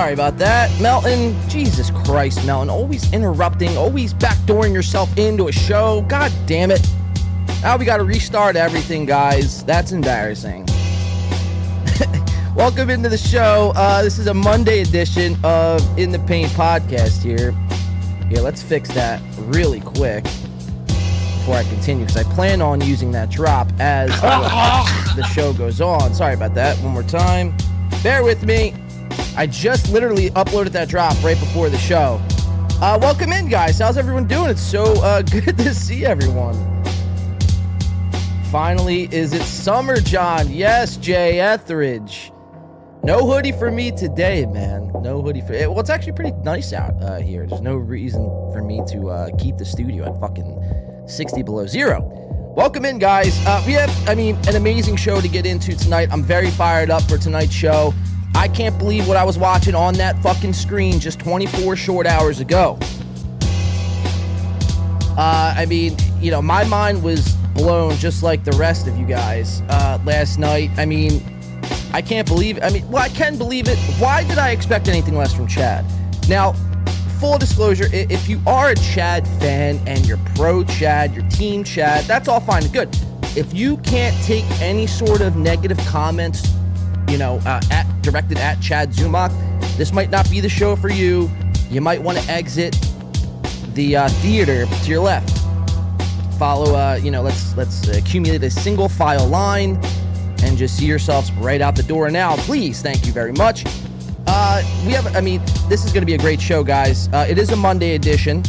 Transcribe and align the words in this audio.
Sorry 0.00 0.14
about 0.14 0.38
that, 0.38 0.70
Melton. 0.80 1.36
Jesus 1.50 1.90
Christ, 1.90 2.46
Melton, 2.46 2.70
always 2.70 3.12
interrupting, 3.12 3.76
always 3.76 4.14
backdooring 4.14 4.72
yourself 4.72 5.14
into 5.18 5.48
a 5.48 5.52
show. 5.52 6.00
God 6.08 6.32
damn 6.46 6.70
it! 6.70 6.80
Now 7.60 7.76
we 7.76 7.84
got 7.84 7.98
to 7.98 8.04
restart 8.04 8.56
everything, 8.56 9.04
guys. 9.04 9.62
That's 9.62 9.92
embarrassing. 9.92 10.64
Welcome 12.56 12.88
into 12.88 13.10
the 13.10 13.18
show. 13.18 13.74
Uh, 13.76 14.02
this 14.02 14.18
is 14.18 14.26
a 14.26 14.32
Monday 14.32 14.80
edition 14.80 15.36
of 15.44 15.82
In 15.98 16.12
the 16.12 16.18
Paint 16.20 16.50
podcast 16.52 17.22
here. 17.22 17.54
Yeah, 18.30 18.40
let's 18.40 18.62
fix 18.62 18.88
that 18.94 19.20
really 19.36 19.80
quick 19.80 20.24
before 20.24 21.56
I 21.56 21.64
continue 21.64 22.06
because 22.06 22.26
I 22.26 22.34
plan 22.34 22.62
on 22.62 22.80
using 22.80 23.12
that 23.12 23.28
drop 23.28 23.70
as 23.78 24.08
the 25.14 25.24
show 25.34 25.52
goes 25.52 25.82
on. 25.82 26.14
Sorry 26.14 26.32
about 26.32 26.54
that. 26.54 26.78
One 26.78 26.94
more 26.94 27.02
time. 27.02 27.54
Bear 28.02 28.24
with 28.24 28.46
me. 28.46 28.72
I 29.40 29.46
just 29.46 29.90
literally 29.90 30.28
uploaded 30.32 30.72
that 30.72 30.90
drop 30.90 31.16
right 31.24 31.40
before 31.40 31.70
the 31.70 31.78
show. 31.78 32.20
Uh, 32.82 32.98
welcome 33.00 33.32
in, 33.32 33.48
guys. 33.48 33.78
How's 33.78 33.96
everyone 33.96 34.26
doing? 34.26 34.50
It's 34.50 34.60
so 34.60 35.02
uh, 35.02 35.22
good 35.30 35.56
to 35.56 35.74
see 35.74 36.04
everyone. 36.04 36.54
Finally, 38.50 39.04
is 39.10 39.32
it 39.32 39.40
summer, 39.40 39.98
John? 39.98 40.50
Yes, 40.50 40.98
Jay 40.98 41.40
Etheridge. 41.40 42.32
No 43.02 43.26
hoodie 43.26 43.52
for 43.52 43.70
me 43.70 43.90
today, 43.90 44.44
man. 44.44 44.92
No 45.00 45.22
hoodie 45.22 45.40
for. 45.40 45.54
Well, 45.54 45.80
it's 45.80 45.88
actually 45.88 46.12
pretty 46.12 46.32
nice 46.42 46.74
out 46.74 47.02
uh, 47.02 47.18
here. 47.18 47.46
There's 47.46 47.62
no 47.62 47.76
reason 47.76 48.26
for 48.52 48.62
me 48.62 48.82
to 48.88 49.08
uh, 49.08 49.30
keep 49.38 49.56
the 49.56 49.64
studio 49.64 50.04
at 50.04 50.20
fucking 50.20 51.04
60 51.06 51.42
below 51.44 51.66
zero. 51.66 52.02
Welcome 52.54 52.84
in, 52.84 52.98
guys. 52.98 53.38
Uh, 53.46 53.62
we 53.66 53.72
have, 53.72 53.90
I 54.06 54.14
mean, 54.14 54.36
an 54.48 54.56
amazing 54.56 54.96
show 54.96 55.22
to 55.22 55.28
get 55.28 55.46
into 55.46 55.74
tonight. 55.74 56.08
I'm 56.12 56.22
very 56.22 56.50
fired 56.50 56.90
up 56.90 57.04
for 57.04 57.16
tonight's 57.16 57.54
show. 57.54 57.94
I 58.34 58.48
can't 58.48 58.78
believe 58.78 59.06
what 59.06 59.16
I 59.16 59.24
was 59.24 59.38
watching 59.38 59.74
on 59.74 59.94
that 59.94 60.20
fucking 60.22 60.52
screen 60.52 61.00
just 61.00 61.18
24 61.20 61.76
short 61.76 62.06
hours 62.06 62.40
ago. 62.40 62.78
Uh, 65.16 65.54
I 65.56 65.66
mean, 65.66 65.96
you 66.20 66.30
know, 66.30 66.40
my 66.40 66.64
mind 66.64 67.02
was 67.02 67.34
blown 67.54 67.96
just 67.96 68.22
like 68.22 68.44
the 68.44 68.52
rest 68.52 68.86
of 68.86 68.96
you 68.96 69.04
guys 69.04 69.62
uh, 69.68 69.98
last 70.04 70.38
night. 70.38 70.70
I 70.78 70.86
mean, 70.86 71.22
I 71.92 72.00
can't 72.00 72.26
believe. 72.26 72.58
I 72.62 72.70
mean, 72.70 72.88
well, 72.90 73.02
I 73.02 73.08
can 73.08 73.36
believe 73.36 73.68
it. 73.68 73.78
Why 73.98 74.24
did 74.24 74.38
I 74.38 74.50
expect 74.50 74.88
anything 74.88 75.16
less 75.16 75.34
from 75.34 75.46
Chad? 75.46 75.84
Now, 76.28 76.54
full 77.18 77.36
disclosure, 77.36 77.88
if 77.92 78.28
you 78.28 78.40
are 78.46 78.70
a 78.70 78.76
Chad 78.76 79.26
fan 79.40 79.78
and 79.86 80.06
you're 80.06 80.18
pro 80.36 80.64
Chad, 80.64 81.14
your 81.14 81.28
team 81.28 81.64
Chad, 81.64 82.04
that's 82.04 82.28
all 82.28 82.40
fine 82.40 82.64
and 82.64 82.72
good. 82.72 82.88
If 83.36 83.52
you 83.52 83.76
can't 83.78 84.16
take 84.24 84.44
any 84.60 84.86
sort 84.86 85.20
of 85.20 85.36
negative 85.36 85.78
comments, 85.86 86.54
you 87.10 87.18
know, 87.18 87.40
uh, 87.44 87.60
at, 87.70 87.84
directed 88.02 88.38
at 88.38 88.60
Chad 88.60 88.90
Zumock, 88.90 89.30
this 89.76 89.92
might 89.92 90.10
not 90.10 90.30
be 90.30 90.40
the 90.40 90.48
show 90.48 90.76
for 90.76 90.88
you. 90.88 91.30
You 91.68 91.80
might 91.80 92.00
want 92.00 92.18
to 92.18 92.30
exit 92.30 92.78
the 93.74 93.96
uh, 93.96 94.08
theater 94.08 94.66
to 94.66 94.90
your 94.90 95.00
left. 95.00 95.36
Follow, 96.38 96.74
uh, 96.74 96.98
you 97.02 97.10
know, 97.10 97.20
let's 97.20 97.54
let's 97.56 97.88
accumulate 97.88 98.42
a 98.44 98.50
single 98.50 98.88
file 98.88 99.26
line 99.26 99.78
and 100.42 100.56
just 100.56 100.76
see 100.76 100.86
yourselves 100.86 101.30
right 101.32 101.60
out 101.60 101.76
the 101.76 101.82
door 101.82 102.10
now. 102.10 102.36
Please, 102.36 102.80
thank 102.80 103.06
you 103.06 103.12
very 103.12 103.32
much. 103.32 103.64
Uh, 104.26 104.62
we 104.86 104.92
have, 104.92 105.14
I 105.16 105.20
mean, 105.20 105.42
this 105.68 105.84
is 105.84 105.92
going 105.92 106.02
to 106.02 106.06
be 106.06 106.14
a 106.14 106.18
great 106.18 106.40
show, 106.40 106.62
guys. 106.62 107.08
Uh, 107.08 107.26
it 107.28 107.36
is 107.38 107.50
a 107.50 107.56
Monday 107.56 107.94
edition. 107.94 108.42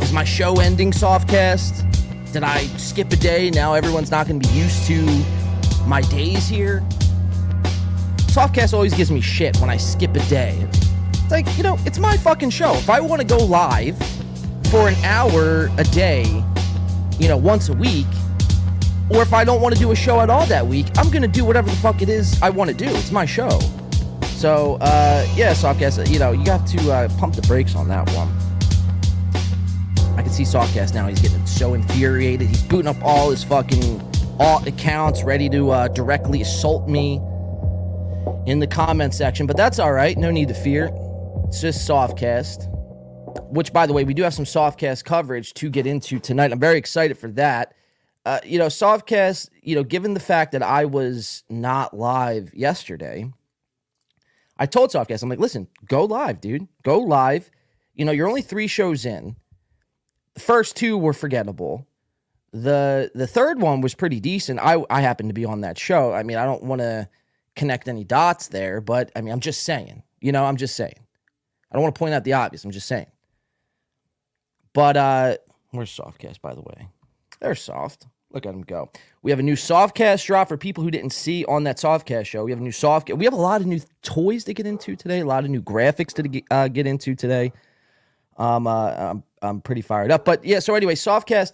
Is 0.00 0.12
my 0.12 0.24
show 0.24 0.60
ending 0.60 0.92
softcast? 0.92 1.84
Did 2.32 2.44
I 2.44 2.58
skip 2.76 3.10
a 3.12 3.16
day? 3.16 3.50
Now 3.50 3.74
everyone's 3.74 4.10
not 4.10 4.28
going 4.28 4.40
to 4.40 4.48
be 4.48 4.54
used 4.54 4.86
to 4.86 5.24
my 5.88 6.02
days 6.02 6.46
here. 6.46 6.86
Softcast 8.28 8.74
always 8.74 8.92
gives 8.92 9.10
me 9.10 9.22
shit 9.22 9.56
when 9.58 9.70
I 9.70 9.78
skip 9.78 10.14
a 10.14 10.20
day. 10.28 10.54
It's 11.12 11.30
like, 11.30 11.46
you 11.56 11.62
know, 11.62 11.78
it's 11.86 11.98
my 11.98 12.16
fucking 12.18 12.50
show. 12.50 12.74
If 12.74 12.90
I 12.90 13.00
want 13.00 13.22
to 13.22 13.26
go 13.26 13.38
live 13.38 13.96
for 14.70 14.86
an 14.86 14.94
hour 15.02 15.70
a 15.78 15.84
day, 15.84 16.24
you 17.18 17.26
know, 17.26 17.38
once 17.38 17.70
a 17.70 17.72
week, 17.72 18.06
or 19.10 19.22
if 19.22 19.32
I 19.32 19.44
don't 19.44 19.62
want 19.62 19.74
to 19.74 19.80
do 19.80 19.90
a 19.90 19.96
show 19.96 20.20
at 20.20 20.28
all 20.28 20.44
that 20.46 20.66
week, 20.66 20.86
I'm 20.98 21.08
going 21.08 21.22
to 21.22 21.28
do 21.28 21.44
whatever 21.44 21.70
the 21.70 21.76
fuck 21.76 22.02
it 22.02 22.10
is 22.10 22.40
I 22.42 22.50
want 22.50 22.68
to 22.68 22.76
do. 22.76 22.86
It's 22.86 23.10
my 23.10 23.24
show. 23.24 23.58
So, 24.36 24.76
uh, 24.82 25.26
yeah, 25.34 25.54
Softcast, 25.54 26.10
you 26.10 26.18
know, 26.18 26.32
you 26.32 26.44
have 26.50 26.66
to 26.66 26.92
uh, 26.92 27.08
pump 27.18 27.34
the 27.34 27.42
brakes 27.42 27.74
on 27.74 27.88
that 27.88 28.08
one. 28.10 28.28
I 30.18 30.22
can 30.22 30.30
see 30.30 30.42
Softcast 30.42 30.92
now. 30.92 31.08
He's 31.08 31.20
getting 31.20 31.44
so 31.46 31.72
infuriated. 31.72 32.48
He's 32.48 32.62
booting 32.62 32.88
up 32.88 33.02
all 33.02 33.30
his 33.30 33.42
fucking 33.42 34.00
alt 34.38 34.66
accounts, 34.66 35.24
ready 35.24 35.48
to 35.48 35.70
uh, 35.70 35.88
directly 35.88 36.42
assault 36.42 36.88
me 36.88 37.20
in 38.46 38.60
the 38.60 38.66
comment 38.66 39.14
section. 39.14 39.46
But 39.46 39.56
that's 39.56 39.78
all 39.78 39.92
right. 39.92 40.16
No 40.16 40.30
need 40.30 40.48
to 40.48 40.54
fear. 40.54 40.90
It's 41.48 41.60
just 41.60 41.88
Softcast. 41.88 42.68
Which, 43.50 43.72
by 43.72 43.86
the 43.86 43.92
way, 43.92 44.04
we 44.04 44.14
do 44.14 44.22
have 44.22 44.34
some 44.34 44.44
Softcast 44.44 45.04
coverage 45.04 45.54
to 45.54 45.70
get 45.70 45.86
into 45.86 46.18
tonight. 46.18 46.52
I'm 46.52 46.60
very 46.60 46.78
excited 46.78 47.18
for 47.18 47.28
that. 47.32 47.74
Uh, 48.24 48.40
you 48.44 48.58
know, 48.58 48.66
Softcast, 48.66 49.48
you 49.62 49.74
know, 49.74 49.82
given 49.82 50.14
the 50.14 50.20
fact 50.20 50.52
that 50.52 50.62
I 50.62 50.84
was 50.84 51.44
not 51.48 51.96
live 51.96 52.52
yesterday, 52.54 53.32
I 54.58 54.66
told 54.66 54.90
Softcast, 54.90 55.22
I'm 55.22 55.28
like, 55.28 55.38
listen, 55.38 55.68
go 55.86 56.04
live, 56.04 56.40
dude. 56.40 56.68
Go 56.82 56.98
live. 56.98 57.50
You 57.94 58.04
know, 58.04 58.12
you're 58.12 58.28
only 58.28 58.42
three 58.42 58.66
shows 58.66 59.06
in. 59.06 59.36
The 60.34 60.40
first 60.40 60.76
two 60.76 60.98
were 60.98 61.12
forgettable. 61.12 61.87
The 62.52 63.10
the 63.14 63.26
third 63.26 63.60
one 63.60 63.80
was 63.80 63.94
pretty 63.94 64.20
decent. 64.20 64.58
I 64.60 64.82
I 64.90 65.00
happened 65.00 65.28
to 65.28 65.34
be 65.34 65.44
on 65.44 65.60
that 65.62 65.78
show. 65.78 66.12
I 66.12 66.22
mean, 66.22 66.38
I 66.38 66.44
don't 66.44 66.62
want 66.62 66.80
to 66.80 67.08
connect 67.56 67.88
any 67.88 68.04
dots 68.04 68.48
there, 68.48 68.80
but 68.80 69.10
I 69.14 69.20
mean, 69.20 69.32
I'm 69.32 69.40
just 69.40 69.64
saying. 69.64 70.02
You 70.20 70.32
know, 70.32 70.44
I'm 70.44 70.56
just 70.56 70.74
saying. 70.74 70.98
I 71.70 71.74
don't 71.74 71.82
want 71.82 71.94
to 71.94 71.98
point 71.98 72.14
out 72.14 72.24
the 72.24 72.32
obvious. 72.32 72.64
I'm 72.64 72.70
just 72.70 72.88
saying. 72.88 73.06
But 74.72 74.96
uh 74.96 75.36
where's 75.70 75.94
Softcast, 75.94 76.40
by 76.40 76.54
the 76.54 76.62
way? 76.62 76.88
They're 77.40 77.54
soft. 77.54 78.06
Look 78.30 78.44
at 78.44 78.52
them 78.52 78.62
go. 78.62 78.90
We 79.22 79.30
have 79.30 79.40
a 79.40 79.42
new 79.42 79.54
softcast 79.54 80.24
drop 80.26 80.48
for 80.48 80.58
people 80.58 80.84
who 80.84 80.90
didn't 80.90 81.10
see 81.10 81.44
on 81.46 81.64
that 81.64 81.78
softcast 81.78 82.26
show. 82.26 82.44
We 82.44 82.50
have 82.50 82.60
a 82.60 82.62
new 82.62 82.72
soft. 82.72 83.10
We 83.10 83.24
have 83.24 83.32
a 83.32 83.36
lot 83.36 83.60
of 83.62 83.66
new 83.66 83.80
toys 84.02 84.44
to 84.44 84.54
get 84.54 84.66
into 84.66 84.96
today. 84.96 85.20
A 85.20 85.26
lot 85.26 85.44
of 85.44 85.50
new 85.50 85.62
graphics 85.62 86.12
to 86.14 86.22
get, 86.22 86.44
uh, 86.50 86.68
get 86.68 86.86
into 86.86 87.14
today. 87.14 87.52
Um, 88.36 88.66
uh, 88.66 88.90
I'm 88.90 89.22
I'm 89.40 89.60
pretty 89.62 89.80
fired 89.80 90.10
up. 90.10 90.24
But 90.26 90.44
yeah. 90.44 90.58
So 90.58 90.74
anyway, 90.74 90.94
softcast 90.94 91.52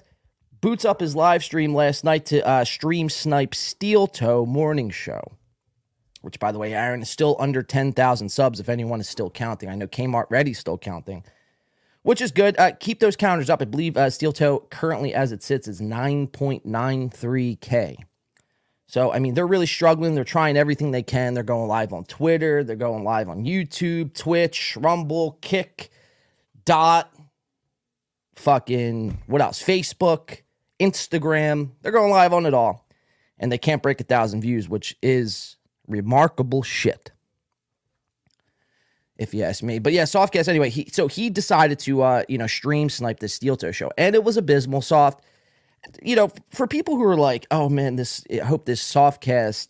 boots 0.64 0.86
up 0.86 1.00
his 1.00 1.14
live 1.14 1.44
stream 1.44 1.74
last 1.74 2.04
night 2.04 2.24
to 2.24 2.46
uh, 2.46 2.64
stream 2.64 3.10
snipe 3.10 3.54
Steel 3.54 4.06
Toe 4.06 4.46
morning 4.46 4.88
show. 4.88 5.20
Which, 6.22 6.40
by 6.40 6.52
the 6.52 6.58
way, 6.58 6.72
Aaron 6.72 7.02
is 7.02 7.10
still 7.10 7.36
under 7.38 7.62
ten 7.62 7.92
thousand 7.92 8.30
subs. 8.30 8.60
If 8.60 8.70
anyone 8.70 8.98
is 8.98 9.06
still 9.06 9.28
counting, 9.28 9.68
I 9.68 9.74
know 9.74 9.86
Kmart 9.86 10.30
Ready's 10.30 10.58
still 10.58 10.78
counting 10.78 11.22
which 12.04 12.20
is 12.20 12.30
good. 12.32 12.58
Uh, 12.58 12.72
keep 12.78 13.00
those 13.00 13.16
counters 13.16 13.50
up. 13.50 13.60
I 13.62 13.64
believe 13.64 13.96
uh, 13.96 14.10
Steel 14.10 14.32
Toe 14.32 14.66
currently, 14.70 15.14
as 15.14 15.32
it 15.32 15.42
sits, 15.42 15.66
is 15.66 15.80
9.93K. 15.80 17.96
So, 18.86 19.10
I 19.10 19.18
mean, 19.18 19.32
they're 19.32 19.46
really 19.46 19.66
struggling. 19.66 20.14
They're 20.14 20.22
trying 20.22 20.58
everything 20.58 20.90
they 20.90 21.02
can. 21.02 21.32
They're 21.32 21.42
going 21.42 21.66
live 21.66 21.94
on 21.94 22.04
Twitter, 22.04 22.62
they're 22.62 22.76
going 22.76 23.04
live 23.04 23.30
on 23.30 23.44
YouTube, 23.44 24.12
Twitch, 24.14 24.76
Rumble, 24.78 25.38
Kick, 25.40 25.88
Dot, 26.66 27.10
fucking, 28.34 29.22
what 29.26 29.40
else? 29.40 29.62
Facebook, 29.62 30.42
Instagram. 30.90 31.70
They're 31.82 31.92
going 31.92 32.10
live 32.10 32.32
on 32.32 32.46
it 32.46 32.54
all. 32.54 32.86
And 33.38 33.50
they 33.50 33.58
can't 33.58 33.82
break 33.82 34.00
a 34.00 34.04
thousand 34.04 34.42
views, 34.42 34.68
which 34.68 34.96
is 35.02 35.56
remarkable 35.88 36.62
shit 36.62 37.10
if 39.16 39.32
you 39.32 39.42
ask 39.42 39.62
me. 39.62 39.78
But 39.78 39.92
yeah, 39.92 40.04
soft 40.04 40.34
Softcast 40.34 40.48
anyway. 40.48 40.70
He 40.70 40.88
so 40.90 41.08
he 41.08 41.30
decided 41.30 41.78
to 41.80 42.02
uh, 42.02 42.24
you 42.28 42.38
know 42.38 42.46
stream 42.46 42.88
snipe 42.88 43.20
the 43.20 43.28
Steel 43.28 43.56
Toe 43.56 43.72
show, 43.72 43.90
and 43.96 44.14
it 44.14 44.24
was 44.24 44.36
abysmal. 44.36 44.82
Soft, 44.82 45.24
you 46.02 46.16
know, 46.16 46.30
for 46.50 46.66
people 46.66 46.96
who 46.96 47.04
are 47.04 47.16
like, 47.16 47.46
oh 47.50 47.68
man, 47.68 47.96
this 47.96 48.24
I 48.32 48.44
hope 48.44 48.64
this 48.64 48.82
Softcast, 48.82 49.68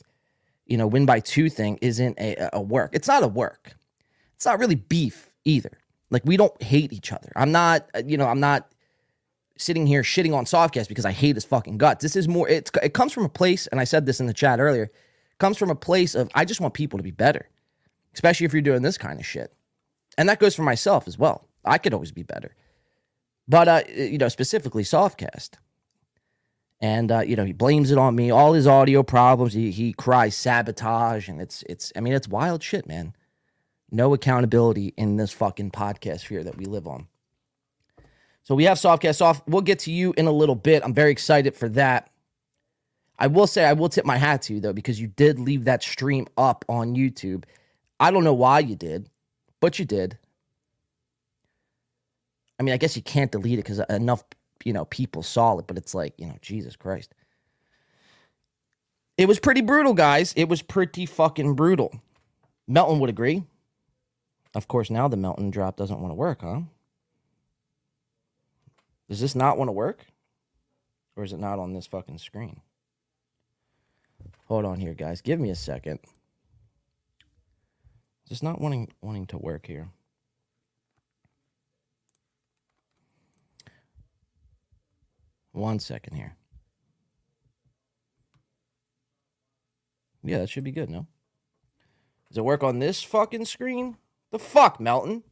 you 0.66 0.76
know, 0.76 0.87
win 0.87 1.06
by 1.06 1.20
two 1.20 1.49
thing 1.50 1.78
isn't 1.82 2.19
a, 2.19 2.50
a 2.52 2.61
work. 2.61 2.90
It's 2.94 3.08
not 3.08 3.22
a 3.22 3.28
work. 3.28 3.76
It's 4.34 4.46
not 4.46 4.58
really 4.58 4.76
beef 4.76 5.31
either. 5.44 5.78
Like 6.11 6.22
we 6.25 6.37
don't 6.37 6.61
hate 6.62 6.93
each 6.93 7.12
other. 7.12 7.32
I'm 7.34 7.52
not, 7.52 7.88
you 8.06 8.16
know, 8.16 8.26
I'm 8.26 8.40
not 8.40 8.70
sitting 9.56 9.87
here 9.87 10.03
shitting 10.03 10.35
on 10.35 10.45
Softcast 10.45 10.89
because 10.89 11.05
I 11.05 11.12
hate 11.12 11.37
his 11.37 11.45
fucking 11.45 11.79
guts. 11.79 12.03
This 12.03 12.17
is 12.17 12.29
more. 12.29 12.49
It's 12.49 12.71
it 12.83 12.95
comes 12.95 13.12
from 13.12 13.25
a 13.25 13.29
place, 13.29 13.67
and 13.69 13.81
I 13.81 13.85
said 13.85 14.06
this 14.06 14.21
in 14.21 14.27
the 14.27 14.35
chat 14.35 14.61
earlier. 14.61 14.91
Comes 15.39 15.59
from 15.59 15.71
a 15.71 15.75
place 15.75 16.15
of 16.15 16.31
I 16.35 16.45
just 16.45 16.61
want 16.61 16.75
people 16.75 16.99
to 16.99 17.03
be 17.03 17.11
better 17.11 17.49
especially 18.15 18.47
if 18.47 18.53
you're 18.53 18.62
doing 18.62 18.83
this 18.83 18.99
kind 18.99 19.21
of 19.21 19.27
shit. 19.27 19.53
And 20.17 20.29
that 20.29 20.41
goes 20.41 20.55
for 20.55 20.62
myself 20.62 21.06
as 21.06 21.19
well. 21.19 21.49
I 21.65 21.79
could 21.79 21.93
always 21.93 22.12
be 22.12 22.23
better. 22.23 22.55
But, 23.47 23.69
uh, 23.69 23.83
you 23.95 24.19
know, 24.19 24.29
specifically 24.29 24.85
Softcast. 24.85 25.51
And, 26.81 27.11
uh, 27.11 27.21
you 27.21 27.37
know, 27.37 27.45
he 27.45 27.53
blames 27.53 27.91
it 27.91 27.99
on 27.99 28.15
me. 28.15 28.31
All 28.31 28.53
his 28.53 28.67
audio 28.67 29.03
problems, 29.03 29.55
he, 29.55 29.71
he 29.71 29.93
cries 29.93 30.37
sabotage. 30.37 31.29
And 31.29 31.41
it's, 31.41 31.62
it's, 31.69 31.93
I 31.97 32.00
mean, 32.00 32.12
it's 32.12 32.29
wild 32.29 32.62
shit, 32.62 32.87
man. 32.87 33.15
No 33.91 34.15
accountability 34.15 34.93
in 34.97 35.17
this 35.17 35.33
fucking 35.33 35.73
podcast 35.73 36.21
sphere 36.21 36.45
that 36.45 36.57
we 36.57 36.65
live 36.65 36.87
on. 36.87 37.09
So 38.44 38.55
we 38.55 38.64
have 38.64 38.79
Softcast 38.79 39.23
off. 39.23 39.43
We'll 39.46 39.62
get 39.62 39.81
to 39.81 39.93
you 39.93 40.14
in 40.17 40.26
a 40.26 40.32
little 40.32 40.55
bit. 40.55 40.85
I'm 40.85 40.94
very 40.94 41.11
excited 41.11 41.56
for 41.56 41.69
that. 41.70 42.11
I 43.19 43.26
will 43.26 43.46
say 43.46 43.64
I 43.64 43.73
will 43.73 43.88
tip 43.88 44.05
my 44.05 44.19
hat 44.19 44.43
to 44.43 44.55
you 44.55 44.61
though 44.61 44.73
because 44.73 45.00
you 45.00 45.06
did 45.06 45.38
leave 45.38 45.64
that 45.64 45.82
stream 45.82 46.26
up 46.37 46.64
on 46.69 46.94
YouTube. 46.94 47.44
I 47.99 48.11
don't 48.11 48.25
know 48.25 48.35
why 48.35 48.58
you 48.58 48.76
did, 48.76 49.08
but 49.61 49.79
you 49.79 49.85
did. 49.85 50.19
I 52.58 52.62
mean, 52.62 52.75
I 52.75 52.76
guess 52.76 52.96
you 52.96 53.02
can't 53.02 53.32
delete 53.32 53.58
it 53.58 53.64
because 53.64 53.81
enough, 53.88 54.23
you 54.64 54.73
know, 54.73 54.85
people 54.87 55.23
saw 55.23 55.58
it, 55.58 55.67
but 55.67 55.76
it's 55.76 55.94
like, 55.94 56.14
you 56.19 56.26
know, 56.26 56.37
Jesus 56.40 56.76
Christ. 56.76 57.14
It 59.17 59.26
was 59.26 59.38
pretty 59.38 59.61
brutal, 59.61 59.94
guys. 59.94 60.32
It 60.37 60.49
was 60.49 60.61
pretty 60.61 61.06
fucking 61.06 61.55
brutal. 61.55 61.94
Melton 62.67 62.99
would 63.00 63.11
agree. 63.11 63.44
Of 64.55 64.69
course, 64.69 64.90
now 64.90 65.08
the 65.08 65.17
Melton 65.17 65.50
drop 65.50 65.76
doesn't 65.76 66.00
want 66.00 66.11
to 66.11 66.17
work, 66.17 66.43
huh? 66.43 66.61
Does 69.09 69.21
this 69.21 69.35
not 69.35 69.59
want 69.59 69.69
to 69.69 69.73
work? 69.73 70.06
Or 71.17 71.25
is 71.25 71.33
it 71.33 71.39
not 71.39 71.59
on 71.59 71.73
this 71.73 71.87
fucking 71.87 72.19
screen? 72.19 72.61
Hold 74.47 74.65
on 74.65 74.81
here, 74.81 74.95
guys. 74.95 75.21
Give 75.21 75.39
me 75.39 75.51
a 75.51 75.55
second. 75.55 76.01
Just 78.29 78.43
not 78.43 78.61
wanting 78.61 78.93
wanting 79.01 79.27
to 79.27 79.39
work 79.39 79.67
here. 79.67 79.89
One 85.53 85.79
second 85.79 86.17
here. 86.17 86.37
Yeah, 90.25 90.39
that 90.39 90.50
should 90.50 90.65
be 90.65 90.73
good, 90.73 90.91
no? 90.91 91.07
Does 92.29 92.39
it 92.39 92.45
work 92.45 92.65
on 92.65 92.79
this 92.79 93.03
fucking 93.03 93.45
screen? 93.45 93.99
The 94.33 94.39
fuck, 94.39 94.81
Melton? 94.81 95.23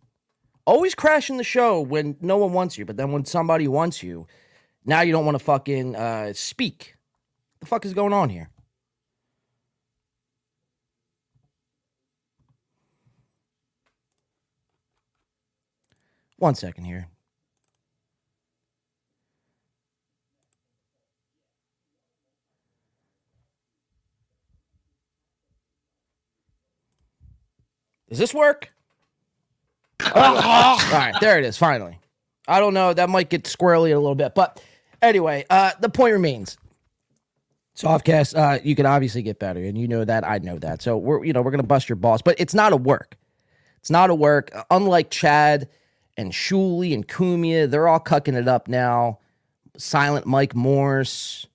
Always 0.64 0.94
crashing 0.94 1.38
the 1.38 1.44
show 1.44 1.80
when 1.80 2.16
no 2.20 2.36
one 2.36 2.52
wants 2.52 2.78
you, 2.78 2.84
but 2.84 2.96
then 2.96 3.10
when 3.10 3.24
somebody 3.24 3.66
wants 3.66 4.02
you, 4.02 4.26
now 4.84 5.00
you 5.00 5.12
don't 5.12 5.24
want 5.24 5.36
to 5.36 5.44
fucking 5.44 5.96
uh, 5.96 6.32
speak. 6.34 6.96
The 7.60 7.66
fuck 7.66 7.84
is 7.84 7.94
going 7.94 8.12
on 8.12 8.28
here? 8.28 8.50
One 16.38 16.54
second 16.54 16.84
here. 16.84 17.08
Does 28.08 28.18
this 28.18 28.34
work? 28.34 28.72
All 30.14 30.76
right, 30.92 31.14
there 31.20 31.38
it 31.38 31.44
is. 31.44 31.56
Finally. 31.56 31.98
I 32.48 32.58
don't 32.58 32.74
know. 32.74 32.92
That 32.92 33.08
might 33.08 33.30
get 33.30 33.44
squirrely 33.44 33.92
a 33.94 33.98
little 33.98 34.14
bit, 34.14 34.34
but 34.34 34.62
anyway, 35.00 35.44
uh, 35.48 35.72
the 35.80 35.88
point 35.88 36.12
remains. 36.12 36.58
Softcast, 37.76 38.36
uh, 38.36 38.60
you 38.62 38.74
can 38.74 38.84
obviously 38.84 39.22
get 39.22 39.38
better, 39.38 39.62
and 39.62 39.78
you 39.78 39.88
know 39.88 40.04
that. 40.04 40.28
I 40.28 40.38
know 40.38 40.58
that. 40.58 40.82
So 40.82 40.98
we're, 40.98 41.24
you 41.24 41.32
know, 41.32 41.40
we're 41.40 41.50
gonna 41.52 41.62
bust 41.62 41.88
your 41.88 41.96
balls, 41.96 42.20
but 42.20 42.38
it's 42.38 42.52
not 42.52 42.72
a 42.72 42.76
work. 42.76 43.16
It's 43.78 43.90
not 43.90 44.10
a 44.10 44.14
work. 44.14 44.50
Unlike 44.70 45.10
Chad 45.10 45.68
and 46.16 46.32
Shuli 46.32 46.92
and 46.92 47.06
Cumia, 47.08 47.70
they're 47.70 47.88
all 47.88 48.00
cucking 48.00 48.34
it 48.34 48.46
up 48.46 48.68
now. 48.68 49.20
Silent 49.78 50.26
Mike 50.26 50.54
Morse, 50.54 51.46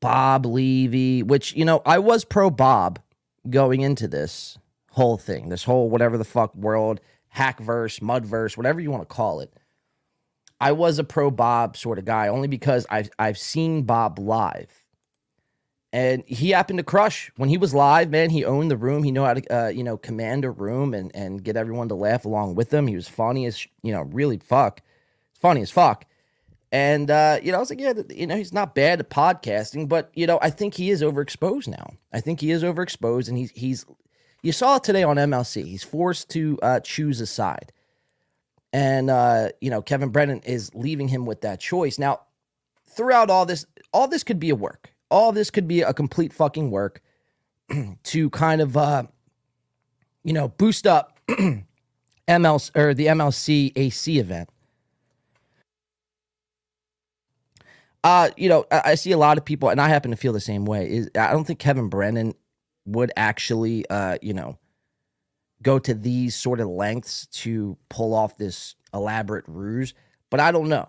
Bob 0.00 0.44
Levy, 0.44 1.22
which 1.22 1.54
you 1.54 1.64
know 1.64 1.82
I 1.86 1.98
was 2.00 2.24
pro 2.24 2.50
Bob 2.50 2.98
going 3.48 3.82
into 3.82 4.08
this 4.08 4.58
whole 4.90 5.18
thing, 5.18 5.50
this 5.50 5.64
whole 5.64 5.88
whatever 5.88 6.18
the 6.18 6.24
fuck 6.24 6.54
world, 6.56 7.00
hackverse, 7.34 8.00
mudverse, 8.00 8.56
whatever 8.56 8.80
you 8.80 8.90
want 8.90 9.02
to 9.02 9.14
call 9.14 9.40
it. 9.40 9.52
I 10.60 10.72
was 10.72 10.98
a 10.98 11.04
pro 11.04 11.30
Bob 11.30 11.76
sort 11.76 11.98
of 11.98 12.04
guy 12.04 12.28
only 12.28 12.48
because 12.48 12.86
I've 12.90 13.10
I've 13.18 13.38
seen 13.38 13.82
Bob 13.84 14.18
live, 14.18 14.84
and 15.92 16.22
he 16.26 16.50
happened 16.50 16.78
to 16.78 16.84
crush 16.84 17.32
when 17.36 17.48
he 17.48 17.56
was 17.56 17.72
live. 17.72 18.10
Man, 18.10 18.28
he 18.28 18.44
owned 18.44 18.70
the 18.70 18.76
room. 18.76 19.02
He 19.02 19.10
knew 19.10 19.24
how 19.24 19.34
to 19.34 19.54
uh, 19.54 19.68
you 19.68 19.82
know 19.82 19.96
command 19.96 20.44
a 20.44 20.50
room 20.50 20.92
and 20.92 21.10
and 21.14 21.42
get 21.42 21.56
everyone 21.56 21.88
to 21.88 21.94
laugh 21.94 22.26
along 22.26 22.56
with 22.56 22.72
him. 22.72 22.86
He 22.86 22.94
was 22.94 23.08
funny 23.08 23.46
as 23.46 23.66
you 23.82 23.92
know 23.92 24.02
really 24.02 24.38
fuck, 24.38 24.82
funny 25.40 25.62
as 25.62 25.70
fuck. 25.70 26.04
And 26.72 27.10
uh, 27.10 27.40
you 27.42 27.50
know, 27.50 27.56
I 27.56 27.60
was 27.60 27.70
like, 27.70 27.80
yeah, 27.80 27.94
you 28.10 28.26
know, 28.26 28.36
he's 28.36 28.52
not 28.52 28.74
bad 28.74 29.00
at 29.00 29.10
podcasting, 29.10 29.88
but 29.88 30.10
you 30.14 30.26
know, 30.26 30.38
I 30.40 30.50
think 30.50 30.74
he 30.74 30.90
is 30.90 31.02
overexposed 31.02 31.68
now. 31.68 31.94
I 32.12 32.20
think 32.20 32.40
he 32.40 32.50
is 32.50 32.62
overexposed, 32.62 33.28
and 33.28 33.36
he's 33.36 33.50
he's 33.52 33.86
you 34.42 34.52
saw 34.52 34.76
it 34.76 34.84
today 34.84 35.02
on 35.02 35.16
MLC. 35.16 35.64
He's 35.64 35.84
forced 35.84 36.30
to 36.30 36.58
uh, 36.62 36.80
choose 36.80 37.20
a 37.20 37.26
side. 37.26 37.72
And, 38.72 39.10
uh, 39.10 39.50
you 39.60 39.70
know, 39.70 39.82
Kevin 39.82 40.10
Brennan 40.10 40.40
is 40.40 40.74
leaving 40.74 41.08
him 41.08 41.26
with 41.26 41.40
that 41.42 41.60
choice. 41.60 41.98
Now, 41.98 42.20
throughout 42.88 43.30
all 43.30 43.44
this, 43.44 43.66
all 43.92 44.08
this 44.08 44.24
could 44.24 44.38
be 44.38 44.50
a 44.50 44.54
work. 44.54 44.92
All 45.10 45.32
this 45.32 45.50
could 45.50 45.66
be 45.66 45.82
a 45.82 45.92
complete 45.92 46.32
fucking 46.32 46.70
work 46.70 47.02
to 48.04 48.30
kind 48.30 48.60
of, 48.60 48.76
uh, 48.76 49.04
you 50.22 50.32
know, 50.32 50.48
boost 50.48 50.86
up 50.86 51.18
MLC 52.28 52.76
or 52.76 52.94
the 52.94 53.06
MLC 53.06 53.72
AC 53.74 54.18
event. 54.18 54.48
Uh, 58.02 58.30
you 58.36 58.48
know, 58.48 58.64
I, 58.70 58.82
I, 58.86 58.94
see 58.94 59.12
a 59.12 59.18
lot 59.18 59.36
of 59.36 59.44
people, 59.44 59.68
and 59.68 59.78
I 59.78 59.88
happen 59.88 60.10
to 60.10 60.16
feel 60.16 60.32
the 60.32 60.40
same 60.40 60.64
way. 60.64 60.90
Is 60.90 61.10
I 61.14 61.32
don't 61.32 61.44
think 61.44 61.58
Kevin 61.58 61.88
Brennan 61.88 62.34
would 62.86 63.12
actually, 63.16 63.88
uh, 63.88 64.18
you 64.22 64.32
know, 64.32 64.58
go 65.62 65.78
to 65.78 65.94
these 65.94 66.34
sort 66.34 66.60
of 66.60 66.68
lengths 66.68 67.26
to 67.26 67.76
pull 67.88 68.14
off 68.14 68.36
this 68.36 68.74
elaborate 68.94 69.44
ruse. 69.46 69.94
But 70.30 70.40
I 70.40 70.52
don't 70.52 70.68
know. 70.68 70.88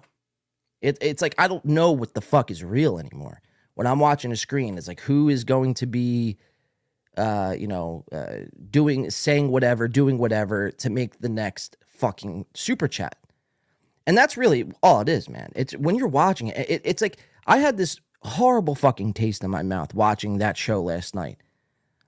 It, 0.81 0.97
it's 1.01 1.21
like 1.21 1.35
I 1.37 1.47
don't 1.47 1.65
know 1.65 1.91
what 1.91 2.13
the 2.13 2.21
fuck 2.21 2.49
is 2.49 2.63
real 2.63 2.97
anymore. 2.97 3.41
When 3.75 3.87
I'm 3.87 3.99
watching 3.99 4.31
a 4.31 4.35
screen, 4.35 4.77
it's 4.77 4.87
like 4.87 5.01
who 5.01 5.29
is 5.29 5.43
going 5.43 5.75
to 5.75 5.85
be, 5.85 6.37
uh, 7.17 7.55
you 7.57 7.67
know, 7.67 8.05
uh, 8.11 8.45
doing, 8.69 9.09
saying 9.09 9.49
whatever, 9.49 9.87
doing 9.87 10.17
whatever 10.17 10.71
to 10.71 10.89
make 10.89 11.19
the 11.19 11.29
next 11.29 11.77
fucking 11.87 12.45
super 12.53 12.87
chat. 12.87 13.17
And 14.07 14.17
that's 14.17 14.37
really 14.37 14.71
all 14.81 15.01
it 15.01 15.09
is, 15.09 15.29
man. 15.29 15.51
It's 15.55 15.73
when 15.73 15.95
you're 15.95 16.07
watching 16.07 16.47
it, 16.47 16.69
it 16.69 16.81
it's 16.83 17.01
like 17.01 17.17
I 17.45 17.57
had 17.57 17.77
this 17.77 17.99
horrible 18.23 18.75
fucking 18.75 19.13
taste 19.13 19.43
in 19.43 19.49
my 19.49 19.63
mouth 19.63 19.93
watching 19.93 20.39
that 20.39 20.57
show 20.57 20.81
last 20.81 21.15
night 21.15 21.37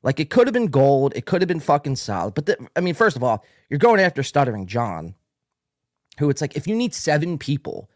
like 0.03 0.19
it 0.19 0.29
could 0.29 0.47
have 0.47 0.53
been 0.53 0.67
gold, 0.67 1.13
it 1.15 1.25
could 1.25 1.41
have 1.41 1.47
been 1.47 1.61
fucking 1.61 1.95
solid. 1.95 2.33
But 2.33 2.45
the, 2.45 2.67
I 2.75 2.81
mean, 2.81 2.93
first 2.93 3.15
of 3.15 3.23
all, 3.23 3.43
you're 3.69 3.79
going 3.79 4.01
after 4.01 4.21
Stuttering 4.21 4.67
John, 4.67 5.15
who 6.19 6.29
it's 6.29 6.41
like 6.41 6.55
if 6.55 6.67
you 6.67 6.75
need 6.75 6.93
seven 6.93 7.37
people, 7.37 7.89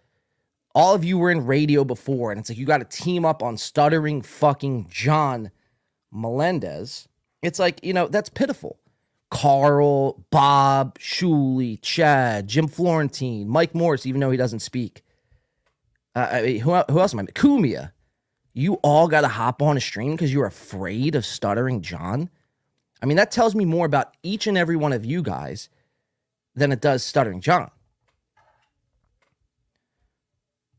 all 0.73 0.95
of 0.95 1.03
you 1.03 1.17
were 1.17 1.29
in 1.29 1.45
radio 1.45 1.83
before, 1.83 2.31
and 2.31 2.39
it's 2.39 2.49
like 2.49 2.57
you 2.57 2.65
got 2.65 2.77
to 2.77 2.97
team 2.97 3.25
up 3.25 3.43
on 3.43 3.57
Stuttering 3.57 4.21
fucking 4.21 4.87
John 4.89 5.51
Melendez. 6.11 7.07
It's 7.41 7.59
like 7.59 7.83
you 7.83 7.93
know 7.93 8.07
that's 8.07 8.29
pitiful. 8.29 8.79
Carl, 9.29 10.23
Bob, 10.31 10.97
Shuli, 10.99 11.81
Chad, 11.81 12.47
Jim 12.47 12.69
Florentine, 12.69 13.49
Mike 13.49 13.75
Morris, 13.75 14.05
even 14.05 14.21
though 14.21 14.31
he 14.31 14.37
doesn't 14.37 14.59
speak. 14.59 15.03
Uh, 16.15 16.29
I 16.31 16.41
mean, 16.41 16.59
who, 16.61 16.73
who 16.89 16.99
else 16.99 17.13
am 17.13 17.19
I? 17.19 17.23
Cumia 17.23 17.91
you 18.57 18.75
all 18.75 19.07
got 19.07 19.21
to 19.21 19.27
hop 19.27 19.61
on 19.61 19.77
a 19.77 19.79
stream 19.79 20.13
because 20.13 20.33
you're 20.33 20.47
afraid 20.47 21.13
of 21.13 21.25
stuttering 21.25 21.81
John. 21.81 22.29
I 23.01 23.05
mean, 23.05 23.17
that 23.17 23.29
tells 23.29 23.53
me 23.53 23.65
more 23.65 23.85
about 23.85 24.15
each 24.23 24.47
and 24.47 24.57
every 24.57 24.75
one 24.75 24.93
of 24.93 25.05
you 25.05 25.21
guys 25.21 25.69
than 26.55 26.71
it 26.71 26.81
does 26.81 27.03
stuttering 27.03 27.39
John. 27.39 27.69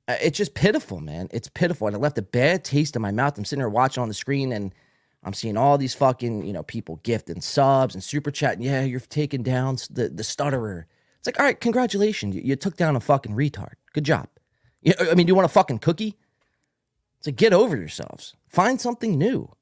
Uh, 0.09 0.17
it's 0.21 0.37
just 0.37 0.55
pitiful, 0.55 1.01
man. 1.01 1.29
It's 1.31 1.49
pitiful. 1.49 1.87
And 1.87 1.95
it 1.95 2.01
left 2.01 2.19
a 2.19 2.23
bad 2.23 2.65
taste 2.65 2.97
in 2.97 3.03
my 3.03 3.13
mouth. 3.13 3.39
I'm 3.39 3.45
sitting 3.45 3.61
here 3.61 3.69
watching 3.69 4.03
on 4.03 4.09
the 4.09 4.15
screen 4.15 4.51
and 4.51 4.75
I'm 5.23 5.35
seeing 5.35 5.57
all 5.57 5.79
these 5.79 5.95
fucking, 5.95 6.45
you 6.45 6.53
know, 6.53 6.65
people 6.65 6.97
gifting 7.05 7.41
subs 7.41 7.95
and 7.95 8.03
super 8.03 8.33
chatting. 8.33 8.63
Yeah, 8.63 8.83
you're 8.83 8.99
taking 8.99 9.45
down 9.45 9.77
the, 9.91 10.09
the 10.09 10.25
stutterer. 10.25 10.87
It's 11.19 11.29
like, 11.29 11.39
all 11.39 11.47
right, 11.47 11.61
congratulations. 11.61 12.35
You, 12.35 12.43
you 12.43 12.57
took 12.57 12.77
down 12.77 12.97
a 12.97 13.01
fucking 13.01 13.37
retard. 13.37 13.75
Good 13.93 14.05
job. 14.05 14.29
You, 14.83 14.95
I 14.99 15.15
mean, 15.15 15.27
do 15.27 15.31
you 15.31 15.35
want 15.37 15.47
a 15.47 15.49
fucking 15.49 15.79
cookie? 15.79 16.17
So 17.29 17.33
get 17.33 17.53
over 17.53 17.77
yourselves. 17.77 18.35
Find 18.49 18.81
something 18.81 19.19
new. 19.19 19.55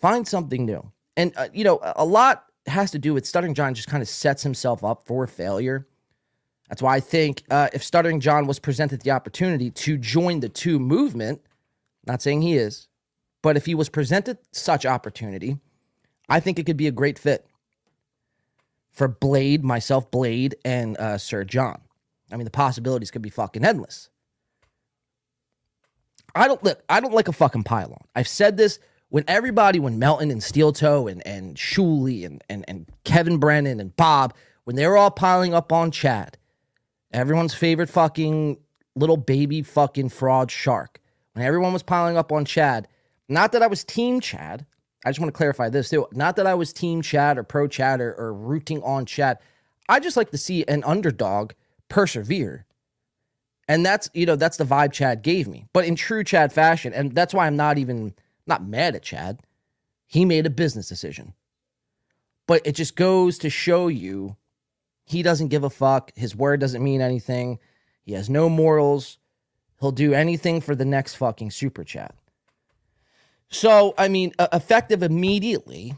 Find 0.00 0.26
something 0.26 0.64
new. 0.64 0.90
And, 1.18 1.34
uh, 1.36 1.48
you 1.52 1.64
know, 1.64 1.80
a 1.82 2.06
lot 2.06 2.46
has 2.66 2.90
to 2.92 2.98
do 2.98 3.12
with 3.12 3.26
Stuttering 3.26 3.52
John 3.52 3.74
just 3.74 3.88
kind 3.88 4.02
of 4.02 4.08
sets 4.08 4.42
himself 4.42 4.82
up 4.82 5.02
for 5.04 5.26
failure. 5.26 5.86
That's 6.70 6.80
why 6.80 6.96
I 6.96 7.00
think 7.00 7.42
uh, 7.50 7.68
if 7.74 7.84
Stuttering 7.84 8.20
John 8.20 8.46
was 8.46 8.58
presented 8.58 9.02
the 9.02 9.10
opportunity 9.10 9.70
to 9.70 9.98
join 9.98 10.40
the 10.40 10.48
two 10.48 10.78
movement, 10.78 11.42
not 12.06 12.22
saying 12.22 12.40
he 12.40 12.56
is, 12.56 12.88
but 13.42 13.58
if 13.58 13.66
he 13.66 13.74
was 13.74 13.90
presented 13.90 14.38
such 14.50 14.86
opportunity, 14.86 15.58
I 16.26 16.40
think 16.40 16.58
it 16.58 16.64
could 16.64 16.78
be 16.78 16.86
a 16.86 16.90
great 16.90 17.18
fit 17.18 17.46
for 18.92 19.08
Blade, 19.08 19.62
myself, 19.62 20.10
Blade, 20.10 20.56
and 20.64 20.96
uh, 20.96 21.18
Sir 21.18 21.44
John. 21.44 21.82
I 22.32 22.36
mean, 22.36 22.46
the 22.46 22.50
possibilities 22.50 23.10
could 23.10 23.20
be 23.20 23.28
fucking 23.28 23.62
endless. 23.62 24.08
I 26.34 26.48
don't 26.48 26.62
look. 26.64 26.82
I 26.88 27.00
don't 27.00 27.14
like 27.14 27.28
a 27.28 27.32
fucking 27.32 27.64
pylon. 27.64 28.04
I've 28.14 28.28
said 28.28 28.56
this 28.56 28.78
when 29.08 29.24
everybody, 29.28 29.78
when 29.78 29.98
Melton 29.98 30.30
and 30.30 30.42
Steel 30.42 30.72
Toe 30.72 31.06
and 31.06 31.24
and 31.26 31.56
Shuli 31.56 32.26
and 32.26 32.42
and 32.48 32.64
and 32.66 32.86
Kevin 33.04 33.38
Brennan 33.38 33.80
and 33.80 33.94
Bob, 33.96 34.34
when 34.64 34.76
they 34.76 34.86
were 34.86 34.96
all 34.96 35.10
piling 35.10 35.54
up 35.54 35.72
on 35.72 35.90
Chad, 35.90 36.38
everyone's 37.12 37.54
favorite 37.54 37.88
fucking 37.88 38.58
little 38.96 39.16
baby 39.16 39.62
fucking 39.62 40.08
fraud 40.08 40.50
shark. 40.50 41.00
When 41.32 41.44
everyone 41.44 41.72
was 41.72 41.82
piling 41.82 42.16
up 42.16 42.32
on 42.32 42.44
Chad, 42.44 42.88
Not 43.28 43.52
that 43.52 43.62
I 43.62 43.66
was 43.66 43.84
team 43.84 44.20
Chad. 44.20 44.66
I 45.04 45.10
just 45.10 45.20
want 45.20 45.32
to 45.32 45.36
clarify 45.36 45.68
this 45.68 45.90
too. 45.90 46.06
Not 46.12 46.36
that 46.36 46.46
I 46.46 46.54
was 46.54 46.72
team 46.72 47.02
Chad 47.02 47.38
or 47.38 47.42
pro 47.42 47.68
Chad 47.68 48.00
or, 48.00 48.14
or 48.14 48.32
rooting 48.32 48.82
on 48.82 49.06
Chad. 49.06 49.38
I 49.88 50.00
just 50.00 50.16
like 50.16 50.30
to 50.30 50.38
see 50.38 50.64
an 50.66 50.82
underdog 50.84 51.52
persevere. 51.88 52.66
And 53.68 53.84
that's, 53.84 54.10
you 54.12 54.26
know, 54.26 54.36
that's 54.36 54.56
the 54.56 54.64
vibe 54.64 54.92
Chad 54.92 55.22
gave 55.22 55.48
me. 55.48 55.66
But 55.72 55.86
in 55.86 55.96
true 55.96 56.22
Chad 56.24 56.52
fashion, 56.52 56.92
and 56.92 57.14
that's 57.14 57.32
why 57.32 57.46
I'm 57.46 57.56
not 57.56 57.78
even 57.78 58.14
not 58.46 58.66
mad 58.66 58.94
at 58.94 59.02
Chad. 59.02 59.40
He 60.06 60.24
made 60.24 60.46
a 60.46 60.50
business 60.50 60.88
decision. 60.88 61.34
But 62.46 62.66
it 62.66 62.72
just 62.72 62.94
goes 62.94 63.38
to 63.38 63.48
show 63.48 63.88
you 63.88 64.36
he 65.06 65.22
doesn't 65.22 65.48
give 65.48 65.64
a 65.64 65.70
fuck. 65.70 66.12
His 66.14 66.36
word 66.36 66.60
doesn't 66.60 66.82
mean 66.82 67.00
anything. 67.00 67.58
He 68.02 68.12
has 68.12 68.28
no 68.28 68.48
morals. 68.48 69.18
He'll 69.80 69.92
do 69.92 70.14
anything 70.14 70.60
for 70.60 70.74
the 70.74 70.84
next 70.84 71.14
fucking 71.16 71.50
super 71.50 71.84
chat. 71.84 72.14
So, 73.50 73.94
I 73.96 74.08
mean, 74.08 74.32
uh, 74.38 74.48
effective 74.52 75.02
immediately 75.02 75.94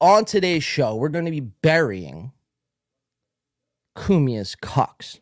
on 0.00 0.24
today's 0.24 0.64
show, 0.64 0.94
we're 0.96 1.08
going 1.08 1.26
to 1.26 1.30
be 1.30 1.40
burying 1.40 2.32
Cumia's 3.96 4.54
cocks. 4.54 5.20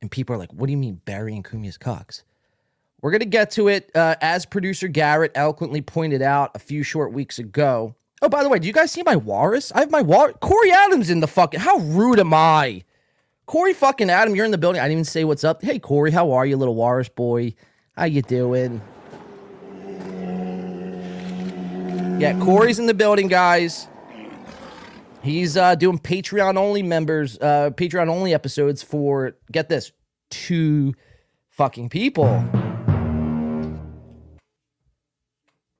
And 0.00 0.10
people 0.10 0.34
are 0.34 0.38
like, 0.38 0.52
what 0.52 0.66
do 0.66 0.72
you 0.72 0.78
mean 0.78 1.00
burying 1.04 1.42
Cumia's 1.42 1.76
cocks? 1.78 2.24
We're 3.02 3.10
going 3.10 3.20
to 3.20 3.26
get 3.26 3.50
to 3.52 3.68
it 3.68 3.90
uh, 3.94 4.16
as 4.20 4.44
producer 4.46 4.88
Garrett 4.88 5.32
eloquently 5.34 5.80
pointed 5.80 6.22
out 6.22 6.50
a 6.54 6.58
few 6.58 6.82
short 6.82 7.12
weeks 7.12 7.38
ago. 7.38 7.94
Oh, 8.22 8.28
by 8.28 8.42
the 8.42 8.48
way, 8.48 8.58
do 8.58 8.66
you 8.66 8.72
guys 8.74 8.92
see 8.92 9.02
my 9.02 9.16
walrus? 9.16 9.72
I 9.72 9.80
have 9.80 9.90
my 9.90 10.02
walrus. 10.02 10.36
Corey 10.40 10.70
Adams 10.70 11.08
in 11.08 11.20
the 11.20 11.26
fucking. 11.26 11.60
How 11.60 11.78
rude 11.78 12.18
am 12.18 12.34
I? 12.34 12.84
Corey 13.46 13.72
fucking 13.72 14.10
Adam, 14.10 14.36
you're 14.36 14.44
in 14.44 14.50
the 14.50 14.58
building. 14.58 14.80
I 14.80 14.84
didn't 14.84 14.92
even 14.92 15.04
say 15.04 15.24
what's 15.24 15.44
up. 15.44 15.62
Hey, 15.62 15.78
Corey, 15.78 16.10
how 16.10 16.32
are 16.32 16.44
you, 16.44 16.56
little 16.56 16.74
walrus 16.74 17.08
boy? 17.08 17.54
How 17.96 18.04
you 18.04 18.22
doing? 18.22 18.80
Yeah, 22.20 22.38
Corey's 22.40 22.78
in 22.78 22.86
the 22.86 22.94
building, 22.94 23.28
guys. 23.28 23.88
He's 25.22 25.56
uh, 25.56 25.74
doing 25.74 25.98
Patreon 25.98 26.56
only 26.56 26.82
members, 26.82 27.38
uh, 27.38 27.70
Patreon 27.74 28.08
only 28.08 28.32
episodes 28.32 28.82
for 28.82 29.36
get 29.52 29.68
this, 29.68 29.92
two 30.30 30.94
fucking 31.48 31.90
people. 31.90 32.42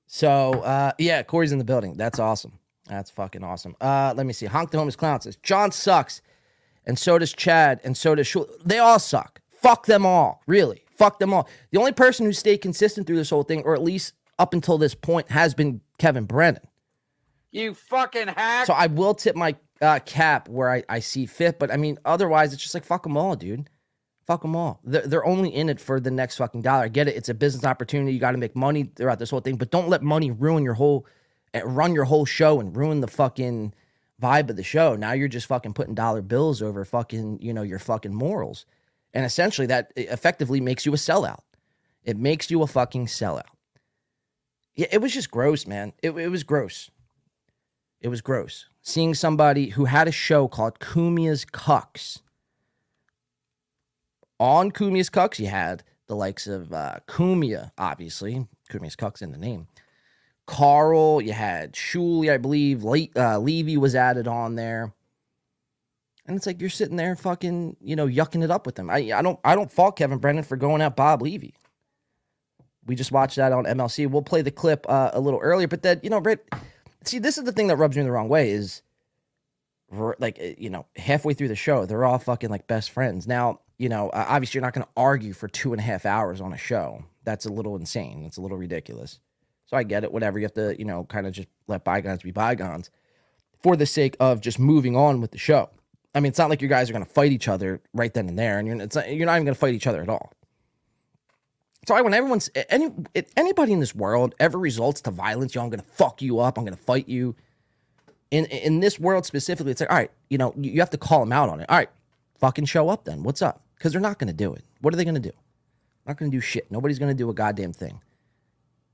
So 0.06 0.52
uh, 0.62 0.92
yeah, 0.99 1.23
Corey's 1.23 1.52
in 1.52 1.59
the 1.59 1.64
building. 1.64 1.94
That's 1.94 2.18
awesome. 2.18 2.59
That's 2.87 3.11
fucking 3.11 3.42
awesome. 3.42 3.76
Uh, 3.80 4.12
let 4.14 4.26
me 4.26 4.32
see. 4.32 4.47
Honk 4.47 4.73
the 4.73 4.78
homeless 4.78 4.97
clown 4.97 5.20
says 5.23 5.37
John 5.37 5.73
sucks, 5.73 6.20
and 6.85 6.99
so 6.99 7.18
does 7.18 7.32
Chad, 7.32 7.80
and 7.82 7.97
so 7.97 8.14
does 8.14 8.26
Shul. 8.26 8.47
They 8.64 8.78
all 8.78 8.99
suck. 8.99 9.40
Fuck 9.49 9.87
them 9.87 10.04
all. 10.04 10.42
Really, 10.47 10.85
fuck 10.90 11.18
them 11.18 11.32
all. 11.32 11.49
The 11.70 11.78
only 11.78 11.92
person 11.92 12.26
who 12.26 12.32
stayed 12.32 12.59
consistent 12.59 13.06
through 13.06 13.16
this 13.16 13.30
whole 13.30 13.44
thing, 13.44 13.62
or 13.62 13.75
at 13.75 13.82
least 13.82 14.14
up 14.38 14.52
until 14.52 14.76
this 14.76 14.94
point, 14.94 15.30
has 15.30 15.54
been 15.54 15.80
Kevin 15.99 16.25
Brennan. 16.25 16.62
You 17.52 17.75
fucking 17.75 18.28
hack. 18.28 18.66
So 18.66 18.73
I 18.73 18.87
will 18.87 19.14
tip 19.14 19.37
my 19.37 19.57
uh, 19.80 19.99
cap 20.04 20.49
where 20.49 20.71
I, 20.71 20.85
I 20.88 21.00
see 21.00 21.26
fit, 21.26 21.59
but 21.59 21.73
I 21.73 21.76
mean, 21.76 21.99
otherwise, 22.04 22.52
it's 22.52 22.62
just 22.62 22.75
like 22.75 22.85
fuck 22.85 23.02
them 23.02 23.16
all, 23.16 23.35
dude. 23.35 23.69
Fuck 24.26 24.42
them 24.42 24.54
all. 24.54 24.80
They're, 24.85 25.07
they're 25.07 25.26
only 25.26 25.52
in 25.52 25.69
it 25.69 25.80
for 25.80 25.99
the 25.99 26.11
next 26.11 26.37
fucking 26.37 26.62
dollar. 26.62 26.85
I 26.85 26.88
get 26.88 27.09
it. 27.09 27.16
It's 27.16 27.28
a 27.28 27.35
business 27.35 27.64
opportunity. 27.64 28.12
You 28.12 28.21
got 28.21 28.33
to 28.33 28.38
make 28.38 28.54
money 28.54 28.85
throughout 28.95 29.19
this 29.19 29.30
whole 29.30 29.40
thing, 29.40 29.57
but 29.57 29.71
don't 29.71 29.88
let 29.88 30.02
money 30.02 30.30
ruin 30.30 30.62
your 30.62 30.75
whole, 30.75 31.07
eh, 31.54 31.62
run 31.64 31.95
your 31.95 32.04
whole 32.04 32.25
show 32.25 32.61
and 32.61 32.76
ruin 32.76 33.00
the 33.00 33.09
fucking 33.09 33.75
vibe 34.23 34.50
of 34.50 34.57
the 34.57 34.62
show. 34.62 34.95
Now 34.95 35.12
you're 35.12 35.26
just 35.26 35.47
fucking 35.47 35.73
putting 35.73 35.95
dollar 35.95 36.23
bills 36.23 36.62
over 36.62 36.85
fucking, 36.85 37.40
you 37.40 37.52
know, 37.52 37.62
your 37.62 37.80
fucking 37.80 38.14
morals. 38.14 38.66
And 39.12 39.25
essentially 39.25 39.66
that 39.66 39.92
effectively 39.97 40.61
makes 40.61 40.87
you 40.87 40.92
a 40.92 40.97
sellout. 40.97 41.40
It 42.04 42.16
makes 42.16 42.50
you 42.50 42.62
a 42.62 42.66
fucking 42.66 43.07
sellout. 43.07 43.42
Yeah, 44.76 44.87
it 44.92 45.00
was 45.00 45.12
just 45.12 45.30
gross, 45.30 45.66
man. 45.66 45.92
It, 46.02 46.11
it 46.11 46.28
was 46.28 46.45
gross. 46.45 46.90
It 48.00 48.09
was 48.09 48.21
gross. 48.21 48.66
Seeing 48.83 49.14
somebody 49.14 49.71
who 49.71 49.85
had 49.85 50.09
a 50.09 50.12
show 50.12 50.49
called 50.49 50.80
Cumia's 50.80 51.45
Cucks. 51.45 52.21
On 54.38 54.71
Cumia's 54.71 55.11
Cucks, 55.11 55.38
you 55.38 55.49
had 55.49 55.83
the 56.07 56.16
likes 56.16 56.47
of 56.47 56.73
uh, 56.73 56.97
Cumia, 57.07 57.73
obviously. 57.76 58.47
Cumia's 58.71 58.97
Cucks 58.97 59.21
in 59.21 59.33
the 59.33 59.38
name. 59.38 59.69
Carl, 60.47 61.21
you 61.21 61.33
had 61.33 61.75
Shuli, 61.75 62.33
I 62.33 62.38
believe. 62.38 62.83
Le- 62.83 63.09
uh, 63.14 63.38
Levy 63.38 63.76
was 63.76 63.95
added 63.95 64.26
on 64.26 64.57
there. 64.57 64.92
And 66.26 66.37
it's 66.37 66.47
like 66.47 66.61
you're 66.61 66.71
sitting 66.71 66.97
there 66.97 67.14
fucking, 67.16 67.76
you 67.80 67.97
know, 67.97 68.07
yucking 68.07 68.42
it 68.42 68.50
up 68.50 68.66
with 68.66 68.76
them. 68.76 68.88
I, 68.90 69.12
I 69.12 69.23
don't 69.23 69.38
I 69.45 69.54
don't 69.54 69.71
fault 69.71 69.97
Kevin 69.97 70.19
Brennan 70.19 70.45
for 70.45 70.57
going 70.57 70.80
at 70.83 70.97
Bob 70.97 71.23
Levy. 71.23 71.54
We 72.87 72.95
just 72.95 73.12
watched 73.12 73.37
that 73.37 73.52
on 73.52 73.64
MLC. 73.64 74.09
We'll 74.09 74.23
play 74.23 74.42
the 74.42 74.50
clip 74.50 74.87
uh, 74.88 75.11
a 75.12 75.21
little 75.21 75.40
earlier, 75.40 75.69
but 75.69 75.83
that 75.83 76.02
you 76.02 76.11
know, 76.11 76.21
Brett, 76.21 76.40
see, 77.04 77.19
this 77.19 77.38
is 77.38 77.45
the 77.45 77.52
thing 77.52 77.69
that 77.69 77.76
rubs 77.76 77.97
me 77.97 78.02
the 78.02 78.11
wrong 78.11 78.28
way 78.28 78.50
is 78.50 78.83
like 80.19 80.38
eh, 80.38 80.54
you 80.59 80.71
know 80.71 80.87
halfway 80.97 81.35
through 81.35 81.49
the 81.49 81.57
show 81.57 81.85
they're 81.85 82.04
all 82.04 82.19
fucking 82.19 82.50
like 82.50 82.66
best 82.66 82.90
friends. 82.90 83.26
Now 83.26 83.61
you 83.78 83.88
know 83.88 84.11
obviously 84.12 84.59
you're 84.59 84.66
not 84.66 84.75
going 84.75 84.85
to 84.85 84.92
argue 84.97 85.33
for 85.33 85.49
two 85.49 85.73
and 85.73 85.80
a 85.80 85.83
half 85.83 86.07
hours 86.07 86.40
on 86.40 86.52
a 86.52 86.59
show. 86.59 87.04
That's 87.25 87.47
a 87.47 87.52
little 87.52 87.76
insane. 87.76 88.23
That's 88.23 88.37
a 88.37 88.40
little 88.40 88.57
ridiculous. 88.57 89.21
So 89.66 89.76
i 89.76 89.85
get 89.85 90.02
it 90.02 90.12
whatever. 90.12 90.38
You 90.38 90.45
have 90.45 90.54
to 90.54 90.76
you 90.78 90.85
know 90.85 91.04
kind 91.04 91.26
of 91.26 91.33
just 91.33 91.49
let 91.66 91.85
bygones 91.85 92.23
be 92.23 92.30
bygones 92.30 92.90
for 93.62 93.76
the 93.76 93.87
sake 93.87 94.16
of 94.21 94.40
just 94.40 94.59
moving 94.59 94.97
on 94.97 95.21
with 95.21 95.33
the 95.33 95.38
show. 95.38 95.71
I 96.14 96.21
mean 96.21 96.30
it's 96.30 96.38
not 96.38 96.50
like 96.50 96.62
you 96.62 96.69
guys 96.69 96.88
are 96.88 96.92
going 96.92 97.04
to 97.04 97.11
fight 97.11 97.33
each 97.33 97.49
other 97.49 97.80
right 97.92 98.12
then 98.12 98.28
and 98.28 98.38
there 98.38 98.59
and 98.59 98.66
you're, 98.69 98.80
it's 98.80 98.97
not, 98.97 99.12
you're 99.12 99.26
not 99.26 99.35
even 99.35 99.45
going 99.45 99.54
to 99.54 99.61
fight 99.61 99.75
each 99.75 99.87
other 99.87 100.02
at 100.02 100.09
all 100.09 100.33
sorry 101.87 102.02
when 102.02 102.14
everyone's 102.14 102.50
any 102.68 102.90
anybody 103.37 103.72
in 103.72 103.80
this 103.80 103.94
world 103.94 104.34
ever 104.38 104.58
results 104.58 105.00
to 105.02 105.10
violence 105.10 105.54
yo 105.54 105.62
i'm 105.62 105.70
gonna 105.70 105.82
fuck 105.82 106.20
you 106.22 106.38
up 106.38 106.58
i'm 106.58 106.64
gonna 106.64 106.76
fight 106.76 107.08
you. 107.08 107.34
In 108.30 108.44
in 108.46 108.78
this 108.78 109.00
world 109.00 109.26
specifically 109.26 109.72
it's 109.72 109.80
like 109.80 109.90
all 109.90 109.96
right 109.96 110.10
you 110.28 110.38
know 110.38 110.54
you, 110.56 110.78
have 110.80 110.90
to 110.90 110.99
call 110.99 111.20
them 111.20 111.32
out 111.32 111.49
on 111.49 111.60
it. 111.60 111.68
All 111.68 111.76
right 111.76 111.90
fucking 112.38 112.66
show 112.66 112.88
up 112.88 113.04
then. 113.04 113.22
What's 113.25 113.42
up? 113.42 113.64
Because 113.75 113.92
they're 113.92 114.00
not 114.00 114.18
gonna 114.18 114.32
do 114.32 114.54
it. 114.54 114.64
What 114.80 114.94
are 114.94 114.96
they 114.96 115.04
gonna 115.04 115.18
do? 115.18 115.32
Not 116.06 116.16
gonna 116.16 116.30
do 116.30 116.40
shit. 116.40 116.70
Nobody's 116.70 117.00
gonna 117.00 117.14
do 117.14 117.28
a 117.28 117.34
goddamn 117.34 117.72
thing. 117.72 118.00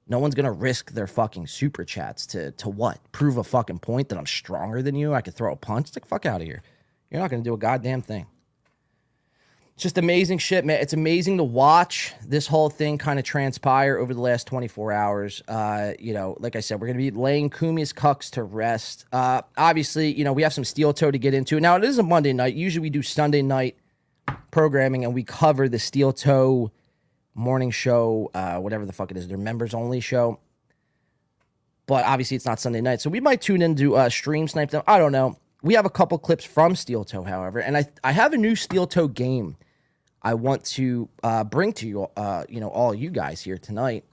No 0.09 0.19
one's 0.19 0.35
gonna 0.35 0.53
risk 0.53 0.93
their 0.93 1.07
fucking 1.07 1.49
super 1.49 1.85
chats 1.85 2.27
to 2.29 2.53
to 2.53 2.71
what? 2.71 2.99
Prove 3.13 3.37
a 3.37 3.45
fucking 3.45 3.81
point 3.81 4.09
that 4.09 4.19
i'm 4.19 4.27
stronger 4.27 4.81
than 4.81 4.95
you? 4.95 5.13
I 5.13 5.21
could 5.21 5.35
throw 5.35 5.53
a 5.53 5.57
punch? 5.57 5.89
It's 5.89 5.97
like 5.97 6.07
fuck 6.07 6.25
out 6.25 6.41
of 6.41 6.47
here. 6.47 6.63
You're 7.11 7.21
not 7.21 7.31
gonna 7.31 7.43
do 7.43 7.55
a 7.55 7.59
goddamn 7.59 8.01
thing 8.01 8.27
just 9.77 9.99
amazing 9.99 10.39
shit, 10.39 10.65
man. 10.65 10.81
It's 10.81 10.95
amazing 10.95 11.37
to 11.37 11.45
watch 11.45 12.15
this 12.27 12.47
whole 12.47 12.71
thing 12.71 12.97
kind 12.97 13.19
of 13.19 13.27
transpire 13.27 13.99
over 13.99 14.15
the 14.15 14.21
last 14.21 14.47
24 14.47 14.93
hours. 14.93 15.43
Uh, 15.47 15.93
you 15.99 16.15
know, 16.15 16.35
like 16.41 16.57
I 16.57 16.61
said, 16.61 16.81
we're 16.81 16.87
going 16.87 16.99
to 16.99 17.11
be 17.11 17.11
laying 17.11 17.51
Cumia's 17.51 17.93
cucks 17.93 18.31
to 18.31 18.43
rest. 18.43 19.05
Uh, 19.13 19.43
obviously, 19.59 20.11
you 20.13 20.25
know, 20.25 20.33
we 20.33 20.43
have 20.43 20.55
some 20.55 20.65
steel 20.65 20.95
toe 20.95 21.11
to 21.11 21.19
get 21.19 21.35
into. 21.35 21.61
Now, 21.61 21.77
it 21.77 21.85
is 21.85 21.99
a 21.99 22.03
Monday 22.03 22.33
night. 22.33 22.55
Usually 22.55 22.81
we 22.81 22.91
do 22.91 23.03
Sunday 23.03 23.43
night 23.43 23.77
programming 24.51 25.05
and 25.05 25.15
we 25.15 25.23
cover 25.23 25.69
the 25.69 25.79
steel 25.79 26.11
toe 26.13 26.71
morning 27.35 27.71
show, 27.71 28.31
uh, 28.33 28.57
whatever 28.57 28.87
the 28.87 28.95
fuck 28.95 29.11
it 29.11 29.19
is, 29.19 29.29
their 29.29 29.37
members 29.37 29.75
only 29.75 30.01
show. 30.01 30.41
But 31.87 32.07
obviously, 32.07 32.37
it's 32.37 32.47
not 32.47 32.59
Sunday 32.61 32.81
night. 32.81 33.03
So 33.03 33.11
we 33.11 33.21
might 33.21 33.43
tune 33.43 33.61
into 33.61 33.95
uh, 33.95 34.09
stream 34.09 34.49
snipe 34.49 34.71
them. 34.71 34.83
I 34.87 34.99
don't 34.99 35.13
know. 35.13 35.39
We 35.63 35.75
have 35.75 35.85
a 35.85 35.91
couple 35.91 36.17
clips 36.19 36.45
from 36.45 36.75
Steel 36.77 37.05
Toe, 37.05 37.25
however, 37.25 37.59
and 37.59 37.77
I 37.77 37.87
I 38.03 38.13
have 38.13 38.33
a 38.33 38.37
new 38.37 38.57
Steel 38.57 38.87
Toe 38.87 39.09
game 39.09 39.57
I 40.27 40.35
want 40.35 40.65
to 40.65 41.09
uh, 41.23 41.45
bring 41.45 41.73
to 41.75 41.87
you, 41.87 42.09
uh, 42.17 42.43
you 42.49 42.59
know, 42.59 42.69
all 42.69 42.93
you 42.93 43.11
guys 43.11 43.41
here 43.41 43.59
tonight. 43.59 44.05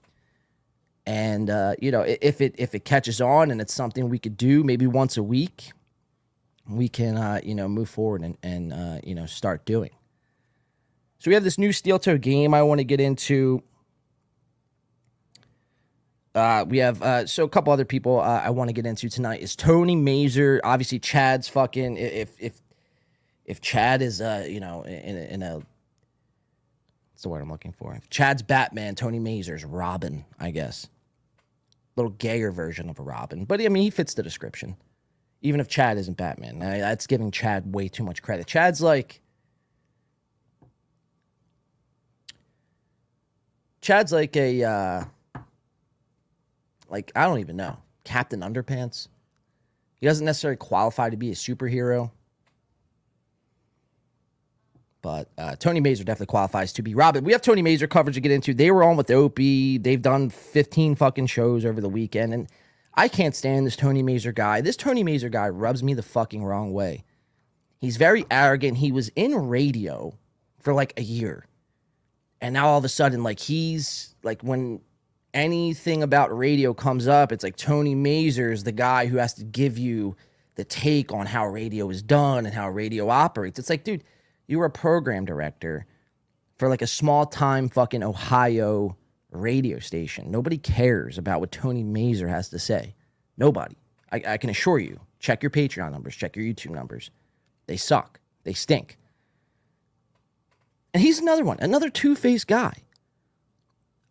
And 1.06 1.50
uh, 1.50 1.74
you 1.80 1.90
know, 1.90 2.02
if 2.02 2.40
it 2.40 2.54
if 2.56 2.72
it 2.76 2.84
catches 2.84 3.20
on 3.20 3.50
and 3.50 3.60
it's 3.60 3.74
something 3.74 4.08
we 4.08 4.20
could 4.20 4.36
do 4.36 4.62
maybe 4.62 4.86
once 4.86 5.16
a 5.16 5.24
week, 5.24 5.72
we 6.68 6.88
can 6.88 7.16
uh, 7.16 7.40
you 7.42 7.56
know 7.56 7.66
move 7.66 7.90
forward 7.90 8.22
and 8.22 8.38
and 8.44 8.72
uh, 8.72 9.00
you 9.02 9.16
know 9.16 9.26
start 9.26 9.64
doing. 9.64 9.90
So 11.18 11.30
we 11.30 11.34
have 11.34 11.42
this 11.42 11.58
new 11.58 11.72
steel 11.72 11.98
toe 11.98 12.16
game 12.16 12.54
I 12.54 12.62
want 12.62 12.78
to 12.78 12.84
get 12.84 13.00
into. 13.00 13.64
Uh, 16.32 16.64
we 16.68 16.78
have 16.78 17.02
uh, 17.02 17.26
so 17.26 17.42
a 17.42 17.48
couple 17.48 17.72
other 17.72 17.84
people 17.84 18.20
uh, 18.20 18.40
I 18.44 18.50
want 18.50 18.68
to 18.68 18.72
get 18.72 18.86
into 18.86 19.08
tonight 19.08 19.40
is 19.40 19.56
Tony 19.56 19.96
Mazur. 19.96 20.60
Obviously, 20.62 21.00
Chad's 21.00 21.48
fucking 21.48 21.96
if 21.96 22.36
if 22.38 22.62
if 23.44 23.60
Chad 23.60 24.00
is 24.00 24.20
uh 24.20 24.46
you 24.48 24.60
know 24.60 24.82
in 24.84 25.16
in 25.16 25.42
a 25.42 25.60
that's 27.14 27.22
the 27.22 27.28
word 27.28 27.42
I'm 27.42 27.50
looking 27.50 27.70
for. 27.70 27.96
Chad's 28.10 28.42
Batman, 28.42 28.96
Tony 28.96 29.20
Mazur's 29.20 29.64
Robin, 29.64 30.24
I 30.40 30.50
guess. 30.50 30.88
Little 31.94 32.10
gayer 32.10 32.50
version 32.50 32.90
of 32.90 32.98
a 32.98 33.02
Robin. 33.02 33.44
But 33.44 33.60
I 33.60 33.68
mean, 33.68 33.84
he 33.84 33.90
fits 33.90 34.14
the 34.14 34.22
description. 34.24 34.76
Even 35.40 35.60
if 35.60 35.68
Chad 35.68 35.96
isn't 35.96 36.16
Batman. 36.16 36.60
I, 36.60 36.78
that's 36.78 37.06
giving 37.06 37.30
Chad 37.30 37.72
way 37.72 37.86
too 37.86 38.02
much 38.02 38.20
credit. 38.20 38.48
Chad's 38.48 38.80
like. 38.80 39.20
Chad's 43.80 44.10
like 44.10 44.36
a. 44.36 44.64
Uh, 44.64 45.04
like, 46.88 47.12
I 47.14 47.26
don't 47.26 47.38
even 47.38 47.56
know. 47.56 47.76
Captain 48.02 48.40
Underpants. 48.40 49.06
He 50.00 50.06
doesn't 50.06 50.26
necessarily 50.26 50.56
qualify 50.56 51.10
to 51.10 51.16
be 51.16 51.30
a 51.30 51.34
superhero. 51.34 52.10
But 55.04 55.28
uh, 55.36 55.54
Tony 55.56 55.80
Mazur 55.80 56.02
definitely 56.02 56.30
qualifies 56.30 56.72
to 56.72 56.82
be 56.82 56.94
Robin. 56.94 57.24
We 57.24 57.32
have 57.32 57.42
Tony 57.42 57.60
Mazur 57.60 57.86
coverage 57.86 58.14
to 58.14 58.22
get 58.22 58.32
into. 58.32 58.54
They 58.54 58.70
were 58.70 58.82
on 58.82 58.96
with 58.96 59.10
Opie. 59.10 59.76
They've 59.76 60.00
done 60.00 60.30
15 60.30 60.94
fucking 60.94 61.26
shows 61.26 61.66
over 61.66 61.78
the 61.82 61.90
weekend. 61.90 62.32
And 62.32 62.48
I 62.94 63.08
can't 63.08 63.36
stand 63.36 63.66
this 63.66 63.76
Tony 63.76 64.02
Mazur 64.02 64.32
guy. 64.32 64.62
This 64.62 64.78
Tony 64.78 65.04
Mazur 65.04 65.28
guy 65.28 65.50
rubs 65.50 65.82
me 65.82 65.92
the 65.92 66.02
fucking 66.02 66.42
wrong 66.42 66.72
way. 66.72 67.04
He's 67.82 67.98
very 67.98 68.24
arrogant. 68.30 68.78
He 68.78 68.92
was 68.92 69.10
in 69.10 69.34
radio 69.34 70.16
for 70.58 70.72
like 70.72 70.94
a 70.96 71.02
year. 71.02 71.44
And 72.40 72.54
now 72.54 72.68
all 72.68 72.78
of 72.78 72.84
a 72.86 72.88
sudden, 72.88 73.22
like 73.22 73.40
he's 73.40 74.14
like 74.22 74.40
when 74.40 74.80
anything 75.34 76.02
about 76.02 76.34
radio 76.34 76.72
comes 76.72 77.06
up, 77.06 77.30
it's 77.30 77.44
like 77.44 77.56
Tony 77.56 77.94
Mazur 77.94 78.52
is 78.52 78.64
the 78.64 78.72
guy 78.72 79.04
who 79.04 79.18
has 79.18 79.34
to 79.34 79.44
give 79.44 79.76
you 79.76 80.16
the 80.54 80.64
take 80.64 81.12
on 81.12 81.26
how 81.26 81.46
radio 81.46 81.90
is 81.90 82.02
done 82.02 82.46
and 82.46 82.54
how 82.54 82.70
radio 82.70 83.10
operates. 83.10 83.58
It's 83.58 83.68
like, 83.68 83.84
dude, 83.84 84.02
you 84.46 84.58
were 84.58 84.66
a 84.66 84.70
program 84.70 85.24
director 85.24 85.86
for 86.56 86.68
like 86.68 86.82
a 86.82 86.86
small 86.86 87.26
time 87.26 87.68
fucking 87.68 88.02
Ohio 88.02 88.96
radio 89.30 89.78
station. 89.78 90.30
Nobody 90.30 90.58
cares 90.58 91.18
about 91.18 91.40
what 91.40 91.50
Tony 91.50 91.82
Mazur 91.82 92.28
has 92.28 92.48
to 92.50 92.58
say. 92.58 92.94
Nobody. 93.36 93.76
I, 94.12 94.22
I 94.26 94.36
can 94.36 94.50
assure 94.50 94.78
you. 94.78 95.00
Check 95.18 95.42
your 95.42 95.50
Patreon 95.50 95.90
numbers, 95.90 96.14
check 96.14 96.36
your 96.36 96.44
YouTube 96.44 96.70
numbers. 96.70 97.10
They 97.66 97.76
suck. 97.76 98.20
They 98.44 98.52
stink. 98.52 98.98
And 100.92 101.02
he's 101.02 101.18
another 101.18 101.44
one, 101.44 101.56
another 101.60 101.88
two-faced 101.90 102.46
guy. 102.46 102.82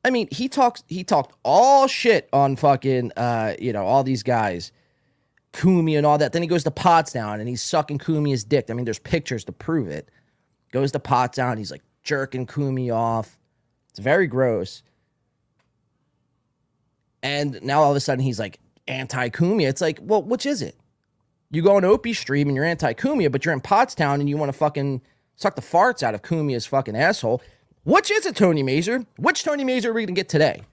I 0.03 0.09
mean, 0.09 0.27
he 0.31 0.49
talks 0.49 0.83
he 0.87 1.03
talked 1.03 1.33
all 1.43 1.87
shit 1.87 2.27
on 2.33 2.57
fucking 2.57 3.13
uh, 3.15 3.53
you 3.57 3.71
know, 3.71 3.85
all 3.85 4.03
these 4.03 4.23
guys. 4.23 4.71
Kumi 5.53 5.95
and 5.95 6.05
all 6.05 6.17
that. 6.17 6.33
Then 6.33 6.41
he 6.41 6.47
goes 6.47 6.63
to 6.63 6.71
Pottstown 6.71 7.39
and 7.39 7.47
he's 7.47 7.61
sucking 7.61 7.99
Kumi's 7.99 8.43
dick. 8.43 8.69
I 8.69 8.73
mean, 8.73 8.85
there's 8.85 8.99
pictures 8.99 9.45
to 9.45 9.51
prove 9.51 9.87
it. 9.87 10.09
Goes 10.73 10.91
to 10.93 10.99
Pottstown, 10.99 11.59
he's 11.59 11.69
like 11.69 11.83
jerking 12.03 12.47
Kumi 12.47 12.89
off. 12.89 13.37
It's 13.91 13.99
very 13.99 14.25
gross. 14.25 14.81
And 17.21 17.61
now 17.61 17.83
all 17.83 17.91
of 17.91 17.95
a 17.95 17.99
sudden 17.99 18.25
he's 18.25 18.39
like 18.39 18.59
anti 18.87 19.29
Cumia. 19.29 19.69
It's 19.69 19.81
like, 19.81 19.99
well, 20.01 20.23
which 20.23 20.47
is 20.47 20.63
it? 20.63 20.75
You 21.51 21.61
go 21.61 21.75
on 21.75 21.85
Opie 21.85 22.13
stream 22.13 22.47
and 22.47 22.55
you're 22.55 22.65
anti 22.65 22.91
Cumia, 22.95 23.31
but 23.31 23.45
you're 23.45 23.53
in 23.53 23.61
Pottstown 23.61 24.15
and 24.15 24.27
you 24.27 24.35
want 24.35 24.51
to 24.51 24.57
fucking 24.57 25.03
suck 25.35 25.55
the 25.55 25.61
farts 25.61 26.01
out 26.01 26.15
of 26.15 26.23
Cumia's 26.23 26.65
fucking 26.65 26.95
asshole. 26.95 27.43
Which 27.83 28.09
is 28.09 28.25
it, 28.25 28.35
Tony 28.35 28.63
Mazur? 28.63 29.05
Which 29.17 29.43
Tony 29.43 29.63
Mazur 29.63 29.91
are 29.91 29.93
we 29.93 30.05
gonna 30.05 30.15
get 30.15 30.27
today? 30.27 30.63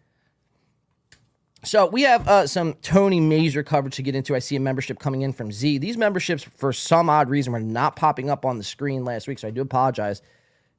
So 1.63 1.87
we 1.87 2.03
have 2.03 2.27
uh, 2.27 2.47
some 2.47 2.75
Tony 2.75 3.21
Mazur 3.21 3.63
coverage 3.63 3.97
to 3.97 4.03
get 4.03 4.15
into. 4.15 4.35
I 4.35 4.39
see 4.39 4.57
a 4.57 4.61
membership 4.61 4.99
coming 4.99 5.23
in 5.23 5.33
from 5.33 5.53
Z. 5.53 5.79
These 5.79 5.99
memberships, 5.99 6.43
for 6.43 6.73
some 6.73 7.11
odd 7.11 7.29
reason, 7.29 7.53
were 7.53 7.61
not 7.61 7.97
popping 7.97 8.31
up 8.31 8.47
on 8.47 8.57
the 8.57 8.65
screen 8.65 9.05
last 9.05 9.29
week, 9.29 9.39
so 9.39 9.49
I 9.49 9.51
do 9.51 9.61
apologize 9.61 10.23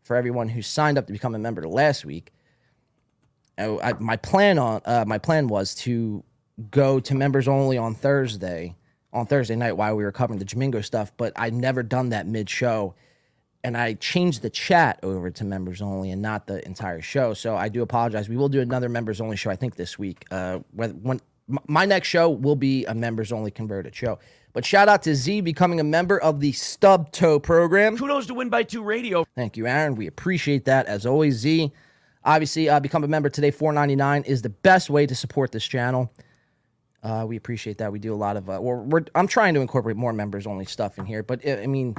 for 0.01 0.15
everyone 0.15 0.49
who 0.49 0.63
signed 0.63 0.97
up 0.97 1.05
to 1.05 1.13
become 1.13 1.35
a 1.35 1.39
member 1.39 1.67
last 1.67 2.03
week. 2.03 2.33
I, 3.59 3.65
I, 3.77 3.93
my 3.93 4.17
plan 4.17 4.57
on 4.57 4.81
uh, 4.85 5.05
my 5.05 5.19
plan 5.19 5.47
was 5.47 5.75
to 5.75 6.23
go 6.71 6.99
to 6.99 7.13
members 7.13 7.47
only 7.47 7.77
on 7.77 7.93
Thursday, 7.93 8.75
on 9.13 9.27
Thursday 9.27 9.55
night 9.55 9.73
while 9.73 9.95
we 9.95 10.03
were 10.03 10.11
covering 10.11 10.39
the 10.39 10.45
Jamingo 10.45 10.83
stuff, 10.83 11.11
but 11.15 11.31
I'd 11.35 11.53
never 11.53 11.83
done 11.83 12.09
that 12.09 12.25
mid 12.25 12.49
show 12.49 12.95
and 13.63 13.77
I 13.77 13.93
changed 13.93 14.41
the 14.41 14.49
chat 14.49 14.99
over 15.03 15.29
to 15.31 15.43
members 15.43 15.81
only 15.81 16.11
and 16.11 16.21
not 16.21 16.47
the 16.47 16.65
entire 16.65 17.01
show. 17.01 17.33
So 17.33 17.55
I 17.55 17.69
do 17.69 17.81
apologize. 17.81 18.29
We 18.29 18.37
will 18.37 18.49
do 18.49 18.61
another 18.61 18.89
members 18.89 19.21
only 19.21 19.37
show, 19.37 19.51
I 19.51 19.55
think, 19.55 19.75
this 19.75 19.99
week. 19.99 20.25
Uh, 20.31 20.59
when, 20.71 20.91
when 21.03 21.21
my 21.67 21.85
next 21.85 22.07
show 22.07 22.29
will 22.29 22.55
be 22.55 22.85
a 22.85 22.93
members 22.93 23.31
only 23.31 23.51
converted 23.51 23.95
show. 23.95 24.19
But 24.53 24.65
shout 24.65 24.89
out 24.89 25.03
to 25.03 25.15
Z 25.15 25.41
becoming 25.41 25.79
a 25.79 25.83
member 25.83 26.19
of 26.19 26.39
the 26.39 26.51
Stub 26.51 27.11
Toe 27.11 27.39
program. 27.39 27.97
Kudos 27.97 28.27
to 28.27 28.33
Win 28.33 28.49
by 28.49 28.63
Two 28.63 28.83
Radio. 28.83 29.25
Thank 29.35 29.57
you, 29.57 29.65
Aaron. 29.67 29.95
We 29.95 30.07
appreciate 30.07 30.65
that 30.65 30.87
as 30.87 31.05
always. 31.05 31.35
Z, 31.35 31.71
obviously, 32.25 32.67
uh, 32.67 32.79
become 32.79 33.03
a 33.03 33.07
member 33.07 33.29
today. 33.29 33.51
Four 33.51 33.71
ninety 33.71 33.95
nine 33.95 34.23
is 34.23 34.41
the 34.41 34.49
best 34.49 34.89
way 34.89 35.05
to 35.05 35.15
support 35.15 35.51
this 35.51 35.65
channel. 35.65 36.11
Uh, 37.01 37.25
we 37.27 37.37
appreciate 37.37 37.77
that. 37.77 37.91
We 37.91 37.99
do 37.99 38.13
a 38.13 38.15
lot 38.15 38.35
of. 38.37 38.49
Uh, 38.49 38.59
we're, 38.61 38.81
we're, 38.81 39.05
I'm 39.15 39.27
trying 39.27 39.53
to 39.53 39.61
incorporate 39.61 39.95
more 39.95 40.13
members 40.13 40.45
only 40.45 40.65
stuff 40.65 40.99
in 40.99 41.05
here, 41.05 41.23
but 41.23 41.47
I 41.47 41.65
mean 41.67 41.95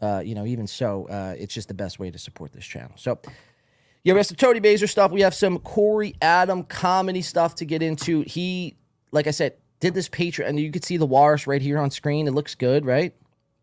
uh, 0.00 0.22
you 0.24 0.34
know, 0.34 0.44
even 0.46 0.66
so, 0.66 1.06
uh, 1.08 1.34
it's 1.38 1.54
just 1.54 1.68
the 1.68 1.74
best 1.74 1.98
way 1.98 2.10
to 2.10 2.18
support 2.18 2.52
this 2.52 2.64
channel. 2.64 2.92
So, 2.96 3.18
yeah, 4.04 4.12
we 4.12 4.18
have 4.18 4.26
some 4.26 4.36
Tony 4.36 4.60
Mazur 4.60 4.86
stuff. 4.86 5.10
We 5.10 5.22
have 5.22 5.34
some 5.34 5.58
Corey 5.58 6.14
Adam 6.22 6.62
comedy 6.64 7.22
stuff 7.22 7.56
to 7.56 7.64
get 7.64 7.82
into. 7.82 8.22
He, 8.22 8.76
like 9.10 9.26
I 9.26 9.30
said, 9.32 9.54
did 9.80 9.94
this 9.94 10.08
Patreon, 10.08 10.48
and 10.48 10.60
you 10.60 10.70
can 10.70 10.82
see 10.82 10.96
the 10.96 11.06
walrus 11.06 11.46
right 11.46 11.60
here 11.60 11.78
on 11.78 11.90
screen. 11.90 12.28
It 12.28 12.32
looks 12.32 12.54
good, 12.54 12.84
right? 12.84 13.14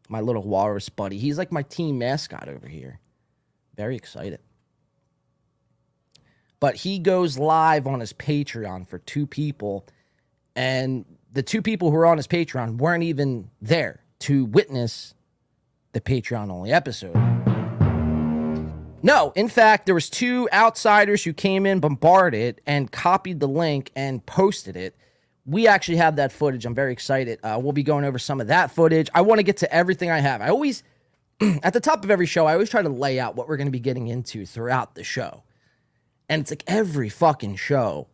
My 0.09 0.21
little 0.21 0.43
walrus 0.43 0.89
buddy. 0.89 1.17
He's 1.17 1.37
like 1.37 1.51
my 1.51 1.63
team 1.63 1.97
mascot 1.97 2.49
over 2.49 2.67
here. 2.67 2.99
Very 3.75 3.95
excited. 3.95 4.39
But 6.59 6.75
he 6.75 6.99
goes 6.99 7.37
live 7.37 7.87
on 7.87 7.99
his 7.99 8.13
Patreon 8.13 8.87
for 8.87 8.99
two 8.99 9.27
people, 9.27 9.85
and 10.55 11.05
the 11.31 11.43
two 11.43 11.61
people 11.61 11.89
who 11.89 11.97
are 11.97 12.05
on 12.05 12.17
his 12.17 12.27
Patreon 12.27 12.77
weren't 12.77 13.03
even 13.03 13.49
there 13.61 14.03
to 14.19 14.45
witness 14.45 15.12
the 15.93 16.01
Patreon 16.01 16.51
only 16.51 16.71
episode. 16.71 17.15
No, 19.05 19.33
in 19.35 19.49
fact, 19.49 19.85
there 19.85 19.95
was 19.95 20.09
two 20.09 20.47
outsiders 20.53 21.23
who 21.23 21.33
came 21.33 21.65
in, 21.65 21.79
bombarded, 21.79 22.61
and 22.65 22.91
copied 22.91 23.39
the 23.39 23.47
link 23.47 23.91
and 23.95 24.25
posted 24.25 24.77
it. 24.77 24.95
We 25.45 25.67
actually 25.67 25.97
have 25.97 26.15
that 26.15 26.31
footage. 26.31 26.65
I'm 26.65 26.73
very 26.73 26.93
excited. 26.93 27.39
Uh, 27.43 27.59
we'll 27.61 27.73
be 27.73 27.83
going 27.83 28.05
over 28.05 28.17
some 28.17 28.39
of 28.39 28.47
that 28.47 28.71
footage. 28.71 29.09
I 29.13 29.21
want 29.21 29.39
to 29.39 29.43
get 29.43 29.57
to 29.57 29.73
everything 29.73 30.09
I 30.09 30.19
have. 30.19 30.41
I 30.41 30.47
always, 30.47 30.83
at 31.41 31.73
the 31.73 31.81
top 31.81 32.05
of 32.05 32.11
every 32.11 32.25
show, 32.25 32.45
I 32.45 32.53
always 32.53 32.69
try 32.69 32.81
to 32.81 32.89
lay 32.89 33.19
out 33.19 33.35
what 33.35 33.49
we're 33.49 33.57
going 33.57 33.67
to 33.67 33.71
be 33.71 33.79
getting 33.81 34.07
into 34.07 34.45
throughout 34.45 34.95
the 34.95 35.03
show. 35.03 35.43
And 36.29 36.41
it's 36.41 36.51
like 36.51 36.63
every 36.65 37.09
fucking 37.09 37.57
show 37.57 38.07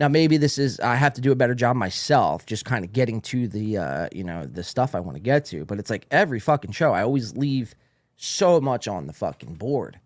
now 0.00 0.08
maybe 0.08 0.38
this 0.38 0.56
is 0.56 0.80
I 0.80 0.94
have 0.94 1.12
to 1.14 1.20
do 1.20 1.30
a 1.30 1.36
better 1.36 1.54
job 1.54 1.76
myself, 1.76 2.46
just 2.46 2.64
kind 2.64 2.84
of 2.84 2.92
getting 2.92 3.20
to 3.20 3.46
the 3.46 3.76
uh, 3.76 4.08
you 4.10 4.24
know 4.24 4.46
the 4.46 4.64
stuff 4.64 4.94
I 4.94 5.00
want 5.00 5.16
to 5.16 5.20
get 5.20 5.44
to. 5.46 5.66
But 5.66 5.78
it's 5.78 5.90
like 5.90 6.06
every 6.10 6.40
fucking 6.40 6.72
show, 6.72 6.92
I 6.92 7.02
always 7.02 7.36
leave 7.36 7.74
so 8.16 8.60
much 8.60 8.88
on 8.88 9.06
the 9.06 9.12
fucking 9.12 9.54
board. 9.54 10.00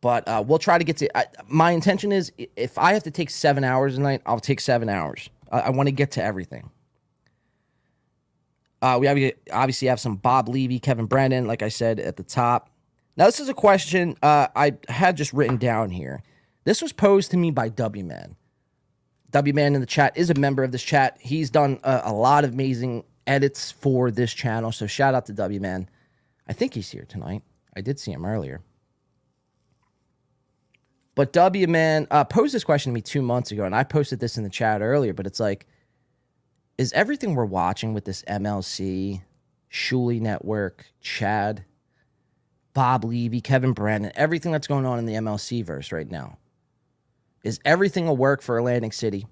But 0.00 0.26
uh, 0.26 0.42
we'll 0.44 0.58
try 0.58 0.78
to 0.78 0.84
get 0.84 0.96
to. 0.96 1.16
I, 1.16 1.26
my 1.46 1.70
intention 1.70 2.10
is 2.10 2.32
if 2.56 2.76
I 2.76 2.92
have 2.94 3.04
to 3.04 3.12
take 3.12 3.30
seven 3.30 3.62
hours 3.62 3.96
a 3.96 4.00
night, 4.00 4.20
I'll 4.26 4.40
take 4.40 4.58
seven 4.58 4.88
hours. 4.88 5.30
I, 5.52 5.60
I 5.60 5.70
want 5.70 5.86
to 5.86 5.92
get 5.92 6.10
to 6.12 6.22
everything. 6.22 6.68
Uh, 8.82 8.98
we 9.00 9.32
obviously 9.52 9.86
have 9.86 10.00
some 10.00 10.16
Bob 10.16 10.48
Levy, 10.48 10.80
Kevin 10.80 11.06
Brennan, 11.06 11.46
like 11.46 11.62
I 11.62 11.68
said 11.68 12.00
at 12.00 12.16
the 12.16 12.24
top. 12.24 12.68
Now 13.16 13.26
this 13.26 13.38
is 13.38 13.48
a 13.48 13.54
question 13.54 14.16
uh, 14.24 14.48
I 14.56 14.72
had 14.88 15.16
just 15.16 15.32
written 15.32 15.56
down 15.56 15.90
here. 15.90 16.20
This 16.64 16.82
was 16.82 16.92
posed 16.92 17.30
to 17.30 17.36
me 17.36 17.52
by 17.52 17.68
W 17.68 18.04
Man. 18.04 18.34
W 19.32 19.54
Man 19.54 19.74
in 19.74 19.80
the 19.80 19.86
chat 19.86 20.16
is 20.16 20.30
a 20.30 20.34
member 20.34 20.62
of 20.62 20.72
this 20.72 20.82
chat. 20.82 21.16
He's 21.20 21.50
done 21.50 21.80
a, 21.82 22.02
a 22.04 22.12
lot 22.12 22.44
of 22.44 22.52
amazing 22.52 23.04
edits 23.26 23.72
for 23.72 24.10
this 24.10 24.32
channel. 24.32 24.72
So 24.72 24.86
shout 24.86 25.14
out 25.14 25.26
to 25.26 25.32
W 25.32 25.60
Man. 25.60 25.88
I 26.46 26.52
think 26.52 26.74
he's 26.74 26.90
here 26.90 27.06
tonight. 27.08 27.42
I 27.74 27.80
did 27.80 27.98
see 27.98 28.12
him 28.12 28.24
earlier. 28.24 28.60
But 31.14 31.32
W 31.32 31.66
Man 31.66 32.06
uh, 32.10 32.24
posed 32.24 32.54
this 32.54 32.64
question 32.64 32.92
to 32.92 32.94
me 32.94 33.00
two 33.00 33.22
months 33.22 33.50
ago, 33.50 33.64
and 33.64 33.74
I 33.74 33.84
posted 33.84 34.20
this 34.20 34.36
in 34.36 34.44
the 34.44 34.50
chat 34.50 34.82
earlier. 34.82 35.14
But 35.14 35.26
it's 35.26 35.40
like, 35.40 35.66
is 36.76 36.92
everything 36.92 37.34
we're 37.34 37.44
watching 37.46 37.94
with 37.94 38.04
this 38.04 38.22
MLC, 38.28 39.22
Shuli 39.70 40.20
Network, 40.20 40.86
Chad, 41.00 41.64
Bob 42.74 43.04
Levy, 43.04 43.40
Kevin 43.40 43.72
Brennan, 43.72 44.12
everything 44.14 44.52
that's 44.52 44.66
going 44.66 44.84
on 44.84 44.98
in 44.98 45.06
the 45.06 45.14
MLC 45.14 45.64
verse 45.64 45.90
right 45.90 46.10
now? 46.10 46.38
Is 47.42 47.60
everything 47.64 48.08
a 48.08 48.14
work 48.14 48.42
for 48.42 48.58
Atlantic 48.58 48.92
City? 48.92 49.26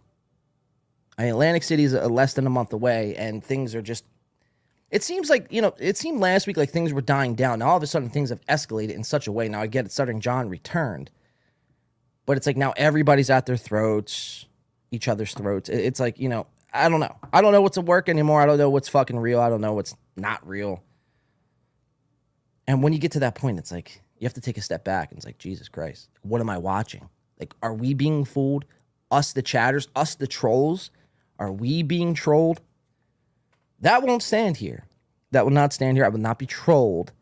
I 1.17 1.25
mean, 1.25 1.33
Atlantic 1.33 1.63
City 1.63 1.85
is 1.85 1.95
uh, 1.95 2.07
less 2.09 2.35
than 2.35 2.47
a 2.47 2.51
month 2.51 2.73
away, 2.73 3.15
and 3.17 3.43
things 3.43 3.75
are 3.75 3.83
just. 3.83 4.05
It 4.91 5.03
seems 5.03 5.31
like 5.31 5.47
you 5.53 5.63
know. 5.63 5.75
It 5.79 5.97
seemed 5.97 6.21
last 6.21 6.47
week 6.47 6.57
like 6.57 6.71
things 6.71 6.93
were 6.93 7.01
dying 7.01 7.35
down. 7.35 7.61
Now 7.61 7.69
all 7.69 7.77
of 7.77 7.83
a 7.83 7.87
sudden 7.87 8.11
things 8.11 8.31
have 8.31 8.41
escalated 8.47 8.91
in 8.91 9.05
such 9.05 9.27
a 9.27 9.33
way. 9.33 9.49
Now 9.49 9.61
I 9.61 9.67
get 9.67 9.85
it. 9.85 9.93
Stuttering 9.93 10.21
John 10.21 10.49
returned, 10.49 11.11
but 12.27 12.37
it's 12.37 12.47
like 12.47 12.57
now 12.57 12.73
everybody's 12.77 13.31
at 13.31 13.47
their 13.47 13.57
throats, 13.57 14.47
each 14.91 15.09
other's 15.09 15.35
throats. 15.35 15.69
It's 15.69 16.01
like 16.01 16.19
you 16.19 16.29
know. 16.29 16.47
I 16.73 16.89
don't 16.89 17.01
know. 17.01 17.17
I 17.33 17.43
don't 17.43 17.51
know 17.51 17.63
what's 17.63 17.79
a 17.79 17.81
work 17.81 18.09
anymore. 18.09 18.41
I 18.41 18.47
don't 18.47 18.57
know 18.57 18.71
what's 18.71 18.89
fucking 18.89 19.19
real. 19.19 19.41
I 19.41 19.49
don't 19.49 19.61
know 19.61 19.73
what's 19.73 19.97
not 20.17 20.47
real. 20.47 20.85
And 22.69 22.81
when 22.81 22.93
you 22.93 23.01
get 23.01 23.11
to 23.13 23.21
that 23.21 23.35
point, 23.35 23.59
it's 23.59 23.73
like 23.73 24.01
you 24.19 24.25
have 24.25 24.35
to 24.35 24.41
take 24.41 24.57
a 24.57 24.63
step 24.63 24.85
back 24.85 25.11
and 25.11 25.19
it's 25.19 25.27
like, 25.27 25.39
Jesus 25.39 25.69
Christ, 25.69 26.09
what 26.23 26.41
am 26.41 26.49
I 26.49 26.59
watching? 26.59 27.09
Like, 27.41 27.55
are 27.63 27.75
we 27.75 27.95
being 27.95 28.25
fooled? 28.25 28.67
Us, 29.11 29.33
the 29.33 29.43
chatters, 29.43 29.89
us, 29.97 30.15
the 30.15 30.29
trolls, 30.29 30.91
are 31.39 31.51
we 31.51 31.83
being 31.83 32.15
trolled? 32.15 32.61
That 33.81 34.03
won't 34.03 34.23
stand 34.23 34.59
here. 34.59 34.85
That 35.33 35.45
will 35.45 35.53
not 35.53 35.73
stand 35.73 35.97
here. 35.97 36.05
I 36.05 36.11
will 36.11 36.19
not 36.21 36.39
be 36.39 36.47
trolled. 36.47 37.13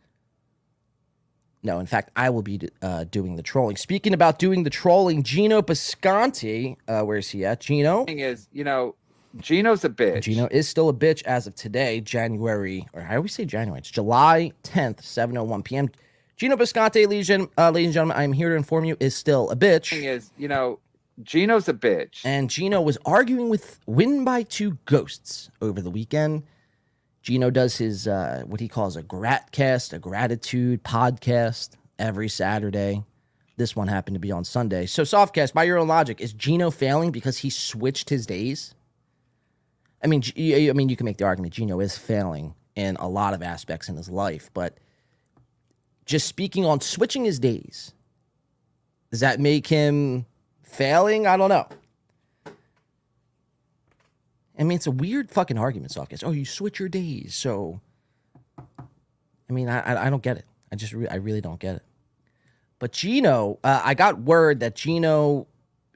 No, 1.62 1.78
in 1.78 1.86
fact, 1.86 2.10
I 2.16 2.30
will 2.30 2.42
be 2.42 2.60
uh, 2.82 3.04
doing 3.04 3.36
the 3.36 3.42
trolling. 3.42 3.76
Speaking 3.76 4.14
about 4.14 4.38
doing 4.38 4.64
the 4.64 4.70
trolling, 4.70 5.22
Geno 5.22 5.62
Bisconte, 5.62 6.76
uh, 6.86 7.02
where's 7.02 7.30
he 7.30 7.44
at? 7.44 7.60
Geno? 7.60 8.04
Thing 8.04 8.20
is, 8.20 8.48
you 8.52 8.64
know, 8.64 8.94
Geno's 9.36 9.84
a 9.84 9.88
bitch. 9.88 10.22
Geno 10.22 10.48
is 10.50 10.68
still 10.68 10.88
a 10.88 10.94
bitch 10.94 11.22
as 11.24 11.46
of 11.46 11.54
today, 11.54 12.00
January, 12.00 12.86
or 12.92 13.02
I 13.02 13.16
always 13.16 13.34
say 13.34 13.44
January. 13.44 13.78
It's 13.80 13.90
July 13.90 14.52
10th, 14.64 15.02
7.01 15.02 15.64
p.m. 15.64 15.90
Geno 16.38 16.56
Bisconte, 16.56 17.04
ladies 17.04 17.28
uh, 17.30 17.70
ladies 17.72 17.86
and 17.88 17.94
gentlemen, 17.94 18.16
I'm 18.16 18.32
here 18.32 18.50
to 18.50 18.54
inform 18.54 18.84
you, 18.84 18.96
is 19.00 19.16
still 19.16 19.50
a 19.50 19.56
bitch. 19.56 19.90
Thing 19.90 20.04
is, 20.04 20.30
you 20.38 20.46
know, 20.46 20.78
Geno's 21.24 21.68
a 21.68 21.74
bitch. 21.74 22.24
And 22.24 22.48
Geno 22.48 22.80
was 22.80 22.96
arguing 23.04 23.48
with 23.48 23.80
Win 23.86 24.24
by 24.24 24.44
Two 24.44 24.78
Ghosts 24.84 25.50
over 25.60 25.82
the 25.82 25.90
weekend. 25.90 26.44
Geno 27.22 27.50
does 27.50 27.78
his 27.78 28.06
uh, 28.06 28.44
what 28.46 28.60
he 28.60 28.68
calls 28.68 28.94
a 28.94 29.02
gratcast, 29.02 29.92
a 29.92 29.98
gratitude 29.98 30.84
podcast 30.84 31.70
every 31.98 32.28
Saturday. 32.28 33.02
This 33.56 33.74
one 33.74 33.88
happened 33.88 34.14
to 34.14 34.20
be 34.20 34.30
on 34.30 34.44
Sunday. 34.44 34.86
So, 34.86 35.02
softcast, 35.02 35.54
by 35.54 35.64
your 35.64 35.76
own 35.76 35.88
logic, 35.88 36.20
is 36.20 36.32
Geno 36.32 36.70
failing 36.70 37.10
because 37.10 37.38
he 37.38 37.50
switched 37.50 38.10
his 38.10 38.26
days? 38.26 38.76
I 40.04 40.06
mean, 40.06 40.22
I 40.36 40.72
mean, 40.72 40.88
you 40.88 40.94
can 40.94 41.04
make 41.04 41.16
the 41.16 41.24
argument 41.24 41.54
Gino 41.54 41.80
is 41.80 41.98
failing 41.98 42.54
in 42.76 42.94
a 43.00 43.08
lot 43.08 43.34
of 43.34 43.42
aspects 43.42 43.88
in 43.88 43.96
his 43.96 44.08
life, 44.08 44.50
but 44.54 44.78
just 46.08 46.26
speaking 46.26 46.64
on 46.64 46.80
switching 46.80 47.24
his 47.24 47.38
days, 47.38 47.92
does 49.10 49.20
that 49.20 49.38
make 49.38 49.66
him 49.66 50.24
failing? 50.62 51.26
I 51.26 51.36
don't 51.36 51.50
know. 51.50 51.68
I 54.58 54.64
mean, 54.64 54.74
it's 54.74 54.88
a 54.88 54.90
weird 54.90 55.30
fucking 55.30 55.58
argument, 55.58 55.92
Softcast. 55.92 56.24
Oh, 56.26 56.32
you 56.32 56.44
switch 56.44 56.80
your 56.80 56.88
days, 56.88 57.36
so. 57.36 57.80
I 58.58 59.52
mean, 59.52 59.68
I 59.68 60.06
I 60.06 60.10
don't 60.10 60.22
get 60.22 60.38
it. 60.38 60.44
I 60.72 60.76
just 60.76 60.92
re- 60.92 61.08
I 61.08 61.16
really 61.16 61.40
don't 61.40 61.60
get 61.60 61.76
it. 61.76 61.82
But 62.78 62.92
Geno, 62.92 63.58
uh, 63.62 63.82
I 63.84 63.94
got 63.94 64.20
word 64.20 64.60
that 64.60 64.74
Geno, 64.74 65.46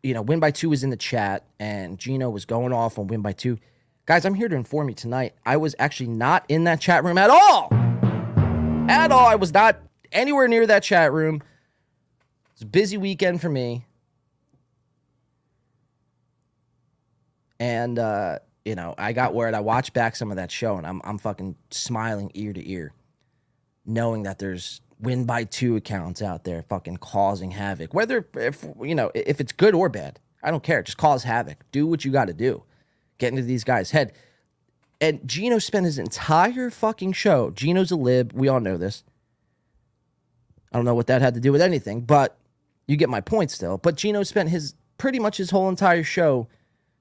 you 0.03 0.14
know, 0.14 0.22
Win 0.22 0.40
by 0.40 0.51
Two 0.51 0.70
was 0.70 0.85
in 0.85 0.90
the 0.90 0.96
chat, 0.96 1.44
and 1.59 1.98
Geno 1.98 2.31
was 2.31 2.44
going 2.44 2.72
off 2.72 2.98
on 2.98 3.09
Win 3.09 3.20
by 3.22 3.33
Two. 3.33 3.59
Guys, 4.07 4.25
I'm 4.25 4.35
here 4.35 4.48
to 4.48 4.57
inform 4.57 4.88
you 4.88 4.94
tonight. 4.94 5.35
I 5.44 5.57
was 5.57 5.75
actually 5.79 6.09
not 6.09 6.44
in 6.48 6.64
that 6.64 6.81
chat 6.81 7.03
room 7.03 7.18
at 7.18 7.31
all. 7.31 7.68
At 8.88 9.11
all. 9.11 9.27
I 9.27 9.37
was 9.37 9.53
not 9.53 9.79
anywhere 10.12 10.48
near 10.48 10.66
that 10.66 10.83
chat 10.83 11.12
room. 11.12 11.42
It's 12.53 12.62
a 12.62 12.66
busy 12.66 12.96
weekend 12.96 13.40
for 13.40 13.48
me. 13.48 13.87
And 17.59 17.98
uh, 17.98 18.40
you 18.64 18.75
know, 18.75 18.94
I 18.98 19.12
got 19.12 19.35
word. 19.35 19.55
I 19.55 19.61
watched 19.61 19.92
back 19.92 20.16
some 20.16 20.31
of 20.31 20.37
that 20.37 20.51
show, 20.51 20.77
and 20.77 20.87
I'm 20.87 21.01
I'm 21.05 21.18
fucking 21.18 21.57
smiling 21.70 22.31
ear 22.35 22.53
to 22.53 22.70
ear, 22.70 22.92
knowing 23.87 24.25
that 24.25 24.38
there's 24.38 24.81
win 25.01 25.25
by 25.25 25.44
two 25.44 25.77
accounts 25.77 26.22
out 26.22 26.44
there 26.44 26.62
fucking 26.62 26.98
causing 26.98 27.51
havoc. 27.51 27.92
Whether 27.94 28.27
if 28.35 28.64
you 28.81 28.94
know 28.94 29.11
if 29.14 29.40
it's 29.40 29.53
good 29.53 29.75
or 29.75 29.88
bad, 29.88 30.18
I 30.42 30.51
don't 30.51 30.62
care. 30.62 30.83
Just 30.83 30.98
cause 30.98 31.25
havoc. 31.25 31.59
Do 31.72 31.87
what 31.87 32.05
you 32.05 32.11
got 32.11 32.27
to 32.27 32.35
do. 32.35 32.62
Get 33.18 33.31
into 33.31 33.42
these 33.42 33.64
guys' 33.64 33.90
head. 33.90 34.12
And 35.01 35.27
Geno 35.27 35.59
spent 35.59 35.85
his 35.85 35.98
entire 35.98 36.70
fucking 36.70 37.12
show. 37.12 37.51
Geno's 37.51 37.90
a 37.90 37.96
lib. 37.96 38.33
We 38.33 38.46
all 38.46 38.61
know 38.61 38.77
this. 38.77 39.03
I 40.72 40.78
don't 40.78 40.85
know 40.85 40.94
what 40.94 41.06
that 41.08 41.22
had 41.22 41.35
to 41.35 41.40
do 41.40 41.52
with 41.52 41.61
anything, 41.61 42.00
but 42.02 42.38
you 42.87 42.96
get 42.96 43.08
my 43.08 43.20
point 43.20 43.50
still. 43.50 43.78
But 43.78 43.96
Geno 43.96 44.22
spent 44.22 44.48
his 44.48 44.74
pretty 44.98 45.18
much 45.18 45.37
his 45.37 45.50
whole 45.50 45.68
entire 45.68 46.02
show 46.02 46.48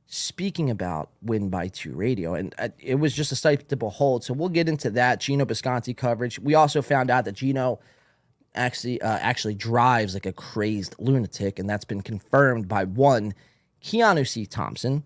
speaking 0.07 0.69
about 0.69 1.09
Win 1.21 1.49
by 1.49 1.69
Two 1.69 1.93
Radio, 1.93 2.33
and 2.33 2.53
uh, 2.57 2.69
it 2.79 2.95
was 2.95 3.13
just 3.13 3.31
a 3.31 3.35
sight 3.35 3.69
to 3.69 3.77
behold. 3.77 4.23
So 4.23 4.33
we'll 4.33 4.49
get 4.49 4.67
into 4.67 4.89
that 4.91 5.21
Geno 5.21 5.45
Bisconte 5.45 5.93
coverage. 5.93 6.37
We 6.39 6.53
also 6.53 6.81
found 6.81 7.09
out 7.09 7.25
that 7.25 7.33
Geno 7.33 7.79
actually 8.53 9.01
uh, 9.01 9.17
actually 9.21 9.55
drives 9.55 10.13
like 10.13 10.25
a 10.25 10.33
crazed 10.33 10.95
lunatic, 10.99 11.59
and 11.59 11.69
that's 11.69 11.85
been 11.85 12.01
confirmed 12.01 12.67
by 12.67 12.83
one 12.83 13.33
Keanu 13.81 14.27
C. 14.27 14.45
Thompson. 14.45 15.03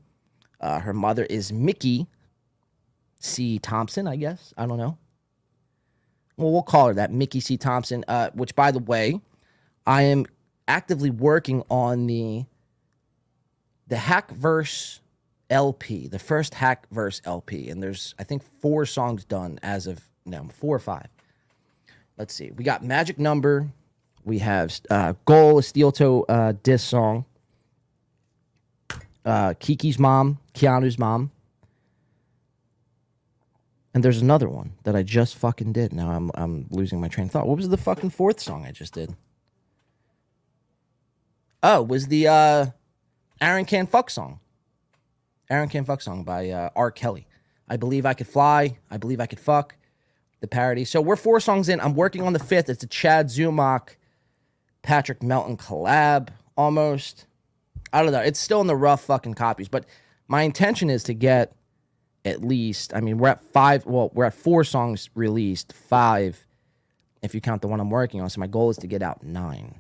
Uh, 0.60 0.80
her 0.80 0.93
mother 0.93 1.25
is 1.25 1.54
Mickey 1.54 2.08
C. 3.19 3.60
Thompson, 3.60 4.08
I 4.08 4.15
guess. 4.15 4.54
I 4.58 4.65
don't 4.65 4.78
know. 4.78 4.97
Well, 6.38 6.52
we'll 6.52 6.63
call 6.63 6.88
her 6.88 6.93
that, 6.95 7.12
Mickey 7.12 7.39
C. 7.39 7.58
Thompson. 7.58 8.04
Uh, 8.08 8.30
which, 8.34 8.56
by 8.56 8.71
the 8.71 8.80
way, 8.80 9.21
I 9.86 10.04
am 10.04 10.26
actively 10.67 11.10
working 11.10 11.63
on 11.69 12.08
the 12.08 12.45
the 13.88 13.95
Hackverse 13.95 15.00
LP, 15.50 16.08
the 16.08 16.19
first 16.19 16.54
Hackverse 16.54 17.21
LP, 17.26 17.69
and 17.69 17.82
there's 17.82 18.15
I 18.19 18.24
think 18.24 18.43
four 18.62 18.86
songs 18.86 19.24
done 19.24 19.60
as 19.63 19.88
of 19.88 20.02
now, 20.26 20.48
four 20.52 20.76
or 20.76 20.80
five. 20.80 21.08
Let's 22.17 22.34
see. 22.34 22.52
We 22.52 22.63
got 22.63 22.84
Magic 22.84 23.19
Number. 23.19 23.69
We 24.24 24.39
have 24.39 24.80
uh, 24.89 25.13
Goal, 25.26 25.60
a 25.60 25.63
Steel 25.63 25.91
Toe 25.91 26.26
uh, 26.28 26.54
diss 26.63 26.84
song. 26.84 27.26
Uh, 29.24 29.54
Kiki's 29.60 30.00
mom, 30.00 30.39
Keanu's 30.54 30.98
mom. 30.98 31.32
And 33.96 34.04
there's 34.04 34.22
another 34.22 34.50
one 34.50 34.74
that 34.84 34.94
I 34.94 35.04
just 35.04 35.38
fucking 35.38 35.72
did. 35.72 35.94
Now 35.94 36.12
I'm 36.12 36.30
I'm 36.36 36.68
losing 36.70 37.00
my 37.00 37.08
train 37.08 37.28
of 37.28 37.32
thought. 37.32 37.48
What 37.48 37.56
was 37.56 37.70
the 37.70 37.78
fucking 37.78 38.10
fourth 38.10 38.42
song 38.42 38.66
I 38.66 38.72
just 38.74 38.94
did? 38.94 39.16
Oh, 41.64 41.82
was 41.82 42.08
the 42.08 42.28
uh 42.28 42.66
Aaron 43.40 43.64
Can 43.64 43.88
Fuck 43.88 44.10
song. 44.10 44.42
Aaron 45.50 45.70
Can 45.70 45.86
Fuck 45.86 46.02
song 46.02 46.26
by 46.26 46.50
uh, 46.50 46.72
R. 46.76 46.92
Kelly. 46.92 47.26
I 47.70 47.78
believe 47.78 48.06
I 48.06 48.14
could 48.14 48.28
fly. 48.28 48.78
I 48.92 48.98
believe 48.98 49.22
I 49.22 49.28
could 49.28 49.40
fuck. 49.40 49.78
The 50.42 50.48
parody. 50.48 50.84
So 50.84 51.00
we're 51.00 51.16
four 51.16 51.40
songs 51.40 51.70
in. 51.70 51.80
I'm 51.80 51.96
working 51.96 52.22
on 52.22 52.34
the 52.34 52.40
fifth. 52.40 52.70
It's 52.70 52.84
a 52.84 52.88
Chad 52.88 53.28
Zumock, 53.28 53.96
Patrick 54.84 55.24
Melton 55.24 55.56
collab 55.56 56.30
almost. 56.58 57.28
I 57.94 58.04
don't 58.04 58.12
know. 58.12 58.20
It's 58.20 58.42
still 58.42 58.60
in 58.60 58.68
the 58.68 58.76
rough 58.76 59.06
fucking 59.06 59.36
copies, 59.36 59.70
but 59.70 59.86
my 60.28 60.42
intention 60.42 60.90
is 60.90 61.04
to 61.04 61.14
get 61.14 61.56
at 62.26 62.44
least. 62.44 62.94
I 62.94 63.00
mean, 63.00 63.18
we're 63.18 63.30
at 63.30 63.42
five. 63.54 63.86
Well, 63.86 64.10
we're 64.14 64.26
at 64.26 64.34
four 64.34 64.64
songs 64.64 65.10
released. 65.16 65.72
Five, 65.72 66.46
if 67.22 67.34
you 67.34 67.42
count 67.42 67.62
the 67.62 67.68
one 67.68 67.80
I'm 67.80 67.90
working 67.90 68.20
on. 68.20 68.30
So 68.30 68.40
my 68.42 68.48
goal 68.48 68.70
is 68.70 68.78
to 68.78 68.88
get 68.88 69.02
out 69.02 69.24
nine 69.24 69.76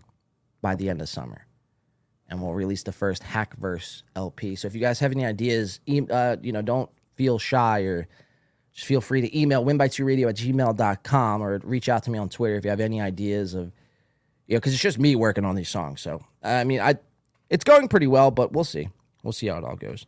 by 0.61 0.75
the 0.75 0.89
end 0.89 1.01
of 1.01 1.09
summer 1.09 1.45
and 2.29 2.41
we'll 2.41 2.53
release 2.53 2.83
the 2.83 2.91
first 2.91 3.23
Hackverse 3.23 4.03
LP. 4.15 4.55
So 4.55 4.67
if 4.67 4.73
you 4.73 4.81
guys 4.81 4.99
have 4.99 5.11
any 5.11 5.25
ideas, 5.25 5.79
uh, 6.09 6.37
you 6.41 6.51
know, 6.51 6.61
don't 6.61 6.89
feel 7.15 7.37
shy 7.37 7.81
or 7.81 8.07
just 8.73 8.87
feel 8.87 9.01
free 9.01 9.21
to 9.21 9.39
email 9.39 9.63
winby2radio 9.63 10.29
at 10.29 10.35
gmail.com 10.35 11.41
or 11.41 11.59
reach 11.63 11.87
out 11.87 12.03
to 12.03 12.11
me 12.11 12.17
on 12.17 12.29
Twitter 12.29 12.55
if 12.55 12.63
you 12.63 12.69
have 12.69 12.79
any 12.79 12.99
ideas 12.99 13.53
of, 13.53 13.71
you 14.47 14.55
know, 14.55 14.57
because 14.57 14.73
it's 14.73 14.81
just 14.81 14.99
me 14.99 15.15
working 15.15 15.45
on 15.45 15.55
these 15.55 15.69
songs. 15.69 16.01
So, 16.01 16.23
I 16.43 16.63
mean, 16.63 16.81
I, 16.81 16.95
it's 17.49 17.63
going 17.63 17.87
pretty 17.87 18.07
well, 18.07 18.31
but 18.31 18.51
we'll 18.51 18.63
see. 18.63 18.89
We'll 19.23 19.33
see 19.33 19.47
how 19.47 19.57
it 19.57 19.63
all 19.63 19.75
goes. 19.75 20.05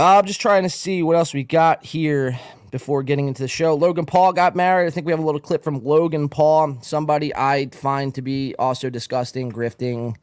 I'm 0.00 0.26
just 0.26 0.40
trying 0.40 0.62
to 0.62 0.70
see 0.70 1.02
what 1.02 1.16
else 1.16 1.34
we 1.34 1.42
got 1.42 1.84
here 1.84 2.38
before 2.70 3.02
getting 3.02 3.26
into 3.26 3.42
the 3.42 3.48
show. 3.48 3.74
Logan 3.74 4.06
Paul 4.06 4.32
got 4.32 4.54
married. 4.54 4.86
I 4.86 4.90
think 4.90 5.06
we 5.06 5.12
have 5.12 5.18
a 5.18 5.24
little 5.24 5.40
clip 5.40 5.64
from 5.64 5.82
Logan 5.82 6.28
Paul, 6.28 6.78
somebody 6.82 7.34
I 7.34 7.66
find 7.72 8.14
to 8.14 8.22
be 8.22 8.54
also 8.60 8.90
disgusting, 8.90 9.50
grifting, 9.50 10.14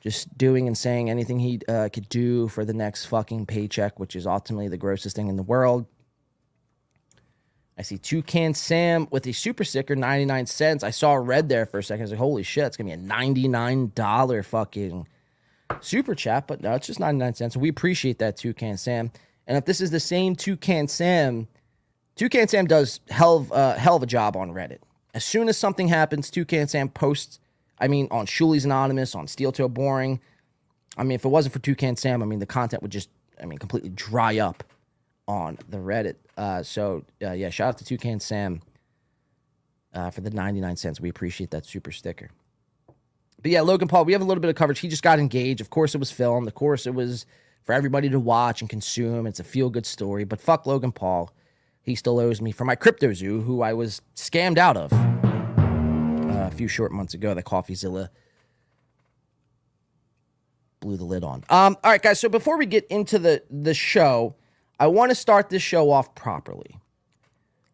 just 0.00 0.38
doing 0.38 0.68
and 0.68 0.78
saying 0.78 1.10
anything 1.10 1.40
he 1.40 1.60
uh, 1.68 1.88
could 1.92 2.08
do 2.08 2.46
for 2.46 2.64
the 2.64 2.72
next 2.72 3.06
fucking 3.06 3.46
paycheck, 3.46 3.98
which 3.98 4.14
is 4.14 4.28
ultimately 4.28 4.68
the 4.68 4.76
grossest 4.76 5.16
thing 5.16 5.26
in 5.26 5.34
the 5.34 5.42
world. 5.42 5.86
I 7.76 7.82
see 7.82 7.98
Toucan 7.98 8.54
Sam 8.54 9.08
with 9.10 9.26
a 9.26 9.32
super 9.32 9.64
sticker, 9.64 9.96
99 9.96 10.46
cents. 10.46 10.84
I 10.84 10.90
saw 10.90 11.14
red 11.14 11.48
there 11.48 11.66
for 11.66 11.78
a 11.78 11.82
second. 11.82 12.02
I 12.02 12.04
was 12.04 12.10
like, 12.12 12.20
holy 12.20 12.44
shit, 12.44 12.64
it's 12.64 12.76
going 12.76 12.88
to 12.88 12.96
be 12.96 13.02
a 13.02 13.08
$99 13.08 14.44
fucking 14.44 15.08
super 15.80 16.14
chat. 16.14 16.46
But 16.46 16.62
no, 16.62 16.74
it's 16.74 16.86
just 16.86 17.00
99 17.00 17.34
cents. 17.34 17.56
We 17.56 17.68
appreciate 17.68 18.18
that, 18.18 18.36
Toucan 18.36 18.76
Sam. 18.76 19.10
And 19.46 19.56
if 19.56 19.64
this 19.64 19.80
is 19.80 19.90
the 19.90 20.00
same 20.00 20.34
Toucan 20.34 20.88
Sam, 20.88 21.48
Toucan 22.16 22.48
Sam 22.48 22.66
does 22.66 23.00
hell 23.10 23.36
of, 23.36 23.52
uh, 23.52 23.74
hell 23.74 23.96
of 23.96 24.02
a 24.02 24.06
job 24.06 24.36
on 24.36 24.52
Reddit. 24.52 24.78
As 25.14 25.24
soon 25.24 25.48
as 25.48 25.56
something 25.56 25.88
happens, 25.88 26.30
Toucan 26.30 26.68
Sam 26.68 26.88
posts 26.88 27.38
I 27.78 27.88
mean, 27.88 28.08
on 28.10 28.26
Shuli's 28.26 28.64
Anonymous, 28.64 29.14
on 29.14 29.26
Steel 29.26 29.52
Toe 29.52 29.68
Boring. 29.68 30.20
I 30.96 31.02
mean, 31.02 31.12
if 31.12 31.24
it 31.24 31.28
wasn't 31.28 31.52
for 31.52 31.58
Toucan 31.58 31.96
Sam, 31.96 32.22
I 32.22 32.26
mean, 32.26 32.38
the 32.38 32.46
content 32.46 32.82
would 32.82 32.92
just, 32.92 33.10
I 33.40 33.46
mean, 33.46 33.58
completely 33.58 33.90
dry 33.90 34.38
up 34.38 34.64
on 35.28 35.58
the 35.68 35.78
Reddit. 35.78 36.16
Uh, 36.36 36.62
so, 36.62 37.04
uh, 37.22 37.32
yeah, 37.32 37.50
shout 37.50 37.68
out 37.68 37.78
to 37.78 37.84
Toucan 37.84 38.20
Sam 38.20 38.62
uh, 39.92 40.10
for 40.10 40.22
the 40.22 40.30
99 40.30 40.76
cents. 40.76 41.00
We 41.00 41.08
appreciate 41.08 41.50
that 41.50 41.66
super 41.66 41.92
sticker. 41.92 42.30
But 43.46 43.52
yeah, 43.52 43.60
Logan 43.60 43.86
Paul, 43.86 44.04
we 44.04 44.12
have 44.12 44.22
a 44.22 44.24
little 44.24 44.40
bit 44.40 44.50
of 44.50 44.56
coverage. 44.56 44.80
He 44.80 44.88
just 44.88 45.04
got 45.04 45.20
engaged. 45.20 45.60
Of 45.60 45.70
course, 45.70 45.94
it 45.94 45.98
was 45.98 46.10
filmed. 46.10 46.48
Of 46.48 46.54
course, 46.56 46.84
it 46.84 46.94
was 46.96 47.26
for 47.62 47.74
everybody 47.74 48.08
to 48.08 48.18
watch 48.18 48.60
and 48.60 48.68
consume. 48.68 49.24
It's 49.24 49.38
a 49.38 49.44
feel 49.44 49.70
good 49.70 49.86
story. 49.86 50.24
But 50.24 50.40
fuck 50.40 50.66
Logan 50.66 50.90
Paul. 50.90 51.32
He 51.80 51.94
still 51.94 52.18
owes 52.18 52.40
me 52.40 52.50
for 52.50 52.64
my 52.64 52.74
crypto 52.74 53.12
zoo, 53.12 53.42
who 53.42 53.62
I 53.62 53.72
was 53.72 54.02
scammed 54.16 54.58
out 54.58 54.76
of 54.76 54.92
a 54.92 56.50
few 56.56 56.66
short 56.66 56.90
months 56.90 57.14
ago 57.14 57.34
that 57.34 57.44
CoffeeZilla 57.44 58.08
blew 60.80 60.96
the 60.96 61.04
lid 61.04 61.22
on. 61.22 61.44
Um, 61.48 61.76
all 61.84 61.92
right, 61.92 62.02
guys. 62.02 62.18
So 62.18 62.28
before 62.28 62.58
we 62.58 62.66
get 62.66 62.84
into 62.88 63.16
the 63.16 63.44
the 63.48 63.74
show, 63.74 64.34
I 64.80 64.88
want 64.88 65.12
to 65.12 65.14
start 65.14 65.50
this 65.50 65.62
show 65.62 65.92
off 65.92 66.16
properly. 66.16 66.80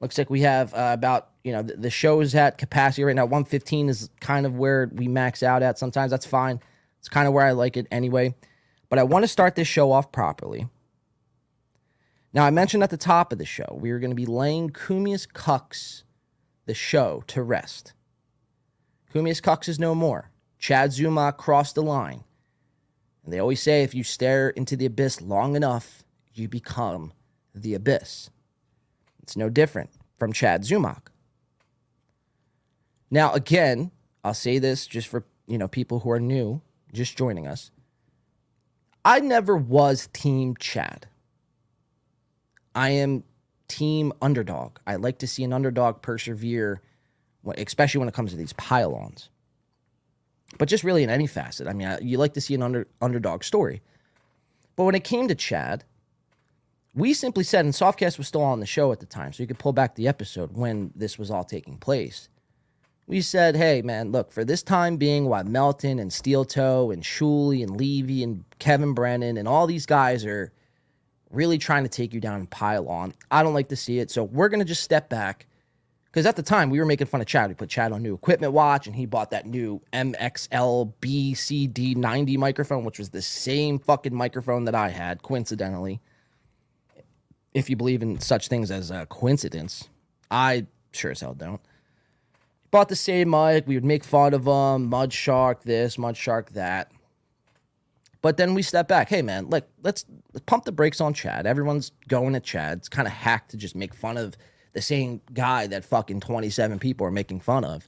Looks 0.01 0.19
like 0.19 0.29
we 0.29 0.43
have 0.43 0.75
uh, 0.75 0.91
about 0.93 1.31
you 1.45 1.53
know 1.53 1.63
the, 1.63 1.77
the 1.77 1.91
show 1.91 2.21
is 2.21 2.35
at 2.35 2.59
capacity 2.59 3.05
right 3.05 3.17
now. 3.17 3.27
One 3.27 3.45
fifteen 3.45 3.89
is 3.89 4.11
kind 4.21 4.47
of 4.47 4.57
where 4.57 4.91
we 4.93 5.09
max 5.09 5.43
out 5.43 5.63
at. 5.63 5.79
Sometimes 5.79 6.11
that's 6.11 6.27
fine. 6.27 6.61
It's 6.99 7.09
kind 7.09 7.27
of 7.27 7.35
where 7.35 7.47
I 7.47 7.53
like 7.53 7.77
it 7.77 7.87
anyway. 7.91 8.35
But 8.89 8.99
I 8.99 9.03
want 9.05 9.25
to 9.25 9.29
start 9.29 9.55
this 9.55 9.69
show 9.69 9.91
off 9.91 10.13
properly. 10.13 10.69
Now 12.33 12.45
I 12.45 12.51
mentioned 12.51 12.83
at 12.83 12.91
the 12.91 12.97
top 12.97 13.33
of 13.33 13.39
the 13.39 13.45
show 13.45 13.79
we 13.81 13.91
are 13.91 13.99
going 13.99 14.11
to 14.11 14.17
be 14.17 14.27
laying 14.27 14.71
Cumia's 14.71 15.27
Cucks, 15.27 16.03
the 16.67 16.75
show, 16.75 17.25
to 17.27 17.43
rest 17.43 17.95
Cumia's 19.13 19.43
Cucks 19.43 19.69
is 19.69 19.79
no 19.79 19.95
more. 19.95 20.31
Chad 20.59 20.91
Zumock 20.91 21.37
crossed 21.37 21.75
the 21.75 21.83
line. 21.83 22.25
And 23.25 23.33
they 23.33 23.39
always 23.39 23.61
say 23.61 23.83
if 23.83 23.95
you 23.95 24.03
stare 24.05 24.49
into 24.51 24.75
the 24.75 24.87
abyss 24.87 25.21
long 25.21 25.55
enough, 25.55 26.03
you 26.33 26.49
become 26.49 27.13
the 27.55 27.75
abyss. 27.75 28.31
It's 29.23 29.37
no 29.37 29.51
different 29.51 29.91
from 30.19 30.33
Chad 30.33 30.63
Zumock. 30.63 31.12
Now, 33.13 33.35
again, 33.35 33.91
I'll 34.25 34.33
say 34.33 34.59
this 34.59 34.87
just 34.87 35.07
for 35.07 35.25
you 35.47 35.59
know 35.59 35.69
people 35.69 36.01
who 36.01 36.11
are 36.11 36.19
new, 36.19 36.63
just 36.95 37.17
joining 37.17 37.47
us. 37.47 37.71
I 39.05 39.21
never 39.21 39.55
was 39.55 40.09
Team 40.15 40.57
Chad. 40.57 41.07
I 42.75 42.89
am 42.91 43.23
Team 43.69 44.15
Underdog. 44.23 44.79
I 44.87 44.97
like 44.97 45.19
to 45.19 45.27
see 45.27 45.45
an 45.45 45.53
underdog 45.53 46.01
persevere, 46.01 46.81
especially 47.59 47.99
when 47.99 48.09
it 48.09 48.15
comes 48.15 48.31
to 48.31 48.37
these 48.37 48.55
pylons. 48.55 49.29
But 50.57 50.69
just 50.69 50.85
really 50.85 51.03
in 51.03 51.11
any 51.11 51.27
facet. 51.27 51.69
I 51.69 51.75
mean, 51.75 51.99
you 52.01 52.17
like 52.17 52.33
to 52.35 52.41
see 52.41 52.55
an 52.55 52.63
under, 52.63 52.87
underdog 53.03 53.45
story. 53.45 53.83
But 54.75 54.85
when 54.85 54.95
it 54.95 55.05
came 55.05 55.29
to 55.29 55.35
Chad, 55.35 55.85
we 56.95 57.13
simply 57.13 57.45
said, 57.45 57.65
and 57.65 57.75
Softcast 57.75 58.17
was 58.17 58.29
still 58.29 58.43
on 58.43 58.61
the 58.61 58.67
show 58.67 58.93
at 58.93 59.01
the 59.01 59.07
time, 59.07 59.33
so 59.33 59.43
you 59.43 59.47
could 59.47 59.59
pull 59.59 59.73
back 59.73 59.97
the 59.97 60.09
episode 60.09 60.53
when 60.53 60.93
this 60.95 61.19
was 61.19 61.31
all 61.31 61.45
taking 61.45 61.77
place. 61.77 62.29
We 63.13 63.21
said, 63.21 63.57
hey, 63.57 63.83
man, 63.83 64.11
look, 64.11 64.33
for 64.33 64.43
this 64.43 64.63
time 64.63 64.97
being, 64.97 65.27
while 65.27 65.45
Melton 65.45 65.99
and 65.99 66.11
Steel 66.11 66.47
Toe 66.47 66.91
and 66.91 67.03
Shuli 67.03 67.63
and 67.63 67.77
Levy 67.77 68.23
and 68.23 68.43
Kevin 68.59 68.95
Brennan 68.95 69.37
and 69.37 69.47
all 69.47 69.67
these 69.67 69.85
guys 69.85 70.25
are 70.25 70.51
really 71.31 71.59
trying 71.59 71.83
to 71.83 71.91
take 71.91 72.15
you 72.15 72.21
down 72.21 72.37
and 72.37 72.49
pile 72.49 72.89
on, 72.89 73.13
I 73.31 73.43
don't 73.43 73.53
like 73.53 73.69
to 73.69 73.77
see 73.77 73.99
it. 73.99 74.11
So 74.11 74.25
we're 74.25 74.49
going 74.49 74.61
to 74.61 74.65
just 74.65 74.83
step 74.83 75.11
back. 75.11 75.47
Because 76.07 76.25
at 76.25 76.37
the 76.37 76.43
time, 76.43 76.71
we 76.71 76.79
were 76.81 76.87
making 76.87 77.07
fun 77.07 77.21
of 77.21 77.27
Chad. 77.27 77.51
We 77.51 77.55
put 77.55 77.69
Chad 77.69 77.93
on 77.93 78.03
new 78.03 78.15
equipment 78.15 78.55
watch, 78.55 78.87
and 78.87 78.97
he 78.97 79.05
bought 79.05 79.31
that 79.33 79.45
new 79.45 79.83
MXL 79.93 80.95
BCD 81.03 81.95
90 81.95 82.39
microphone, 82.39 82.83
which 82.83 82.99
was 82.99 83.11
the 83.11 83.21
same 83.21 83.79
fucking 83.79 84.15
microphone 84.15 84.65
that 84.65 84.75
I 84.75 84.89
had, 84.89 85.21
coincidentally 85.21 86.01
if 87.53 87.69
you 87.69 87.77
believe 87.77 88.01
in 88.01 88.21
such 88.21 88.49
things 88.49 88.71
as 88.71 88.91
a 88.91 89.05
coincidence. 89.05 89.91
I 90.31 90.67
sure 90.93 91.11
as 91.11 91.21
hell 91.21 91.35
don't. 91.35 91.61
Bought 92.73 92.89
the 92.89 92.97
same 92.97 93.31
mic. 93.31 93.69
We 93.69 93.77
would 93.77 93.85
make 93.85 94.03
fun 94.03 94.35
of 94.35 94.47
him. 94.47 94.89
Mud 94.89 95.13
Shark 95.13 95.63
this, 95.63 95.99
Mud 95.99 96.17
Shark 96.17 96.51
that. 96.55 96.91
But 98.23 98.39
then 98.39 98.55
we 98.55 98.63
step 98.63 98.89
back. 98.89 99.09
Hey, 99.09 99.21
man, 99.21 99.51
like, 99.51 99.69
let's, 99.83 100.07
let's 100.33 100.45
pump 100.47 100.65
the 100.65 100.73
brakes 100.73 101.01
on 101.01 101.13
Chad. 101.13 101.47
Everyone's 101.47 101.93
going 102.09 102.35
at 102.35 102.45
Chad. 102.45 102.79
It's 102.79 102.89
kind 102.89 103.07
of 103.07 103.13
hacked 103.13 103.51
to 103.51 103.57
just 103.57 103.77
make 103.77 103.95
fun 103.95 104.17
of 104.17 104.37
the 104.73 104.81
same 104.81 105.21
guy 105.35 105.67
that 105.67 105.85
fucking 105.85 106.21
27 106.21 106.79
people 106.79 107.07
are 107.07 107.11
making 107.11 107.41
fun 107.41 107.65
of. 107.65 107.83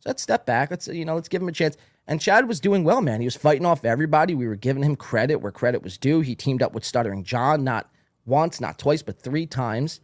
So 0.00 0.10
let's 0.10 0.22
step 0.22 0.44
back. 0.44 0.70
Let's, 0.70 0.88
you 0.88 1.04
know, 1.04 1.14
let's 1.14 1.28
give 1.28 1.40
him 1.40 1.48
a 1.48 1.52
chance. 1.52 1.76
And 2.06 2.20
Chad 2.20 2.48
was 2.48 2.60
doing 2.60 2.84
well, 2.84 3.00
man. 3.00 3.20
He 3.20 3.26
was 3.26 3.36
fighting 3.36 3.64
off 3.64 3.84
everybody. 3.84 4.34
We 4.34 4.46
were 4.48 4.56
giving 4.56 4.82
him 4.82 4.96
credit 4.96 5.36
where 5.36 5.52
credit 5.52 5.82
was 5.82 5.96
due. 5.96 6.20
He 6.20 6.34
teamed 6.34 6.62
up 6.62 6.74
with 6.74 6.84
Stuttering 6.84 7.24
John, 7.24 7.64
not 7.64 7.90
once, 8.26 8.60
not 8.60 8.78
twice, 8.78 9.02
but 9.02 9.22
three 9.22 9.46
times. 9.46 10.00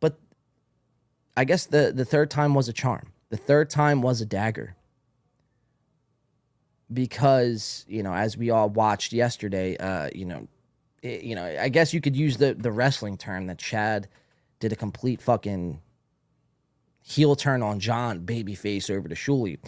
But 0.00 0.18
I 1.36 1.44
guess 1.44 1.66
the, 1.66 1.92
the 1.94 2.04
third 2.04 2.30
time 2.30 2.54
was 2.54 2.68
a 2.68 2.72
charm. 2.72 3.11
The 3.32 3.38
third 3.38 3.70
time 3.70 4.02
was 4.02 4.20
a 4.20 4.26
dagger. 4.26 4.76
Because, 6.92 7.86
you 7.88 8.02
know, 8.02 8.12
as 8.12 8.36
we 8.36 8.50
all 8.50 8.68
watched 8.68 9.14
yesterday, 9.14 9.74
uh, 9.78 10.10
you 10.14 10.26
know, 10.26 10.48
it, 11.00 11.22
you 11.22 11.34
know, 11.34 11.44
I 11.44 11.70
guess 11.70 11.94
you 11.94 12.02
could 12.02 12.14
use 12.14 12.36
the, 12.36 12.52
the 12.52 12.70
wrestling 12.70 13.16
term 13.16 13.46
that 13.46 13.56
Chad 13.56 14.06
did 14.60 14.70
a 14.70 14.76
complete 14.76 15.22
fucking 15.22 15.80
heel 17.00 17.34
turn 17.34 17.62
on 17.62 17.80
John, 17.80 18.20
babyface 18.20 18.94
over 18.94 19.08
to 19.08 19.14
Shuli. 19.14 19.58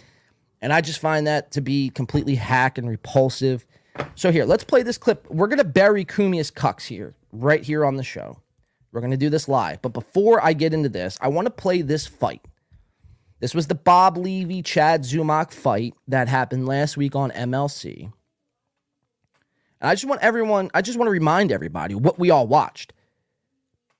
And 0.61 0.71
I 0.71 0.81
just 0.81 0.99
find 0.99 1.25
that 1.25 1.51
to 1.53 1.61
be 1.61 1.89
completely 1.89 2.35
hack 2.35 2.77
and 2.77 2.87
repulsive. 2.87 3.65
So 4.13 4.31
here, 4.31 4.45
let's 4.45 4.63
play 4.63 4.83
this 4.83 4.99
clip. 4.99 5.25
We're 5.27 5.47
gonna 5.47 5.63
bury 5.63 6.05
Cumia's 6.05 6.51
Cucks 6.51 6.83
here 6.85 7.15
right 7.31 7.63
here 7.63 7.83
on 7.83 7.95
the 7.95 8.03
show. 8.03 8.43
We're 8.91 9.01
going 9.01 9.09
to 9.11 9.17
do 9.17 9.29
this 9.29 9.49
live. 9.49 9.81
But 9.81 9.91
before 9.91 10.41
I 10.45 10.53
get 10.53 10.73
into 10.73 10.87
this, 10.87 11.17
I 11.19 11.27
want 11.27 11.47
to 11.47 11.51
play 11.51 11.81
this 11.81 12.07
fight. 12.07 12.41
This 13.39 13.53
was 13.53 13.67
the 13.67 13.75
Bob 13.75 14.17
Levy 14.17 14.61
Chad 14.61 15.03
Zumock 15.03 15.51
fight 15.51 15.93
that 16.07 16.27
happened 16.27 16.67
last 16.67 16.97
week 16.97 17.15
on 17.15 17.31
MLC. 17.31 18.11
And 19.81 19.89
I 19.89 19.93
just 19.93 20.05
want 20.05 20.21
everyone, 20.21 20.71
I 20.73 20.81
just 20.81 20.97
want 20.97 21.07
to 21.07 21.11
remind 21.11 21.51
everybody 21.51 21.95
what 21.95 22.17
we 22.17 22.29
all 22.29 22.47
watched 22.47 22.93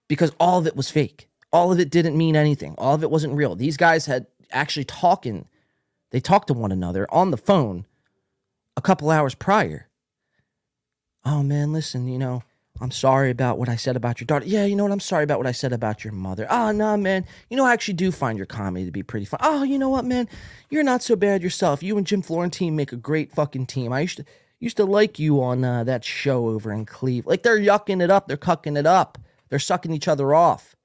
because 0.07 0.31
all 0.39 0.59
of 0.59 0.67
it 0.67 0.75
was 0.75 0.89
fake. 0.89 1.27
All 1.51 1.71
of 1.71 1.79
it 1.79 1.89
didn't 1.89 2.17
mean 2.17 2.35
anything. 2.35 2.75
All 2.77 2.95
of 2.95 3.03
it 3.03 3.11
wasn't 3.11 3.35
real. 3.35 3.55
These 3.55 3.77
guys 3.77 4.05
had 4.05 4.27
actually 4.51 4.85
talking, 4.85 5.47
they 6.11 6.19
talked 6.19 6.47
to 6.47 6.53
one 6.53 6.71
another 6.71 7.05
on 7.11 7.31
the 7.31 7.37
phone 7.37 7.85
a 8.77 8.81
couple 8.81 9.09
hours 9.09 9.35
prior. 9.35 9.89
Oh 11.23 11.43
man, 11.43 11.73
listen, 11.73 12.07
you 12.07 12.19
know, 12.19 12.43
I'm 12.81 12.91
sorry 12.91 13.29
about 13.29 13.57
what 13.57 13.69
I 13.69 13.77
said 13.77 13.95
about 13.95 14.19
your 14.19 14.25
daughter. 14.25 14.45
Yeah, 14.45 14.65
you 14.65 14.75
know 14.75 14.83
what? 14.83 14.91
I'm 14.91 14.99
sorry 14.99 15.23
about 15.23 15.37
what 15.37 15.47
I 15.47 15.53
said 15.53 15.71
about 15.71 16.03
your 16.03 16.11
mother. 16.11 16.45
Oh, 16.49 16.71
no, 16.71 16.97
man. 16.97 17.25
You 17.49 17.55
know, 17.55 17.65
I 17.65 17.71
actually 17.71 17.93
do 17.93 18.11
find 18.11 18.37
your 18.37 18.45
comedy 18.45 18.85
to 18.85 18.91
be 18.91 19.03
pretty 19.03 19.25
fun. 19.25 19.39
Oh, 19.43 19.63
you 19.63 19.79
know 19.79 19.89
what, 19.89 20.03
man? 20.03 20.27
You're 20.69 20.83
not 20.83 21.01
so 21.01 21.15
bad 21.15 21.41
yourself. 21.41 21.81
You 21.81 21.97
and 21.97 22.05
Jim 22.05 22.21
Florentine 22.21 22.75
make 22.75 22.91
a 22.91 22.97
great 22.97 23.31
fucking 23.31 23.67
team. 23.67 23.93
I 23.93 24.01
used 24.01 24.17
to 24.17 24.25
used 24.59 24.77
to 24.77 24.85
like 24.85 25.19
you 25.19 25.41
on 25.41 25.63
uh, 25.63 25.83
that 25.83 26.03
show 26.03 26.49
over 26.49 26.71
in 26.71 26.85
Cleveland. 26.85 27.27
Like 27.27 27.43
they're 27.43 27.59
yucking 27.59 28.01
it 28.01 28.11
up. 28.11 28.27
They're 28.27 28.37
cucking 28.37 28.77
it 28.77 28.85
up. 28.85 29.17
They're 29.49 29.59
sucking 29.59 29.93
each 29.93 30.07
other 30.07 30.33
off. 30.33 30.75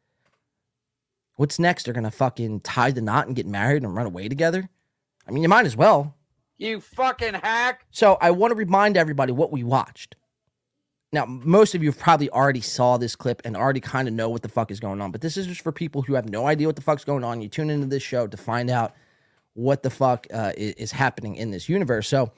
What's 1.37 1.59
next? 1.59 1.85
They're 1.85 1.94
gonna 1.94 2.11
fucking 2.11 2.61
tie 2.61 2.90
the 2.90 3.00
knot 3.00 3.26
and 3.26 3.35
get 3.35 3.46
married 3.46 3.83
and 3.83 3.94
run 3.94 4.07
away 4.07 4.29
together. 4.29 4.68
I 5.26 5.31
mean, 5.31 5.42
you 5.42 5.48
might 5.48 5.66
as 5.66 5.76
well. 5.76 6.14
You 6.59 6.81
fucking 6.81 7.35
hack. 7.35 7.87
So 7.90 8.18
I 8.20 8.33
want 8.33 8.50
to 8.50 8.55
remind 8.55 8.96
everybody 8.96 9.33
what 9.33 9.50
we 9.50 9.64
watched. 9.64 10.16
Now, 11.12 11.27
most 11.27 11.75
of 11.75 11.83
you 11.83 11.90
probably 11.90 12.31
already 12.31 12.61
saw 12.61 12.96
this 12.96 13.16
clip 13.16 13.42
and 13.44 13.57
already 13.57 13.81
kind 13.81 14.07
of 14.07 14.14
know 14.14 14.29
what 14.29 14.42
the 14.42 14.49
fuck 14.49 14.70
is 14.70 14.79
going 14.79 15.01
on, 15.01 15.11
but 15.11 15.20
this 15.20 15.37
is 15.37 15.49
just 15.49 15.61
for 15.61 15.73
people 15.73 16.03
who 16.03 16.14
have 16.14 16.29
no 16.29 16.46
idea 16.46 16.68
what 16.68 16.77
the 16.77 16.83
fuck's 16.83 17.05
going 17.05 17.25
on. 17.25 17.40
You 17.42 17.49
tune 17.49 17.68
into 17.68 17.87
this 17.87 18.03
show 18.03 18.29
to 18.29 18.37
find 18.37 18.70
out 18.70 18.94
what 19.55 19.83
the 19.83 19.90
fuck 19.90 20.29
uh, 20.33 20.53
is, 20.57 20.75
is, 20.75 20.92
happening 20.92 21.35
in 21.35 21.51
this 21.51 21.68
universe. 21.68 22.07
So 22.07 22.31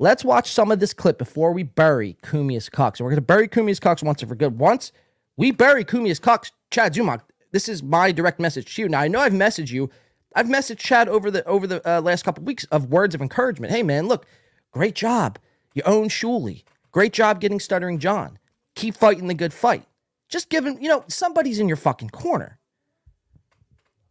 let's 0.00 0.24
watch 0.24 0.50
some 0.50 0.72
of 0.72 0.80
this 0.80 0.92
clip 0.92 1.18
before 1.18 1.52
we 1.52 1.62
bury 1.62 2.16
Cumia's 2.24 2.68
Cucks. 2.68 2.98
And 2.98 3.04
we're 3.04 3.10
going 3.10 3.16
to 3.16 3.22
bury 3.22 3.46
Cumia's 3.46 3.78
Cucks 3.78 4.02
once 4.02 4.22
and 4.22 4.28
for 4.28 4.34
good. 4.34 4.58
Once 4.58 4.90
we 5.36 5.52
bury 5.52 5.84
Cumia's 5.84 6.18
Cucks, 6.18 6.50
Chad 6.72 6.94
Zumock, 6.94 7.20
this 7.52 7.68
is 7.68 7.80
my 7.80 8.10
direct 8.10 8.40
message 8.40 8.74
to 8.74 8.82
you. 8.82 8.88
Now, 8.88 9.00
I 9.00 9.08
know 9.08 9.20
I've 9.20 9.32
messaged 9.32 9.70
you. 9.70 9.88
I've 10.34 10.46
messaged 10.46 10.78
Chad 10.78 11.08
over 11.08 11.30
the 11.30 11.44
over 11.46 11.66
the 11.66 11.88
uh, 11.88 12.00
last 12.00 12.24
couple 12.24 12.42
of 12.42 12.46
weeks 12.46 12.64
of 12.66 12.86
words 12.86 13.14
of 13.14 13.22
encouragement. 13.22 13.72
Hey, 13.72 13.82
man, 13.82 14.08
look, 14.08 14.26
great 14.72 14.94
job. 14.96 15.38
You 15.74 15.82
own 15.84 16.08
Shuli. 16.08 16.64
Great 16.92 17.12
job 17.12 17.40
getting 17.40 17.60
Stuttering 17.60 17.98
John. 17.98 18.38
Keep 18.74 18.96
fighting 18.96 19.28
the 19.28 19.34
good 19.34 19.52
fight. 19.52 19.84
Just 20.28 20.48
give 20.48 20.64
him, 20.64 20.78
you 20.80 20.88
know, 20.88 21.04
somebody's 21.08 21.58
in 21.58 21.68
your 21.68 21.76
fucking 21.76 22.10
corner. 22.10 22.58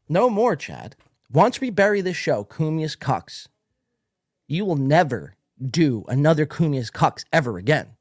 No 0.07 0.29
more, 0.29 0.55
Chad. 0.55 0.95
Once 1.31 1.61
we 1.61 1.69
bury 1.69 2.01
this 2.01 2.17
show, 2.17 2.43
Cumia's 2.43 2.95
Cucks, 2.95 3.47
you 4.47 4.65
will 4.65 4.75
never 4.75 5.35
do 5.63 6.03
another 6.07 6.45
Cumia's 6.45 6.89
Cucks 6.89 7.23
ever 7.31 7.57
again. 7.57 7.95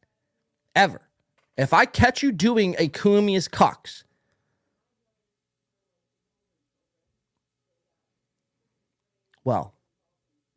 Ever. 0.74 1.02
If 1.56 1.72
I 1.72 1.84
catch 1.84 2.22
you 2.22 2.32
doing 2.32 2.76
a 2.78 2.88
Cumia's 2.88 3.48
Cucks, 3.48 4.04
well, 9.44 9.74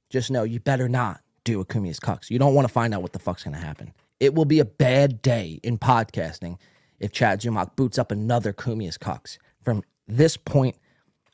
just 0.09 0.31
know 0.31 0.43
you 0.43 0.59
better 0.59 0.87
not 0.87 1.21
do 1.43 1.59
a 1.59 1.65
Cumia's 1.65 1.99
Cucks. 1.99 2.29
You 2.29 2.39
don't 2.39 2.53
want 2.53 2.67
to 2.67 2.73
find 2.73 2.93
out 2.93 3.01
what 3.01 3.13
the 3.13 3.19
fuck's 3.19 3.43
going 3.43 3.55
to 3.55 3.61
happen. 3.61 3.93
It 4.21 4.35
will 4.35 4.45
be 4.45 4.59
a 4.59 4.65
bad 4.65 5.23
day 5.23 5.59
in 5.63 5.79
podcasting 5.79 6.59
if 6.99 7.11
Chad 7.11 7.41
Zumock 7.41 7.75
boots 7.75 7.97
up 7.97 8.11
another 8.11 8.53
Cumia's 8.53 8.95
Cucks 8.95 9.39
from 9.63 9.83
this 10.07 10.37
point 10.37 10.75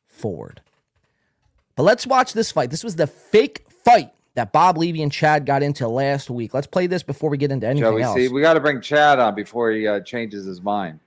forward. 0.08 0.62
But 1.76 1.84
let's 1.84 2.08
watch 2.08 2.32
this 2.32 2.50
fight. 2.50 2.72
This 2.72 2.86
was 2.86 2.96
the 2.96 3.06
fake 3.06 3.66
fight 3.84 4.12
that 4.36 4.54
Bob 4.54 4.78
Levy 4.78 5.04
and 5.04 5.12
Chad 5.12 5.46
got 5.46 5.64
into 5.64 5.86
last 5.86 6.30
week. 6.30 6.54
Let's 6.54 6.66
play 6.66 6.88
this 6.88 7.04
before 7.04 7.30
we 7.30 7.38
get 7.38 7.52
into 7.52 7.68
anything 7.68 7.94
we 7.94 8.04
else. 8.04 8.16
See, 8.16 8.30
we 8.30 8.40
got 8.40 8.54
to 8.54 8.62
bring 8.62 8.80
Chad 8.80 9.20
on 9.20 9.36
before 9.36 9.70
he 9.72 9.86
uh, 9.86 10.00
changes 10.00 10.46
his 10.46 10.62
mind. 10.62 11.02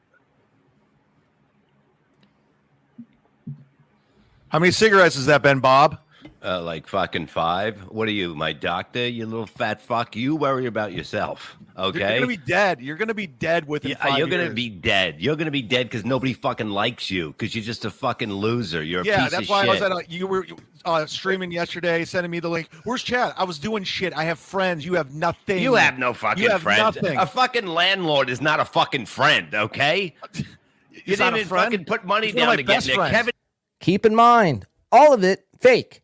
How 4.50 4.58
many 4.58 4.70
cigarettes 4.70 5.14
has 5.14 5.26
that 5.26 5.42
been, 5.42 5.60
Bob? 5.60 5.98
Uh, 6.42 6.62
like 6.62 6.87
fucking 6.87 7.26
five. 7.26 7.79
What 7.90 8.09
are 8.09 8.12
you, 8.12 8.35
my 8.35 8.55
doctor? 8.55 9.07
You 9.07 9.26
little 9.26 9.46
fat 9.46 9.83
fuck. 9.83 10.16
You 10.16 10.37
worry 10.37 10.64
about 10.64 10.94
yourself. 10.94 11.59
Okay. 11.76 11.98
You're 11.98 12.14
gonna 12.14 12.26
be 12.26 12.37
dead. 12.38 12.81
You're 12.81 12.96
gonna 12.96 13.14
be 13.14 13.26
dead 13.26 13.68
within 13.68 13.90
yeah, 13.90 14.16
You're 14.16 14.26
gonna 14.26 14.50
be 14.50 14.70
dead. 14.70 15.16
You're 15.20 15.37
gonna 15.37 15.50
be 15.50 15.61
dead 15.61 15.87
because 15.90 16.07
nobody 16.07 16.33
fucking 16.33 16.70
likes 16.70 17.11
you 17.11 17.29
because 17.33 17.55
you're 17.55 17.64
just 17.64 17.85
a 17.85 17.90
fucking 17.90 18.33
loser. 18.33 18.83
You're 18.83 19.03
a 19.03 19.05
yeah. 19.05 19.29
that's 19.29 19.50
why 19.50 19.62
shit. 19.62 19.68
I 19.68 19.72
was 19.72 19.83
at. 19.83 19.92
A, 19.92 20.03
you 20.09 20.26
were 20.26 20.46
uh, 20.87 21.05
streaming 21.05 21.53
yesterday, 21.53 22.07
sending 22.07 22.31
me 22.31 22.40
the 22.40 22.48
link. 22.48 22.70
Where's 22.85 23.03
Chad? 23.03 23.35
I 23.37 23.44
was 23.44 23.59
doing 23.59 23.85
shit. 23.85 24.14
I 24.14 24.24
have 24.24 24.38
friends. 24.38 24.85
You 24.85 24.94
have 24.94 25.14
nothing. 25.14 25.62
You 25.62 25.74
have 25.74 25.98
no 25.98 26.14
fucking 26.14 26.42
you 26.42 26.48
have 26.48 26.62
friend. 26.62 26.79
Nothing. 26.79 27.18
A 27.18 27.26
fucking 27.26 27.66
landlord 27.66 28.31
is 28.31 28.40
not 28.40 28.61
a 28.61 28.64
fucking 28.64 29.07
friend. 29.07 29.55
Okay. 29.55 30.14
you 30.35 31.16
didn't 31.16 31.37
even 31.37 31.48
fucking 31.48 31.85
put 31.85 32.07
money 32.07 32.29
He's 32.29 32.37
down 32.37 32.57
to 32.57 32.62
get 32.62 32.83
there. 32.85 33.11
Kevin. 33.11 33.33
Keep 33.81 34.07
in 34.07 34.14
mind, 34.14 34.66
all 34.90 35.12
of 35.12 35.24
it 35.24 35.46
fake. 35.59 36.03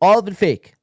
All 0.00 0.18
of 0.18 0.28
it 0.28 0.36
fake. 0.36 0.74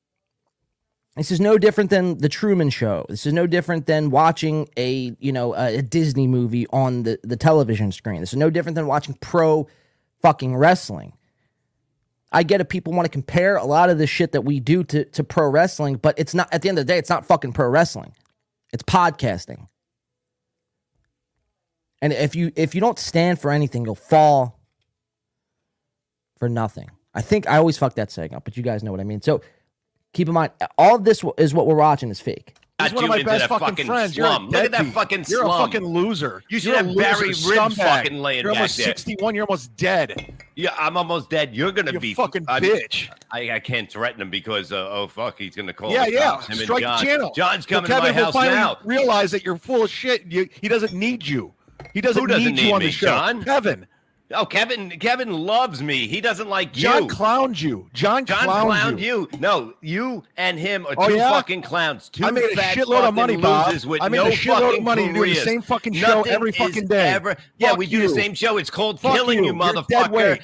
This 1.15 1.32
is 1.32 1.39
no 1.39 1.60
different 1.60 1.91
than 1.91 2.17
the 2.17 2.30
Truman 2.30 2.71
Show. 2.71 3.06
This 3.08 3.28
is 3.28 3.34
no 3.34 3.45
different 3.45 3.86
than 3.86 4.10
watching 4.10 4.67
a 4.78 5.15
you 5.19 5.32
know 5.32 5.54
a, 5.54 5.82
Disney 5.84 6.28
movie 6.28 6.65
on 6.71 7.04
the 7.04 7.19
the 7.23 7.38
television 7.38 7.91
screen. 7.91 8.19
This 8.19 8.34
is 8.34 8.39
no 8.39 8.49
different 8.49 8.76
than 8.76 8.88
watching 8.88 9.15
pro 9.21 9.67
fucking 10.21 10.56
wrestling. 10.56 11.13
I 12.32 12.41
get 12.41 12.62
it. 12.62 12.69
People 12.69 12.93
want 12.93 13.06
to 13.06 13.12
compare 13.12 13.58
a 13.58 13.65
lot 13.65 13.91
of 13.91 13.99
the 13.99 14.08
shit 14.08 14.32
that 14.32 14.41
we 14.41 14.60
do 14.60 14.84
to 14.86 15.06
to 15.06 15.23
pro 15.23 15.47
wrestling, 15.47 15.97
but 15.97 16.17
it's 16.17 16.34
not. 16.34 16.52
At 16.52 16.63
the 16.63 16.69
end 16.69 16.80
of 16.80 16.88
the 16.88 16.91
day, 16.91 16.97
it's 16.97 17.12
not 17.12 17.28
fucking 17.28 17.54
pro 17.54 17.67
wrestling. 17.67 18.15
It's 18.71 18.84
podcasting. 18.84 19.67
And 22.02 22.12
if 22.12 22.36
you 22.36 22.52
if 22.56 22.73
you 22.73 22.82
don't 22.82 22.97
stand 22.97 23.39
for 23.39 23.52
anything, 23.52 23.86
you'll 23.86 23.93
fall 23.93 24.60
for 26.39 26.49
nothing. 26.49 26.89
I 27.15 27.21
think 27.21 27.47
I 27.47 27.58
always 27.58 27.78
fuck 27.78 27.95
that 27.95 28.12
saying 28.12 28.34
up, 28.34 28.43
but 28.43 28.58
you 28.58 28.63
guys 28.63 28.84
know 28.84 28.91
what 28.91 28.99
I 28.99 29.04
mean. 29.04 29.21
So 29.21 29.41
keep 30.13 30.28
in 30.28 30.34
mind, 30.34 30.52
all 30.78 30.97
this 30.97 31.23
is 31.38 31.54
what 31.54 31.67
we're 31.67 31.76
watching 31.76 32.10
is 32.10 32.19
fake. 32.19 32.56
He's 32.82 32.91
one 32.91 33.04
of 33.06 33.10
my 33.12 33.17
into 33.17 33.28
best 33.28 33.41
that 33.41 33.49
fucking, 33.49 33.67
fucking 33.67 33.86
friends. 33.86 34.15
slum. 34.15 34.43
You're 34.49 34.49
a 34.49 34.63
Look 34.63 34.65
at 34.65 34.71
that 34.71 34.78
deadbeat. 34.80 34.93
fucking 34.93 35.26
You're 35.30 35.41
slum. 35.45 35.62
a 35.62 35.65
fucking 35.65 35.86
loser. 35.86 36.43
You 36.49 36.58
should 36.60 36.65
You're 36.69 36.73
a 36.73 36.78
have 36.80 36.88
loser, 36.88 36.99
Barry 37.02 37.28
Ribs 37.28 37.45
scumbag. 37.45 37.76
fucking 37.76 38.17
laying 38.17 38.43
You're 38.43 38.52
back 38.54 38.62
almost 38.62 38.78
there. 38.78 38.86
61. 38.88 39.36
You're 39.36 39.45
almost 39.45 39.78
dead. 39.78 40.43
Yeah, 40.56 40.73
I'm 40.78 40.97
almost 40.97 41.30
dead. 41.30 41.56
You're 41.56 41.71
gonna 41.71 41.93
You 41.93 41.99
be 41.99 42.13
fucking 42.15 42.45
I'm- 42.47 42.62
bitch. 42.63 43.10
I, 43.32 43.52
I 43.52 43.60
can't 43.60 43.89
threaten 43.89 44.21
him 44.21 44.30
because 44.32 44.71
uh, 44.71 44.89
oh 44.91 45.08
fuck, 45.08 45.38
he's 45.38 45.56
gonna 45.56 45.71
call. 45.71 45.91
Yeah, 45.91 46.06
the 46.06 46.12
yeah. 46.13 46.19
cops, 46.32 46.47
him 46.47 46.54
and 46.54 46.62
Strike 46.62 46.82
John. 46.82 46.99
the 46.99 47.06
channel. 47.06 47.32
John's 47.36 47.69
Well, 47.69 47.82
coming 47.84 47.95
to 47.95 48.12
my 48.12 48.12
will 48.17 48.26
house 48.26 48.34
finally 48.34 48.56
now. 48.58 48.78
realize 48.84 49.32
that 49.32 49.45
you're 49.45 49.58
full 49.58 49.84
of 49.84 49.89
shit. 49.91 50.26
You, 50.26 50.49
he 50.62 50.67
doesn't 50.67 50.93
need 50.93 51.26
you. 51.26 51.54
He 51.93 52.02
doesn't, 52.02 52.19
Who 52.19 52.28
doesn't 52.28 52.56
need 52.56 52.60
you 52.60 52.73
on 52.73 52.80
me, 52.80 52.88
the 52.88 52.91
show. 52.91 53.08
John? 53.08 53.43
Kevin. 53.43 53.86
Oh, 54.36 54.46
Kevin, 54.46 54.89
Kevin 55.00 55.32
loves 55.32 55.82
me. 55.82 56.08
He 56.08 56.19
doesn't 56.22 56.48
like 56.50 56.74
John 56.74 57.04
you. 57.04 57.10
clowned 57.10 57.62
you. 57.62 57.89
John, 57.93 58.26
John 58.26 58.48
clowned, 58.48 58.72
clowned 58.96 59.00
you. 59.00 59.30
you. 59.32 59.39
No, 59.39 59.74
you 59.82 60.24
and 60.38 60.60
him 60.60 60.86
are 60.88 60.96
Oh, 60.98 61.08
two 61.08 61.15
yeah? 61.15 61.30
fucking 61.32 61.62
clowns. 61.62 62.10
Two 62.10 62.26
I 62.26 62.32
made 62.32 62.43
a 62.46 62.56
shitload 62.56 63.08
of 63.08 63.13
money, 63.13 63.38
Bob. 63.38 63.74
with 63.86 64.02
I 64.02 64.10
made 64.10 64.17
no 64.17 64.28
a 64.28 64.32
shitload 64.32 64.78
of 64.78 64.84
money 64.84 65.12
doing 65.12 65.30
the 65.34 65.39
same 65.39 65.62
fucking 65.62 65.93
show 65.93 66.17
Nothing 66.17 66.32
every 66.34 66.52
fucking 66.52 66.88
day. 66.88 67.10
Ever, 67.10 67.36
yeah, 67.58 67.69
Fuck 67.69 67.78
we 67.80 67.86
do 67.88 67.98
you. 67.98 68.08
the 68.08 68.10
same 68.13 68.34
show. 68.34 68.58
It's 68.58 68.69
called 68.69 69.00
Fuck 69.00 69.13
Killing 69.15 69.39
you. 69.43 69.46
You, 69.48 69.54
motherfucker. 69.54 70.39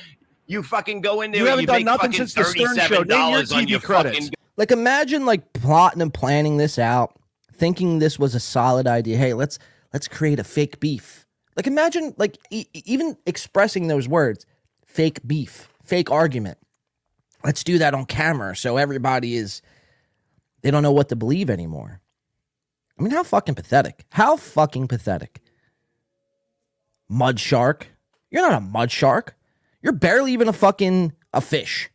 You 0.47 0.63
fucking 0.63 1.01
go 1.01 1.21
in 1.21 1.31
there 1.31 1.41
You 1.41 1.47
haven't 1.47 1.61
you 1.61 1.67
done 1.67 1.75
make 1.77 1.85
nothing 1.85 2.11
since 2.11 2.33
the 2.33 2.43
Stern 2.43 2.75
Show. 2.77 3.03
Name 3.03 3.31
your 3.31 3.43
$37 3.43 3.55
on 3.55 3.63
TV 3.65 3.69
your 3.69 3.79
credits. 3.79 4.15
fucking 4.17 4.33
Like 4.57 4.71
imagine 4.71 5.25
like 5.25 5.53
plotting 5.53 6.01
and 6.01 6.13
planning 6.13 6.57
this 6.57 6.79
out, 6.79 7.15
thinking 7.53 7.99
this 7.99 8.17
was 8.17 8.33
a 8.35 8.39
solid 8.39 8.87
idea. 8.87 9.17
Hey, 9.17 9.33
let's 9.33 9.59
let's 9.93 10.07
create 10.07 10.39
a 10.39 10.43
fake 10.43 10.79
beef. 10.79 11.25
Like 11.59 11.67
imagine 11.67 12.13
like 12.15 12.37
e- 12.51 12.67
even 12.73 13.17
expressing 13.25 13.89
those 13.89 14.07
words, 14.07 14.45
fake 14.85 15.19
beef, 15.27 15.67
fake 15.83 16.09
argument. 16.09 16.57
Let's 17.43 17.65
do 17.65 17.79
that 17.79 17.93
on 17.93 18.05
camera 18.05 18.55
so 18.55 18.77
everybody 18.77 19.35
is 19.35 19.61
they 20.61 20.71
don't 20.71 20.83
know 20.83 20.93
what 20.93 21.09
to 21.09 21.17
believe 21.17 21.49
anymore. 21.49 21.99
I 22.97 23.03
mean, 23.03 23.11
how 23.11 23.23
fucking 23.23 23.55
pathetic. 23.55 24.05
How 24.07 24.37
fucking 24.37 24.87
pathetic. 24.87 25.41
Mud 27.09 27.41
shark. 27.41 27.89
You're 28.31 28.49
not 28.49 28.57
a 28.57 28.61
mud 28.61 28.89
shark. 28.89 29.35
You're 29.81 29.91
barely 29.91 30.31
even 30.31 30.47
a 30.47 30.53
fucking 30.53 31.11
a 31.33 31.41
fish. 31.41 31.89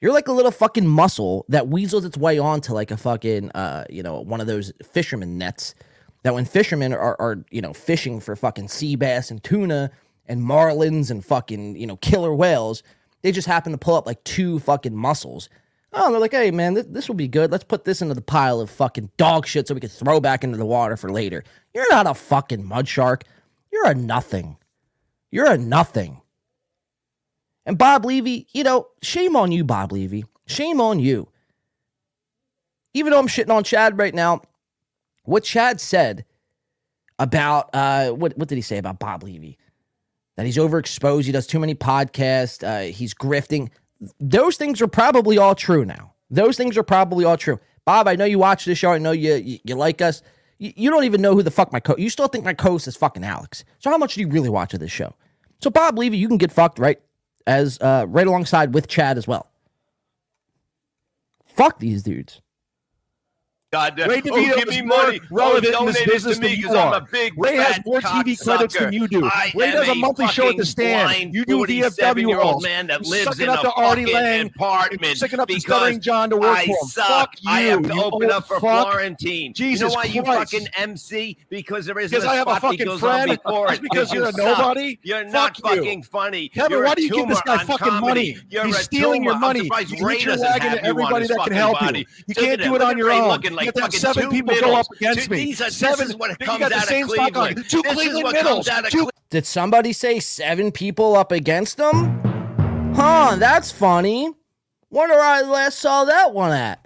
You're 0.00 0.12
like 0.12 0.26
a 0.26 0.32
little 0.32 0.50
fucking 0.50 0.88
mussel 0.88 1.46
that 1.48 1.68
weasels 1.68 2.04
its 2.04 2.18
way 2.18 2.40
onto 2.40 2.72
like 2.72 2.90
a 2.90 2.96
fucking 2.96 3.52
uh, 3.52 3.84
you 3.88 4.02
know, 4.02 4.22
one 4.22 4.40
of 4.40 4.48
those 4.48 4.72
fisherman 4.82 5.38
nets 5.38 5.76
that 6.22 6.34
when 6.34 6.44
fishermen 6.44 6.92
are, 6.92 7.20
are 7.20 7.44
you 7.50 7.60
know, 7.60 7.72
fishing 7.72 8.20
for 8.20 8.36
fucking 8.36 8.68
sea 8.68 8.96
bass 8.96 9.30
and 9.30 9.42
tuna 9.42 9.90
and 10.26 10.42
marlins 10.42 11.10
and 11.10 11.24
fucking, 11.24 11.76
you 11.76 11.86
know, 11.86 11.96
killer 11.96 12.34
whales, 12.34 12.82
they 13.22 13.32
just 13.32 13.48
happen 13.48 13.72
to 13.72 13.78
pull 13.78 13.94
up 13.96 14.06
like 14.06 14.22
two 14.24 14.58
fucking 14.60 14.94
mussels. 14.94 15.48
Oh, 15.92 16.10
they're 16.10 16.20
like, 16.20 16.32
hey 16.32 16.50
man, 16.50 16.74
th- 16.74 16.86
this 16.90 17.08
will 17.08 17.16
be 17.16 17.28
good. 17.28 17.50
Let's 17.50 17.64
put 17.64 17.84
this 17.84 18.00
into 18.00 18.14
the 18.14 18.20
pile 18.20 18.60
of 18.60 18.70
fucking 18.70 19.10
dog 19.16 19.46
shit 19.46 19.66
so 19.66 19.74
we 19.74 19.80
can 19.80 19.90
throw 19.90 20.20
back 20.20 20.44
into 20.44 20.56
the 20.56 20.66
water 20.66 20.96
for 20.96 21.10
later. 21.10 21.42
You're 21.74 21.90
not 21.90 22.06
a 22.06 22.14
fucking 22.14 22.64
mud 22.64 22.86
shark. 22.86 23.24
You're 23.72 23.86
a 23.86 23.94
nothing. 23.94 24.56
You're 25.30 25.50
a 25.50 25.58
nothing. 25.58 26.20
And 27.66 27.76
Bob 27.78 28.04
Levy, 28.04 28.46
you 28.52 28.64
know, 28.64 28.88
shame 29.02 29.36
on 29.36 29.52
you, 29.52 29.64
Bob 29.64 29.92
Levy. 29.92 30.24
Shame 30.46 30.80
on 30.80 30.98
you. 30.98 31.28
Even 32.94 33.12
though 33.12 33.18
I'm 33.18 33.28
shitting 33.28 33.54
on 33.54 33.62
Chad 33.62 33.98
right 33.98 34.14
now, 34.14 34.42
what 35.24 35.44
Chad 35.44 35.80
said 35.80 36.24
about 37.18 37.70
uh 37.74 38.10
what 38.10 38.36
what 38.38 38.48
did 38.48 38.56
he 38.56 38.62
say 38.62 38.78
about 38.78 38.98
Bob 38.98 39.22
Levy? 39.22 39.58
That 40.36 40.46
he's 40.46 40.56
overexposed, 40.56 41.24
he 41.24 41.32
does 41.32 41.46
too 41.46 41.58
many 41.58 41.74
podcasts, 41.74 42.62
uh, 42.66 42.90
he's 42.92 43.12
grifting. 43.14 43.70
Those 44.18 44.56
things 44.56 44.80
are 44.80 44.88
probably 44.88 45.36
all 45.36 45.54
true 45.54 45.84
now. 45.84 46.14
Those 46.30 46.56
things 46.56 46.78
are 46.78 46.82
probably 46.82 47.24
all 47.24 47.36
true. 47.36 47.60
Bob, 47.84 48.08
I 48.08 48.16
know 48.16 48.24
you 48.24 48.38
watch 48.38 48.64
this 48.64 48.78
show. 48.78 48.92
I 48.92 48.98
know 48.98 49.12
you 49.12 49.34
you, 49.34 49.58
you 49.64 49.74
like 49.74 50.00
us. 50.00 50.22
You, 50.58 50.72
you 50.76 50.90
don't 50.90 51.04
even 51.04 51.20
know 51.20 51.34
who 51.34 51.42
the 51.42 51.50
fuck 51.50 51.72
my 51.72 51.80
co. 51.80 51.96
You 51.98 52.08
still 52.08 52.28
think 52.28 52.44
my 52.44 52.54
co-host 52.54 52.86
is 52.88 52.96
fucking 52.96 53.24
Alex. 53.24 53.64
So 53.78 53.90
how 53.90 53.98
much 53.98 54.14
do 54.14 54.20
you 54.20 54.28
really 54.28 54.48
watch 54.48 54.72
of 54.74 54.80
this 54.80 54.92
show? 54.92 55.14
So 55.60 55.70
Bob 55.70 55.98
Levy, 55.98 56.16
you 56.16 56.28
can 56.28 56.38
get 56.38 56.52
fucked 56.52 56.78
right 56.78 57.00
as 57.46 57.78
uh, 57.80 58.06
right 58.08 58.26
alongside 58.26 58.74
with 58.74 58.88
Chad 58.88 59.18
as 59.18 59.26
well. 59.26 59.50
Fuck 61.46 61.78
these 61.80 62.02
dudes. 62.02 62.40
God, 63.72 63.94
damn. 63.96 64.08
Ray 64.10 64.16
oh, 64.18 64.20
DeVito 64.22 64.56
give 64.56 64.68
is 64.68 64.76
me 64.78 64.82
more 64.82 64.98
money. 64.98 65.20
Oh, 65.22 65.26
relevant 65.30 65.74
oh, 65.78 65.86
in 65.86 65.92
this 65.92 66.04
business 66.04 66.38
to 66.38 66.42
than 66.42 66.58
you 66.58 66.66
'cause 66.66 66.74
I'm 66.74 66.88
are. 66.92 66.96
a 66.96 67.00
big 67.12 67.34
Ray 67.36 67.54
has 67.54 67.78
more 67.86 68.00
TV 68.00 68.34
credits 68.36 68.74
than 68.76 68.92
you 68.92 69.06
do. 69.06 69.24
I 69.24 69.52
Ray 69.54 69.70
does 69.70 69.88
a 69.88 69.94
monthly 69.94 70.26
show 70.26 70.48
at 70.48 70.56
the 70.56 70.66
Stand. 70.66 71.32
You 71.32 71.44
do 71.44 71.58
47-year-old 71.58 71.94
VFW 71.96 72.36
roles. 72.36 72.62
man 72.64 72.88
that 72.88 73.02
You're 73.06 73.10
lives 73.12 73.24
sucking 73.26 73.42
in 73.44 73.48
up 73.48 73.60
a 73.60 73.62
to 73.62 73.72
Artie 73.74 74.02
fucking 74.06 74.14
Lange. 74.16 74.46
apartment 74.56 75.02
You're 75.04 75.14
sucking 75.14 75.38
up 75.38 75.48
to 75.48 75.60
Stuttering 75.60 76.00
John 76.00 76.30
to 76.30 76.36
work 76.36 76.58
I 76.58 76.66
for 76.66 76.70
him. 76.72 76.88
suck. 76.88 77.06
Fuck 77.06 77.34
I 77.46 77.60
you, 77.62 77.68
have 77.70 77.82
to 77.82 77.94
you 77.94 78.02
open 78.02 78.30
up 78.32 78.48
for 78.48 78.58
fuck. 78.58 78.90
Florentine. 78.90 79.52
Jesus 79.54 79.82
you 79.82 79.88
know 79.88 79.94
why 79.94 80.04
you 80.04 80.24
fucking 80.24 80.66
MC? 80.76 81.36
Because 81.48 81.86
there 81.86 81.98
isn't 82.00 82.10
Because 82.10 82.24
a 82.24 82.28
I 82.32 82.34
have 82.36 82.48
a 82.48 82.58
fucking 82.58 82.98
friend. 82.98 83.30
on 83.30 83.36
before 83.36 83.66
That's 83.68 83.78
it. 83.78 83.82
because 83.82 84.12
you're 84.12 84.26
a 84.26 84.32
nobody. 84.36 84.98
You're 85.04 85.24
not 85.26 85.56
fucking 85.58 86.02
funny. 86.02 86.48
Kevin, 86.48 86.82
why 86.82 86.96
do 86.96 87.04
you 87.04 87.10
give 87.10 87.28
this 87.28 87.40
guy 87.42 87.58
fucking 87.58 88.00
money? 88.00 88.36
You're 88.48 88.66
He's 88.66 88.78
stealing 88.78 89.22
your 89.22 89.38
money. 89.38 89.68
I'm 89.72 89.86
You 89.86 90.04
Ray 90.04 90.14
reach 90.16 90.24
your 90.24 90.40
wagon 90.40 90.72
to 90.72 90.84
everybody 90.84 91.28
that 91.28 91.38
can 91.44 91.52
help 91.52 91.80
you. 91.96 92.04
You 92.26 92.34
can't 92.34 92.60
do 92.60 92.74
it 92.74 92.82
on 92.82 92.98
your 92.98 93.12
own. 93.12 93.40
Looking 93.66 93.82
like 93.82 93.92
You 93.92 94.00
have 94.00 94.02
to 94.02 94.08
have 94.08 94.14
fucking 94.14 94.22
seven 94.22 94.22
two 94.24 94.30
people 94.30 94.54
go 94.60 94.76
up 94.76 94.86
against 94.96 95.24
Two- 95.24 95.30
me. 95.30 95.36
These 95.44 95.60
are, 95.60 95.70
Seven. 95.70 95.98
This 95.98 96.08
is 96.10 96.16
what 96.16 96.30
you 96.30 96.36
comes 96.46 96.58
got 96.60 96.72
out 96.72 96.82
of 96.82 96.88
Cleveland. 97.08 97.58
it. 97.58 97.68
Two 97.68 97.82
This 97.82 97.92
is 97.92 97.96
Cleveland 97.98 98.24
what 98.24 98.32
middles. 98.34 98.54
comes 98.54 98.68
out 98.68 98.84
of 98.86 98.90
Two 98.90 98.96
Cleveland. 98.98 99.12
Did 99.30 99.46
somebody 99.46 99.92
say 99.92 100.18
seven 100.20 100.72
people 100.72 101.16
up 101.16 101.30
against 101.32 101.76
them? 101.76 102.20
Huh, 102.94 103.36
that's 103.38 103.70
funny. 103.70 104.32
Wonder 104.90 105.14
where 105.14 105.24
I 105.24 105.42
last 105.42 105.78
saw 105.78 106.04
that 106.04 106.34
one 106.34 106.52
at. 106.52 106.84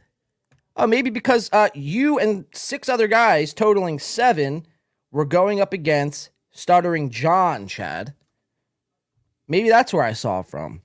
Oh, 0.76 0.86
maybe 0.86 1.08
because 1.08 1.48
uh, 1.52 1.68
you 1.74 2.18
and 2.18 2.44
six 2.52 2.88
other 2.88 3.06
guys, 3.08 3.54
totaling 3.54 3.98
seven, 3.98 4.66
were 5.10 5.24
going 5.24 5.60
up 5.60 5.72
against 5.72 6.30
Stuttering 6.50 7.08
John, 7.10 7.66
Chad. 7.68 8.12
Maybe 9.48 9.68
that's 9.68 9.92
where 9.92 10.02
I 10.04 10.12
saw 10.12 10.40
it 10.40 10.46
from. 10.46 10.82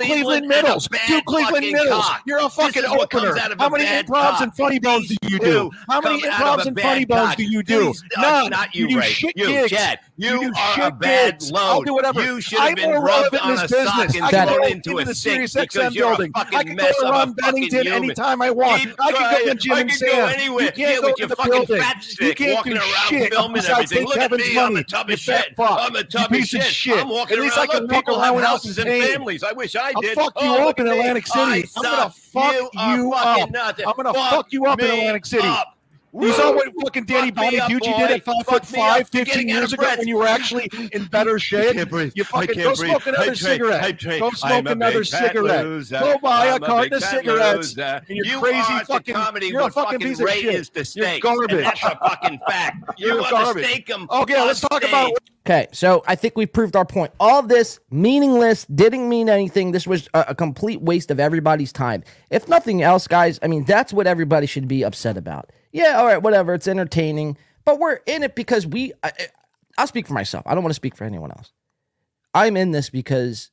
Cleveland 0.00 0.38
and 0.40 0.48
middles. 0.48 0.88
Two 1.06 1.22
Cleveland 1.22 1.70
middles. 1.70 2.04
cock. 2.04 2.22
You're 2.26 2.44
a 2.44 2.48
fucking 2.48 2.82
is 2.82 2.90
what 2.90 3.10
comes 3.10 3.26
opener. 3.26 3.40
out 3.40 3.52
of 3.52 3.60
a 3.60 3.62
How 3.62 3.68
many 3.68 3.84
improvs 3.84 4.40
and 4.40 4.52
funny 4.56 4.80
bones 4.80 5.06
do 5.08 5.16
you 5.28 5.38
do? 5.38 5.70
How 5.88 6.00
many 6.00 6.20
come 6.20 6.32
out 6.32 6.58
of 6.58 6.64
improvs 6.64 6.66
and 6.66 6.80
funny 6.80 7.04
bones 7.04 7.36
do 7.36 7.44
you 7.44 7.62
do? 7.62 7.90
Uh, 8.16 8.20
None. 8.20 8.50
Not 8.50 8.74
you, 8.74 8.88
do 8.88 8.98
Ray. 8.98 9.06
shit 9.06 9.36
you, 9.36 9.46
gigs. 9.46 9.70
Chad. 9.70 10.00
You, 10.16 10.40
do 10.40 10.52
are 10.58 10.88
a 10.88 10.90
bad 10.90 11.34
gigs. 11.38 11.52
load. 11.52 11.60
I'll 11.60 11.82
do 11.82 11.94
whatever. 11.94 12.24
You 12.24 12.40
should 12.40 12.58
have 12.58 12.74
been 12.74 12.90
rubbed 12.90 13.34
in 13.34 13.40
on 13.40 13.50
this 13.56 13.62
a 13.62 13.84
sock 13.84 14.08
business. 14.08 14.16
and 14.16 14.24
I 14.24 14.30
can 14.30 14.48
go 14.48 14.64
into 14.66 14.90
into 14.90 14.98
a 14.98 15.04
the 15.04 15.14
Sirius 15.14 15.54
because 15.54 15.92
XM 15.92 15.94
building. 15.96 16.32
I 16.34 16.44
can 16.64 16.74
go 16.76 16.86
to 16.86 16.94
Ron 17.10 17.32
Bennington 17.34 17.86
anytime 17.86 18.42
I 18.42 18.50
want. 18.50 18.94
I 19.00 19.12
can 19.12 19.44
go 19.46 19.52
to 19.52 19.54
Jim 19.54 19.78
and 19.78 19.92
Sam. 19.92 20.40
You 20.40 20.72
can't 20.72 21.02
go 21.02 21.12
to 21.14 21.26
the 21.28 21.36
building. 21.36 21.82
You 22.20 22.34
can't 22.34 22.64
do 22.64 22.72
around 22.74 22.80
shit 23.08 23.32
besides 23.52 23.90
take 23.90 24.08
Kevin's 24.10 24.48
me. 24.48 24.58
I'm 24.58 24.66
a 24.66 24.70
money. 24.72 24.84
tub 24.84 25.08
You 25.08 25.14
of 25.14 25.20
shit. 25.20 25.54
I'm 25.58 25.94
a 25.94 25.98
You 25.98 26.04
tub 26.04 26.24
of 26.24 26.30
piece 26.32 26.52
of 26.54 26.62
shit. 26.64 26.72
shit. 26.72 26.98
I'm 26.98 27.08
walking 27.08 27.36
At 27.38 27.42
least 27.44 27.56
around. 27.56 27.68
I 27.70 27.72
can 27.72 27.82
Look, 27.82 27.90
people 27.92 28.20
houses 28.20 28.78
and 28.78 28.88
families. 28.88 29.42
I 29.44 29.52
wish 29.52 29.76
I 29.76 29.83
I'll 29.94 30.00
did. 30.02 30.14
fuck 30.16 30.32
you 30.40 30.48
Oh, 30.48 30.68
up 30.68 30.78
in 30.80 30.86
look 30.86 30.94
at 30.94 30.98
me. 30.98 31.00
Atlantic 31.00 31.26
City. 31.26 31.40
I 31.40 31.64
I'm 31.76 31.82
gonna 31.82 32.10
fuck 32.10 32.54
you, 32.54 32.70
you 32.90 33.12
up. 33.12 33.50
nothing. 33.50 33.86
I'm 33.86 33.94
gonna 33.96 34.14
fuck 34.14 34.52
you 34.52 34.66
up 34.66 34.80
in 34.80 34.90
Atlantic 34.90 35.26
City. 35.26 35.46
up. 35.46 35.73
You 36.20 36.32
saw 36.34 36.52
what 36.54 36.68
fucking 36.82 37.04
Danny 37.04 37.30
Fuck 37.32 37.50
me 37.52 37.58
up, 37.58 37.68
Bonaduce 37.70 37.80
did 37.80 38.10
at 38.12 38.24
five 38.24 38.46
foot 38.46 38.72
me 38.72 38.78
five, 38.78 39.08
15 39.08 39.48
years 39.48 39.72
ago 39.72 39.82
breath. 39.82 39.98
when 39.98 40.06
you 40.08 40.16
were 40.16 40.26
actually 40.26 40.68
in 40.92 41.06
better 41.06 41.38
shape. 41.40 41.74
can't 41.74 41.90
breathe. 41.90 42.12
You 42.14 42.22
I 42.22 42.26
fucking 42.26 42.54
can't 42.54 42.64
go 42.68 42.74
breathe. 42.76 42.90
smoke 42.90 43.06
another 43.08 43.24
Hey, 43.30 43.34
cigarette. 43.34 43.84
Hey, 43.84 43.92
Trey. 43.94 44.18
Go 44.20 44.28
I'm 44.28 44.34
smoke 44.36 44.66
a 44.66 44.70
another 44.70 44.98
big 45.00 45.06
cigarette. 45.06 45.64
loser. 45.64 45.98
Go 45.98 46.18
buy 46.18 46.46
I'm 46.48 46.52
a 46.62 46.64
a 46.64 46.68
carton 46.68 46.94
of 46.94 47.02
cigarettes. 47.04 47.56
loser. 47.76 48.02
And 48.08 48.16
your 48.16 48.26
You 48.26 48.38
crazy 48.40 48.78
fucking 48.86 49.14
comedy 49.14 49.46
You're 49.48 49.60
a 49.60 49.62
what 49.64 49.74
fucking 49.74 49.92
fucking 50.00 50.08
piece 50.08 50.20
of 50.20 50.28
shit. 50.30 50.54
is 50.54 50.70
the 50.70 50.92
You're 50.94 51.18
garbage. 51.20 51.52
And 51.52 51.64
that's 51.64 51.82
a 51.82 51.98
fucking 52.00 52.40
fact. 52.48 52.76
You 52.98 53.06
You're 53.08 53.20
want 53.20 53.30
garbage. 53.30 53.64
to 53.64 53.68
steak 53.70 53.90
'em 53.90 54.06
Okay, 54.10 54.40
let's 54.40 54.60
talk 54.60 54.84
about. 54.84 55.10
Okay, 55.46 55.66
so 55.72 56.04
I 56.06 56.14
think 56.14 56.36
we 56.36 56.46
proved 56.46 56.76
our 56.76 56.84
point. 56.86 57.12
All 57.20 57.42
this 57.42 57.80
meaningless, 57.90 58.64
didn't 58.66 59.08
mean 59.08 59.28
anything. 59.28 59.72
This 59.72 59.86
was 59.86 60.08
a, 60.14 60.26
a 60.28 60.34
complete 60.34 60.80
waste 60.80 61.10
of 61.10 61.18
everybody's 61.18 61.72
time. 61.72 62.02
If 62.30 62.48
nothing 62.48 62.82
else, 62.82 63.06
guys, 63.08 63.38
I 63.42 63.48
mean, 63.48 63.64
that's 63.64 63.92
what 63.92 64.06
everybody 64.06 64.46
should 64.46 64.68
be 64.68 64.84
upset 64.84 65.16
about. 65.18 65.50
Yeah, 65.74 65.98
all 65.98 66.06
right, 66.06 66.22
whatever. 66.22 66.54
It's 66.54 66.68
entertaining, 66.68 67.36
but 67.64 67.80
we're 67.80 67.98
in 68.06 68.22
it 68.22 68.36
because 68.36 68.64
we. 68.64 68.92
I, 69.02 69.10
I'll 69.76 69.88
speak 69.88 70.06
for 70.06 70.14
myself. 70.14 70.46
I 70.46 70.54
don't 70.54 70.62
want 70.62 70.70
to 70.70 70.76
speak 70.76 70.94
for 70.96 71.02
anyone 71.02 71.32
else. 71.32 71.50
I'm 72.32 72.56
in 72.56 72.70
this 72.70 72.90
because 72.90 73.50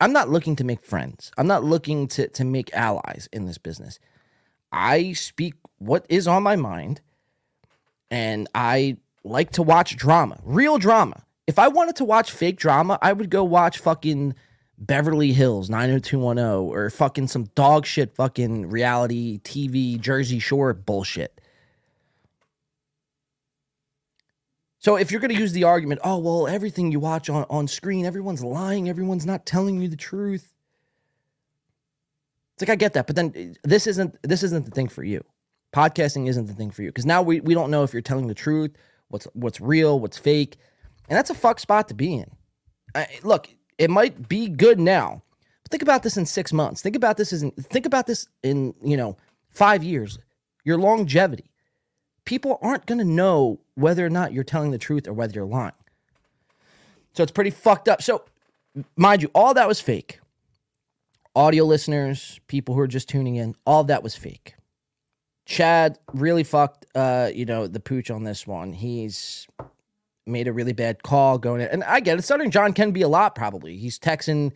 I'm 0.00 0.14
not 0.14 0.30
looking 0.30 0.56
to 0.56 0.64
make 0.64 0.80
friends. 0.80 1.30
I'm 1.36 1.46
not 1.46 1.62
looking 1.62 2.08
to 2.08 2.26
to 2.28 2.44
make 2.44 2.72
allies 2.72 3.28
in 3.34 3.44
this 3.44 3.58
business. 3.58 3.98
I 4.72 5.12
speak 5.12 5.54
what 5.76 6.06
is 6.08 6.26
on 6.26 6.42
my 6.42 6.56
mind, 6.56 7.02
and 8.10 8.48
I 8.54 8.96
like 9.22 9.50
to 9.52 9.62
watch 9.62 9.96
drama, 9.98 10.40
real 10.42 10.78
drama. 10.78 11.24
If 11.46 11.58
I 11.58 11.68
wanted 11.68 11.96
to 11.96 12.04
watch 12.06 12.32
fake 12.32 12.56
drama, 12.56 12.98
I 13.02 13.12
would 13.12 13.28
go 13.28 13.44
watch 13.44 13.76
fucking 13.76 14.34
Beverly 14.80 15.32
Hills 15.32 15.68
90210 15.68 16.74
or 16.74 16.88
fucking 16.88 17.28
some 17.28 17.44
dog 17.54 17.84
shit 17.84 18.14
fucking 18.14 18.70
reality 18.70 19.38
TV 19.40 20.00
Jersey 20.00 20.38
Shore 20.38 20.72
bullshit. 20.72 21.40
So 24.78 24.96
if 24.96 25.10
you're 25.10 25.20
going 25.20 25.34
to 25.34 25.38
use 25.38 25.52
the 25.52 25.64
argument, 25.64 26.00
oh, 26.02 26.16
well, 26.16 26.48
everything 26.48 26.90
you 26.90 27.00
watch 27.00 27.28
on, 27.28 27.44
on 27.50 27.68
screen, 27.68 28.06
everyone's 28.06 28.42
lying, 28.42 28.88
everyone's 28.88 29.26
not 29.26 29.44
telling 29.44 29.82
you 29.82 29.88
the 29.88 29.96
truth. 29.96 30.54
It's 32.54 32.62
like 32.62 32.70
I 32.70 32.76
get 32.76 32.94
that, 32.94 33.06
but 33.06 33.14
then 33.14 33.32
uh, 33.36 33.58
this 33.62 33.86
isn't 33.86 34.16
this 34.22 34.42
isn't 34.42 34.64
the 34.64 34.70
thing 34.70 34.88
for 34.88 35.04
you. 35.04 35.22
Podcasting 35.74 36.28
isn't 36.28 36.46
the 36.46 36.54
thing 36.54 36.70
for 36.70 36.82
you 36.82 36.88
because 36.88 37.06
now 37.06 37.22
we, 37.22 37.40
we 37.40 37.54
don't 37.54 37.70
know 37.70 37.84
if 37.84 37.92
you're 37.92 38.02
telling 38.02 38.26
the 38.26 38.34
truth, 38.34 38.72
what's 39.08 39.26
what's 39.34 39.60
real, 39.60 40.00
what's 40.00 40.18
fake, 40.18 40.56
and 41.08 41.16
that's 41.16 41.30
a 41.30 41.34
fuck 41.34 41.60
spot 41.60 41.88
to 41.88 41.94
be 41.94 42.16
in. 42.16 42.30
I, 42.94 43.06
look, 43.22 43.48
it 43.80 43.88
might 43.88 44.28
be 44.28 44.46
good 44.46 44.78
now, 44.78 45.22
but 45.62 45.70
think 45.70 45.82
about 45.82 46.02
this 46.02 46.18
in 46.18 46.26
six 46.26 46.52
months. 46.52 46.82
Think 46.82 46.94
about 46.94 47.16
this 47.16 47.32
in 47.32 47.50
think 47.52 47.86
about 47.86 48.06
this 48.06 48.28
in 48.42 48.74
you 48.84 48.96
know 48.96 49.16
five 49.48 49.82
years. 49.82 50.18
Your 50.64 50.78
longevity. 50.78 51.50
People 52.26 52.58
aren't 52.60 52.86
to 52.86 52.94
know 52.96 53.58
whether 53.74 54.04
or 54.04 54.10
not 54.10 54.34
you're 54.34 54.44
telling 54.44 54.70
the 54.70 54.78
truth 54.78 55.08
or 55.08 55.14
whether 55.14 55.32
you're 55.32 55.46
lying. 55.46 55.72
So 57.14 57.22
it's 57.22 57.32
pretty 57.32 57.50
fucked 57.50 57.88
up. 57.88 58.02
So, 58.02 58.24
mind 58.94 59.22
you, 59.22 59.30
all 59.34 59.54
that 59.54 59.66
was 59.66 59.80
fake. 59.80 60.20
Audio 61.34 61.64
listeners, 61.64 62.38
people 62.46 62.74
who 62.74 62.82
are 62.82 62.86
just 62.86 63.08
tuning 63.08 63.36
in, 63.36 63.54
all 63.64 63.84
that 63.84 64.02
was 64.02 64.14
fake. 64.14 64.54
Chad 65.46 65.98
really 66.12 66.44
fucked, 66.44 66.84
uh, 66.94 67.30
you 67.34 67.46
know, 67.46 67.66
the 67.66 67.80
pooch 67.80 68.10
on 68.10 68.24
this 68.24 68.46
one. 68.46 68.74
He's 68.74 69.48
made 70.26 70.48
a 70.48 70.52
really 70.52 70.72
bad 70.72 71.02
call 71.02 71.38
going 71.38 71.60
in, 71.60 71.68
and 71.68 71.84
I 71.84 72.00
get 72.00 72.18
it. 72.18 72.22
Stuttering 72.22 72.50
John 72.50 72.72
can 72.72 72.92
be 72.92 73.02
a 73.02 73.08
lot, 73.08 73.34
probably. 73.34 73.76
He's 73.76 73.98
texting 73.98 74.52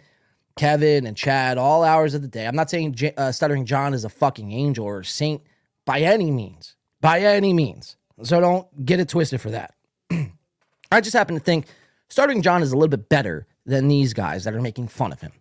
Kevin 0.56 1.06
and 1.06 1.16
Chad 1.16 1.58
all 1.58 1.82
hours 1.82 2.14
of 2.14 2.22
the 2.22 2.28
day. 2.28 2.46
I'm 2.46 2.56
not 2.56 2.70
saying 2.70 2.94
J- 2.94 3.14
uh, 3.16 3.32
Stuttering 3.32 3.64
John 3.64 3.94
is 3.94 4.04
a 4.04 4.08
fucking 4.08 4.52
angel 4.52 4.84
or 4.84 5.02
saint 5.02 5.42
by 5.84 6.00
any 6.00 6.30
means, 6.30 6.76
by 7.00 7.20
any 7.20 7.52
means. 7.52 7.96
So 8.22 8.40
don't 8.40 8.86
get 8.86 9.00
it 9.00 9.08
twisted 9.08 9.40
for 9.40 9.50
that. 9.50 9.74
I 10.92 11.00
just 11.00 11.16
happen 11.16 11.34
to 11.34 11.40
think 11.40 11.66
Stuttering 12.08 12.42
John 12.42 12.62
is 12.62 12.72
a 12.72 12.76
little 12.76 12.88
bit 12.88 13.08
better 13.08 13.46
than 13.66 13.88
these 13.88 14.12
guys 14.12 14.44
that 14.44 14.54
are 14.54 14.62
making 14.62 14.88
fun 14.88 15.12
of 15.12 15.20
him. 15.20 15.32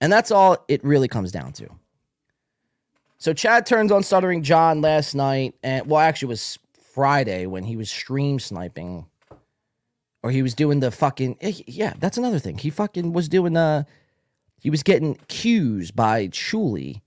And 0.00 0.12
that's 0.12 0.30
all 0.30 0.64
it 0.68 0.82
really 0.82 1.08
comes 1.08 1.30
down 1.30 1.52
to. 1.54 1.68
So 3.18 3.34
Chad 3.34 3.66
turns 3.66 3.92
on 3.92 4.02
Stuttering 4.02 4.42
John 4.42 4.80
last 4.80 5.14
night, 5.14 5.54
and 5.62 5.86
well, 5.86 6.00
actually, 6.00 6.28
it 6.28 6.30
was 6.30 6.58
Friday 6.94 7.44
when 7.44 7.64
he 7.64 7.76
was 7.76 7.90
stream 7.90 8.38
sniping, 8.38 9.06
or 10.22 10.30
he 10.30 10.42
was 10.42 10.54
doing 10.54 10.80
the 10.80 10.90
fucking 10.90 11.36
eh, 11.40 11.52
yeah. 11.66 11.94
That's 11.98 12.18
another 12.18 12.38
thing. 12.38 12.58
He 12.58 12.70
fucking 12.70 13.12
was 13.12 13.28
doing 13.28 13.54
the. 13.54 13.86
He 14.58 14.70
was 14.70 14.82
getting 14.82 15.14
cues 15.28 15.90
by 15.90 16.28
Shuli. 16.28 17.00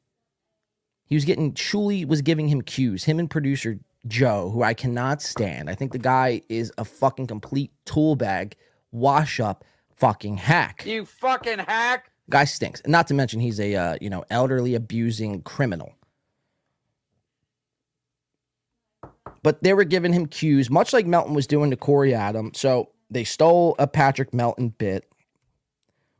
He 1.06 1.16
was 1.16 1.26
getting 1.26 1.54
Shuli 1.54 2.08
was 2.08 2.22
giving 2.22 2.48
him 2.48 2.62
cues. 2.62 3.04
Him 3.04 3.20
and 3.20 3.30
producer 3.30 3.80
Joe, 4.08 4.50
who 4.50 4.64
I 4.64 4.74
cannot 4.74 5.22
stand. 5.22 5.70
I 5.70 5.76
think 5.76 5.92
the 5.92 6.00
guy 6.00 6.42
is 6.50 6.72
a 6.78 6.86
fucking 6.86 7.28
complete 7.28 7.72
tool 7.86 8.16
bag, 8.16 8.56
wash 8.92 9.40
up, 9.40 9.64
fucking 9.96 10.38
hack. 10.38 10.84
You 10.86 11.06
fucking 11.06 11.60
hack. 11.60 12.12
Guy 12.30 12.46
stinks. 12.46 12.82
And 12.82 12.92
not 12.92 13.08
to 13.08 13.14
mention 13.14 13.40
he's 13.40 13.60
a 13.60 13.76
uh, 13.76 13.98
you 14.02 14.10
know 14.10 14.24
elderly 14.30 14.76
abusing 14.76 15.42
criminal. 15.44 15.94
But 19.44 19.62
they 19.62 19.74
were 19.74 19.84
giving 19.84 20.14
him 20.14 20.26
cues, 20.26 20.70
much 20.70 20.94
like 20.94 21.06
Melton 21.06 21.34
was 21.34 21.48
doing 21.48 21.70
to 21.70 21.76
Corey 21.76 22.14
Adam. 22.14 22.54
So 22.54 22.93
they 23.14 23.24
stole 23.24 23.76
a 23.80 23.88
Patrick 23.88 24.34
Melton 24.34 24.70
bit, 24.70 25.10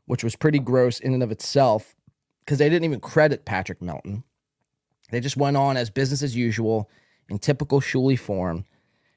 which 0.06 0.24
was 0.24 0.36
pretty 0.36 0.58
gross 0.58 1.00
in 1.00 1.14
and 1.14 1.22
of 1.22 1.30
itself, 1.30 1.94
because 2.40 2.58
they 2.58 2.68
didn't 2.68 2.84
even 2.84 3.00
credit 3.00 3.44
Patrick 3.44 3.80
Melton. 3.80 4.24
They 5.10 5.20
just 5.20 5.36
went 5.36 5.56
on 5.56 5.76
as 5.76 5.90
business 5.90 6.22
as 6.22 6.36
usual 6.36 6.90
in 7.28 7.38
typical 7.38 7.80
Shuli 7.80 8.18
form, 8.18 8.64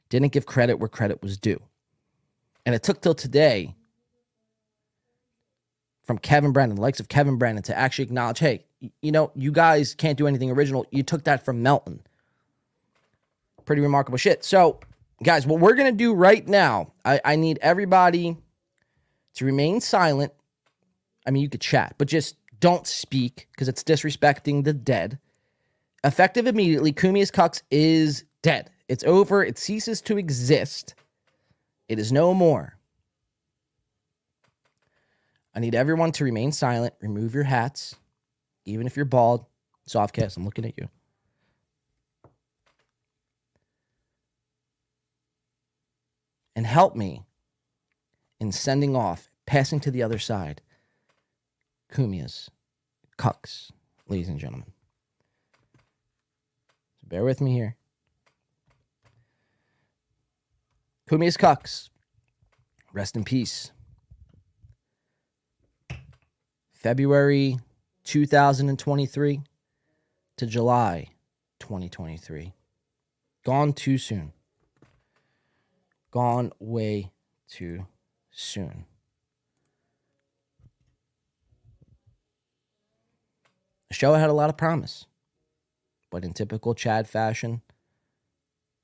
didn't 0.10 0.32
give 0.32 0.46
credit 0.46 0.76
where 0.76 0.88
credit 0.88 1.22
was 1.22 1.38
due. 1.38 1.62
And 2.66 2.76
it 2.76 2.84
took 2.84 3.02
till 3.02 3.16
today 3.16 3.76
from 6.04 6.18
Kevin 6.18 6.54
Brennan, 6.54 6.76
the 6.78 6.82
likes 6.82 7.00
of 7.00 7.10
Kevin 7.10 7.38
Brennan, 7.38 7.64
to 7.64 7.78
actually 7.78 8.06
acknowledge, 8.06 8.40
hey, 8.40 8.66
you 9.02 9.12
know, 9.12 9.32
you 9.36 9.52
guys 9.52 9.94
can't 9.94 10.18
do 10.18 10.28
anything 10.28 10.52
original. 10.52 10.86
You 10.92 11.04
took 11.04 11.26
that 11.26 11.44
from 11.44 11.62
Melton. 11.62 12.02
Pretty 13.66 13.82
remarkable 13.82 14.18
shit. 14.18 14.46
So, 14.46 14.80
guys, 15.24 15.48
what 15.48 15.60
we're 15.60 15.76
going 15.76 15.92
to 15.92 15.98
do 15.98 16.14
right 16.14 16.48
now, 16.48 16.94
I, 17.04 17.20
I 17.24 17.36
need 17.36 17.60
everybody 17.62 18.38
to 19.36 19.46
remain 19.46 19.82
silent. 19.82 20.32
I 21.26 21.32
mean, 21.32 21.44
you 21.44 21.50
could 21.50 21.62
chat, 21.62 21.96
but 21.98 22.08
just 22.08 22.36
don't 22.60 22.88
speak 22.88 23.48
because 23.52 23.68
it's 23.68 23.84
disrespecting 23.84 24.64
the 24.64 24.74
dead. 24.74 25.20
Effective 26.04 26.48
immediately, 26.48 26.94
Cumia's 26.94 27.32
Cucks 27.32 27.62
is 27.70 28.24
dead. 28.42 28.70
It's 28.88 29.04
over. 29.04 29.44
It 29.44 29.58
ceases 29.58 30.02
to 30.04 30.18
exist. 30.18 30.96
It 31.90 32.00
is 32.00 32.12
no 32.12 32.34
more. 32.34 32.78
I 35.54 35.60
need 35.60 35.76
everyone 35.76 36.12
to 36.14 36.24
remain 36.24 36.52
silent. 36.52 36.94
Remove 37.02 37.34
your 37.34 37.44
hats, 37.44 37.96
even 38.66 38.86
if 38.86 38.96
you're 38.96 39.06
bald. 39.06 39.46
Softcast, 39.90 40.38
I'm 40.38 40.46
looking 40.46 40.66
at 40.66 40.78
you. 40.78 40.90
And 46.58 46.66
help 46.66 46.96
me 46.96 47.22
in 48.40 48.52
sending 48.52 48.96
off, 48.96 49.30
passing 49.46 49.80
to 49.82 49.92
the 49.92 50.02
other 50.02 50.18
side, 50.18 50.64
Cumia's 51.94 52.50
cucks, 53.20 53.70
ladies 54.08 54.28
and 54.28 54.40
gentlemen. 54.40 54.72
So 57.00 57.08
bear 57.08 57.24
with 57.24 57.42
me 57.42 57.54
here. 57.54 57.76
Cumia's 61.08 61.38
cucks, 61.38 61.90
rest 62.92 63.16
in 63.16 63.24
peace. 63.24 63.72
February 66.74 67.60
2023 68.04 69.42
to 70.38 70.46
July 70.48 71.10
2023. 71.60 72.56
Gone 73.46 73.74
too 73.74 74.00
soon. 74.00 74.34
Gone 76.18 76.52
way 76.58 77.12
too 77.48 77.86
soon. 78.32 78.86
The 83.90 83.94
show 83.94 84.16
had 84.16 84.32
a 84.32 84.34
lot 84.34 84.50
of 84.50 84.58
promise, 84.58 85.06
but 86.10 86.26
in 86.26 86.34
typical 86.34 86.74
Chad 86.74 87.08
fashion, 87.08 87.62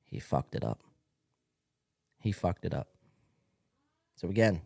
he 0.03 0.19
fucked 0.19 0.53
it 0.53 0.63
up. 0.63 0.83
He 2.19 2.31
fucked 2.31 2.65
it 2.65 2.73
up. 2.75 2.89
So, 4.15 4.29
again, 4.29 4.61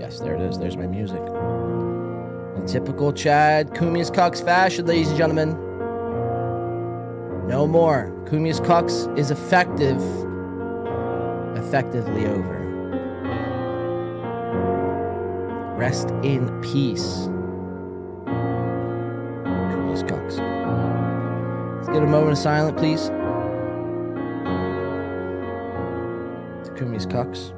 Yes, 0.00 0.18
there 0.18 0.34
it 0.34 0.40
is. 0.40 0.58
There's 0.58 0.76
my 0.76 0.88
music. 0.88 1.22
In 2.56 2.66
typical 2.66 3.12
Chad 3.12 3.76
Cumia's 3.76 4.10
Cox 4.10 4.40
fashion, 4.40 4.86
ladies 4.86 5.10
and 5.10 5.16
gentlemen. 5.16 5.67
No 7.48 7.66
more. 7.66 8.12
Cumia's 8.28 8.60
Cox 8.60 9.08
is 9.16 9.30
effective. 9.30 10.02
Effectively 11.56 12.26
over. 12.26 12.58
Rest 15.78 16.10
in 16.22 16.48
peace. 16.60 17.24
Cumia's 19.70 20.02
Cox. 20.02 20.36
Let's 21.76 21.88
get 21.88 22.02
a 22.02 22.06
moment 22.06 22.32
of 22.32 22.38
silence, 22.38 22.78
please. 22.78 23.08
Cumia's 26.76 27.06
Cox 27.06 27.54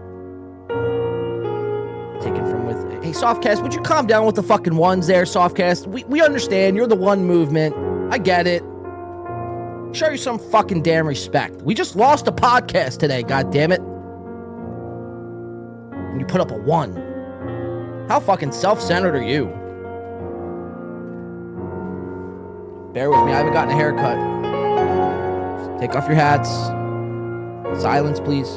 taken 2.22 2.49
from 2.49 2.64
with. 2.64 3.03
Hey, 3.03 3.11
Softcast, 3.11 3.61
would 3.62 3.74
you 3.74 3.80
calm 3.80 4.07
down 4.07 4.24
with 4.24 4.36
the 4.36 4.43
fucking 4.45 4.76
ones 4.76 5.09
there, 5.09 5.24
Softcast? 5.24 5.88
We, 5.88 6.05
we 6.05 6.20
understand. 6.22 6.76
You're 6.76 6.86
the 6.86 6.95
one 6.95 7.24
movement. 7.24 7.74
I 8.12 8.18
get 8.18 8.47
it. 8.47 8.62
Show 9.93 10.09
you 10.11 10.16
some 10.16 10.38
fucking 10.38 10.82
damn 10.82 11.07
respect. 11.07 11.62
We 11.62 11.74
just 11.74 11.97
lost 11.97 12.28
a 12.28 12.32
podcast 12.32 12.99
today, 12.99 13.22
God 13.22 13.51
damn 13.53 13.72
it. 13.72 13.80
And 15.93 16.20
you 16.20 16.26
put 16.26 16.41
up 16.41 16.51
a 16.51 16.59
one. 16.59 16.95
How 18.09 18.20
fucking 18.20 18.53
self 18.53 18.80
centered 18.80 19.14
are 19.16 19.22
you? 19.22 19.47
Bear 22.93 23.11
with 23.11 23.24
me, 23.24 23.32
I 23.32 23.38
haven't 23.38 23.53
gotten 23.53 23.70
a 23.70 23.76
haircut. 23.76 24.18
Take 25.80 25.95
off 25.95 26.07
your 26.07 26.16
hats. 26.16 26.51
Silence, 27.80 28.20
please. 28.20 28.49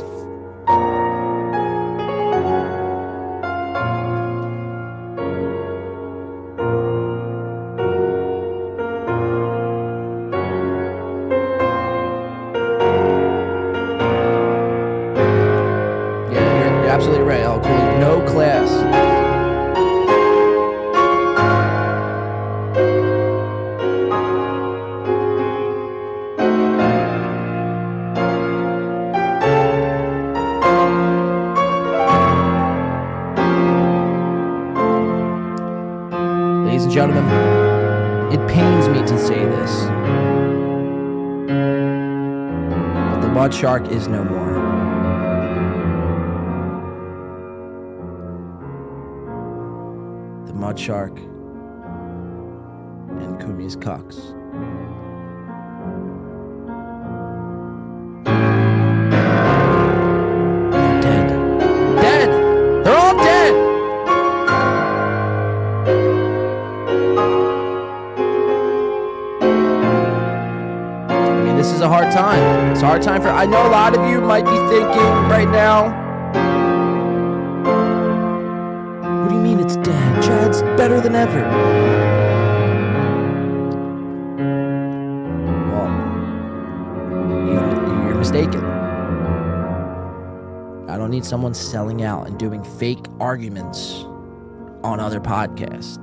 Shark 43.63 43.87
is 43.87 44.09
no 44.09 44.25
more. 44.25 44.55
The 50.47 50.53
mud 50.53 50.77
shark 50.77 51.17
and 53.21 53.39
Cumia's 53.39 53.77
cocks. 53.77 54.17
I 73.43 73.45
know 73.45 73.67
a 73.67 73.71
lot 73.71 73.93
of 73.93 74.09
you 74.09 74.21
might 74.21 74.45
be 74.45 74.55
thinking 74.73 75.03
right 75.27 75.49
now. 75.49 75.89
What 79.21 79.27
do 79.27 79.35
you 79.35 79.41
mean 79.41 79.59
it's 79.59 79.75
dead? 79.75 80.23
Chad's 80.23 80.61
better 80.77 81.01
than 81.01 81.13
ever. 81.13 81.41
Well, 85.73 85.89
you, 87.49 88.07
you're 88.07 88.15
mistaken. 88.15 88.63
I 90.87 90.95
don't 90.95 91.11
need 91.11 91.25
someone 91.25 91.53
selling 91.53 92.01
out 92.01 92.27
and 92.27 92.39
doing 92.39 92.63
fake 92.63 93.07
arguments 93.19 94.05
on 94.85 95.01
other 95.01 95.19
podcasts. 95.19 96.02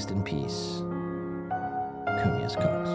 Rest 0.00 0.12
in 0.12 0.22
peace, 0.22 0.82
Cumia's 2.22 2.56
Cox. 2.56 2.88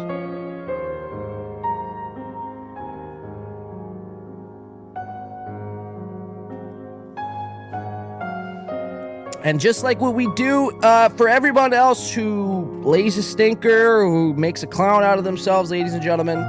And 9.44 9.60
just 9.60 9.84
like 9.84 10.02
what 10.02 10.16
we 10.16 10.34
do 10.34 10.72
uh, 10.80 11.10
for 11.10 11.30
everyone 11.30 11.74
else 11.74 12.12
who 12.12 12.82
lays 12.84 13.20
a 13.20 13.22
stinker, 13.22 14.04
who 14.04 14.34
makes 14.34 14.64
a 14.64 14.68
clown 14.68 15.04
out 15.04 15.20
of 15.20 15.24
themselves, 15.24 15.70
ladies 15.70 15.94
and 15.94 16.02
gentlemen, 16.02 16.40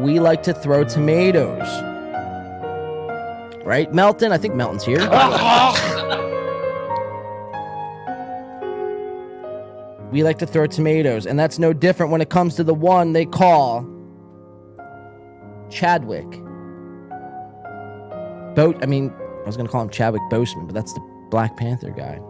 we 0.00 0.20
like 0.20 0.44
to 0.44 0.54
throw 0.54 0.84
tomatoes. 0.84 1.66
Right, 3.64 3.92
Melton? 3.92 4.30
I 4.30 4.38
think 4.38 4.54
Melton's 4.54 4.84
here. 4.84 5.00
we 10.14 10.22
like 10.22 10.38
to 10.38 10.46
throw 10.46 10.64
tomatoes, 10.64 11.26
and 11.26 11.36
that's 11.36 11.58
no 11.58 11.72
different 11.72 12.12
when 12.12 12.20
it 12.20 12.30
comes 12.30 12.54
to 12.54 12.62
the 12.62 12.72
one 12.72 13.14
they 13.14 13.26
call 13.26 13.84
Chadwick. 15.68 16.30
Boat. 18.54 18.78
I 18.80 18.86
mean, 18.86 19.12
I 19.42 19.44
was 19.44 19.56
gonna 19.56 19.68
call 19.68 19.82
him 19.82 19.90
Chadwick 19.90 20.22
Boseman, 20.30 20.66
but 20.66 20.72
that's 20.74 20.92
the 20.92 21.00
Black 21.30 21.56
Panther 21.56 21.90
guy. 21.90 22.20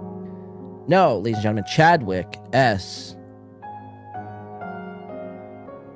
No, 0.89 1.19
ladies 1.19 1.35
and 1.35 1.43
gentlemen, 1.43 1.65
Chadwick 1.71 2.39
S. 2.55 3.17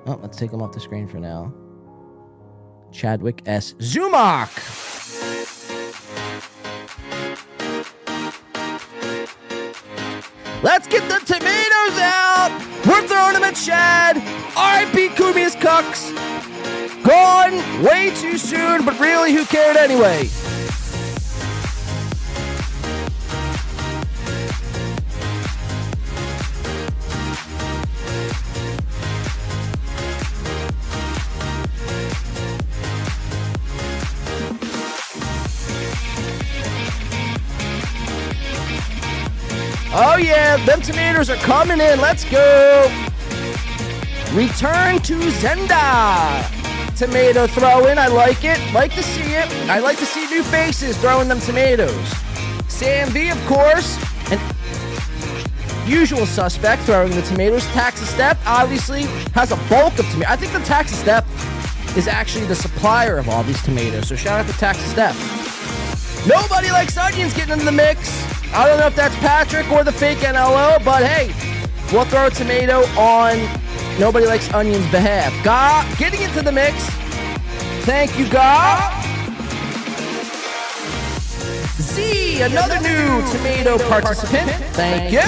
Oh, 0.07 0.19
let's 0.21 0.37
take 0.37 0.53
him 0.53 0.61
off 0.61 0.73
the 0.73 0.81
screen 0.81 1.09
for 1.09 1.19
now. 1.19 1.55
Chadwick 2.93 3.41
S. 3.47 3.73
Zumock. 3.79 4.53
Let's 10.63 10.89
get 10.89 11.09
the 11.09 11.25
tomatoes 11.25 11.99
out. 12.01 12.51
We're 12.85 13.07
throwing 13.07 13.35
them 13.35 13.45
at 13.45 13.55
Chad. 13.55 14.17
R.I.P. 14.57 15.11
Cumia's 15.11 15.55
Cucks. 15.55 16.13
Gone 17.05 17.83
way 17.85 18.11
too 18.17 18.37
soon, 18.37 18.85
but 18.85 18.99
really, 18.99 19.33
who 19.33 19.45
cared 19.45 19.77
anyway? 19.77 20.29
Yeah, 40.49 40.65
them 40.65 40.81
tomatoes 40.81 41.29
are 41.29 41.37
coming 41.37 41.79
in. 41.79 42.01
Let's 42.01 42.25
go. 42.25 42.89
Return 44.33 44.99
to 45.03 45.19
Zenda. 45.43 46.97
Tomato 46.97 47.47
throw 47.47 47.85
in. 47.85 47.99
I 47.99 48.07
like 48.07 48.45
it. 48.45 48.59
Like 48.73 48.95
to 48.95 49.03
see 49.03 49.35
it. 49.35 49.47
I 49.69 49.81
like 49.81 49.99
to 49.99 50.07
see 50.07 50.27
new 50.31 50.43
faces 50.43 50.97
throwing 50.97 51.29
them 51.29 51.39
tomatoes. 51.41 52.09
Sam 52.67 53.11
V, 53.11 53.29
of 53.29 53.39
course, 53.45 53.99
and 54.33 54.41
usual 55.87 56.25
suspect 56.25 56.81
throwing 56.85 57.11
the 57.11 57.21
tomatoes. 57.21 57.67
Taxi 57.67 58.07
Step 58.07 58.39
obviously 58.47 59.03
has 59.35 59.53
a 59.53 59.57
bulk 59.69 59.99
of 59.99 60.09
tomatoes. 60.13 60.33
I 60.33 60.37
think 60.37 60.55
the 60.55 60.61
Taxi 60.61 60.95
Step 60.95 61.27
is 61.95 62.09
actually 62.09 62.47
the 62.47 62.57
supplier 62.57 63.19
of 63.19 63.29
all 63.29 63.43
these 63.43 63.63
tomatoes. 63.63 64.09
So 64.09 64.17
shout 64.17 64.41
out 64.41 64.51
to 64.51 64.59
Taxi 64.59 64.87
Step. 64.87 65.15
Nobody 66.29 66.71
likes 66.71 66.99
onions 66.99 67.33
getting 67.33 67.55
into 67.55 67.65
the 67.65 67.73
mix. 67.73 68.11
I 68.53 68.69
don't 68.69 68.79
know 68.79 68.87
if 68.87 68.95
that's 68.95 69.17
Patrick 69.17 69.71
or 69.73 69.83
the 69.83 69.93
fake 69.93 70.19
NLO, 70.19 70.85
but 70.85 71.03
hey, 71.03 71.33
we'll 71.91 72.05
throw 72.05 72.27
a 72.27 72.31
tomato 72.31 72.81
on 73.01 73.39
Nobody 73.99 74.27
Likes 74.27 74.53
Onions' 74.53 74.85
behalf. 74.91 75.33
Ga 75.43 75.91
getting 75.97 76.21
into 76.21 76.43
the 76.43 76.53
mix. 76.53 76.77
Thank 77.87 78.19
you, 78.19 78.29
Ga. 78.29 78.95
Z, 81.81 82.43
another 82.43 82.79
new 82.81 83.27
tomato 83.33 83.79
participant. 83.89 84.51
Thank 84.75 85.11
you. 85.11 85.21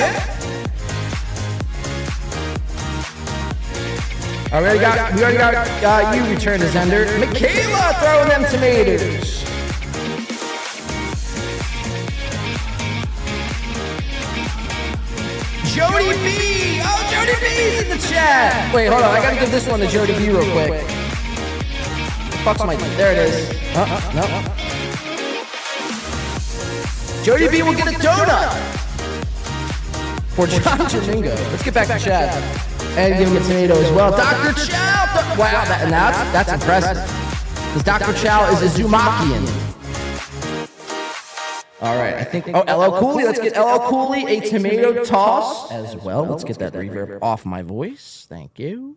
I 4.53 4.59
already 4.59 4.81
got, 4.81 5.15
we 5.15 5.23
already 5.23 5.39
got 5.39 5.55
uh, 5.83 6.15
you 6.15 6.31
returned 6.31 6.61
to 6.61 6.69
Zender. 6.69 7.07
Michaela 7.19 7.95
throwing 8.01 8.29
them 8.29 8.45
tomatoes. 8.51 9.40
Jody 15.71 16.13
B. 16.19 16.81
Oh, 16.83 16.99
Jody 17.13 17.39
B's 17.41 17.83
in 17.83 17.89
the 17.91 17.99
chat. 18.09 18.75
Wait, 18.75 18.89
hold 18.89 19.03
on. 19.03 19.15
I 19.15 19.23
gotta 19.23 19.39
give 19.39 19.53
this 19.53 19.69
one 19.69 19.79
to 19.79 19.87
Jody 19.87 20.15
B 20.19 20.31
real 20.31 20.43
quick. 20.51 20.83
Fuck's 22.43 22.65
my. 22.65 22.75
There 22.97 23.13
it 23.13 23.19
is. 23.19 23.51
Uh, 23.77 23.87
no. 24.13 24.27
Jody 27.23 27.49
B 27.49 27.63
will 27.63 27.75
get 27.75 27.87
a 27.87 27.97
donut 27.99 28.51
for 30.35 30.49
John 30.49 30.79
Jamingo. 30.91 31.37
Let's 31.53 31.63
get 31.63 31.75
back 31.75 31.87
to 31.87 32.05
chat 32.05 32.35
and 32.99 33.17
give 33.17 33.29
him 33.29 33.37
a 33.37 33.41
tomato 33.41 33.75
as 33.75 33.93
well. 33.93 34.11
Dr. 34.11 34.67
Chow. 34.67 35.37
Wow, 35.39 35.65
that, 35.67 35.83
and 35.83 35.93
that's 35.93 36.19
that's 36.33 36.53
impressive. 36.53 36.97
Because 37.69 37.85
Dr. 37.85 38.13
Chow 38.15 38.51
is 38.51 38.63
a 38.63 38.83
Zumakian. 38.83 39.70
All 41.81 41.97
right, 41.97 42.15
I 42.15 42.25
think. 42.25 42.49
Oh, 42.49 42.61
LL 42.61 42.99
Cooley. 42.99 43.25
Let's 43.25 43.41
get 43.41 43.57
LL 43.57 43.89
Cooley 43.89 44.27
a 44.27 44.41
tomato 44.41 45.03
toss 45.03 45.73
as 45.73 45.97
well. 45.97 46.25
Let's 46.27 46.45
get 46.45 46.59
that 46.59 46.75
reverb 46.75 47.19
off 47.23 47.47
my 47.47 47.63
voice. 47.63 48.27
Thank 48.29 48.59
you. 48.59 48.97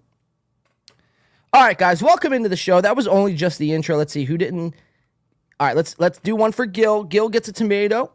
All 1.53 1.63
right, 1.63 1.77
guys, 1.77 2.03
welcome 2.03 2.34
into 2.34 2.49
the 2.49 2.57
show. 2.57 2.81
That 2.81 2.95
was 2.95 3.07
only 3.07 3.36
just 3.36 3.57
the 3.57 3.73
intro. 3.73 3.95
Let's 3.95 4.11
see 4.11 4.25
who 4.25 4.38
didn't. 4.38 4.73
All 5.59 5.67
right, 5.67 5.75
let's 5.75 5.97
let's 5.97 6.19
do 6.19 6.36
one 6.36 6.51
for 6.51 6.65
Gil. 6.65 7.03
Gil 7.03 7.29
gets 7.29 7.47
a 7.47 7.53
tomato. 7.53 8.11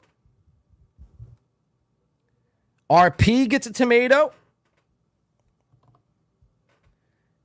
RP 2.90 3.48
gets 3.48 3.66
a 3.66 3.72
tomato. 3.72 4.32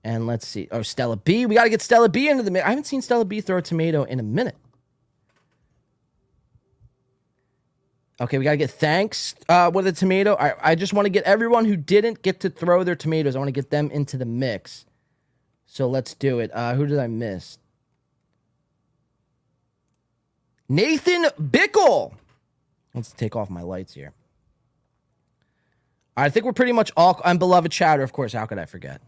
And 0.03 0.27
let's 0.27 0.45
see. 0.45 0.67
Oh, 0.71 0.81
Stella 0.81 1.15
B. 1.15 1.45
We 1.45 1.55
got 1.55 1.63
to 1.63 1.69
get 1.69 1.81
Stella 1.81 2.09
B 2.09 2.27
into 2.27 2.43
the 2.43 2.51
mix. 2.51 2.65
I 2.65 2.69
haven't 2.69 2.85
seen 2.85 3.01
Stella 3.01 3.23
B 3.23 3.39
throw 3.39 3.57
a 3.57 3.61
tomato 3.61 4.03
in 4.03 4.19
a 4.19 4.23
minute. 4.23 4.57
Okay, 8.21 8.37
we 8.37 8.43
gotta 8.43 8.57
get 8.57 8.69
thanks 8.69 9.33
uh, 9.49 9.71
with 9.73 9.87
a 9.87 9.91
tomato. 9.91 10.35
I, 10.35 10.71
I 10.71 10.75
just 10.75 10.93
want 10.93 11.07
to 11.07 11.09
get 11.09 11.23
everyone 11.23 11.65
who 11.65 11.75
didn't 11.75 12.21
get 12.21 12.39
to 12.41 12.49
throw 12.49 12.83
their 12.83 12.95
tomatoes. 12.95 13.35
I 13.35 13.39
want 13.39 13.47
to 13.47 13.53
get 13.53 13.69
them 13.69 13.89
into 13.89 14.17
the 14.17 14.25
mix. 14.25 14.85
So 15.65 15.87
let's 15.87 16.13
do 16.13 16.39
it. 16.39 16.51
Uh, 16.53 16.75
who 16.75 16.85
did 16.85 16.99
I 16.99 17.07
miss? 17.07 17.57
Nathan 20.69 21.25
Bickle. 21.41 22.13
Let's 22.93 23.11
take 23.11 23.35
off 23.35 23.49
my 23.49 23.63
lights 23.63 23.93
here. 23.95 24.13
I 26.15 26.29
think 26.29 26.45
we're 26.45 26.53
pretty 26.53 26.71
much 26.71 26.91
all. 26.95 27.19
I'm 27.25 27.39
beloved 27.39 27.71
chatter, 27.71 28.03
of 28.03 28.13
course. 28.13 28.33
How 28.33 28.45
could 28.45 28.59
I 28.59 28.65
forget? 28.65 29.01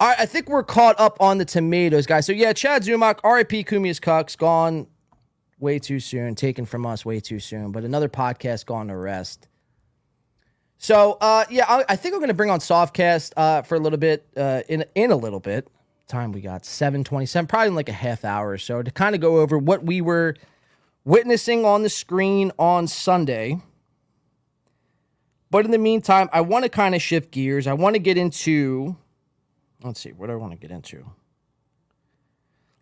All 0.00 0.08
right, 0.08 0.20
I 0.20 0.26
think 0.26 0.48
we're 0.48 0.62
caught 0.62 0.98
up 1.00 1.20
on 1.20 1.38
the 1.38 1.44
tomatoes, 1.44 2.06
guys. 2.06 2.26
So 2.26 2.32
yeah, 2.32 2.52
Chad 2.52 2.82
Zumock, 2.84 3.18
RIP 3.24 3.66
Cumia's 3.66 3.98
Cucks, 3.98 4.38
gone 4.38 4.86
way 5.58 5.78
too 5.78 6.00
soon, 6.00 6.34
taken 6.34 6.64
from 6.64 6.86
us 6.86 7.04
way 7.04 7.20
too 7.20 7.38
soon. 7.38 7.72
But 7.72 7.84
another 7.84 8.08
podcast 8.08 8.66
gone 8.66 8.88
to 8.88 8.96
rest. 8.96 9.48
So 10.78 11.18
uh, 11.20 11.44
yeah, 11.50 11.66
I, 11.68 11.84
I 11.90 11.96
think 11.96 12.14
I'm 12.14 12.20
gonna 12.20 12.34
bring 12.34 12.50
on 12.50 12.60
Softcast 12.60 13.32
uh, 13.36 13.62
for 13.62 13.74
a 13.74 13.80
little 13.80 13.98
bit 13.98 14.26
uh, 14.36 14.62
in 14.68 14.84
in 14.94 15.10
a 15.10 15.16
little 15.16 15.40
bit. 15.40 15.68
Time 16.06 16.32
we 16.32 16.40
got 16.40 16.64
seven 16.64 17.04
twenty 17.04 17.26
seven, 17.26 17.46
probably 17.46 17.68
in 17.68 17.74
like 17.74 17.88
a 17.88 17.92
half 17.92 18.24
hour 18.24 18.50
or 18.50 18.58
so 18.58 18.82
to 18.82 18.90
kind 18.90 19.14
of 19.14 19.20
go 19.20 19.38
over 19.38 19.58
what 19.58 19.84
we 19.84 20.00
were 20.00 20.34
witnessing 21.04 21.64
on 21.64 21.82
the 21.82 21.90
screen 21.90 22.52
on 22.58 22.86
Sunday. 22.86 23.60
But 25.50 25.64
in 25.64 25.70
the 25.70 25.78
meantime, 25.78 26.28
I 26.32 26.42
want 26.42 26.64
to 26.64 26.68
kind 26.68 26.94
of 26.94 27.02
shift 27.02 27.30
gears. 27.30 27.66
I 27.66 27.72
want 27.72 27.94
to 27.94 27.98
get 27.98 28.16
into 28.16 28.96
let's 29.82 30.00
see, 30.00 30.12
what 30.12 30.26
do 30.26 30.32
I 30.32 30.36
want 30.36 30.52
to 30.52 30.58
get 30.58 30.70
into? 30.70 31.04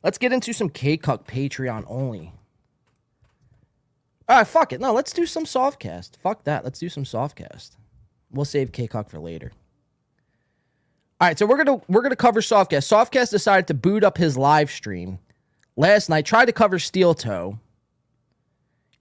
Let's 0.02 0.18
get 0.18 0.32
into 0.32 0.52
some 0.52 0.68
K-Cuck 0.68 1.26
Patreon 1.26 1.84
only. 1.88 2.32
All 4.28 4.36
right, 4.38 4.46
fuck 4.46 4.72
it. 4.72 4.80
No, 4.80 4.92
let's 4.92 5.12
do 5.12 5.24
some 5.26 5.44
softcast. 5.44 6.16
Fuck 6.16 6.44
that. 6.44 6.64
Let's 6.64 6.78
do 6.80 6.88
some 6.88 7.04
softcast. 7.04 7.76
We'll 8.30 8.44
save 8.44 8.72
K-Cuck 8.72 9.08
for 9.08 9.20
later. 9.20 9.52
All 11.20 11.28
right, 11.28 11.38
so 11.38 11.46
we're 11.46 11.62
gonna 11.62 11.80
we're 11.88 12.02
gonna 12.02 12.16
cover 12.16 12.40
softcast. 12.40 12.90
Softcast 12.90 13.30
decided 13.30 13.66
to 13.68 13.74
boot 13.74 14.04
up 14.04 14.18
his 14.18 14.36
live 14.36 14.70
stream 14.70 15.18
last 15.76 16.10
night. 16.10 16.26
Tried 16.26 16.46
to 16.46 16.52
cover 16.52 16.78
Steel 16.78 17.14
Toe 17.14 17.58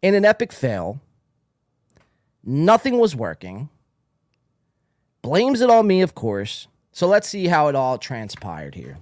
in 0.02 0.14
an 0.14 0.24
epic 0.24 0.54
fail. 0.54 1.02
Nothing 2.44 3.00
was 3.00 3.16
working. 3.16 3.70
Blames 5.24 5.60
it 5.60 5.70
on 5.70 5.88
me, 5.88 6.02
of 6.02 6.16
course. 6.16 6.68
So 6.92 7.08
let's 7.08 7.28
see 7.28 7.48
how 7.48 7.68
it 7.68 7.76
all 7.76 7.98
transpired 7.98 8.76
here. 8.76 9.00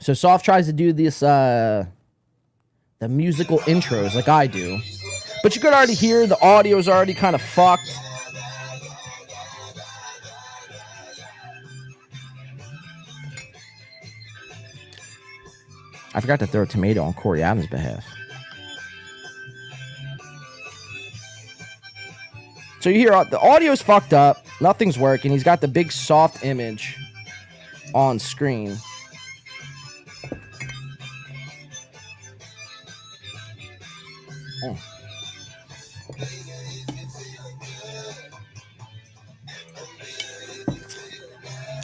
So 0.00 0.14
Soft 0.14 0.44
tries 0.44 0.66
to 0.66 0.72
do 0.72 0.92
this 0.92 1.22
uh 1.22 1.84
the 3.00 3.08
musical 3.08 3.58
intros 3.60 4.14
like 4.14 4.28
I 4.28 4.46
do. 4.46 4.78
But 5.42 5.54
you 5.54 5.62
could 5.62 5.72
already 5.72 5.94
hear 5.94 6.26
the 6.26 6.40
audio 6.42 6.76
is 6.76 6.88
already 6.88 7.14
kind 7.14 7.34
of 7.34 7.40
fucked. 7.40 7.90
I 16.12 16.20
forgot 16.20 16.40
to 16.40 16.46
throw 16.46 16.62
a 16.62 16.66
tomato 16.66 17.02
on 17.02 17.14
Corey 17.14 17.42
Adams' 17.42 17.68
behalf. 17.68 18.04
So 22.80 22.90
you 22.90 22.98
hear 22.98 23.12
uh, 23.12 23.24
the 23.24 23.38
audio's 23.38 23.80
fucked 23.80 24.12
up, 24.12 24.44
nothing's 24.60 24.98
working. 24.98 25.30
He's 25.30 25.44
got 25.44 25.60
the 25.60 25.68
big 25.68 25.92
soft 25.92 26.44
image 26.44 26.96
on 27.94 28.18
screen. 28.18 28.76
Oh. 34.64 34.76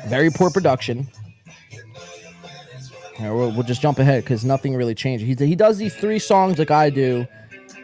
Very 0.06 0.30
poor 0.30 0.50
production. 0.50 1.08
Yeah, 3.18 3.32
we'll, 3.32 3.50
we'll 3.52 3.62
just 3.62 3.80
jump 3.80 3.98
ahead 3.98 4.24
because 4.24 4.44
nothing 4.44 4.76
really 4.76 4.94
changed. 4.94 5.24
He, 5.24 5.34
he 5.46 5.56
does 5.56 5.78
these 5.78 5.94
three 5.94 6.18
songs 6.18 6.58
like 6.58 6.70
I 6.70 6.90
do 6.90 7.26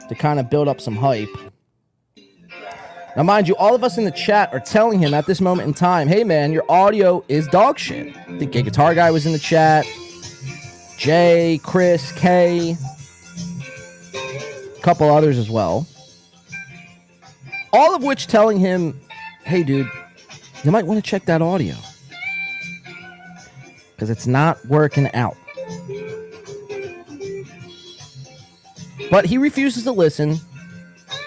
to 0.09 0.15
kind 0.15 0.39
of 0.39 0.51
build 0.51 0.69
up 0.69 0.81
some 0.81 0.95
hype. 0.95 1.29
Now, 3.17 3.23
mind 3.23 3.49
you, 3.49 3.57
all 3.57 3.75
of 3.75 3.85
us 3.85 3.99
in 3.99 4.05
the 4.05 4.11
chat 4.11 4.53
are 4.53 4.61
telling 4.61 4.99
him 4.99 5.13
at 5.15 5.27
this 5.27 5.41
moment 5.41 5.69
in 5.69 5.75
time, 5.75 6.09
hey 6.09 6.25
man, 6.25 6.53
your 6.53 6.65
audio 6.71 7.25
is 7.29 7.47
dog 7.49 7.79
shit. 7.79 8.15
Gay 8.51 8.63
Guitar 8.63 8.95
Guy 8.95 9.11
was 9.11 9.27
in 9.27 9.33
the 9.33 9.39
chat. 9.39 9.87
Jay, 10.97 11.61
Chris, 11.63 12.13
a 12.25 12.77
couple 14.83 15.09
others 15.09 15.39
as 15.39 15.49
well. 15.49 15.87
All 17.73 17.95
of 17.95 18.03
which 18.03 18.27
telling 18.27 18.59
him, 18.59 19.01
hey 19.45 19.63
dude, 19.63 19.89
you 20.65 20.71
might 20.71 20.87
want 20.87 21.03
to 21.03 21.09
check 21.09 21.25
that 21.27 21.41
audio. 21.41 21.75
Because 23.95 24.11
it's 24.11 24.27
not 24.27 24.65
working 24.67 25.13
out. 25.15 25.37
But 29.11 29.27
he 29.27 29.39
refuses 29.39 29.85
to 29.85 29.93
listen 29.93 30.37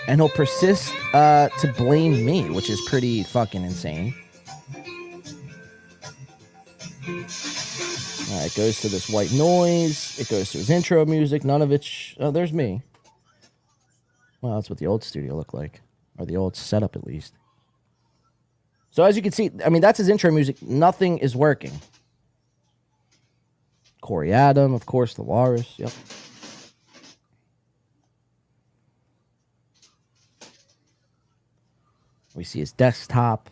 and 0.08 0.20
he'll 0.20 0.30
persist 0.30 0.94
uh, 1.14 1.50
to 1.60 1.74
blame 1.74 2.26
me, 2.26 2.50
which 2.50 2.70
is 2.70 2.82
pretty 2.82 3.24
fucking 3.24 3.64
insane. 3.64 4.14
All 7.08 8.42
right, 8.42 8.48
it 8.48 8.56
goes 8.56 8.82
to 8.82 8.90
this 8.90 9.10
white 9.10 9.32
noise. 9.32 10.20
It 10.20 10.28
goes 10.30 10.52
to 10.52 10.58
his 10.58 10.70
intro 10.70 11.06
music. 11.06 11.44
None 11.44 11.62
of 11.62 11.72
it. 11.72 11.84
Sh- 11.84 12.16
oh, 12.20 12.32
there's 12.32 12.52
me. 12.52 12.82
Well, 14.46 14.54
that's 14.54 14.70
what 14.70 14.78
the 14.78 14.86
old 14.86 15.04
studio 15.04 15.36
looked 15.36 15.56
like, 15.56 15.82
or 16.20 16.26
the 16.28 16.38
old 16.38 16.56
setup 16.56 16.96
at 16.96 17.04
least. 17.04 17.34
So 18.92 19.04
as 19.04 19.16
you 19.16 19.24
can 19.24 19.32
see, 19.32 19.50
I 19.66 19.70
mean 19.70 19.82
that's 19.82 19.98
his 19.98 20.08
intro 20.08 20.32
music. 20.32 20.62
Nothing 20.62 21.18
is 21.18 21.36
working. 21.36 21.72
Corey 24.02 24.32
Adam, 24.32 24.76
of 24.76 24.86
course, 24.86 25.16
the 25.16 25.24
Walrus. 25.24 25.74
Yep. 25.78 25.92
We 32.36 32.44
see 32.44 32.60
his 32.60 32.72
desktop. 32.72 33.50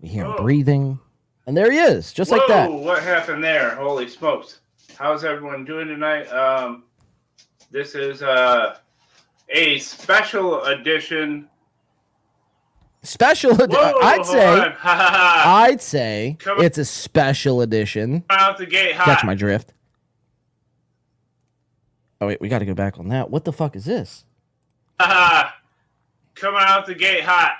We 0.00 0.08
hear 0.08 0.24
him 0.24 0.36
breathing. 0.36 0.98
And 1.46 1.54
there 1.54 1.70
he 1.70 1.76
is, 1.76 2.14
just 2.14 2.30
like 2.30 2.48
that. 2.48 2.72
What 2.72 3.02
happened 3.02 3.44
there? 3.44 3.74
Holy 3.74 4.08
smokes! 4.08 4.60
How's 4.96 5.24
everyone 5.24 5.66
doing 5.66 5.88
tonight? 5.88 6.26
Um, 6.28 6.84
this 7.70 7.94
is 7.94 8.22
uh, 8.22 8.76
a 9.48 9.78
special 9.78 10.62
edition. 10.64 11.48
Special 13.02 13.52
edi- 13.54 13.74
Whoa, 13.74 13.98
I'd 14.02 14.26
say. 14.26 14.74
I'd 14.84 15.80
say 15.82 16.36
Come 16.38 16.60
it's 16.60 16.78
a 16.78 16.84
special 16.84 17.62
edition. 17.62 18.24
Come 18.28 18.38
out 18.38 18.58
the 18.58 18.66
gate 18.66 18.94
hot. 18.94 19.06
Catch 19.06 19.24
my 19.24 19.34
drift. 19.34 19.72
Oh 22.20 22.26
wait, 22.26 22.40
we 22.40 22.48
got 22.48 22.58
to 22.58 22.66
go 22.66 22.74
back 22.74 22.98
on 22.98 23.08
that. 23.08 23.30
What 23.30 23.44
the 23.44 23.52
fuck 23.52 23.74
is 23.76 23.86
this? 23.86 24.24
Coming 24.98 26.60
out 26.62 26.84
the 26.86 26.94
gate 26.94 27.24
hot. 27.24 27.52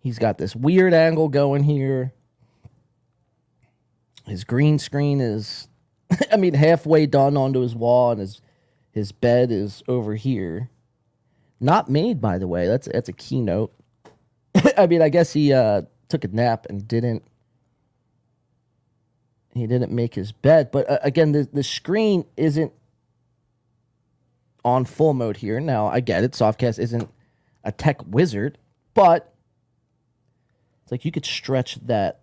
He's 0.00 0.18
got 0.18 0.38
this 0.38 0.56
weird 0.56 0.94
angle 0.94 1.28
going 1.28 1.64
here. 1.64 2.12
His 4.26 4.44
green 4.44 4.78
screen 4.78 5.20
is, 5.20 5.68
I 6.32 6.36
mean, 6.36 6.54
halfway 6.54 7.06
done 7.06 7.36
onto 7.36 7.60
his 7.60 7.74
wall, 7.74 8.12
and 8.12 8.20
his 8.20 8.40
his 8.92 9.12
bed 9.12 9.50
is 9.50 9.82
over 9.88 10.14
here. 10.14 10.70
Not 11.60 11.88
made, 11.90 12.20
by 12.20 12.38
the 12.38 12.48
way. 12.48 12.66
That's 12.66 12.88
that's 12.92 13.08
a 13.08 13.12
keynote. 13.12 13.72
I 14.78 14.86
mean, 14.86 15.02
I 15.02 15.08
guess 15.08 15.32
he 15.32 15.52
uh, 15.52 15.82
took 16.08 16.24
a 16.24 16.28
nap 16.28 16.66
and 16.68 16.86
didn't. 16.86 17.22
He 19.54 19.66
didn't 19.66 19.90
make 19.90 20.14
his 20.14 20.32
bed, 20.32 20.70
but 20.70 20.88
uh, 20.88 20.98
again, 21.02 21.32
the 21.32 21.48
the 21.52 21.62
screen 21.62 22.26
isn't 22.36 22.72
on 24.64 24.84
full 24.84 25.14
mode 25.14 25.36
here. 25.38 25.60
Now, 25.60 25.86
I 25.86 26.00
get 26.00 26.24
it. 26.24 26.32
Softcast 26.32 26.78
isn't 26.78 27.08
a 27.64 27.72
tech 27.72 28.00
wizard, 28.06 28.58
but 28.94 29.32
it's 30.82 30.92
like 30.92 31.04
you 31.04 31.12
could 31.12 31.24
stretch 31.24 31.76
that 31.86 32.20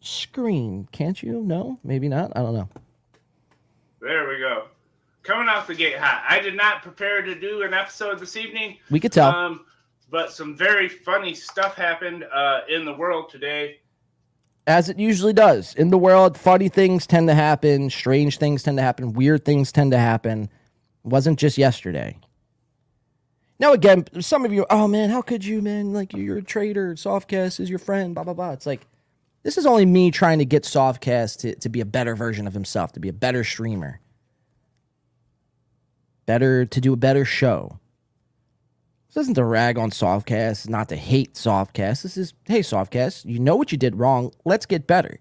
screen, 0.00 0.88
can't 0.92 1.22
you? 1.22 1.40
No, 1.40 1.78
maybe 1.82 2.08
not. 2.08 2.32
I 2.36 2.40
don't 2.40 2.54
know. 2.54 2.68
There 4.04 4.28
we 4.28 4.38
go. 4.38 4.66
Coming 5.22 5.48
off 5.48 5.66
the 5.66 5.74
gate 5.74 5.96
hot. 5.96 6.22
I 6.28 6.38
did 6.38 6.54
not 6.54 6.82
prepare 6.82 7.22
to 7.22 7.34
do 7.34 7.62
an 7.62 7.72
episode 7.72 8.18
this 8.18 8.36
evening. 8.36 8.76
We 8.90 9.00
could 9.00 9.12
tell. 9.12 9.30
Um, 9.34 9.64
but 10.10 10.30
some 10.30 10.54
very 10.54 10.88
funny 10.90 11.34
stuff 11.34 11.74
happened 11.74 12.24
uh, 12.30 12.60
in 12.68 12.84
the 12.84 12.92
world 12.92 13.30
today. 13.30 13.78
as 14.66 14.90
it 14.90 14.98
usually 14.98 15.32
does 15.32 15.74
in 15.74 15.88
the 15.90 15.98
world 15.98 16.36
funny 16.38 16.68
things 16.68 17.06
tend 17.06 17.28
to 17.28 17.34
happen 17.34 17.88
strange 17.90 18.38
things 18.38 18.62
tend 18.62 18.78
to 18.78 18.82
happen 18.82 19.12
weird 19.12 19.44
things 19.44 19.72
tend 19.72 19.90
to 19.92 19.98
happen 19.98 20.44
it 20.44 21.08
wasn't 21.08 21.38
just 21.38 21.58
yesterday 21.58 22.16
now 23.58 23.72
again 23.72 24.04
some 24.20 24.44
of 24.44 24.52
you 24.52 24.64
oh 24.70 24.88
man 24.88 25.10
how 25.10 25.20
could 25.20 25.44
you 25.44 25.60
man 25.60 25.92
like 25.92 26.14
you're 26.14 26.38
a 26.38 26.42
traitor 26.42 26.94
softcast 26.94 27.60
is 27.60 27.68
your 27.68 27.78
friend 27.78 28.14
blah 28.14 28.24
blah 28.24 28.32
blah 28.34 28.52
it's 28.52 28.66
like 28.66 28.86
this 29.44 29.56
is 29.56 29.66
only 29.66 29.86
me 29.86 30.10
trying 30.10 30.40
to 30.40 30.44
get 30.44 30.64
softcast 30.64 31.38
to, 31.38 31.54
to 31.54 31.68
be 31.68 31.80
a 31.80 31.86
better 31.86 32.16
version 32.16 32.46
of 32.46 32.54
himself 32.54 32.92
to 32.92 33.00
be 33.00 33.08
a 33.08 33.12
better 33.12 33.44
streamer 33.44 34.00
better 36.26 36.66
to 36.66 36.80
do 36.80 36.92
a 36.92 36.96
better 36.96 37.24
show 37.24 37.78
this 39.14 39.22
isn't 39.22 39.34
to 39.34 39.44
rag 39.44 39.78
on 39.78 39.92
Softcast, 39.92 40.68
not 40.68 40.88
to 40.88 40.96
hate 40.96 41.34
Softcast. 41.34 42.02
This 42.02 42.16
is, 42.16 42.34
hey, 42.46 42.60
Softcast, 42.60 43.24
you 43.24 43.38
know 43.38 43.54
what 43.54 43.70
you 43.70 43.78
did 43.78 43.94
wrong. 43.94 44.32
Let's 44.44 44.66
get 44.66 44.88
better. 44.88 45.20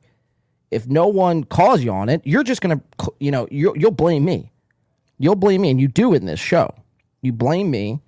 If 0.71 0.87
no 0.87 1.05
one 1.05 1.43
calls 1.43 1.83
you 1.83 1.91
on 1.91 2.09
it, 2.09 2.21
you're 2.25 2.43
just 2.43 2.59
gonna, 2.59 2.81
you 3.19 3.29
know, 3.29 3.47
you'll, 3.51 3.77
you'll 3.77 3.91
blame 3.91 4.25
me. 4.25 4.51
You'll 5.19 5.35
blame 5.35 5.61
me, 5.61 5.69
and 5.69 5.79
you 5.79 5.87
do 5.87 6.15
in 6.15 6.25
this 6.25 6.39
show. 6.39 6.73
You 7.21 7.33
blame 7.33 7.69
me, 7.69 8.01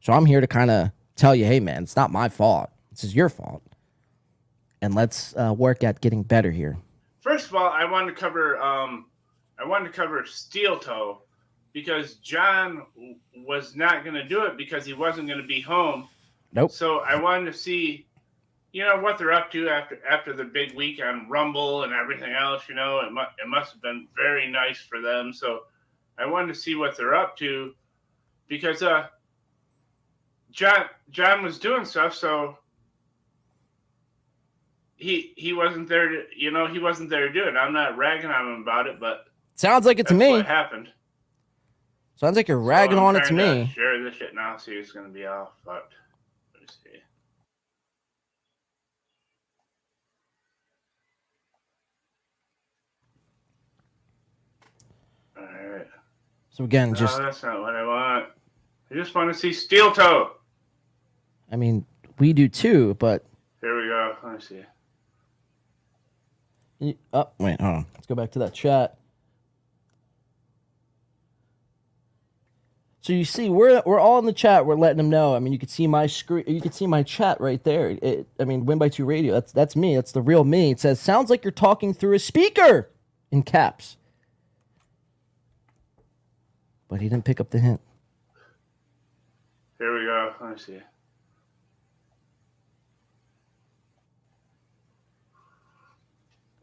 so 0.00 0.12
I'm 0.12 0.26
here 0.26 0.40
to 0.40 0.48
kind 0.48 0.72
of 0.72 0.90
tell 1.14 1.36
you, 1.36 1.44
hey, 1.44 1.60
man, 1.60 1.84
it's 1.84 1.94
not 1.94 2.10
my 2.10 2.28
fault. 2.28 2.70
This 2.90 3.04
is 3.04 3.14
your 3.14 3.28
fault. 3.28 3.62
And 4.80 4.94
let's 4.94 5.34
uh, 5.36 5.54
work 5.56 5.82
at 5.82 6.00
getting 6.00 6.22
better 6.22 6.50
here. 6.50 6.76
First 7.20 7.48
of 7.48 7.54
all, 7.54 7.68
I 7.68 7.84
wanted 7.84 8.14
to 8.14 8.20
cover 8.20 8.58
um, 8.58 9.06
I 9.58 9.66
wanted 9.66 9.86
to 9.86 9.92
cover 9.92 10.24
Steel 10.24 10.78
Toe 10.78 11.22
because 11.72 12.14
John 12.16 12.86
was 13.36 13.76
not 13.76 14.04
going 14.04 14.14
to 14.14 14.24
do 14.24 14.44
it 14.44 14.56
because 14.56 14.86
he 14.86 14.94
wasn't 14.94 15.28
going 15.28 15.40
to 15.40 15.46
be 15.46 15.60
home. 15.60 16.08
Nope. 16.52 16.70
So 16.70 17.00
I 17.00 17.20
wanted 17.20 17.52
to 17.52 17.58
see, 17.58 18.06
you 18.72 18.84
know, 18.84 18.98
what 19.00 19.18
they're 19.18 19.32
up 19.32 19.50
to 19.52 19.68
after 19.68 19.98
after 20.08 20.32
the 20.32 20.44
big 20.44 20.74
week 20.74 21.00
on 21.02 21.28
Rumble 21.28 21.82
and 21.82 21.92
everything 21.92 22.32
else. 22.32 22.62
You 22.68 22.74
know, 22.74 23.00
it 23.00 23.12
mu- 23.12 23.20
it 23.20 23.48
must 23.48 23.72
have 23.72 23.82
been 23.82 24.06
very 24.16 24.50
nice 24.50 24.78
for 24.78 25.00
them. 25.00 25.32
So 25.32 25.64
I 26.18 26.26
wanted 26.26 26.54
to 26.54 26.60
see 26.60 26.74
what 26.74 26.96
they're 26.96 27.14
up 27.14 27.36
to 27.38 27.74
because 28.48 28.82
uh, 28.82 29.06
John 30.50 30.86
John 31.10 31.42
was 31.42 31.58
doing 31.58 31.84
stuff. 31.84 32.14
So 32.14 32.58
he 34.98 35.32
he 35.36 35.52
wasn't 35.52 35.88
there 35.88 36.08
to 36.08 36.22
you 36.36 36.50
know 36.50 36.66
he 36.66 36.78
wasn't 36.78 37.08
there 37.08 37.26
to 37.28 37.32
do 37.32 37.44
it. 37.44 37.56
I'm 37.56 37.72
not 37.72 37.96
ragging 37.96 38.30
on 38.30 38.54
him 38.54 38.62
about 38.62 38.86
it, 38.86 39.00
but 39.00 39.24
Sounds 39.54 39.86
like 39.86 39.98
it 39.98 40.06
to 40.08 40.14
me. 40.14 40.30
what 40.30 40.46
happened. 40.46 40.88
Sounds 42.16 42.36
like 42.36 42.48
you're 42.48 42.58
ragging 42.58 42.96
So 42.98 43.04
on 43.04 43.16
it 43.16 43.24
to 43.24 43.34
trying 43.34 43.60
me. 43.62 43.72
Share 43.74 44.02
this 44.02 44.14
shit 44.16 44.34
now. 44.34 44.56
See 44.56 44.74
who's 44.74 44.92
gonna 44.92 45.08
be 45.08 45.24
all 45.26 45.52
fucked. 45.64 45.94
Let 46.54 46.62
me 46.62 46.68
see. 46.68 46.98
All 55.36 55.44
right. 55.44 55.86
So 56.50 56.64
again, 56.64 56.94
just 56.94 57.18
no, 57.18 57.24
that's 57.24 57.42
not 57.42 57.60
what 57.60 57.76
I 57.76 57.84
want. 57.84 58.26
I 58.90 58.94
just 58.94 59.14
want 59.14 59.32
to 59.32 59.38
see 59.38 59.52
Steel 59.52 59.92
Toe. 59.92 60.32
I 61.52 61.56
mean, 61.56 61.84
we 62.18 62.32
do 62.32 62.48
too, 62.48 62.94
but 62.98 63.24
Here 63.60 63.80
we 63.80 63.88
go. 63.88 64.16
Let 64.24 64.34
me 64.34 64.40
see. 64.40 64.62
Y- 66.80 66.96
oh 67.12 67.28
wait, 67.38 67.60
hold 67.60 67.76
on. 67.76 67.86
Let's 67.94 68.06
go 68.06 68.14
back 68.14 68.32
to 68.32 68.40
that 68.40 68.54
chat. 68.54 68.96
So 73.02 73.12
you 73.14 73.24
see, 73.24 73.48
we're 73.48 73.82
we're 73.86 74.00
all 74.00 74.18
in 74.18 74.26
the 74.26 74.32
chat. 74.34 74.66
We're 74.66 74.76
letting 74.76 74.98
them 74.98 75.10
know. 75.10 75.34
I 75.34 75.38
mean, 75.38 75.52
you 75.52 75.58
could 75.58 75.70
see 75.70 75.86
my 75.86 76.06
screen. 76.06 76.44
You 76.46 76.60
could 76.60 76.74
see 76.74 76.86
my 76.86 77.02
chat 77.02 77.40
right 77.40 77.62
there. 77.64 77.90
It, 78.02 78.28
I 78.38 78.44
mean, 78.44 78.66
Win 78.66 78.78
by 78.78 78.90
Two 78.90 79.06
Radio. 79.06 79.32
That's 79.34 79.52
that's 79.52 79.76
me. 79.76 79.94
That's 79.94 80.12
the 80.12 80.22
real 80.22 80.44
me. 80.44 80.72
It 80.72 80.80
says, 80.80 81.00
"Sounds 81.00 81.30
like 81.30 81.44
you're 81.44 81.52
talking 81.52 81.94
through 81.94 82.14
a 82.14 82.18
speaker," 82.18 82.90
in 83.30 83.42
caps. 83.44 83.96
But 86.88 87.00
he 87.00 87.08
didn't 87.08 87.24
pick 87.24 87.40
up 87.40 87.50
the 87.50 87.58
hint. 87.60 87.80
Here 89.78 89.94
we 89.98 90.06
go. 90.06 90.34
Let 90.40 90.50
me 90.52 90.58
see. 90.58 90.80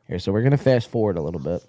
Here, 0.08 0.20
so 0.20 0.32
we're 0.32 0.44
gonna 0.44 0.58
fast 0.58 0.90
forward 0.90 1.18
a 1.18 1.22
little 1.22 1.40
bit. 1.40 1.64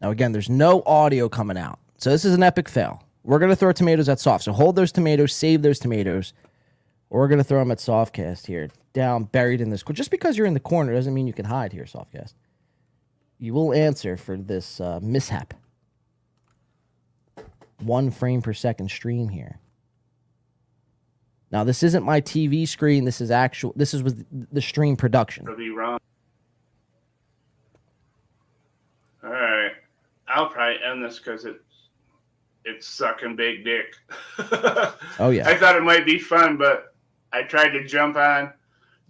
Now 0.00 0.10
again, 0.10 0.32
there's 0.32 0.50
no 0.50 0.82
audio 0.84 1.28
coming 1.28 1.56
out. 1.56 1.78
So 1.96 2.10
this 2.10 2.24
is 2.24 2.34
an 2.34 2.42
epic 2.42 2.68
fail. 2.68 3.04
We're 3.24 3.38
gonna 3.38 3.56
throw 3.56 3.72
tomatoes 3.72 4.08
at 4.08 4.20
soft. 4.20 4.44
So 4.44 4.52
hold 4.52 4.76
those 4.76 4.92
tomatoes, 4.92 5.32
save 5.32 5.62
those 5.62 5.78
tomatoes. 5.78 6.34
Or 7.08 7.20
we're 7.20 7.28
gonna 7.28 7.44
throw 7.44 7.60
them 7.60 7.70
at 7.70 7.78
softcast 7.78 8.46
here, 8.46 8.68
down, 8.92 9.24
buried 9.24 9.60
in 9.60 9.70
this. 9.70 9.82
Just 9.92 10.10
because 10.10 10.36
you're 10.36 10.46
in 10.46 10.54
the 10.54 10.60
corner 10.60 10.92
doesn't 10.92 11.14
mean 11.14 11.26
you 11.26 11.32
can 11.32 11.44
hide 11.44 11.72
here, 11.72 11.84
softcast. 11.84 12.34
You 13.38 13.54
will 13.54 13.72
answer 13.72 14.16
for 14.16 14.36
this 14.36 14.80
uh, 14.80 15.00
mishap. 15.02 15.54
One 17.78 18.10
frame 18.10 18.42
per 18.42 18.52
second 18.52 18.90
stream 18.90 19.28
here. 19.28 19.58
Now 21.52 21.64
this 21.64 21.82
isn't 21.82 22.02
my 22.02 22.20
TV 22.20 22.66
screen. 22.66 23.04
This 23.04 23.20
is 23.20 23.30
actual. 23.30 23.74
This 23.76 23.92
is 23.92 24.02
with 24.02 24.24
the 24.52 24.62
stream 24.62 24.96
production. 24.96 25.44
Could 25.44 25.58
be 25.58 25.70
wrong. 25.70 25.98
All 29.22 29.30
right. 29.30 29.72
I'll 30.26 30.48
probably 30.48 30.78
end 30.82 31.04
this 31.04 31.18
because 31.18 31.44
it's 31.44 31.58
it's 32.64 32.86
sucking 32.86 33.36
big 33.36 33.64
dick. 33.64 33.94
Oh 35.18 35.30
yeah. 35.30 35.46
I 35.46 35.56
thought 35.56 35.76
it 35.76 35.82
might 35.82 36.06
be 36.06 36.18
fun, 36.18 36.56
but 36.56 36.94
I 37.32 37.42
tried 37.42 37.70
to 37.70 37.84
jump 37.84 38.16
on. 38.16 38.52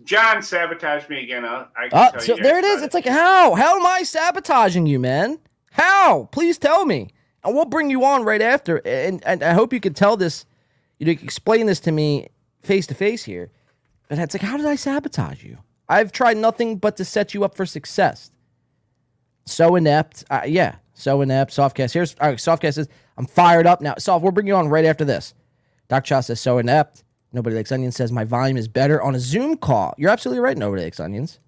John 0.05 0.43
sabotaged 0.43 1.09
me 1.09 1.23
again. 1.23 1.45
I, 1.45 1.67
uh, 1.93 2.11
tell 2.11 2.21
so 2.21 2.37
there 2.37 2.59
it 2.59 2.65
is. 2.65 2.83
It's 2.83 2.95
like 2.95 3.07
how? 3.07 3.55
How 3.55 3.79
am 3.79 3.87
I 3.87 4.03
sabotaging 4.03 4.87
you, 4.87 4.99
man? 4.99 5.39
How? 5.71 6.29
Please 6.33 6.59
tell 6.59 6.87
me, 6.87 7.11
and 7.45 7.55
we'll 7.55 7.67
bring 7.67 7.89
you 7.89 8.05
on 8.05 8.25
right 8.25 8.43
after. 8.43 8.79
And 8.85 9.23
and 9.25 9.45
I 9.45 9.53
hope 9.53 9.73
you 9.73 9.79
can 9.79 9.95
tell 9.95 10.17
this. 10.17 10.45
You 10.99 11.07
know, 11.07 11.13
explain 11.13 11.67
this 11.67 11.81
to 11.81 11.93
me 11.93 12.29
face 12.63 12.87
to 12.89 12.95
face 12.95 13.25
here. 13.25 13.51
But 14.09 14.19
it's 14.19 14.35
like, 14.35 14.43
how 14.43 14.57
did 14.57 14.67
I 14.67 14.77
sabotage 14.77 15.43
you? 15.43 15.59
I've 15.89 16.13
tried 16.13 16.37
nothing 16.37 16.77
but 16.77 16.97
to 16.99 17.05
set 17.05 17.35
you 17.35 17.45
up 17.45 17.57
for 17.57 17.67
success. 17.67 18.31
So 19.45 19.75
inept. 19.75 20.25
Uh, 20.31 20.43
yeah, 20.47 20.77
so 20.95 21.21
inept. 21.21 21.53
Softcast. 21.53 21.93
Here's 21.93 22.15
all 22.21 22.29
right, 22.29 22.39
Softcast 22.39 22.75
says, 22.75 22.89
I'm 23.17 23.27
fired 23.27 23.67
up 23.67 23.81
now. 23.81 23.95
Soft, 23.99 24.23
we'll 24.23 24.33
bring 24.33 24.47
you 24.47 24.55
on 24.55 24.69
right 24.69 24.85
after 24.85 25.05
this. 25.05 25.35
Doc 25.89 26.05
Cha 26.05 26.21
says, 26.21 26.41
so 26.41 26.59
inept. 26.59 27.05
Nobody 27.33 27.57
Likes 27.57 27.73
Onions 27.73 27.97
says, 27.97 28.13
my 28.13 28.25
volume 28.25 28.57
is 28.57 28.69
better 28.69 29.03
on 29.03 29.15
a 29.15 29.21
Zoom 29.21 29.57
call. 29.57 29.95
You're 29.97 30.11
absolutely 30.11 30.41
right, 30.41 30.57
Nobody 30.57 30.85
Likes 30.85 31.01
Onions. 31.01 31.41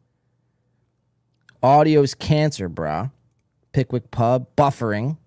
Audio's 1.62 2.14
cancer, 2.14 2.68
brah. 2.68 3.10
Pickwick 3.72 4.10
Pub, 4.10 4.46
buffering. 4.56 5.18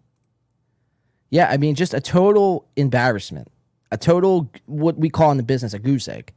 Yeah, 1.29 1.49
I 1.49 1.57
mean, 1.57 1.75
just 1.75 1.93
a 1.93 1.99
total 1.99 2.67
embarrassment. 2.75 3.49
A 3.91 3.97
total, 3.97 4.51
what 4.65 4.97
we 4.97 5.09
call 5.09 5.31
in 5.31 5.37
the 5.37 5.43
business, 5.43 5.73
a 5.73 5.79
goose 5.79 6.07
egg. 6.07 6.33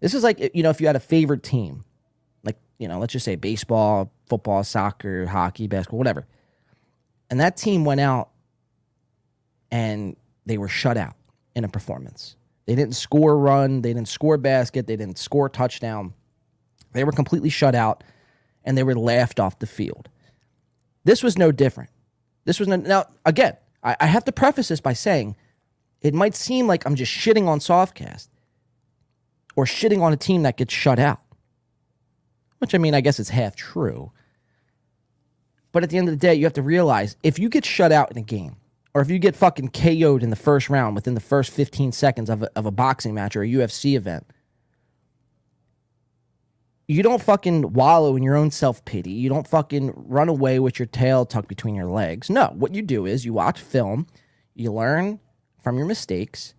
This 0.00 0.14
is 0.14 0.22
like, 0.22 0.50
you 0.54 0.62
know, 0.62 0.70
if 0.70 0.80
you 0.80 0.86
had 0.86 0.96
a 0.96 1.00
favorite 1.00 1.42
team, 1.42 1.84
like, 2.44 2.58
you 2.78 2.88
know, 2.88 2.98
let's 2.98 3.12
just 3.12 3.24
say 3.24 3.36
baseball, 3.36 4.12
football, 4.28 4.64
soccer, 4.64 5.26
hockey, 5.26 5.68
basketball, 5.68 5.98
whatever. 5.98 6.26
And 7.30 7.40
that 7.40 7.56
team 7.56 7.84
went 7.84 8.00
out 8.00 8.30
and 9.70 10.16
they 10.44 10.58
were 10.58 10.68
shut 10.68 10.96
out 10.96 11.14
in 11.54 11.64
a 11.64 11.68
performance. 11.68 12.36
They 12.66 12.74
didn't 12.74 12.94
score 12.94 13.32
a 13.32 13.36
run, 13.36 13.82
they 13.82 13.92
didn't 13.92 14.08
score 14.08 14.34
a 14.34 14.38
basket, 14.38 14.86
they 14.86 14.96
didn't 14.96 15.18
score 15.18 15.46
a 15.46 15.50
touchdown. 15.50 16.14
They 16.92 17.04
were 17.04 17.12
completely 17.12 17.50
shut 17.50 17.74
out 17.74 18.02
and 18.64 18.76
they 18.76 18.82
were 18.82 18.94
laughed 18.94 19.38
off 19.38 19.58
the 19.58 19.66
field. 19.66 20.08
This 21.04 21.22
was 21.22 21.38
no 21.38 21.52
different. 21.52 21.90
This 22.44 22.58
was 22.58 22.68
no, 22.68 22.76
now 22.76 23.06
again. 23.24 23.56
I, 23.82 23.96
I 24.00 24.06
have 24.06 24.24
to 24.24 24.32
preface 24.32 24.68
this 24.68 24.80
by 24.80 24.92
saying 24.92 25.36
it 26.00 26.14
might 26.14 26.34
seem 26.34 26.66
like 26.66 26.86
I'm 26.86 26.94
just 26.94 27.12
shitting 27.12 27.48
on 27.48 27.58
Softcast 27.58 28.28
or 29.56 29.64
shitting 29.64 30.02
on 30.02 30.12
a 30.12 30.16
team 30.16 30.42
that 30.42 30.56
gets 30.56 30.72
shut 30.72 30.98
out, 30.98 31.20
which 32.58 32.74
I 32.74 32.78
mean, 32.78 32.94
I 32.94 33.00
guess 33.00 33.18
it's 33.18 33.30
half 33.30 33.56
true. 33.56 34.12
But 35.72 35.82
at 35.82 35.90
the 35.90 35.98
end 35.98 36.08
of 36.08 36.12
the 36.12 36.18
day, 36.18 36.34
you 36.34 36.44
have 36.44 36.52
to 36.54 36.62
realize 36.62 37.16
if 37.22 37.38
you 37.38 37.48
get 37.48 37.64
shut 37.64 37.92
out 37.92 38.10
in 38.10 38.18
a 38.18 38.22
game, 38.22 38.56
or 38.94 39.02
if 39.02 39.10
you 39.10 39.18
get 39.18 39.36
fucking 39.36 39.68
KO'd 39.68 40.22
in 40.22 40.30
the 40.30 40.36
first 40.36 40.70
round 40.70 40.94
within 40.94 41.12
the 41.12 41.20
first 41.20 41.52
15 41.52 41.92
seconds 41.92 42.30
of 42.30 42.42
a, 42.42 42.50
of 42.56 42.64
a 42.64 42.70
boxing 42.70 43.12
match 43.12 43.36
or 43.36 43.42
a 43.42 43.46
UFC 43.46 43.94
event, 43.94 44.26
you 46.88 47.02
don't 47.02 47.22
fucking 47.22 47.74
wallow 47.74 48.16
in 48.16 48.22
your 48.22 48.36
own 48.36 48.50
self 48.50 48.84
pity. 48.84 49.10
You 49.10 49.28
don't 49.28 49.46
fucking 49.46 49.92
run 49.96 50.28
away 50.28 50.60
with 50.60 50.78
your 50.78 50.86
tail 50.86 51.26
tucked 51.26 51.48
between 51.48 51.74
your 51.74 51.88
legs. 51.88 52.30
No, 52.30 52.52
what 52.54 52.74
you 52.74 52.80
do 52.80 53.04
is 53.06 53.24
you 53.24 53.32
watch 53.32 53.60
film, 53.60 54.06
you 54.54 54.72
learn 54.72 55.20
from 55.66 55.76
your 55.76 55.86
mistakes, 55.88 56.54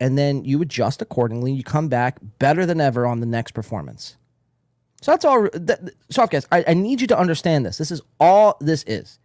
and 0.00 0.16
then 0.16 0.42
you 0.42 0.62
adjust 0.62 1.02
accordingly. 1.02 1.52
You 1.52 1.62
come 1.62 1.88
back 1.88 2.16
better 2.38 2.64
than 2.64 2.80
ever 2.80 3.04
on 3.04 3.20
the 3.20 3.26
next 3.26 3.52
performance. 3.52 4.16
So 5.02 5.10
that's 5.12 5.26
all. 5.26 5.50
That, 5.52 5.90
soft 6.08 6.32
guys, 6.32 6.48
I, 6.50 6.64
I 6.68 6.72
need 6.72 7.02
you 7.02 7.06
to 7.08 7.18
understand 7.18 7.66
this. 7.66 7.76
This 7.76 7.90
is 7.90 8.00
all 8.18 8.56
this 8.58 8.84
is. 8.84 9.18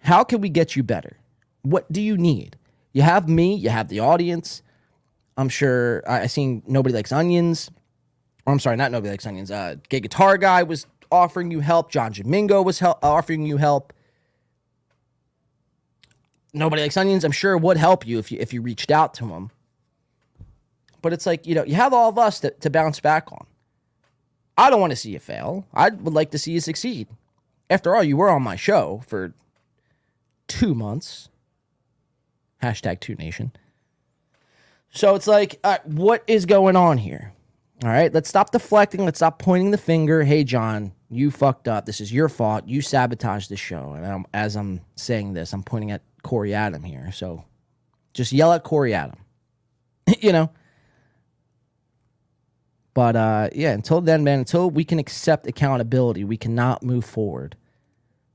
How 0.00 0.24
can 0.24 0.42
we 0.42 0.50
get 0.50 0.76
you 0.76 0.82
better? 0.82 1.16
What 1.62 1.90
do 1.90 2.02
you 2.02 2.18
need? 2.18 2.56
You 2.92 3.00
have 3.00 3.30
me. 3.30 3.54
You 3.54 3.70
have 3.70 3.88
the 3.88 4.00
audience. 4.00 4.60
I'm 5.38 5.48
sure 5.48 6.02
I, 6.06 6.24
I 6.24 6.26
seen 6.26 6.62
nobody 6.66 6.94
likes 6.94 7.12
onions. 7.12 7.70
Or 8.44 8.52
I'm 8.52 8.60
sorry, 8.60 8.76
not 8.76 8.92
nobody 8.92 9.08
likes 9.08 9.24
onions. 9.24 9.50
Uh, 9.50 9.76
Gay 9.88 10.00
Guitar 10.00 10.36
Guy 10.36 10.64
was 10.64 10.86
offering 11.10 11.50
you 11.50 11.60
help. 11.60 11.90
John 11.90 12.12
Jamingo 12.12 12.62
was 12.62 12.80
help, 12.80 13.02
offering 13.02 13.46
you 13.46 13.56
help. 13.56 13.94
Nobody 16.52 16.82
likes 16.82 16.96
onions. 16.96 17.24
I'm 17.24 17.32
sure 17.32 17.56
would 17.56 17.76
help 17.76 18.06
you 18.06 18.18
if 18.18 18.32
you 18.32 18.38
if 18.40 18.52
you 18.52 18.62
reached 18.62 18.90
out 18.90 19.14
to 19.14 19.26
him. 19.26 19.50
But 21.02 21.12
it's 21.12 21.26
like 21.26 21.46
you 21.46 21.54
know 21.54 21.64
you 21.64 21.74
have 21.74 21.92
all 21.92 22.08
of 22.08 22.18
us 22.18 22.40
to, 22.40 22.50
to 22.50 22.70
bounce 22.70 23.00
back 23.00 23.30
on. 23.32 23.46
I 24.58 24.68
don't 24.68 24.80
want 24.80 24.90
to 24.90 24.96
see 24.96 25.12
you 25.12 25.18
fail. 25.18 25.66
I 25.72 25.90
would 25.90 26.14
like 26.14 26.30
to 26.32 26.38
see 26.38 26.52
you 26.52 26.60
succeed. 26.60 27.08
After 27.70 27.94
all, 27.94 28.02
you 28.02 28.16
were 28.16 28.28
on 28.28 28.42
my 28.42 28.56
show 28.56 29.02
for 29.06 29.32
two 30.48 30.74
months. 30.74 31.28
Hashtag 32.62 33.00
two 33.00 33.14
nation. 33.14 33.52
So 34.90 35.14
it's 35.14 35.26
like, 35.26 35.60
uh, 35.62 35.78
what 35.84 36.24
is 36.26 36.46
going 36.46 36.76
on 36.76 36.98
here? 36.98 37.32
All 37.82 37.88
right, 37.88 38.12
let's 38.12 38.28
stop 38.28 38.50
deflecting. 38.50 39.04
Let's 39.04 39.20
stop 39.20 39.38
pointing 39.38 39.70
the 39.70 39.78
finger. 39.78 40.24
Hey, 40.24 40.44
John, 40.44 40.92
you 41.08 41.30
fucked 41.30 41.68
up. 41.68 41.86
This 41.86 42.00
is 42.00 42.12
your 42.12 42.28
fault. 42.28 42.66
You 42.66 42.82
sabotaged 42.82 43.48
the 43.48 43.56
show. 43.56 43.92
And 43.92 44.04
I'm, 44.04 44.26
as 44.34 44.56
I'm 44.56 44.80
saying 44.96 45.32
this, 45.32 45.54
I'm 45.54 45.62
pointing 45.62 45.90
at 45.92 46.02
Corey 46.22 46.54
Adam 46.54 46.82
here. 46.82 47.10
So 47.12 47.44
just 48.14 48.32
yell 48.32 48.52
at 48.52 48.64
Corey 48.64 48.94
Adam. 48.94 49.18
you 50.20 50.32
know? 50.32 50.50
But 52.94 53.16
uh, 53.16 53.48
yeah, 53.54 53.72
until 53.72 54.00
then, 54.00 54.24
man, 54.24 54.40
until 54.40 54.68
we 54.68 54.84
can 54.84 54.98
accept 54.98 55.46
accountability, 55.46 56.24
we 56.24 56.36
cannot 56.36 56.82
move 56.82 57.04
forward. 57.04 57.56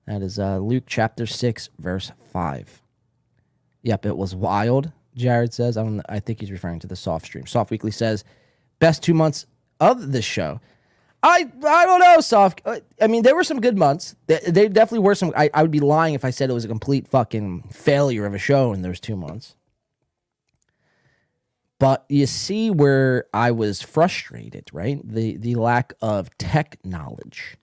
That 0.08 0.22
is 0.22 0.40
uh, 0.40 0.60
Luke 0.60 0.84
chapter 0.88 1.26
6, 1.26 1.70
verse 1.80 2.12
5. 2.32 2.82
Yep, 3.82 4.06
it 4.06 4.18
was 4.18 4.36
wild, 4.36 4.92
Jared 5.16 5.54
says. 5.54 5.78
I, 5.78 5.84
don't, 5.84 6.02
I 6.08 6.20
think 6.20 6.40
he's 6.40 6.52
referring 6.52 6.80
to 6.80 6.88
the 6.88 6.96
soft 6.96 7.26
stream. 7.26 7.46
Soft 7.46 7.72
Weekly 7.72 7.92
says, 7.92 8.24
best 8.80 9.04
two 9.04 9.14
months 9.14 9.46
of 9.80 10.12
the 10.12 10.22
show. 10.22 10.62
I 11.26 11.52
I 11.66 11.86
don't 11.86 12.00
know, 12.00 12.22
soft. 12.22 12.62
uh, 12.66 12.80
I 13.02 13.08
mean, 13.08 13.24
there 13.24 13.36
were 13.36 13.44
some 13.44 13.60
good 13.60 13.78
months. 13.78 14.16
There, 14.28 14.40
definitely 14.70 15.00
were 15.00 15.16
some. 15.16 15.34
I, 15.36 15.50
I 15.56 15.64
would 15.64 15.72
be 15.72 15.80
lying 15.80 16.14
if 16.14 16.24
I 16.24 16.30
said 16.30 16.52
it 16.52 16.54
was 16.54 16.66
a 16.66 16.70
complete 16.70 17.08
fucking 17.08 17.70
failure 17.72 18.28
of 18.28 18.36
a 18.36 18.38
show 18.38 18.74
in 18.74 18.84
those 18.84 19.00
two 19.00 19.16
months. 19.16 19.56
But 21.80 22.06
you 22.10 22.28
see 22.28 22.70
where 22.70 23.26
I 23.34 23.52
was 23.52 23.82
frustrated, 23.82 24.70
right? 24.72 25.00
The 25.04 25.38
the 25.38 25.56
lack 25.56 25.94
of 26.00 26.30
tech 26.38 26.78
knowledge. 26.86 27.58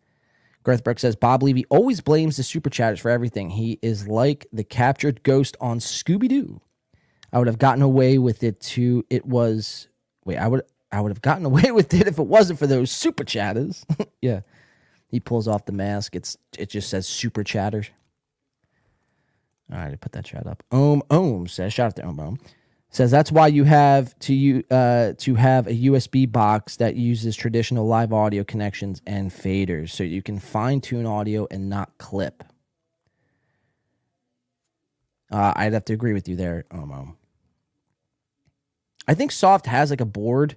Garth 0.65 0.83
Breck 0.83 0.99
says 0.99 1.15
Bob 1.17 1.43
Levy 1.43 1.65
always 1.71 2.01
blames 2.01 2.37
the 2.37 2.43
super 2.43 2.71
chatters 2.71 3.01
for 3.01 3.11
everything. 3.11 3.51
He 3.51 3.79
is 3.81 4.09
like 4.09 4.47
the 4.53 4.65
captured 4.65 5.23
ghost 5.23 5.57
on 5.61 5.79
Scooby 5.79 6.29
Doo. 6.29 6.61
I 7.33 7.39
would 7.39 7.49
have 7.49 7.59
gotten 7.59 7.83
away 7.83 8.19
with 8.19 8.43
it 8.43 8.61
too. 8.61 9.05
It 9.09 9.25
was 9.25 9.89
wait, 10.25 10.39
I 10.39 10.49
would 10.49 10.63
I 10.93 11.01
would 11.01 11.11
have 11.11 11.23
gotten 11.23 11.45
away 11.53 11.73
with 11.73 11.93
it 11.95 12.07
if 12.07 12.19
it 12.19 12.27
wasn't 12.27 12.59
for 12.59 12.67
those 12.67 12.91
super 12.91 13.25
chatters. 13.25 13.85
yeah. 14.23 14.41
He 15.09 15.21
pulls 15.21 15.49
off 15.49 15.67
the 15.67 15.73
mask. 15.73 16.15
It's 16.17 16.37
it 16.59 16.71
just 16.71 16.89
says 16.89 17.07
super 17.07 17.45
chatters. 17.45 17.91
All 19.71 19.79
right, 19.79 19.93
I 19.93 19.97
put 19.97 20.13
that 20.13 20.25
chat 20.25 20.47
up. 20.47 20.63
Ohm 20.71 21.03
Ohm 21.11 21.49
says, 21.49 21.73
shout 21.73 21.89
out 21.89 21.97
to 21.97 22.03
Ohm 22.03 22.21
Ohm. 22.21 22.39
Says 22.91 23.11
that's 23.11 23.33
why 23.33 23.47
you 23.47 23.65
have 23.65 24.19
to 24.21 24.35
you 24.35 24.65
uh 24.71 25.13
to 25.19 25.35
have 25.35 25.67
a 25.67 25.73
USB 25.73 26.31
box 26.31 26.77
that 26.77 26.97
uses 26.97 27.37
traditional 27.37 27.87
live 27.87 28.13
audio 28.13 28.45
connections 28.45 29.03
and 29.07 29.31
faders 29.31 29.91
so 29.91 30.03
you 30.03 30.23
can 30.23 30.39
fine 30.39 30.81
tune 30.81 31.07
audio 31.07 31.47
and 31.51 31.69
not 31.69 31.97
clip. 31.99 32.43
Uh, 35.31 35.53
I'd 35.57 35.73
have 35.73 35.87
to 35.87 35.95
agree 35.95 36.13
with 36.13 36.29
you 36.29 36.37
there, 36.37 36.65
Ohm 36.71 36.93
Ohm. 36.93 37.17
I 39.09 39.15
think 39.15 39.33
Soft 39.33 39.67
has 39.67 39.91
like 39.91 40.01
a 40.01 40.07
board 40.07 40.57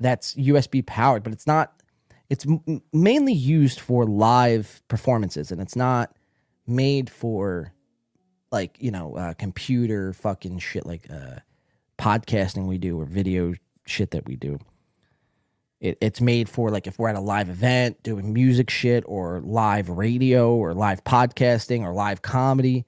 that's 0.00 0.34
USB 0.34 0.84
powered, 0.84 1.22
but 1.22 1.32
it's 1.32 1.46
not. 1.46 1.72
It's 2.30 2.46
m- 2.46 2.82
mainly 2.92 3.32
used 3.32 3.80
for 3.80 4.06
live 4.06 4.82
performances, 4.88 5.52
and 5.52 5.60
it's 5.60 5.76
not 5.76 6.16
made 6.66 7.10
for 7.10 7.72
like 8.50 8.76
you 8.80 8.90
know 8.90 9.14
uh, 9.14 9.34
computer 9.34 10.12
fucking 10.12 10.58
shit 10.58 10.86
like 10.86 11.10
uh, 11.10 11.40
podcasting 11.98 12.66
we 12.66 12.78
do 12.78 12.98
or 13.00 13.04
video 13.04 13.52
shit 13.86 14.10
that 14.12 14.26
we 14.26 14.36
do. 14.36 14.58
It, 15.80 15.98
it's 16.00 16.20
made 16.20 16.48
for 16.48 16.70
like 16.70 16.86
if 16.86 16.98
we're 16.98 17.08
at 17.08 17.16
a 17.16 17.20
live 17.20 17.50
event 17.50 18.02
doing 18.02 18.32
music 18.32 18.70
shit 18.70 19.04
or 19.06 19.40
live 19.40 19.88
radio 19.88 20.54
or 20.54 20.72
live 20.72 21.04
podcasting 21.04 21.82
or 21.82 21.92
live 21.92 22.22
comedy. 22.22 22.86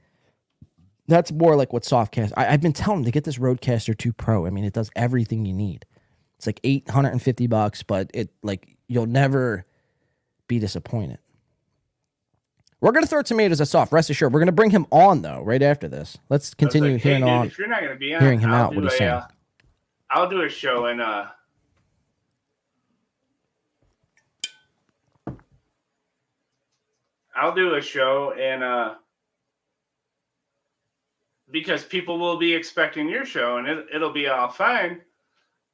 That's 1.09 1.31
more 1.31 1.55
like 1.55 1.73
what 1.73 1.85
Softcast. 1.85 2.33
I, 2.37 2.49
I've 2.49 2.61
been 2.61 2.73
telling 2.73 3.01
them 3.01 3.05
to 3.05 3.13
get 3.13 3.23
this 3.23 3.39
Rodecaster 3.39 3.97
2 3.97 4.13
Pro. 4.13 4.45
I 4.47 4.51
mean, 4.51 4.65
it 4.65 4.73
does 4.73 4.91
everything 4.97 5.45
you 5.45 5.53
need. 5.53 5.85
It's 6.47 6.57
like 6.57 6.61
850 6.62 7.49
bucks, 7.49 7.82
but 7.82 8.09
it 8.14 8.30
like 8.42 8.76
you'll 8.86 9.07
never 9.07 9.66
be 10.47 10.61
disappointed. 10.61 11.18
We're 12.80 12.92
gonna 12.92 13.07
throw 13.07 13.22
tomatoes 13.22 13.61
at 13.61 13.66
soft. 13.66 13.90
Rest 13.92 14.11
assured, 14.11 14.32
we're 14.32 14.38
gonna 14.38 14.53
bring 14.53 14.70
him 14.70 14.86
on 14.92 15.22
though 15.22 15.42
right 15.42 15.62
after 15.62 15.88
this. 15.88 16.16
Let's 16.28 16.55
continue 16.55 16.92
like, 16.92 17.03
hey, 17.03 17.09
hearing 17.09 17.24
dude, 17.24 17.32
on. 17.32 17.47
If 17.49 17.59
you're 17.59 17.66
not 17.66 17.80
to 17.80 17.97
be 17.97 18.14
on, 18.14 18.20
hearing 18.20 18.38
him 18.38 18.51
I'll 18.51 18.66
out, 18.66 18.74
what 18.76 18.84
he's 18.84 18.92
a, 18.92 18.97
saying. 18.97 19.11
uh, 19.11 19.26
I'll 20.09 20.28
do 20.28 20.42
a 20.42 20.49
show 20.49 20.86
and 20.86 21.01
uh, 21.01 21.26
I'll 27.34 27.55
do 27.55 27.74
a 27.74 27.82
show 27.82 28.34
and 28.38 28.62
uh, 28.62 28.94
because 31.51 31.82
people 31.82 32.20
will 32.20 32.36
be 32.36 32.55
expecting 32.55 33.09
your 33.09 33.24
show 33.24 33.57
and 33.57 33.66
it, 33.66 33.86
it'll 33.92 34.12
be 34.12 34.28
all 34.28 34.49
fine. 34.49 35.01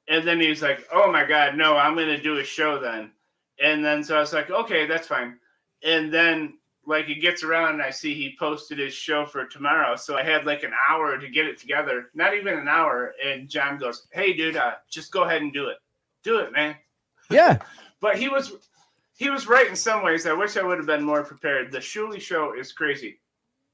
And 0.09 0.27
then 0.27 0.41
he's 0.41 0.63
like, 0.63 0.87
"Oh 0.93 1.11
my 1.11 1.25
god, 1.25 1.57
no, 1.57 1.77
I'm 1.77 1.95
going 1.95 2.09
to 2.09 2.21
do 2.21 2.39
a 2.39 2.45
show 2.45 2.79
then." 2.79 3.13
And 3.63 3.85
then 3.85 4.03
so 4.03 4.17
I 4.17 4.21
was 4.21 4.33
like, 4.33 4.51
"Okay, 4.51 4.87
that's 4.87 5.07
fine." 5.07 5.39
And 5.85 6.13
then 6.13 6.59
like 6.87 7.09
it 7.09 7.21
gets 7.21 7.45
around 7.45 7.75
and 7.75 7.83
I 7.83 7.91
see 7.91 8.15
he 8.15 8.37
posted 8.39 8.79
his 8.79 8.93
show 8.93 9.25
for 9.25 9.47
tomorrow. 9.47 9.95
So 9.97 10.17
I 10.17 10.23
had 10.23 10.47
like 10.47 10.65
an 10.65 10.73
hour 10.91 11.17
to 11.17 11.29
get 11.29 11.47
it 11.47 11.59
together. 11.59 12.11
Not 12.15 12.35
even 12.35 12.59
an 12.59 12.69
hour. 12.69 13.15
And 13.25 13.49
John 13.49 13.79
goes, 13.79 14.09
Hey 14.13 14.33
dude, 14.33 14.57
uh, 14.57 14.73
just 14.91 15.13
go 15.13 15.23
ahead 15.23 15.43
and 15.43 15.53
do 15.53 15.69
it. 15.69 15.77
Do 16.25 16.39
it, 16.41 16.53
man. 16.53 16.75
Yeah, 17.31 17.59
But 18.01 18.19
he 18.19 18.29
was 18.29 18.53
he 19.17 19.31
was 19.31 19.47
right 19.47 19.69
in 19.69 19.77
some 19.77 20.03
ways. 20.03 20.27
I 20.27 20.33
wish 20.33 20.57
I 20.57 20.63
would 20.63 20.79
have 20.79 20.87
been 20.87 21.05
more 21.05 21.23
prepared. 21.23 21.71
The 21.71 21.79
Shuli 21.79 22.21
show 22.21 22.53
is 22.59 22.73
crazy. 22.73 23.21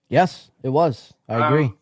yes, 0.09 0.51
it 0.63 0.69
was. 0.69 1.15
I 1.29 1.47
agree. 1.47 1.73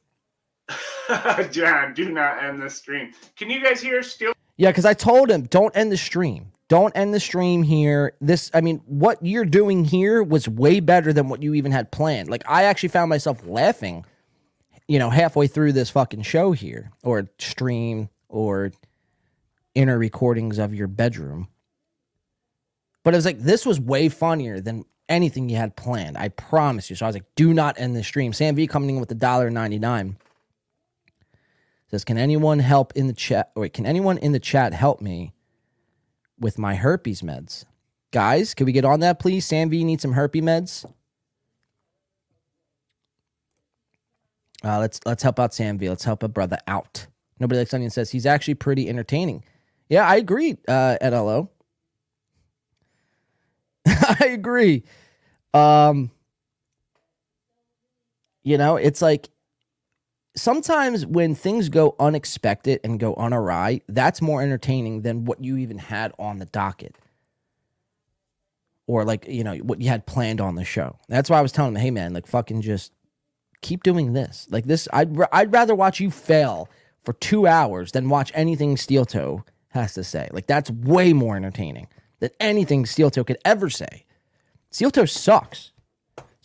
John, 1.50 1.94
do 1.94 2.10
not 2.10 2.42
end 2.42 2.60
the 2.60 2.70
stream. 2.70 3.12
Can 3.36 3.50
you 3.50 3.62
guys 3.62 3.80
hear 3.80 4.02
still? 4.02 4.32
Yeah, 4.56 4.70
because 4.70 4.84
I 4.84 4.94
told 4.94 5.30
him, 5.30 5.42
don't 5.42 5.76
end 5.76 5.92
the 5.92 5.96
stream. 5.96 6.52
Don't 6.68 6.96
end 6.96 7.14
the 7.14 7.20
stream 7.20 7.62
here. 7.62 8.14
This, 8.20 8.50
I 8.52 8.60
mean, 8.60 8.82
what 8.86 9.24
you're 9.24 9.44
doing 9.44 9.84
here 9.84 10.22
was 10.22 10.48
way 10.48 10.80
better 10.80 11.12
than 11.12 11.28
what 11.28 11.42
you 11.42 11.54
even 11.54 11.70
had 11.70 11.92
planned. 11.92 12.28
Like, 12.28 12.42
I 12.48 12.64
actually 12.64 12.88
found 12.88 13.08
myself 13.08 13.46
laughing, 13.46 14.04
you 14.88 14.98
know, 14.98 15.10
halfway 15.10 15.46
through 15.46 15.72
this 15.72 15.90
fucking 15.90 16.22
show 16.22 16.52
here, 16.52 16.90
or 17.04 17.28
stream, 17.38 18.08
or 18.28 18.72
inner 19.74 19.98
recordings 19.98 20.58
of 20.58 20.74
your 20.74 20.88
bedroom. 20.88 21.48
But 23.04 23.14
it 23.14 23.18
was 23.18 23.26
like, 23.26 23.38
this 23.38 23.64
was 23.64 23.78
way 23.78 24.08
funnier 24.08 24.58
than 24.58 24.84
anything 25.08 25.48
you 25.48 25.56
had 25.56 25.76
planned. 25.76 26.18
I 26.18 26.30
promise 26.30 26.90
you. 26.90 26.96
So 26.96 27.06
I 27.06 27.08
was 27.08 27.14
like, 27.14 27.34
do 27.36 27.54
not 27.54 27.78
end 27.78 27.94
the 27.94 28.02
stream. 28.02 28.32
Sam 28.32 28.56
V 28.56 28.66
coming 28.66 28.90
in 28.90 28.98
with 28.98 29.08
the 29.08 29.14
dollar 29.14 29.50
ninety 29.50 29.78
nine 29.78 30.16
says, 31.90 32.04
"Can 32.04 32.18
anyone 32.18 32.58
help 32.58 32.92
in 32.96 33.06
the 33.06 33.12
chat? 33.12 33.50
Wait, 33.56 33.72
can 33.72 33.86
anyone 33.86 34.18
in 34.18 34.32
the 34.32 34.40
chat 34.40 34.72
help 34.72 35.00
me 35.00 35.32
with 36.38 36.58
my 36.58 36.74
herpes 36.74 37.22
meds, 37.22 37.64
guys? 38.12 38.54
Can 38.54 38.66
we 38.66 38.72
get 38.72 38.84
on 38.84 39.00
that, 39.00 39.18
please? 39.18 39.46
Sam 39.46 39.70
V 39.70 39.84
needs 39.84 40.02
some 40.02 40.12
herpes 40.12 40.42
meds. 40.42 40.84
Uh, 44.64 44.78
let's 44.80 45.00
let's 45.06 45.22
help 45.22 45.38
out 45.38 45.54
Sam 45.54 45.78
V. 45.78 45.88
Let's 45.88 46.04
help 46.04 46.22
a 46.22 46.28
brother 46.28 46.58
out. 46.66 47.06
Nobody 47.38 47.58
likes 47.58 47.74
onion 47.74 47.90
says 47.90 48.10
he's 48.10 48.26
actually 48.26 48.54
pretty 48.54 48.88
entertaining. 48.88 49.44
Yeah, 49.88 50.06
I 50.08 50.16
agree. 50.16 50.56
Uh, 50.66 50.96
at 51.00 51.12
LO, 51.12 51.50
I 53.86 54.30
agree. 54.32 54.84
Um, 55.54 56.10
you 58.42 58.58
know, 58.58 58.76
it's 58.76 59.02
like 59.02 59.28
sometimes 60.36 61.04
when 61.04 61.34
things 61.34 61.68
go 61.68 61.96
unexpected 61.98 62.80
and 62.84 63.00
go 63.00 63.14
on 63.14 63.32
unawry, 63.32 63.82
that's 63.88 64.22
more 64.22 64.42
entertaining 64.42 65.02
than 65.02 65.24
what 65.24 65.42
you 65.42 65.56
even 65.56 65.78
had 65.78 66.12
on 66.18 66.38
the 66.38 66.44
docket. 66.46 66.96
Or 68.86 69.04
like, 69.04 69.26
you 69.26 69.42
know, 69.42 69.56
what 69.56 69.80
you 69.80 69.88
had 69.88 70.06
planned 70.06 70.40
on 70.40 70.54
the 70.54 70.64
show. 70.64 70.98
That's 71.08 71.28
why 71.28 71.38
I 71.38 71.42
was 71.42 71.50
telling 71.50 71.74
him, 71.74 71.80
hey 71.80 71.90
man, 71.90 72.12
like 72.12 72.26
fucking 72.26 72.62
just 72.62 72.92
keep 73.62 73.82
doing 73.82 74.12
this. 74.12 74.46
Like 74.50 74.66
this, 74.66 74.86
I'd 74.92 75.16
I'd 75.32 75.52
rather 75.52 75.74
watch 75.74 75.98
you 75.98 76.10
fail 76.10 76.68
for 77.04 77.14
two 77.14 77.46
hours 77.46 77.92
than 77.92 78.08
watch 78.08 78.30
anything 78.34 78.76
Steel 78.76 79.04
Toe 79.04 79.44
has 79.68 79.94
to 79.94 80.04
say. 80.04 80.28
Like 80.32 80.46
that's 80.46 80.70
way 80.70 81.12
more 81.12 81.36
entertaining 81.36 81.88
than 82.20 82.30
anything 82.38 82.86
Steel 82.86 83.10
Toe 83.10 83.24
could 83.24 83.38
ever 83.44 83.68
say. 83.70 84.04
Steel 84.70 84.90
Toe 84.90 85.04
sucks. 85.04 85.72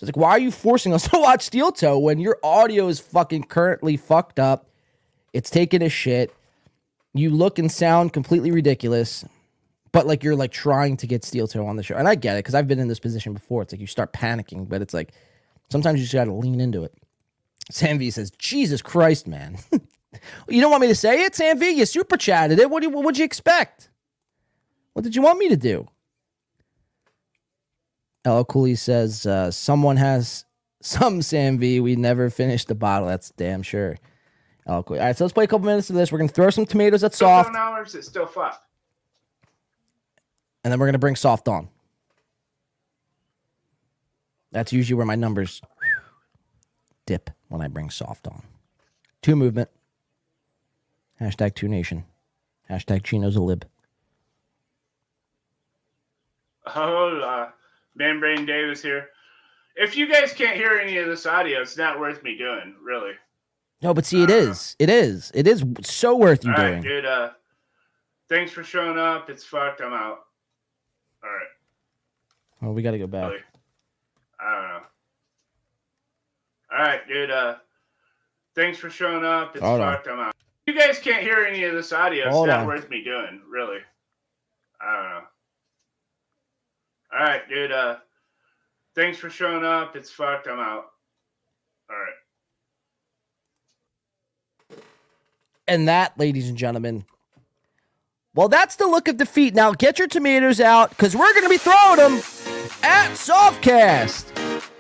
So 0.02 0.08
it's 0.08 0.18
like, 0.18 0.22
why 0.24 0.32
are 0.32 0.40
you 0.40 0.50
forcing 0.50 0.94
us 0.94 1.08
to 1.10 1.20
watch 1.20 1.44
Steel 1.44 1.72
Toe 1.72 2.00
when 2.00 2.18
your 2.18 2.40
audio 2.42 2.88
is 2.88 3.00
fucking 3.00 3.44
currently 3.44 3.98
fucked 3.98 4.40
up? 4.40 4.68
It's 5.32 5.52
taking 5.52 5.84
a 5.84 5.90
shit. 5.90 6.34
You 7.14 7.30
look 7.30 7.60
and 7.60 7.72
sound 7.72 8.12
completely 8.12 8.50
ridiculous, 8.50 9.24
but 9.92 10.08
like 10.08 10.24
you're 10.24 10.36
like 10.36 10.52
trying 10.52 10.98
to 10.98 11.08
get 11.08 11.24
Steel 11.24 11.48
Toe 11.48 11.68
on 11.68 11.76
the 11.76 11.84
show. 11.84 11.96
And 11.96 12.08
I 12.08 12.16
get 12.16 12.34
it 12.34 12.40
because 12.40 12.56
I've 12.56 12.68
been 12.68 12.80
in 12.80 12.88
this 12.88 13.00
position 13.00 13.34
before. 13.34 13.62
It's 13.62 13.74
like 13.74 13.80
you 13.80 13.86
start 13.86 14.12
panicking, 14.12 14.68
but 14.68 14.82
it's 14.82 14.94
like 14.94 15.14
sometimes 15.70 16.00
you 16.00 16.06
just 16.06 16.16
got 16.16 16.26
to 16.26 16.34
lean 16.34 16.60
into 16.60 16.84
it. 16.84 16.96
Sam 17.70 18.00
V 18.00 18.10
says, 18.10 18.32
Jesus 18.32 18.82
Christ, 18.82 19.28
man. 19.28 19.60
you 20.50 20.62
don't 20.62 20.72
want 20.72 20.82
me 20.82 20.88
to 20.88 20.96
say 20.96 21.22
it, 21.26 21.36
Sam 21.36 21.60
V? 21.60 21.70
You 21.70 21.86
super 21.86 22.18
chatted 22.18 22.58
it. 22.58 22.72
What, 22.72 22.82
do 22.82 22.90
you, 22.90 22.96
what 22.96 23.06
would 23.06 23.20
you 23.20 23.26
expect? 23.26 23.90
What 24.94 25.04
did 25.04 25.16
you 25.16 25.22
want 25.22 25.38
me 25.38 25.48
to 25.50 25.58
do? 25.58 25.88
Ella 28.24 28.46
Cooley 28.46 28.76
says, 28.76 29.26
uh, 29.26 29.50
someone 29.52 29.98
has 29.98 30.46
some 30.82 31.22
Sam 31.22 31.58
V. 31.58 31.80
We 31.80 31.96
never 31.96 32.30
finished 32.30 32.68
the 32.68 32.76
bottle. 32.76 33.08
That's 33.08 33.32
damn 33.32 33.64
sure. 33.64 33.98
Ella 34.68 34.84
Cooley. 34.84 35.00
All 35.00 35.06
right, 35.08 35.18
so 35.18 35.24
let's 35.24 35.34
play 35.34 35.44
a 35.46 35.48
couple 35.48 35.66
minutes 35.66 35.90
of 35.90 35.96
this. 35.96 36.12
We're 36.12 36.20
going 36.20 36.28
to 36.30 36.34
throw 36.34 36.50
some 36.50 36.66
tomatoes 36.66 37.04
at 37.04 37.14
soft. 37.16 37.56
Hours, 37.56 37.96
it's 37.96 38.08
still 38.08 38.28
fucked. 38.28 38.64
and 40.64 40.72
then 40.72 40.80
we're 40.80 40.86
gonna 40.86 41.00
bring 41.00 41.16
soft 41.16 41.48
on. 41.48 41.70
That's 44.52 44.72
usually 44.72 44.96
where 44.96 45.06
my 45.06 45.16
numbers 45.16 45.62
dip 47.08 47.32
when 47.48 47.62
I 47.62 47.68
bring 47.68 47.90
soft 47.90 48.28
on. 48.28 48.44
Two 49.24 49.36
movement. 49.36 49.70
Hashtag 51.20 51.56
two 51.56 51.68
nation. 51.68 52.06
Hashtag 52.70 53.04
Chino's 53.04 53.36
a 53.36 53.42
lib. 53.42 53.66
Oh, 56.76 57.50
uh, 57.96 57.98
Man 58.04 58.20
Brain 58.20 58.46
Davis 58.46 58.82
here. 58.82 59.08
If 59.76 59.96
you 59.96 60.12
guys 60.12 60.34
can't 60.34 60.58
hear 60.58 60.80
any 60.80 60.98
of 60.98 61.08
this 61.08 61.26
audio, 61.26 61.62
it's 61.62 61.78
not 61.78 62.00
worth 62.00 62.22
me 62.24 62.38
doing, 62.38 62.76
really. 62.84 63.14
No, 63.82 63.94
but 63.94 64.06
see, 64.06 64.22
it 64.22 64.30
is. 64.30 64.76
It 64.80 64.90
is. 64.90 65.32
It 65.34 65.48
is 65.48 65.64
so 65.82 66.16
worth 66.16 66.44
you 66.44 66.52
All 66.52 66.58
doing. 66.58 66.74
right, 66.74 66.82
dude. 66.84 67.06
Uh, 67.06 67.30
thanks 68.30 68.52
for 68.52 68.64
showing 68.64 68.98
up. 69.00 69.30
It's 69.30 69.44
fucked. 69.44 69.82
I'm 69.82 69.94
out. 69.94 70.20
All 71.24 71.30
right. 71.30 71.48
Well, 72.62 72.74
we 72.74 72.84
got 72.84 72.92
to 72.92 73.00
go 73.00 73.08
back. 73.08 73.30
Really. 73.32 73.42
I 74.40 74.54
don't 74.56 74.68
know. 74.70 74.80
All 76.74 76.86
right, 76.86 77.08
dude. 77.08 77.32
Uh, 77.32 77.56
thanks 78.56 78.78
for 78.78 78.90
showing 78.90 79.26
up. 79.26 79.56
It's 79.56 79.64
Hold 79.64 79.82
on. 79.82 79.94
fucked. 79.96 80.08
I'm 80.10 80.20
out. 80.20 80.36
You 80.68 80.78
guys 80.78 81.00
can't 81.00 81.24
hear 81.24 81.44
any 81.46 81.64
of 81.64 81.74
this 81.74 81.92
audio, 81.92 82.28
it's 82.28 82.36
Hold 82.36 82.48
not 82.48 82.60
on. 82.60 82.68
worth 82.68 82.88
me 82.90 83.04
doing, 83.04 83.42
really. 83.50 83.80
I 84.80 84.96
don't 84.96 85.10
know. 85.10 85.22
All 87.14 87.20
right, 87.20 87.48
dude. 87.50 87.72
Uh, 87.72 87.98
thanks 88.96 89.18
for 89.18 89.30
showing 89.30 89.66
up. 89.66 89.96
It's 89.96 90.10
fucked. 90.10 90.48
I'm 90.48 90.60
out. 90.60 90.86
All 91.90 91.98
right. 91.98 92.14
And 95.68 95.88
that, 95.88 96.18
ladies 96.18 96.50
and 96.50 96.58
gentlemen, 96.58 97.06
well, 98.34 98.48
that's 98.48 98.78
the 98.78 98.88
look 98.88 99.08
of 99.08 99.18
defeat. 99.18 99.54
Now 99.54 99.74
get 99.74 100.00
your 100.00 100.08
tomatoes 100.08 100.62
out 100.62 100.90
because 100.92 101.16
we're 101.16 101.32
going 101.34 101.44
to 101.44 101.50
be 101.50 101.58
throwing 101.58 101.98
them 101.98 102.14
at 102.84 103.12
Softcast. 103.12 104.71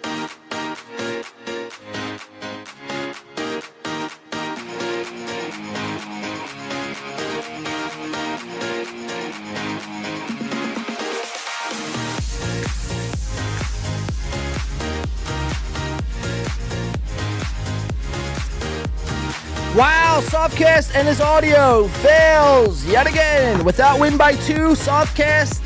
Wow, 19.73 20.19
Softcast 20.21 20.95
and 20.95 21.07
his 21.07 21.21
audio 21.21 21.87
fails 21.87 22.85
yet 22.85 23.07
again. 23.07 23.63
Without 23.63 24.01
win 24.01 24.17
by 24.17 24.33
two, 24.33 24.71
Softcast 24.71 25.61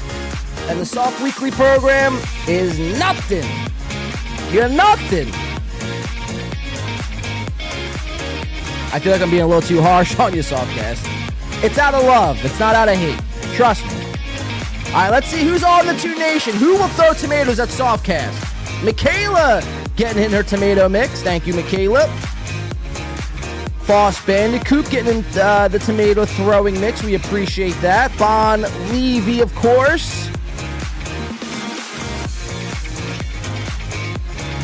and 0.70 0.80
the 0.80 0.86
Soft 0.86 1.20
Weekly 1.24 1.50
program 1.50 2.16
is 2.48 2.78
nothing. 3.00 3.44
You're 4.54 4.70
nothing. 4.70 5.28
I 8.94 9.00
feel 9.00 9.12
like 9.12 9.24
I'm 9.24 9.32
being 9.32 9.42
a 9.42 9.48
little 9.48 9.68
too 9.68 9.82
harsh 9.82 10.16
on 10.20 10.36
you, 10.36 10.42
Softcast. 10.42 11.04
It's 11.64 11.80
out 11.80 11.96
of 11.96 12.04
love. 12.04 12.38
It's 12.46 12.60
not 12.60 12.76
out 12.76 12.88
of 12.88 12.96
hate. 12.98 13.20
Trust 13.56 13.84
me. 13.88 14.06
All 14.90 15.02
right, 15.02 15.10
let's 15.10 15.30
see 15.30 15.44
who's 15.44 15.64
on 15.64 15.88
the 15.88 15.96
Two 15.96 16.16
Nation. 16.20 16.54
Who 16.54 16.76
will 16.76 16.90
throw 16.90 17.14
tomatoes 17.14 17.60
at 17.60 17.70
Softcast? 17.70 18.84
Michaela 18.84 19.64
getting 19.96 20.22
in 20.22 20.30
her 20.30 20.44
tomato 20.44 20.88
mix. 20.88 21.24
Thank 21.24 21.48
you, 21.48 21.56
Michaela. 21.56 22.35
Foss 23.86 24.26
Bandicoot 24.26 24.90
getting 24.90 25.20
in 25.20 25.40
uh, 25.40 25.68
the 25.68 25.78
tomato 25.78 26.26
throwing 26.26 26.80
mix. 26.82 27.04
We 27.04 27.14
appreciate 27.14 27.76
that. 27.82 28.12
Bon 28.18 28.64
Levy, 28.90 29.42
of 29.42 29.54
course. 29.54 30.28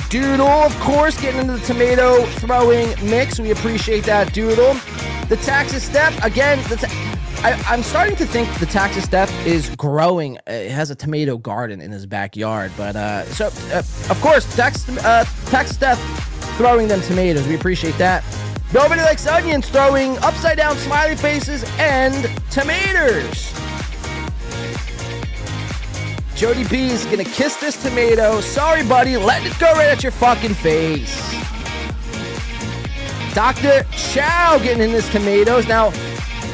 Doodle, 0.09 0.47
of 0.47 0.77
course, 0.79 1.21
getting 1.21 1.41
into 1.41 1.53
the 1.53 1.65
tomato 1.65 2.25
throwing 2.25 2.89
mix. 3.09 3.39
We 3.39 3.51
appreciate 3.51 4.05
that, 4.05 4.33
Doodle. 4.33 4.73
The 5.29 5.37
Texas 5.37 5.83
Step, 5.83 6.13
again, 6.23 6.57
ta- 6.63 6.87
I, 7.43 7.53
I'm 7.67 7.83
starting 7.83 8.15
to 8.15 8.25
think 8.25 8.51
the 8.59 8.65
Texas 8.65 9.03
Step 9.03 9.29
is 9.45 9.69
growing. 9.75 10.39
It 10.47 10.71
has 10.71 10.89
a 10.89 10.95
tomato 10.95 11.37
garden 11.37 11.79
in 11.79 11.91
his 11.91 12.07
backyard. 12.07 12.71
But, 12.75 12.95
uh, 12.95 13.25
so, 13.25 13.45
uh, 13.71 13.83
of 14.09 14.19
course, 14.19 14.53
Texas, 14.55 14.97
uh, 15.05 15.25
Texas 15.45 15.77
Step 15.77 15.99
throwing 16.57 16.87
them 16.87 17.01
tomatoes. 17.01 17.47
We 17.47 17.53
appreciate 17.53 17.97
that. 17.99 18.23
Nobody 18.73 19.01
likes 19.01 19.27
onions 19.27 19.67
throwing 19.67 20.17
upside 20.19 20.55
down 20.55 20.77
smiley 20.77 21.17
faces 21.17 21.65
and 21.77 22.29
tomatoes. 22.49 23.51
Jody 26.35 26.65
B 26.69 26.89
is 26.89 27.03
gonna 27.05 27.25
kiss 27.25 27.57
this 27.57 27.81
tomato. 27.81 28.39
Sorry, 28.39 28.83
buddy, 28.83 29.17
let 29.17 29.45
it 29.45 29.59
go 29.59 29.71
right 29.73 29.89
at 29.89 30.03
your 30.03 30.13
fucking 30.13 30.53
face. 30.53 31.15
Dr. 33.33 33.83
Chow 33.91 34.57
getting 34.59 34.83
in 34.83 34.89
his 34.91 35.07
tomatoes. 35.09 35.67
Now, 35.67 35.91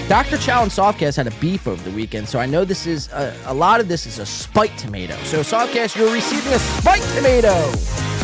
Dr. 0.07 0.37
Chow 0.37 0.63
and 0.63 0.71
Softcast 0.71 1.17
had 1.17 1.27
a 1.27 1.31
beef 1.39 1.67
over 1.67 1.83
the 1.87 1.95
weekend, 1.95 2.27
so 2.27 2.39
I 2.39 2.47
know 2.47 2.65
this 2.65 2.87
is 2.87 3.09
a, 3.09 3.35
a 3.45 3.53
lot 3.53 3.79
of 3.79 3.87
this 3.87 4.07
is 4.07 4.17
a 4.17 4.25
spite 4.25 4.75
tomato. 4.77 5.15
So, 5.23 5.41
Softcast, 5.41 5.95
you're 5.95 6.11
receiving 6.11 6.53
a 6.53 6.59
spite 6.59 7.03
tomato. 7.15 8.16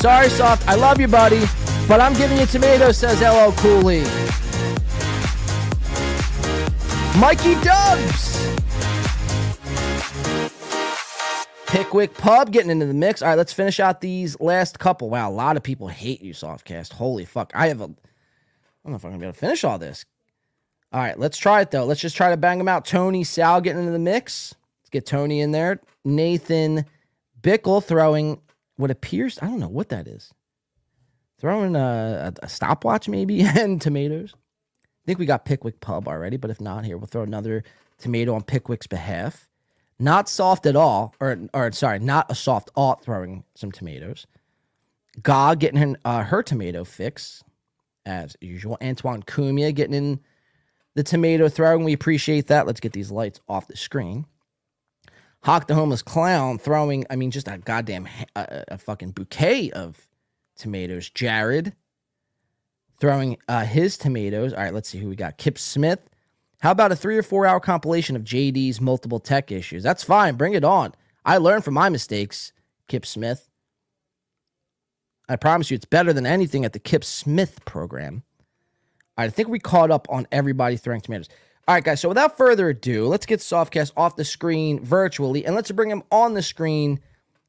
Sorry, 0.00 0.28
Soft. 0.28 0.68
I 0.68 0.76
love 0.76 1.00
you, 1.00 1.08
buddy. 1.08 1.44
But 1.88 2.00
I'm 2.00 2.14
giving 2.14 2.38
you 2.38 2.46
tomatoes, 2.46 2.98
says 2.98 3.20
LL 3.20 3.52
Cooley. 3.60 4.02
Mikey 7.18 7.54
Dubs. 7.64 8.28
Pickwick 11.66 12.14
Pub 12.14 12.52
getting 12.52 12.70
into 12.70 12.86
the 12.86 12.94
mix. 12.94 13.22
All 13.22 13.28
right, 13.28 13.34
let's 13.34 13.52
finish 13.52 13.80
out 13.80 14.00
these 14.00 14.38
last 14.40 14.78
couple. 14.78 15.10
Wow, 15.10 15.30
a 15.30 15.32
lot 15.32 15.56
of 15.56 15.62
people 15.64 15.88
hate 15.88 16.22
you, 16.22 16.32
Softcast. 16.32 16.92
Holy 16.92 17.24
fuck. 17.24 17.50
I 17.54 17.66
have 17.66 17.80
a. 17.80 17.84
I 17.84 17.86
don't 17.86 18.92
know 18.92 18.94
if 18.94 19.04
I'm 19.04 19.10
going 19.10 19.14
to 19.14 19.18
be 19.18 19.26
able 19.26 19.34
to 19.34 19.38
finish 19.38 19.64
all 19.64 19.78
this. 19.78 20.04
All 20.92 21.00
right, 21.00 21.18
let's 21.18 21.36
try 21.36 21.60
it 21.60 21.70
though. 21.70 21.84
Let's 21.84 22.00
just 22.00 22.16
try 22.16 22.30
to 22.30 22.36
bang 22.36 22.58
them 22.58 22.68
out. 22.68 22.84
Tony 22.86 23.24
Sal 23.24 23.60
getting 23.60 23.80
into 23.80 23.92
the 23.92 23.98
mix. 23.98 24.54
Let's 24.80 24.90
get 24.90 25.06
Tony 25.06 25.40
in 25.40 25.50
there. 25.50 25.80
Nathan 26.04 26.86
Bickle 27.42 27.84
throwing 27.84 28.40
what 28.78 28.90
appears, 28.90 29.38
I 29.42 29.46
don't 29.46 29.60
know 29.60 29.68
what 29.68 29.90
that 29.90 30.06
is. 30.06 30.32
Throwing 31.40 31.76
a, 31.76 32.32
a, 32.42 32.44
a 32.44 32.48
stopwatch 32.48 33.08
maybe 33.08 33.42
and 33.44 33.80
tomatoes. 33.82 34.32
I 34.34 35.04
think 35.04 35.18
we 35.18 35.26
got 35.26 35.44
Pickwick 35.44 35.80
Pub 35.80 36.08
already, 36.08 36.36
but 36.36 36.50
if 36.50 36.60
not, 36.60 36.84
here 36.84 36.96
we'll 36.96 37.06
throw 37.06 37.22
another 37.22 37.64
tomato 37.98 38.34
on 38.34 38.42
Pickwick's 38.42 38.86
behalf. 38.86 39.48
Not 39.98 40.28
soft 40.28 40.64
at 40.66 40.76
all, 40.76 41.14
or 41.18 41.36
or 41.52 41.72
sorry, 41.72 41.98
not 41.98 42.30
a 42.30 42.34
soft 42.34 42.70
alt 42.76 43.02
throwing 43.02 43.42
some 43.56 43.72
tomatoes. 43.72 44.26
Gog 45.22 45.58
getting 45.58 45.80
her, 45.80 45.96
uh, 46.04 46.22
her 46.22 46.42
tomato 46.42 46.84
fix 46.84 47.42
as 48.06 48.36
usual. 48.40 48.78
Antoine 48.80 49.24
Cumia 49.24 49.74
getting 49.74 49.94
in 49.94 50.20
the 50.94 51.02
tomato 51.02 51.48
throwing. 51.48 51.82
We 51.82 51.94
appreciate 51.94 52.46
that. 52.46 52.66
Let's 52.66 52.78
get 52.78 52.92
these 52.92 53.10
lights 53.10 53.40
off 53.48 53.66
the 53.66 53.76
screen. 53.76 54.26
Hawk 55.42 55.66
the 55.66 55.74
homeless 55.74 56.02
clown 56.02 56.58
throwing, 56.58 57.04
I 57.10 57.16
mean, 57.16 57.30
just 57.30 57.48
a 57.48 57.58
goddamn 57.58 58.08
a, 58.34 58.64
a 58.68 58.78
fucking 58.78 59.12
bouquet 59.12 59.70
of 59.70 60.08
tomatoes. 60.56 61.10
Jared 61.10 61.74
throwing 63.00 63.38
uh, 63.48 63.64
his 63.64 63.96
tomatoes. 63.96 64.52
All 64.52 64.60
right, 64.60 64.74
let's 64.74 64.88
see 64.88 64.98
who 64.98 65.08
we 65.08 65.16
got. 65.16 65.38
Kip 65.38 65.58
Smith. 65.58 66.00
How 66.60 66.72
about 66.72 66.90
a 66.90 66.96
three 66.96 67.16
or 67.16 67.22
four 67.22 67.46
hour 67.46 67.60
compilation 67.60 68.16
of 68.16 68.24
JD's 68.24 68.80
multiple 68.80 69.20
tech 69.20 69.52
issues? 69.52 69.82
That's 69.82 70.02
fine. 70.02 70.34
Bring 70.34 70.54
it 70.54 70.64
on. 70.64 70.92
I 71.24 71.38
learned 71.38 71.64
from 71.64 71.74
my 71.74 71.88
mistakes, 71.88 72.52
Kip 72.88 73.06
Smith. 73.06 73.48
I 75.28 75.36
promise 75.36 75.70
you, 75.70 75.74
it's 75.76 75.84
better 75.84 76.12
than 76.12 76.26
anything 76.26 76.64
at 76.64 76.72
the 76.72 76.78
Kip 76.78 77.04
Smith 77.04 77.64
program. 77.64 78.22
All 79.16 79.22
right, 79.22 79.26
I 79.26 79.30
think 79.30 79.48
we 79.48 79.58
caught 79.58 79.90
up 79.90 80.08
on 80.10 80.26
everybody 80.32 80.76
throwing 80.76 81.00
tomatoes. 81.00 81.28
All 81.68 81.74
right, 81.74 81.84
guys. 81.84 82.00
So 82.00 82.08
without 82.08 82.38
further 82.38 82.70
ado, 82.70 83.06
let's 83.08 83.26
get 83.26 83.40
Softcast 83.40 83.92
off 83.94 84.16
the 84.16 84.24
screen 84.24 84.82
virtually 84.82 85.44
and 85.44 85.54
let's 85.54 85.70
bring 85.70 85.90
him 85.90 86.02
on 86.10 86.32
the 86.32 86.40
screen 86.40 86.98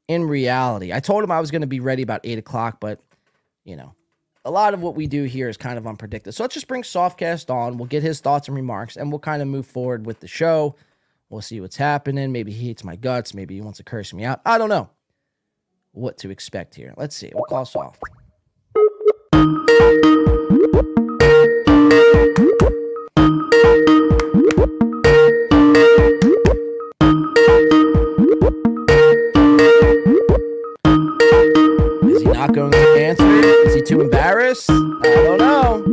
in 0.08 0.24
reality. 0.24 0.92
I 0.92 1.00
told 1.00 1.24
him 1.24 1.30
I 1.30 1.40
was 1.40 1.50
going 1.50 1.62
to 1.62 1.66
be 1.66 1.80
ready 1.80 2.02
about 2.02 2.20
eight 2.24 2.38
o'clock, 2.38 2.80
but 2.80 3.00
you 3.64 3.76
know, 3.76 3.94
a 4.44 4.50
lot 4.50 4.74
of 4.74 4.82
what 4.82 4.94
we 4.94 5.06
do 5.06 5.24
here 5.24 5.48
is 5.48 5.56
kind 5.56 5.78
of 5.78 5.86
unpredictable. 5.86 6.32
So 6.32 6.44
let's 6.44 6.52
just 6.52 6.68
bring 6.68 6.82
Softcast 6.82 7.48
on. 7.48 7.78
We'll 7.78 7.86
get 7.86 8.02
his 8.02 8.20
thoughts 8.20 8.46
and 8.46 8.54
remarks, 8.54 8.98
and 8.98 9.10
we'll 9.10 9.20
kind 9.20 9.40
of 9.40 9.48
move 9.48 9.66
forward 9.66 10.04
with 10.04 10.20
the 10.20 10.28
show. 10.28 10.76
We'll 11.30 11.40
see 11.40 11.62
what's 11.62 11.76
happening. 11.76 12.30
Maybe 12.30 12.52
he 12.52 12.66
hates 12.66 12.84
my 12.84 12.96
guts. 12.96 13.32
Maybe 13.32 13.54
he 13.54 13.62
wants 13.62 13.78
to 13.78 13.84
curse 13.84 14.12
me 14.12 14.24
out. 14.24 14.42
I 14.44 14.58
don't 14.58 14.68
know 14.68 14.90
what 15.92 16.18
to 16.18 16.30
expect 16.30 16.74
here. 16.74 16.92
Let's 16.98 17.16
see. 17.16 17.32
We'll 17.34 17.44
call 17.44 17.64
Soft. 17.64 18.02
Chris? 34.50 34.68
I 34.68 34.74
don't 35.04 35.38
know. 35.38 35.84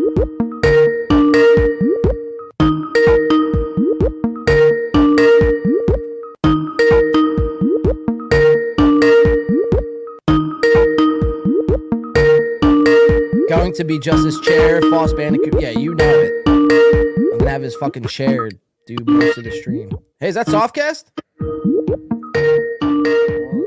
Going 13.47 13.73
to 13.73 13.83
be 13.83 13.99
Justice 13.99 14.39
Chair, 14.39 14.81
False 14.89 15.13
Bandicoot. 15.13 15.61
Yeah, 15.61 15.69
you 15.69 15.93
know 15.93 16.09
it. 16.09 16.31
I'm 16.47 17.37
gonna 17.37 17.51
have 17.51 17.61
his 17.61 17.75
fucking 17.75 18.05
chair 18.05 18.49
do 18.87 18.95
most 19.05 19.37
of 19.37 19.43
the 19.43 19.51
stream. 19.51 19.91
Hey, 20.19 20.29
is 20.29 20.35
that 20.35 20.47
Softcast? 20.47 21.11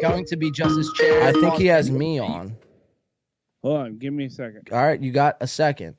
Going 0.02 0.24
to 0.24 0.36
be 0.36 0.50
Justice 0.50 0.92
Chair. 0.94 1.22
I 1.22 1.32
think 1.32 1.54
he 1.54 1.66
has 1.66 1.92
me 1.92 2.18
on. 2.18 2.56
Hold 3.62 3.76
on, 3.76 3.98
give 3.98 4.12
me 4.12 4.26
a 4.26 4.30
second. 4.30 4.68
All 4.72 4.78
right, 4.78 5.00
you 5.00 5.12
got 5.12 5.36
a 5.40 5.46
second. 5.46 5.96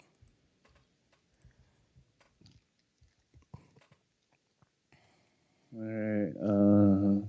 All 5.75 5.83
right. 5.83 6.33
Uh, 6.41 7.27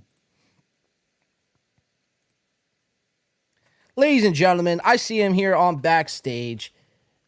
Ladies 3.95 4.25
and 4.25 4.35
gentlemen, 4.35 4.81
I 4.85 4.97
see 4.97 5.21
him 5.21 5.35
here 5.35 5.55
on 5.55 5.77
backstage. 5.77 6.73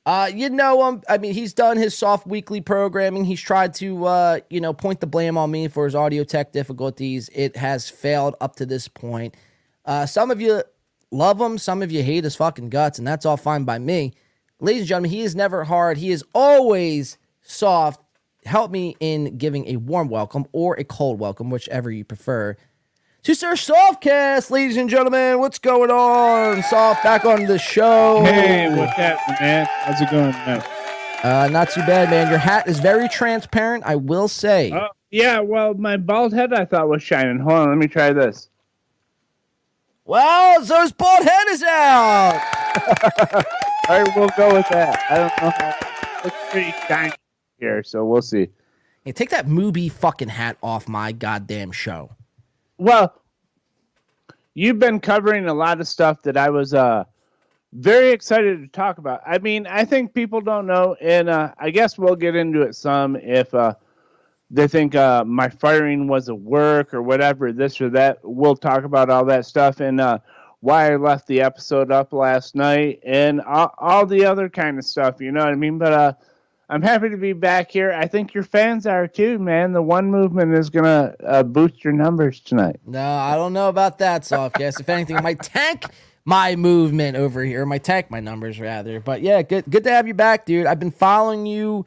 Uh, 0.07 0.31
you 0.35 0.49
know 0.49 0.89
him. 0.89 1.03
I 1.09 1.19
mean, 1.19 1.35
he's 1.35 1.53
done 1.53 1.77
his 1.77 1.97
soft 1.97 2.27
weekly 2.27 2.63
programming. 2.63 3.25
He's 3.25 3.41
tried 3.41 3.75
to, 3.75 4.07
uh, 4.07 4.41
you 4.49 4.61
know, 4.61 4.73
point 4.73 5.01
the 5.01 5.07
blame 5.07 5.37
on 5.37 5.51
me 5.51 5.69
for 5.69 5.85
his 5.85 5.95
audio 5.95 6.25
tech 6.25 6.53
difficulties. 6.53 7.29
It 7.35 7.57
has 7.57 7.91
failed 7.91 8.35
up 8.41 8.57
to 8.57 8.67
this 8.67 8.89
point. 8.89 9.35
Uh, 9.85 10.07
some 10.07 10.31
of 10.31 10.41
you 10.41 10.63
love 11.15 11.41
him, 11.41 11.57
some 11.59 11.83
of 11.83 11.93
you 11.93 12.03
hate 12.03 12.25
his 12.25 12.37
fucking 12.37 12.71
guts, 12.71 12.99
and 12.99 13.07
that's 13.07 13.25
all 13.25 13.37
fine 13.37 13.65
by 13.65 13.79
me. 13.79 14.13
Ladies 14.61 14.83
and 14.83 14.89
gentlemen, 14.89 15.11
he 15.11 15.23
is 15.23 15.35
never 15.35 15.65
hard. 15.65 15.99
He 15.99 16.11
is 16.11 16.25
always 16.35 17.19
soft. 17.43 18.01
Help 18.45 18.71
me 18.71 18.97
in 19.01 19.39
giving 19.39 19.67
a 19.69 19.77
warm 19.77 20.09
welcome 20.09 20.47
or 20.53 20.75
a 20.75 20.85
cold 20.85 21.19
welcome, 21.19 21.51
whichever 21.51 21.91
you 21.91 22.05
prefer 22.05 22.57
to 23.25 23.35
Sir 23.35 23.55
Softcast, 23.55 24.51
ladies 24.51 24.77
and 24.77 24.91
gentlemen. 24.91 25.39
What's 25.39 25.59
going 25.59 25.91
on? 25.91 26.63
Soft 26.65 27.03
back 27.03 27.25
on 27.25 27.47
the 27.47 27.59
show. 27.59 28.23
hey, 28.23 28.69
what's 28.77 28.93
happening, 28.93 29.37
man? 29.41 29.67
How's 29.81 30.01
it 30.01 30.11
going 30.11 30.31
man? 30.31 30.63
Uh, 31.23 31.49
not 31.51 31.71
too 31.71 31.81
bad, 31.87 32.11
man. 32.11 32.29
Your 32.29 32.39
hat 32.39 32.69
is 32.69 32.81
very 32.81 33.09
transparent, 33.09 33.83
I 33.87 33.97
will 33.97 34.29
say. 34.29 34.73
Oh, 34.73 34.89
yeah, 35.11 35.41
well, 35.41 35.73
my 35.73 35.97
bald 35.97 36.35
head 36.35 36.53
I 36.53 36.67
thought 36.67 36.91
was 36.91 37.03
shining. 37.03 37.39
Hold 37.39 37.61
on, 37.61 37.69
let 37.71 37.79
me 37.79 37.89
try 37.89 38.13
this. 38.13 38.51
Well, 40.05 40.65
so 40.65 40.81
his 40.83 40.93
bald 40.93 41.25
head 41.25 41.49
is 41.49 41.63
out. 41.63 42.41
All 43.89 44.03
right, 44.03 44.17
we'll 44.17 44.29
go 44.37 44.55
with 44.55 44.69
that. 44.71 45.05
I 45.11 45.17
don't 45.17 45.43
know 45.43 45.51
how. 45.51 45.75
Looks 46.25 46.37
pretty 46.51 46.75
shiny 46.89 47.13
here, 47.59 47.83
so 47.83 48.05
we'll 48.05 48.23
see. 48.23 48.49
Hey, 49.05 49.13
take 49.13 49.31
that 49.31 49.47
movie 49.47 49.89
fucking 49.89 50.29
hat 50.29 50.57
off 50.63 50.89
my 50.89 51.13
goddamn 51.13 51.71
show. 51.73 52.17
Well, 52.79 53.21
you've 54.55 54.79
been 54.79 55.01
covering 55.01 55.47
a 55.47 55.55
lot 55.55 55.81
of 55.81 55.89
stuff 55.89 56.23
that 56.23 56.37
I 56.37 56.49
was 56.51 56.73
uh 56.73 57.05
very 57.75 58.11
excited 58.11 58.63
to 58.63 58.69
talk 58.69 58.99
about. 58.99 59.21
I 59.27 59.39
mean, 59.39 59.67
I 59.67 59.85
think 59.85 60.15
people 60.15 60.41
don't 60.41 60.67
know, 60.67 60.97
and 61.01 61.29
uh, 61.29 61.53
I 61.59 61.71
guess 61.71 61.99
we'll 61.99 62.17
get 62.17 62.37
into 62.37 62.63
it 62.63 62.75
some 62.75 63.17
if 63.17 63.53
uh, 63.53 63.75
they 64.55 64.69
think 64.69 64.95
uh, 64.95 65.25
my 65.25 65.49
firing 65.49 66.07
was 66.07 66.29
a 66.29 66.35
work 66.35 66.95
or 66.95 67.03
whatever, 67.03 67.53
this 67.53 67.81
or 67.81 67.91
that. 67.91 68.19
We'll 68.23 68.55
talk 68.55 68.85
about 68.85 69.11
all 69.11 69.25
that 69.25 69.47
stuff 69.47 69.81
and 69.81 70.01
uh, 70.01 70.19
why 70.61 70.93
I 70.93 70.97
left 70.97 71.27
the 71.27 71.41
episode 71.41 71.91
up 71.91 72.13
last 72.13 72.55
night 72.55 73.01
and 73.05 73.41
all, 73.41 73.75
all 73.79 74.07
the 74.07 74.25
other 74.25 74.49
kind 74.49 74.79
of 74.79 74.85
stuff. 74.85 75.21
You 75.21 75.33
know 75.33 75.41
what 75.41 75.49
I 75.49 75.57
mean? 75.57 75.77
But 75.77 75.93
uh, 75.93 76.13
I'm 76.69 76.83
happy 76.83 77.11
to 77.11 77.17
be 77.17 77.33
back 77.33 77.69
here. 77.73 77.93
I 77.93 78.07
think 78.07 78.33
your 78.33 78.45
fans 78.45 78.87
are 78.87 79.09
too, 79.09 79.41
man. 79.41 79.73
The 79.73 79.83
one 79.83 80.09
movement 80.09 80.55
is 80.55 80.71
gonna 80.71 81.17
uh, 81.27 81.43
boost 81.43 81.83
your 81.83 81.93
numbers 81.93 82.39
tonight. 82.39 82.79
No, 82.87 83.05
I 83.05 83.35
don't 83.35 83.53
know 83.53 83.69
about 83.69 83.99
that, 83.99 84.23
Softcast. 84.23 84.79
if 84.79 84.89
anything, 84.89 85.21
might 85.21 85.43
tank 85.43 85.85
my 86.25 86.55
movement 86.55 87.17
over 87.17 87.43
here. 87.43 87.67
Might 87.67 87.83
tank 87.83 88.09
my 88.09 88.21
numbers 88.21 88.61
rather. 88.61 89.01
But 89.01 89.21
yeah, 89.21 89.43
good 89.43 89.65
good 89.69 89.83
to 89.83 89.91
have 89.91 90.07
you 90.07 90.15
back, 90.15 90.47
dude. 90.47 90.67
I've 90.67 90.79
been 90.79 90.93
following 90.93 91.45
you 91.45 91.85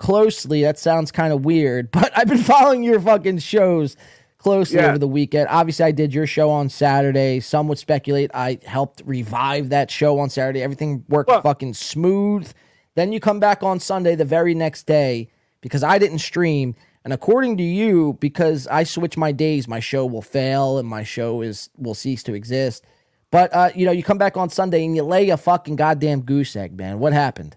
closely. 0.00 0.62
That 0.62 0.78
sounds 0.78 1.12
kind 1.12 1.32
of 1.32 1.44
weird, 1.44 1.90
but 1.92 2.10
I've 2.18 2.26
been 2.26 2.38
following 2.38 2.82
your 2.82 2.98
fucking 3.00 3.38
shows 3.38 3.96
closely 4.38 4.78
Yeah. 4.78 4.88
over 4.88 4.98
the 4.98 5.06
weekend. 5.06 5.48
Obviously, 5.50 5.84
I 5.84 5.92
did 5.92 6.12
your 6.14 6.26
show 6.26 6.50
on 6.50 6.68
Saturday. 6.70 7.38
Some 7.40 7.68
would 7.68 7.78
speculate 7.78 8.30
I 8.34 8.58
helped 8.64 9.02
revive 9.04 9.68
that 9.68 9.90
show 9.90 10.18
on 10.18 10.30
Saturday. 10.30 10.62
Everything 10.62 11.04
worked 11.08 11.28
Well- 11.28 11.42
fucking 11.42 11.74
smooth. 11.74 12.50
Then 12.96 13.12
you 13.12 13.20
come 13.20 13.38
back 13.38 13.62
on 13.62 13.78
Sunday 13.78 14.16
the 14.16 14.24
very 14.24 14.54
next 14.54 14.86
day 14.86 15.28
because 15.60 15.84
I 15.84 15.98
didn't 15.98 16.18
stream. 16.18 16.74
And 17.04 17.12
according 17.14 17.56
to 17.58 17.62
you, 17.62 18.16
because 18.20 18.66
I 18.66 18.82
switch 18.84 19.16
my 19.16 19.30
days, 19.32 19.68
my 19.68 19.80
show 19.80 20.04
will 20.06 20.22
fail 20.22 20.76
and 20.78 20.88
my 20.88 21.02
show 21.02 21.40
is 21.40 21.70
will 21.78 21.94
cease 21.94 22.22
to 22.24 22.34
exist. 22.34 22.84
But 23.30 23.54
uh, 23.54 23.70
you 23.74 23.86
know, 23.86 23.92
you 23.92 24.02
come 24.02 24.18
back 24.18 24.36
on 24.36 24.48
Sunday 24.50 24.84
and 24.84 24.96
you 24.96 25.02
lay 25.02 25.30
a 25.30 25.36
fucking 25.36 25.76
goddamn 25.76 26.22
goose 26.22 26.56
egg, 26.56 26.76
man. 26.76 26.98
What 26.98 27.12
happened? 27.12 27.56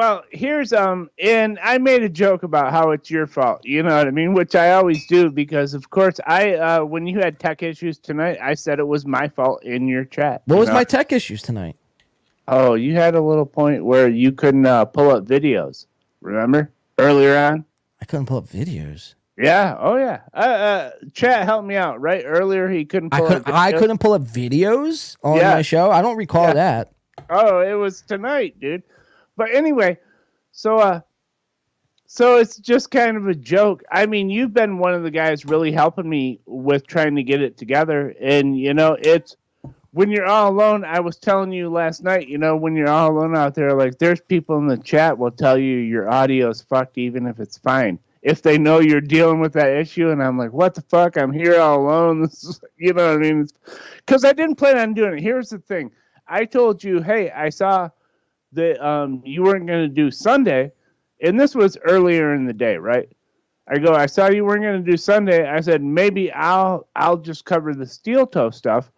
Well, 0.00 0.24
here's 0.30 0.72
um, 0.72 1.10
and 1.18 1.58
I 1.62 1.76
made 1.76 2.02
a 2.02 2.08
joke 2.08 2.42
about 2.42 2.72
how 2.72 2.92
it's 2.92 3.10
your 3.10 3.26
fault. 3.26 3.60
You 3.66 3.82
know 3.82 3.94
what 3.94 4.06
I 4.06 4.10
mean? 4.10 4.32
Which 4.32 4.54
I 4.54 4.70
always 4.70 5.06
do 5.06 5.28
because, 5.30 5.74
of 5.74 5.90
course, 5.90 6.18
I 6.26 6.54
uh, 6.54 6.84
when 6.86 7.06
you 7.06 7.18
had 7.18 7.38
tech 7.38 7.62
issues 7.62 7.98
tonight, 7.98 8.38
I 8.40 8.54
said 8.54 8.78
it 8.78 8.88
was 8.88 9.04
my 9.04 9.28
fault 9.28 9.62
in 9.62 9.86
your 9.86 10.06
chat. 10.06 10.40
What 10.46 10.54
you 10.54 10.60
was 10.60 10.68
know? 10.70 10.74
my 10.76 10.84
tech 10.84 11.12
issues 11.12 11.42
tonight? 11.42 11.76
Oh, 12.48 12.72
you 12.76 12.94
had 12.94 13.14
a 13.14 13.20
little 13.20 13.44
point 13.44 13.84
where 13.84 14.08
you 14.08 14.32
couldn't 14.32 14.64
uh, 14.64 14.86
pull 14.86 15.10
up 15.10 15.26
videos. 15.26 15.84
Remember 16.22 16.70
earlier 16.98 17.36
on? 17.36 17.66
I 18.00 18.06
couldn't 18.06 18.24
pull 18.24 18.38
up 18.38 18.46
videos. 18.46 19.16
Yeah. 19.36 19.76
Oh, 19.78 19.98
yeah. 19.98 20.20
Uh, 20.32 20.38
uh, 20.38 20.90
chat 21.12 21.44
helped 21.44 21.68
me 21.68 21.76
out. 21.76 22.00
Right 22.00 22.22
earlier, 22.24 22.70
he 22.70 22.86
couldn't 22.86 23.12
I 23.12 23.18
pull 23.18 23.28
couldn't. 23.28 23.48
up. 23.48 23.54
I 23.54 23.72
couldn't 23.72 23.98
pull 23.98 24.14
up 24.14 24.22
videos 24.22 25.18
on 25.22 25.36
Yeah. 25.36 25.56
my 25.56 25.60
show. 25.62 25.90
I 25.90 26.00
don't 26.00 26.16
recall 26.16 26.46
Yeah. 26.46 26.54
that. 26.54 26.92
Oh, 27.28 27.60
it 27.60 27.74
was 27.74 28.00
tonight, 28.00 28.58
dude. 28.58 28.82
But 29.40 29.54
anyway, 29.54 29.96
so 30.52 30.76
uh 30.76 31.00
so 32.06 32.36
it's 32.36 32.58
just 32.58 32.90
kind 32.90 33.16
of 33.16 33.26
a 33.26 33.34
joke. 33.34 33.82
I 33.90 34.04
mean, 34.04 34.28
you've 34.28 34.52
been 34.52 34.76
one 34.76 34.92
of 34.92 35.02
the 35.02 35.10
guys 35.10 35.46
really 35.46 35.72
helping 35.72 36.10
me 36.10 36.40
with 36.44 36.86
trying 36.86 37.16
to 37.16 37.22
get 37.22 37.40
it 37.40 37.56
together 37.56 38.14
and 38.20 38.58
you 38.58 38.74
know, 38.74 38.98
it's 39.00 39.38
when 39.92 40.10
you're 40.10 40.26
all 40.26 40.50
alone, 40.50 40.84
I 40.84 41.00
was 41.00 41.16
telling 41.16 41.52
you 41.52 41.70
last 41.70 42.04
night, 42.04 42.28
you 42.28 42.36
know, 42.36 42.54
when 42.54 42.76
you're 42.76 42.90
all 42.90 43.12
alone 43.12 43.34
out 43.34 43.54
there, 43.54 43.72
like 43.72 43.96
there's 43.96 44.20
people 44.20 44.58
in 44.58 44.66
the 44.66 44.76
chat 44.76 45.16
will 45.16 45.30
tell 45.30 45.56
you 45.56 45.78
your 45.78 46.10
audio 46.10 46.50
is 46.50 46.60
fucked 46.60 46.98
even 46.98 47.26
if 47.26 47.40
it's 47.40 47.56
fine. 47.56 47.98
If 48.20 48.42
they 48.42 48.58
know 48.58 48.80
you're 48.80 49.00
dealing 49.00 49.40
with 49.40 49.54
that 49.54 49.74
issue, 49.74 50.10
and 50.10 50.22
I'm 50.22 50.36
like, 50.36 50.52
what 50.52 50.74
the 50.74 50.82
fuck? 50.82 51.16
I'm 51.16 51.32
here 51.32 51.58
all 51.58 51.80
alone. 51.80 52.20
This 52.28 52.44
is, 52.44 52.60
you 52.76 52.92
know 52.92 53.14
what 53.14 53.24
I 53.24 53.30
mean? 53.30 53.48
Because 54.04 54.26
I 54.26 54.34
didn't 54.34 54.56
plan 54.56 54.76
on 54.76 54.92
doing 54.92 55.16
it. 55.16 55.22
Here's 55.22 55.48
the 55.48 55.58
thing 55.58 55.90
I 56.28 56.44
told 56.44 56.84
you, 56.84 57.00
hey, 57.00 57.30
I 57.30 57.48
saw 57.48 57.88
that 58.52 58.84
um, 58.84 59.22
you 59.24 59.42
weren't 59.42 59.66
going 59.66 59.88
to 59.88 59.94
do 59.94 60.10
Sunday, 60.10 60.72
and 61.22 61.38
this 61.38 61.54
was 61.54 61.76
earlier 61.84 62.34
in 62.34 62.46
the 62.46 62.52
day, 62.52 62.76
right? 62.76 63.08
I 63.68 63.78
go, 63.78 63.92
I 63.94 64.06
saw 64.06 64.28
you 64.28 64.44
weren't 64.44 64.62
going 64.62 64.84
to 64.84 64.90
do 64.90 64.96
Sunday. 64.96 65.48
I 65.48 65.60
said 65.60 65.82
maybe 65.82 66.32
I'll 66.32 66.88
I'll 66.96 67.16
just 67.16 67.44
cover 67.44 67.72
the 67.72 67.86
steel 67.86 68.26
toe 68.26 68.50
stuff 68.50 68.90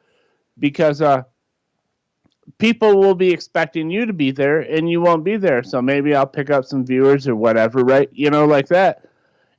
because 0.59 1.03
uh, 1.03 1.25
people 2.59 2.99
will 2.99 3.15
be 3.15 3.31
expecting 3.31 3.91
you 3.91 4.07
to 4.07 4.13
be 4.13 4.31
there 4.31 4.61
and 4.61 4.89
you 4.91 5.01
won't 5.01 5.25
be 5.25 5.37
there. 5.37 5.63
So 5.63 5.83
maybe 5.83 6.15
I'll 6.15 6.27
pick 6.27 6.51
up 6.51 6.65
some 6.65 6.87
viewers 6.87 7.29
or 7.29 7.37
whatever, 7.37 7.81
right? 7.81 8.09
You 8.13 8.31
know, 8.31 8.47
like 8.47 8.69
that. 8.69 9.05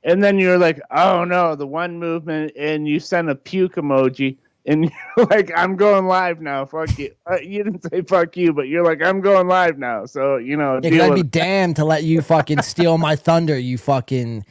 And 0.02 0.22
then 0.22 0.38
you're 0.38 0.58
like, 0.58 0.80
oh 0.90 1.24
no, 1.24 1.54
the 1.54 1.66
one 1.66 1.98
movement, 1.98 2.52
and 2.58 2.86
you 2.86 3.00
send 3.00 3.30
a 3.30 3.34
puke 3.34 3.76
emoji 3.76 4.38
and 4.66 4.84
you're 5.16 5.26
like, 5.26 5.50
I'm 5.56 5.76
going 5.76 6.06
live 6.06 6.40
now. 6.40 6.64
Fuck 6.64 6.98
you. 6.98 7.14
Uh, 7.30 7.36
you 7.40 7.64
didn't 7.64 7.82
say 7.90 8.02
fuck 8.02 8.36
you, 8.36 8.52
but 8.52 8.68
you're 8.68 8.84
like, 8.84 9.02
I'm 9.02 9.20
going 9.20 9.48
live 9.48 9.78
now. 9.78 10.06
So 10.06 10.36
you 10.36 10.56
know, 10.56 10.80
Yeah, 10.82 11.06
I'd 11.06 11.14
be 11.14 11.22
damned 11.22 11.76
to 11.76 11.84
let 11.84 12.04
you 12.04 12.22
fucking 12.22 12.62
steal 12.62 12.98
my 12.98 13.16
thunder, 13.16 13.58
you 13.58 13.78
fucking 13.78 14.44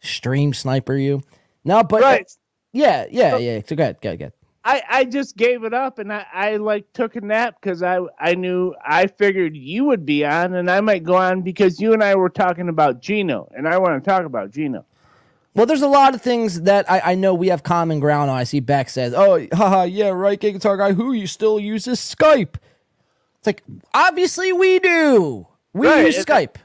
stream 0.00 0.54
sniper, 0.54 0.96
you. 0.96 1.22
No, 1.64 1.82
but 1.82 2.02
uh, 2.02 2.06
right. 2.06 2.32
yeah, 2.72 3.06
yeah, 3.10 3.36
yeah. 3.36 3.60
So 3.66 3.76
go 3.76 3.84
ahead, 3.84 4.00
go 4.00 4.08
ahead, 4.10 4.18
go 4.18 4.24
ahead. 4.24 4.32
I, 4.64 4.82
I 4.88 5.04
just 5.04 5.36
gave 5.36 5.64
it 5.64 5.74
up 5.74 5.98
and 5.98 6.12
I, 6.12 6.24
I 6.32 6.56
like 6.56 6.92
took 6.92 7.16
a 7.16 7.20
nap 7.20 7.56
because 7.60 7.82
I 7.82 7.98
I 8.20 8.34
knew 8.34 8.74
I 8.84 9.08
figured 9.08 9.56
you 9.56 9.84
would 9.86 10.06
be 10.06 10.24
on 10.24 10.54
and 10.54 10.70
I 10.70 10.80
might 10.80 11.02
go 11.02 11.16
on 11.16 11.42
because 11.42 11.80
you 11.80 11.92
and 11.92 12.02
I 12.02 12.14
were 12.14 12.28
talking 12.28 12.68
about 12.68 13.00
Geno 13.00 13.50
and 13.56 13.66
I 13.66 13.78
want 13.78 14.02
to 14.02 14.08
talk 14.08 14.24
about 14.24 14.52
Geno. 14.52 14.84
Well, 15.54 15.66
there's 15.66 15.82
a 15.82 15.88
lot 15.88 16.14
of 16.14 16.22
things 16.22 16.62
that 16.62 16.90
I, 16.90 17.12
I 17.12 17.14
know 17.14 17.34
we 17.34 17.48
have 17.48 17.62
common 17.62 18.00
ground 18.00 18.30
on. 18.30 18.36
I 18.38 18.44
see 18.44 18.60
Beck 18.60 18.88
says, 18.88 19.12
"Oh, 19.14 19.46
haha, 19.52 19.82
yeah, 19.82 20.08
right, 20.08 20.40
Gay 20.40 20.52
Guitar 20.52 20.76
Guy. 20.78 20.92
Who 20.94 21.12
you 21.12 21.26
still 21.26 21.60
uses 21.60 21.98
Skype?" 22.00 22.54
It's 23.38 23.46
like 23.46 23.62
obviously 23.92 24.52
we 24.52 24.78
do. 24.78 25.46
We 25.74 25.86
Right, 25.88 26.06
use 26.06 26.24
Skype. 26.24 26.56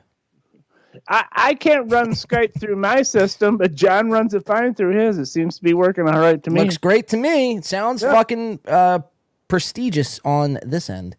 I, 1.08 1.26
I 1.32 1.54
can't 1.54 1.92
run 1.92 2.12
Skype 2.12 2.60
through 2.60 2.76
my 2.76 3.02
system, 3.02 3.58
but 3.58 3.74
John 3.76 4.10
runs 4.10 4.34
it 4.34 4.46
fine 4.46 4.74
through 4.74 4.98
his. 4.98 5.18
It 5.18 5.26
seems 5.28 5.58
to 5.58 5.64
be 5.64 5.74
working 5.74 6.08
all 6.08 6.20
right 6.20 6.42
to 6.44 6.50
me. 6.50 6.62
Looks 6.62 6.78
great 6.78 7.08
to 7.10 7.18
me. 7.18 7.58
It 7.58 7.66
sounds 7.66 8.02
Yeah. 8.02 8.12
fucking 8.12 8.60
uh, 8.68 9.00
prestigious 9.48 10.20
on 10.26 10.60
this 10.64 10.90
end. 10.90 11.16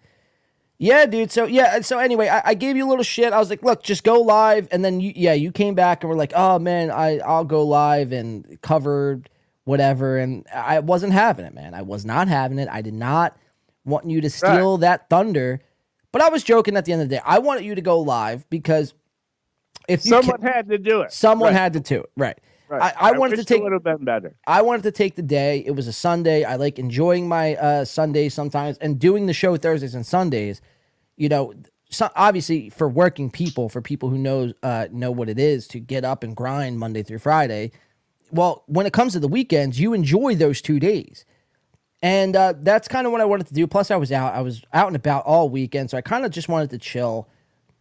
Yeah, 0.79 1.07
dude. 1.07 1.33
So 1.33 1.47
yeah. 1.47 1.81
So 1.83 1.99
anyway, 1.99 2.29
I, 2.29 2.43
I 2.51 2.55
gave 2.55 2.77
you 2.77 2.87
a 2.87 2.91
little 2.91 3.05
shit. 3.05 3.33
I 3.33 3.39
was 3.39 3.51
like, 3.51 3.63
look, 3.65 3.83
just 3.83 4.05
go 4.05 4.21
live, 4.21 4.69
and 4.73 4.85
then 4.85 5.01
you, 5.01 5.13
yeah, 5.17 5.35
you 5.35 5.53
came 5.53 5.75
back 5.75 6.05
and 6.05 6.11
were 6.11 6.17
like, 6.17 6.35
oh 6.37 6.59
man, 6.61 6.91
I 6.91 7.19
I'll 7.21 7.45
go 7.47 7.65
live 7.67 8.13
and 8.13 8.61
cover 8.63 9.23
whatever, 9.65 10.19
and 10.19 10.47
I 10.55 10.81
wasn't 10.81 11.15
having 11.15 11.47
it, 11.47 11.55
man. 11.55 11.75
I 11.75 11.83
was 11.83 12.05
not 12.05 12.29
having 12.29 12.59
it. 12.61 12.69
I 12.71 12.83
did 12.83 12.95
not 12.95 13.37
want 13.85 14.11
you 14.11 14.21
to 14.23 14.31
steal 14.31 14.79
that 14.79 15.11
thunder. 15.11 15.61
But 16.13 16.23
I 16.23 16.31
was 16.31 16.45
joking 16.45 16.77
at 16.77 16.87
the 16.87 16.93
end 16.93 17.03
of 17.03 17.09
the 17.11 17.17
day. 17.17 17.23
I 17.25 17.41
wanted 17.41 17.65
you 17.65 17.75
to 17.77 17.83
go 17.83 18.01
live 18.01 18.49
because 18.51 18.95
if 19.89 20.05
you 20.07 20.17
Someone 20.17 20.19
ca- 20.19 20.43
had 20.43 20.69
to 20.71 20.79
do 20.79 21.03
it. 21.03 21.13
someone 21.13 21.53
Right, 21.53 21.55
had 21.55 21.75
to 21.75 21.81
do 21.81 22.01
it, 22.03 22.11
right? 22.17 22.39
Right. 22.69 22.95
I, 22.99 23.11
I 23.11 23.13
wanted 23.13 23.37
to 23.37 23.45
take 23.45 23.61
It 23.61 23.65
would 23.65 23.73
have 23.73 23.83
been 23.83 24.05
better. 24.05 24.35
I 24.47 24.63
wanted 24.63 24.83
to 24.85 24.93
take 24.93 25.17
the 25.17 25.23
day. 25.23 25.63
It 25.67 25.73
was 25.73 25.87
a 25.87 25.93
Sunday. 25.93 26.45
I 26.45 26.57
like 26.57 26.79
enjoying 26.79 27.29
my 27.29 27.57
uh, 27.57 27.85
Sundays 27.85 28.35
sometimes 28.35 28.79
and 28.79 28.99
doing 28.99 29.27
the 29.27 29.33
show 29.33 29.57
Thursdays 29.57 29.95
and 29.95 30.07
Sundays. 30.07 30.61
You 31.17 31.29
know, 31.29 31.55
so 31.91 32.11
obviously 32.15 32.71
for 32.71 32.89
working 32.89 33.31
people, 33.31 33.69
for 33.69 33.81
people 33.81 34.09
who 34.11 34.19
know 34.19 34.53
uh, 34.63 34.89
know 34.91 35.11
what 35.11 35.29
it 35.29 35.39
is 35.39 35.67
to 35.69 35.81
get 35.81 36.05
up 36.05 36.23
and 36.23 36.37
grind 36.37 36.79
Monday 36.79 37.03
through 37.03 37.19
Friday. 37.19 37.73
Well, 38.31 38.63
when 38.67 38.87
it 38.87 38.93
comes 38.93 39.15
to 39.15 39.21
the 39.21 39.29
weekends, 39.29 39.81
you 39.81 39.95
enjoy 39.95 40.35
those 40.35 40.61
two 40.61 40.79
days, 40.79 41.25
and 42.03 42.37
uh, 42.37 42.53
that's 42.59 42.87
kind 42.87 43.07
of 43.07 43.13
what 43.13 43.23
I 43.23 43.25
wanted 43.25 43.47
to 43.47 43.55
do. 43.55 43.67
Plus, 43.67 43.91
I 43.91 43.97
was 43.97 44.13
out. 44.13 44.35
I 44.35 44.43
was 44.43 44.63
out 44.73 44.89
and 44.89 44.97
about 44.97 45.25
all 45.25 45.49
weekend, 45.49 45.91
so 45.91 45.97
I 45.97 46.03
kind 46.03 46.27
of 46.27 46.31
just 46.31 46.49
wanted 46.49 46.71
to 46.71 46.79
chill 46.79 47.29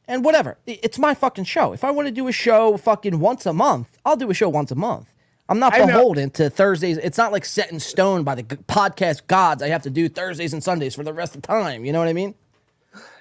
and 0.07 0.23
whatever. 0.23 0.57
It's 0.65 0.97
my 0.97 1.13
fucking 1.13 1.45
show. 1.45 1.73
If 1.73 1.83
I 1.83 1.91
want 1.91 2.07
to 2.07 2.11
do 2.11 2.27
a 2.27 2.31
show 2.31 2.77
fucking 2.77 3.19
once 3.19 3.45
a 3.45 3.53
month, 3.53 3.97
I'll 4.05 4.15
do 4.15 4.29
a 4.29 4.33
show 4.33 4.49
once 4.49 4.71
a 4.71 4.75
month. 4.75 5.13
I'm 5.49 5.59
not 5.59 5.73
beholden 5.73 6.29
to 6.31 6.49
Thursdays. 6.49 6.97
It's 6.97 7.17
not 7.17 7.31
like 7.31 7.45
set 7.45 7.71
in 7.71 7.79
stone 7.79 8.23
by 8.23 8.35
the 8.35 8.43
g- 8.43 8.57
podcast 8.67 9.27
gods. 9.27 9.63
I 9.63 9.69
have 9.69 9.83
to 9.83 9.89
do 9.89 10.09
Thursdays 10.09 10.53
and 10.53 10.63
Sundays 10.63 10.93
for 10.95 11.03
the 11.03 11.13
rest 11.13 11.35
of 11.35 11.41
the 11.41 11.47
time. 11.47 11.85
You 11.85 11.93
know 11.93 11.99
what 11.99 12.09
I 12.09 12.13
mean? 12.13 12.35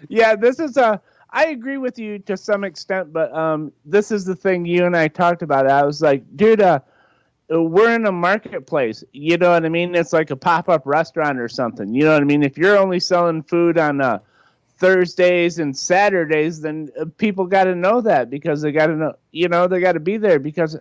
Yeah, 0.08 0.34
this 0.34 0.58
is 0.58 0.76
a. 0.76 1.00
I 1.30 1.46
agree 1.46 1.76
with 1.76 1.98
you 1.98 2.18
to 2.20 2.36
some 2.36 2.64
extent, 2.64 3.12
but 3.12 3.32
um, 3.32 3.72
this 3.84 4.10
is 4.10 4.24
the 4.24 4.34
thing 4.34 4.64
you 4.64 4.86
and 4.86 4.96
I 4.96 5.08
talked 5.08 5.42
about. 5.42 5.68
I 5.68 5.84
was 5.84 6.00
like, 6.00 6.24
dude, 6.36 6.62
uh, 6.62 6.80
we're 7.48 7.94
in 7.94 8.06
a 8.06 8.12
marketplace. 8.12 9.04
You 9.12 9.36
know 9.36 9.50
what 9.50 9.64
I 9.64 9.68
mean? 9.68 9.94
It's 9.94 10.12
like 10.12 10.30
a 10.30 10.36
pop 10.36 10.68
up 10.68 10.82
restaurant 10.84 11.38
or 11.38 11.48
something. 11.48 11.94
You 11.94 12.04
know 12.04 12.12
what 12.12 12.22
I 12.22 12.24
mean? 12.24 12.42
If 12.42 12.56
you're 12.56 12.78
only 12.78 13.00
selling 13.00 13.42
food 13.42 13.78
on 13.78 14.00
uh, 14.00 14.18
Thursdays 14.78 15.58
and 15.58 15.76
Saturdays, 15.76 16.60
then 16.60 16.90
uh, 17.00 17.06
people 17.16 17.46
got 17.46 17.64
to 17.64 17.74
know 17.74 18.00
that 18.02 18.28
because 18.28 18.60
they 18.60 18.72
got 18.72 18.88
to 18.88 18.94
know. 18.94 19.14
You 19.32 19.48
know, 19.48 19.66
they 19.66 19.80
got 19.80 19.92
to 19.92 20.00
be 20.00 20.16
there 20.18 20.38
because 20.38 20.78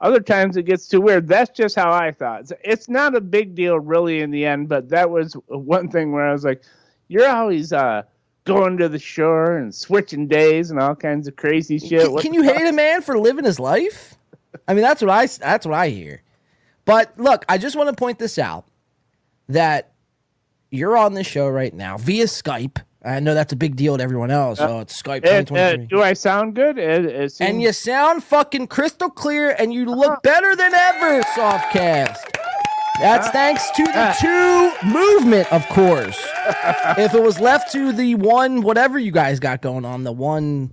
other 0.00 0.20
times 0.20 0.56
it 0.56 0.64
gets 0.64 0.86
too 0.86 1.00
weird. 1.00 1.26
That's 1.26 1.50
just 1.50 1.74
how 1.74 1.92
I 1.92 2.12
thought. 2.12 2.42
It's, 2.42 2.52
it's 2.62 2.88
not 2.88 3.16
a 3.16 3.20
big 3.20 3.54
deal 3.54 3.78
really 3.78 4.20
in 4.20 4.30
the 4.30 4.44
end, 4.44 4.68
but 4.68 4.88
that 4.90 5.10
was 5.10 5.32
one 5.46 5.88
thing 5.88 6.12
where 6.12 6.26
I 6.26 6.32
was 6.32 6.44
like, 6.44 6.62
you're 7.08 7.28
always 7.28 7.72
uh 7.72 8.02
going 8.44 8.76
to 8.76 8.88
the 8.88 8.98
shore 8.98 9.56
and 9.56 9.74
switching 9.74 10.28
days 10.28 10.70
and 10.70 10.78
all 10.78 10.94
kinds 10.94 11.26
of 11.26 11.36
crazy 11.36 11.78
shit. 11.78 12.06
Can, 12.06 12.18
can 12.18 12.34
you 12.34 12.44
fuck? 12.44 12.56
hate 12.56 12.68
a 12.68 12.72
man 12.72 13.02
for 13.02 13.18
living 13.18 13.44
his 13.44 13.58
life? 13.58 14.16
I 14.68 14.74
mean, 14.74 14.82
that's 14.82 15.02
what 15.02 15.10
I 15.10 15.26
that's 15.26 15.66
what 15.66 15.74
I 15.74 15.88
hear. 15.88 16.22
But 16.84 17.18
look, 17.18 17.44
I 17.48 17.58
just 17.58 17.76
want 17.76 17.88
to 17.88 17.96
point 17.96 18.18
this 18.18 18.38
out 18.38 18.66
that 19.48 19.92
you're 20.70 20.96
on 20.96 21.14
this 21.14 21.26
show 21.26 21.48
right 21.48 21.72
now 21.72 21.96
via 21.96 22.24
Skype. 22.24 22.82
I 23.04 23.20
know 23.20 23.34
that's 23.34 23.52
a 23.52 23.56
big 23.56 23.76
deal 23.76 23.96
to 23.98 24.02
everyone 24.02 24.30
else. 24.30 24.58
oh, 24.60 24.80
it's 24.80 25.00
Skype 25.00 25.24
Uh, 25.26 25.54
uh, 25.54 25.76
do 25.76 26.00
I 26.02 26.14
sound 26.14 26.54
good? 26.54 26.78
It, 26.78 27.04
it 27.04 27.34
and 27.40 27.60
you 27.60 27.72
sound 27.72 28.24
fucking 28.24 28.68
crystal 28.68 29.10
clear 29.10 29.54
and 29.58 29.74
you 29.74 29.84
look 29.84 30.22
better 30.22 30.56
than 30.56 30.72
ever, 30.72 31.22
Softcast. 31.22 32.16
That's 33.00 33.28
thanks 33.30 33.70
to 33.72 33.82
the 33.84 34.16
two 34.20 34.86
movement, 34.88 35.52
of 35.52 35.66
course. 35.68 36.16
if 36.96 37.12
it 37.12 37.22
was 37.22 37.40
left 37.40 37.72
to 37.72 37.92
the 37.92 38.14
one, 38.14 38.62
whatever 38.62 38.98
you 38.98 39.10
guys 39.10 39.40
got 39.40 39.60
going 39.60 39.84
on, 39.84 40.04
the 40.04 40.12
one, 40.12 40.72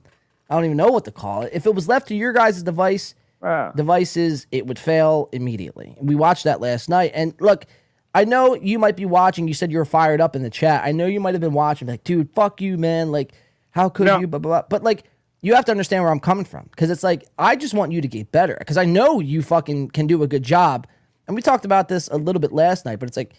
I 0.49 0.55
don't 0.55 0.65
even 0.65 0.77
know 0.77 0.89
what 0.89 1.05
to 1.05 1.11
call 1.11 1.41
it. 1.41 1.49
If 1.51 1.65
it 1.65 1.73
was 1.73 1.87
left 1.87 2.07
to 2.09 2.15
your 2.15 2.31
guys' 2.33 2.63
device, 2.63 3.15
Wow. 3.41 3.71
devices, 3.75 4.45
it 4.51 4.67
would 4.67 4.77
fail 4.77 5.27
immediately. 5.31 5.97
We 5.99 6.13
watched 6.13 6.43
that 6.43 6.61
last 6.61 6.89
night. 6.89 7.11
And 7.15 7.33
look, 7.39 7.65
I 8.13 8.25
know 8.25 8.55
you 8.55 8.77
might 8.77 8.95
be 8.97 9.05
watching. 9.05 9.47
You 9.47 9.53
said 9.53 9.71
you 9.71 9.77
were 9.77 9.85
fired 9.85 10.19
up 10.19 10.35
in 10.35 10.43
the 10.43 10.49
chat. 10.49 10.83
I 10.83 10.91
know 10.91 11.05
you 11.05 11.19
might 11.19 11.33
have 11.33 11.41
been 11.41 11.53
watching, 11.53 11.87
like, 11.87 12.03
dude, 12.03 12.29
fuck 12.33 12.59
you, 12.61 12.77
man. 12.77 13.11
Like, 13.11 13.33
how 13.71 13.87
could 13.89 14.07
No. 14.07 14.19
you? 14.19 14.27
Blah, 14.27 14.39
blah, 14.39 14.61
blah. 14.61 14.67
But 14.69 14.83
like, 14.83 15.03
you 15.41 15.55
have 15.55 15.65
to 15.65 15.71
understand 15.71 16.03
where 16.03 16.11
I'm 16.11 16.19
coming 16.19 16.45
from 16.45 16.67
because 16.71 16.89
it's 16.91 17.03
like 17.03 17.25
I 17.39 17.55
just 17.55 17.73
want 17.73 17.91
you 17.91 18.01
to 18.01 18.07
get 18.07 18.31
better 18.31 18.55
because 18.59 18.77
I 18.77 18.85
know 18.85 19.19
you 19.19 19.41
fucking 19.41 19.89
can 19.89 20.05
do 20.07 20.21
a 20.21 20.27
good 20.27 20.43
job. 20.43 20.85
And 21.25 21.35
we 21.35 21.41
talked 21.41 21.65
about 21.65 21.87
this 21.87 22.07
a 22.09 22.17
little 22.17 22.39
bit 22.39 22.51
last 22.51 22.85
night, 22.85 22.99
but 22.99 23.07
it's 23.09 23.17
like 23.17 23.33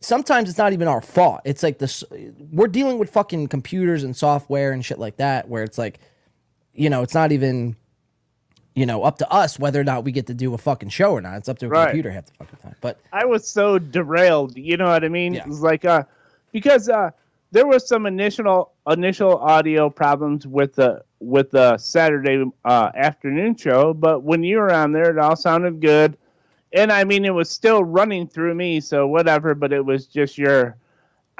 sometimes 0.00 0.50
it's 0.50 0.58
not 0.58 0.74
even 0.74 0.88
our 0.88 1.00
fault. 1.00 1.40
It's 1.46 1.62
like 1.62 1.78
this 1.78 2.04
we're 2.52 2.66
dealing 2.68 2.98
with 2.98 3.08
fucking 3.10 3.48
computers 3.48 4.04
and 4.04 4.14
software 4.14 4.72
and 4.72 4.84
shit 4.84 4.98
like 4.98 5.16
that 5.16 5.48
where 5.48 5.62
it's 5.62 5.78
like 5.78 6.00
you 6.74 6.90
know, 6.90 7.02
it's 7.02 7.14
not 7.14 7.32
even 7.32 7.76
you 8.78 8.86
know, 8.86 9.02
up 9.02 9.18
to 9.18 9.28
us 9.30 9.58
whether 9.58 9.80
or 9.80 9.84
not 9.84 10.04
we 10.04 10.12
get 10.12 10.26
to 10.28 10.34
do 10.34 10.54
a 10.54 10.58
fucking 10.58 10.88
show 10.90 11.10
or 11.12 11.20
not. 11.20 11.36
It's 11.38 11.48
up 11.48 11.58
to 11.58 11.66
a 11.66 11.68
Right. 11.68 11.86
computer 11.86 12.10
half 12.10 12.26
the 12.26 12.32
fucking 12.34 12.58
time. 12.62 12.76
But 12.80 13.00
I 13.12 13.24
was 13.24 13.46
so 13.46 13.78
derailed. 13.78 14.56
You 14.56 14.76
know 14.76 14.86
what 14.86 15.04
I 15.04 15.08
mean? 15.08 15.34
Yeah. 15.34 15.40
It 15.42 15.48
was 15.48 15.60
like 15.62 15.84
uh, 15.84 16.04
because 16.52 16.88
uh, 16.88 17.10
there 17.50 17.66
was 17.66 17.86
some 17.88 18.06
initial 18.06 18.72
initial 18.86 19.36
audio 19.38 19.90
problems 19.90 20.46
with 20.46 20.74
the 20.76 21.02
with 21.20 21.50
the 21.50 21.76
Saturday 21.78 22.44
uh, 22.64 22.90
afternoon 22.94 23.56
show, 23.56 23.92
but 23.92 24.22
when 24.22 24.44
you 24.44 24.58
were 24.58 24.72
on 24.72 24.92
there, 24.92 25.10
it 25.10 25.18
all 25.18 25.34
sounded 25.34 25.80
good. 25.80 26.16
And 26.72 26.92
I 26.92 27.02
mean, 27.02 27.24
it 27.24 27.34
was 27.34 27.50
still 27.50 27.82
running 27.82 28.28
through 28.28 28.54
me, 28.54 28.80
so 28.80 29.06
whatever. 29.08 29.54
But 29.56 29.72
it 29.72 29.84
was 29.84 30.06
just 30.06 30.38
your 30.38 30.76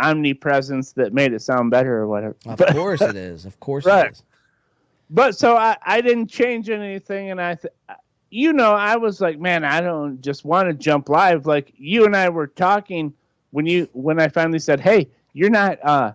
omnipresence 0.01 0.93
that 0.93 1.13
made 1.13 1.33
it 1.33 1.43
sound 1.43 1.71
better 1.71 1.99
or 1.99 2.07
whatever. 2.07 2.37
of 2.47 2.57
But- 2.59 2.73
course 2.75 3.01
it 3.13 3.17
is. 3.17 3.45
Of 3.45 3.59
course 3.61 3.85
Right. 3.85 4.07
it 4.07 4.13
is. 4.13 4.23
But 5.11 5.37
so 5.37 5.57
I, 5.57 5.77
I 5.83 6.01
didn't 6.01 6.29
change 6.29 6.69
anything, 6.69 7.31
and 7.31 7.41
I, 7.41 7.55
th- 7.55 7.73
you 8.31 8.53
know, 8.53 8.75
I 8.75 8.97
was 8.97 9.21
like, 9.21 9.39
man, 9.39 9.65
I 9.65 9.81
don't 9.81 10.21
just 10.21 10.45
want 10.45 10.69
to 10.69 10.75
jump 10.75 11.09
live. 11.09 11.47
Like 11.47 11.73
you 11.77 12.05
and 12.05 12.15
I 12.15 12.29
were 12.29 12.47
talking 12.47 13.15
when 13.51 13.67
you 13.67 13.89
when 13.93 14.21
I 14.21 14.29
finally 14.29 14.59
said, 14.59 14.81
hey, 14.81 15.09
you're 15.33 15.51
not 15.51 15.79
uh, 15.83 16.13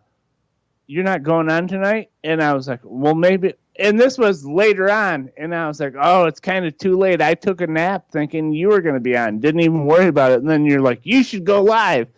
you're 0.87 1.03
not 1.03 1.23
going 1.23 1.49
on 1.49 1.67
tonight, 1.67 2.11
and 2.23 2.41
I 2.43 2.53
was 2.53 2.67
like, 2.67 2.81
well, 2.83 3.15
maybe. 3.15 3.53
And 3.79 3.99
this 3.99 4.19
was 4.19 4.45
later 4.45 4.91
on, 4.91 5.31
and 5.37 5.55
I 5.55 5.67
was 5.67 5.79
like, 5.79 5.95
oh, 5.99 6.25
it's 6.25 6.39
kind 6.39 6.65
of 6.65 6.77
too 6.77 6.95
late. 6.95 7.21
I 7.21 7.33
took 7.33 7.61
a 7.61 7.67
nap 7.67 8.11
thinking 8.11 8.53
you 8.53 8.69
were 8.69 8.81
going 8.81 8.93
to 8.95 9.01
be 9.01 9.17
on, 9.17 9.39
didn't 9.39 9.61
even 9.61 9.85
worry 9.85 10.07
about 10.07 10.31
it, 10.33 10.41
and 10.41 10.49
then 10.49 10.65
you're 10.65 10.81
like, 10.81 11.01
you 11.03 11.23
should 11.23 11.45
go 11.45 11.63
live, 11.63 12.09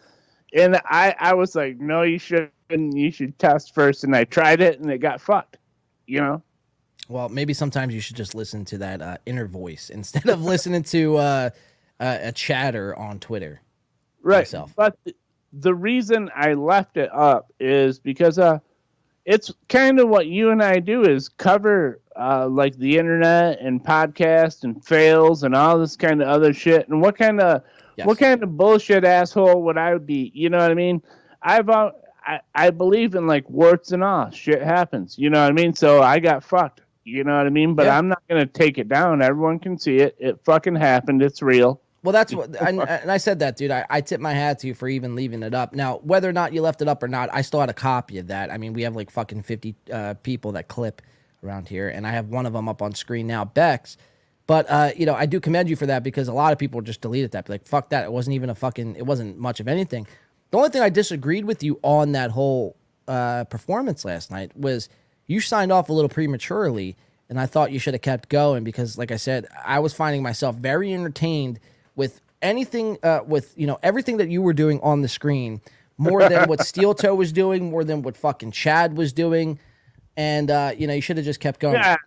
and 0.53 0.75
I 0.85 1.15
I 1.19 1.33
was 1.35 1.55
like, 1.55 1.79
no, 1.79 2.01
you 2.03 2.19
shouldn't. 2.19 2.51
You 2.69 3.11
should 3.11 3.39
test 3.39 3.73
first, 3.75 4.03
and 4.03 4.15
I 4.15 4.25
tried 4.25 4.61
it, 4.61 4.79
and 4.81 4.91
it 4.91 4.99
got 4.99 5.21
fucked. 5.21 5.57
You 6.07 6.19
know. 6.21 6.43
Well, 7.07 7.29
maybe 7.29 7.53
sometimes 7.53 7.93
you 7.93 7.99
should 8.01 8.15
just 8.15 8.33
listen 8.35 8.65
to 8.65 8.77
that 8.79 9.01
uh, 9.01 9.17
inner 9.25 9.45
voice 9.47 9.89
instead 9.93 10.27
of 10.29 10.43
listening 10.43 10.83
to 10.83 11.17
uh, 11.17 11.49
uh, 11.99 12.17
a 12.21 12.31
chatter 12.31 12.95
on 12.97 13.19
Twitter. 13.19 13.61
right 14.23 14.39
myself. 14.39 14.73
but 14.75 14.97
th- 15.05 15.15
the 15.59 15.73
reason 15.73 16.29
i 16.35 16.51
left 16.53 16.97
it 16.97 17.09
up 17.13 17.49
is 17.61 17.97
because 17.99 18.37
uh 18.37 18.59
it's 19.23 19.53
kind 19.69 20.01
of 20.01 20.09
what 20.09 20.25
you 20.27 20.49
and 20.49 20.61
i 20.61 20.79
do 20.79 21.03
is 21.03 21.29
cover 21.29 22.01
uh 22.19 22.45
like 22.49 22.75
the 22.77 22.97
internet 22.97 23.61
and 23.61 23.81
podcast 23.81 24.65
and 24.65 24.83
fails 24.83 25.43
and 25.43 25.55
all 25.55 25.79
this 25.79 25.95
kind 25.95 26.21
of 26.21 26.27
other 26.27 26.53
shit 26.53 26.89
and 26.89 27.01
what 27.01 27.17
kind 27.17 27.39
of 27.39 27.61
Yes. 27.95 28.05
what 28.07 28.17
kind 28.17 28.43
of 28.43 28.57
bullshit 28.57 29.05
asshole 29.05 29.61
would 29.63 29.77
i 29.77 29.97
be 29.97 30.29
you 30.35 30.49
know 30.49 30.57
what 30.57 30.69
i 30.71 30.73
mean 30.73 31.01
i've 31.41 31.69
I, 31.69 31.91
I 32.53 32.69
believe 32.71 33.15
in 33.15 33.25
like 33.25 33.49
warts 33.49 33.93
and 33.93 34.03
all 34.03 34.29
shit 34.31 34.61
happens 34.61 35.17
you 35.17 35.29
know 35.29 35.41
what 35.41 35.49
i 35.49 35.53
mean 35.53 35.73
so 35.73 36.01
i 36.01 36.19
got 36.19 36.43
fucked 36.43 36.81
you 37.05 37.23
know 37.23 37.37
what 37.37 37.45
i 37.45 37.49
mean 37.49 37.73
but 37.75 37.85
Yeah. 37.85 37.97
i'm 37.97 38.07
not 38.09 38.21
gonna 38.29 38.45
take 38.45 38.77
it 38.77 38.89
down 38.89 39.21
everyone 39.21 39.59
can 39.59 39.77
see 39.77 39.97
it 39.97 40.15
it 40.19 40.39
fucking 40.43 40.75
happened 40.75 41.21
it's 41.21 41.41
real 41.41 41.79
Well, 42.03 42.13
that's 42.13 42.33
what, 42.35 42.55
and, 42.61 42.79
and 42.81 43.09
I 43.11 43.17
said 43.17 43.39
that, 43.39 43.57
dude. 43.57 43.71
I, 43.71 43.83
I 43.89 43.99
tip 44.01 44.21
my 44.21 44.31
hat 44.33 44.59
to 44.59 44.67
you 44.67 44.75
for 44.75 44.87
even 44.87 45.15
leaving 45.15 45.41
it 45.41 45.55
up. 45.55 45.73
Now, 45.73 45.97
whether 46.03 46.29
or 46.29 46.33
not 46.33 46.53
you 46.53 46.61
left 46.61 46.83
it 46.83 46.87
up 46.87 47.01
or 47.01 47.07
not, 47.07 47.29
I 47.33 47.41
still 47.41 47.59
had 47.59 47.69
a 47.71 47.73
copy 47.73 48.19
of 48.19 48.27
that. 48.27 48.51
I 48.51 48.57
mean, 48.59 48.73
we 48.73 48.83
have 48.83 48.95
like 48.95 49.09
fucking 49.09 49.41
50 49.41 49.75
uh, 49.91 50.13
people 50.21 50.51
that 50.51 50.67
clip 50.67 51.01
around 51.43 51.67
here, 51.67 51.89
and 51.89 52.05
I 52.05 52.11
have 52.11 52.27
one 52.29 52.45
of 52.45 52.53
them 52.53 52.69
up 52.69 52.83
on 52.83 52.93
screen 52.93 53.25
now, 53.25 53.43
Bex. 53.43 53.97
But, 54.45 54.69
uh, 54.69 54.91
you 54.95 55.07
know, 55.07 55.15
I 55.15 55.25
do 55.25 55.39
commend 55.39 55.67
you 55.67 55.75
for 55.75 55.87
that 55.87 56.03
because 56.03 56.27
a 56.27 56.33
lot 56.33 56.53
of 56.53 56.59
people 56.59 56.79
just 56.81 57.01
deleted 57.01 57.31
that. 57.31 57.47
Be 57.47 57.53
like, 57.53 57.65
fuck 57.65 57.89
that. 57.89 58.03
It 58.03 58.11
wasn't 58.11 58.35
even 58.35 58.51
a 58.51 58.55
fucking, 58.55 58.97
it 58.97 59.05
wasn't 59.07 59.39
much 59.39 59.59
of 59.59 59.67
anything. 59.67 60.05
The 60.51 60.57
only 60.57 60.69
thing 60.69 60.83
I 60.83 60.89
disagreed 60.89 61.45
with 61.45 61.63
you 61.63 61.79
on 61.81 62.11
that 62.11 62.29
whole 62.29 62.75
uh, 63.07 63.45
performance 63.45 64.05
last 64.05 64.29
night 64.29 64.55
was 64.55 64.89
you 65.27 65.39
signed 65.39 65.71
off 65.71 65.89
a 65.89 65.93
little 65.93 66.09
prematurely, 66.09 66.95
and 67.29 67.39
I 67.39 67.45
thought 67.45 67.71
you 67.71 67.79
should 67.79 67.93
have 67.93 68.01
kept 68.01 68.29
going 68.29 68.63
because, 68.63 68.97
like 68.97 69.11
I 69.11 69.17
said, 69.17 69.47
I 69.65 69.79
was 69.79 69.93
finding 69.93 70.21
myself 70.21 70.55
very 70.55 70.93
entertained 70.93 71.59
with 71.95 72.21
anything, 72.41 72.97
uh, 73.03 73.21
with 73.25 73.53
you 73.57 73.67
know 73.67 73.79
everything 73.81 74.17
that 74.17 74.29
you 74.29 74.41
were 74.41 74.53
doing 74.53 74.79
on 74.81 75.01
the 75.01 75.07
screen, 75.07 75.61
more 75.97 76.27
than 76.27 76.47
what 76.47 76.61
Steel 76.65 76.93
Toe 76.93 77.15
was 77.15 77.31
doing, 77.31 77.69
more 77.71 77.83
than 77.83 78.01
what 78.01 78.15
fucking 78.17 78.51
Chad 78.51 78.95
was 78.95 79.13
doing, 79.13 79.59
and 80.15 80.51
uh, 80.51 80.71
you 80.77 80.87
know 80.87 80.93
you 80.93 81.01
should 81.01 81.17
have 81.17 81.25
just 81.25 81.39
kept 81.39 81.59
going. 81.59 81.75
Yeah, 81.75 81.97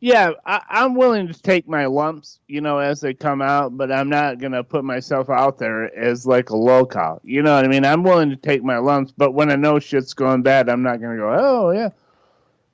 yeah. 0.00 0.30
I, 0.46 0.62
I'm 0.70 0.94
willing 0.94 1.28
to 1.28 1.34
take 1.34 1.68
my 1.68 1.86
lumps, 1.86 2.40
you 2.48 2.62
know, 2.62 2.78
as 2.78 3.00
they 3.00 3.12
come 3.12 3.42
out, 3.42 3.76
but 3.76 3.92
I'm 3.92 4.08
not 4.08 4.38
gonna 4.38 4.64
put 4.64 4.84
myself 4.84 5.28
out 5.28 5.58
there 5.58 5.94
as 5.96 6.26
like 6.26 6.50
a 6.50 6.56
local. 6.56 7.20
You 7.22 7.42
know 7.42 7.54
what 7.54 7.64
I 7.66 7.68
mean? 7.68 7.84
I'm 7.84 8.02
willing 8.02 8.30
to 8.30 8.36
take 8.36 8.64
my 8.64 8.78
lumps, 8.78 9.12
but 9.16 9.32
when 9.32 9.50
I 9.50 9.56
know 9.56 9.78
shit's 9.78 10.14
going 10.14 10.42
bad, 10.42 10.70
I'm 10.70 10.82
not 10.82 11.00
gonna 11.02 11.18
go. 11.18 11.36
Oh 11.38 11.70
yeah, 11.70 11.90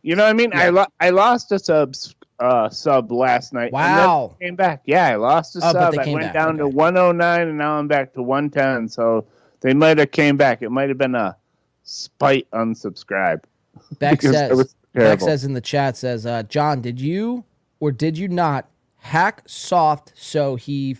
you 0.03 0.17
know 0.17 0.25
what 0.25 0.31
I 0.31 0.35
mean? 0.35 0.51
I 0.55 0.69
lo- 0.71 0.87
I 1.01 1.11
lost 1.11 1.53
a 1.53 1.59
sub 1.59 1.95
uh, 2.39 2.69
sub 2.69 3.13
last 3.13 3.53
night. 3.53 3.73
and 3.73 3.75
then 3.75 3.97
Wow. 4.09 4.37
came 4.41 4.57
back. 4.57 4.83
Yeah, 4.85 5.07
I 5.07 5.15
lost 5.17 5.55
a 5.57 5.61
Oh, 5.61 5.73
sub. 5.73 5.95
I 5.99 6.07
went 6.13 6.21
back, 6.23 6.33
down 6.33 6.57
to 6.59 6.67
109, 6.69 7.49
and 7.49 7.57
now 7.59 7.75
I'm 7.79 7.87
back 7.89 8.13
to 8.15 8.23
110. 8.23 8.89
So 8.89 9.27
they 9.61 9.75
might 9.75 9.99
have 9.99 10.11
came 10.11 10.37
back. 10.37 10.63
It 10.63 10.71
might 10.71 10.89
have 10.89 10.99
been 10.99 11.15
a 11.15 11.37
spite 11.85 12.49
unsubscribe. 12.53 13.45
Beck 13.99 14.21
says 14.23 14.75
Beck 14.93 15.21
says 15.21 15.45
in 15.45 15.53
the 15.55 15.61
chat 15.61 15.97
says, 15.97 16.27
uh, 16.27 16.43
John, 16.45 16.81
did 16.81 17.01
you 17.01 17.45
or 17.81 17.93
did 17.93 18.19
you 18.19 18.29
not 18.29 18.69
hack 18.97 19.43
soft 19.47 20.13
so 20.15 20.57
he 20.57 20.97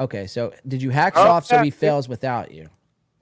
Okay, 0.00 0.26
so 0.26 0.52
did 0.66 0.82
you 0.82 0.90
hack 0.90 1.12
Oh, 1.16 1.24
soft 1.24 1.46
so 1.46 1.62
he 1.62 1.70
fails 1.70 2.08
without 2.08 2.50
you? 2.50 2.68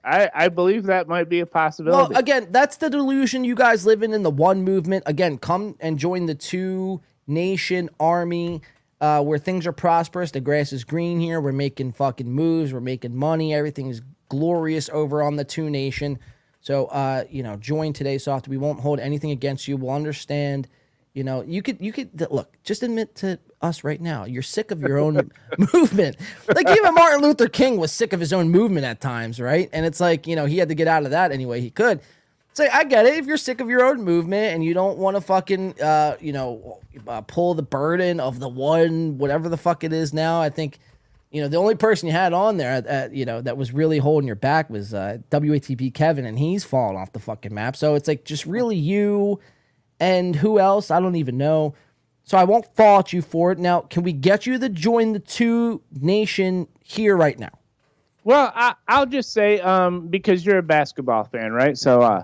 I, 0.03 0.29
I 0.33 0.49
believe 0.49 0.83
that 0.85 1.07
might 1.07 1.29
be 1.29 1.41
a 1.41 1.45
possibility. 1.45 2.13
Well, 2.13 2.19
again, 2.19 2.47
that's 2.49 2.77
the 2.77 2.89
delusion 2.89 3.43
you 3.43 3.55
guys 3.55 3.85
live 3.85 4.01
in 4.01 4.13
in 4.13 4.23
the 4.23 4.31
one 4.31 4.63
movement. 4.63 5.03
Again, 5.05 5.37
come 5.37 5.75
and 5.79 5.99
join 5.99 6.25
the 6.25 6.35
two 6.35 7.01
nation 7.27 7.89
army 7.99 8.61
uh, 8.99 9.21
where 9.23 9.37
things 9.37 9.67
are 9.67 9.71
prosperous. 9.71 10.31
The 10.31 10.41
grass 10.41 10.73
is 10.73 10.83
green 10.83 11.19
here. 11.19 11.39
We're 11.39 11.51
making 11.51 11.93
fucking 11.93 12.31
moves. 12.31 12.73
We're 12.73 12.79
making 12.79 13.15
money. 13.15 13.53
Everything 13.53 13.87
is 13.87 14.01
glorious 14.29 14.89
over 14.89 15.21
on 15.21 15.35
the 15.35 15.43
two 15.43 15.69
nation. 15.69 16.19
So, 16.61 16.85
uh, 16.87 17.25
you 17.29 17.43
know, 17.43 17.55
join 17.57 17.93
today, 17.93 18.17
soft. 18.17 18.47
We 18.47 18.57
won't 18.57 18.79
hold 18.79 18.99
anything 18.99 19.31
against 19.31 19.67
you. 19.67 19.77
We'll 19.77 19.91
understand. 19.91 20.67
You 21.13 21.23
know, 21.23 21.41
you 21.41 21.61
could, 21.61 21.81
you 21.81 21.91
could 21.91 22.27
look. 22.31 22.57
Just 22.63 22.83
admit 22.83 23.15
to 23.15 23.39
us 23.61 23.83
right 23.83 24.01
now, 24.01 24.25
you're 24.25 24.41
sick 24.41 24.71
of 24.71 24.81
your 24.81 24.97
own 24.97 25.31
movement. 25.73 26.17
Like 26.47 26.69
even 26.69 26.93
Martin 26.93 27.21
Luther 27.21 27.47
King 27.47 27.77
was 27.77 27.91
sick 27.91 28.13
of 28.13 28.19
his 28.19 28.33
own 28.33 28.49
movement 28.49 28.85
at 28.85 29.01
times, 29.01 29.39
right? 29.39 29.69
And 29.73 29.85
it's 29.85 29.99
like, 29.99 30.27
you 30.27 30.35
know, 30.35 30.45
he 30.45 30.57
had 30.57 30.69
to 30.69 30.75
get 30.75 30.87
out 30.87 31.05
of 31.05 31.11
that 31.11 31.31
any 31.31 31.45
way 31.45 31.61
he 31.61 31.69
could. 31.69 32.01
Say, 32.53 32.67
I 32.67 32.83
get 32.83 33.05
it. 33.05 33.15
If 33.15 33.27
you're 33.27 33.37
sick 33.37 33.61
of 33.61 33.69
your 33.69 33.83
own 33.85 34.03
movement 34.03 34.53
and 34.53 34.63
you 34.63 34.73
don't 34.73 34.97
want 34.97 35.15
to 35.15 35.21
fucking, 35.21 35.81
uh, 35.81 36.17
you 36.19 36.33
know, 36.33 36.79
uh, 37.07 37.21
pull 37.21 37.53
the 37.53 37.63
burden 37.63 38.19
of 38.19 38.39
the 38.39 38.49
one, 38.49 39.17
whatever 39.17 39.47
the 39.47 39.57
fuck 39.57 39.85
it 39.85 39.93
is 39.93 40.13
now, 40.13 40.41
I 40.41 40.49
think, 40.49 40.79
you 41.31 41.41
know, 41.41 41.47
the 41.47 41.55
only 41.55 41.75
person 41.75 42.07
you 42.07 42.13
had 42.13 42.33
on 42.33 42.57
there, 42.57 42.83
uh, 42.87 43.07
you 43.09 43.23
know, 43.23 43.39
that 43.39 43.55
was 43.55 43.71
really 43.71 43.99
holding 43.99 44.27
your 44.27 44.35
back 44.35 44.69
was 44.69 44.93
uh, 44.93 45.19
WATP 45.29 45.93
Kevin, 45.93 46.25
and 46.25 46.37
he's 46.37 46.65
fallen 46.65 46.97
off 46.97 47.13
the 47.13 47.19
fucking 47.19 47.53
map. 47.53 47.77
So 47.77 47.95
it's 47.95 48.09
like 48.09 48.25
just 48.25 48.45
really 48.45 48.75
you 48.75 49.39
and 50.01 50.35
who 50.35 50.59
else? 50.59 50.91
I 50.91 50.99
don't 50.99 51.15
even 51.15 51.37
know. 51.37 51.75
So 52.23 52.37
I 52.37 52.43
won't 52.43 52.65
fault 52.75 53.11
you 53.13 53.21
for 53.21 53.51
it. 53.51 53.59
Now, 53.59 53.81
can 53.81 54.03
we 54.03 54.13
get 54.13 54.45
you 54.45 54.57
to 54.57 54.69
join 54.69 55.13
the 55.13 55.19
two 55.19 55.81
nation 55.99 56.67
here 56.83 57.17
right 57.17 57.37
now? 57.37 57.51
Well, 58.23 58.51
I, 58.55 58.75
I'll 58.87 59.07
just 59.07 59.33
say, 59.33 59.59
um, 59.61 60.07
because 60.07 60.45
you're 60.45 60.59
a 60.59 60.63
basketball 60.63 61.23
fan, 61.23 61.51
right? 61.51 61.77
So, 61.77 62.01
uh, 62.01 62.23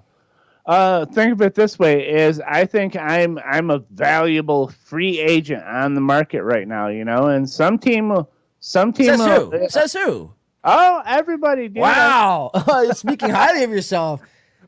uh, 0.67 1.05
think 1.07 1.31
of 1.33 1.41
it 1.41 1.55
this 1.55 1.79
way: 1.79 2.07
is 2.07 2.39
I 2.41 2.65
think 2.65 2.95
I'm 2.95 3.39
I'm 3.39 3.71
a 3.71 3.79
valuable 3.91 4.67
free 4.67 5.17
agent 5.19 5.63
on 5.63 5.95
the 5.95 6.01
market 6.01 6.43
right 6.43 6.67
now, 6.67 6.87
you 6.89 7.03
know, 7.05 7.27
and 7.27 7.49
some 7.49 7.79
team, 7.79 8.09
will- 8.09 8.29
some 8.59 8.91
team, 8.93 9.07
Says 9.07 9.19
will- 9.19 9.51
who? 9.51 9.69
Says 9.69 9.93
who? 9.93 10.33
oh, 10.63 11.01
everybody, 11.05 11.69
dude. 11.69 11.77
Wow. 11.77 12.51
Speaking 12.93 13.29
highly 13.29 13.63
of 13.63 13.71
yourself. 13.71 14.21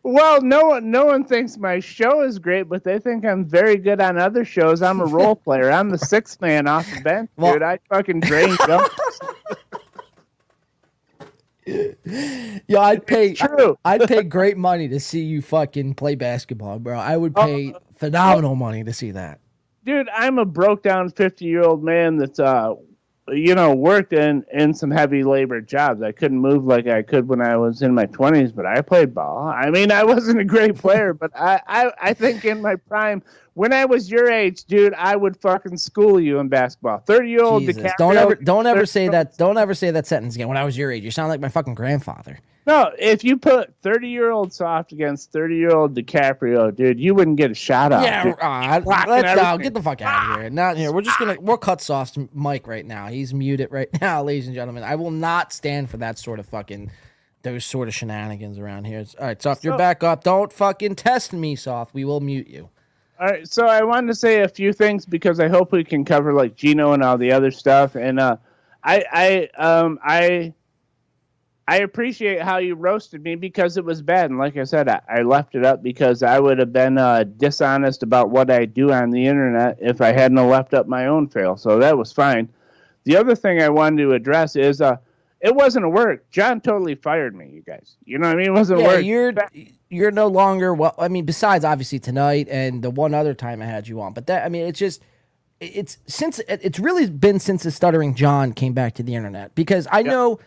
Well, 0.04 0.42
no 0.42 0.62
one, 0.68 0.90
no 0.92 1.06
one 1.06 1.24
thinks 1.26 1.58
my 1.58 1.80
show 1.80 2.22
is 2.22 2.40
great, 2.40 2.64
but 2.70 2.84
they 2.84 3.00
think 3.00 3.26
I'm 3.26 3.44
very 3.46 3.76
good 3.76 4.00
on 4.02 4.18
other 4.18 4.46
shows. 4.46 4.82
I'm 4.82 5.02
a 5.02 5.06
role 5.06 5.36
player. 5.46 5.72
I'm 5.72 5.90
the 5.90 5.98
sixth 5.98 6.40
man 6.42 6.68
off 6.68 6.88
the 6.94 7.02
bench, 7.02 7.30
Well- 7.38 7.54
dude. 7.54 7.64
I 7.64 7.80
fucking 7.90 8.22
drain 8.22 8.56
jumpers. 8.66 9.20
Yo, 12.68 12.80
I'd 12.82 13.06
pay 13.06 13.34
True. 13.34 13.78
I'd 13.86 14.08
pay 14.08 14.24
great 14.24 14.58
money 14.58 14.88
to 14.88 15.00
see 15.00 15.22
you 15.22 15.42
fucking 15.42 15.94
play 15.96 16.16
basketball, 16.16 16.80
bro. 16.80 16.98
I 16.98 17.16
would 17.16 17.36
pay 17.36 17.76
phenomenal 17.98 18.56
money 18.56 18.84
to 18.84 18.94
see 18.94 19.12
that. 19.12 19.40
dude 19.84 20.08
i'm 20.16 20.40
a 20.40 20.46
broke 20.46 20.82
down 20.82 21.10
50 21.10 21.44
year 21.46 21.62
old 21.64 21.84
man 21.84 22.16
that's 22.18 22.40
uh 22.40 22.74
you 23.34 23.56
know 23.56 23.74
worked 23.74 24.14
in 24.14 24.44
in 24.52 24.74
some 24.74 24.92
heavy 24.92 25.24
labor 25.24 25.62
jobs 25.62 26.02
i 26.02 26.12
couldn't 26.12 26.40
move 26.40 26.66
like 26.66 26.88
i 26.88 27.02
could 27.02 27.28
when 27.28 27.42
i 27.42 27.56
was 27.56 27.82
in 27.82 27.94
my 27.94 28.06
20s 28.08 28.54
but 28.54 28.66
i 28.66 28.82
played 28.82 29.14
ball 29.14 29.48
i 29.48 29.70
mean 29.70 29.92
i 29.92 30.04
wasn't 30.14 30.40
a 30.40 30.44
great 30.44 30.76
player 30.76 31.14
but 31.14 31.32
i 31.36 31.60
i, 31.68 31.92
I 32.02 32.14
think 32.14 32.46
in 32.46 32.62
my 32.62 32.76
prime 32.76 33.22
when 33.54 33.74
i 33.74 33.86
was 33.86 34.10
your 34.12 34.30
age 34.30 34.66
dude 34.66 34.94
i 34.96 35.16
would 35.16 35.38
fucking 35.38 35.78
school 35.78 36.20
you 36.20 36.40
in 36.40 36.50
basketball 36.50 37.00
30 37.00 37.30
year 37.30 37.44
old 37.44 37.64
Jesus. 37.64 37.92
Don't 37.98 38.18
ever 38.18 38.36
don't 38.36 38.66
ever 38.68 38.86
say 38.98 39.08
that 39.10 39.38
don't 39.38 39.58
ever 39.58 39.74
say 39.74 39.92
that 39.92 40.08
sentence 40.08 40.36
again. 40.36 40.48
When 40.48 40.58
I 40.58 40.64
was 40.64 40.78
your 40.78 40.92
age, 40.92 41.04
you 41.04 41.12
sound 41.12 41.30
like 41.30 41.40
my 41.40 41.50
fucking 41.50 41.76
grandfather. 41.76 42.40
No 42.70 42.92
if 42.98 43.24
you 43.24 43.38
put 43.38 43.74
30 43.82 44.08
year 44.08 44.32
old 44.32 44.54
soft 44.54 44.92
against 44.92 45.32
30 45.32 45.56
year 45.56 45.72
old 45.72 45.96
DiCaprio, 45.96 46.76
dude 46.76 47.00
you 47.00 47.16
wouldn't 47.16 47.38
get 47.38 47.52
a 47.52 47.56
shot 47.56 47.92
out 47.92 48.04
Yeah, 48.04 48.34
uh, 48.42 48.82
let's 48.86 49.36
go. 49.36 49.58
Get 49.58 49.74
the 49.74 49.82
fuck 49.82 50.02
out 50.02 50.36
of 50.36 50.42
here. 50.42 50.50
Not 50.50 50.78
here. 50.78 50.92
We're 50.92 51.02
just 51.02 51.18
gonna 51.20 51.38
we'll 51.40 51.58
cut 51.58 51.82
Soft's 51.82 52.18
mic 52.34 52.68
right 52.68 52.86
now. 52.86 53.08
He's 53.08 53.34
muted 53.34 53.72
right 53.72 53.90
now, 54.02 54.24
ladies 54.24 54.48
and 54.48 54.56
gentlemen. 54.56 54.84
I 54.84 54.96
will 54.96 55.12
not 55.12 55.52
stand 55.52 55.90
for 55.90 55.98
that 55.98 56.18
sort 56.20 56.40
of 56.40 56.46
fucking 56.48 56.92
those 57.42 57.66
sort 57.66 57.88
of 57.88 57.96
shenanigans 57.96 58.60
around 58.60 58.86
here. 58.86 59.06
All 59.20 59.28
right, 59.28 59.42
Soft, 59.42 59.64
you're 59.64 59.74
So- 59.74 59.78
back 59.78 60.04
up. 60.04 60.24
Don't 60.24 60.52
fucking 60.52 60.96
test 60.96 61.34
me, 61.34 61.56
Soft. 61.56 61.94
We 61.94 62.06
will 62.06 62.20
mute 62.20 62.48
you. 62.48 62.70
All 63.20 63.28
right, 63.28 63.48
so 63.48 63.66
I 63.66 63.84
wanted 63.84 64.08
to 64.08 64.16
say 64.16 64.42
a 64.44 64.48
few 64.48 64.72
things 64.72 65.06
because 65.06 65.40
I 65.42 65.50
hope 65.50 65.72
we 65.74 65.84
can 65.84 66.06
cover 66.06 66.34
like 66.34 66.56
Geno 66.56 66.94
and 66.94 67.04
all 67.04 67.18
the 67.18 67.32
other 67.34 67.52
stuff. 67.52 67.96
And 67.96 68.18
uh, 68.20 68.38
I, 68.84 69.04
I, 69.12 69.62
um, 69.62 70.00
I, 70.02 70.54
I 71.70 71.78
appreciate 71.82 72.42
how 72.42 72.58
you 72.58 72.74
roasted 72.74 73.24
me 73.24 73.36
because 73.36 73.78
it 73.78 73.86
was 73.86 74.02
bad. 74.02 74.32
And 74.32 74.40
like 74.40 74.58
I 74.58 74.64
said, 74.64 74.90
I, 74.90 75.02
I 75.08 75.22
left 75.22 75.54
it 75.54 75.64
up 75.64 75.84
because 75.84 76.24
I 76.24 76.40
would 76.40 76.58
have 76.58 76.74
been 76.74 76.98
uh, 76.98 77.26
dishonest 77.38 78.02
about 78.02 78.32
what 78.32 78.50
I 78.50 78.66
do 78.66 78.92
on 78.92 79.12
the 79.12 79.28
internet 79.28 79.78
if 79.80 80.02
I 80.02 80.12
hadn't 80.12 80.38
left 80.50 80.74
up 80.74 80.88
my 80.88 81.06
own 81.06 81.28
fail. 81.28 81.56
So 81.58 81.78
that 81.78 81.96
was 81.96 82.12
fine. 82.12 82.50
The 83.04 83.16
other 83.18 83.36
thing 83.36 83.62
I 83.62 83.70
wanted 83.70 84.02
to 84.04 84.14
address 84.14 84.56
is 84.56 84.82
uh, 84.82 84.98
it 85.42 85.54
wasn't 85.56 85.86
a 85.86 85.90
work. 85.90 86.30
John 86.32 86.60
totally 86.60 86.96
fired 86.96 87.36
me, 87.36 87.50
you 87.50 87.62
guys. 87.62 87.98
You 88.04 88.18
know 88.18 88.28
what 88.28 88.34
I 88.36 88.38
mean? 88.38 88.48
It 88.48 88.54
wasn't 88.54 88.80
a 88.80 88.84
Yeah, 88.84 88.88
work. 88.88 89.06
you're 89.06 89.34
you're 89.90 90.12
no 90.12 90.28
longer 90.28 90.74
well. 90.74 90.96
I 90.98 91.08
mean, 91.08 91.26
besides 91.26 91.64
obviously 91.64 92.00
tonight 92.00 92.48
and 92.50 92.84
the 92.84 92.90
one 92.90 93.14
other 93.14 93.36
time 93.36 93.62
I 93.62 93.66
had 93.66 93.88
you 93.88 94.02
on, 94.02 94.14
but 94.14 94.26
that 94.28 94.44
I 94.44 94.50
mean, 94.50 94.66
it's 94.66 94.80
just 94.80 95.02
it's 95.60 95.98
since 96.08 96.40
it's 96.48 96.80
really 96.80 97.08
been 97.10 97.40
since 97.40 97.62
the 97.64 97.72
stuttering 97.72 98.16
John 98.16 98.54
came 98.54 98.74
back 98.74 98.96
to 98.96 99.04
the 99.04 99.14
internet 99.14 99.54
because 99.56 99.88
I 99.92 100.02
know 100.02 100.34
a- 100.34 100.38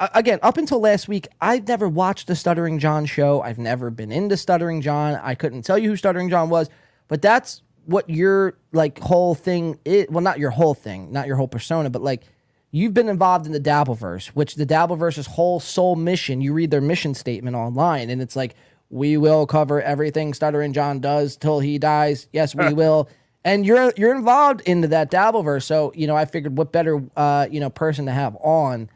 again 0.00 0.38
up 0.42 0.56
until 0.56 0.80
last 0.80 1.08
week 1.08 1.28
I've 1.40 1.66
never 1.66 1.88
watched 1.88 2.26
the 2.26 2.36
stuttering 2.36 2.78
John 2.78 3.06
show. 3.06 3.42
I've 3.42 3.58
never 3.58 3.90
been 3.90 4.12
into 4.12 4.36
stuttering 4.36 4.80
John. 4.80 5.18
I 5.22 5.34
couldn't 5.34 5.62
tell 5.62 5.78
you 5.78 5.90
who 5.90 5.96
stuttering 5.96 6.30
John 6.30 6.48
was, 6.48 6.68
but 7.08 7.22
that's 7.22 7.62
what 7.86 8.08
your 8.10 8.54
like 8.72 8.98
whole 8.98 9.34
thing 9.34 9.78
is. 9.84 10.06
Well, 10.10 10.22
not 10.22 10.38
your 10.38 10.50
whole 10.50 10.74
thing, 10.74 11.10
not 11.10 11.26
your 11.26 11.36
whole 11.36 11.48
persona, 11.48 11.90
but 11.90 12.02
like 12.02 12.24
you've 12.70 12.94
been 12.94 13.08
involved 13.08 13.46
in 13.46 13.52
the 13.52 13.60
Dabbleverse, 13.60 14.28
which 14.28 14.54
the 14.54 14.66
Dabbleverse's 14.66 15.26
whole 15.26 15.58
sole 15.58 15.96
mission, 15.96 16.40
you 16.40 16.52
read 16.52 16.70
their 16.70 16.82
mission 16.82 17.14
statement 17.14 17.56
online, 17.56 18.10
and 18.10 18.20
it's 18.20 18.36
like, 18.36 18.54
we 18.90 19.16
will 19.16 19.46
cover 19.46 19.82
everything 19.82 20.32
Stuttering 20.34 20.72
John 20.72 21.00
does 21.00 21.36
till 21.36 21.60
he 21.60 21.78
dies. 21.78 22.26
Yes, 22.32 22.54
we 22.54 22.72
will. 22.72 23.08
And 23.44 23.64
you're 23.64 23.92
you're 23.96 24.14
involved 24.14 24.62
into 24.62 24.88
that 24.88 25.10
Dabbleverse. 25.10 25.62
So, 25.62 25.92
you 25.94 26.06
know, 26.06 26.16
I 26.16 26.24
figured 26.24 26.56
what 26.56 26.72
better 26.72 27.02
uh, 27.16 27.46
you 27.50 27.60
know, 27.60 27.70
person 27.70 28.06
to 28.06 28.12
have 28.12 28.36
on 28.40 28.90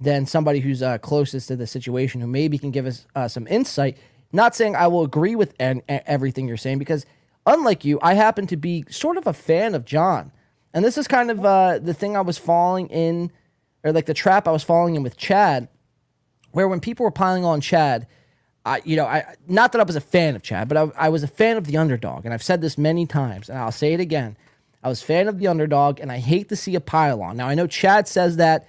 than 0.00 0.26
somebody 0.26 0.60
who's 0.60 0.82
uh, 0.82 0.98
closest 0.98 1.48
to 1.48 1.56
the 1.56 1.66
situation 1.66 2.20
who 2.20 2.26
maybe 2.26 2.58
can 2.58 2.70
give 2.70 2.86
us 2.86 3.06
uh, 3.14 3.28
some 3.28 3.46
insight. 3.46 3.98
Not 4.32 4.54
saying 4.54 4.76
I 4.76 4.86
will 4.86 5.04
agree 5.04 5.34
with 5.34 5.54
everything 5.58 6.48
you're 6.48 6.56
saying 6.56 6.78
because, 6.78 7.04
unlike 7.46 7.84
you, 7.84 7.98
I 8.00 8.14
happen 8.14 8.46
to 8.46 8.56
be 8.56 8.84
sort 8.88 9.16
of 9.16 9.26
a 9.26 9.32
fan 9.32 9.74
of 9.74 9.84
John, 9.84 10.32
and 10.72 10.84
this 10.84 10.96
is 10.96 11.08
kind 11.08 11.30
of 11.30 11.44
uh, 11.44 11.80
the 11.80 11.94
thing 11.94 12.16
I 12.16 12.20
was 12.20 12.38
falling 12.38 12.86
in, 12.88 13.32
or 13.82 13.92
like 13.92 14.06
the 14.06 14.14
trap 14.14 14.46
I 14.46 14.52
was 14.52 14.62
falling 14.62 14.94
in 14.94 15.02
with 15.02 15.16
Chad, 15.16 15.68
where 16.52 16.68
when 16.68 16.80
people 16.80 17.04
were 17.04 17.10
piling 17.10 17.44
on 17.44 17.60
Chad, 17.60 18.06
I, 18.64 18.80
you 18.84 18.96
know, 18.96 19.06
I 19.06 19.34
not 19.48 19.72
that 19.72 19.80
I 19.80 19.84
was 19.84 19.96
a 19.96 20.00
fan 20.00 20.36
of 20.36 20.42
Chad, 20.42 20.68
but 20.68 20.76
I, 20.76 21.06
I 21.06 21.08
was 21.08 21.22
a 21.22 21.28
fan 21.28 21.56
of 21.56 21.66
the 21.66 21.76
underdog, 21.76 22.24
and 22.24 22.32
I've 22.32 22.42
said 22.42 22.60
this 22.60 22.78
many 22.78 23.06
times, 23.06 23.48
and 23.48 23.58
I'll 23.58 23.72
say 23.72 23.92
it 23.92 24.00
again. 24.00 24.36
I 24.82 24.88
was 24.88 25.02
a 25.02 25.04
fan 25.04 25.28
of 25.28 25.38
the 25.38 25.48
underdog, 25.48 26.00
and 26.00 26.10
I 26.10 26.18
hate 26.18 26.48
to 26.50 26.56
see 26.56 26.74
a 26.74 26.80
pile 26.80 27.20
on. 27.20 27.36
Now 27.36 27.48
I 27.48 27.54
know 27.54 27.66
Chad 27.66 28.06
says 28.06 28.36
that, 28.36 28.68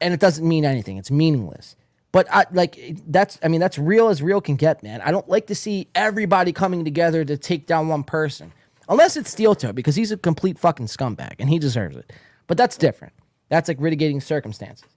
and 0.00 0.14
it 0.14 0.20
doesn't 0.20 0.46
mean 0.46 0.64
anything; 0.64 0.96
it's 0.96 1.10
meaningless. 1.10 1.76
But 2.12 2.26
I 2.32 2.44
like 2.52 2.96
that's 3.06 3.38
I 3.42 3.48
mean 3.48 3.60
that's 3.60 3.78
real 3.78 4.08
as 4.08 4.22
real 4.22 4.40
can 4.40 4.56
get, 4.56 4.82
man. 4.82 5.00
I 5.02 5.10
don't 5.10 5.28
like 5.28 5.46
to 5.46 5.54
see 5.54 5.88
everybody 5.94 6.52
coming 6.52 6.84
together 6.84 7.24
to 7.24 7.36
take 7.36 7.66
down 7.66 7.88
one 7.88 8.02
person, 8.02 8.52
unless 8.88 9.16
it's 9.16 9.30
Steel 9.30 9.54
Toe 9.54 9.72
because 9.72 9.94
he's 9.94 10.10
a 10.10 10.16
complete 10.16 10.58
fucking 10.58 10.86
scumbag 10.86 11.36
and 11.38 11.48
he 11.48 11.58
deserves 11.58 11.96
it. 11.96 12.12
But 12.48 12.56
that's 12.56 12.76
different. 12.76 13.14
That's 13.48 13.68
like 13.68 13.78
mitigating 13.78 14.20
circumstances. 14.20 14.88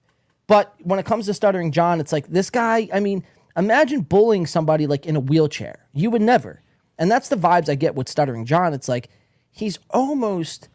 But 0.46 0.74
when 0.82 0.98
it 0.98 1.06
comes 1.06 1.26
to 1.26 1.34
stuttering 1.34 1.70
John, 1.70 2.00
it's 2.00 2.12
like 2.12 2.26
this 2.26 2.50
guy. 2.50 2.88
I 2.92 3.00
mean, 3.00 3.24
imagine 3.56 4.00
bullying 4.00 4.46
somebody 4.46 4.86
like 4.86 5.06
in 5.06 5.16
a 5.16 5.20
wheelchair. 5.20 5.86
You 5.92 6.10
would 6.10 6.22
never. 6.22 6.62
And 6.98 7.10
that's 7.10 7.28
the 7.28 7.36
vibes 7.36 7.68
I 7.68 7.76
get 7.76 7.94
with 7.94 8.08
stuttering 8.08 8.44
John. 8.44 8.74
It's 8.74 8.88
like 8.88 9.08
he's 9.52 9.78
almost. 9.90 10.68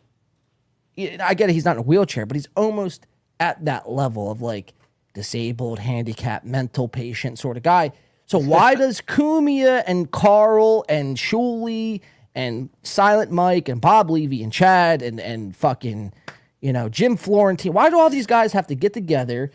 I 0.98 1.34
get 1.34 1.50
it. 1.50 1.54
He's 1.54 1.66
not 1.66 1.78
in 1.78 1.80
a 1.80 1.84
wheelchair, 1.84 2.26
but 2.26 2.36
he's 2.36 2.48
almost 2.56 3.06
at 3.40 3.64
that 3.66 3.90
level 3.90 4.32
of 4.32 4.42
like 4.42 4.74
disabled, 5.14 5.80
handicapped, 5.80 6.46
mental 6.46 6.88
patient 6.88 7.40
sort 7.40 7.58
of 7.58 7.64
guy. 7.64 7.92
So 8.26 8.38
why 8.38 8.76
does 8.84 9.02
Cumia 9.02 9.84
and 9.88 10.10
Carl 10.12 10.86
and 10.88 11.18
Shuli 11.18 12.02
and 12.36 12.70
Silent 12.84 13.32
Mike 13.32 13.70
and 13.70 13.82
Bob 13.82 14.10
Levy 14.10 14.44
and 14.44 14.54
Chad 14.54 15.02
and 15.02 15.20
and 15.20 15.56
fucking 15.56 16.14
you 16.62 16.74
know 16.74 16.90
Jim 16.90 17.18
Florentine? 17.18 17.74
Why 17.74 17.90
do 17.90 18.00
all 18.00 18.10
these 18.10 18.28
guys 18.28 18.54
have 18.54 18.68
to 18.68 18.76
get 18.76 18.94
together, 18.94 19.52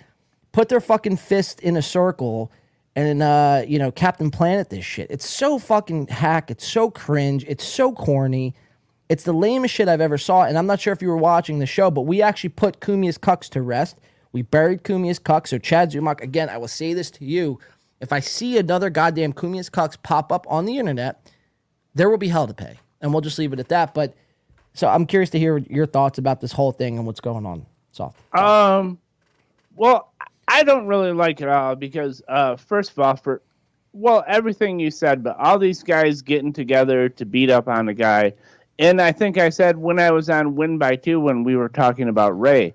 put 0.53 0.69
their 0.69 0.81
fucking 0.81 1.17
fist 1.19 1.61
in 1.61 1.77
a 1.77 1.83
circle, 1.83 2.51
and 2.97 3.23
uh, 3.23 3.63
you 3.67 3.79
know, 3.79 3.91
Captain 3.91 4.31
Planet 4.31 4.71
this 4.71 4.85
shit. 4.85 5.11
It's 5.11 5.29
so 5.29 5.59
fucking 5.59 6.09
hack. 6.09 6.51
It's 6.51 6.67
so 6.67 6.91
cringe. 6.91 7.45
It's 7.49 7.65
so 7.65 7.93
corny. 7.93 8.55
It's 9.09 9.25
the 9.25 9.33
lamest 9.33 9.75
shit 9.75 9.89
I've 9.89 10.01
ever 10.01 10.19
saw. 10.19 10.45
And 10.45 10.57
I'm 10.57 10.67
not 10.67 10.81
sure 10.81 10.93
if 10.93 11.03
you 11.03 11.09
were 11.09 11.17
watching 11.17 11.59
the 11.59 11.67
show, 11.67 11.91
but 11.91 12.03
we 12.03 12.23
actually 12.23 12.51
put 12.51 12.81
Cumia's 12.81 13.19
cucks 13.19 13.49
to 13.51 13.63
rest. 13.63 13.99
We 14.33 14.43
buried 14.43 14.83
Cumia's 14.83 15.19
cucks. 15.19 15.49
So 15.49 15.59
Chad 15.59 15.93
Zumock, 15.93 16.21
again, 16.21 16.49
I 16.49 16.57
will 16.57 16.69
say 16.69 16.95
this 16.95 17.11
to 17.13 17.25
you: 17.25 17.59
if 18.01 18.13
I 18.13 18.21
see 18.21 18.59
another 18.59 18.91
goddamn 18.91 19.33
Cumia's 19.33 19.71
cucks 19.71 19.97
pop 20.03 20.33
up 20.33 20.47
on 20.49 20.65
the 20.65 20.79
internet, 20.79 21.31
there 21.95 22.11
will 22.11 22.19
be 22.19 22.29
hell 22.29 22.47
to 22.47 22.55
pay, 22.55 22.79
and 23.01 23.13
we'll 23.13 23.21
just 23.21 23.39
leave 23.39 23.53
it 23.53 23.61
at 23.61 23.69
that. 23.69 23.95
But 23.95 24.15
so 24.73 24.89
I'm 24.89 25.07
curious 25.07 25.31
to 25.31 25.39
hear 25.39 25.59
your 25.59 25.87
thoughts 25.87 26.19
about 26.19 26.41
this 26.41 26.53
whole 26.53 26.73
thing 26.73 26.99
and 26.99 27.07
what's 27.07 27.21
going 27.21 27.47
on. 27.47 27.65
So 27.93 28.13
Um, 28.33 28.99
well, 29.77 30.13
I 30.49 30.65
don't 30.65 30.87
really 30.87 31.13
like 31.13 31.41
it 31.41 31.49
all 31.49 31.77
because, 31.77 32.23
uh, 32.29 32.57
first 32.57 32.91
of 32.91 32.99
all, 32.99 33.17
for 33.17 33.41
well, 33.93 34.25
everything 34.27 34.81
you 34.81 34.91
said, 34.91 35.23
but 35.23 35.37
all 35.39 35.57
these 35.57 35.85
guys 35.85 36.21
getting 36.21 36.53
together 36.53 37.09
to 37.09 37.25
beat 37.25 37.49
up 37.49 37.69
on 37.69 37.89
a 37.89 37.95
guy, 37.95 38.33
and 38.79 39.01
I 39.01 39.13
think 39.13 39.39
I 39.39 39.51
said 39.51 39.77
when 39.79 39.99
I 39.99 40.11
was 40.11 40.29
on 40.31 40.55
Win 40.57 40.79
by 40.79 40.97
Two 40.97 41.21
when 41.21 41.45
we 41.45 41.57
were 41.57 41.69
talking 41.69 42.09
about 42.09 42.39
Ray, 42.39 42.75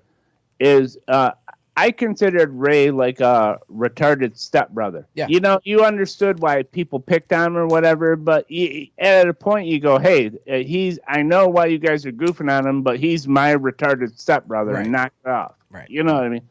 is 0.58 0.96
uh, 1.08 1.32
I 1.76 1.90
considered 1.90 2.52
Ray 2.52 2.90
like 2.90 3.20
a 3.20 3.58
retarded 3.72 4.36
stepbrother. 4.36 5.06
Yeah. 5.14 5.26
You 5.28 5.40
know, 5.40 5.60
you 5.64 5.84
understood 5.84 6.40
why 6.40 6.62
people 6.62 7.00
picked 7.00 7.32
on 7.32 7.48
him 7.48 7.56
or 7.56 7.66
whatever, 7.66 8.16
but 8.16 8.50
you, 8.50 8.88
at 8.98 9.28
a 9.28 9.32
point 9.34 9.66
you 9.66 9.80
go, 9.80 9.98
hey, 9.98 10.30
uh, 10.50 10.56
he's. 10.56 10.98
I 11.08 11.22
know 11.22 11.48
why 11.48 11.66
you 11.66 11.78
guys 11.78 12.04
are 12.06 12.12
goofing 12.12 12.50
on 12.50 12.66
him, 12.66 12.82
but 12.82 12.98
he's 12.98 13.26
my 13.28 13.54
retarded 13.54 14.18
stepbrother, 14.18 14.72
Right. 14.72 14.82
and 14.82 14.92
knock 14.92 15.12
it 15.24 15.28
off. 15.28 15.54
Right. 15.70 15.88
You 15.88 16.02
know 16.02 16.14
what 16.14 16.24
I 16.24 16.28
mean? 16.28 16.42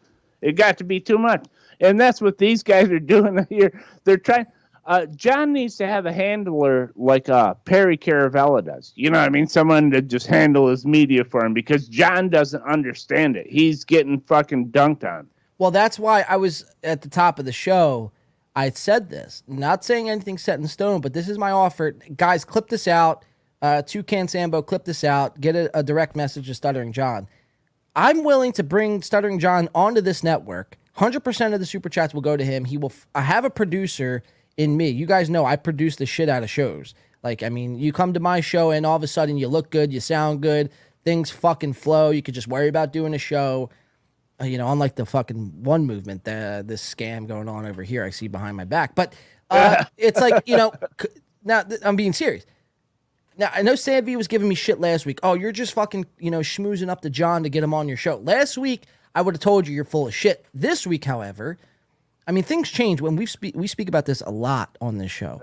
It 0.41 0.53
got 0.53 0.77
to 0.77 0.83
be 0.85 0.99
too 1.01 1.17
much, 1.17 1.45
and 1.81 1.99
that's 1.99 2.21
what 2.21 2.37
these 2.37 2.63
guys 2.63 2.89
are 2.89 2.99
doing 2.99 3.45
here. 3.49 3.83
They're 4.05 4.17
trying. 4.17 4.45
Uh, 4.89 5.05
John 5.05 5.53
needs 5.53 5.75
to 5.75 5.85
have 5.85 6.07
a 6.07 6.11
handler 6.11 6.91
like 6.95 7.29
uh, 7.29 7.53
Perry 7.53 7.95
Caravello 7.95 8.65
does. 8.65 8.91
You 8.95 9.11
know 9.11 9.19
what 9.19 9.27
I 9.27 9.29
mean? 9.29 9.45
Someone 9.45 9.91
to 9.91 10.01
just 10.01 10.25
handle 10.25 10.67
his 10.67 10.83
media 10.83 11.23
for 11.23 11.45
him 11.45 11.53
because 11.53 11.87
John 11.87 12.27
doesn't 12.27 12.63
understand 12.63 13.37
it. 13.37 13.45
He's 13.47 13.85
getting 13.85 14.19
fucking 14.21 14.69
dunked 14.69 15.03
on. 15.03 15.27
Well, 15.59 15.69
that's 15.69 15.99
why 15.99 16.25
I 16.27 16.37
was 16.37 16.65
at 16.83 17.03
the 17.03 17.07
top 17.07 17.37
of 17.37 17.45
the 17.45 17.51
show. 17.51 18.11
I 18.55 18.71
said 18.71 19.11
this, 19.11 19.43
not 19.47 19.85
saying 19.85 20.09
anything 20.09 20.39
set 20.39 20.59
in 20.59 20.67
stone, 20.67 21.01
but 21.01 21.13
this 21.13 21.29
is 21.29 21.37
my 21.37 21.51
offer. 21.51 21.91
Guys, 22.17 22.43
clip 22.43 22.69
this 22.69 22.87
out. 22.87 23.23
Uh, 23.61 23.83
Toucan 23.83 24.27
Sambo, 24.27 24.63
clip 24.63 24.85
this 24.85 25.03
out. 25.03 25.39
Get 25.39 25.55
a, 25.55 25.77
a 25.77 25.83
direct 25.83 26.15
message 26.15 26.47
to 26.47 26.55
Stuttering 26.55 26.93
John. 26.93 27.27
I'm 27.95 28.23
willing 28.23 28.53
to 28.53 28.63
bring 28.63 29.03
Stuttering 29.03 29.37
John 29.37 29.69
onto 29.75 30.01
this 30.01 30.23
network. 30.23 30.79
100% 30.97 31.53
of 31.53 31.59
the 31.59 31.65
super 31.67 31.89
chats 31.89 32.15
will 32.15 32.21
go 32.21 32.35
to 32.35 32.43
him. 32.43 32.65
He 32.65 32.77
will. 32.79 32.89
F- 32.89 33.05
I 33.13 33.21
have 33.21 33.45
a 33.45 33.51
producer 33.51 34.23
in 34.59 34.77
me. 34.77 34.89
You 34.89 35.05
guys 35.05 35.29
know 35.29 35.45
I 35.45 35.55
produce 35.55 35.95
the 35.95 36.05
shit 36.05 36.29
out 36.29 36.43
of 36.43 36.49
shows. 36.49 36.93
Like, 37.23 37.41
I 37.43 37.49
mean, 37.49 37.79
you 37.79 37.91
come 37.91 38.13
to 38.13 38.19
my 38.19 38.41
show 38.41 38.71
and 38.71 38.85
all 38.85 38.95
of 38.95 39.03
a 39.03 39.07
sudden 39.07 39.37
you 39.37 39.47
look 39.47 39.71
good, 39.71 39.91
you 39.91 39.99
sound 39.99 40.41
good, 40.41 40.69
things 41.03 41.31
fucking 41.31 41.73
flow. 41.73 42.11
You 42.11 42.21
could 42.21 42.35
just 42.35 42.47
worry 42.47 42.67
about 42.67 42.93
doing 42.93 43.13
a 43.13 43.17
show 43.17 43.69
uh, 44.41 44.45
you 44.45 44.57
know, 44.57 44.71
unlike 44.71 44.95
the 44.95 45.05
fucking 45.05 45.63
one 45.63 45.85
movement, 45.85 46.23
the 46.23 46.63
this 46.65 46.81
scam 46.81 47.27
going 47.27 47.49
on 47.49 47.65
over 47.65 47.83
here, 47.83 48.03
I 48.03 48.09
see 48.09 48.27
behind 48.27 48.55
my 48.55 48.63
back. 48.63 48.95
But 48.95 49.13
uh, 49.49 49.83
it's 49.97 50.19
like 50.19 50.43
you 50.47 50.57
know, 50.57 50.71
now 51.43 51.63
I'm 51.83 51.95
being 51.95 52.13
serious. 52.13 52.45
Now 53.37 53.51
I 53.53 53.61
know 53.61 53.75
Sam 53.75 54.05
V 54.05 54.15
was 54.15 54.27
giving 54.27 54.47
me 54.47 54.55
shit 54.55 54.79
last 54.79 55.05
week. 55.05 55.19
Oh, 55.23 55.33
you're 55.33 55.51
just 55.51 55.73
fucking 55.73 56.05
you 56.19 56.31
know 56.31 56.39
schmoozing 56.39 56.89
up 56.89 57.01
to 57.01 57.09
John 57.09 57.43
to 57.43 57.49
get 57.49 57.63
him 57.63 57.73
on 57.73 57.87
your 57.87 57.97
show. 57.97 58.17
Last 58.17 58.57
week 58.57 58.85
I 59.13 59.21
would 59.21 59.35
have 59.35 59.41
told 59.41 59.67
you 59.67 59.75
you're 59.75 59.83
full 59.83 60.07
of 60.07 60.15
shit. 60.15 60.45
This 60.53 60.87
week, 60.87 61.03
however, 61.03 61.57
I 62.29 62.31
mean 62.31 62.43
things 62.43 62.69
change 62.69 63.01
when 63.01 63.15
we 63.15 63.25
speak. 63.25 63.55
We 63.57 63.65
speak 63.65 63.87
about 63.89 64.05
this 64.05 64.21
a 64.21 64.29
lot 64.29 64.77
on 64.79 64.99
this 64.99 65.09
show. 65.11 65.39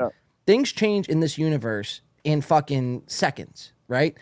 Things 0.47 0.71
change 0.71 1.09
in 1.09 1.19
this 1.19 1.37
universe 1.37 2.01
in 2.23 2.41
fucking 2.41 3.03
seconds, 3.09 3.73
right? 3.89 4.17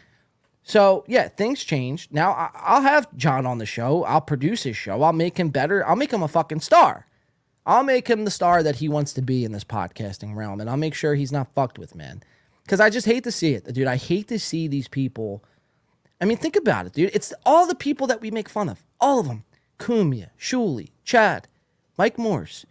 So 0.63 1.05
yeah, 1.07 1.29
things 1.29 1.63
change. 1.63 2.09
Now 2.11 2.33
I- 2.33 2.51
I'll 2.55 2.81
have 2.81 3.15
John 3.19 3.45
on 3.45 3.59
the 3.59 3.67
show. 3.67 4.03
I'll 4.05 4.23
produce 4.23 4.63
his 4.63 4.79
show. 4.79 5.03
I'll 5.03 5.13
make 5.13 5.37
him 5.39 5.51
better. 5.51 5.87
I'll 5.87 5.95
make 5.95 6.11
him 6.11 6.23
a 6.23 6.29
fucking 6.29 6.61
star. 6.61 7.07
I'll 7.67 7.83
make 7.85 8.09
him 8.09 8.25
the 8.25 8.31
star 8.31 8.63
that 8.63 8.77
he 8.77 8.89
wants 8.89 9.13
to 9.15 9.21
be 9.23 9.45
in 9.45 9.53
this 9.53 9.65
podcasting 9.65 10.35
realm, 10.35 10.59
and 10.61 10.71
I'll 10.71 10.79
make 10.79 10.95
sure 10.95 11.15
he's 11.15 11.33
not 11.33 11.53
fucked 11.55 11.79
with, 11.79 11.95
man. 11.95 12.23
Because 12.63 12.81
I 12.81 12.89
just 12.89 13.07
hate 13.07 13.25
to 13.25 13.33
see 13.33 13.53
it, 13.53 13.71
dude. 13.75 13.87
I 13.87 13.97
hate 13.97 14.29
to 14.29 14.39
see 14.39 14.69
these 14.69 14.89
people. 14.89 15.45
I 16.19 16.25
mean, 16.25 16.39
think 16.39 16.57
about 16.57 16.87
it, 16.87 16.95
dude. 16.95 17.11
It's 17.13 17.35
all 17.45 17.67
the 17.67 17.75
people 17.75 18.07
that 18.07 18.23
we 18.23 18.31
make 18.31 18.49
fun 18.49 18.71
of. 18.71 18.83
All 19.01 19.21
of 19.21 19.29
them. 19.29 19.45
Cumia, 19.79 20.29
Shuli, 20.39 20.89
Chad, 21.05 21.47
Mike 21.97 22.19
Morse, 22.19 22.67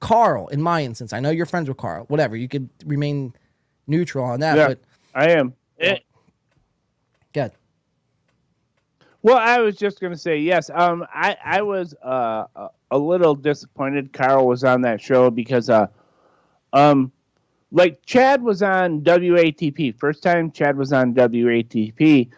Carl, 0.00 0.48
in 0.48 0.60
my 0.62 0.82
instance. 0.84 1.12
I 1.12 1.20
know 1.20 1.30
you're 1.30 1.46
friends 1.46 1.68
with 1.68 1.78
Carl. 1.78 2.04
Whatever. 2.08 2.36
You 2.36 2.48
could 2.48 2.68
remain 2.86 3.32
neutral 3.86 4.24
on 4.24 4.40
that, 4.40 4.56
Yeah. 4.56 4.68
but 4.68 4.78
I 5.14 5.30
am. 5.30 5.54
Eh, 5.80 5.98
good. 7.32 7.52
Well, 9.22 9.36
I 9.36 9.58
was 9.58 9.76
just 9.76 10.00
going 10.00 10.12
to 10.12 10.18
say 10.18 10.38
yes. 10.38 10.70
Um, 10.72 11.04
I 11.12 11.36
I 11.44 11.62
was 11.62 11.94
uh 12.04 12.44
a- 12.54 12.68
a 12.90 12.98
little 12.98 13.34
disappointed. 13.34 14.12
Carl 14.12 14.46
was 14.46 14.64
on 14.64 14.80
that 14.82 15.00
show 15.00 15.30
because 15.30 15.68
uh, 15.68 15.88
um, 16.72 17.12
like 17.70 18.00
Chad 18.06 18.42
was 18.42 18.62
on 18.62 19.02
WATP. 19.02 19.98
First 19.98 20.22
time 20.22 20.50
Chad 20.52 20.76
was 20.78 20.92
on 20.92 21.12
WATP, 21.14 22.30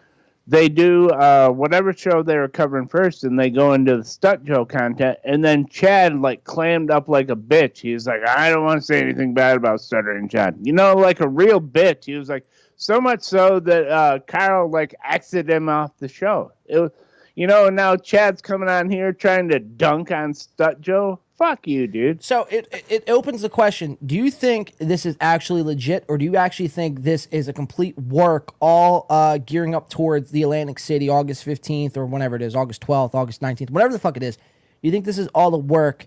they 0.47 0.67
do 0.69 1.09
uh 1.09 1.49
whatever 1.49 1.93
show 1.93 2.23
they 2.23 2.37
were 2.37 2.47
covering 2.47 2.87
first, 2.87 3.23
and 3.23 3.39
they 3.39 3.49
go 3.49 3.73
into 3.73 3.97
the 3.97 4.03
Stunt 4.03 4.43
Joe 4.43 4.65
content, 4.65 5.17
and 5.23 5.43
then 5.43 5.67
Chad 5.67 6.19
like 6.19 6.43
clammed 6.43 6.91
up 6.91 7.07
like 7.07 7.29
a 7.29 7.35
bitch. 7.35 7.77
He 7.79 7.93
was 7.93 8.07
like, 8.07 8.27
I 8.27 8.49
don't 8.49 8.63
want 8.63 8.81
to 8.81 8.85
say 8.85 8.99
anything 8.99 9.33
bad 9.33 9.57
about 9.57 9.81
Stuttering 9.81 10.27
Chad. 10.27 10.57
You 10.61 10.73
know, 10.73 10.95
like 10.95 11.19
a 11.19 11.27
real 11.27 11.61
bitch. 11.61 12.05
He 12.05 12.15
was 12.15 12.29
like 12.29 12.45
so 12.75 12.99
much 12.99 13.21
so 13.21 13.59
that 13.59 13.87
uh, 13.87 14.19
Carl 14.25 14.69
like 14.69 14.95
exited 15.03 15.49
him 15.49 15.69
off 15.69 15.91
the 15.99 16.07
show. 16.07 16.51
It 16.65 16.79
was, 16.79 16.91
you 17.35 17.47
know, 17.47 17.69
now 17.69 17.95
Chad's 17.95 18.41
coming 18.41 18.69
on 18.69 18.89
here 18.89 19.13
trying 19.13 19.49
to 19.49 19.59
dunk 19.59 20.11
on 20.11 20.33
Stut 20.33 20.81
Joe. 20.81 21.19
Fuck 21.41 21.65
you, 21.65 21.87
dude. 21.87 22.23
So 22.23 22.43
it 22.51 22.67
it- 22.87 23.09
opens 23.09 23.41
the 23.41 23.49
question: 23.49 23.97
Do 24.05 24.15
you 24.15 24.29
think 24.29 24.75
this 24.77 25.07
is 25.07 25.17
actually 25.19 25.63
legit, 25.63 26.05
or 26.07 26.19
do 26.19 26.23
you 26.23 26.35
actually 26.35 26.67
think 26.67 27.01
this 27.01 27.27
is 27.31 27.47
a 27.47 27.53
complete 27.53 27.97
work, 27.97 28.53
all 28.59 29.07
uh, 29.09 29.39
gearing 29.39 29.73
up 29.73 29.89
towards 29.89 30.29
the 30.29 30.43
Atlantic 30.43 30.77
City, 30.77 31.09
August 31.09 31.43
fifteenth, 31.43 31.97
or 31.97 32.05
whenever 32.05 32.35
it 32.35 32.43
is, 32.43 32.55
August 32.55 32.81
twelfth, 32.81 33.15
August 33.15 33.41
nineteenth, 33.41 33.71
whatever 33.71 33.91
the 33.91 33.97
fuck 33.97 34.17
it 34.17 34.21
is? 34.21 34.37
You 34.83 34.91
think 34.91 35.03
this 35.03 35.17
is 35.17 35.29
all 35.29 35.49
the 35.49 35.57
work? 35.57 36.05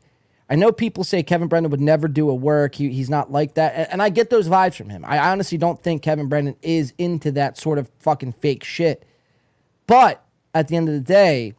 I 0.49 0.55
know 0.55 0.71
people 0.71 1.03
say 1.03 1.25
Kevin 1.25 1.49
Brennan 1.49 1.73
would 1.73 1.81
never 1.81 2.07
do 2.07 2.31
a 2.31 2.35
work. 2.35 2.77
He, 2.77 2.91
he's 2.91 3.11
not 3.11 3.33
like 3.33 3.55
that, 3.55 3.75
and, 3.75 3.93
and 3.95 4.03
I 4.03 4.11
get 4.11 4.31
those 4.31 4.49
vibes 4.49 4.77
from 4.77 4.89
him. 4.89 5.05
I 5.05 5.19
honestly 5.19 5.59
don't 5.59 5.83
think 5.83 6.03
Kevin 6.03 6.29
Brennan 6.29 6.55
is 6.63 6.95
into 6.97 7.33
that 7.33 7.59
sort 7.59 7.79
of 7.79 7.91
fucking 7.99 8.35
fake 8.35 8.63
shit. 8.63 9.05
But 9.89 10.25
at 10.55 10.69
the 10.69 10.77
end 10.77 10.89
of 10.89 10.95
the 10.95 11.01
day, 11.01 11.55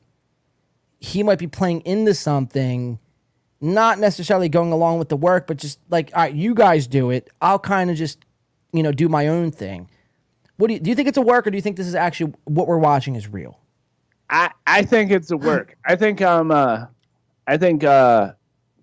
he 1.01 1.23
might 1.23 1.39
be 1.39 1.47
playing 1.47 1.81
into 1.81 2.13
something 2.13 2.99
not 3.65 3.99
necessarily 3.99 4.47
going 4.47 4.71
along 4.71 4.99
with 4.99 5.09
the 5.09 5.17
work, 5.17 5.47
but 5.47 5.57
just 5.57 5.79
like, 5.89 6.11
all 6.13 6.21
right, 6.21 6.33
you 6.33 6.53
guys 6.53 6.87
do 6.87 7.09
it. 7.09 7.29
I'll 7.41 7.59
kind 7.59 7.89
of 7.89 7.97
just, 7.97 8.23
you 8.71 8.83
know, 8.83 8.91
do 8.91 9.09
my 9.09 9.27
own 9.27 9.51
thing. 9.51 9.89
What 10.57 10.67
do 10.67 10.75
you 10.75 10.79
do? 10.79 10.89
You 10.91 10.95
think 10.95 11.07
it's 11.07 11.17
a 11.17 11.21
work, 11.21 11.47
or 11.47 11.51
do 11.51 11.57
you 11.57 11.61
think 11.61 11.75
this 11.75 11.87
is 11.87 11.95
actually 11.95 12.33
what 12.45 12.67
we're 12.67 12.77
watching 12.77 13.15
is 13.15 13.27
real? 13.27 13.59
I 14.29 14.51
I 14.65 14.83
think 14.83 15.11
it's 15.11 15.31
a 15.31 15.37
work. 15.37 15.75
I 15.85 15.95
think 15.95 16.21
um 16.21 16.51
uh, 16.51 16.85
I 17.47 17.57
think 17.57 17.83
uh, 17.83 18.33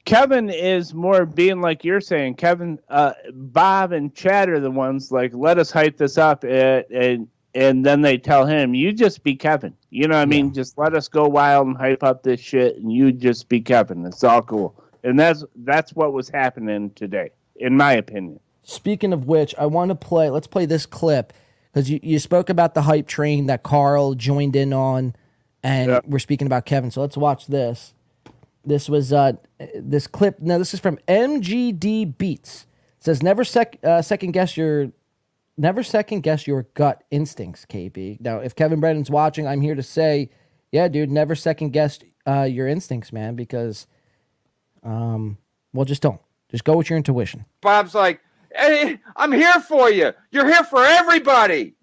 Kevin 0.05 0.51
is 0.51 0.95
more 0.95 1.25
being 1.27 1.61
like 1.61 1.85
you're 1.85 2.01
saying. 2.01 2.35
Kevin, 2.35 2.79
uh, 2.89 3.13
Bob, 3.33 3.93
and 3.93 4.15
Chad 4.15 4.49
are 4.49 4.61
the 4.61 4.71
ones 4.71 5.13
like 5.13 5.33
let 5.35 5.59
us 5.59 5.71
hype 5.71 5.97
this 5.97 6.19
up, 6.19 6.45
and 6.45 6.85
and, 6.91 7.29
and 7.55 7.85
then 7.85 8.01
they 8.03 8.19
tell 8.19 8.47
him 8.47 8.75
you 8.75 8.93
just 8.93 9.23
be 9.23 9.35
Kevin. 9.37 9.75
You 9.91 10.09
know 10.09 10.17
what 10.17 10.23
I 10.23 10.27
mean? 10.27 10.53
Just 10.55 10.79
let 10.79 10.95
us 10.95 11.09
go 11.09 11.27
wild 11.29 11.67
and 11.67 11.77
hype 11.77 12.03
up 12.03 12.23
this 12.23 12.41
shit, 12.41 12.77
and 12.77 12.93
you 12.93 13.13
just 13.13 13.49
be 13.49 13.61
Kevin. 13.61 14.05
It's 14.07 14.25
all 14.25 14.43
cool, 14.43 14.75
and 15.05 15.19
that's 15.19 15.45
that's 15.57 15.93
what 15.93 16.13
was 16.13 16.29
happening 16.29 16.91
today, 16.95 17.31
in 17.57 17.77
my 17.77 17.93
opinion. 17.93 18.41
Speaking 18.65 19.13
of 19.13 19.27
which, 19.27 19.55
I 19.59 19.67
want 19.67 19.89
to 19.91 19.95
play. 19.95 20.31
Let's 20.31 20.47
play 20.47 20.67
this 20.67 20.87
clip 20.87 21.33
because 21.73 21.91
you, 21.91 21.99
you 22.03 22.19
spoke 22.19 22.49
about 22.49 22.75
the 22.75 22.83
hype 22.83 23.07
train 23.09 23.47
that 23.47 23.63
Carl 23.65 24.15
joined 24.15 24.55
in 24.57 24.73
on, 24.73 25.15
and 25.63 25.91
Yeah. 25.91 26.01
we're 26.07 26.19
speaking 26.21 26.47
about 26.47 26.65
Kevin. 26.65 26.91
So 26.91 27.01
let's 27.01 27.17
watch 27.17 27.47
this. 27.49 27.93
This 28.65 28.89
was 28.89 29.13
uh 29.13 29.33
this 29.75 30.07
clip. 30.07 30.41
Now 30.41 30.57
this 30.59 30.73
is 30.73 30.81
from 30.81 30.99
MGD 31.09 32.17
Beats. 32.17 32.67
It 33.01 33.05
says 33.05 33.23
never 33.23 33.43
sec 33.43 33.77
uh, 33.83 34.01
second 34.01 34.31
guess 34.31 34.57
your 34.57 34.93
never 35.57 35.83
second 35.83 36.23
guess 36.23 36.47
your 36.47 36.67
gut 36.75 37.05
instincts, 37.11 37.67
KB. 37.67 38.21
Now, 38.21 38.39
if 38.39 38.55
Kevin 38.55 38.81
Brennan's 38.81 39.11
watching, 39.11 39.47
I'm 39.47 39.61
here 39.61 39.75
to 39.75 39.83
say, 39.83 40.31
yeah, 40.71 40.89
dude, 40.89 41.11
never 41.11 41.35
second 41.35 41.71
guess 41.71 41.99
uh, 42.27 42.43
your 42.43 42.69
instincts, 42.69 43.13
man, 43.13 43.35
because 43.35 43.87
um, 44.83 45.39
well, 45.73 45.85
just 45.85 46.03
don't. 46.03 46.21
Just 46.51 46.65
go 46.65 46.77
with 46.77 46.91
your 46.91 46.97
intuition. 46.97 47.45
Bob's 47.61 47.95
like, 47.95 48.21
hey, 48.55 48.99
I'm 49.17 49.33
here 49.33 49.61
for 49.61 49.91
you. 49.91 50.13
You're 50.31 50.47
here 50.47 50.65
for 50.65 50.85
everybody. 50.85 51.75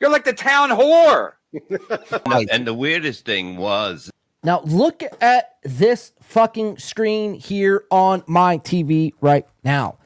You're 0.00 0.10
like 0.10 0.24
the 0.24 0.32
town 0.32 0.70
whore. 0.70 1.32
And 2.50 2.66
the 2.66 2.74
weirdest 2.74 3.24
thing 3.24 3.56
was 3.56 4.10
Now 4.42 4.62
look 4.62 5.04
at 5.20 5.54
this 5.62 6.12
fucking 6.20 6.78
screen 6.78 7.34
here 7.34 7.84
on 7.92 8.24
my 8.26 8.58
TV 8.58 9.12
right 9.20 9.46
now. 9.62 9.98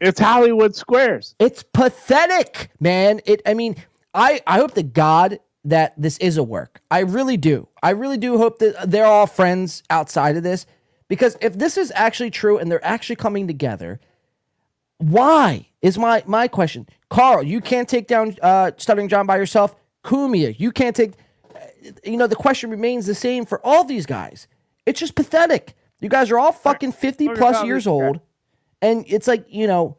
It's 0.00 0.20
Hollywood 0.20 0.74
Squares. 0.74 1.34
It's 1.38 1.62
pathetic, 1.62 2.70
man. 2.80 3.20
It 3.26 3.42
I 3.46 3.54
mean, 3.54 3.76
I 4.14 4.40
I 4.46 4.58
hope 4.58 4.74
to 4.74 4.82
God 4.82 5.38
that 5.64 5.94
this 5.96 6.18
is 6.18 6.36
a 6.36 6.42
work. 6.42 6.80
I 6.90 7.00
really 7.00 7.36
do. 7.36 7.68
I 7.82 7.90
really 7.90 8.18
do 8.18 8.38
hope 8.38 8.58
that 8.60 8.90
they're 8.90 9.06
all 9.06 9.26
friends 9.26 9.82
outside 9.90 10.36
of 10.36 10.42
this 10.42 10.66
because 11.08 11.36
if 11.40 11.58
this 11.58 11.76
is 11.76 11.92
actually 11.94 12.30
true 12.30 12.58
and 12.58 12.70
they're 12.70 12.84
actually 12.84 13.16
coming 13.16 13.46
together, 13.46 14.00
why 14.98 15.68
is 15.82 15.98
my 15.98 16.22
my 16.26 16.48
question. 16.48 16.88
Carl, 17.10 17.42
you 17.42 17.60
can't 17.60 17.88
take 17.88 18.06
down 18.06 18.36
uh 18.42 18.72
Stuttering 18.76 19.08
John 19.08 19.26
by 19.26 19.36
yourself. 19.36 19.74
Cumia, 20.04 20.58
you 20.58 20.70
can't 20.70 20.94
take 20.94 21.12
you 22.04 22.16
know, 22.16 22.26
the 22.26 22.36
question 22.36 22.70
remains 22.70 23.06
the 23.06 23.14
same 23.14 23.44
for 23.44 23.64
all 23.64 23.84
these 23.84 24.06
guys. 24.06 24.48
It's 24.84 25.00
just 25.00 25.14
pathetic. 25.14 25.76
You 26.00 26.08
guys 26.08 26.30
are 26.30 26.38
all 26.38 26.52
fucking 26.52 26.92
50 26.92 27.28
plus 27.30 27.64
years 27.64 27.86
old. 27.86 28.20
And 28.82 29.04
it's 29.08 29.26
like, 29.26 29.44
you 29.48 29.66
know, 29.66 29.98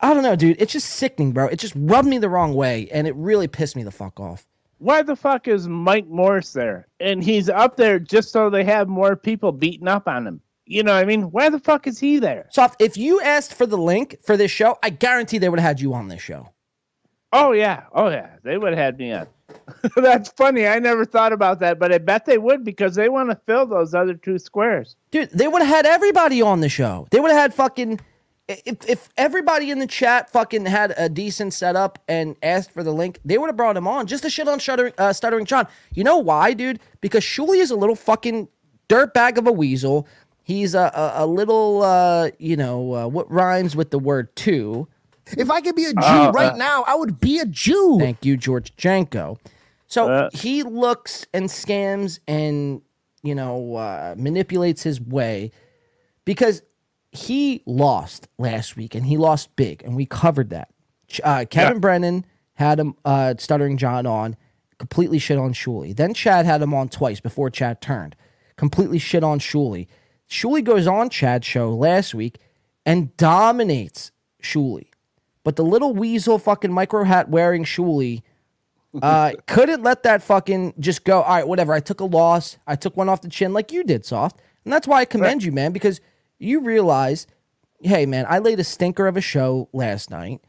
I 0.00 0.12
don't 0.12 0.22
know, 0.22 0.36
dude. 0.36 0.60
It's 0.60 0.72
just 0.72 0.90
sickening, 0.90 1.32
bro. 1.32 1.46
It 1.46 1.58
just 1.58 1.74
rubbed 1.76 2.08
me 2.08 2.18
the 2.18 2.28
wrong 2.28 2.54
way 2.54 2.88
and 2.92 3.06
it 3.06 3.14
really 3.16 3.48
pissed 3.48 3.76
me 3.76 3.82
the 3.82 3.90
fuck 3.90 4.20
off. 4.20 4.46
Why 4.78 5.02
the 5.02 5.16
fuck 5.16 5.48
is 5.48 5.68
Mike 5.68 6.08
Morris 6.08 6.52
there? 6.52 6.88
And 7.00 7.22
he's 7.22 7.48
up 7.48 7.76
there 7.76 7.98
just 7.98 8.30
so 8.32 8.50
they 8.50 8.64
have 8.64 8.88
more 8.88 9.16
people 9.16 9.52
beating 9.52 9.88
up 9.88 10.08
on 10.08 10.26
him. 10.26 10.40
You 10.66 10.82
know 10.82 10.94
what 10.94 11.02
I 11.02 11.04
mean? 11.04 11.30
Why 11.30 11.48
the 11.48 11.60
fuck 11.60 11.86
is 11.86 11.98
he 11.98 12.18
there? 12.18 12.46
Soft, 12.50 12.80
if 12.80 12.96
you 12.96 13.20
asked 13.20 13.54
for 13.54 13.66
the 13.66 13.78
link 13.78 14.16
for 14.22 14.36
this 14.36 14.50
show, 14.50 14.78
I 14.82 14.90
guarantee 14.90 15.38
they 15.38 15.48
would 15.48 15.60
have 15.60 15.68
had 15.68 15.80
you 15.80 15.94
on 15.94 16.08
this 16.08 16.22
show. 16.22 16.50
Oh 17.32 17.52
yeah, 17.52 17.84
oh 17.92 18.10
yeah, 18.10 18.36
they 18.42 18.56
would 18.56 18.72
have 18.72 18.78
had 18.78 18.98
me 18.98 19.12
on. 19.12 19.26
That's 19.96 20.30
funny. 20.30 20.66
I 20.66 20.78
never 20.78 21.04
thought 21.04 21.32
about 21.32 21.58
that, 21.60 21.78
but 21.78 21.92
I 21.92 21.98
bet 21.98 22.24
they 22.24 22.38
would 22.38 22.64
because 22.64 22.94
they 22.94 23.08
want 23.08 23.30
to 23.30 23.40
fill 23.46 23.66
those 23.66 23.92
other 23.92 24.14
two 24.14 24.38
squares. 24.38 24.96
Dude, 25.10 25.30
they 25.30 25.48
would 25.48 25.62
have 25.62 25.74
had 25.74 25.86
everybody 25.86 26.40
on 26.40 26.60
the 26.60 26.68
show. 26.68 27.08
They 27.10 27.20
would 27.20 27.30
have 27.30 27.40
had 27.40 27.54
fucking 27.54 28.00
if, 28.48 28.88
if 28.88 29.08
everybody 29.16 29.70
in 29.70 29.78
the 29.78 29.86
chat 29.86 30.30
fucking 30.30 30.66
had 30.66 30.94
a 30.96 31.08
decent 31.08 31.54
setup 31.54 31.98
and 32.08 32.36
asked 32.42 32.72
for 32.72 32.82
the 32.82 32.92
link, 32.92 33.18
they 33.24 33.38
would 33.38 33.46
have 33.48 33.56
brought 33.56 33.76
him 33.76 33.88
on 33.88 34.06
just 34.06 34.22
to 34.24 34.30
shit 34.30 34.48
on 34.48 34.60
Stuttering, 34.60 34.92
uh, 34.98 35.12
Stuttering 35.12 35.46
John. 35.46 35.66
You 35.94 36.04
know 36.04 36.18
why, 36.18 36.52
dude? 36.52 36.80
Because 37.00 37.24
Shuli 37.24 37.58
is 37.60 37.70
a 37.70 37.76
little 37.76 37.96
fucking 37.96 38.48
dirtbag 38.88 39.38
of 39.38 39.46
a 39.46 39.52
weasel. 39.52 40.06
He's 40.42 40.74
a, 40.74 40.92
a, 40.94 41.24
a 41.24 41.26
little, 41.26 41.82
uh, 41.82 42.30
you 42.38 42.56
know, 42.56 42.92
uh, 42.94 43.06
what 43.08 43.30
rhymes 43.30 43.74
with 43.74 43.90
the 43.90 43.98
word 43.98 44.34
two. 44.36 44.88
If 45.38 45.50
I 45.50 45.62
could 45.62 45.74
be 45.74 45.86
a 45.86 45.92
Jew 45.94 46.00
Uh, 46.02 46.32
right 46.34 46.52
uh, 46.52 46.56
now, 46.56 46.84
I 46.86 46.94
would 46.96 47.18
be 47.18 47.38
a 47.38 47.46
Jew. 47.46 47.96
Thank 47.98 48.26
you, 48.26 48.36
George 48.36 48.76
Janko. 48.76 49.38
So 49.86 50.08
Uh. 50.10 50.30
he 50.34 50.62
looks 50.62 51.26
and 51.32 51.46
scams 51.46 52.18
and 52.28 52.82
you 53.22 53.34
know 53.34 53.76
uh, 53.76 54.14
manipulates 54.18 54.82
his 54.82 55.00
way 55.00 55.50
because 56.26 56.62
he 57.14 57.62
lost 57.64 58.28
last 58.38 58.76
week 58.76 58.94
and 58.94 59.06
he 59.06 59.16
lost 59.16 59.54
big, 59.56 59.82
and 59.84 59.94
we 59.96 60.04
covered 60.04 60.50
that. 60.50 60.68
Uh, 61.22 61.44
Kevin 61.48 61.78
Brennan 61.78 62.26
had 62.54 62.80
him 62.80 62.96
uh, 63.04 63.34
stuttering 63.38 63.76
John 63.76 64.04
on, 64.04 64.36
completely 64.78 65.18
shit 65.18 65.38
on 65.38 65.54
Shuli. 65.54 65.94
Then 65.94 66.12
Chad 66.12 66.44
had 66.44 66.60
him 66.60 66.74
on 66.74 66.88
twice 66.88 67.20
before 67.20 67.50
Chad 67.50 67.80
turned, 67.80 68.16
completely 68.56 68.98
shit 68.98 69.22
on 69.22 69.38
Shuli. 69.38 69.86
Shuli 70.28 70.64
goes 70.64 70.86
on 70.86 71.08
Chad's 71.08 71.46
show 71.46 71.72
last 71.72 72.14
week 72.14 72.38
and 72.84 73.16
dominates 73.16 74.10
Shuli. 74.42 74.88
But 75.44 75.56
the 75.56 75.64
little 75.64 75.94
weasel 75.94 76.38
fucking 76.38 76.72
micro 76.72 77.04
hat 77.04 77.28
wearing 77.28 77.64
Shuley 77.64 78.22
uh, 79.00 79.32
couldn't 79.46 79.82
let 79.82 80.02
that 80.02 80.22
fucking 80.22 80.74
just 80.80 81.04
go. 81.04 81.22
All 81.22 81.36
right, 81.36 81.46
whatever. 81.46 81.72
I 81.72 81.80
took 81.80 82.00
a 82.00 82.04
loss. 82.06 82.56
I 82.66 82.74
took 82.76 82.96
one 82.96 83.08
off 83.08 83.20
the 83.20 83.28
chin 83.28 83.52
like 83.52 83.70
you 83.70 83.84
did, 83.84 84.04
soft. 84.04 84.40
And 84.64 84.72
that's 84.72 84.88
why 84.88 85.00
I 85.00 85.04
commend 85.04 85.44
you, 85.44 85.52
man, 85.52 85.72
because 85.72 86.00
you 86.44 86.60
realize, 86.60 87.26
hey, 87.80 88.06
man, 88.06 88.26
I 88.28 88.38
laid 88.38 88.60
a 88.60 88.64
stinker 88.64 89.06
of 89.06 89.16
a 89.16 89.20
show 89.20 89.68
last 89.72 90.10
night, 90.10 90.40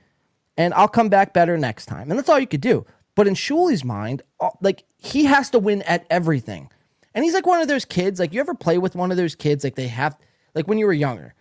and 0.58 0.74
I'll 0.74 0.88
come 0.88 1.10
back 1.10 1.34
better 1.34 1.58
next 1.58 1.86
time. 1.88 2.10
And 2.10 2.20
that's 2.20 2.30
all 2.30 2.40
you 2.40 2.48
could 2.48 2.62
do. 2.62 2.86
But 3.16 3.28
in 3.28 3.34
Shuli's 3.34 3.84
mind, 3.84 4.22
uh, 4.40 4.50
like 4.62 4.84
he 4.98 5.26
has 5.26 5.50
to 5.52 5.60
win 5.60 5.82
at 5.84 6.06
everything. 6.10 6.70
And 7.14 7.24
he's 7.24 7.34
like 7.34 7.46
one 7.46 7.62
of 7.62 7.68
those 7.68 7.86
kids. 7.86 8.20
Like 8.20 8.34
you 8.34 8.42
ever 8.42 8.54
play 8.54 8.78
with 8.78 8.96
one 8.96 9.12
of 9.12 9.18
those 9.18 9.36
kids? 9.36 9.64
Like 9.64 9.76
they 9.76 9.88
have, 9.88 10.18
like 10.54 10.68
when 10.68 10.78
you 10.78 10.86
were 10.86 10.94
younger, 10.94 11.34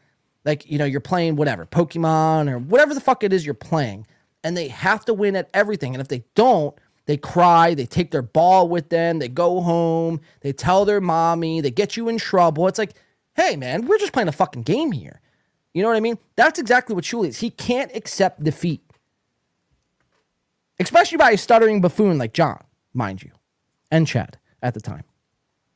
like 0.45 0.71
you 0.71 0.79
know 0.79 0.85
you're 0.85 1.01
playing 1.01 1.37
whatever 1.37 1.67
Pokemon 1.67 2.51
or 2.51 2.59
whatever 2.59 2.95
the 2.95 3.01
fuck 3.01 3.25
it 3.25 3.33
is 3.33 3.45
you're 3.45 3.55
playing, 3.55 4.07
and 4.45 4.57
they 4.57 4.69
have 4.69 5.05
to 5.07 5.15
win 5.15 5.35
at 5.35 5.51
everything. 5.53 5.95
And 5.95 6.01
if 6.01 6.09
they 6.09 6.25
don't, 6.37 6.77
they 7.07 7.17
cry. 7.17 7.75
They 7.75 7.87
take 7.87 8.11
their 8.11 8.23
ball 8.23 8.69
with 8.69 8.89
them. 8.89 9.19
They 9.19 9.29
go 9.29 9.61
home. 9.61 10.21
They 10.41 10.53
tell 10.53 10.85
their 10.85 11.01
mommy. 11.01 11.61
They 11.61 11.71
get 11.71 11.97
you 11.97 12.09
in 12.09 12.19
trouble. 12.19 12.67
It's 12.69 12.79
like, 12.79 12.95
hey 13.37 13.57
man, 13.57 13.87
we're 13.87 13.99
just 13.99 14.13
playing 14.13 14.29
a 14.29 14.33
fucking 14.33 14.63
game 14.63 14.93
here. 14.93 15.21
You 15.73 15.83
know 15.83 15.89
what 15.89 15.97
I 15.97 16.01
mean? 16.01 16.19
That's 16.37 16.59
exactly 16.59 16.95
what 16.95 17.05
Shuli 17.05 17.29
is. 17.29 17.39
He 17.41 17.51
can't 17.51 17.95
accept 17.97 18.43
defeat, 18.45 18.83
especially 20.79 21.19
by 21.19 21.33
a 21.33 21.39
stuttering 21.39 21.81
buffoon 21.81 22.19
like 22.19 22.33
John, 22.33 22.63
mind 22.93 23.23
you, 23.23 23.31
and 23.91 24.07
Chad 24.07 24.39
at 24.63 24.75
the 24.75 24.81
time. 24.81 25.05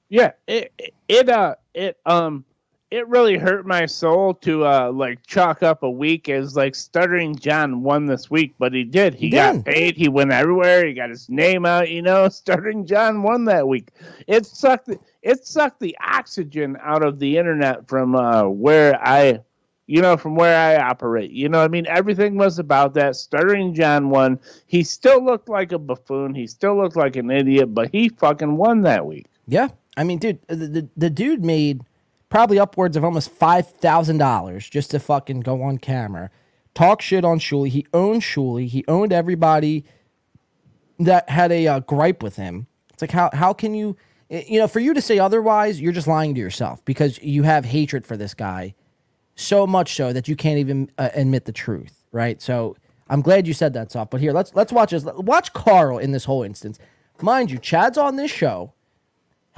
Yeah, 0.08 0.32
it- 0.46 0.72
it 1.08 1.28
uh 1.28 1.56
it 1.74 1.98
um 2.06 2.44
it 2.90 3.06
really 3.08 3.36
hurt 3.36 3.66
my 3.66 3.84
soul 3.86 4.32
to 4.32 4.64
uh 4.64 4.90
like 4.92 5.24
chalk 5.26 5.62
up 5.62 5.82
a 5.82 5.90
week 5.90 6.28
as 6.28 6.56
like 6.56 6.74
stuttering 6.74 7.36
John 7.36 7.82
won 7.82 8.06
this 8.06 8.30
week, 8.30 8.54
but 8.58 8.72
he 8.72 8.84
did. 8.84 9.14
He, 9.14 9.28
got 9.28 9.64
paid. 9.64 9.96
He 9.96 10.08
went 10.08 10.32
everywhere. 10.32 10.86
He 10.86 10.94
got 10.94 11.10
his 11.10 11.28
name 11.28 11.66
out. 11.66 11.90
You 11.90 12.02
know, 12.02 12.28
stuttering 12.28 12.86
John 12.86 13.22
won 13.22 13.44
that 13.46 13.68
week. 13.68 13.90
It 14.26 14.46
sucked. 14.46 14.90
It 15.22 15.46
sucked 15.46 15.80
the 15.80 15.96
oxygen 16.06 16.76
out 16.82 17.02
of 17.04 17.18
the 17.18 17.36
internet 17.36 17.88
from 17.88 18.14
uh 18.14 18.44
where 18.44 18.98
I. 19.02 19.40
You 19.90 20.02
know, 20.02 20.18
from 20.18 20.34
where 20.34 20.54
I 20.54 20.76
operate, 20.76 21.30
you 21.30 21.48
know, 21.48 21.64
I 21.64 21.68
mean, 21.68 21.86
everything 21.86 22.36
was 22.36 22.58
about 22.58 22.92
that. 22.92 23.16
Stuttering 23.16 23.72
John 23.72 24.10
won. 24.10 24.38
He 24.66 24.82
still 24.82 25.24
looked 25.24 25.48
like 25.48 25.72
a 25.72 25.78
buffoon. 25.78 26.34
He 26.34 26.46
still 26.46 26.76
looked 26.76 26.94
like 26.94 27.16
an 27.16 27.30
idiot, 27.30 27.72
but 27.72 27.88
he 27.90 28.10
fucking 28.10 28.58
won 28.58 28.82
that 28.82 29.06
week. 29.06 29.24
Yeah, 29.46 29.68
I 29.96 30.04
mean, 30.04 30.18
dude, 30.18 30.40
the 30.48 30.56
the, 30.56 30.88
the 30.98 31.08
dude 31.08 31.42
made 31.42 31.80
probably 32.28 32.58
upwards 32.58 32.96
of 32.96 33.04
almost 33.04 33.30
five 33.30 33.68
thousand 33.68 34.18
dollars 34.18 34.68
just 34.68 34.90
to 34.90 34.98
fucking 34.98 35.40
go 35.40 35.62
on 35.62 35.78
camera, 35.78 36.30
talk 36.74 37.02
shit 37.02 37.24
on 37.24 37.38
Shuli. 37.38 37.68
He 37.68 37.86
owned 37.92 38.22
Shuli. 38.22 38.66
He 38.66 38.84
owned 38.88 39.12
everybody 39.12 39.84
that 40.98 41.28
had 41.28 41.52
a 41.52 41.66
uh, 41.66 41.80
gripe 41.80 42.22
with 42.22 42.36
him. 42.36 42.66
It's 42.92 43.02
like 43.02 43.10
how 43.12 43.30
how 43.32 43.52
can 43.52 43.74
you, 43.74 43.96
you 44.28 44.58
know, 44.58 44.68
for 44.68 44.80
you 44.80 44.94
to 44.94 45.00
say 45.00 45.18
otherwise, 45.18 45.80
you're 45.80 45.92
just 45.92 46.08
lying 46.08 46.34
to 46.34 46.40
yourself 46.40 46.84
because 46.84 47.18
you 47.22 47.44
have 47.44 47.64
hatred 47.64 48.06
for 48.06 48.16
this 48.16 48.34
guy, 48.34 48.74
so 49.36 49.66
much 49.66 49.94
so 49.94 50.12
that 50.12 50.28
you 50.28 50.36
can't 50.36 50.58
even 50.58 50.90
uh, 50.98 51.10
admit 51.14 51.44
the 51.44 51.52
truth, 51.52 52.04
right? 52.12 52.42
So 52.42 52.76
I'm 53.08 53.22
glad 53.22 53.46
you 53.46 53.54
said 53.54 53.72
that, 53.74 53.92
soft. 53.92 54.10
But 54.10 54.20
here, 54.20 54.32
let's 54.32 54.54
let's 54.54 54.72
watch 54.72 54.90
this. 54.90 55.04
Watch 55.04 55.52
Carl 55.52 55.98
in 55.98 56.12
this 56.12 56.24
whole 56.24 56.42
instance. 56.42 56.78
Mind 57.20 57.50
you, 57.50 57.58
Chad's 57.58 57.98
on 57.98 58.16
this 58.16 58.30
show 58.30 58.72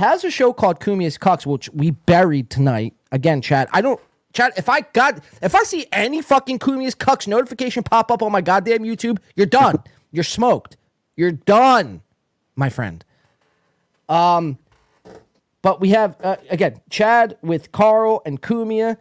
has 0.00 0.24
a 0.24 0.30
show 0.30 0.52
called 0.52 0.80
Cumia's 0.80 1.18
Cucks, 1.18 1.46
which 1.46 1.68
we 1.70 1.90
buried 1.90 2.48
tonight. 2.50 2.94
Again, 3.12 3.42
Chad, 3.42 3.68
I 3.72 3.80
don't. 3.80 4.00
Chad, 4.32 4.52
if 4.56 4.68
I 4.68 4.80
got, 4.92 5.22
if 5.42 5.54
I 5.54 5.62
see 5.64 5.86
any 5.92 6.22
fucking 6.22 6.58
Cumia's 6.58 6.94
Cucks 6.94 7.26
notification 7.26 7.82
pop 7.82 8.10
up 8.10 8.22
on 8.22 8.32
my 8.32 8.40
goddamn 8.40 8.80
YouTube, 8.80 9.18
you're 9.36 9.46
done. 9.46 9.76
you're 10.10 10.24
smoked. 10.24 10.76
You're 11.16 11.32
done, 11.32 12.02
my 12.56 12.70
friend. 12.70 13.04
Um, 14.08 14.58
but 15.62 15.80
we 15.80 15.90
have 15.90 16.16
uh, 16.22 16.36
again 16.48 16.80
Chad 16.88 17.36
with 17.42 17.70
Carl 17.70 18.22
and 18.24 18.40
Cumia 18.40 18.96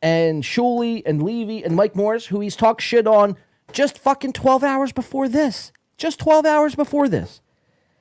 and 0.00 0.42
Shuli 0.42 1.02
and 1.04 1.22
Levy 1.22 1.62
and 1.62 1.76
Mike 1.76 1.94
Morris, 1.94 2.26
who 2.26 2.40
he's 2.40 2.56
talked 2.56 2.80
shit 2.80 3.06
on 3.06 3.36
just 3.72 3.98
fucking 3.98 4.32
twelve 4.32 4.64
hours 4.64 4.92
before 4.92 5.28
this. 5.28 5.72
Just 5.98 6.18
twelve 6.18 6.46
hours 6.46 6.74
before 6.74 7.08
this. 7.08 7.42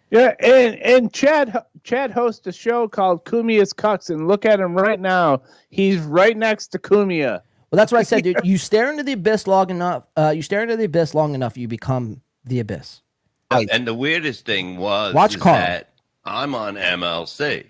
Yeah, 0.10 0.34
and 0.40 0.76
and 0.76 1.14
Chad 1.14 1.64
Chad 1.88 2.12
hosts 2.12 2.46
a 2.46 2.52
show 2.52 2.86
called 2.90 3.24
Cumia's 3.24 3.72
Cucks, 3.72 4.10
and 4.10 4.28
look 4.28 4.46
at 4.46 4.60
him 4.60 4.76
right 4.76 5.00
now. 5.00 5.42
He's 5.70 6.00
right 6.00 6.36
next 6.36 6.68
to 6.74 6.80
Cumia. 6.80 7.42
Well, 7.72 7.78
that's 7.78 7.94
what 7.94 8.00
I 8.00 8.04
said, 8.04 8.26
dude. 8.26 8.38
You 8.44 8.58
stare 8.58 8.92
into 8.92 9.04
the 9.04 9.14
abyss 9.14 9.48
long 9.48 9.70
enough. 9.70 10.04
Uh, 10.18 10.34
you 10.36 10.42
stare 10.42 10.64
into 10.64 10.76
the 10.76 10.84
abyss 10.84 11.14
long 11.16 11.34
enough, 11.34 11.56
you 11.58 11.70
become 11.70 12.20
the 12.44 12.60
abyss. 12.60 13.02
Right. 13.50 13.70
And 13.72 13.88
the 13.88 13.94
weirdest 13.94 14.46
thing 14.46 14.76
was 14.78 15.14
Watch 15.14 15.40
Carl. 15.40 15.56
that 15.56 15.94
I'm 16.26 16.54
on 16.56 16.76
MLC, 16.76 17.68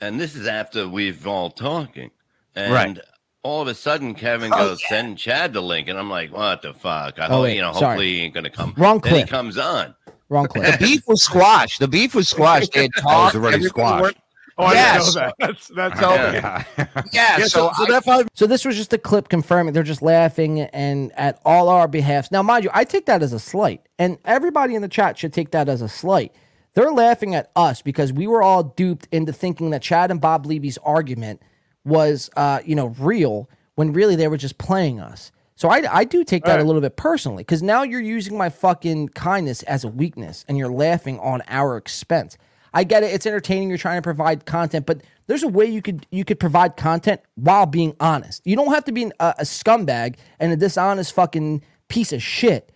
and 0.00 0.18
this 0.20 0.34
is 0.34 0.48
after 0.48 0.88
we've 0.88 1.24
all 1.24 1.50
talking, 1.50 2.10
and 2.56 2.72
Right. 2.74 2.98
all 3.44 3.62
of 3.62 3.68
a 3.68 3.74
sudden 3.74 4.14
Kevin 4.16 4.52
Oh, 4.52 4.56
goes 4.70 4.82
send 4.88 5.16
Chad 5.16 5.52
the 5.52 5.60
link, 5.62 5.86
and 5.86 5.96
I'm 5.96 6.10
like, 6.10 6.32
what 6.32 6.62
the 6.62 6.74
fuck? 6.74 7.20
I 7.20 7.26
Oh, 7.26 7.34
hope 7.34 7.42
wait, 7.44 7.54
you 7.54 7.60
know, 7.62 7.72
sorry. 7.72 7.84
hopefully 7.86 8.14
he 8.14 8.20
ain't 8.22 8.34
gonna 8.34 8.50
come. 8.50 8.74
Wrong 8.76 8.98
Then 8.98 9.12
he 9.14 9.18
clip. 9.20 9.28
comes 9.30 9.56
on. 9.58 9.94
Wrong 10.34 10.48
The 10.54 10.76
beef 10.80 11.06
was 11.06 11.22
squashed. 11.22 11.80
The 11.80 11.88
beef 11.88 12.14
was 12.14 12.28
squashed. 12.28 12.72
They 12.72 12.82
had 12.82 12.90
Oh, 12.98 13.00
talked. 13.02 13.34
already 13.36 13.62
squashed. 13.64 14.02
worked- 14.02 14.18
Oh, 14.56 14.66
I 14.66 14.72
Yes. 14.74 15.14
didn't 15.14 15.14
know 15.14 15.20
that. 15.20 15.34
That's 15.40 15.68
that's 15.68 16.00
Yeah. 16.00 16.32
Yeah. 16.32 16.64
Yeah, 16.78 17.02
Yeah, 17.12 17.46
so, 17.46 17.70
so, 17.76 18.00
so 18.00 18.12
I- 18.12 18.24
so 18.34 18.46
this 18.46 18.64
was 18.64 18.76
just 18.76 18.92
a 18.92 18.98
clip 18.98 19.28
confirming 19.28 19.72
they're 19.74 19.82
just 19.82 20.00
laughing 20.02 20.60
and 20.60 21.10
at 21.16 21.40
all 21.44 21.68
our 21.68 21.88
behalfs. 21.88 22.30
Now, 22.30 22.40
mind 22.42 22.62
you, 22.62 22.70
I 22.72 22.84
take 22.84 23.06
that 23.06 23.20
as 23.22 23.32
a 23.32 23.40
slight, 23.40 23.80
and 23.98 24.16
everybody 24.24 24.76
in 24.76 24.82
the 24.82 24.88
chat 24.88 25.18
should 25.18 25.32
take 25.32 25.50
that 25.52 25.68
as 25.68 25.82
a 25.82 25.88
slight. 25.88 26.32
They're 26.74 26.92
laughing 26.92 27.34
at 27.34 27.50
us 27.56 27.82
because 27.82 28.12
we 28.12 28.26
were 28.28 28.42
all 28.42 28.62
duped 28.62 29.08
into 29.10 29.32
thinking 29.32 29.70
that 29.70 29.82
Chad 29.82 30.10
and 30.12 30.20
Bob 30.20 30.46
Levy's 30.46 30.78
argument 30.78 31.40
was, 31.84 32.30
uh, 32.36 32.60
you 32.64 32.74
know, 32.76 32.94
real 32.98 33.48
when 33.74 33.92
really 33.92 34.14
they 34.16 34.28
were 34.28 34.36
just 34.36 34.58
playing 34.58 35.00
us. 35.00 35.32
So 35.56 35.68
I, 35.68 35.82
I 35.90 36.04
do 36.04 36.24
take 36.24 36.44
that 36.44 36.58
a 36.58 36.64
little 36.64 36.80
bit 36.80 36.96
personally 36.96 37.42
because 37.42 37.62
now 37.62 37.82
you're 37.82 38.00
using 38.00 38.36
my 38.36 38.50
fucking 38.50 39.10
kindness 39.10 39.62
as 39.64 39.84
a 39.84 39.88
weakness 39.88 40.44
and 40.48 40.58
you're 40.58 40.72
laughing 40.72 41.20
on 41.20 41.42
our 41.48 41.76
expense. 41.76 42.36
I 42.72 42.82
get 42.82 43.04
it; 43.04 43.12
it's 43.14 43.24
entertaining. 43.24 43.68
You're 43.68 43.78
trying 43.78 43.98
to 43.98 44.02
provide 44.02 44.46
content, 44.46 44.84
but 44.84 45.02
there's 45.28 45.44
a 45.44 45.48
way 45.48 45.66
you 45.66 45.80
could 45.80 46.06
you 46.10 46.24
could 46.24 46.40
provide 46.40 46.76
content 46.76 47.20
while 47.36 47.66
being 47.66 47.94
honest. 48.00 48.42
You 48.44 48.56
don't 48.56 48.74
have 48.74 48.84
to 48.86 48.92
be 48.92 49.04
an, 49.04 49.12
a, 49.20 49.34
a 49.38 49.42
scumbag 49.44 50.16
and 50.40 50.52
a 50.52 50.56
dishonest 50.56 51.12
fucking 51.14 51.62
piece 51.86 52.12
of 52.12 52.20
shit 52.20 52.72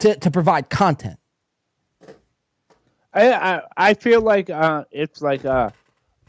to 0.00 0.16
to 0.16 0.30
provide 0.32 0.68
content. 0.68 1.20
I, 3.14 3.32
I 3.32 3.62
I 3.76 3.94
feel 3.94 4.20
like 4.20 4.50
uh, 4.50 4.84
it's 4.90 5.22
like 5.22 5.44
uh, 5.44 5.70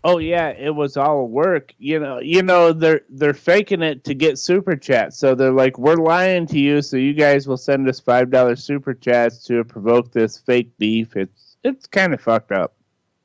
oh 0.04 0.18
yeah, 0.20 0.50
it 0.50 0.74
was 0.74 0.98
all 0.98 1.28
work. 1.28 1.74
You 1.78 2.00
know, 2.00 2.20
you 2.20 2.42
know 2.44 2.74
they're 2.74 3.02
they're 3.10 3.34
faking 3.34 3.82
it 3.82 4.04
to 4.06 4.14
get 4.14 4.38
super 4.40 4.76
chats. 4.76 5.18
So 5.18 5.36
they're 5.36 5.52
like, 5.52 5.78
we're 5.78 5.96
lying 5.96 6.46
to 6.48 6.60
you, 6.60 6.82
so 6.82 6.98
you 6.98 7.14
guys 7.14 7.48
will 7.48 7.58
send 7.58 7.88
us 7.88 8.00
five 8.00 8.30
dollars 8.30 8.64
super 8.64 8.94
chats 8.94 9.44
to 9.46 9.64
provoke 9.64 10.12
this 10.12 10.38
fake 10.38 10.72
beef. 10.78 11.16
It's 11.16 11.58
it's 11.64 11.88
kind 11.88 12.14
of 12.14 12.22
fucked 12.22 12.52
up. 12.52 12.76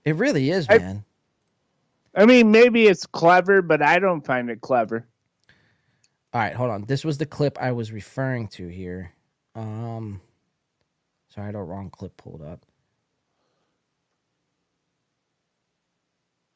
It 0.04 0.16
really 0.16 0.50
is, 0.50 0.66
I- 0.68 0.78
man. 0.78 1.04
I 2.14 2.26
mean, 2.26 2.50
maybe 2.50 2.86
it's 2.88 3.06
clever, 3.06 3.62
but 3.62 3.80
I 3.80 3.98
don't 3.98 4.20
find 4.20 4.50
it 4.50 4.60
clever. 4.60 5.06
All 6.34 6.40
right, 6.40 6.54
hold 6.54 6.70
on. 6.70 6.84
This 6.84 7.04
was 7.06 7.16
the 7.16 7.24
clip 7.24 7.56
I 7.60 7.72
was 7.72 7.90
referring 7.90 8.48
to 8.48 8.68
here. 8.68 9.12
Um, 9.54 10.20
sorry, 11.28 11.44
I 11.44 11.46
had 11.46 11.54
a 11.54 11.62
wrong 11.62 11.88
clip 11.88 12.16
pulled 12.18 12.42
up. 12.42 12.66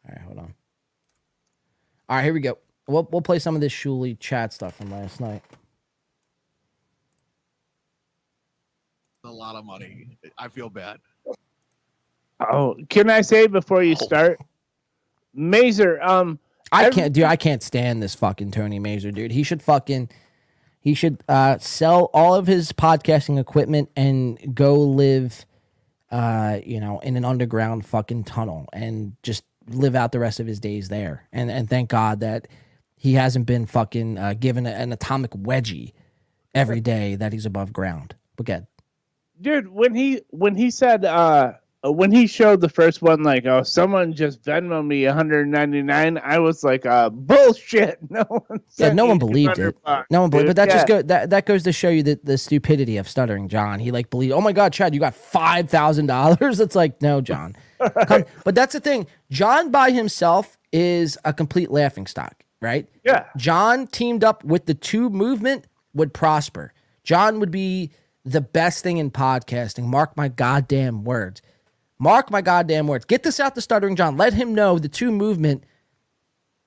All 0.06 0.14
right, 0.14 0.24
hold 0.24 0.38
on. 0.38 0.54
All 2.08 2.16
right, 2.16 2.24
here 2.24 2.32
we 2.32 2.40
go. 2.40 2.58
We'll 2.86 3.08
we'll 3.10 3.22
play 3.22 3.38
some 3.38 3.54
of 3.54 3.60
this 3.60 3.72
Shuli 3.72 4.18
chat 4.18 4.52
stuff 4.52 4.76
from 4.76 4.90
last 4.90 5.20
night. 5.20 5.42
A 9.24 9.30
lot 9.30 9.56
of 9.56 9.64
money. 9.64 10.18
I 10.38 10.46
feel 10.46 10.70
bad. 10.70 10.98
Oh, 12.38 12.76
can 12.88 13.10
I 13.10 13.22
say 13.22 13.48
before 13.48 13.82
you 13.82 13.96
start, 13.96 14.38
Mazur? 15.34 16.00
Um, 16.00 16.38
I 16.70 16.90
can't, 16.90 17.12
dude. 17.12 17.24
I 17.24 17.34
can't 17.34 17.62
stand 17.62 18.00
this 18.02 18.14
fucking 18.14 18.52
Tony 18.52 18.78
Mazur, 18.78 19.10
dude. 19.10 19.32
He 19.32 19.42
should 19.42 19.62
fucking, 19.62 20.10
he 20.80 20.94
should 20.94 21.24
uh, 21.28 21.58
sell 21.58 22.10
all 22.12 22.36
of 22.36 22.46
his 22.46 22.72
podcasting 22.72 23.40
equipment 23.40 23.88
and 23.96 24.54
go 24.54 24.76
live, 24.76 25.44
uh, 26.12 26.60
you 26.64 26.78
know, 26.78 27.00
in 27.00 27.16
an 27.16 27.24
underground 27.24 27.84
fucking 27.84 28.24
tunnel 28.24 28.68
and 28.72 29.16
just 29.24 29.42
live 29.68 29.94
out 29.94 30.12
the 30.12 30.18
rest 30.18 30.40
of 30.40 30.46
his 30.46 30.60
days 30.60 30.88
there. 30.88 31.28
And 31.32 31.50
and 31.50 31.68
thank 31.68 31.90
God 31.90 32.20
that 32.20 32.48
he 32.96 33.14
hasn't 33.14 33.46
been 33.46 33.66
fucking 33.66 34.18
uh, 34.18 34.34
given 34.34 34.66
an 34.66 34.92
atomic 34.92 35.32
wedgie 35.32 35.92
every 36.54 36.80
day 36.80 37.14
that 37.16 37.32
he's 37.32 37.46
above 37.46 37.72
ground. 37.72 38.14
But 38.36 38.46
good. 38.46 38.66
dude 39.40 39.68
when 39.68 39.94
he 39.94 40.22
when 40.30 40.54
he 40.54 40.70
said 40.70 41.04
uh 41.04 41.52
when 41.92 42.10
he 42.12 42.26
showed 42.26 42.60
the 42.60 42.68
first 42.68 43.02
one 43.02 43.22
like 43.22 43.44
oh 43.46 43.62
someone 43.62 44.12
just 44.12 44.42
venmo 44.42 44.84
me 44.86 45.04
199 45.06 46.18
i 46.24 46.38
was 46.38 46.62
like 46.64 46.86
uh 46.86 47.08
bullshit 47.10 47.98
no 48.10 48.22
one 48.22 48.60
Yeah, 48.76 48.92
no 48.92 49.06
one 49.06 49.18
believed 49.18 49.58
it. 49.58 49.76
bucks, 49.84 50.06
No 50.10 50.22
one 50.22 50.30
believed, 50.30 50.48
dude. 50.48 50.56
but 50.56 50.62
that 50.68 50.72
just 50.72 50.86
go 50.86 51.02
that, 51.02 51.30
that 51.30 51.46
goes 51.46 51.62
to 51.64 51.72
show 51.72 51.88
you 51.88 52.02
the, 52.02 52.18
the 52.22 52.38
stupidity 52.38 52.96
of 52.96 53.08
stuttering 53.08 53.48
John. 53.48 53.78
He 53.80 53.90
like 53.90 54.10
believed, 54.10 54.32
oh 54.32 54.40
my 54.40 54.52
god, 54.52 54.72
Chad, 54.72 54.94
you 54.94 55.00
got 55.00 55.14
five 55.14 55.68
thousand 55.70 56.06
dollars. 56.06 56.60
It's 56.66 56.74
like, 56.74 57.00
no, 57.02 57.20
John. 57.20 57.56
Come, 58.06 58.24
but 58.44 58.54
that's 58.54 58.72
the 58.72 58.80
thing. 58.80 59.06
John 59.30 59.70
by 59.70 59.90
himself 59.90 60.56
is 60.72 61.16
a 61.24 61.32
complete 61.32 61.70
laughing 61.70 62.06
stock, 62.06 62.42
right? 62.60 62.88
yeah 63.04 63.26
John 63.36 63.86
teamed 63.86 64.24
up 64.24 64.44
with 64.44 64.66
the 64.66 64.74
two 64.74 65.10
movement 65.10 65.66
would 65.94 66.12
prosper. 66.14 66.72
John 67.04 67.38
would 67.40 67.50
be 67.50 67.90
the 68.24 68.40
best 68.40 68.82
thing 68.82 68.96
in 68.98 69.10
podcasting. 69.10 69.84
Mark 69.84 70.16
my 70.16 70.28
goddamn 70.28 71.04
words. 71.04 71.40
Mark 71.98 72.30
my 72.30 72.42
goddamn 72.42 72.86
words. 72.86 73.04
Get 73.04 73.22
this 73.22 73.40
out 73.40 73.54
to 73.54 73.60
Stuttering 73.60 73.96
John. 73.96 74.16
Let 74.16 74.34
him 74.34 74.54
know 74.54 74.78
the 74.78 74.88
two 74.88 75.10
movement 75.10 75.64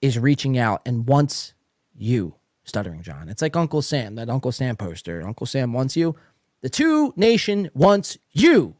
is 0.01 0.17
reaching 0.17 0.57
out 0.57 0.81
and 0.85 1.05
wants 1.07 1.53
you, 1.95 2.35
Stuttering 2.63 3.03
John. 3.03 3.29
It's 3.29 3.41
like 3.41 3.55
Uncle 3.55 3.81
Sam, 3.81 4.15
that 4.15 4.29
Uncle 4.29 4.51
Sam 4.51 4.75
poster. 4.75 5.21
Uncle 5.25 5.45
Sam 5.45 5.73
wants 5.73 5.95
you. 5.95 6.15
The 6.61 6.69
two 6.69 7.13
nation 7.15 7.69
wants 7.73 8.17
you, 8.31 8.75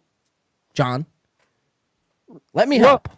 John. 0.74 1.06
Let 2.54 2.68
me 2.68 2.80
Well, 2.80 2.90
help. 2.90 3.10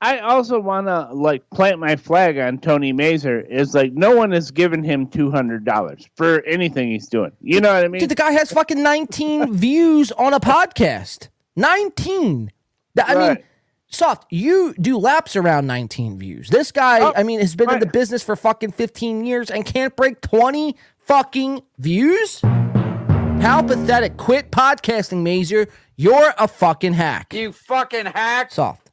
i 0.00 0.18
also 0.18 0.58
want 0.60 0.86
to 0.86 1.08
like 1.12 1.48
plant 1.50 1.78
my 1.78 1.94
flag 1.96 2.38
on 2.38 2.58
tony 2.58 2.90
mazur 2.92 3.40
is 3.40 3.74
like 3.74 3.92
no 3.92 4.16
one 4.16 4.30
has 4.32 4.50
given 4.50 4.82
him 4.82 5.06
$200 5.06 6.06
for 6.16 6.42
anything 6.46 6.90
he's 6.90 7.06
doing 7.08 7.32
you 7.42 7.60
know 7.60 7.72
what 7.74 7.84
i 7.84 7.88
mean 7.88 8.00
Dude, 8.00 8.08
the 8.10 8.14
guy 8.14 8.32
has 8.32 8.50
fucking 8.50 8.82
19 8.82 9.52
views 9.52 10.10
on 10.12 10.32
a 10.34 10.40
podcast. 10.40 11.28
19. 11.56 12.50
Th- 12.96 13.08
I 13.08 13.14
mean, 13.34 13.44
soft, 13.88 14.26
you 14.30 14.74
do 14.80 14.98
laps 14.98 15.36
around 15.36 15.66
19 15.66 16.18
views. 16.18 16.48
This 16.48 16.72
guy, 16.72 17.00
Oh, 17.00 17.12
I 17.16 17.22
mean, 17.22 17.40
has 17.40 17.54
been 17.56 17.70
in 17.70 17.80
the 17.80 17.86
business 17.86 18.22
for 18.22 18.36
fucking 18.36 18.72
15 18.72 19.24
years 19.24 19.50
and 19.50 19.64
can't 19.64 19.94
break 19.96 20.20
20 20.20 20.76
fucking 21.00 21.62
views? 21.78 22.40
How 22.42 23.62
pathetic. 23.62 24.16
Quit 24.16 24.50
podcasting, 24.50 25.22
Mazur. 25.22 25.66
You're 25.96 26.32
a 26.38 26.48
fucking 26.48 26.94
hack. 26.94 27.34
You 27.34 27.52
fucking 27.52 28.06
hack. 28.06 28.50
Soft. 28.52 28.90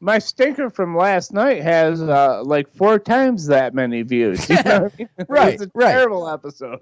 my 0.00 0.18
stinker 0.18 0.68
from 0.70 0.96
last 0.96 1.32
night 1.32 1.62
has 1.62 2.02
uh, 2.02 2.42
like 2.44 2.68
four 2.74 2.98
times 2.98 3.46
that 3.46 3.74
many 3.74 4.02
views. 4.02 4.48
You 4.50 4.56
know 4.56 4.82
what 4.82 4.92
I 4.92 4.96
mean? 4.98 5.08
It 5.18 5.26
Right, 5.28 5.60
a 5.60 5.70
right. 5.74 5.92
terrible 5.92 6.28
episode. 6.28 6.80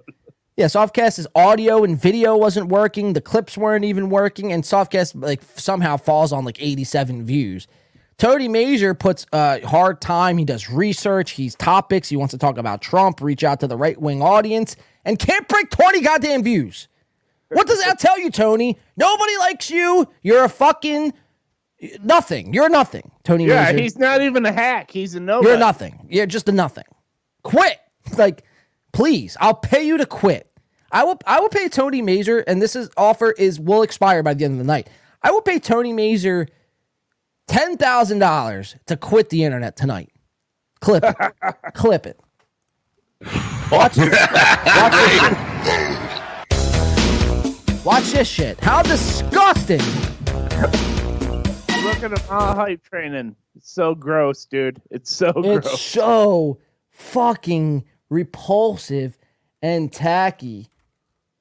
Yeah, 0.56 0.66
Softcast's 0.66 1.26
audio 1.34 1.82
and 1.82 2.00
video 2.00 2.36
wasn't 2.36 2.68
working. 2.68 3.12
The 3.12 3.20
clips 3.20 3.58
weren't 3.58 3.84
even 3.84 4.08
working, 4.08 4.52
and 4.52 4.62
Softcast 4.62 5.20
like 5.20 5.42
somehow 5.56 5.96
falls 5.96 6.32
on 6.32 6.44
like 6.44 6.62
87 6.62 7.24
views. 7.24 7.66
Tony 8.18 8.46
Mazur 8.46 8.94
puts 8.94 9.26
a 9.32 9.66
hard 9.66 10.00
time. 10.00 10.38
He 10.38 10.44
does 10.44 10.70
research. 10.70 11.32
He's 11.32 11.56
topics. 11.56 12.08
He 12.08 12.16
wants 12.16 12.30
to 12.30 12.38
talk 12.38 12.56
about 12.58 12.80
Trump. 12.80 13.20
Reach 13.20 13.42
out 13.42 13.58
to 13.60 13.66
the 13.66 13.76
right 13.76 14.00
wing 14.00 14.22
audience, 14.22 14.76
and 15.04 15.18
can't 15.18 15.48
break 15.48 15.70
20 15.70 16.00
goddamn 16.02 16.44
views. 16.44 16.86
What 17.48 17.66
does 17.66 17.84
that 17.84 17.98
tell 17.98 18.18
you, 18.18 18.30
Tony? 18.30 18.78
Nobody 18.96 19.36
likes 19.38 19.70
you. 19.70 20.06
You're 20.22 20.44
a 20.44 20.48
fucking 20.48 21.12
nothing. 22.02 22.54
You're 22.54 22.68
nothing, 22.68 23.10
Tony 23.24 23.46
Yeah, 23.46 23.64
Mazur. 23.64 23.78
he's 23.78 23.98
not 23.98 24.22
even 24.22 24.46
a 24.46 24.52
hack. 24.52 24.92
He's 24.92 25.16
a 25.16 25.20
nobody. 25.20 25.48
You're 25.50 25.58
nothing. 25.58 26.06
You're 26.08 26.26
just 26.26 26.48
a 26.48 26.52
nothing. 26.52 26.84
Quit. 27.42 27.78
Like, 28.18 28.44
please, 28.94 29.36
I'll 29.40 29.54
pay 29.54 29.86
you 29.86 29.98
to 29.98 30.06
quit. 30.06 30.50
I 30.90 31.04
will 31.04 31.18
I 31.26 31.40
will 31.40 31.50
pay 31.50 31.68
Tony 31.68 32.00
Mazur, 32.00 32.40
and 32.40 32.62
this 32.62 32.74
is 32.76 32.88
offer 32.96 33.32
is 33.32 33.60
will 33.60 33.82
expire 33.82 34.22
by 34.22 34.32
the 34.34 34.46
end 34.46 34.52
of 34.54 34.58
the 34.58 34.64
night. 34.64 34.88
I 35.22 35.32
will 35.32 35.42
pay 35.42 35.58
Tony 35.58 35.92
Mazur 35.92 36.48
ten 37.48 37.76
thousand 37.76 38.20
dollars 38.20 38.76
to 38.86 38.96
quit 38.96 39.28
the 39.30 39.44
internet 39.44 39.76
tonight. 39.76 40.10
Clip 40.80 41.04
it. 41.04 41.16
Clip 41.74 42.06
it. 42.06 42.18
Watch, 43.72 43.96
watch 43.96 44.92
this. 44.92 46.04
Watch 47.84 48.12
this 48.12 48.28
shit. 48.28 48.60
How 48.60 48.82
disgusting. 48.82 49.80
Look 51.82 52.02
at 52.02 52.12
him 52.12 52.18
all 52.30 52.54
hype 52.54 52.82
training. 52.84 53.34
It's 53.56 53.70
so 53.72 53.94
gross, 53.94 54.44
dude. 54.44 54.80
It's 54.90 55.14
so 55.14 55.32
It's 55.36 55.66
gross. 55.66 55.80
so 55.80 56.58
fucking 56.90 57.84
repulsive 58.14 59.18
and 59.60 59.92
tacky. 59.92 60.68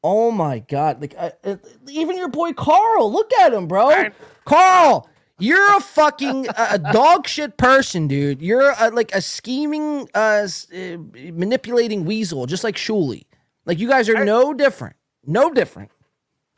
Oh 0.04 0.32
my 0.32 0.60
god! 0.60 1.00
Like 1.00 1.16
uh, 1.18 1.30
uh, 1.46 1.56
even 1.90 2.18
your 2.18 2.28
boy 2.28 2.52
Carl, 2.54 3.12
look 3.12 3.32
at 3.40 3.54
him, 3.54 3.68
bro. 3.68 3.90
I- 3.90 4.12
Carl, 4.44 5.10
you're 5.40 5.78
a 5.78 5.80
fucking 5.80 6.50
uh, 6.50 6.68
a 6.72 6.80
dog 6.92 7.26
shit 7.28 7.56
person, 7.56 8.08
dude. 8.10 8.42
You're 8.42 8.74
a, 8.78 8.90
like 8.90 9.16
a 9.16 9.22
scheming, 9.22 10.10
uh, 10.14 10.48
uh, 10.76 10.98
manipulating 11.34 12.04
weasel, 12.04 12.46
just 12.46 12.64
like 12.66 12.76
Shuli. 12.76 13.24
Like 13.66 13.80
you 13.80 13.88
guys 13.88 14.10
are 14.10 14.26
no 14.26 14.54
different, 14.54 14.98
no 15.26 15.50
different. 15.52 15.92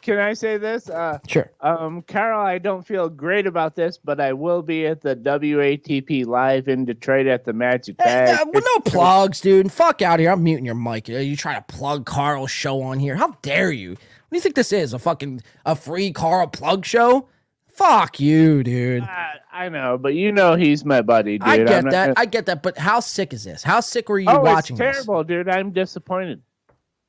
Can 0.06 0.20
I 0.20 0.34
say 0.34 0.58
this? 0.58 0.88
Uh, 0.88 1.18
Sure. 1.28 1.52
um, 1.62 2.04
Carl, 2.04 2.46
I 2.46 2.60
don't 2.60 2.86
feel 2.86 3.10
great 3.10 3.48
about 3.48 3.76
this, 3.76 3.98
but 3.98 4.22
I 4.22 4.34
will 4.34 4.62
be 4.62 4.86
at 4.86 5.02
the 5.02 5.16
WATP 5.16 6.28
live 6.28 6.68
in 6.68 6.86
Detroit 6.86 7.26
at 7.26 7.44
the 7.44 7.54
Magic 7.54 7.96
Hey, 8.00 8.06
Bag. 8.06 8.40
uh, 8.42 8.46
well, 8.54 8.62
no 8.76 8.80
plugs, 8.82 9.42
dude. 9.42 9.72
Fuck 9.72 10.04
out 10.04 10.20
here. 10.20 10.30
I'm 10.32 10.44
muting 10.44 10.64
your 10.66 10.76
mic. 10.76 11.10
Uh, 11.10 11.14
You 11.14 11.36
try 11.36 11.56
to 11.56 11.62
plug 11.64 12.06
Carl's 12.06 12.52
show 12.52 12.84
on 12.84 13.00
here. 13.00 13.16
How 13.16 13.36
dare 13.42 13.72
you? 13.72 13.92
What 13.94 13.98
do 14.30 14.38
you 14.38 14.42
think 14.42 14.54
this 14.54 14.72
is? 14.72 14.94
A 14.94 15.00
fucking 15.00 15.42
a 15.66 15.76
free 15.76 16.12
Carl 16.12 16.46
plug 16.48 16.86
show? 16.86 17.28
Fuck 17.68 18.20
you, 18.20 18.64
dude. 18.64 19.02
I, 19.04 19.34
I 19.52 19.70
know, 19.70 19.98
but 19.98 20.14
you 20.14 20.32
know 20.32 20.56
he's 20.56 20.86
my 20.86 21.02
buddy, 21.02 21.40
dude. 21.40 21.48
I 21.48 21.54
I'm 21.56 21.66
get 21.66 21.84
that. 21.86 21.92
gonna- 21.92 22.14
I 22.16 22.26
get 22.26 22.46
that. 22.46 22.62
But 22.62 22.78
how 22.78 23.00
sick 23.00 23.34
is 23.34 23.44
this? 23.44 23.64
How 23.64 23.80
sick 23.80 24.08
were 24.08 24.20
you 24.20 24.30
oh, 24.30 24.40
watching 24.42 24.76
it's 24.78 24.86
this? 24.86 25.06
terrible, 25.06 25.24
dude. 25.24 25.50
I'm 25.50 25.72
disappointed. 25.72 26.42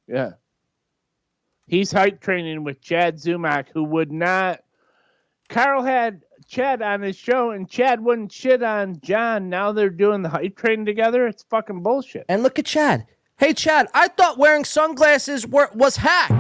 Yeah. 0.08 0.32
He's 1.66 1.90
hype 1.90 2.20
training 2.20 2.64
with 2.64 2.80
Chad 2.80 3.16
Zumock, 3.16 3.66
who 3.72 3.84
would 3.84 4.12
not 4.12 4.60
Carl 5.48 5.82
had 5.82 6.22
Chad 6.46 6.82
on 6.82 7.02
his 7.02 7.16
show, 7.16 7.50
and 7.50 7.68
Chad 7.68 8.02
wouldn't 8.02 8.32
shit 8.32 8.62
on 8.62 9.00
John. 9.00 9.48
Now 9.48 9.72
they're 9.72 9.90
doing 9.90 10.22
the 10.22 10.28
hype 10.28 10.56
train 10.56 10.84
together. 10.84 11.26
It's 11.26 11.44
fucking 11.44 11.82
bullshit. 11.82 12.24
And 12.28 12.42
look 12.42 12.58
at 12.58 12.66
Chad. 12.66 13.06
Hey, 13.38 13.52
Chad, 13.52 13.88
I 13.92 14.08
thought 14.08 14.38
wearing 14.38 14.64
sunglasses 14.64 15.46
were, 15.46 15.68
was 15.74 15.96
hack. 15.96 16.32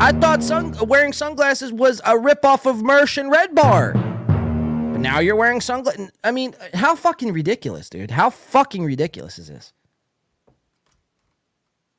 I 0.00 0.12
thought 0.12 0.42
sun, 0.42 0.74
wearing 0.86 1.12
sunglasses 1.12 1.72
was 1.72 2.00
a 2.00 2.14
ripoff 2.14 2.68
of 2.68 2.76
Mersh 2.76 3.16
and 3.16 3.30
Red 3.30 3.54
Bar. 3.54 3.92
But 3.92 5.00
now 5.00 5.20
you're 5.20 5.36
wearing 5.36 5.60
sunglasses. 5.60 6.10
I 6.24 6.32
mean, 6.32 6.54
how 6.74 6.94
fucking 6.94 7.32
ridiculous, 7.32 7.88
dude. 7.88 8.10
How 8.10 8.30
fucking 8.30 8.84
ridiculous 8.84 9.38
is 9.38 9.48
this? 9.48 9.72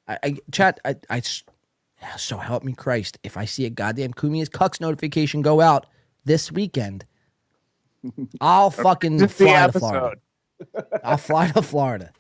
I, 0.08 0.18
I 0.24 0.38
Chad, 0.52 0.80
I, 0.84 0.96
I, 1.10 1.22
so 2.18 2.38
help 2.38 2.64
me 2.64 2.74
Christ, 2.74 3.18
if 3.24 3.38
I 3.38 3.46
see 3.46 3.66
a 3.66 3.70
goddamn 3.70 4.14
Cumia's 4.14 4.50
Cucks 4.50 4.80
notification 4.80 5.42
go 5.42 5.62
out 5.62 5.86
this 6.26 6.52
weekend, 6.52 7.06
I'll 8.42 8.70
fucking 8.72 9.20
Just 9.20 9.38
the 9.38 9.46
fly 9.46 9.68
to 9.68 9.80
Florida. 9.80 10.22
I'll 11.04 11.18
fly 11.18 11.48
to 11.50 11.62
Florida. 11.62 12.12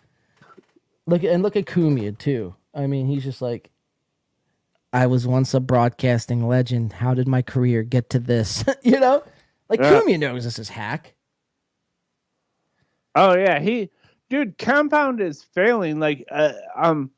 Look 1.05 1.23
at 1.23 1.31
and 1.31 1.43
look 1.43 1.55
at 1.55 1.65
Cumia 1.65 2.17
too. 2.17 2.55
I 2.73 2.87
mean, 2.87 3.07
he's 3.07 3.23
just 3.23 3.41
like, 3.41 3.69
I 4.93 5.07
was 5.07 5.25
once 5.27 5.53
a 5.53 5.59
broadcasting 5.59 6.47
legend. 6.47 6.93
How 6.93 7.13
did 7.13 7.27
my 7.27 7.41
career 7.41 7.83
get 7.83 8.09
to 8.11 8.19
this? 8.19 8.63
you 8.83 8.99
know, 8.99 9.23
like 9.69 9.79
Yeah. 9.79 10.01
Cumia 10.01 10.19
knows 10.19 10.43
this 10.43 10.59
is 10.59 10.69
hack. 10.69 11.13
Oh 13.15 13.35
yeah, 13.35 13.59
he, 13.59 13.89
dude, 14.29 14.57
Compound 14.57 15.21
is 15.21 15.43
failing. 15.43 15.99
Like, 15.99 16.25
uh, 16.31 16.53
um, 16.75 17.09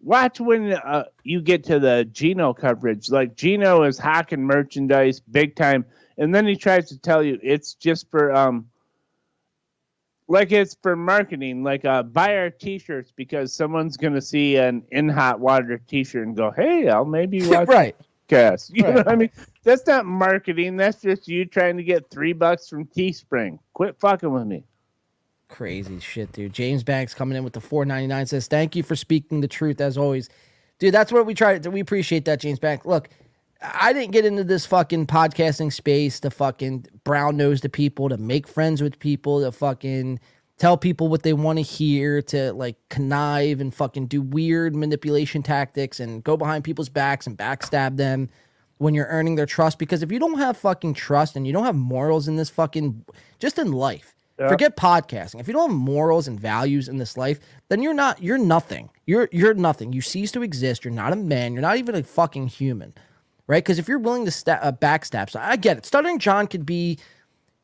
watch 0.00 0.40
when 0.40 0.72
uh, 0.72 1.04
you 1.24 1.40
get 1.40 1.64
to 1.64 1.78
the 1.78 2.08
Geno 2.12 2.52
coverage. 2.52 3.10
Like, 3.10 3.36
Geno 3.36 3.82
is 3.82 3.98
hacking 3.98 4.44
merchandise 4.44 5.20
big 5.20 5.56
time, 5.56 5.84
and 6.16 6.34
then 6.34 6.46
he 6.46 6.56
tries 6.56 6.88
to 6.88 6.98
tell 6.98 7.22
you 7.22 7.38
it's 7.42 7.74
just 7.74 8.10
for 8.10 8.34
um, 8.34 8.68
like 10.28 10.52
it's 10.52 10.76
for 10.82 10.96
marketing. 10.96 11.64
Like, 11.64 11.84
uh, 11.84 12.02
buy 12.02 12.36
our 12.36 12.50
T-shirts 12.50 13.12
because 13.14 13.52
someone's 13.54 13.96
gonna 13.96 14.20
see 14.20 14.56
an 14.56 14.84
in 14.90 15.08
hot 15.08 15.40
water 15.40 15.80
T-shirt 15.86 16.26
and 16.26 16.36
go, 16.36 16.50
"Hey, 16.50 16.88
I'll 16.88 17.04
maybe 17.04 17.46
watch 17.46 17.68
right. 17.68 17.96
podcast." 18.28 18.70
You 18.74 18.82
know 18.82 18.92
what 18.92 19.08
I 19.08 19.16
mean? 19.16 19.30
That's 19.64 19.86
not 19.86 20.06
marketing. 20.06 20.76
That's 20.76 21.00
just 21.00 21.28
you 21.28 21.44
trying 21.44 21.76
to 21.78 21.82
get 21.82 22.10
three 22.10 22.32
bucks 22.32 22.68
from 22.68 22.86
Teespring. 22.86 23.58
Quit 23.72 23.96
fucking 23.98 24.30
with 24.30 24.46
me. 24.46 24.64
Crazy 25.48 25.98
shit, 26.00 26.32
dude. 26.32 26.52
James 26.52 26.82
Banks 26.84 27.14
coming 27.14 27.36
in 27.36 27.44
with 27.44 27.54
the 27.54 27.60
499 27.60 28.26
says, 28.26 28.46
Thank 28.46 28.76
you 28.76 28.82
for 28.82 28.94
speaking 28.94 29.40
the 29.40 29.48
truth 29.48 29.80
as 29.80 29.96
always. 29.96 30.28
Dude, 30.78 30.94
that's 30.94 31.10
what 31.10 31.26
we 31.26 31.34
try 31.34 31.58
to 31.58 31.70
we 31.70 31.80
appreciate 31.80 32.24
that, 32.26 32.40
James 32.40 32.58
Banks. 32.58 32.86
Look, 32.86 33.08
I 33.60 33.92
didn't 33.92 34.12
get 34.12 34.24
into 34.24 34.44
this 34.44 34.66
fucking 34.66 35.06
podcasting 35.06 35.72
space 35.72 36.20
to 36.20 36.30
fucking 36.30 36.86
brown 37.02 37.36
nose 37.36 37.60
the 37.62 37.68
people, 37.68 38.08
to 38.08 38.16
make 38.16 38.46
friends 38.46 38.80
with 38.80 38.98
people, 39.00 39.42
to 39.42 39.50
fucking 39.50 40.20
tell 40.58 40.76
people 40.76 41.08
what 41.08 41.22
they 41.22 41.32
want 41.32 41.58
to 41.58 41.62
hear, 41.62 42.22
to 42.22 42.52
like 42.52 42.76
connive 42.90 43.60
and 43.60 43.74
fucking 43.74 44.06
do 44.06 44.22
weird 44.22 44.76
manipulation 44.76 45.42
tactics 45.42 45.98
and 45.98 46.22
go 46.22 46.36
behind 46.36 46.62
people's 46.62 46.88
backs 46.88 47.26
and 47.26 47.36
backstab 47.36 47.96
them 47.96 48.28
when 48.76 48.94
you're 48.94 49.06
earning 49.06 49.34
their 49.34 49.46
trust. 49.46 49.78
Because 49.78 50.02
if 50.02 50.12
you 50.12 50.20
don't 50.20 50.38
have 50.38 50.56
fucking 50.56 50.94
trust 50.94 51.34
and 51.34 51.46
you 51.46 51.52
don't 51.52 51.64
have 51.64 51.74
morals 51.74 52.28
in 52.28 52.36
this 52.36 52.50
fucking 52.50 53.04
just 53.40 53.58
in 53.58 53.72
life, 53.72 54.14
Yeah. 54.38 54.48
forget 54.48 54.76
podcasting. 54.76 55.40
If 55.40 55.48
you 55.48 55.54
don't 55.54 55.70
have 55.70 55.78
morals 55.78 56.28
and 56.28 56.38
values 56.38 56.88
in 56.88 56.98
this 56.98 57.16
life, 57.16 57.40
then 57.68 57.82
you're 57.82 57.94
not 57.94 58.22
you're 58.22 58.38
nothing. 58.38 58.90
You're 59.06 59.28
you're 59.32 59.54
nothing. 59.54 59.92
You 59.92 60.00
cease 60.00 60.32
to 60.32 60.42
exist. 60.42 60.84
You're 60.84 60.94
not 60.94 61.12
a 61.12 61.16
man. 61.16 61.52
You're 61.52 61.62
not 61.62 61.76
even 61.76 61.94
a 61.94 62.02
fucking 62.02 62.48
human. 62.48 62.94
Right? 63.46 63.64
Because 63.64 63.78
if 63.78 63.88
you're 63.88 63.98
willing 63.98 64.26
to 64.26 64.30
sta- 64.30 64.58
uh, 64.60 64.72
backstab, 64.72 65.30
so 65.30 65.40
I 65.42 65.56
get 65.56 65.78
it. 65.78 65.86
Stuttering 65.86 66.18
John 66.18 66.46
could 66.46 66.66
be 66.66 66.98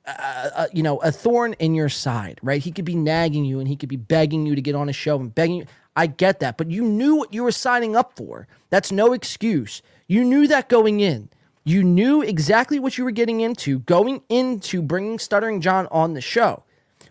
uh, 0.06 0.50
uh, 0.54 0.66
you 0.72 0.82
know, 0.82 0.98
a 0.98 1.10
thorn 1.10 1.54
in 1.54 1.74
your 1.74 1.88
side, 1.88 2.38
right? 2.42 2.62
He 2.62 2.72
could 2.72 2.84
be 2.84 2.94
nagging 2.94 3.44
you 3.44 3.58
and 3.58 3.68
he 3.68 3.76
could 3.76 3.88
be 3.88 3.96
begging 3.96 4.44
you 4.46 4.54
to 4.54 4.60
get 4.60 4.74
on 4.74 4.88
a 4.88 4.92
show 4.92 5.18
and 5.18 5.34
begging 5.34 5.56
you. 5.56 5.66
I 5.96 6.08
get 6.08 6.40
that, 6.40 6.58
but 6.58 6.70
you 6.70 6.82
knew 6.82 7.14
what 7.16 7.32
you 7.32 7.42
were 7.44 7.52
signing 7.52 7.96
up 7.96 8.16
for. 8.16 8.46
That's 8.68 8.92
no 8.92 9.12
excuse. 9.12 9.80
You 10.06 10.24
knew 10.24 10.46
that 10.48 10.68
going 10.68 11.00
in. 11.00 11.30
You 11.64 11.82
knew 11.82 12.20
exactly 12.20 12.78
what 12.78 12.98
you 12.98 13.04
were 13.04 13.10
getting 13.12 13.40
into 13.40 13.78
going 13.80 14.22
into 14.28 14.82
bringing 14.82 15.18
Stuttering 15.18 15.62
John 15.62 15.86
on 15.90 16.12
the 16.12 16.20
show. 16.20 16.63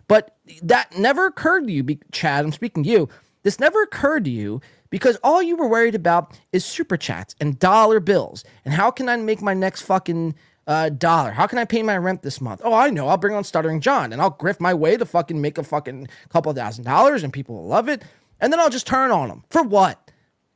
But 0.08 0.36
that 0.62 0.96
never 0.98 1.26
occurred 1.26 1.66
to 1.66 1.72
you, 1.72 1.84
Chad. 2.12 2.44
I'm 2.44 2.52
speaking 2.52 2.82
to 2.84 2.90
you. 2.90 3.08
This 3.42 3.60
never 3.60 3.82
occurred 3.82 4.24
to 4.24 4.30
you 4.30 4.60
because 4.90 5.16
all 5.22 5.42
you 5.42 5.56
were 5.56 5.68
worried 5.68 5.94
about 5.94 6.38
is 6.52 6.64
super 6.64 6.96
chats 6.96 7.34
and 7.40 7.58
dollar 7.58 8.00
bills. 8.00 8.44
And 8.64 8.74
how 8.74 8.90
can 8.90 9.08
I 9.08 9.16
make 9.16 9.42
my 9.42 9.54
next 9.54 9.82
fucking 9.82 10.34
uh, 10.66 10.88
dollar? 10.90 11.32
How 11.32 11.46
can 11.46 11.58
I 11.58 11.64
pay 11.64 11.82
my 11.82 11.96
rent 11.96 12.22
this 12.22 12.40
month? 12.40 12.62
Oh, 12.64 12.72
I 12.74 12.90
know. 12.90 13.08
I'll 13.08 13.18
bring 13.18 13.34
on 13.34 13.44
Stuttering 13.44 13.80
John 13.80 14.12
and 14.12 14.22
I'll 14.22 14.32
grift 14.32 14.60
my 14.60 14.72
way 14.72 14.96
to 14.96 15.04
fucking 15.04 15.40
make 15.40 15.58
a 15.58 15.64
fucking 15.64 16.08
couple 16.30 16.52
thousand 16.52 16.84
dollars 16.84 17.22
and 17.22 17.32
people 17.32 17.56
will 17.56 17.66
love 17.66 17.88
it. 17.88 18.02
And 18.40 18.52
then 18.52 18.60
I'll 18.60 18.70
just 18.70 18.86
turn 18.86 19.10
on 19.10 19.28
them. 19.28 19.44
For 19.50 19.62
what? 19.62 20.00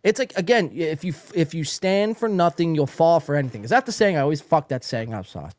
It's 0.05 0.19
like 0.19 0.33
again, 0.37 0.71
if 0.73 1.05
you 1.05 1.13
if 1.35 1.53
you 1.53 1.65
stand 1.65 2.17
for 2.17 2.29
nothing, 2.29 2.75
you'll 2.75 2.87
fall 2.87 3.21
for 3.21 3.35
anything. 3.35 3.65
Is 3.65 3.71
that 3.71 3.85
the 3.85 3.93
saying? 3.93 4.17
I 4.17 4.21
always 4.21 4.41
fuck 4.41 4.69
that 4.69 4.85
saying 4.85 5.13
up, 5.13 5.27
soft. 5.27 5.57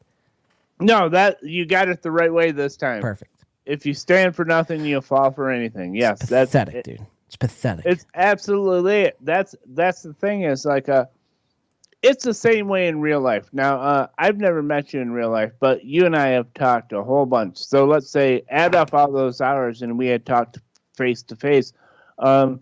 No, 0.79 1.09
that 1.09 1.43
you 1.43 1.65
got 1.65 1.89
it 1.89 2.01
the 2.01 2.11
right 2.11 2.33
way 2.33 2.51
this 2.51 2.77
time. 2.77 3.01
Perfect. 3.01 3.38
If 3.69 3.85
you 3.85 3.93
stand 3.93 4.35
for 4.35 4.45
nothing, 4.45 4.83
you'll 4.83 5.01
fall 5.01 5.31
for 5.31 5.49
anything. 5.49 5.93
Yes, 5.95 6.19
that's 6.19 6.51
Pathetic, 6.51 6.75
it- 6.75 6.83
dude. 6.85 7.05
It's 7.27 7.35
pathetic. 7.35 7.85
It's 7.85 8.07
absolutely 8.15 9.01
it. 9.01 9.17
That's 9.21 9.53
that's 9.67 10.01
the 10.01 10.13
thing 10.13 10.41
is 10.45 10.65
like 10.65 10.89
uh 10.89 11.05
it's 12.01 12.23
the 12.23 12.33
same 12.33 12.67
way 12.67 12.87
in 12.87 13.01
real 13.01 13.19
life. 13.21 13.49
Now, 13.51 13.79
uh, 13.81 14.07
I've 14.17 14.37
never 14.37 14.63
met 14.63 14.93
you 14.93 15.01
in 15.01 15.11
real 15.11 15.29
life, 15.29 15.51
but 15.59 15.83
you 15.85 16.05
and 16.07 16.15
I 16.15 16.29
have 16.29 16.51
talked 16.53 16.93
a 16.93 17.03
whole 17.03 17.25
bunch. 17.27 17.57
So 17.57 17.85
let's 17.85 18.09
say 18.09 18.43
add 18.49 18.73
up 18.73 18.93
all 18.93 19.11
those 19.11 19.41
hours 19.41 19.81
and 19.83 19.95
we 19.97 20.07
had 20.07 20.25
talked 20.25 20.57
face 20.97 21.21
to 21.23 21.35
face. 21.35 21.71
Um, 22.17 22.61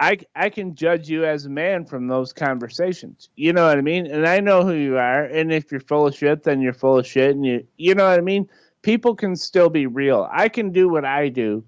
I 0.00 0.18
I 0.34 0.48
can 0.48 0.74
judge 0.74 1.08
you 1.10 1.26
as 1.26 1.44
a 1.44 1.50
man 1.50 1.84
from 1.84 2.06
those 2.06 2.32
conversations. 2.32 3.28
You 3.36 3.52
know 3.52 3.66
what 3.66 3.76
I 3.76 3.82
mean? 3.82 4.06
And 4.06 4.26
I 4.26 4.40
know 4.40 4.62
who 4.62 4.72
you 4.72 4.96
are. 4.96 5.24
And 5.24 5.52
if 5.52 5.70
you're 5.70 5.80
full 5.80 6.06
of 6.06 6.14
shit, 6.14 6.42
then 6.44 6.62
you're 6.62 6.72
full 6.72 6.98
of 6.98 7.06
shit. 7.06 7.34
And 7.36 7.44
you 7.44 7.66
you 7.76 7.94
know 7.94 8.08
what 8.08 8.18
I 8.18 8.22
mean? 8.22 8.48
People 8.86 9.16
can 9.16 9.34
still 9.34 9.68
be 9.68 9.88
real. 9.88 10.28
I 10.30 10.48
can 10.48 10.70
do 10.70 10.88
what 10.88 11.04
I 11.04 11.28
do. 11.28 11.64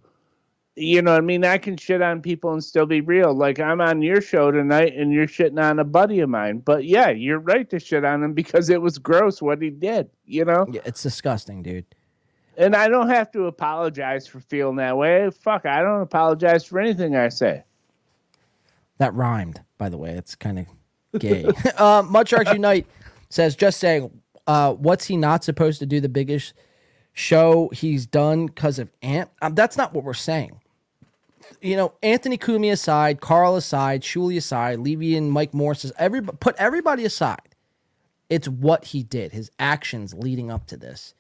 You 0.76 1.02
know 1.02 1.10
what 1.14 1.18
I 1.18 1.22
mean? 1.22 1.44
I 1.44 1.58
can 1.58 1.76
shit 1.76 2.00
on 2.00 2.22
people 2.22 2.52
and 2.52 2.62
still 2.62 2.86
be 2.86 3.00
real. 3.00 3.34
Like 3.34 3.58
I'm 3.58 3.80
on 3.80 4.02
your 4.02 4.20
show 4.20 4.52
tonight 4.52 4.94
and 4.94 5.12
you're 5.12 5.26
shitting 5.26 5.60
on 5.60 5.80
a 5.80 5.84
buddy 5.84 6.20
of 6.20 6.30
mine. 6.30 6.58
But 6.58 6.84
yeah, 6.84 7.08
you're 7.08 7.40
right 7.40 7.68
to 7.70 7.80
shit 7.80 8.04
on 8.04 8.22
him 8.22 8.34
because 8.34 8.70
it 8.70 8.80
was 8.80 8.98
gross 8.98 9.42
what 9.42 9.60
he 9.60 9.68
did, 9.68 10.08
you 10.26 10.44
know? 10.44 10.64
Yeah, 10.70 10.82
it's 10.84 11.02
disgusting, 11.02 11.64
dude. 11.64 11.86
And 12.56 12.76
I 12.76 12.86
don't 12.86 13.08
have 13.08 13.32
to 13.32 13.46
apologize 13.46 14.28
for 14.28 14.38
feeling 14.38 14.76
that 14.76 14.96
way. 14.96 15.28
Fuck, 15.30 15.66
I 15.66 15.82
don't 15.82 16.02
apologize 16.02 16.64
for 16.64 16.78
anything 16.78 17.16
I 17.16 17.30
say. 17.30 17.64
That 18.98 19.12
rhymed, 19.12 19.60
by 19.76 19.88
the 19.88 19.98
way. 19.98 20.10
It's 20.10 20.36
kind 20.36 20.60
of 20.60 21.20
gay. 21.20 21.46
uh, 21.78 22.24
Sharks 22.24 22.52
Unite 22.52 22.86
says, 23.28 23.56
just 23.56 23.80
saying, 23.80 24.08
uh, 24.46 24.74
what's 24.74 25.06
he 25.06 25.16
not 25.16 25.42
supposed 25.42 25.80
to 25.80 25.86
do 25.86 26.00
the 26.00 26.08
biggest 26.08 26.54
show 27.18 27.68
he's 27.72 28.06
done 28.06 28.46
because 28.46 28.78
of 28.78 28.90
Ant? 29.02 29.28
Um, 29.42 29.54
that's 29.54 29.76
not 29.76 29.92
what 29.92 30.04
we're 30.04 30.14
saying. 30.14 30.60
You 31.60 31.76
know, 31.76 31.94
Anthony 32.02 32.38
Cumia 32.38 32.72
aside, 32.72 33.20
Carl 33.20 33.56
aside, 33.56 34.02
Shuli 34.02 34.36
aside, 34.36 34.78
Levy 34.78 35.16
and 35.16 35.32
Mike 35.32 35.52
Morris, 35.52 35.84
is 35.84 35.92
every, 35.98 36.22
put 36.22 36.54
everybody 36.58 37.04
aside. 37.04 37.56
It's 38.28 38.46
what 38.46 38.86
he 38.86 39.02
did, 39.02 39.32
his 39.32 39.50
actions 39.58 40.14
leading 40.14 40.50
up 40.50 40.66
to 40.68 40.76
this. 40.76 41.14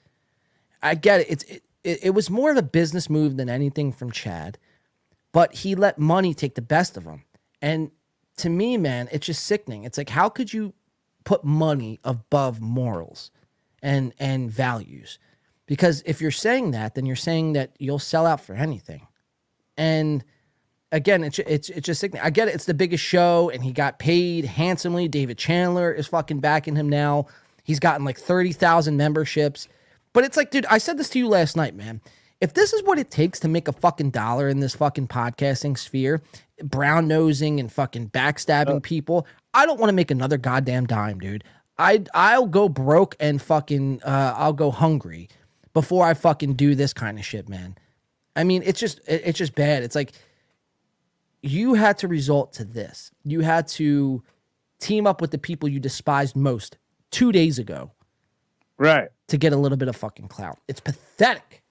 I 0.82 0.94
get 0.94 1.22
it. 1.22 1.26
It's 1.30 1.44
it, 1.44 1.62
it, 1.82 2.04
it 2.04 2.10
was 2.10 2.30
more 2.30 2.50
of 2.50 2.56
a 2.56 2.62
business 2.62 3.10
move 3.10 3.36
than 3.36 3.48
anything 3.48 3.92
from 3.92 4.12
Chad, 4.12 4.58
but 5.32 5.52
he 5.54 5.74
let 5.74 5.98
money 5.98 6.34
take 6.34 6.54
the 6.54 6.62
best 6.62 6.96
of 6.96 7.04
him. 7.04 7.24
And 7.60 7.90
to 8.36 8.50
me, 8.50 8.76
man, 8.76 9.08
it's 9.10 9.26
just 9.26 9.44
sickening. 9.44 9.84
It's 9.84 9.98
like 9.98 10.10
how 10.10 10.28
could 10.28 10.52
you 10.52 10.74
put 11.24 11.42
money 11.42 11.98
above 12.04 12.60
morals 12.60 13.30
and 13.82 14.12
and 14.18 14.50
values? 14.50 15.18
Because 15.68 16.02
if 16.06 16.20
you're 16.20 16.30
saying 16.30 16.72
that, 16.72 16.94
then 16.94 17.06
you're 17.06 17.14
saying 17.14 17.52
that 17.52 17.72
you'll 17.78 17.98
sell 17.98 18.26
out 18.26 18.40
for 18.40 18.54
anything. 18.54 19.06
And 19.76 20.24
again, 20.90 21.22
it's 21.22 21.38
it's 21.38 21.68
it's 21.68 21.86
just 21.86 22.00
sickening. 22.00 22.22
I 22.22 22.30
get 22.30 22.48
it. 22.48 22.54
It's 22.54 22.64
the 22.64 22.74
biggest 22.74 23.04
show, 23.04 23.50
and 23.50 23.62
he 23.62 23.72
got 23.72 23.98
paid 23.98 24.46
handsomely. 24.46 25.08
David 25.08 25.36
Chandler 25.36 25.92
is 25.92 26.06
fucking 26.08 26.40
backing 26.40 26.74
him 26.74 26.88
now. 26.88 27.26
He's 27.62 27.78
gotten 27.78 28.04
like 28.04 28.18
thirty 28.18 28.52
thousand 28.52 28.96
memberships. 28.96 29.68
But 30.14 30.24
it's 30.24 30.38
like, 30.38 30.50
dude, 30.50 30.66
I 30.66 30.78
said 30.78 30.96
this 30.96 31.10
to 31.10 31.18
you 31.18 31.28
last 31.28 31.54
night, 31.54 31.76
man. 31.76 32.00
If 32.40 32.54
this 32.54 32.72
is 32.72 32.82
what 32.84 32.98
it 32.98 33.10
takes 33.10 33.38
to 33.40 33.48
make 33.48 33.68
a 33.68 33.72
fucking 33.72 34.10
dollar 34.10 34.48
in 34.48 34.60
this 34.60 34.74
fucking 34.74 35.08
podcasting 35.08 35.76
sphere, 35.76 36.22
brown 36.62 37.08
nosing 37.08 37.60
and 37.60 37.70
fucking 37.70 38.08
backstabbing 38.10 38.82
people, 38.82 39.26
I 39.52 39.66
don't 39.66 39.78
want 39.78 39.90
to 39.90 39.94
make 39.94 40.10
another 40.10 40.38
goddamn 40.38 40.86
dime, 40.86 41.18
dude. 41.18 41.44
I 41.78 42.04
I'll 42.14 42.46
go 42.46 42.70
broke 42.70 43.16
and 43.20 43.42
fucking 43.42 44.02
uh, 44.02 44.34
I'll 44.34 44.54
go 44.54 44.70
hungry 44.70 45.28
before 45.78 46.04
I 46.04 46.14
fucking 46.14 46.54
do 46.54 46.74
this 46.74 46.92
kind 46.92 47.20
of 47.20 47.24
shit, 47.24 47.48
man. 47.48 47.76
I 48.34 48.42
mean, 48.42 48.64
it's 48.64 48.80
just 48.80 48.98
it's 49.06 49.38
just 49.38 49.54
bad. 49.54 49.84
It's 49.84 49.94
like 49.94 50.10
you 51.40 51.74
had 51.74 51.98
to 51.98 52.08
resort 52.08 52.52
to 52.54 52.64
this. 52.64 53.12
You 53.22 53.42
had 53.42 53.68
to 53.68 54.24
team 54.80 55.06
up 55.06 55.20
with 55.20 55.30
the 55.30 55.38
people 55.38 55.68
you 55.68 55.78
despised 55.78 56.34
most 56.34 56.76
two 57.12 57.30
days 57.30 57.60
ago 57.60 57.92
Right. 58.76 59.08
to 59.28 59.36
get 59.36 59.52
a 59.52 59.56
little 59.56 59.78
bit 59.78 59.86
of 59.86 59.94
fucking 59.94 60.26
clout. 60.26 60.58
It's 60.66 60.80
pathetic. 60.80 61.62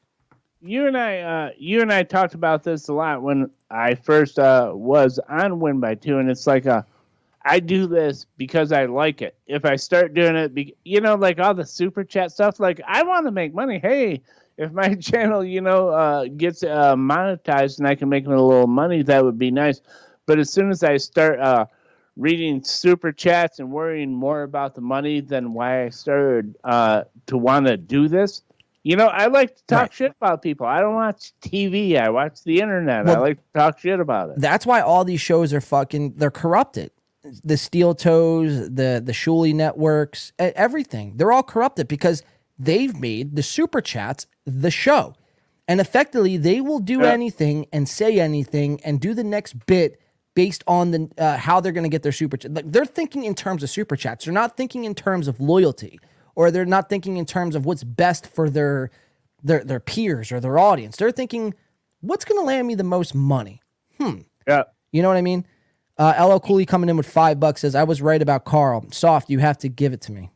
You 0.62 0.88
and 0.88 0.98
I, 0.98 1.20
uh, 1.20 1.50
you 1.58 1.82
and 1.82 1.92
I 1.92 2.04
talked 2.04 2.34
about 2.34 2.64
this 2.64 2.88
a 2.88 2.94
lot 2.94 3.22
when 3.22 3.50
I 3.70 3.96
first 3.96 4.40
uh, 4.40 4.72
was 4.74 5.20
on 5.30 5.60
Win 5.60 5.82
by 5.82 5.96
Two, 5.96 6.18
and 6.18 6.30
it's 6.32 6.48
like 6.48 6.66
a, 6.66 6.86
I 7.48 7.60
do 7.60 7.88
this 7.88 8.26
because 8.38 8.72
I 8.72 8.86
like 8.86 9.22
it. 9.22 9.36
If 9.48 9.64
I 9.66 9.76
start 9.78 10.14
doing 10.14 10.36
it, 10.36 10.54
be, 10.54 10.76
you 10.84 11.00
know, 11.02 11.16
like 11.16 11.40
all 11.40 11.54
the 11.54 11.66
super 11.66 12.04
chat 12.04 12.32
stuff, 12.32 12.60
like 12.60 12.82
I 12.88 13.04
want 13.04 13.26
to 13.26 13.32
make 13.32 13.54
money. 13.54 13.80
Hey, 13.80 14.22
if 14.58 14.72
my 14.72 14.96
channel, 15.00 15.44
you 15.44 15.62
know, 15.62 15.90
uh, 15.90 16.26
gets 16.26 16.64
uh, 16.64 16.96
monetized 16.96 17.80
and 17.80 17.88
I 17.88 17.96
can 17.96 18.10
make 18.10 18.26
a 18.26 18.30
little 18.30 18.68
money, 18.68 19.02
that 19.04 19.24
would 19.24 19.38
be 19.40 19.52
nice. 19.52 19.82
But 20.26 20.40
as 20.40 20.50
soon 20.52 20.72
as 20.72 20.84
I 20.84 20.98
start 20.98 21.40
uh, 21.40 21.66
reading 22.18 22.64
super 22.64 23.12
chats 23.12 23.60
and 23.60 23.72
worrying 23.72 24.14
more 24.14 24.44
about 24.44 24.76
the 24.76 24.82
money 24.82 25.22
than 25.22 25.54
why 25.54 25.86
I 25.86 25.90
started 25.90 26.56
uh, 26.64 27.04
to 27.28 27.38
want 27.38 27.68
to 27.68 27.78
do 27.78 28.08
this, 28.10 28.44
you 28.84 28.96
know, 28.96 29.08
I 29.08 29.28
like 29.28 29.56
to 29.56 29.64
talk 29.68 29.82
Right. 29.84 29.94
shit 29.94 30.14
about 30.20 30.42
people. 30.42 30.66
I 30.66 30.82
don't 30.82 30.96
watch 30.96 31.34
TV. 31.42 32.00
I 32.00 32.10
watch 32.10 32.44
the 32.44 32.60
internet. 32.60 33.08
I 33.08 33.18
like 33.20 33.38
to 33.38 33.60
talk 33.60 33.80
shit 33.80 34.00
about 34.00 34.30
it. 34.32 34.40
That's 34.40 34.66
why 34.66 34.82
all 34.82 35.04
these 35.06 35.22
shows 35.22 35.54
are 35.54 35.62
fucking 35.62 36.14
they're 36.16 36.32
corrupted. 36.32 36.92
The 37.44 37.58
Steel 37.58 37.96
Toes, 37.96 38.70
the 38.70 39.02
the 39.04 39.12
Shuli 39.12 39.54
networks, 39.54 40.32
everything. 40.40 41.14
They're 41.18 41.32
all 41.32 41.44
corrupted 41.44 41.88
because 41.88 42.24
they've 42.60 42.98
made 43.00 43.36
the 43.36 43.44
super 43.44 43.82
chats 43.82 44.28
the 44.46 44.72
show. 44.72 45.14
And 45.68 45.82
effectively 45.82 46.38
they 46.38 46.62
will 46.62 46.80
do 46.80 47.02
Yeah. 47.02 47.12
anything 47.12 47.68
and 47.74 47.88
say 47.90 48.20
anything 48.20 48.80
and 48.86 49.00
do 49.02 49.14
the 49.14 49.24
next 49.24 49.66
bit 49.66 50.00
based 50.34 50.64
on 50.68 50.92
the 50.92 51.10
uh, 51.18 51.38
how 51.38 51.60
they're 51.60 51.72
going 51.74 51.84
to 51.84 51.90
get 51.90 52.04
their 52.04 52.12
super 52.12 52.38
chat. 52.38 52.54
Like 52.54 52.72
they're 52.72 52.86
thinking 52.86 53.24
in 53.26 53.36
terms 53.36 53.64
of 53.64 53.70
super 53.70 53.96
chats. 53.96 54.26
They're 54.26 54.34
not 54.34 54.56
thinking 54.56 54.86
in 54.86 54.96
terms 54.96 55.28
of 55.28 55.40
loyalty 55.42 56.00
or 56.36 56.52
they're 56.52 56.66
not 56.66 56.88
thinking 56.90 57.18
in 57.18 57.26
terms 57.26 57.56
of 57.56 57.66
what's 57.66 57.84
best 57.84 58.28
for 58.28 58.50
their 58.50 58.90
their 59.44 59.64
their 59.64 59.80
peers 59.80 60.32
or 60.32 60.40
their 60.40 60.58
audience. 60.58 60.96
They're 60.98 61.12
thinking 61.12 61.54
what's 62.02 62.24
going 62.26 62.40
to 62.40 62.46
land 62.46 62.68
me 62.68 62.76
the 62.76 62.84
most 62.84 63.14
money. 63.14 63.62
Hmm. 64.00 64.20
Yeah. 64.48 64.64
You 64.92 65.02
know 65.02 65.10
what 65.10 65.18
I 65.18 65.22
mean? 65.22 65.46
Uh, 65.98 66.28
LL 66.28 66.40
Cooley 66.40 66.66
coming 66.66 66.90
in 66.90 66.98
with 66.98 67.08
five 67.08 67.40
bucks 67.40 67.62
says, 67.62 67.74
I 67.74 67.84
was 67.84 68.02
right 68.02 68.22
about 68.22 68.46
Carl. 68.46 68.86
Soft, 68.92 69.30
you 69.30 69.40
have 69.40 69.58
to 69.60 69.70
give 69.70 69.94
it 69.94 70.02
to 70.02 70.12
me. 70.12 70.30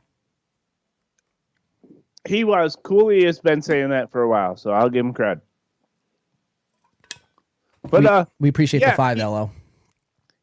He 2.28 2.44
was. 2.44 2.76
Cooley 2.76 3.26
has 3.26 3.40
been 3.40 3.62
saying 3.62 3.90
that 3.90 4.12
for 4.12 4.22
a 4.22 4.30
while, 4.30 4.56
so 4.56 4.72
I'll 4.72 4.90
give 4.90 5.06
him 5.06 5.14
credit. 5.14 5.44
But 7.90 8.02
we, 8.02 8.08
uh, 8.08 8.26
we 8.40 8.50
appreciate 8.50 8.82
yeah, 8.82 8.92
the 8.92 8.96
five, 8.96 9.18
LL. 9.18 9.52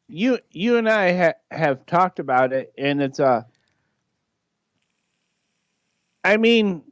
you 0.09 0.39
you 0.51 0.77
and 0.77 0.89
I 0.89 1.13
ha- 1.13 1.39
have 1.51 1.85
talked 1.85 2.19
about 2.19 2.51
it, 2.51 2.73
and 2.77 3.01
it's 3.01 3.21
uh, 3.21 3.43
I 6.23 6.37
mean, 6.37 6.83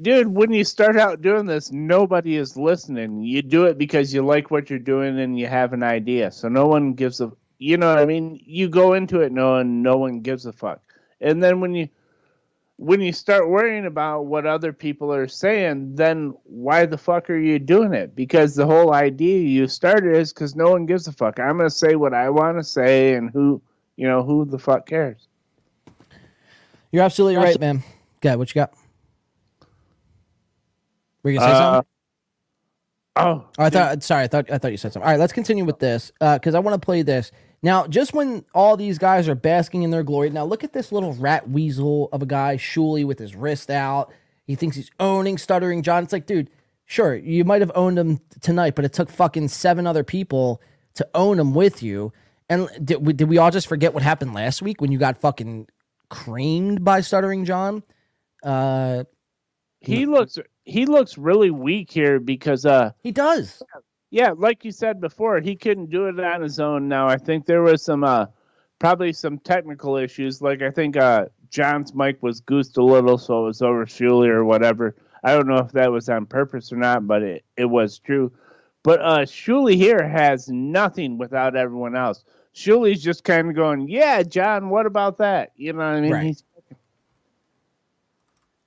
dude, 0.00 0.28
when 0.28 0.52
you 0.52 0.64
start 0.64 0.96
out 0.96 1.20
doing 1.20 1.46
this, 1.46 1.70
nobody 1.70 2.36
is 2.36 2.56
listening. 2.56 3.22
You 3.22 3.42
do 3.42 3.64
it 3.64 3.78
because 3.78 4.12
you 4.14 4.24
like 4.24 4.50
what 4.50 4.70
you're 4.70 4.78
doing 4.78 5.18
and 5.20 5.38
you 5.38 5.46
have 5.46 5.72
an 5.72 5.82
idea. 5.82 6.30
So 6.30 6.48
no 6.48 6.66
one 6.66 6.94
gives 6.94 7.20
a, 7.20 7.30
you 7.64 7.78
know 7.78 7.88
what 7.88 7.98
I 7.98 8.04
mean? 8.04 8.38
You 8.44 8.68
go 8.68 8.92
into 8.92 9.20
it 9.20 9.32
knowing 9.32 9.80
no 9.80 9.96
one 9.96 10.20
gives 10.20 10.44
a 10.44 10.52
fuck, 10.52 10.82
and 11.22 11.42
then 11.42 11.60
when 11.60 11.74
you 11.74 11.88
when 12.76 13.00
you 13.00 13.12
start 13.12 13.48
worrying 13.48 13.86
about 13.86 14.26
what 14.26 14.44
other 14.44 14.72
people 14.72 15.12
are 15.12 15.28
saying, 15.28 15.94
then 15.94 16.34
why 16.42 16.84
the 16.84 16.98
fuck 16.98 17.30
are 17.30 17.38
you 17.38 17.58
doing 17.58 17.94
it? 17.94 18.14
Because 18.14 18.54
the 18.54 18.66
whole 18.66 18.92
idea 18.92 19.38
you 19.40 19.66
started 19.66 20.14
is 20.14 20.32
because 20.32 20.54
no 20.54 20.70
one 20.72 20.84
gives 20.84 21.06
a 21.06 21.12
fuck. 21.12 21.40
I'm 21.40 21.56
gonna 21.56 21.70
say 21.70 21.94
what 21.94 22.12
I 22.12 22.28
want 22.28 22.58
to 22.58 22.64
say, 22.64 23.14
and 23.14 23.30
who, 23.30 23.62
you 23.96 24.06
know, 24.06 24.22
who 24.22 24.44
the 24.44 24.58
fuck 24.58 24.86
cares? 24.86 25.28
You're 26.92 27.04
absolutely 27.04 27.36
right, 27.36 27.58
man. 27.58 27.82
Good. 28.20 28.36
What 28.36 28.50
you 28.54 28.60
got? 28.60 28.74
Were 31.22 31.30
you 31.30 31.38
gonna 31.38 31.50
say 31.50 31.56
Uh, 31.56 31.58
something? 31.58 31.88
Oh, 33.16 33.44
Oh, 33.46 33.46
I 33.56 33.70
thought. 33.70 34.02
Sorry, 34.02 34.24
I 34.24 34.26
thought. 34.26 34.50
I 34.50 34.58
thought 34.58 34.72
you 34.72 34.76
said 34.76 34.92
something. 34.92 35.06
All 35.06 35.12
right, 35.12 35.20
let's 35.20 35.32
continue 35.32 35.64
with 35.64 35.78
this 35.78 36.12
because 36.20 36.54
I 36.54 36.58
want 36.58 36.74
to 36.74 36.84
play 36.84 37.02
this 37.02 37.30
now. 37.64 37.88
Just 37.88 38.14
when 38.14 38.44
all 38.54 38.76
these 38.76 38.98
guys 38.98 39.28
are 39.28 39.34
basking 39.34 39.82
in 39.82 39.90
their 39.90 40.04
glory, 40.04 40.30
now 40.30 40.44
look 40.44 40.64
at 40.64 40.72
this 40.72 40.92
little 40.92 41.14
rat 41.14 41.50
weasel 41.50 42.08
of 42.12 42.22
a 42.22 42.26
guy, 42.26 42.56
Shuli, 42.56 43.04
with 43.04 43.18
his 43.18 43.34
wrist 43.34 43.70
out. 43.70 44.12
He 44.46 44.54
thinks 44.54 44.76
he's 44.76 44.90
owning 45.00 45.38
Stuttering 45.38 45.82
John. 45.82 46.04
It's 46.04 46.12
like, 46.12 46.26
dude, 46.26 46.50
sure, 46.86 47.16
you 47.16 47.44
might 47.44 47.62
have 47.62 47.72
owned 47.74 47.98
him 47.98 48.20
tonight, 48.40 48.76
but 48.76 48.84
it 48.84 48.92
took 48.92 49.10
fucking 49.10 49.48
seven 49.48 49.86
other 49.86 50.04
people 50.04 50.60
to 50.94 51.08
own 51.14 51.40
him 51.40 51.54
with 51.54 51.82
you. 51.82 52.12
And 52.48 52.68
did 52.84 53.04
we, 53.04 53.14
did 53.14 53.28
we 53.28 53.38
all 53.38 53.50
just 53.50 53.66
forget 53.66 53.94
what 53.94 54.02
happened 54.04 54.34
last 54.34 54.62
week 54.62 54.80
when 54.80 54.92
you 54.92 54.98
got 54.98 55.18
fucking 55.18 55.66
creamed 56.10 56.84
by 56.84 57.00
Stuttering 57.00 57.46
John? 57.46 57.82
Uh, 58.44 59.04
he 59.80 60.06
looks 60.06 60.38
he 60.64 60.86
looks 60.86 61.18
really 61.18 61.50
weak 61.50 61.90
here 61.90 62.18
because 62.20 62.64
uh 62.66 62.92
he 63.02 63.12
does. 63.12 63.62
Yeah, 64.14 64.30
like 64.36 64.64
you 64.64 64.70
said 64.70 65.00
before, 65.00 65.40
he 65.40 65.56
couldn't 65.56 65.90
do 65.90 66.06
it 66.06 66.20
on 66.20 66.40
his 66.40 66.60
own. 66.60 66.86
Now 66.86 67.08
I 67.08 67.16
think 67.16 67.46
there 67.46 67.62
was 67.62 67.82
some 67.82 68.04
uh 68.04 68.26
probably 68.78 69.12
some 69.12 69.40
technical 69.40 69.96
issues. 69.96 70.40
Like 70.40 70.62
I 70.62 70.70
think 70.70 70.96
uh 70.96 71.26
John's 71.50 71.96
mic 71.96 72.22
was 72.22 72.40
goosed 72.40 72.76
a 72.76 72.84
little, 72.84 73.18
so 73.18 73.42
it 73.42 73.46
was 73.46 73.60
over 73.60 73.84
Shuli 73.84 74.28
or 74.28 74.44
whatever. 74.44 74.94
I 75.24 75.34
don't 75.34 75.48
know 75.48 75.58
if 75.58 75.72
that 75.72 75.90
was 75.90 76.08
on 76.08 76.26
purpose 76.26 76.72
or 76.72 76.76
not, 76.76 77.08
but 77.08 77.22
it, 77.22 77.44
it 77.56 77.64
was 77.64 77.98
true. 77.98 78.30
But 78.84 79.00
uh 79.00 79.18
Shuli 79.22 79.74
here 79.74 80.06
has 80.06 80.48
nothing 80.48 81.18
without 81.18 81.56
everyone 81.56 81.96
else. 81.96 82.22
Shuli's 82.54 83.02
just 83.02 83.24
kind 83.24 83.48
of 83.48 83.56
going, 83.56 83.88
Yeah, 83.88 84.22
John, 84.22 84.68
what 84.68 84.86
about 84.86 85.18
that? 85.18 85.50
You 85.56 85.72
know 85.72 85.78
what 85.78 85.86
I 85.86 86.00
mean? 86.00 86.12
Right. 86.12 86.26
He's 86.26 86.44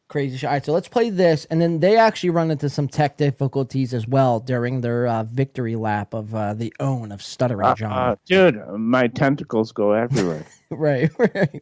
crazy 0.08 0.38
shit. 0.38 0.48
All 0.48 0.54
right, 0.54 0.66
so 0.66 0.74
let's 0.74 0.88
play 0.88 1.10
this, 1.10 1.46
and 1.46 1.62
then 1.62 1.80
they 1.80 1.98
actually 1.98 2.30
run 2.32 2.52
into 2.52 2.70
some 2.70 2.88
tech 2.88 3.18
difficulties 3.18 3.94
as 3.94 4.08
well 4.08 4.40
during 4.40 4.82
their 4.82 5.08
uh, 5.08 5.24
victory 5.24 5.76
lap 5.76 6.14
of 6.14 6.34
uh, 6.34 6.54
the 6.54 6.74
own 6.80 7.12
of 7.12 7.22
Stuttering 7.22 7.68
uh, 7.68 7.76
John. 7.76 7.92
uh, 7.92 8.16
dude, 8.26 8.68
my 8.78 9.08
tentacles 9.08 9.72
go 9.72 9.92
everywhere. 9.94 10.46
right, 10.70 11.12
right. 11.18 11.62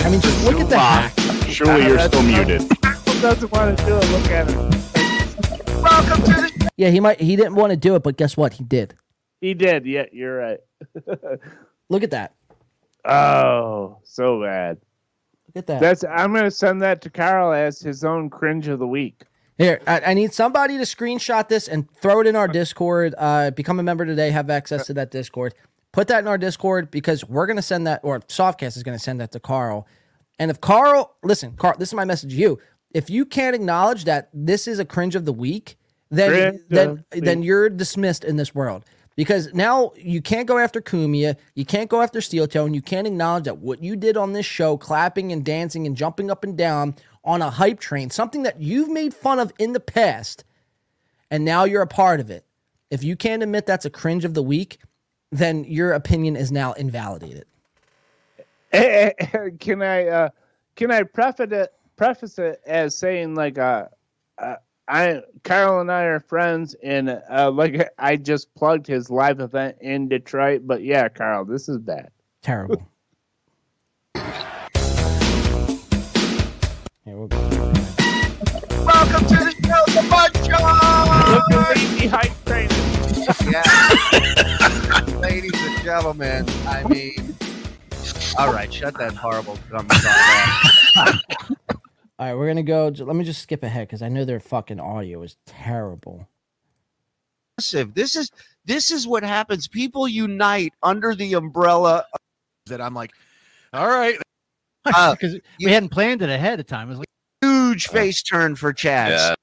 I 0.00 0.10
mean, 0.10 0.20
just 0.20 0.44
look 0.44 0.60
at 0.60 0.68
the 0.68 0.78
hack. 0.78 1.12
Surely 1.48 1.86
you're 1.86 1.98
still 1.98 2.22
muted. 2.22 2.68
doesn't 3.20 3.50
want 3.52 3.78
to 3.78 3.84
do 3.84 3.96
it. 3.96 4.10
Look 4.10 4.30
at 4.30 4.48
him. 4.48 4.70
Welcome 5.82 6.22
to 6.24 6.32
the. 6.32 6.70
Yeah, 6.76 6.90
he 6.90 7.00
might. 7.00 7.20
He 7.20 7.36
didn't 7.36 7.56
want 7.56 7.70
to 7.70 7.76
do 7.76 7.94
it, 7.96 8.02
but 8.02 8.16
guess 8.16 8.36
what? 8.36 8.54
He 8.54 8.64
did. 8.64 8.94
He 9.40 9.54
did. 9.54 9.84
Yeah, 9.86 10.06
you're 10.12 10.36
right. 10.36 10.60
Look 11.90 12.02
at 12.02 12.10
that. 12.12 12.34
oh, 13.04 13.98
so 14.04 14.42
bad. 14.42 14.78
Look 15.58 15.64
at 15.64 15.66
that. 15.66 15.80
That's. 15.80 16.04
I'm 16.04 16.32
gonna 16.32 16.50
send 16.52 16.80
that 16.82 17.02
to 17.02 17.10
Carl 17.10 17.52
as 17.52 17.80
his 17.80 18.04
own 18.04 18.30
cringe 18.30 18.68
of 18.68 18.78
the 18.78 18.86
week. 18.86 19.24
Here, 19.56 19.80
I, 19.88 20.00
I 20.00 20.14
need 20.14 20.32
somebody 20.32 20.76
to 20.78 20.84
screenshot 20.84 21.48
this 21.48 21.66
and 21.66 21.90
throw 21.96 22.20
it 22.20 22.28
in 22.28 22.36
our 22.36 22.46
Discord. 22.46 23.16
Uh, 23.18 23.50
become 23.50 23.80
a 23.80 23.82
member 23.82 24.06
today. 24.06 24.30
Have 24.30 24.50
access 24.50 24.86
to 24.86 24.94
that 24.94 25.10
Discord. 25.10 25.54
Put 25.90 26.06
that 26.08 26.20
in 26.20 26.28
our 26.28 26.38
Discord 26.38 26.92
because 26.92 27.24
we're 27.28 27.46
gonna 27.46 27.60
send 27.60 27.88
that, 27.88 28.00
or 28.04 28.20
Softcast 28.20 28.76
is 28.76 28.84
gonna 28.84 29.00
send 29.00 29.20
that 29.20 29.32
to 29.32 29.40
Carl. 29.40 29.88
And 30.38 30.48
if 30.48 30.60
Carl, 30.60 31.16
listen, 31.24 31.56
Carl, 31.56 31.74
this 31.76 31.88
is 31.88 31.94
my 31.94 32.04
message 32.04 32.30
to 32.30 32.36
you. 32.36 32.60
If 32.92 33.10
you 33.10 33.26
can't 33.26 33.56
acknowledge 33.56 34.04
that 34.04 34.28
this 34.32 34.68
is 34.68 34.78
a 34.78 34.84
cringe 34.84 35.16
of 35.16 35.24
the 35.24 35.32
week, 35.32 35.76
then 36.10 36.30
Cringe 36.30 36.60
then 36.68 37.04
the 37.10 37.20
then 37.20 37.40
week. 37.40 37.46
you're 37.48 37.68
dismissed 37.68 38.22
in 38.22 38.36
this 38.36 38.54
world. 38.54 38.84
Because 39.18 39.52
now 39.52 39.90
you 39.96 40.22
can't 40.22 40.46
go 40.46 40.58
after 40.58 40.80
Cumia, 40.80 41.36
you 41.56 41.64
can't 41.64 41.90
go 41.90 42.02
after 42.02 42.20
Steel 42.20 42.46
Toe, 42.46 42.66
and 42.66 42.74
you 42.76 42.80
can't 42.80 43.04
acknowledge 43.04 43.46
that 43.46 43.58
what 43.58 43.82
you 43.82 43.96
did 43.96 44.16
on 44.16 44.32
this 44.32 44.46
show, 44.46 44.76
clapping 44.76 45.32
and 45.32 45.44
dancing 45.44 45.88
and 45.88 45.96
jumping 45.96 46.30
up 46.30 46.44
and 46.44 46.56
down 46.56 46.94
on 47.24 47.42
a 47.42 47.50
hype 47.50 47.80
train, 47.80 48.10
something 48.10 48.44
that 48.44 48.60
you've 48.60 48.88
made 48.88 49.12
fun 49.12 49.40
of 49.40 49.52
in 49.58 49.72
the 49.72 49.80
past, 49.80 50.44
and 51.32 51.44
now 51.44 51.64
you're 51.64 51.82
a 51.82 51.86
part 51.88 52.20
of 52.20 52.30
it. 52.30 52.44
If 52.92 53.02
you 53.02 53.16
can't 53.16 53.42
admit 53.42 53.66
that's 53.66 53.84
a 53.84 53.90
cringe 53.90 54.24
of 54.24 54.34
the 54.34 54.42
week, 54.42 54.78
then 55.32 55.64
your 55.64 55.94
opinion 55.94 56.36
is 56.36 56.52
now 56.52 56.74
invalidated. 56.74 57.46
Eh, 58.72 59.10
eh, 59.18 59.48
can 59.58 59.82
I? 59.82 60.06
Uh, 60.06 60.28
can 60.76 60.92
I 60.92 61.02
preface 61.02 61.50
it? 61.50 61.72
Preface 61.96 62.38
it 62.38 62.60
as 62.64 62.96
saying 62.96 63.34
like, 63.34 63.58
uh, 63.58 63.86
uh, 64.40 64.54
I 64.88 65.20
Carl 65.44 65.80
and 65.80 65.92
I 65.92 66.04
are 66.04 66.18
friends, 66.18 66.74
and 66.82 67.10
uh, 67.30 67.50
like 67.50 67.90
I 67.98 68.16
just 68.16 68.54
plugged 68.54 68.86
his 68.86 69.10
live 69.10 69.40
event 69.40 69.76
in 69.82 70.08
Detroit. 70.08 70.62
But 70.64 70.82
yeah, 70.82 71.10
Carl, 71.10 71.44
this 71.44 71.68
is 71.68 71.76
bad. 71.76 72.10
Terrible. 72.40 72.88
Here, 74.14 74.24
we'll 77.04 77.28
go. 77.28 77.36
Welcome 78.86 79.26
to 79.26 79.36
the 79.36 79.54
show, 79.62 79.84
the 79.92 80.06
Bud 80.08 80.32
Look 80.40 81.52
at 82.14 82.46
train. 82.46 82.70
Yeah. 83.52 85.18
Ladies 85.18 85.52
and 85.54 85.84
gentlemen, 85.84 86.48
I 86.66 86.84
mean, 86.88 87.36
all 88.38 88.54
right, 88.54 88.72
shut 88.72 88.96
that 88.96 89.14
horrible 89.14 89.58
dumb 89.70 89.86
song 89.90 90.12
off. 90.96 91.57
All 92.18 92.26
right, 92.26 92.34
we're 92.34 92.48
gonna 92.48 92.62
go. 92.64 92.88
Let 92.96 93.14
me 93.16 93.24
just 93.24 93.42
skip 93.42 93.62
ahead 93.62 93.86
because 93.86 94.02
I 94.02 94.08
know 94.08 94.24
their 94.24 94.40
fucking 94.40 94.80
audio 94.80 95.22
is 95.22 95.36
terrible. 95.46 96.28
Massive. 97.58 97.94
This 97.94 98.16
is 98.16 98.30
this 98.64 98.90
is 98.90 99.06
what 99.06 99.22
happens. 99.22 99.68
People 99.68 100.08
unite 100.08 100.72
under 100.82 101.14
the 101.14 101.34
umbrella. 101.34 102.04
that 102.66 102.80
I'm 102.80 102.94
like, 102.94 103.12
all 103.72 103.86
right, 103.88 104.16
Uh, 104.84 105.12
because 105.12 105.34
you- 105.34 105.40
we 105.66 105.72
hadn't 105.72 105.90
planned 105.90 106.22
it 106.22 106.28
ahead 106.30 106.58
of 106.60 106.66
time. 106.66 106.88
It 106.88 106.90
was 106.90 106.98
like 106.98 107.08
Huge 107.40 107.86
face 107.88 108.20
turn 108.22 108.56
for 108.56 108.72
Chad. 108.72 109.36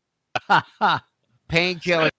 Yeah. 0.50 1.00
Painkiller. 1.48 2.10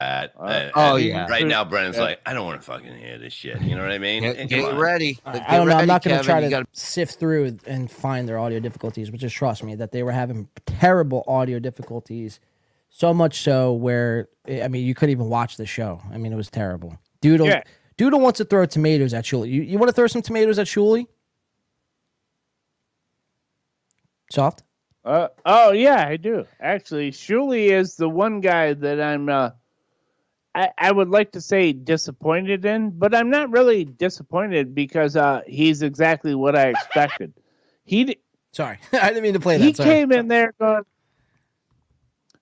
That, 0.00 0.32
Uh, 0.38 0.42
uh, 0.42 0.70
oh, 0.74 0.96
yeah. 0.96 1.26
Right 1.28 1.46
now, 1.46 1.62
Brennan's 1.62 1.96
Yeah. 1.96 2.02
like, 2.04 2.20
I 2.24 2.32
don't 2.32 2.46
want 2.46 2.58
to 2.58 2.64
fucking 2.66 2.96
hear 2.96 3.18
this 3.18 3.34
shit. 3.34 3.60
You 3.60 3.76
know 3.76 3.82
what 3.82 3.92
I 3.92 3.98
mean? 3.98 4.22
Get, 4.22 4.48
get 4.48 4.74
ready. 4.74 5.18
I 5.26 5.32
Get 5.34 5.50
I 5.50 5.56
don't 5.58 5.68
know. 5.68 5.76
I'm 5.76 5.86
not 5.86 6.02
going 6.02 6.16
to 6.16 6.24
try 6.24 6.40
to 6.40 6.48
gotta- 6.48 6.66
sift 6.72 7.18
through 7.20 7.58
and 7.66 7.90
find 7.90 8.26
their 8.26 8.38
audio 8.38 8.60
difficulties, 8.60 9.10
but 9.10 9.20
just 9.20 9.36
trust 9.36 9.62
me 9.62 9.74
that 9.74 9.92
they 9.92 10.02
were 10.02 10.12
having 10.12 10.48
terrible 10.64 11.22
audio 11.28 11.58
difficulties. 11.58 12.40
So 12.88 13.12
much 13.12 13.42
so 13.42 13.74
where 13.74 14.28
I 14.48 14.68
mean, 14.68 14.86
you 14.86 14.94
couldn't 14.94 15.10
even 15.12 15.28
watch 15.28 15.58
the 15.58 15.66
show. 15.66 16.00
I 16.10 16.16
mean, 16.16 16.32
it 16.32 16.36
was 16.36 16.48
terrible. 16.50 16.98
Doodle, 17.20 17.46
Yeah. 17.46 17.62
Doodle 17.98 18.20
wants 18.20 18.38
to 18.38 18.46
throw 18.46 18.64
tomatoes 18.64 19.12
at 19.12 19.24
Shuli. 19.26 19.50
You, 19.50 19.60
you 19.62 19.78
want 19.78 19.90
to 19.90 19.92
throw 19.92 20.06
some 20.06 20.22
tomatoes 20.22 20.58
at 20.58 20.66
Shuli? 20.66 21.06
Soft. 24.32 24.62
Uh, 25.04 25.28
oh 25.44 25.72
yeah, 25.72 26.06
I 26.08 26.16
do. 26.16 26.46
Actually, 26.60 27.10
Shuli 27.10 27.70
is 27.70 27.96
the 27.96 28.08
one 28.08 28.40
guy 28.40 28.72
that 28.74 29.00
I'm. 29.00 29.28
Uh, 29.28 29.50
I 30.54 30.70
I 30.78 30.90
would 30.92 31.08
like 31.08 31.32
to 31.32 31.40
say 31.40 31.72
disappointed 31.72 32.64
in, 32.64 32.90
but 32.90 33.14
I'm 33.14 33.30
not 33.30 33.50
really 33.50 33.84
disappointed 33.84 34.74
because 34.74 35.16
uh, 35.16 35.42
he's 35.46 35.82
exactly 35.82 36.34
what 36.34 36.56
I 36.56 36.68
expected. 36.70 37.32
He 37.84 38.04
d- 38.04 38.18
Sorry, 38.52 38.78
I 38.92 39.08
didn't 39.08 39.22
mean 39.22 39.34
to 39.34 39.40
play 39.40 39.58
that. 39.58 39.64
he 39.64 39.72
Sorry. 39.74 39.88
came 39.88 40.12
in 40.12 40.28
there 40.28 40.52
going. 40.58 40.82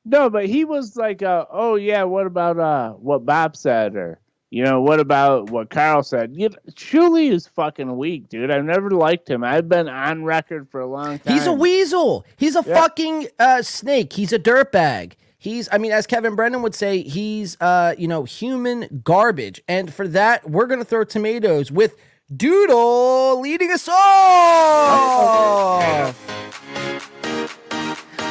No, 0.05 0.31
but 0.31 0.47
he 0.47 0.65
was 0.65 0.97
like, 0.97 1.23
uh, 1.23 1.45
"Oh 1.51 1.75
yeah, 1.75 2.05
what 2.05 2.27
about 2.27 2.59
uh, 2.59 2.93
what 2.93 3.27
Bob 3.27 3.57
said, 3.57 3.95
or 3.95 4.19
you 4.51 4.65
know, 4.65 4.81
what 4.81 5.01
about 5.01 5.51
what 5.51 5.69
Carl 5.69 6.03
said?" 6.03 6.35
You 6.35 6.49
know, 6.95 7.17
is 7.17 7.47
fucking 7.49 7.95
weak, 7.95 8.31
dude. 8.31 8.51
I've 8.51 8.65
never 8.65 8.91
liked 8.91 9.29
him. 9.29 9.45
I've 9.45 9.69
been 9.69 9.87
on 9.89 10.25
record 10.25 10.71
for 10.71 10.81
a 10.81 10.87
long 10.87 11.19
time. 11.19 11.35
He's 11.35 11.47
a 11.47 11.53
weasel. 11.53 12.25
He's 12.39 12.57
a 12.57 12.65
Yeah. 12.67 12.75
fucking 12.81 13.29
uh, 13.39 13.61
snake. 13.61 14.15
He's 14.15 14.33
a 14.33 14.39
dirtbag. 14.39 15.13
He's, 15.41 15.69
I 15.71 15.79
mean, 15.79 15.93
as 15.93 16.05
Kevin 16.07 16.35
Brennan 16.35 16.63
would 16.63 16.75
say, 16.75 17.03
he's, 17.03 17.57
uh, 17.61 17.95
you 17.97 18.09
know, 18.09 18.25
human 18.25 19.03
garbage. 19.05 19.63
And 19.69 19.95
for 19.95 20.09
that, 20.09 20.51
we're 20.51 20.67
gonna 20.67 20.85
throw 20.85 21.05
tomatoes 21.05 21.71
with 21.71 21.95
Doodle 22.37 23.41
leading 23.41 23.71
us 23.71 23.89
off. 23.89 25.33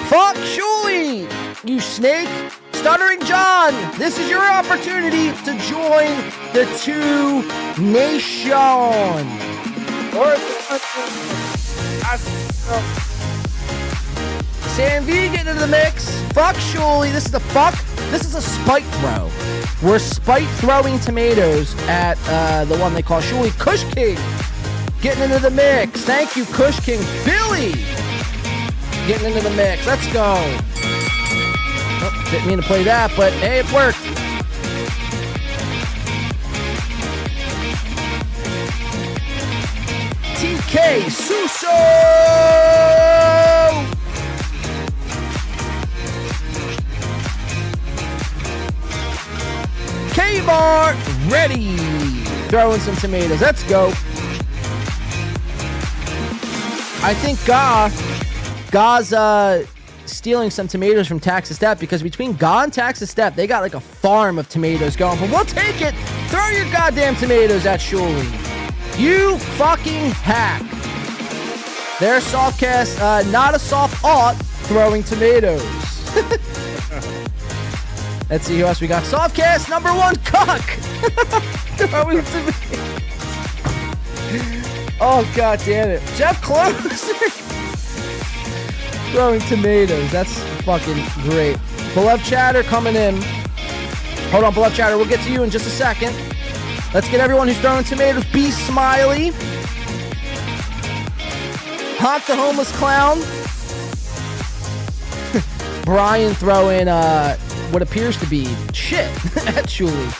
Fuck 0.09 0.35
Shuli, 0.35 1.27
you 1.67 1.79
snake. 1.79 2.29
Stuttering 2.73 3.21
John, 3.23 3.73
this 3.97 4.19
is 4.19 4.29
your 4.29 4.43
opportunity 4.43 5.31
to 5.45 5.57
join 5.67 6.13
the 6.53 6.65
two 6.83 7.41
nation. 7.81 9.47
Sam 14.77 15.05
V 15.05 15.11
getting 15.29 15.47
into 15.47 15.59
the 15.59 15.65
mix. 15.65 16.21
Fuck 16.33 16.55
Shuli. 16.57 17.11
This 17.11 17.25
is 17.25 17.33
a 17.33 17.39
fuck. 17.39 17.73
This 18.11 18.23
is 18.23 18.35
a 18.35 18.41
spite 18.43 18.85
throw. 19.01 19.31
We're 19.81 19.97
spite 19.97 20.47
throwing 20.59 20.99
tomatoes 20.99 21.73
at 21.87 22.15
uh, 22.27 22.63
the 22.65 22.77
one 22.77 22.93
they 22.93 23.01
call 23.01 23.19
Shuli. 23.19 23.49
Kush 23.57 23.83
King 23.95 24.19
getting 25.01 25.23
into 25.23 25.39
the 25.39 25.49
mix. 25.49 26.01
Thank 26.01 26.35
you, 26.35 26.45
Kush 26.45 26.79
King. 26.81 26.99
Billy 27.25 27.71
getting 29.07 29.29
into 29.33 29.41
the 29.41 29.49
mix. 29.55 29.87
Let's 29.87 30.05
go. 30.13 30.35
Oh, 31.99 32.27
didn't 32.29 32.47
mean 32.47 32.57
to 32.57 32.63
play 32.63 32.83
that, 32.83 33.11
but 33.17 33.33
hey, 33.33 33.57
it 33.61 33.73
worked. 33.73 33.97
TK 40.37 41.09
Suso! 41.09 42.47
Kmart 50.17 50.97
ready. 51.31 51.77
Throwing 52.49 52.79
some 52.79 52.95
tomatoes. 52.95 53.39
Let's 53.39 53.61
go. 53.69 53.89
I 57.05 57.13
think 57.13 57.37
Ga, 57.45 57.91
Ga's 58.71 59.13
uh, 59.13 59.63
stealing 60.07 60.49
some 60.49 60.67
tomatoes 60.67 61.07
from 61.07 61.19
Texas 61.19 61.55
Step 61.55 61.79
because 61.79 62.01
between 62.01 62.33
Ga 62.33 62.63
and 62.63 62.73
Texas 62.73 63.11
Step, 63.11 63.35
they 63.35 63.45
got 63.45 63.61
like 63.61 63.75
a 63.75 63.79
farm 63.79 64.39
of 64.39 64.49
tomatoes 64.49 64.95
going. 64.95 65.19
But 65.19 65.29
we'll 65.29 65.45
take 65.45 65.81
it. 65.81 65.93
Throw 66.29 66.47
your 66.47 66.65
goddamn 66.71 67.15
tomatoes 67.17 67.67
at 67.67 67.79
Shuli. 67.79 68.25
You 68.99 69.37
fucking 69.37 70.09
hack. 70.09 70.63
Their 71.99 72.21
softcast, 72.21 72.99
uh, 72.99 73.29
not 73.29 73.53
a 73.53 73.59
soft 73.59 74.03
aught, 74.03 74.33
throwing 74.63 75.03
tomatoes. 75.03 75.63
Let's 78.29 78.45
see 78.45 78.59
who 78.59 78.65
else 78.65 78.81
we 78.81 78.87
got. 78.87 79.03
Softcast 79.03 79.69
number 79.69 79.89
one, 79.89 80.15
cuck. 80.17 80.61
Oh 84.99 85.31
god 85.35 85.59
damn 85.63 85.89
it. 85.89 86.01
Jeff 86.15 86.41
Closer 86.41 87.13
throwing 89.11 89.39
tomatoes. 89.41 90.11
That's 90.11 90.39
fucking 90.63 91.03
great. 91.21 91.57
Beloved 91.93 92.25
chatter 92.25 92.63
coming 92.63 92.95
in. 92.95 93.21
Hold 94.31 94.43
on, 94.43 94.55
beloved 94.55 94.75
chatter. 94.75 94.97
We'll 94.97 95.07
get 95.07 95.23
to 95.25 95.31
you 95.31 95.43
in 95.43 95.51
just 95.51 95.67
a 95.67 95.69
second. 95.69 96.15
Let's 96.95 97.07
get 97.09 97.19
everyone 97.19 97.47
who's 97.47 97.59
throwing 97.59 97.83
tomatoes. 97.83 98.25
Be 98.33 98.49
smiley. 98.49 99.29
Hot 101.99 102.23
the 102.25 102.35
homeless 102.35 102.71
clown. 102.77 103.19
Brian 105.85 106.33
throwing 106.33 106.87
uh 106.87 107.37
what 107.71 107.81
appears 107.81 108.17
to 108.17 108.25
be 108.27 108.45
shit 108.73 109.07
at 109.47 109.65
Shuli. 109.65 110.13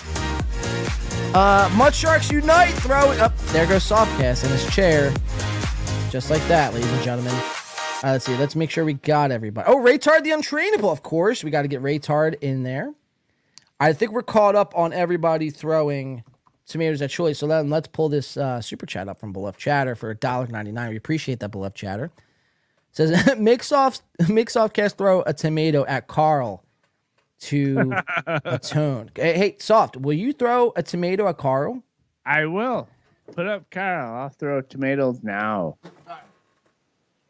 Uh, 1.34 1.70
Mud 1.76 1.94
Sharks 1.94 2.32
Unite, 2.32 2.74
throw 2.76 3.12
it 3.12 3.20
up. 3.20 3.38
There 3.48 3.66
goes 3.68 3.88
Softcast 3.88 4.44
in 4.44 4.50
his 4.50 4.68
chair. 4.74 5.14
Just 6.10 6.30
like 6.30 6.46
that, 6.48 6.74
ladies 6.74 6.92
and 6.92 7.04
gentlemen. 7.04 7.34
Uh, 7.34 8.12
let's 8.12 8.26
see. 8.26 8.36
Let's 8.38 8.56
make 8.56 8.70
sure 8.70 8.86
we 8.86 8.94
got 8.94 9.32
everybody. 9.32 9.68
Oh, 9.70 9.78
Raytard 9.78 10.24
the 10.24 10.32
Untrainable, 10.32 10.92
of 10.92 11.04
course. 11.04 11.44
We 11.44 11.52
got 11.52 11.64
to 11.64 11.68
get 11.68 11.82
Raytard 11.82 12.36
in 12.42 12.64
there. 12.64 12.94
I 13.80 13.94
think 13.94 14.12
we're 14.12 14.24
caught 14.24 14.56
up 14.56 14.76
on 14.76 14.94
everybody 14.94 15.50
throwing 15.50 16.24
tomatoes 16.68 17.02
at 17.02 17.10
Shuli. 17.10 17.36
So 17.36 17.48
then 17.48 17.70
let's 17.70 17.88
pull 17.88 18.10
this 18.10 18.38
uh, 18.38 18.62
super 18.62 18.86
chat 18.86 19.08
up 19.08 19.20
from 19.20 19.34
Beloved 19.34 19.60
Chatter 19.60 19.96
for 19.96 20.14
$1.99. 20.14 20.90
We 20.90 20.96
appreciate 20.96 21.40
that, 21.40 21.50
Beloved 21.50 21.76
Chatter. 21.76 22.06
It 22.06 22.12
says, 22.92 23.38
make 23.38 23.64
soft, 23.64 24.02
make 24.30 24.50
Softcast 24.50 24.96
throw 24.98 25.22
a 25.24 25.34
tomato 25.34 25.86
at 25.86 26.08
Carl 26.08 26.64
to 27.40 27.94
atone. 28.28 29.12
Hey, 29.16 29.38
hey, 29.38 29.56
Soft, 29.60 29.98
will 29.98 30.14
you 30.14 30.34
throw 30.34 30.74
a 30.76 30.84
tomato 30.84 31.28
at 31.28 31.38
Carl? 31.38 31.84
I 32.26 32.46
will. 32.46 32.88
Put 33.34 33.48
up 33.48 33.70
Carl. 33.70 34.16
I'll 34.16 34.30
throw 34.30 34.62
tomatoes 34.62 35.22
now. 35.24 35.78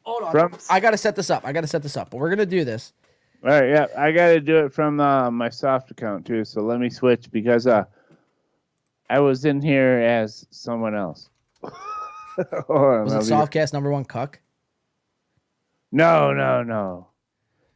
Hold 0.04 0.24
on. 0.24 0.32
From 0.32 0.58
I 0.70 0.80
got 0.80 0.92
to 0.92 0.98
set 0.98 1.16
this 1.16 1.30
up. 1.30 1.46
I 1.46 1.52
got 1.52 1.62
to 1.62 1.68
set 1.68 1.84
this 1.84 1.98
up. 1.98 2.10
But 2.12 2.18
we're 2.18 2.30
going 2.30 2.38
to 2.40 2.46
do 2.46 2.64
this. 2.64 2.94
all 3.44 3.50
right, 3.50 3.70
yeah, 3.70 3.88
I 3.98 4.12
got 4.12 4.28
to 4.28 4.40
do 4.40 4.66
it 4.66 4.74
from 4.74 5.00
uh, 5.00 5.30
my 5.30 5.50
soft 5.50 5.92
account 5.92 6.26
too. 6.26 6.46
So 6.46 6.62
let 6.62 6.80
me 6.80 6.90
switch 6.90 7.30
because 7.32 7.68
uh, 7.68 7.84
I 9.10 9.20
was 9.20 9.46
in 9.46 9.62
here 9.62 10.00
as 10.00 10.46
someone 10.50 10.96
else. 10.96 11.30
On, 12.70 13.04
Was 13.04 13.30
it 13.30 13.34
Softcast 13.34 13.74
number 13.74 13.92
one 13.92 14.06
cuck? 14.06 14.40
No, 15.92 16.34
no, 16.34 16.64
no. 16.64 17.08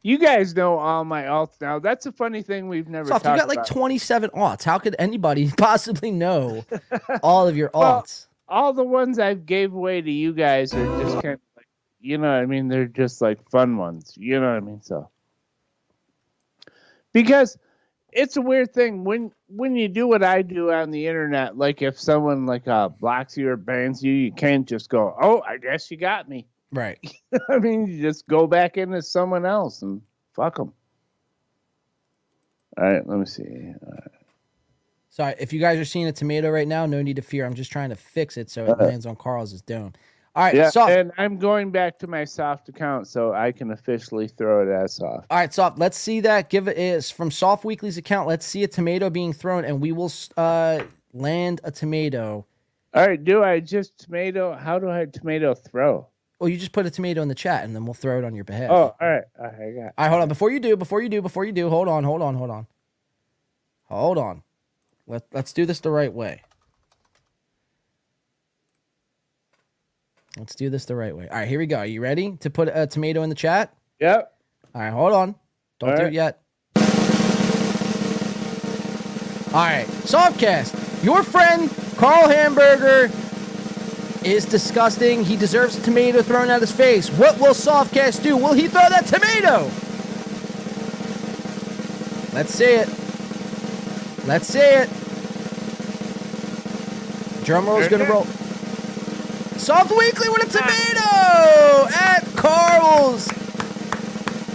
You 0.04 0.18
guys 0.18 0.54
know 0.56 0.78
all 0.78 1.04
my 1.04 1.22
alts 1.24 1.60
now. 1.60 1.78
That's 1.78 2.06
a 2.06 2.12
funny 2.12 2.42
thing 2.42 2.68
we've 2.68 2.88
never. 2.88 3.08
Soft, 3.08 3.24
you 3.24 3.36
got 3.36 3.48
like 3.48 3.58
about. 3.58 3.66
27 3.68 4.30
aughts. 4.30 4.64
How 4.64 4.78
could 4.78 4.96
anybody 4.98 5.50
possibly 5.56 6.10
know 6.10 6.64
all 7.22 7.46
of 7.46 7.56
your 7.56 7.70
Well, 7.72 8.06
all 8.48 8.72
the 8.72 8.84
ones 8.84 9.18
I 9.18 9.34
gave 9.34 9.72
away 9.72 10.00
to 10.00 10.10
you 10.10 10.32
guys 10.32 10.74
are 10.74 10.88
just 10.88 11.14
kind 11.22 11.34
of 11.34 11.40
like, 11.56 11.66
you 12.00 12.18
know, 12.18 12.28
what 12.32 12.42
I 12.42 12.46
mean, 12.46 12.68
they're 12.68 12.86
just 12.86 13.22
like 13.22 13.48
fun 13.50 13.76
ones. 13.76 14.12
You 14.16 14.40
know 14.40 14.48
what 14.48 14.56
I 14.56 14.60
mean? 14.60 14.82
So, 14.82 15.08
because 17.12 17.56
it's 18.12 18.36
a 18.36 18.42
weird 18.42 18.74
thing 18.74 19.04
when 19.04 19.32
when 19.46 19.76
you 19.76 19.88
do 19.88 20.08
what 20.08 20.24
I 20.24 20.42
do 20.42 20.72
on 20.72 20.90
the 20.90 21.06
internet. 21.06 21.56
Like 21.56 21.80
if 21.80 21.98
someone 21.98 22.44
like 22.44 22.66
uh 22.66 22.88
blocks 22.88 23.36
you 23.36 23.48
or 23.48 23.56
bans 23.56 24.02
you, 24.02 24.12
you 24.12 24.32
can't 24.32 24.68
just 24.68 24.88
go, 24.88 25.16
"Oh, 25.20 25.42
I 25.42 25.58
guess 25.58 25.90
you 25.92 25.96
got 25.96 26.28
me." 26.28 26.48
Right. 26.72 26.98
I 27.50 27.58
mean, 27.58 27.86
you 27.86 28.00
just 28.00 28.26
go 28.28 28.46
back 28.46 28.76
into 28.78 29.02
someone 29.02 29.44
else 29.44 29.82
and 29.82 30.00
fuck 30.32 30.56
them. 30.56 30.72
All 32.78 32.84
right, 32.84 33.06
let 33.06 33.18
me 33.18 33.26
see. 33.26 33.74
Sorry, 35.10 35.34
if 35.38 35.52
you 35.52 35.60
guys 35.60 35.78
are 35.78 35.84
seeing 35.84 36.06
a 36.06 36.12
tomato 36.12 36.48
right 36.50 36.66
now, 36.66 36.86
no 36.86 37.02
need 37.02 37.16
to 37.16 37.22
fear. 37.22 37.44
I'm 37.44 37.52
just 37.52 37.70
trying 37.70 37.90
to 37.90 37.96
fix 37.96 38.38
it 38.38 38.48
so 38.48 38.64
it 38.64 38.70
Uh-huh. 38.70 38.86
lands 38.86 39.04
on 39.04 39.14
Carl's 39.16 39.60
dome. 39.60 39.92
All 40.34 40.44
right, 40.44 40.54
yeah, 40.54 40.70
Soft. 40.70 40.90
and 40.92 41.12
I'm 41.18 41.36
going 41.36 41.70
back 41.70 41.98
to 41.98 42.06
my 42.06 42.24
soft 42.24 42.70
account 42.70 43.06
so 43.06 43.34
I 43.34 43.52
can 43.52 43.72
officially 43.72 44.26
throw 44.28 44.62
it 44.66 44.72
as 44.72 44.94
soft. 44.94 45.26
All 45.30 45.36
right, 45.36 45.52
Soft. 45.52 45.78
Let's 45.78 45.98
see 45.98 46.20
that. 46.20 46.48
Give 46.48 46.66
it 46.68 46.78
is 46.78 47.10
from 47.10 47.30
Soft 47.30 47.66
Weekly's 47.66 47.98
account. 47.98 48.26
Let's 48.26 48.46
see 48.46 48.64
a 48.64 48.68
tomato 48.68 49.10
being 49.10 49.34
thrown, 49.34 49.66
and 49.66 49.78
we 49.82 49.92
will 49.92 50.10
uh, 50.38 50.84
land 51.12 51.60
a 51.64 51.70
tomato 51.70 52.46
All 52.94 53.06
right, 53.06 53.22
do 53.22 53.44
I 53.44 53.60
just 53.60 53.98
tomato? 53.98 54.54
How 54.54 54.78
do 54.78 54.88
I 54.90 55.04
tomato 55.04 55.54
throw? 55.54 56.08
Well, 56.42 56.48
you 56.48 56.56
just 56.56 56.72
put 56.72 56.86
a 56.86 56.90
tomato 56.90 57.22
in 57.22 57.28
the 57.28 57.36
chat, 57.36 57.62
and 57.62 57.72
then 57.72 57.84
we'll 57.84 57.94
throw 57.94 58.18
it 58.18 58.24
on 58.24 58.34
your 58.34 58.42
behalf. 58.42 58.68
Oh, 58.68 58.96
all 59.00 59.08
right. 59.08 59.22
All 59.38 59.44
right, 59.44 59.54
I 59.54 59.70
got. 59.70 59.82
All 59.84 59.92
right, 59.96 60.08
hold 60.08 60.22
on. 60.22 60.28
Before 60.28 60.50
you 60.50 60.58
do, 60.58 60.76
before 60.76 61.00
you 61.00 61.08
do, 61.08 61.22
before 61.22 61.44
you 61.44 61.52
do, 61.52 61.68
hold 61.68 61.86
on, 61.86 62.02
hold 62.02 62.20
on, 62.20 62.34
hold 62.34 62.50
on. 62.50 62.66
Hold 63.84 64.18
on. 64.18 64.42
Let, 65.06 65.22
let's 65.32 65.52
do 65.52 65.66
this 65.66 65.78
the 65.78 65.92
right 65.92 66.12
way. 66.12 66.42
Let's 70.36 70.56
do 70.56 70.68
this 70.68 70.84
the 70.84 70.96
right 70.96 71.16
way. 71.16 71.28
All 71.28 71.38
right, 71.38 71.46
here 71.46 71.60
we 71.60 71.66
go. 71.66 71.78
Are 71.78 71.86
you 71.86 72.00
ready 72.00 72.36
to 72.38 72.50
put 72.50 72.68
a 72.74 72.88
tomato 72.88 73.22
in 73.22 73.28
the 73.28 73.36
chat? 73.36 73.72
Yep. 74.00 74.34
All 74.74 74.80
right, 74.80 74.90
hold 74.90 75.12
on. 75.12 75.36
Don't 75.78 75.90
All 75.90 75.96
do 75.96 76.02
right. 76.02 76.12
it 76.12 76.12
yet. 76.12 76.40
All 79.54 79.62
right, 79.62 79.86
Softcast. 79.86 81.04
Your 81.04 81.22
friend 81.22 81.70
Carl 81.98 82.28
Hamburger 82.28 83.12
is 84.24 84.44
disgusting. 84.44 85.24
He 85.24 85.36
deserves 85.36 85.76
a 85.76 85.82
tomato 85.82 86.22
thrown 86.22 86.50
at 86.50 86.60
his 86.60 86.72
face. 86.72 87.10
What 87.10 87.38
will 87.38 87.54
Softcast 87.54 88.22
do? 88.22 88.36
Will 88.36 88.52
he 88.52 88.68
throw 88.68 88.88
that 88.88 89.06
tomato? 89.06 89.64
Let's 92.34 92.54
see 92.54 92.64
it. 92.64 92.88
Let's 94.26 94.46
see 94.46 94.60
it. 94.60 94.88
Drum 97.44 97.66
roll's 97.66 97.88
gonna 97.88 98.08
roll. 98.08 98.24
Soft 99.58 99.90
Weekly 99.90 100.28
with 100.28 100.44
a 100.44 100.58
tomato 100.58 101.88
at 101.94 102.24
Carl's 102.36 103.28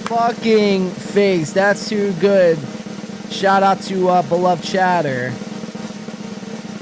fucking 0.07 0.89
face. 0.89 1.53
That's 1.53 1.87
too 1.89 2.13
good. 2.13 2.57
Shout 3.29 3.61
out 3.61 3.81
to 3.83 4.09
uh, 4.09 4.21
beloved 4.23 4.63
chatter. 4.63 5.33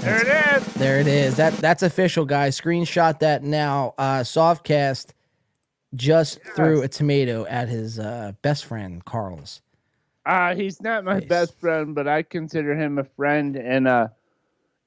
There 0.06 0.22
it 0.22 0.58
is. 0.62 0.74
There 0.76 1.00
it 1.00 1.08
is. 1.08 1.38
That 1.38 1.54
that's 1.54 1.82
official, 1.82 2.26
guys. 2.26 2.60
Screenshot 2.60 3.18
that 3.20 3.44
now. 3.44 3.96
Uh, 3.98 4.20
Softcast 4.20 5.08
just 5.96 6.40
threw 6.56 6.84
a 6.84 6.88
tomato 6.88 7.46
at 7.46 7.70
his 7.70 7.98
uh, 7.98 8.34
best 8.44 8.66
friend 8.66 9.04
Carl's. 9.04 9.62
Uh, 10.24 10.54
he's 10.54 10.80
not 10.80 11.04
my 11.04 11.22
best 11.22 11.60
friend, 11.60 11.96
but 11.96 12.08
I 12.08 12.22
consider 12.22 12.76
him 12.76 13.00
a 13.00 13.04
friend, 13.04 13.56
and 13.56 13.88
uh, 13.88 14.10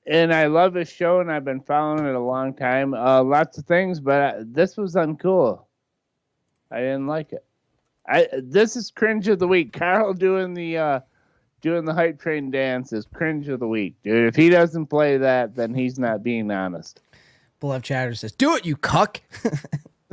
and 0.07 0.33
I 0.33 0.47
love 0.47 0.75
his 0.75 0.89
show, 0.89 1.19
and 1.19 1.33
I've 1.33 1.45
been 1.45 1.63
following 1.63 2.07
it 2.07 2.15
a 2.15 2.21
long 2.21 2.55
time. 2.55 2.95
Uh, 2.95 3.21
lots 3.23 3.59
of 3.59 3.65
things, 3.65 3.99
but 3.99 4.23
uh, 4.23 4.43
this 4.47 4.77
was 4.77 4.95
uncool. 4.95 5.65
I 6.71 6.79
didn't 6.79 7.09
like 7.09 7.33
it. 7.33 7.45
I 8.07 8.29
this 8.35 8.77
is 8.77 8.93
cringe 8.93 9.27
of 9.27 9.41
the 9.41 9.49
week. 9.49 9.73
Carl 9.73 10.15
doing 10.15 10.55
the 10.55 10.79
uh, 10.79 11.01
doing 11.61 11.85
the 11.85 11.95
hype 11.95 12.21
train 12.21 12.51
dance 12.51 12.93
is 12.93 13.07
cringe 13.13 13.49
of 13.49 13.61
the 13.61 13.69
week, 13.69 13.95
dude. 14.03 14.27
If 14.27 14.37
he 14.37 14.49
doesn't 14.49 14.87
play 14.87 15.17
that, 15.19 15.55
then 15.55 15.75
he's 15.75 15.99
not 15.99 16.23
being 16.23 16.51
honest. 16.51 17.01
Beloved 17.61 17.85
chatter 17.85 18.15
says, 18.15 18.33
"Do 18.33 18.55
it, 18.55 18.65
you 18.65 18.77
cuck." 18.77 19.21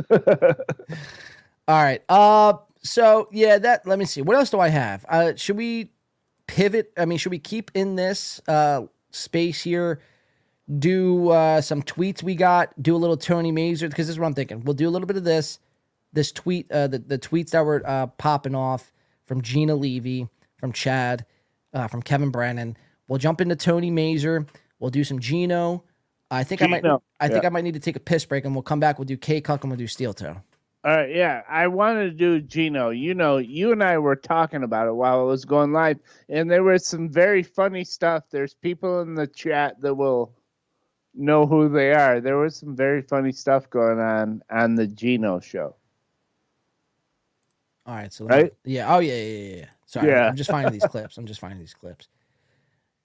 All 0.11 0.55
right. 1.67 2.01
Uh. 2.09 2.53
So 2.81 3.27
yeah, 3.31 3.57
that. 3.59 3.85
Let 3.87 3.99
me 3.99 4.05
see. 4.05 4.21
What 4.21 4.35
else 4.35 4.49
do 4.49 4.59
I 4.59 4.69
have? 4.69 5.05
Uh. 5.07 5.33
Should 5.35 5.57
we 5.57 5.91
pivot? 6.47 6.91
I 6.97 7.05
mean, 7.05 7.17
should 7.17 7.31
we 7.31 7.39
keep 7.39 7.71
in 7.73 7.95
this 7.95 8.41
uh 8.47 8.83
space 9.11 9.61
here? 9.61 10.01
Do 10.79 11.29
uh 11.29 11.61
some 11.61 11.83
tweets 11.83 12.23
we 12.23 12.35
got. 12.35 12.81
Do 12.81 12.95
a 12.95 12.97
little 12.97 13.17
Tony 13.17 13.51
Mazur 13.51 13.89
because 13.89 14.07
this 14.07 14.15
is 14.15 14.19
what 14.19 14.25
I'm 14.25 14.33
thinking. 14.33 14.61
We'll 14.63 14.73
do 14.73 14.87
a 14.87 14.91
little 14.91 15.07
bit 15.07 15.17
of 15.17 15.23
this. 15.23 15.59
This 16.13 16.31
tweet. 16.31 16.71
Uh. 16.71 16.87
The 16.87 16.99
the 16.99 17.19
tweets 17.19 17.51
that 17.51 17.63
were 17.63 17.83
uh 17.85 18.07
popping 18.07 18.55
off 18.55 18.91
from 19.25 19.41
Gina 19.41 19.75
Levy, 19.75 20.27
from 20.57 20.71
Chad, 20.71 21.25
uh, 21.75 21.87
from 21.87 22.01
Kevin 22.01 22.31
Brennan. 22.31 22.75
We'll 23.07 23.19
jump 23.19 23.41
into 23.41 23.55
Tony 23.55 23.91
Mazur. 23.91 24.47
We'll 24.79 24.89
do 24.89 25.03
some 25.03 25.19
Geno. 25.19 25.83
I 26.31 26.43
think 26.43 26.61
I 26.63 26.67
might. 26.67 26.81
Geno, 26.81 27.03
I 27.19 27.27
think. 27.27 27.45
I 27.45 27.49
might 27.49 27.63
need 27.63 27.75
to 27.75 27.79
take 27.79 27.95
a 27.95 27.99
piss 27.99 28.25
break, 28.25 28.45
and 28.45 28.55
we'll 28.55 28.63
come 28.63 28.79
back. 28.79 28.97
We'll 28.97 29.05
do 29.05 29.17
K 29.17 29.41
Cuck 29.41 29.63
and 29.63 29.71
we'll 29.71 29.77
do 29.77 29.85
Steel 29.87 30.13
Toe. 30.13 30.35
All 30.83 30.91
right, 30.95 31.09
yeah, 31.15 31.41
I 31.49 31.67
wanted 31.67 32.03
to 32.05 32.11
do 32.11 32.41
Geno. 32.41 32.89
You 32.91 33.13
know, 33.15 33.37
you 33.37 33.71
and 33.71 33.83
I 33.83 33.97
were 33.97 34.15
talking 34.15 34.63
about 34.63 34.87
it 34.87 34.93
while 34.93 35.21
it 35.23 35.25
was 35.25 35.43
going 35.45 35.71
live, 35.73 35.97
and 36.29 36.49
there 36.49 36.63
was 36.63 36.85
some 36.85 37.09
very 37.09 37.41
funny 37.43 37.83
stuff. 37.83 38.23
There's 38.29 38.53
people 38.53 39.01
in 39.01 39.15
the 39.15 39.25
chat 39.27 39.81
that 39.81 39.95
will 39.95 40.33
know 41.15 41.45
who 41.47 41.69
they 41.69 41.93
are. 41.93 42.19
There 42.21 42.37
was 42.37 42.55
some 42.55 42.75
very 42.75 43.01
funny 43.01 43.31
stuff 43.31 43.67
going 43.69 43.99
on 43.99 44.43
on 44.51 44.75
the 44.75 44.85
Geno 44.85 45.39
show. 45.39 45.75
All 47.87 47.95
right, 47.95 48.11
so 48.13 48.25
let 48.25 48.35
me- 48.37 48.41
Right? 48.43 48.53
yeah, 48.65 48.95
oh 48.95 48.99
yeah, 48.99 49.13
yeah, 49.13 49.37
yeah, 49.37 49.55
yeah. 49.57 49.65
Sorry, 49.95 50.09
Yeah. 50.09 50.27
I'm 50.27 50.35
just 50.35 50.51
finding 50.51 50.73
these 50.73 50.85
clips. 50.85 51.17
I'm 51.17 51.25
just 51.25 51.39
finding 51.39 51.59
these 51.59 51.73
clips. 51.73 52.09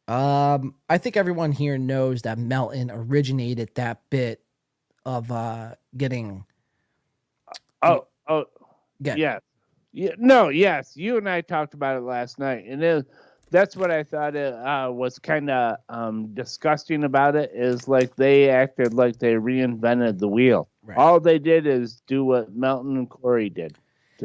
Um, 0.09 0.75
I 0.89 0.99
think 0.99 1.17
everyone 1.17 1.53
here 1.53 1.79
knows 1.79 2.23
that 2.23 2.37
Melton 2.37 2.91
originated 2.91 3.71
that 3.77 4.01
bit 4.11 4.43
of 5.07 5.31
uh 5.31 5.77
getting. 5.97 6.45
Oh, 7.83 8.09
oh, 8.29 8.47
Get 9.03 9.19
yes, 9.19 9.41
yeah, 9.93 10.11
no, 10.19 10.49
yes. 10.49 10.97
You 10.97 11.17
and 11.17 11.29
I 11.29 11.43
talked 11.43 11.75
about 11.75 11.97
it 11.97 12.01
last 12.01 12.41
night, 12.41 12.65
and 12.67 12.83
it, 12.83 13.07
that's 13.51 13.77
what 13.77 13.93
I 13.93 14.03
thought 14.03 14.35
it 14.35 14.53
uh, 14.53 14.91
was 14.91 15.21
kind 15.21 15.49
of 15.49 15.77
um, 15.89 16.35
disgusting 16.35 17.05
about 17.05 17.37
it. 17.37 17.53
Is 17.55 17.87
like 17.87 18.17
they 18.17 18.51
acted 18.51 18.93
like 18.93 19.21
they 19.21 19.35
reinvented 19.35 20.19
the 20.19 20.29
wheel. 20.29 20.69
All 20.99 21.21
they 21.21 21.39
did 21.39 21.69
is 21.69 22.03
do 22.09 22.25
what 22.25 22.53
Melton 22.53 22.97
and 22.97 23.09
Corey 23.09 23.49
did. 23.49 23.79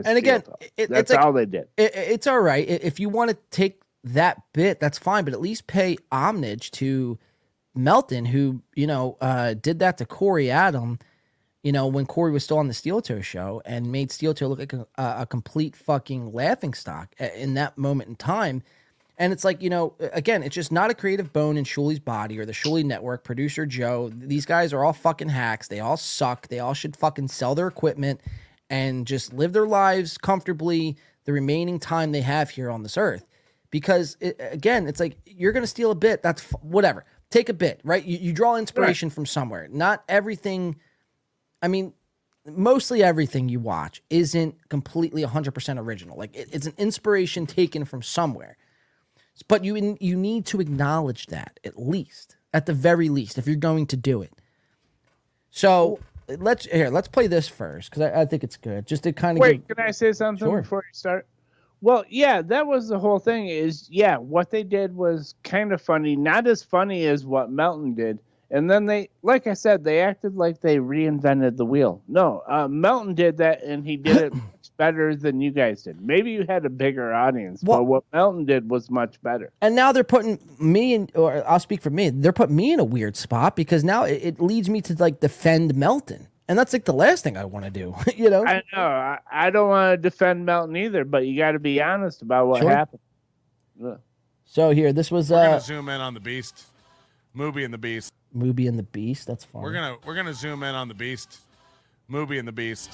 And 0.03 0.17
again, 0.17 0.43
it- 0.77 0.89
that's 0.89 1.01
it's 1.01 1.11
like- 1.11 1.19
all 1.25 1.33
they 1.33 1.45
did. 1.45 1.67
it, 1.77 1.91
it's 1.95 2.27
all 2.27 2.39
right. 2.39 2.67
If 2.67 2.99
you 2.99 3.09
want 3.09 3.31
to 3.31 3.37
take 3.51 3.81
that 4.03 4.43
bit 4.53 4.79
that's 4.79 4.99
fine 4.99 5.25
but 5.25 5.33
at 5.33 5.41
least 5.41 5.65
pay 5.65 5.97
homage 6.11 6.69
to 6.69 7.17
melton 7.73 8.23
who 8.23 8.61
you 8.75 8.85
know 8.85 9.17
uh 9.19 9.55
did 9.55 9.79
that 9.79 9.97
to 9.97 10.05
corey 10.05 10.51
adam 10.51 10.99
you 11.63 11.71
know 11.71 11.87
when 11.87 12.05
corey 12.05 12.31
was 12.31 12.43
still 12.43 12.59
on 12.59 12.67
the 12.67 12.73
steel 12.75 13.01
toe 13.01 13.19
show 13.19 13.63
and 13.65 13.91
made 13.91 14.11
steel 14.11 14.35
toe 14.35 14.45
look 14.47 14.59
like 14.59 14.73
a, 14.73 14.85
a 14.97 15.25
complete 15.27 15.75
fucking 15.75 16.31
laughing 16.31 16.75
stock 16.75 17.15
in 17.35 17.55
that 17.55 17.75
moment 17.79 18.07
in 18.07 18.15
time. 18.15 18.61
And 19.17 19.33
it's 19.33 19.43
like 19.43 19.59
you 19.63 19.71
know 19.71 19.95
again 20.13 20.43
it's 20.43 20.53
just 20.53 20.71
not 20.71 20.91
a 20.91 20.93
creative 20.93 21.33
bone 21.33 21.57
in 21.57 21.63
Shuli's 21.65 21.99
body 21.99 22.37
or 22.37 22.45
the 22.45 22.51
Shuli 22.53 22.85
network 22.85 23.23
producer 23.23 23.65
joe. 23.65 24.11
These 24.13 24.45
guys 24.45 24.71
are 24.71 24.83
all 24.85 24.93
fucking 24.93 25.29
hacks. 25.29 25.67
They 25.67 25.79
all 25.79 25.97
suck. 25.97 26.47
They 26.49 26.59
all 26.59 26.75
should 26.75 26.95
fucking 26.95 27.29
sell 27.29 27.55
their 27.55 27.67
equipment 27.67 28.21
and 28.69 29.05
just 29.05 29.33
live 29.33 29.53
their 29.53 29.67
lives 29.67 30.17
comfortably 30.17 30.97
the 31.25 31.33
remaining 31.33 31.79
time 31.79 32.11
they 32.11 32.21
have 32.21 32.49
here 32.49 32.69
on 32.69 32.83
this 32.83 32.97
earth. 32.97 33.25
Because 33.71 34.15
it, 34.21 34.37
again, 34.39 34.87
it's 34.87 34.99
like 34.99 35.17
you're 35.25 35.51
going 35.51 35.63
to 35.63 35.67
steal 35.67 35.91
a 35.91 35.95
bit. 35.95 36.23
That's 36.23 36.43
f- 36.43 36.61
whatever. 36.61 37.05
Take 37.29 37.49
a 37.49 37.53
bit, 37.53 37.81
right? 37.83 38.03
You, 38.03 38.17
you 38.17 38.33
draw 38.33 38.55
inspiration 38.55 39.09
from 39.09 39.25
somewhere. 39.25 39.67
Not 39.69 40.03
everything. 40.07 40.77
I 41.61 41.67
mean, 41.67 41.93
mostly 42.45 43.03
everything 43.03 43.49
you 43.49 43.59
watch 43.59 44.01
isn't 44.09 44.69
completely 44.69 45.23
100% 45.23 45.79
original. 45.79 46.17
Like 46.17 46.35
it, 46.35 46.49
it's 46.53 46.67
an 46.67 46.75
inspiration 46.77 47.45
taken 47.45 47.85
from 47.85 48.01
somewhere. 48.01 48.57
But 49.49 49.65
you 49.65 49.97
you 49.99 50.15
need 50.15 50.45
to 50.47 50.61
acknowledge 50.61 51.25
that 51.27 51.59
at 51.65 51.77
least, 51.77 52.37
at 52.53 52.67
the 52.67 52.73
very 52.73 53.09
least, 53.09 53.37
if 53.37 53.47
you're 53.47 53.57
going 53.57 53.85
to 53.87 53.97
do 53.97 54.21
it. 54.21 54.31
So 55.49 55.99
let's 56.27 56.65
here. 56.65 56.89
Let's 56.89 57.07
play 57.07 57.27
this 57.27 57.47
first 57.47 57.89
because 57.89 58.03
I, 58.03 58.21
I 58.21 58.25
think 58.25 58.43
it's 58.43 58.57
good. 58.57 58.85
Just 58.85 59.03
to 59.03 59.13
kind 59.13 59.37
of 59.37 59.41
Wait, 59.41 59.67
can 59.67 59.79
I 59.79 59.91
say 59.91 60.11
something 60.11 60.47
Sure. 60.47 60.61
before 60.61 60.83
you 60.87 60.93
start? 60.93 61.27
Well, 61.81 62.03
yeah, 62.09 62.41
that 62.43 62.65
was 62.65 62.87
the 62.87 62.97
whole 62.97 63.19
thing. 63.19 63.47
Is 63.47 63.87
yeah, 63.91 64.17
what 64.17 64.49
they 64.49 64.63
did 64.63 64.95
was 64.95 65.35
kind 65.43 65.71
of 65.71 65.81
funny, 65.81 66.15
not 66.15 66.47
as 66.47 66.63
funny 66.63 67.05
as 67.05 67.25
what 67.25 67.51
Melton 67.51 67.93
did. 67.93 68.19
And 68.51 68.69
then 68.69 68.85
they, 68.85 69.09
like 69.23 69.47
I 69.47 69.53
said, 69.53 69.83
they 69.83 70.01
acted 70.01 70.35
like 70.35 70.61
they 70.61 70.77
reinvented 70.77 71.57
the 71.57 71.65
wheel. 71.65 72.01
No, 72.07 72.43
uh, 72.47 72.67
Melton 72.67 73.15
did 73.15 73.37
that, 73.37 73.63
and 73.63 73.85
he 73.85 73.97
did 73.97 74.17
it 74.17 74.33
better 74.77 75.15
than 75.15 75.41
you 75.41 75.51
guys 75.51 75.83
did. 75.83 76.01
Maybe 76.01 76.31
you 76.31 76.45
had 76.47 76.65
a 76.65 76.69
bigger 76.69 77.13
audience, 77.13 77.61
but 77.63 77.83
what 77.85 78.03
Melton 78.13 78.45
did 78.45 78.69
was 78.69 78.89
much 78.89 79.21
better. 79.21 79.51
And 79.61 79.75
now 79.75 79.91
they're 79.91 80.03
putting 80.03 80.39
me 80.59 80.93
in, 80.93 81.09
or 81.15 81.47
I'll 81.47 81.59
speak 81.59 81.81
for 81.81 81.89
me. 81.89 82.09
They're 82.09 82.33
putting 82.33 82.55
me 82.55 82.73
in 82.73 82.79
a 82.79 82.83
weird 82.83 83.15
spot 83.15 83.55
because 83.55 83.83
now 83.83 84.03
it, 84.03 84.21
it 84.23 84.39
leads 84.41 84.69
me 84.69 84.81
to 84.81 84.93
like 84.95 85.19
defend 85.19 85.75
Melton, 85.75 86.27
and 86.47 86.57
that's 86.59 86.73
like 86.73 86.85
the 86.85 86.93
last 86.93 87.23
thing 87.23 87.37
I 87.37 87.45
want 87.45 87.65
to 87.65 87.71
do. 87.71 87.95
you 88.15 88.29
know, 88.29 88.45
I 88.45 88.63
know. 88.73 88.81
I, 88.81 89.19
I 89.31 89.49
don't 89.49 89.69
want 89.69 89.93
to 89.93 89.97
defend 90.09 90.45
Melton 90.45 90.75
either, 90.75 91.03
but 91.05 91.25
you 91.25 91.37
got 91.37 91.51
to 91.51 91.59
be 91.59 91.81
honest 91.81 92.21
about 92.21 92.47
what 92.47 92.61
Sure. 92.61 92.69
happened. 92.69 93.01
Yeah. 93.81 93.95
So 94.45 94.71
here, 94.71 94.93
this 94.93 95.11
was 95.11 95.31
We're 95.31 95.37
uh, 95.39 95.45
gonna 95.47 95.61
zoom 95.61 95.89
in 95.89 95.99
on 96.01 96.13
the 96.13 96.19
beast, 96.19 96.65
Movie 97.33 97.63
and 97.63 97.73
the 97.73 97.77
beast. 97.77 98.11
Movie 98.31 98.67
and 98.67 98.77
the 98.77 98.83
Beast. 98.83 99.27
That's 99.27 99.45
fine. 99.45 99.61
We're 99.61 99.71
gonna 99.73 99.95
we're 100.05 100.15
gonna 100.15 100.33
zoom 100.33 100.61
in 100.63 100.75
on 100.75 100.87
the 100.87 100.93
beast, 100.93 101.39
Movie 102.07 102.37
and 102.37 102.47
the 102.47 102.51
beast. 102.51 102.91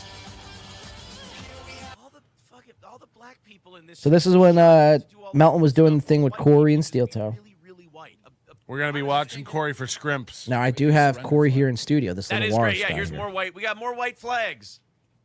So 3.93 4.09
this 4.09 4.25
is 4.25 4.35
when 4.35 4.57
uh, 4.57 4.99
Melton 5.33 5.61
was 5.61 5.73
doing 5.73 5.97
the 5.97 6.01
thing 6.01 6.23
with 6.23 6.33
Corey 6.33 6.73
and 6.73 6.83
Steel 6.83 7.07
Toe. 7.07 7.35
We're 8.71 8.79
gonna 8.79 8.93
be 8.93 9.01
watching 9.01 9.43
Corey 9.43 9.73
for 9.73 9.85
scrimps. 9.85 10.47
Now 10.47 10.61
I 10.61 10.71
do 10.71 10.87
have 10.87 11.21
Corey 11.23 11.51
here 11.51 11.67
in 11.67 11.75
studio. 11.75 12.13
This 12.13 12.29
That 12.29 12.35
little 12.35 12.47
is 12.47 12.53
Lars 12.55 12.71
great. 12.71 12.79
Yeah, 12.79 12.95
here's 12.95 13.09
here. 13.09 13.17
more 13.17 13.29
white. 13.29 13.53
We 13.53 13.61
got 13.61 13.75
more 13.75 13.93
white 13.93 14.17
flags. 14.17 14.79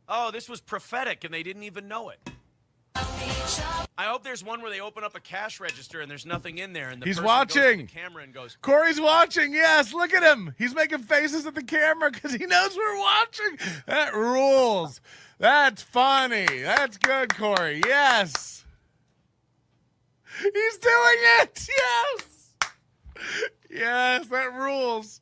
Oh, 0.09 0.31
this 0.31 0.49
was 0.49 0.59
prophetic, 0.59 1.23
and 1.23 1.33
they 1.33 1.43
didn't 1.43 1.63
even 1.63 1.87
know 1.87 2.09
it. 2.09 2.19
I 3.99 4.03
hope 4.05 4.23
there's 4.23 4.43
one 4.43 4.61
where 4.61 4.69
they 4.69 4.79
open 4.79 5.03
up 5.03 5.15
a 5.15 5.19
cash 5.19 5.59
register 5.59 6.01
and 6.01 6.09
there's 6.09 6.25
nothing 6.25 6.59
in 6.59 6.71
there, 6.73 6.89
and 6.89 7.01
the 7.01 7.05
He's 7.07 7.17
person 7.17 7.25
goes 7.47 7.53
to 7.53 7.59
watching. 7.59 7.77
the 7.79 7.91
camera 7.91 8.23
and 8.23 8.33
goes, 8.33 8.57
Corey's 8.61 9.01
watching. 9.01 9.53
Yes, 9.53 9.91
look 9.93 10.13
at 10.13 10.21
him. 10.23 10.53
He's 10.57 10.75
making 10.75 10.99
faces 10.99 11.45
at 11.47 11.55
the 11.55 11.63
camera 11.63 12.11
because 12.11 12.33
he 12.33 12.45
knows 12.45 12.75
we're 12.77 12.99
watching. 12.99 13.57
That 13.87 14.13
rules. 14.13 15.01
That's 15.39 15.81
funny. 15.81 16.45
That's 16.45 16.97
good, 16.97 17.35
Corey. 17.35 17.81
Yes. 17.85 18.65
He's 20.41 20.77
doing 20.77 21.17
it. 21.41 21.67
Yes. 21.77 22.53
Yes, 23.69 24.27
that 24.27 24.53
rules. 24.53 25.21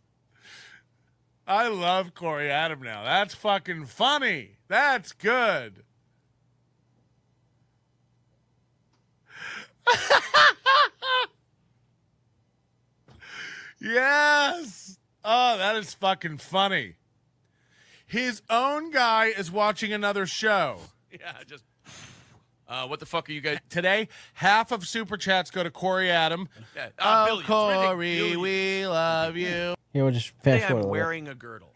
I 1.47 1.67
love 1.69 2.13
Corey 2.13 2.49
Adam 2.51 2.81
now. 2.81 3.03
That's 3.03 3.33
fucking 3.33 3.85
funny. 3.85 4.57
That's 4.67 5.13
good. 5.13 5.83
Yes. 13.79 14.97
Oh, 15.23 15.57
that 15.57 15.75
is 15.75 15.93
fucking 15.93 16.37
funny. 16.37 16.95
His 18.05 18.41
own 18.49 18.91
guy 18.91 19.25
is 19.27 19.51
watching 19.51 19.91
another 19.91 20.25
show. 20.25 20.77
"Yeah, 21.11 21.33
just 21.47 21.63
uh, 22.67 22.87
what 22.87 22.99
the 22.99 23.05
fuck 23.05 23.29
are 23.29 23.31
you 23.33 23.41
guys?" 23.41 23.57
Today, 23.69 24.07
half 24.35 24.71
of 24.71 24.87
super 24.87 25.17
chats 25.17 25.49
go 25.51 25.63
to 25.63 25.71
Corey 25.71 26.09
Adam. 26.11 26.47
Yeah, 26.75 26.89
uh, 26.99 27.27
oh, 27.29 27.41
Corey, 27.45 28.15
billions. 28.17 28.37
we 28.37 28.87
love 28.87 29.35
you. 29.35 29.73
Here, 29.91 30.03
we'll 30.03 30.11
just 30.11 30.27
Say 30.43 30.59
fast 30.59 30.63
I'm 30.65 30.67
forward. 30.69 30.71
a 30.71 30.75
little. 30.83 30.91
wearing 30.91 31.27
a 31.27 31.35
girdle. 31.35 31.73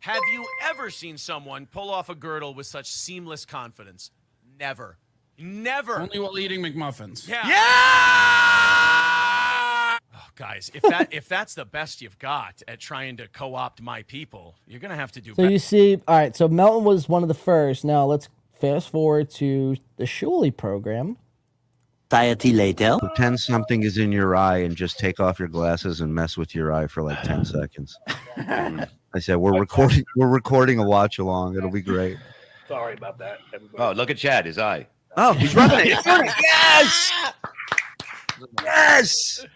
Have 0.00 0.22
you 0.32 0.46
ever 0.64 0.90
seen 0.90 1.18
someone 1.18 1.66
pull 1.66 1.90
off 1.90 2.08
a 2.08 2.14
girdle 2.14 2.54
with 2.54 2.66
such 2.66 2.90
seamless 2.90 3.44
confidence? 3.44 4.10
Never. 4.58 4.96
Never. 5.38 6.00
Only 6.00 6.18
while 6.18 6.38
eating 6.38 6.60
McMuffins. 6.62 7.28
Yeah. 7.28 7.46
Yeah. 7.48 7.58
Oh, 10.14 10.26
guys, 10.36 10.70
if 10.74 10.82
that 10.82 11.08
if 11.12 11.28
that's 11.28 11.54
the 11.54 11.64
best 11.64 12.00
you've 12.02 12.18
got 12.18 12.62
at 12.68 12.80
trying 12.80 13.16
to 13.18 13.28
co-opt 13.28 13.80
my 13.82 14.02
people, 14.02 14.56
you're 14.66 14.80
gonna 14.80 14.96
have 14.96 15.12
to 15.12 15.20
do 15.20 15.30
So 15.30 15.36
better. 15.36 15.50
you 15.50 15.58
see, 15.58 16.00
all 16.08 16.16
right. 16.16 16.34
So 16.36 16.48
Melton 16.48 16.84
was 16.84 17.08
one 17.08 17.22
of 17.22 17.28
the 17.28 17.34
first. 17.34 17.84
Now 17.84 18.04
let's 18.06 18.28
fast 18.60 18.90
forward 18.90 19.30
to 19.32 19.76
the 19.96 20.04
Shuli 20.04 20.54
program. 20.56 21.16
Society 22.10 22.52
later. 22.54 22.96
Pretend 22.98 23.38
something 23.38 23.82
is 23.82 23.98
in 23.98 24.12
your 24.12 24.34
eye 24.34 24.58
and 24.58 24.74
just 24.74 24.98
take 24.98 25.20
off 25.20 25.38
your 25.38 25.48
glasses 25.48 26.00
and 26.00 26.14
mess 26.14 26.38
with 26.38 26.54
your 26.54 26.72
eye 26.72 26.86
for 26.86 27.02
like 27.02 27.22
10 27.22 27.44
seconds. 27.56 27.98
I 28.38 28.86
said, 29.20 29.36
we're 29.36 29.58
recording, 29.60 30.04
we're 30.16 30.28
recording 30.28 30.78
a 30.78 30.84
watch 30.84 31.18
along. 31.18 31.56
It'll 31.58 31.70
be 31.70 31.82
great. 31.82 32.16
Sorry 32.66 32.94
about 32.94 33.18
that, 33.18 33.40
everybody. 33.54 33.82
Oh, 33.82 33.92
look 33.92 34.08
at 34.10 34.16
Chad, 34.16 34.46
his 34.46 34.58
eye. 34.58 34.86
Oh, 35.20 35.32
he's 35.32 35.52
rubbing 35.54 35.80
it. 35.80 35.86
He's 35.88 36.02
doing 36.04 36.24
it. 36.26 36.34
Yes. 36.40 37.12
Yes. 38.64 39.46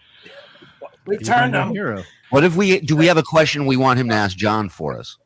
We 1.05 1.17
turned 1.17 1.53
them. 1.53 1.71
Hero. 1.71 2.03
What 2.31 2.43
if 2.43 2.55
we, 2.55 2.79
do 2.79 2.95
we 2.95 3.05
have 3.07 3.17
a 3.17 3.23
question 3.23 3.65
we 3.65 3.77
want 3.77 3.99
him 3.99 4.09
to 4.09 4.15
ask 4.15 4.35
John 4.35 4.67
for 4.69 4.97
us? 4.99 5.17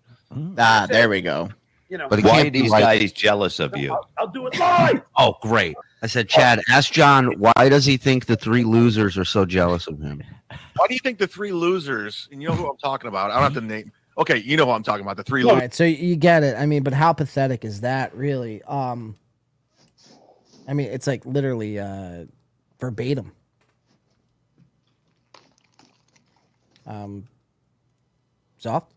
Ah, 0.58 0.86
there 0.90 1.10
we 1.10 1.22
go. 1.22 1.50
You 1.90 1.98
know, 1.98 2.08
But 2.10 2.22
Why 2.24 2.42
are 2.46 2.50
these 2.50 2.70
like- 2.70 2.84
guys 2.84 3.12
jealous 3.14 3.60
of 3.60 3.76
you? 3.78 3.94
I'll, 3.94 4.10
I'll 4.20 4.28
do 4.28 4.46
it 4.48 4.60
live. 4.60 5.02
Oh, 5.18 5.36
great. 5.42 5.76
I 6.04 6.08
said, 6.08 6.28
Chad, 6.30 6.60
ask 6.70 6.92
John, 6.92 7.40
why 7.40 7.70
does 7.70 7.86
he 7.86 7.98
think 7.98 8.26
the 8.26 8.36
three 8.36 8.64
losers 8.64 9.18
are 9.18 9.26
so 9.26 9.46
jealous 9.46 9.88
of 9.88 10.00
him? 10.00 10.22
Why 10.50 10.86
do 10.88 10.94
you 10.94 11.00
think 11.00 11.18
the 11.18 11.26
three 11.28 11.52
losers, 11.52 12.28
and 12.32 12.42
you 12.42 12.50
know 12.50 12.54
who 12.56 12.70
I'm 12.70 12.78
talking 12.78 13.08
about? 13.08 13.32
I 13.32 13.36
don't 13.36 13.44
have 13.44 13.54
to 13.56 13.62
name. 13.62 13.92
Okay, 14.18 14.38
you 14.38 14.58
know 14.58 14.66
who 14.66 14.72
I'm 14.72 14.84
talking 14.84 15.02
about. 15.04 15.18
The 15.18 15.24
three 15.24 15.42
All 15.44 15.50
losers. 15.50 15.62
right, 15.62 15.74
so 15.74 15.86
you 15.86 16.16
get 16.16 16.44
it. 16.44 16.56
I 16.58 16.66
mean, 16.68 16.84
but 16.84 16.94
how 16.94 17.14
pathetic 17.14 17.66
is 17.66 17.82
that, 17.82 18.14
really? 18.16 18.62
Um, 18.64 19.16
I 20.68 20.74
mean, 20.74 20.88
it's 20.88 21.08
like 21.08 21.26
literally 21.26 21.80
uh, 21.80 22.26
verbatim. 22.80 23.32
Um, 26.86 27.26
soft. 28.58 28.92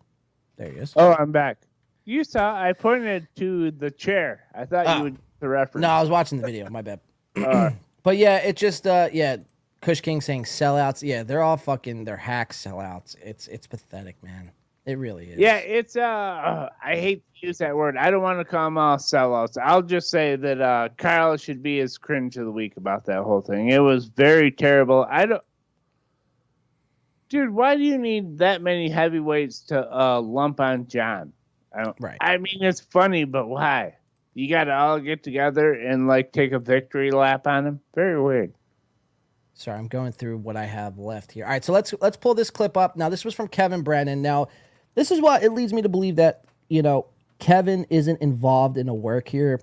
There 0.56 0.70
he 0.70 0.78
is. 0.78 0.92
Oh, 0.96 1.12
I'm 1.12 1.32
back. 1.32 1.58
You 2.04 2.24
saw 2.24 2.54
I 2.60 2.72
pointed 2.72 3.28
to 3.36 3.70
the 3.72 3.90
chair. 3.90 4.44
I 4.54 4.64
thought 4.64 4.86
Ah. 4.86 4.98
you 4.98 5.02
would 5.04 5.18
the 5.40 5.48
reference. 5.48 5.82
No, 5.82 5.88
I 5.88 6.00
was 6.00 6.10
watching 6.10 6.40
the 6.40 6.46
video. 6.46 6.68
My 6.70 6.82
bad. 6.82 7.00
Uh, 7.36 7.70
But 8.02 8.16
yeah, 8.16 8.38
it 8.38 8.56
just 8.56 8.86
uh 8.86 9.08
yeah, 9.12 9.36
Kush 9.82 10.00
King 10.00 10.20
saying 10.22 10.44
sellouts. 10.44 11.02
Yeah, 11.06 11.22
they're 11.22 11.42
all 11.42 11.58
fucking 11.58 12.04
they're 12.04 12.16
hack 12.16 12.52
sellouts. 12.54 13.14
It's 13.22 13.46
it's 13.48 13.66
pathetic, 13.66 14.22
man. 14.22 14.50
It 14.86 14.98
really 14.98 15.26
is. 15.26 15.38
yeah, 15.38 15.56
it's 15.56 15.94
uh, 15.94 16.00
uh, 16.00 16.68
I 16.82 16.96
hate 16.96 17.22
to 17.40 17.46
use 17.46 17.58
that 17.58 17.76
word. 17.76 17.96
I 17.96 18.10
don't 18.10 18.22
want 18.22 18.40
to 18.40 18.44
call 18.44 18.64
them 18.66 18.78
all 18.78 18.96
sellouts. 18.96 19.58
I'll 19.62 19.82
just 19.82 20.10
say 20.10 20.36
that 20.36 20.60
uh, 20.60 20.88
Kyle 20.96 21.36
should 21.36 21.62
be 21.62 21.78
his 21.78 21.98
cringe 21.98 22.36
of 22.38 22.46
the 22.46 22.50
week 22.50 22.76
about 22.76 23.04
that 23.06 23.22
whole 23.22 23.42
thing. 23.42 23.68
It 23.68 23.80
was 23.80 24.06
very 24.06 24.50
terrible. 24.50 25.06
I 25.08 25.26
don't. 25.26 25.42
Dude, 27.28 27.50
why 27.50 27.76
do 27.76 27.84
you 27.84 27.98
need 27.98 28.38
that 28.38 28.62
many 28.62 28.88
heavyweights 28.88 29.60
to 29.66 29.86
uh, 29.96 30.20
lump 30.20 30.60
on 30.60 30.88
John? 30.88 31.32
I 31.76 31.84
don't. 31.84 31.96
Right. 32.00 32.16
I 32.20 32.38
mean, 32.38 32.58
it's 32.62 32.80
funny, 32.80 33.24
but 33.24 33.46
why? 33.46 33.96
You 34.34 34.48
got 34.48 34.64
to 34.64 34.74
all 34.74 34.98
get 34.98 35.22
together 35.22 35.74
and 35.74 36.08
like 36.08 36.32
take 36.32 36.52
a 36.52 36.58
victory 36.58 37.10
lap 37.10 37.46
on 37.46 37.66
him. 37.66 37.80
Very 37.94 38.20
weird. 38.20 38.54
Sorry, 39.54 39.78
I'm 39.78 39.88
going 39.88 40.12
through 40.12 40.38
what 40.38 40.56
I 40.56 40.64
have 40.64 40.98
left 40.98 41.32
here. 41.32 41.44
All 41.44 41.50
right, 41.50 41.62
so 41.62 41.72
let's 41.72 41.92
let's 42.00 42.16
pull 42.16 42.34
this 42.34 42.48
clip 42.48 42.78
up. 42.78 42.96
Now, 42.96 43.10
this 43.10 43.26
was 43.26 43.34
from 43.34 43.46
Kevin 43.46 43.82
Brennan. 43.82 44.22
Now, 44.22 44.48
this 44.94 45.10
is 45.10 45.20
why 45.20 45.40
it 45.40 45.52
leads 45.52 45.72
me 45.72 45.82
to 45.82 45.88
believe 45.88 46.16
that 46.16 46.44
you 46.68 46.82
know 46.82 47.06
Kevin 47.38 47.86
isn't 47.90 48.20
involved 48.20 48.76
in 48.76 48.88
a 48.88 48.94
work 48.94 49.28
here 49.28 49.60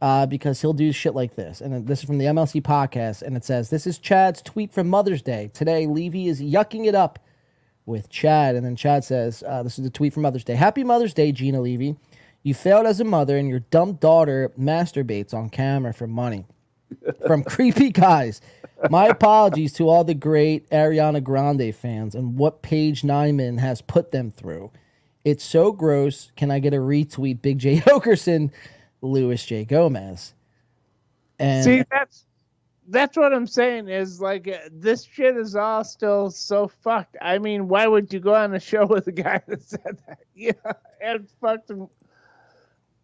uh, 0.00 0.26
because 0.26 0.60
he'll 0.60 0.72
do 0.72 0.92
shit 0.92 1.14
like 1.14 1.34
this. 1.34 1.60
And 1.60 1.86
this 1.86 2.00
is 2.00 2.04
from 2.04 2.18
the 2.18 2.26
MLC 2.26 2.62
podcast, 2.62 3.22
and 3.22 3.36
it 3.36 3.44
says, 3.44 3.70
"This 3.70 3.86
is 3.86 3.98
Chad's 3.98 4.42
tweet 4.42 4.72
from 4.72 4.88
Mother's 4.88 5.22
Day 5.22 5.50
today. 5.52 5.86
Levy 5.86 6.28
is 6.28 6.40
yucking 6.40 6.86
it 6.86 6.94
up 6.94 7.18
with 7.86 8.08
Chad." 8.08 8.54
And 8.54 8.64
then 8.64 8.76
Chad 8.76 9.04
says, 9.04 9.42
uh, 9.46 9.62
"This 9.62 9.78
is 9.78 9.86
a 9.86 9.90
tweet 9.90 10.12
from 10.12 10.22
Mother's 10.22 10.44
Day. 10.44 10.54
Happy 10.54 10.84
Mother's 10.84 11.14
Day, 11.14 11.32
Gina 11.32 11.60
Levy. 11.60 11.96
You 12.42 12.54
failed 12.54 12.86
as 12.86 13.00
a 13.00 13.04
mother, 13.04 13.36
and 13.36 13.48
your 13.48 13.60
dumb 13.60 13.94
daughter 13.94 14.52
masturbates 14.58 15.34
on 15.34 15.50
camera 15.50 15.92
for 15.92 16.06
money." 16.06 16.46
From 17.26 17.44
creepy 17.44 17.90
guys. 17.90 18.40
My 18.88 19.06
apologies 19.06 19.72
to 19.74 19.88
all 19.88 20.04
the 20.04 20.14
great 20.14 20.68
Ariana 20.70 21.22
Grande 21.22 21.74
fans 21.74 22.14
and 22.14 22.36
what 22.36 22.62
Paige 22.62 23.02
Nyman 23.02 23.58
has 23.58 23.82
put 23.82 24.10
them 24.10 24.30
through. 24.30 24.70
It's 25.24 25.44
so 25.44 25.72
gross. 25.72 26.32
Can 26.36 26.50
I 26.50 26.60
get 26.60 26.72
a 26.72 26.78
retweet? 26.78 27.42
Big 27.42 27.58
Jay 27.58 27.78
Oakerson, 27.80 28.50
Louis 29.02 29.44
J 29.44 29.64
Gomez. 29.64 30.34
And 31.38 31.64
See, 31.64 31.84
that's 31.90 32.26
that's 32.88 33.16
what 33.16 33.32
I'm 33.32 33.46
saying. 33.46 33.88
Is 33.88 34.20
like 34.20 34.48
uh, 34.48 34.68
this 34.72 35.04
shit 35.04 35.36
is 35.36 35.56
all 35.56 35.84
still 35.84 36.30
so 36.30 36.68
fucked. 36.68 37.16
I 37.20 37.38
mean, 37.38 37.68
why 37.68 37.86
would 37.86 38.12
you 38.12 38.20
go 38.20 38.34
on 38.34 38.54
a 38.54 38.60
show 38.60 38.86
with 38.86 39.06
a 39.06 39.12
guy 39.12 39.40
that 39.48 39.62
said 39.62 39.98
that? 40.06 40.18
Yeah, 40.34 40.52
and 41.02 41.28
fucked 41.40 41.68
him. 41.68 41.88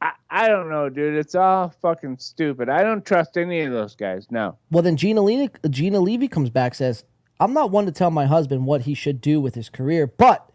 I, 0.01 0.13
I 0.31 0.49
don't 0.49 0.69
know, 0.69 0.89
dude. 0.89 1.17
It's 1.17 1.35
all 1.35 1.71
fucking 1.81 2.19
stupid. 2.19 2.69
I 2.69 2.83
don't 2.83 3.05
trust 3.05 3.37
any 3.37 3.61
of 3.63 3.73
those 3.73 3.95
guys. 3.97 4.27
No. 4.31 4.59
well, 4.71 4.83
then 4.83 4.97
Gina, 4.97 5.23
Le- 5.23 5.51
Gina 5.71 6.01
Levy 6.01 6.29
comes 6.29 6.51
back 6.51 6.75
says, 6.75 7.05
I'm 7.41 7.53
not 7.53 7.71
one 7.71 7.87
to 7.87 7.93
tell 7.93 8.11
my 8.11 8.27
husband 8.27 8.67
what 8.67 8.83
he 8.83 8.95
should 8.95 9.21
do 9.21 9.41
with 9.41 9.55
his 9.55 9.69
career, 9.69 10.07
but 10.07 10.51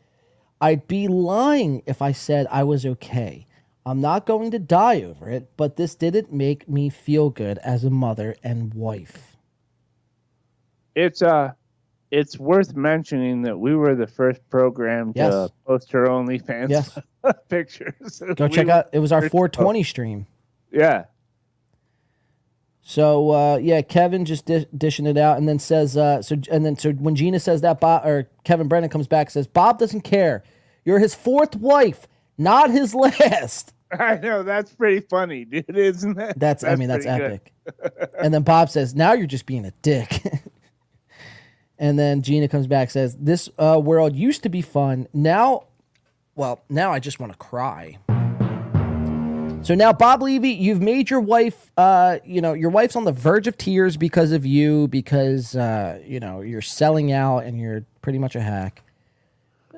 I'd 0.59 0.87
be 0.87 1.07
lying 1.07 1.83
if 1.85 2.01
I 2.01 2.11
said 2.11 2.47
I 2.49 2.63
was 2.63 2.85
okay. 2.85 3.47
I'm 3.85 4.01
not 4.01 4.27
going 4.27 4.51
to 4.51 4.59
die 4.59 5.01
over 5.01 5.29
it, 5.29 5.49
but 5.57 5.75
this 5.75 5.95
didn't 5.95 6.31
make 6.31 6.69
me 6.69 6.89
feel 6.89 7.31
good 7.31 7.57
as 7.59 7.83
a 7.83 7.89
mother 7.89 8.35
and 8.43 8.73
wife. 8.73 9.37
It's 10.95 11.21
uh 11.21 11.53
it's 12.11 12.37
worth 12.37 12.75
mentioning 12.75 13.41
that 13.43 13.57
we 13.57 13.73
were 13.75 13.95
the 13.95 14.05
first 14.07 14.41
program 14.49 15.13
to 15.13 15.19
Yes. 15.19 15.49
post 15.65 15.95
our 15.95 16.07
OnlyFans 16.07 16.69
Yes. 16.69 16.99
pictures. 17.49 18.21
Go 18.35 18.45
We 18.45 18.49
check 18.51 18.67
out. 18.67 18.89
It 18.93 18.99
was 18.99 19.11
our 19.11 19.21
first- 19.21 19.31
420 19.31 19.83
stream. 19.83 20.27
Yeah. 20.71 21.05
So 22.83 23.29
uh, 23.31 23.57
yeah, 23.57 23.81
Kevin 23.81 24.25
just 24.25 24.45
di- 24.47 24.65
dishing 24.75 25.05
it 25.05 25.17
out, 25.17 25.37
and 25.37 25.47
then 25.47 25.59
says 25.59 25.95
uh, 25.95 26.21
so. 26.21 26.35
And 26.51 26.65
then 26.65 26.75
so 26.77 26.91
when 26.93 27.15
Gina 27.15 27.39
says 27.39 27.61
that, 27.61 27.79
Bob 27.79 28.05
or 28.05 28.27
Kevin 28.43 28.67
Brennan 28.67 28.89
comes 28.89 29.07
back 29.07 29.29
says 29.29 29.45
Bob 29.47 29.77
doesn't 29.79 30.01
care. 30.01 30.43
You're 30.83 30.99
his 30.99 31.13
fourth 31.13 31.55
wife, 31.55 32.07
not 32.37 32.71
his 32.71 32.95
last. 32.95 33.73
I 33.97 34.15
know 34.15 34.41
that's 34.43 34.73
pretty 34.73 35.01
funny, 35.01 35.45
dude, 35.45 35.65
isn't 35.77 36.17
it? 36.19 36.39
That's, 36.39 36.63
I 36.63 36.75
mean 36.75 36.87
that's 36.87 37.05
epic. 37.05 37.53
and 38.19 38.33
then 38.33 38.41
Bob 38.43 38.69
says 38.69 38.95
now 38.95 39.13
you're 39.13 39.27
just 39.27 39.45
being 39.45 39.65
a 39.65 39.71
dick. 39.81 40.23
and 41.81 41.97
then 41.97 42.21
Gina 42.21 42.47
comes 42.47 42.67
back 42.67 42.91
says 42.91 43.17
this 43.19 43.49
uh, 43.57 43.81
world 43.83 44.15
used 44.15 44.43
to 44.43 44.49
be 44.49 44.61
fun. 44.61 45.07
Now, 45.13 45.63
well, 46.35 46.61
now 46.69 46.93
I 46.93 46.99
just 46.99 47.19
want 47.19 47.33
to 47.33 47.37
cry. 47.37 47.97
So 49.63 49.75
now, 49.75 49.91
Bob 49.91 50.21
Levy, 50.21 50.49
you've 50.49 50.81
made 50.81 51.09
your 51.09 51.19
wife, 51.19 51.69
uh, 51.77 52.19
you 52.23 52.39
know, 52.39 52.53
your 52.53 52.69
wife's 52.69 52.95
on 52.95 53.03
the 53.03 53.11
verge 53.11 53.47
of 53.47 53.57
tears 53.57 53.97
because 53.97 54.31
of 54.31 54.45
you, 54.45 54.87
because, 54.87 55.55
uh, 55.55 55.99
you 56.05 56.19
know, 56.19 56.41
you're 56.41 56.61
selling 56.61 57.11
out 57.11 57.39
and 57.39 57.59
you're 57.59 57.83
pretty 58.01 58.17
much 58.17 58.35
a 58.35 58.41
hack. 58.41 58.81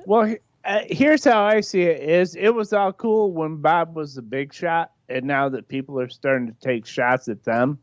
Well, 0.06 0.36
uh, 0.64 0.80
here's 0.86 1.24
how 1.24 1.42
I 1.42 1.60
see 1.60 1.82
it: 1.82 2.02
is 2.02 2.34
it 2.34 2.50
was 2.50 2.72
all 2.72 2.92
cool 2.92 3.32
when 3.32 3.56
Bob 3.56 3.96
was 3.96 4.14
the 4.14 4.22
big 4.22 4.52
shot, 4.52 4.92
and 5.08 5.24
now 5.24 5.48
that 5.50 5.68
people 5.68 5.98
are 6.00 6.08
starting 6.08 6.48
to 6.48 6.54
take 6.60 6.86
shots 6.86 7.28
at 7.28 7.44
them, 7.44 7.78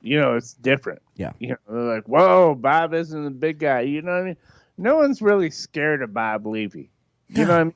You 0.00 0.20
know, 0.20 0.34
it's 0.34 0.54
different. 0.54 1.02
Yeah. 1.16 1.32
You 1.38 1.48
know, 1.48 1.56
they're 1.68 1.94
like, 1.96 2.08
whoa, 2.08 2.54
Bob 2.54 2.94
isn't 2.94 3.24
the 3.24 3.30
big 3.30 3.58
guy. 3.58 3.80
You 3.80 4.02
know 4.02 4.12
what 4.12 4.22
I 4.22 4.24
mean? 4.24 4.36
No 4.78 4.96
one's 4.96 5.22
really 5.22 5.50
scared 5.50 6.02
of 6.02 6.12
Bob 6.12 6.46
Levy. 6.46 6.90
You 7.28 7.44
know 7.44 7.52
what 7.52 7.60
I 7.60 7.64
mean? 7.64 7.74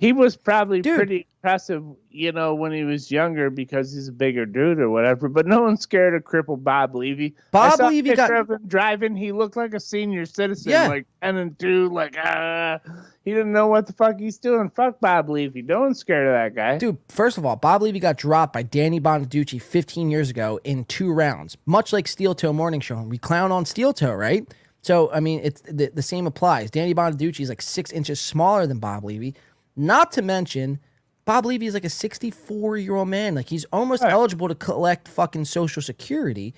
He 0.00 0.14
was 0.14 0.34
probably 0.34 0.80
pretty 0.80 1.26
impressive, 1.36 1.84
you 2.10 2.32
know, 2.32 2.54
when 2.54 2.72
he 2.72 2.84
was 2.84 3.10
younger 3.10 3.50
because 3.50 3.92
he's 3.92 4.08
a 4.08 4.12
bigger 4.12 4.46
dude 4.46 4.80
or 4.80 4.88
whatever. 4.88 5.28
But 5.28 5.46
no 5.46 5.60
one's 5.60 5.82
scared 5.82 6.14
of 6.14 6.24
crippled 6.24 6.64
Bob 6.64 6.94
Levy. 6.94 7.34
I 7.36 7.42
Bob 7.50 7.72
saw 7.74 7.88
a 7.88 7.90
Levy 7.90 8.08
picture 8.08 8.28
got- 8.28 8.40
of 8.40 8.50
him 8.50 8.66
driving. 8.66 9.14
He 9.14 9.30
looked 9.30 9.58
like 9.58 9.74
a 9.74 9.80
senior 9.80 10.24
citizen, 10.24 10.72
Yeah. 10.72 10.88
like 10.88 11.06
ten 11.22 11.36
and 11.36 11.58
two, 11.58 11.90
like 11.90 12.16
ah. 12.18 12.78
he 13.26 13.32
didn't 13.32 13.52
know 13.52 13.66
what 13.66 13.86
the 13.86 13.92
fuck 13.92 14.18
he's 14.18 14.38
doing. 14.38 14.70
Fuck 14.70 15.00
Bob 15.00 15.28
Levy. 15.28 15.60
No 15.60 15.80
one's 15.80 15.98
scared 15.98 16.26
of 16.28 16.32
that 16.32 16.58
guy. 16.58 16.78
Dude, 16.78 16.96
first 17.10 17.36
of 17.36 17.44
all, 17.44 17.56
Bob 17.56 17.82
Levy 17.82 18.00
got 18.00 18.16
dropped 18.16 18.54
by 18.54 18.62
Danny 18.62 19.00
Bonaduce 19.00 19.60
15 19.60 20.10
years 20.10 20.30
ago 20.30 20.58
in 20.64 20.86
two 20.86 21.12
rounds, 21.12 21.58
much 21.66 21.92
like 21.92 22.08
Steel 22.08 22.34
Toe 22.34 22.54
Morning 22.54 22.80
Show. 22.80 22.96
And 22.96 23.10
we 23.10 23.18
clown 23.18 23.52
on 23.52 23.66
Steel 23.66 23.92
Toe, 23.92 24.14
right? 24.14 24.50
So, 24.82 25.12
I 25.12 25.20
mean, 25.20 25.40
it's 25.44 25.60
the, 25.60 25.90
the 25.92 26.00
same 26.00 26.26
applies. 26.26 26.70
Danny 26.70 26.94
Bonaduce 26.94 27.38
is 27.38 27.50
like 27.50 27.60
six 27.60 27.92
inches 27.92 28.18
smaller 28.18 28.66
than 28.66 28.78
Bob 28.78 29.04
Levy. 29.04 29.34
Not 29.80 30.12
to 30.12 30.22
mention, 30.22 30.78
Bob 31.24 31.46
Levy 31.46 31.66
is 31.66 31.72
like 31.72 31.86
a 31.86 31.90
64 31.90 32.76
year 32.76 32.96
old 32.96 33.08
man. 33.08 33.34
Like, 33.34 33.48
he's 33.48 33.64
almost 33.72 34.02
eligible 34.02 34.46
to 34.48 34.54
collect 34.54 35.08
fucking 35.08 35.46
Social 35.46 35.80
Security. 35.80 36.54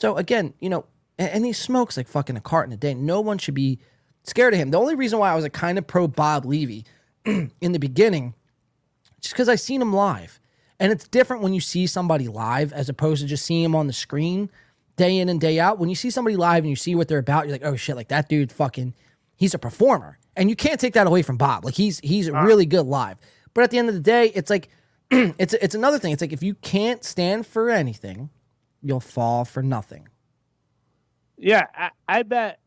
So, 0.00 0.16
again, 0.16 0.52
you 0.58 0.68
know, 0.68 0.84
and, 1.16 1.30
and 1.30 1.46
he 1.46 1.52
smokes 1.52 1.96
like 1.96 2.08
fucking 2.08 2.36
a 2.36 2.40
carton 2.40 2.72
a 2.72 2.76
day. 2.76 2.92
No 2.92 3.20
one 3.20 3.38
should 3.38 3.54
be 3.54 3.78
scared 4.24 4.52
of 4.52 4.58
him. 4.58 4.72
The 4.72 4.80
only 4.80 4.96
reason 4.96 5.20
why 5.20 5.30
I 5.30 5.36
was 5.36 5.44
a 5.44 5.50
kind 5.50 5.78
of 5.78 5.86
pro 5.86 6.08
Bob 6.08 6.44
Levy 6.44 6.84
in 7.24 7.52
the 7.60 7.78
beginning 7.78 8.34
just 9.20 9.32
because 9.32 9.48
I 9.48 9.54
seen 9.54 9.80
him 9.80 9.92
live. 9.92 10.40
And 10.80 10.90
it's 10.90 11.06
different 11.06 11.42
when 11.42 11.54
you 11.54 11.60
see 11.60 11.86
somebody 11.86 12.26
live 12.26 12.72
as 12.72 12.88
opposed 12.88 13.22
to 13.22 13.28
just 13.28 13.46
seeing 13.46 13.64
him 13.64 13.76
on 13.76 13.86
the 13.86 13.92
screen 13.92 14.50
day 14.96 15.18
in 15.18 15.28
and 15.28 15.40
day 15.40 15.60
out. 15.60 15.78
When 15.78 15.88
you 15.88 15.94
see 15.94 16.10
somebody 16.10 16.36
live 16.36 16.64
and 16.64 16.70
you 16.70 16.76
see 16.76 16.96
what 16.96 17.06
they're 17.06 17.18
about, 17.18 17.46
you're 17.46 17.54
like, 17.54 17.64
oh 17.64 17.76
shit, 17.76 17.94
like 17.94 18.08
that 18.08 18.28
dude 18.28 18.50
fucking 18.50 18.94
he's 19.36 19.54
a 19.54 19.58
performer. 19.58 20.18
And 20.34 20.50
you 20.50 20.56
can't 20.56 20.80
take 20.80 20.94
that 20.94 21.06
away 21.06 21.22
from 21.22 21.36
Bob. 21.36 21.64
Like 21.64 21.74
he's 21.74 22.00
he's 22.00 22.30
really 22.30 22.66
good 22.66 22.86
live. 22.86 23.18
But 23.54 23.64
at 23.64 23.70
the 23.70 23.78
end 23.78 23.88
of 23.88 23.94
the 23.94 24.00
day, 24.00 24.26
it's 24.34 24.50
like 24.50 24.68
it's 25.10 25.54
it's 25.54 25.74
another 25.74 25.98
thing. 25.98 26.12
It's 26.12 26.20
like 26.20 26.32
if 26.32 26.42
you 26.42 26.54
can't 26.54 27.04
stand 27.04 27.46
for 27.46 27.70
anything, 27.70 28.30
you'll 28.82 29.00
fall 29.00 29.44
for 29.44 29.62
nothing. 29.62 30.08
Yeah, 31.38 31.66
I, 31.74 31.90
I 32.08 32.22
bet. 32.22 32.60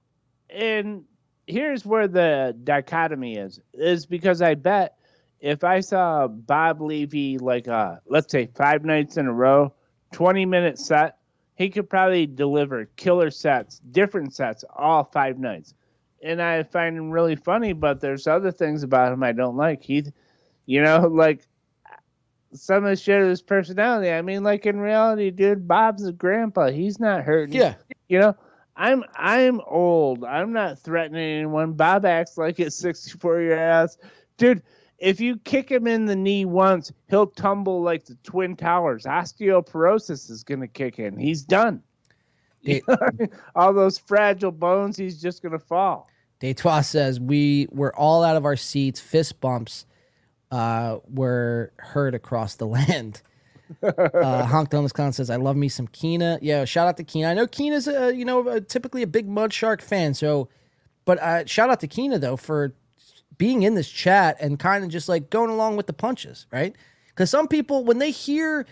And 0.50 1.04
here's 1.48 1.86
where 1.86 2.08
the 2.08 2.58
dichotomy 2.64 3.36
is: 3.36 3.60
is 3.74 4.06
because 4.06 4.42
I 4.42 4.56
bet 4.56 4.96
if 5.40 5.64
I 5.64 5.80
saw 5.80 6.28
Bob 6.28 6.82
Levy 6.82 7.38
like 7.38 7.68
uh 7.68 7.98
let's 8.08 8.32
say 8.32 8.50
five 8.56 8.84
nights 8.84 9.18
in 9.18 9.28
a 9.28 9.34
row, 9.34 9.74
twenty 10.12 10.46
minute 10.46 10.80
set, 10.80 11.18
he 11.56 11.70
could 11.70 11.90
probably 11.90 12.26
deliver 12.26 12.86
killer 12.96 13.30
sets, 13.30 13.80
different 13.92 14.34
sets, 14.34 14.64
all 14.76 15.04
five 15.04 15.38
nights. 15.38 15.74
And 16.24 16.42
I 16.42 16.64
find 16.64 16.98
him 16.98 17.12
really 17.12 17.36
funny, 17.36 17.74
but 17.74 18.02
there's 18.02 18.28
other 18.28 18.52
things 18.52 18.84
about 18.84 19.14
him 19.14 19.24
I 19.24 19.32
don't 19.32 19.56
like. 19.56 19.84
He, 19.84 20.04
you 20.66 20.82
know, 20.82 21.08
like 21.12 21.48
some 22.54 22.84
of 22.84 22.90
the 22.90 22.96
shit 22.96 23.22
of 23.22 23.30
his 23.30 23.42
personality. 23.42 24.12
I 24.12 24.22
mean, 24.22 24.44
like 24.44 24.66
in 24.66 24.80
reality, 24.80 25.32
dude, 25.32 25.68
Bob's 25.68 26.06
a 26.06 26.12
grandpa. 26.12 26.70
He's 26.70 27.00
not 27.00 27.24
hurting. 27.24 27.56
Yeah. 27.56 27.76
You 28.08 28.20
know, 28.20 28.36
I'm 28.76 29.04
I'm 29.16 29.62
old. 29.68 30.24
I'm 30.24 30.54
not 30.54 30.80
threatening 30.80 31.40
anyone. 31.40 31.74
Bob 31.74 32.06
acts 32.06 32.38
like 32.38 32.58
his 32.58 32.76
64 32.78 33.42
year 33.42 33.58
ass. 33.58 33.98
Dude, 34.38 34.64
if 34.98 35.20
you 35.20 35.38
kick 35.38 35.70
him 35.70 35.88
in 35.88 36.06
the 36.06 36.16
knee 36.16 36.46
once, 36.46 36.92
he'll 37.10 37.28
tumble 37.28 37.82
like 37.82 38.06
the 38.06 38.16
Twin 38.24 38.56
Towers. 38.56 39.04
Osteoporosis 39.04 40.30
is 40.30 40.44
gonna 40.44 40.68
kick 40.68 41.00
in. 41.00 41.18
He's 41.18 41.44
done. 41.44 41.84
All 43.56 43.74
those 43.74 43.98
fragile 43.98 44.52
bones, 44.52 44.98
he's 44.98 45.22
just 45.22 45.42
gonna 45.42 45.60
fall. 45.60 46.10
Detroit 46.40 46.86
says 46.86 47.20
we 47.20 47.68
were 47.70 47.94
all 47.98 48.24
out 48.24 48.38
of 48.38 48.46
our 48.46 48.56
seats. 48.56 49.00
Fist 49.00 49.42
bumps 49.42 49.86
uh, 50.52 50.98
were 51.10 51.74
heard 51.78 52.16
across 52.16 52.56
the 52.56 52.66
land. 52.66 53.22
uh, 53.84 54.46
Honk 54.46 54.70
Thomas 54.70 54.92
Khan 54.92 55.14
says, 55.14 55.30
"I 55.30 55.36
love 55.36 55.56
me 55.56 55.70
some 55.70 55.88
Keena." 55.88 56.40
Yeah, 56.42 56.66
shout 56.66 56.88
out 56.88 56.98
to 56.98 57.04
Keena. 57.04 57.28
I 57.28 57.34
know 57.34 57.46
Keena's 57.46 57.88
a 57.88 58.16
you 58.16 58.26
know 58.26 58.48
a, 58.48 58.62
typically 58.62 59.04
a 59.04 59.08
big 59.08 59.28
Mud 59.28 59.54
Shark 59.54 59.82
fan. 59.82 60.14
So, 60.14 60.50
but 61.06 61.20
uh, 61.20 61.46
shout 61.46 61.70
out 61.70 61.80
to 61.82 61.88
Keena 61.88 62.20
though 62.20 62.38
for 62.38 62.74
being 63.38 63.64
in 63.64 63.76
this 63.76 63.90
chat 63.90 64.38
and 64.40 64.60
kind 64.60 64.84
of 64.84 64.90
just 64.90 65.08
like 65.08 65.30
going 65.30 65.50
along 65.50 65.78
with 65.78 65.88
the 65.88 65.94
punches, 65.94 66.48
right? 66.52 66.76
Because 67.10 67.30
some 67.30 67.48
people 67.48 67.84
when 67.84 68.00
they 68.00 68.12
hear, 68.12 68.66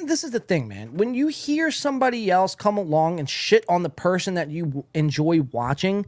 and 0.00 0.08
this 0.08 0.24
is 0.24 0.30
the 0.30 0.40
thing, 0.40 0.66
man, 0.66 0.94
when 0.94 1.14
you 1.14 1.28
hear 1.28 1.70
somebody 1.70 2.30
else 2.30 2.54
come 2.54 2.76
along 2.76 3.20
and 3.20 3.28
shit 3.28 3.64
on 3.68 3.82
the 3.82 3.90
person 3.90 4.34
that 4.34 4.50
you 4.50 4.84
enjoy 4.94 5.42
watching, 5.52 6.06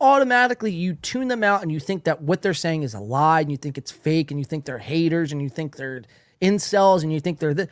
automatically 0.00 0.70
you 0.70 0.94
tune 0.94 1.28
them 1.28 1.42
out 1.42 1.62
and 1.62 1.72
you 1.72 1.80
think 1.80 2.04
that 2.04 2.22
what 2.22 2.42
they're 2.42 2.54
saying 2.54 2.82
is 2.82 2.94
a 2.94 3.00
lie 3.00 3.40
and 3.40 3.50
you 3.50 3.56
think 3.56 3.76
it's 3.76 3.90
fake 3.90 4.30
and 4.30 4.38
you 4.38 4.44
think 4.44 4.64
they're 4.64 4.78
haters 4.78 5.32
and 5.32 5.42
you 5.42 5.48
think 5.48 5.76
they're 5.76 6.02
incels 6.40 7.02
and 7.02 7.12
you 7.12 7.20
think 7.20 7.38
they're 7.38 7.54
the 7.54 7.68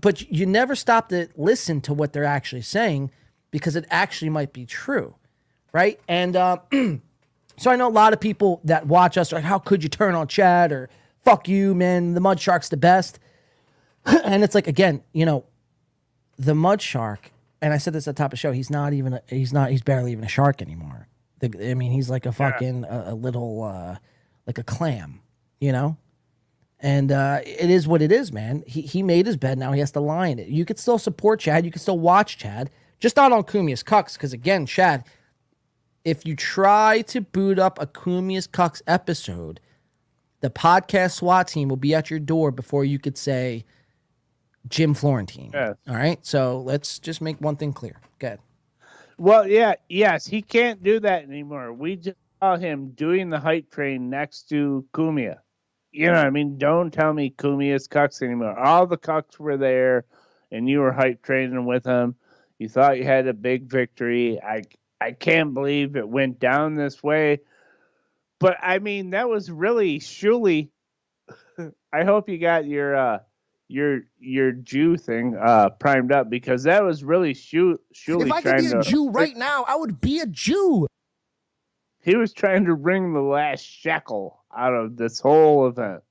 but 0.00 0.30
you 0.30 0.46
never 0.46 0.74
stop 0.74 1.08
to 1.08 1.28
listen 1.36 1.80
to 1.80 1.92
what 1.92 2.12
they're 2.12 2.24
actually 2.24 2.62
saying 2.62 3.10
because 3.50 3.76
it 3.76 3.84
actually 3.90 4.30
might 4.30 4.52
be 4.52 4.66
true 4.66 5.14
right? 5.72 6.00
And 6.08 6.34
uh, 6.34 6.58
so 7.56 7.70
i 7.70 7.76
know 7.76 7.88
a 7.88 7.90
lot 7.90 8.12
of 8.12 8.18
people 8.18 8.60
that 8.64 8.86
watch 8.86 9.16
us 9.16 9.32
are 9.32 9.36
like 9.36 9.44
how 9.44 9.58
could 9.58 9.82
you 9.82 9.88
turn 9.88 10.14
on 10.14 10.26
chad? 10.26 10.72
or 10.72 10.88
fuck 11.24 11.48
you 11.48 11.74
man. 11.74 12.14
The 12.14 12.20
mud 12.20 12.40
shark's 12.40 12.68
the 12.68 12.76
best 12.76 13.20
and 14.24 14.42
it's 14.42 14.54
like 14.54 14.66
again 14.66 15.02
you 15.12 15.24
know 15.24 15.44
the 16.38 16.54
mud 16.54 16.80
shark 16.80 17.32
and 17.60 17.72
i 17.72 17.78
said 17.78 17.92
this 17.92 18.08
at 18.08 18.16
the 18.16 18.18
top 18.22 18.26
of 18.26 18.30
the 18.32 18.36
show 18.36 18.52
he's 18.52 18.70
not 18.70 18.92
even 18.92 19.14
a, 19.14 19.22
he's 19.28 19.52
not 19.52 19.70
he's 19.70 19.82
barely 19.82 20.12
even 20.12 20.24
a 20.24 20.28
shark 20.28 20.62
anymore 20.62 21.08
the, 21.40 21.70
i 21.70 21.74
mean 21.74 21.92
he's 21.92 22.10
like 22.10 22.26
a 22.26 22.32
fucking 22.32 22.84
a, 22.84 23.04
a 23.08 23.14
little 23.14 23.62
uh 23.62 23.96
like 24.46 24.58
a 24.58 24.64
clam 24.64 25.20
you 25.60 25.72
know 25.72 25.96
and 26.82 27.12
uh, 27.12 27.40
it 27.44 27.68
is 27.70 27.86
what 27.86 28.00
it 28.00 28.10
is, 28.10 28.32
man. 28.32 28.64
He, 28.66 28.80
he 28.80 29.02
made 29.02 29.26
his 29.26 29.36
bed. 29.36 29.58
Now 29.58 29.72
he 29.72 29.80
has 29.80 29.92
to 29.92 30.00
lie 30.00 30.28
in 30.28 30.38
it. 30.38 30.48
You 30.48 30.64
could 30.64 30.78
still 30.78 30.98
support 30.98 31.40
Chad. 31.40 31.64
You 31.64 31.70
can 31.70 31.80
still 31.80 31.98
watch 31.98 32.38
Chad. 32.38 32.70
Just 32.98 33.16
not 33.16 33.32
on 33.32 33.44
Cumia's 33.44 33.82
Cucks. 33.82 34.14
Because 34.14 34.32
again, 34.32 34.64
Chad, 34.64 35.04
if 36.04 36.24
you 36.24 36.34
try 36.34 37.02
to 37.02 37.20
boot 37.20 37.58
up 37.58 37.78
a 37.80 37.86
Cumia's 37.86 38.48
Cucks 38.48 38.80
episode, 38.86 39.60
the 40.40 40.48
podcast 40.48 41.12
SWAT 41.16 41.48
team 41.48 41.68
will 41.68 41.76
be 41.76 41.94
at 41.94 42.08
your 42.08 42.18
door 42.18 42.50
before 42.50 42.84
you 42.84 42.98
could 42.98 43.18
say 43.18 43.66
Jim 44.68 44.94
Florentine. 44.94 45.50
Yes. 45.52 45.76
All 45.88 45.94
right. 45.94 46.24
So 46.24 46.60
let's 46.60 46.98
just 46.98 47.20
make 47.20 47.40
one 47.40 47.56
thing 47.56 47.72
clear. 47.72 48.00
Good. 48.18 48.38
Well, 49.18 49.46
yeah, 49.46 49.74
yes, 49.88 50.26
he 50.26 50.40
can't 50.40 50.82
do 50.82 50.98
that 51.00 51.24
anymore. 51.24 51.74
We 51.74 51.96
just 51.96 52.16
saw 52.40 52.56
him 52.56 52.92
doing 52.92 53.28
the 53.28 53.38
hype 53.38 53.70
train 53.70 54.08
next 54.08 54.48
to 54.48 54.86
Cumia. 54.94 55.36
You 55.92 56.06
know, 56.06 56.14
I 56.14 56.30
mean, 56.30 56.56
don't 56.56 56.90
tell 56.90 57.12
me 57.12 57.34
Cumia's 57.36 57.86
cucks 57.86 58.22
anymore. 58.22 58.58
All 58.58 58.86
the 58.86 58.96
cucks 58.96 59.38
were 59.38 59.56
there, 59.56 60.04
and 60.50 60.68
you 60.68 60.80
were 60.80 60.92
hype 60.92 61.22
training 61.22 61.66
with 61.66 61.84
him. 61.84 62.14
You 62.58 62.68
thought 62.68 62.96
you 62.96 63.04
had 63.04 63.26
a 63.26 63.34
big 63.34 63.64
victory. 63.64 64.40
I 64.40 64.62
I 65.00 65.12
can't 65.12 65.52
believe 65.52 65.96
it 65.96 66.08
went 66.08 66.38
down 66.38 66.74
this 66.74 67.02
way. 67.02 67.40
But 68.38 68.56
I 68.62 68.78
mean, 68.78 69.10
that 69.10 69.28
was 69.28 69.50
really 69.50 69.98
Shuli. 69.98 70.70
I 71.92 72.04
hope 72.04 72.28
you 72.28 72.38
got 72.38 72.66
your 72.66 72.96
uh 72.96 73.18
your 73.70 74.00
your 74.18 74.52
Jew 74.52 74.96
thing 74.96 75.36
uh 75.40 75.70
primed 75.70 76.12
up 76.12 76.28
because 76.28 76.64
that 76.64 76.82
was 76.82 77.04
really 77.04 77.34
Shuli 77.34 77.78
If 77.96 78.32
I 78.32 78.42
could 78.42 78.58
be 78.58 78.66
a 78.66 78.70
to 78.70 78.82
Jew 78.82 79.10
right 79.10 79.36
now, 79.36 79.64
I 79.68 79.76
would 79.76 80.00
be 80.00 80.20
a 80.20 80.26
Jew. 80.26 80.86
he 82.02 82.16
was 82.16 82.32
trying 82.32 82.64
to 82.64 82.74
wring 82.74 83.12
the 83.12 83.20
last 83.20 83.62
shekel 83.62 84.42
out 84.56 84.74
of 84.74 84.96
this 84.96 85.20
whole 85.20 85.68
event. 85.68 86.02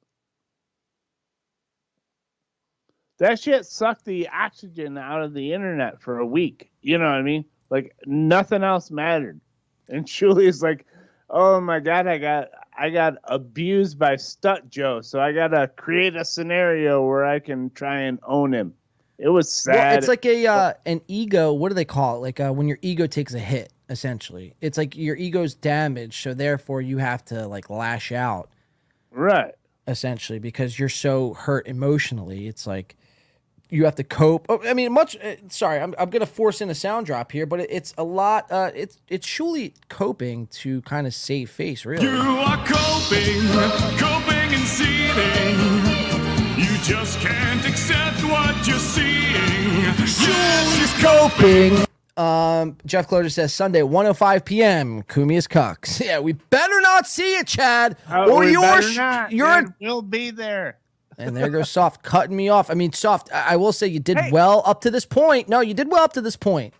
That 3.18 3.38
shit 3.40 3.66
sucked 3.66 4.06
the 4.06 4.30
oxygen 4.30 4.98
out 4.98 5.22
of 5.22 5.34
the 5.34 5.52
internet 5.52 6.02
for 6.02 6.20
a 6.20 6.26
week. 6.26 6.72
You 6.82 6.98
know 6.98 7.06
what 7.06 7.16
I 7.16 7.22
mean? 7.22 7.44
Like 7.70 7.94
nothing 8.06 8.64
else 8.64 8.90
mattered. 8.90 9.42
And 9.90 10.08
Julia's 10.08 10.64
like, 10.64 10.86
"Oh 11.30 11.60
my 11.60 11.82
god, 11.82 12.08
I 12.08 12.18
got 12.18 12.50
I 12.80 12.90
got 12.90 13.16
abused 13.26 14.00
by 14.00 14.16
Stut 14.16 14.70
Joe, 14.70 15.02
so 15.02 15.20
I 15.20 15.34
gotta 15.34 15.68
create 15.68 16.16
a 16.16 16.24
scenario 16.24 17.06
where 17.06 17.26
I 17.26 17.40
can 17.40 17.70
try 17.72 18.02
and 18.02 18.20
own 18.26 18.54
him." 18.54 18.74
It 19.18 19.30
was 19.30 19.54
sad. 19.54 19.76
Well, 19.76 19.98
it's 19.98 20.08
like 20.08 20.26
a 20.26 20.48
uh, 20.48 20.74
an 20.86 21.02
ego. 21.08 21.52
What 21.52 21.70
do 21.70 21.76
they 21.76 21.86
call 21.86 22.18
it? 22.18 22.20
Like 22.20 22.40
uh, 22.40 22.52
when 22.52 22.68
your 22.68 22.80
ego 22.82 23.06
takes 23.06 23.34
a 23.34 23.40
hit. 23.40 23.74
Essentially, 23.92 24.54
it's 24.62 24.78
like 24.78 24.96
your 24.96 25.16
ego's 25.16 25.56
damaged, 25.56 26.22
so 26.22 26.36
therefore 26.36 26.80
you 26.80 27.00
have 27.00 27.26
to 27.26 27.48
like 27.48 27.72
lash 27.72 28.12
out. 28.12 28.52
Right. 29.10 29.56
Essentially, 29.88 30.38
because 30.38 30.78
you're 30.78 30.90
so 30.90 31.34
hurt 31.34 31.68
emotionally, 31.68 32.48
it's 32.48 32.68
like 32.68 32.96
you 33.70 33.86
have 33.86 33.96
to 33.96 34.04
cope. 34.04 34.46
Oh, 34.50 34.60
I 34.66 34.74
mean, 34.74 34.92
much. 34.92 35.16
Uh, 35.18 35.36
sorry, 35.50 35.80
I'm, 35.80 35.94
I'm 36.00 36.10
gonna 36.10 36.26
force 36.26 36.62
in 36.62 36.70
a 36.70 36.76
sound 36.76 37.06
drop 37.06 37.32
here, 37.32 37.46
but 37.46 37.60
it, 37.62 37.70
it's 37.72 37.94
a 37.98 38.04
lot. 38.04 38.52
Uh, 38.52 38.72
it's 38.76 38.98
it's 39.08 39.28
surely 39.28 39.74
coping 39.90 40.48
to 40.48 40.82
kind 40.84 41.06
of 41.08 41.14
save 41.14 41.50
face, 41.50 41.86
really. 41.86 42.04
You 42.06 42.18
are 42.18 42.58
coping, 42.66 43.48
coping 43.98 44.54
and 44.54 44.68
seething. 44.68 46.60
You 46.60 46.78
just 46.84 47.20
can't 47.20 47.66
accept 47.68 48.24
what 48.24 48.68
you're 48.68 48.78
seeing. 48.78 49.96
She's 50.06 50.94
coping. 51.04 51.86
Um, 52.18 52.76
Jeff 52.86 53.08
Closer 53.08 53.30
says 53.30 53.54
Sunday, 53.54 53.82
105 53.82 54.44
p.m. 54.44 55.04
Cumia's 55.04 55.48
Cucks. 55.48 56.02
Yeah, 56.06 56.20
we 56.20 56.34
better 56.34 56.82
not 56.82 57.08
see 57.08 57.38
it, 57.38 57.48
Chad. 57.48 57.96
Oh, 58.10 58.30
or 58.34 58.40
we 58.40 58.52
you're 58.52 58.62
better 58.62 58.82
sh- 58.82 58.98
not. 58.98 59.32
you're 59.32 59.48
Dad 59.62 59.74
will 59.80 60.02
be 60.02 60.32
there. 60.32 60.79
And 61.20 61.36
there 61.36 61.50
goes 61.50 61.70
Soft 61.70 62.04
cutting 62.04 62.36
me 62.36 62.50
off. 62.50 62.70
I 62.72 62.74
mean, 62.74 62.94
Soft, 62.94 63.32
I, 63.34 63.54
I 63.54 63.56
will 63.58 63.74
say 63.74 63.88
you 63.88 64.00
did 64.00 64.18
well 64.32 64.64
up 64.66 64.82
to 64.82 64.92
this 64.92 65.06
point. 65.06 65.50
No, 65.50 65.60
you 65.60 65.74
did 65.74 65.92
well 65.92 66.04
up 66.04 66.14
to 66.14 66.22
this 66.22 66.36
point. 66.36 66.74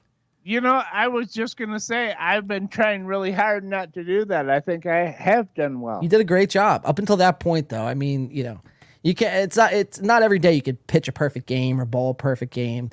You 0.44 0.62
know, 0.62 0.82
I 0.92 1.08
was 1.08 1.32
just 1.32 1.58
gonna 1.58 1.80
say 1.80 2.14
I've 2.14 2.48
been 2.48 2.68
trying 2.70 3.06
really 3.06 3.32
hard 3.32 3.64
not 3.64 3.94
to 3.94 4.04
do 4.04 4.26
that. 4.26 4.50
I 4.50 4.60
think 4.60 4.86
I 4.86 5.06
have 5.06 5.54
done 5.54 5.82
well. 5.82 6.00
You 6.02 6.10
did 6.10 6.22
a 6.22 6.24
great 6.24 6.50
job 6.50 6.82
up 6.86 6.98
until 6.98 7.18
that 7.18 7.40
point, 7.40 7.70
though. 7.70 7.86
I 7.86 7.94
mean, 7.94 8.32
you 8.32 8.44
know, 8.44 8.62
you 9.04 9.14
can 9.14 9.28
not 9.28 9.44
It's 9.44 9.58
not. 9.58 9.74
It's 9.74 10.02
not 10.02 10.24
every 10.24 10.40
day 10.40 10.54
you 10.54 10.62
could 10.62 10.86
pitch 10.88 11.08
a 11.08 11.12
perfect 11.12 11.46
game 11.46 11.80
or 11.80 11.86
bowl 11.86 12.12
a 12.12 12.14
perfect 12.16 12.54
game. 12.54 12.90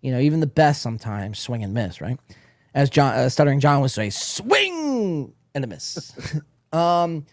You 0.00 0.12
know, 0.12 0.18
even 0.18 0.40
the 0.40 0.46
best 0.46 0.82
sometimes 0.82 1.38
swing 1.38 1.64
and 1.64 1.72
miss, 1.72 2.00
right? 2.00 2.18
As 2.74 2.90
John, 2.90 3.14
uh, 3.14 3.28
stuttering 3.28 3.60
John 3.60 3.80
would 3.80 3.90
say, 3.90 4.10
swing 4.10 5.32
and 5.54 5.64
a 5.64 5.66
miss. 5.66 6.12
um, 6.72 7.26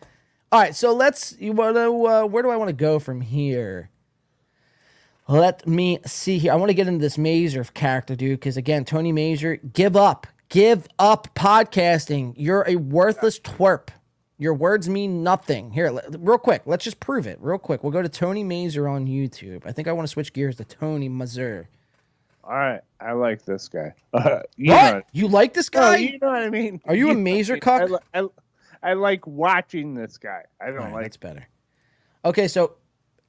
all 0.56 0.62
right, 0.62 0.74
so 0.74 0.94
let's. 0.94 1.36
You 1.38 1.52
want 1.52 1.76
to? 1.76 2.08
Uh, 2.08 2.26
where 2.26 2.42
do 2.42 2.50
I 2.50 2.56
want 2.56 2.70
to 2.70 2.74
go 2.74 2.98
from 2.98 3.20
here? 3.20 3.90
Let 5.28 5.68
me 5.68 6.00
see 6.06 6.38
here. 6.38 6.54
I 6.54 6.56
want 6.56 6.70
to 6.70 6.74
get 6.74 6.88
into 6.88 7.02
this 7.02 7.18
Mazur 7.18 7.66
character, 7.66 8.16
dude, 8.16 8.40
because 8.40 8.56
again, 8.56 8.86
Tony 8.86 9.12
Mazur, 9.12 9.58
give 9.58 9.98
up. 9.98 10.28
Give 10.48 10.88
up 10.98 11.28
podcasting. 11.36 12.36
You're 12.38 12.64
a 12.68 12.78
worthless 12.78 13.38
twerp. 13.40 13.90
Your 14.38 14.54
words 14.54 14.88
mean 14.88 15.24
nothing. 15.24 15.72
Here, 15.72 15.92
real 16.20 16.38
quick, 16.38 16.62
let's 16.66 16.86
just 16.86 17.02
prove 17.02 17.28
it. 17.28 17.38
Real 17.42 17.58
quick. 17.58 17.84
We'll 17.84 17.92
go 17.92 18.02
to 18.02 18.08
Tony 18.08 18.44
Mazur 18.44 18.88
on 18.88 19.08
YouTube. 19.08 19.64
I 19.66 19.74
think 19.74 19.90
I 19.90 19.92
want 19.92 20.08
to 20.08 20.12
switch 20.12 20.32
gears 20.32 20.56
to 20.58 20.64
Tony 20.64 21.10
Mazur. 21.10 21.68
All 22.46 22.54
right, 22.54 22.82
I 23.02 23.14
like 23.14 23.44
this 23.44 23.68
guy. 23.68 23.94
Uh, 24.14 24.40
you 24.56 24.72
What? 24.72 24.94
know- 24.94 25.02
You 25.12 25.28
like 25.28 25.54
this 25.54 25.70
No, 25.74 25.80
guy? 25.82 25.98
you 25.98 26.20
know 26.20 26.28
what 26.28 26.44
I 26.44 26.50
mean. 26.50 26.80
Are 26.86 26.96
you 26.96 27.10
a 27.10 27.14
know 27.14 27.20
Mazur 27.20 27.56
what 27.56 27.68
I 27.68 27.80
mean. 27.80 27.90
cuck? 27.90 28.04
I, 28.14 28.22
li- 28.22 28.28
I, 28.28 28.30
I 28.86 28.94
like 28.94 29.26
watching 29.26 29.96
this 29.96 30.20
guy. 30.20 30.44
I 30.62 30.68
don't 30.68 30.76
right, 30.76 30.94
like. 30.94 31.04
that's 31.06 31.18
better. 31.18 31.48
Okay, 32.24 32.48
so 32.48 32.74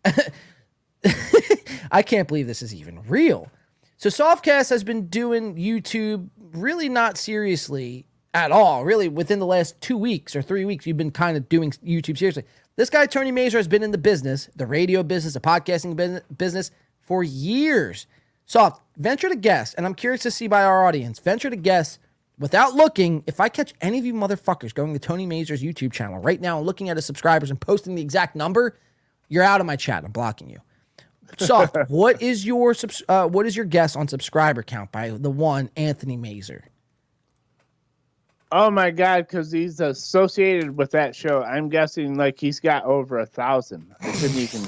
I 1.91 2.03
can't 2.03 2.29
believe 2.29 2.47
this 2.47 2.61
is 2.61 2.75
even 2.75 3.03
real. 3.09 3.51
So 3.97 4.11
Softcast 4.11 4.69
has 4.69 4.85
been 4.85 5.07
doing 5.07 5.57
YouTube 5.57 6.29
really 6.53 6.91
not 6.91 7.17
seriously 7.17 8.05
at 8.35 8.53
all. 8.53 8.85
Really, 8.85 9.09
within 9.09 9.39
the 9.39 9.47
last 9.47 9.81
two 9.81 9.97
weeks 9.97 10.37
or 10.37 10.43
three 10.43 10.67
weeks, 10.67 10.87
you've 10.87 10.99
been 10.99 11.11
kind 11.11 11.39
of 11.39 11.49
doing 11.49 11.71
YouTube 11.71 12.19
seriously. 12.19 12.45
This 12.77 12.91
guy 12.91 13.07
Tony 13.07 13.33
Mazur 13.33 13.57
has 13.59 13.67
been 13.67 13.83
in 13.83 13.93
the 13.93 13.99
business, 13.99 14.51
the 14.55 14.67
radio 14.67 15.03
business, 15.03 15.33
the 15.33 15.41
podcasting 15.41 15.97
business, 15.97 16.23
business 16.37 16.71
for 17.01 17.25
years. 17.25 18.07
Soft, 18.45 18.83
venture 18.99 19.31
to 19.31 19.37
guess, 19.37 19.73
and 19.73 19.87
I'm 19.87 19.95
curious 19.95 20.21
to 20.23 20.31
see 20.31 20.49
by 20.49 20.63
our 20.65 20.87
audience. 20.87 21.19
Venture 21.19 21.49
to 21.49 21.57
guess 21.57 21.99
without 22.39 22.75
looking, 22.75 23.23
if 23.27 23.41
I 23.41 23.49
catch 23.49 23.75
any 23.81 23.99
of 23.99 24.05
you 24.05 24.15
motherfuckers 24.15 24.75
going 24.75 24.93
to 24.93 24.99
Tony 24.99 25.27
Mazur's 25.27 25.63
YouTube 25.63 25.93
channel 25.93 26.19
right 26.19 26.41
now 26.41 26.59
and 26.59 26.67
looking 26.67 26.89
at 26.89 26.97
his 26.97 27.07
subscribers 27.07 27.51
and 27.51 27.61
posting 27.61 27.95
the 27.95 28.03
exact 28.03 28.37
number, 28.37 28.79
you're 29.29 29.43
out 29.43 29.61
of 29.61 29.67
my 29.67 29.77
chat. 29.77 30.05
I'm 30.05 30.13
blocking 30.13 30.49
you. 30.51 30.61
Soft, 31.39 31.77
what 31.89 32.21
is 32.23 32.47
your 32.47 32.75
subs- 32.75 33.03
uh, 33.09 33.27
what 33.27 33.47
is 33.47 33.57
your 33.57 33.65
guess 33.65 33.97
on 33.97 34.09
subscriber 34.09 34.63
count 34.63 34.93
by 34.93 35.11
the 35.11 35.31
one 35.31 35.71
Anthony 35.77 36.17
Mazur? 36.17 36.65
Oh 38.53 38.71
my 38.71 38.93
god, 38.93 39.27
because 39.27 39.51
he's 39.51 39.81
associated 39.81 40.77
with 40.77 40.93
that 40.93 41.17
show. 41.17 41.43
I'm 41.43 41.69
guessing 41.69 42.17
like 42.17 42.39
he's 42.39 42.61
got 42.61 42.85
over 42.85 43.19
a 43.19 43.27
thousand. 43.27 43.93
I 44.01 44.13
couldn't 44.13 44.37
even. 44.39 44.63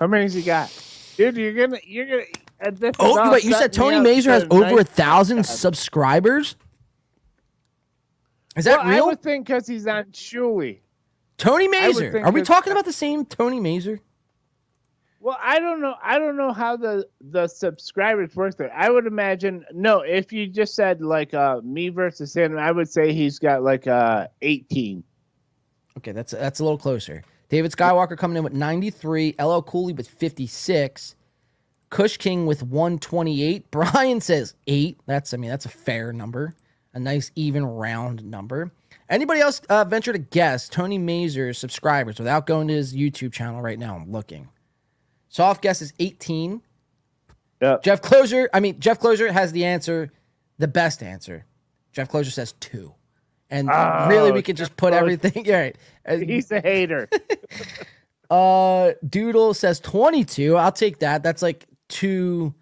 How 0.00 0.06
many's 0.06 0.32
he 0.32 0.42
got, 0.42 0.72
dude? 1.16 1.36
You're 1.36 1.52
gonna, 1.52 1.80
you're 1.84 2.06
gonna. 2.06 2.24
Uh, 2.60 2.70
Oh, 2.98 3.32
wait, 3.32 3.44
you 3.44 3.52
said 3.54 3.72
Tony 3.72 4.00
Mazur 4.00 4.30
has 4.30 4.46
over 4.50 4.78
a 4.78 4.84
thousand 4.84 5.44
subscribers? 5.44 6.56
Is 8.56 8.64
that 8.64 8.84
well, 8.84 8.96
I 8.96 9.00
would 9.00 9.22
think 9.22 9.46
because 9.46 9.66
he's 9.66 9.86
on 9.86 10.04
Shuli. 10.12 10.78
Tony 11.36 11.66
Mazur. 11.66 12.20
Are 12.24 12.30
we 12.30 12.42
talking 12.42 12.72
about 12.72 12.84
the 12.84 12.92
same 12.92 13.24
Tony 13.24 13.58
Mazur? 13.58 14.00
Well, 15.20 15.38
I 15.42 15.58
don't 15.58 15.80
know. 15.80 15.94
I 16.02 16.18
don't 16.18 16.36
know 16.36 16.52
how 16.52 16.76
the 16.76 17.08
the 17.20 17.48
subscribers 17.48 18.36
work 18.36 18.56
there. 18.58 18.70
I 18.74 18.90
would 18.90 19.06
imagine 19.06 19.64
no. 19.72 20.00
If 20.00 20.32
you 20.32 20.46
just 20.46 20.74
said 20.74 21.00
like 21.00 21.32
uh 21.32 21.62
me 21.64 21.88
versus 21.88 22.36
him, 22.36 22.58
I 22.58 22.70
would 22.70 22.90
say 22.90 23.12
he's 23.14 23.38
got 23.38 23.62
like 23.62 23.86
uh 23.86 24.28
18. 24.42 25.02
Okay, 25.96 26.12
that's 26.12 26.32
that's 26.32 26.60
a 26.60 26.62
little 26.62 26.78
closer. 26.78 27.22
David 27.48 27.72
Skywalker 27.72 28.18
coming 28.18 28.36
in 28.36 28.44
with 28.44 28.52
93, 28.52 29.36
LL 29.40 29.60
Cooley 29.60 29.92
with 29.92 30.08
56, 30.08 31.14
Kush 31.94 32.16
King 32.16 32.44
with 32.44 32.60
128. 32.64 33.70
Brian 33.70 34.20
says 34.20 34.54
8. 34.66 34.98
That's 35.06 35.32
I 35.32 35.36
mean, 35.36 35.48
that's 35.48 35.64
a 35.64 35.68
fair 35.70 36.12
number. 36.12 36.56
A 36.92 36.98
nice 36.98 37.30
even 37.36 37.64
round 37.64 38.24
number. 38.24 38.72
Anybody 39.08 39.40
else 39.40 39.60
uh, 39.68 39.84
venture 39.84 40.12
to 40.12 40.18
guess 40.18 40.68
Tony 40.68 40.98
Mazur's 40.98 41.56
subscribers 41.56 42.18
without 42.18 42.46
going 42.46 42.66
to 42.66 42.74
his 42.74 42.94
YouTube 42.94 43.32
channel 43.32 43.62
right 43.62 43.78
now? 43.78 43.94
I'm 43.94 44.10
looking. 44.10 44.48
Soft 45.28 45.62
guess 45.62 45.80
is 45.82 45.92
18. 46.00 46.62
Jeff 47.82 48.02
Closer, 48.02 48.50
I 48.52 48.58
mean, 48.58 48.80
Jeff 48.80 48.98
Closer 48.98 49.32
has 49.32 49.52
the 49.52 49.64
answer, 49.64 50.10
the 50.58 50.68
best 50.68 51.00
answer. 51.02 51.44
Jeff 51.92 52.08
Closer 52.08 52.30
says 52.32 52.54
2. 52.60 52.92
And 53.50 53.70
Oh, 53.70 54.06
really, 54.08 54.32
we 54.32 54.42
could 54.42 54.56
Jeff 54.56 54.68
just 54.68 54.76
put 54.76 54.90
Closer. 54.90 55.00
everything. 55.00 55.44
Yeah, 55.46 55.70
right. 56.08 56.28
He's 56.28 56.50
a 56.50 56.60
hater. 56.60 57.08
uh, 58.30 58.92
Doodle 59.08 59.54
says 59.54 59.78
22. 59.78 60.56
I'll 60.56 60.72
take 60.72 60.98
that. 60.98 61.22
That's 61.22 61.40
like 61.40 61.66
two 61.88 62.54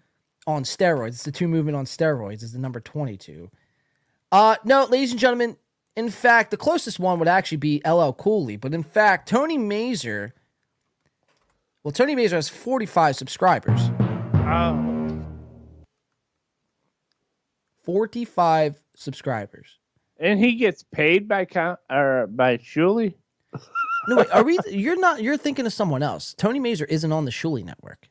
on 0.45 0.63
steroids. 0.63 1.09
It's 1.09 1.23
the 1.23 1.31
two 1.31 1.47
movement 1.47 1.77
on 1.77 1.85
steroids 1.85 2.43
is 2.43 2.53
the 2.53 2.59
number 2.59 2.79
22. 2.79 3.49
Uh, 4.31 4.55
no, 4.63 4.85
ladies 4.85 5.11
and 5.11 5.19
gentlemen, 5.19 5.57
in 5.95 6.09
fact, 6.09 6.51
the 6.51 6.57
closest 6.57 6.99
one 6.99 7.19
would 7.19 7.27
actually 7.27 7.57
be 7.57 7.81
LL 7.85 8.11
Cooley. 8.11 8.57
But 8.57 8.73
in 8.73 8.83
fact, 8.83 9.29
Tony 9.29 9.57
Mazur, 9.57 10.33
well, 11.83 11.91
Tony 11.91 12.15
Mazur 12.15 12.37
has 12.37 12.49
45 12.49 13.15
subscribers. 13.15 13.79
Oh. 14.33 15.23
45 17.83 18.81
subscribers. 18.95 19.79
And 20.19 20.39
he 20.39 20.55
gets 20.55 20.83
paid 20.83 21.27
by 21.27 21.45
count 21.45 21.79
or 21.89 22.27
by 22.27 22.57
Shuli. 22.57 23.15
No, 24.07 24.17
wait, 24.17 24.29
are 24.31 24.43
we? 24.43 24.57
You're 24.69 24.99
not. 24.99 25.21
You're 25.21 25.37
thinking 25.37 25.65
of 25.65 25.73
someone 25.73 26.03
else. 26.03 26.33
Tony 26.33 26.59
Mazur 26.59 26.85
isn't 26.85 27.11
on 27.11 27.25
the 27.25 27.31
Shuli 27.31 27.63
network. 27.63 28.09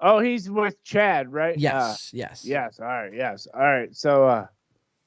Oh, 0.00 0.18
he's 0.18 0.50
with 0.50 0.82
Chad, 0.82 1.32
right? 1.32 1.58
Yes, 1.58 1.74
Uh, 1.74 2.16
yes. 2.16 2.44
Yes. 2.44 2.80
All 2.80 2.86
right. 2.86 3.12
Yes. 3.12 3.46
All 3.52 3.60
right. 3.60 3.94
So, 3.94 4.26
uh, 4.26 4.46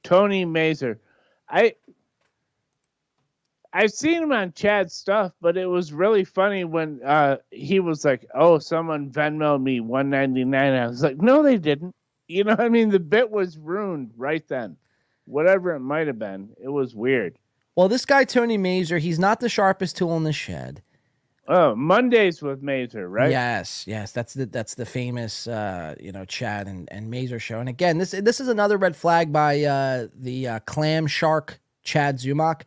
Tony 0.04 0.46
Mazur, 0.46 1.00
I, 1.50 1.76
I've 3.72 3.92
seen 3.92 4.22
him 4.22 4.32
on 4.32 4.54
Chad's 4.54 4.94
stuff, 4.94 5.32
but 5.42 5.58
it 5.58 5.66
was 5.66 5.92
really 5.94 6.24
funny 6.24 6.64
when 6.64 7.02
uh, 7.04 7.38
he 7.50 7.80
was 7.80 8.06
like, 8.06 8.26
"Oh, 8.36 8.60
someone 8.60 9.10
Venmoed 9.10 9.64
me 9.64 9.80
one 9.80 10.10
ninety 10.10 10.44
nine. 10.46 10.74
I 10.74 10.88
was 10.88 11.02
like, 11.02 11.18
"No, 11.22 11.42
they 11.42 11.58
didn't." 11.58 11.96
You 12.28 12.44
know, 12.44 12.52
what 12.52 12.62
I 12.62 12.70
mean, 12.70 12.90
the 12.90 13.00
bit 13.00 13.32
was 13.32 13.58
ruined 13.58 14.12
right 14.16 14.48
then. 14.48 14.78
Whatever 15.26 15.74
it 15.74 15.80
might 15.80 16.08
have 16.08 16.20
been, 16.20 16.50
it 16.62 16.70
was 16.70 16.94
weird. 16.96 17.38
Well, 17.76 17.90
this 17.90 18.06
guy 18.06 18.24
Tony 18.26 18.58
Mazur, 18.58 19.00
he's 19.00 19.18
not 19.20 19.40
the 19.40 19.50
sharpest 19.50 19.98
tool 19.98 20.16
in 20.18 20.24
the 20.24 20.34
shed. 20.34 20.84
Oh, 21.48 21.76
Mondays 21.76 22.42
with 22.42 22.62
Mazur, 22.62 23.10
right? 23.10 23.30
Yes, 23.30 23.84
yes, 23.86 24.14
that's 24.14 24.34
the 24.34 24.46
that's 24.46 24.76
the 24.76 24.86
famous 24.86 25.46
uh, 25.46 25.96
you 26.00 26.12
know 26.12 26.24
Chad 26.24 26.68
and 26.68 26.88
and 26.92 27.10
Mazur 27.10 27.40
show. 27.40 27.60
And 27.60 27.68
again, 27.68 27.98
this 27.98 28.12
this 28.12 28.40
is 28.40 28.48
another 28.48 28.78
red 28.78 28.96
flag 28.96 29.34
by 29.34 29.62
uh, 29.64 30.08
the 30.16 30.48
uh, 30.48 30.60
clam 30.60 31.06
shark 31.06 31.60
Chad 31.84 32.18
Zumock. 32.18 32.62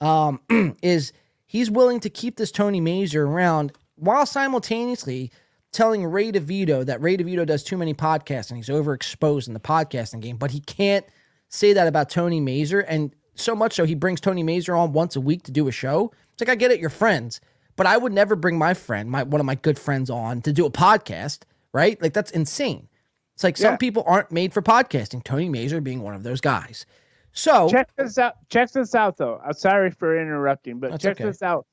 Um, 0.00 0.40
is 0.82 1.12
he's 1.46 1.70
willing 1.70 2.00
to 2.00 2.10
keep 2.10 2.36
this 2.36 2.50
Tony 2.50 2.80
Mazur 2.80 3.26
around 3.26 3.72
while 3.96 4.26
simultaneously 4.26 5.30
telling 5.74 6.06
Ray 6.06 6.32
DeVito 6.32 6.86
that 6.86 7.02
Ray 7.02 7.16
DeVito 7.16 7.44
does 7.44 7.62
too 7.62 7.76
many 7.76 7.92
podcasts 7.94 8.48
and 8.48 8.56
he's 8.56 8.68
overexposed 8.68 9.48
in 9.48 9.54
the 9.54 9.60
podcasting 9.60 10.20
game, 10.20 10.36
but 10.36 10.52
he 10.52 10.60
can't 10.60 11.04
say 11.48 11.72
that 11.72 11.86
about 11.86 12.08
Tony 12.08 12.40
Mazur. 12.40 12.80
And 12.80 13.14
so 13.34 13.54
much 13.54 13.74
so 13.74 13.84
he 13.84 13.94
brings 13.94 14.20
Tony 14.20 14.42
Mazur 14.42 14.74
on 14.76 14.92
once 14.92 15.16
a 15.16 15.20
week 15.20 15.42
to 15.42 15.50
do 15.50 15.68
a 15.68 15.72
show. 15.72 16.12
It's 16.32 16.40
like 16.40 16.48
I 16.48 16.54
get 16.54 16.70
it, 16.70 16.80
you're 16.80 16.90
friends, 16.90 17.40
but 17.76 17.86
I 17.86 17.96
would 17.96 18.12
never 18.12 18.36
bring 18.36 18.58
my 18.58 18.74
friend, 18.74 19.10
my 19.10 19.22
one 19.22 19.40
of 19.40 19.46
my 19.46 19.54
good 19.56 19.78
friends, 19.78 20.10
on 20.10 20.42
to 20.42 20.52
do 20.52 20.66
a 20.66 20.70
podcast, 20.70 21.40
right? 21.72 22.00
Like 22.00 22.12
that's 22.12 22.30
insane. 22.30 22.88
It's 23.34 23.42
like 23.44 23.56
some 23.56 23.72
Yeah. 23.72 23.76
people 23.78 24.04
aren't 24.06 24.30
made 24.30 24.52
for 24.52 24.62
podcasting. 24.62 25.24
Tony 25.24 25.48
Mazur 25.48 25.80
being 25.80 26.02
one 26.02 26.14
of 26.14 26.22
those 26.22 26.40
guys. 26.40 26.86
So 27.32 27.68
check 27.68 27.90
this 27.96 28.16
out. 28.16 28.34
Check 28.48 28.70
this 28.70 28.94
out, 28.94 29.16
though. 29.16 29.40
I'm 29.44 29.54
sorry 29.54 29.90
for 29.90 30.16
interrupting, 30.20 30.78
but 30.78 31.00
check 31.00 31.16
okay. 31.16 31.24
this 31.24 31.42
out. 31.42 31.66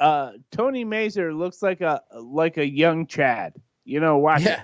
Uh, 0.00 0.32
Tony 0.50 0.84
Mazur 0.84 1.34
looks 1.34 1.60
like 1.62 1.82
a 1.82 2.00
like 2.14 2.56
a 2.56 2.66
young 2.66 3.06
Chad. 3.06 3.54
You 3.84 4.00
know, 4.00 4.16
watch 4.16 4.42
Yeah. 4.42 4.62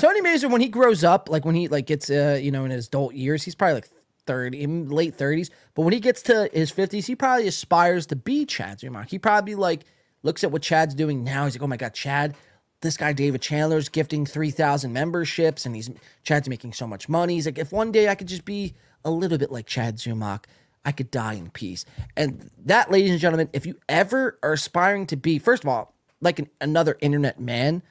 Tony 0.00 0.20
Mazur, 0.20 0.48
when 0.48 0.60
he 0.60 0.68
grows 0.68 1.04
up, 1.04 1.28
like 1.28 1.44
when 1.44 1.54
he 1.54 1.68
like 1.68 1.86
gets 1.86 2.10
uh, 2.10 2.38
you 2.40 2.50
know, 2.50 2.64
in 2.64 2.70
his 2.70 2.88
adult 2.88 3.14
years, 3.14 3.42
he's 3.42 3.54
probably 3.54 3.74
like 3.76 3.88
30, 4.26 4.62
in 4.62 4.88
late 4.88 5.16
30s. 5.16 5.50
But 5.74 5.82
when 5.82 5.92
he 5.92 6.00
gets 6.00 6.22
to 6.22 6.48
his 6.52 6.72
50s, 6.72 7.06
he 7.06 7.16
probably 7.16 7.48
aspires 7.48 8.06
to 8.06 8.16
be 8.16 8.44
Chad 8.46 8.80
Zumock. 8.80 9.10
He 9.10 9.18
probably 9.18 9.54
like 9.54 9.84
looks 10.22 10.44
at 10.44 10.50
what 10.50 10.62
Chad's 10.62 10.94
doing 10.94 11.24
now. 11.24 11.44
He's 11.44 11.54
like, 11.54 11.62
oh 11.62 11.66
my 11.66 11.76
God, 11.76 11.94
Chad, 11.94 12.34
this 12.80 12.96
guy 12.96 13.12
David 13.12 13.40
Chandler's 13.40 13.88
gifting 13.88 14.26
3,000 14.26 14.92
memberships 14.92 15.66
and 15.66 15.74
he's 15.74 15.90
Chad's 16.22 16.48
making 16.48 16.72
so 16.72 16.86
much 16.86 17.08
money. 17.08 17.34
He's 17.34 17.46
like, 17.46 17.58
if 17.58 17.72
one 17.72 17.92
day 17.92 18.08
I 18.08 18.14
could 18.14 18.28
just 18.28 18.44
be 18.44 18.74
a 19.04 19.10
little 19.10 19.38
bit 19.38 19.50
like 19.50 19.66
Chad 19.66 19.96
Zumock, 19.96 20.44
I 20.84 20.92
could 20.92 21.10
die 21.10 21.34
in 21.34 21.50
peace. 21.50 21.84
And 22.16 22.50
that, 22.64 22.90
ladies 22.90 23.12
and 23.12 23.20
gentlemen, 23.20 23.48
if 23.52 23.66
you 23.66 23.76
ever 23.88 24.38
are 24.42 24.52
aspiring 24.52 25.06
to 25.06 25.16
be, 25.16 25.38
first 25.38 25.62
of 25.62 25.68
all, 25.68 25.94
like 26.20 26.38
an, 26.38 26.48
another 26.60 26.96
internet 27.00 27.40
man, 27.40 27.82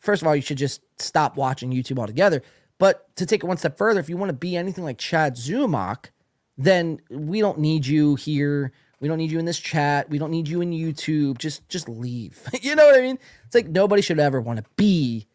first 0.00 0.22
of 0.22 0.28
all, 0.28 0.34
you 0.34 0.42
should 0.42 0.58
just 0.58 0.80
stop 1.00 1.36
watching 1.36 1.70
YouTube 1.72 1.98
altogether. 1.98 2.42
But 2.80 3.14
to 3.16 3.26
take 3.26 3.44
it 3.44 3.46
one 3.46 3.58
step 3.58 3.76
further, 3.76 4.00
if 4.00 4.08
you 4.08 4.16
want 4.16 4.30
to 4.30 4.36
be 4.36 4.56
anything 4.56 4.84
like 4.84 4.96
Chad 4.96 5.36
Zumock, 5.36 6.06
then 6.56 7.00
we 7.10 7.40
don't 7.40 7.58
need 7.58 7.86
you 7.86 8.14
here. 8.16 8.72
We 9.00 9.06
don't 9.06 9.18
need 9.18 9.30
you 9.30 9.38
in 9.38 9.44
this 9.44 9.58
chat. 9.58 10.08
We 10.08 10.18
don't 10.18 10.30
need 10.30 10.48
you 10.48 10.62
in 10.62 10.70
YouTube. 10.70 11.36
Just 11.36 11.68
just 11.68 11.88
leave. 11.88 12.40
you 12.62 12.74
know 12.74 12.86
what 12.86 12.98
I 12.98 13.02
mean? 13.02 13.18
It's 13.44 13.54
like 13.54 13.68
nobody 13.68 14.00
should 14.00 14.18
ever 14.18 14.40
want 14.40 14.56
to 14.58 14.64
be 14.76 15.26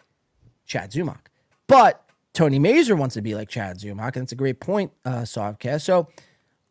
Chad 0.66 0.92
Zumock. 0.92 1.28
But 1.68 2.04
Tony 2.34 2.58
Mazur 2.58 2.96
wants 2.96 3.14
to 3.14 3.22
be 3.22 3.36
like 3.36 3.48
Chad 3.48 3.78
Zumock, 3.78 4.16
and 4.16 4.24
it's 4.24 4.32
a 4.32 4.36
great 4.36 4.60
point, 4.60 4.92
uh, 5.06 5.22
Softcast. 5.22 5.82
So 5.82 6.08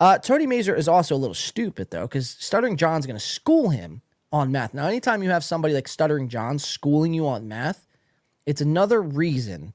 uh, 0.00 0.18
Tony 0.18 0.46
Mazer 0.46 0.74
is 0.74 0.88
also 0.88 1.14
a 1.14 1.16
little 1.16 1.34
stupid 1.34 1.92
though, 1.92 2.02
because 2.02 2.28
Stuttering 2.28 2.76
John's 2.76 3.06
going 3.06 3.18
to 3.18 3.24
school 3.24 3.68
him 3.68 4.02
on 4.32 4.50
math. 4.50 4.74
Now, 4.74 4.88
anytime 4.88 5.22
you 5.22 5.30
have 5.30 5.44
somebody 5.44 5.72
like 5.72 5.86
Stuttering 5.86 6.28
John 6.28 6.58
schooling 6.58 7.14
you 7.14 7.28
on 7.28 7.46
math, 7.46 7.86
it's 8.44 8.60
another 8.60 9.00
reason, 9.00 9.74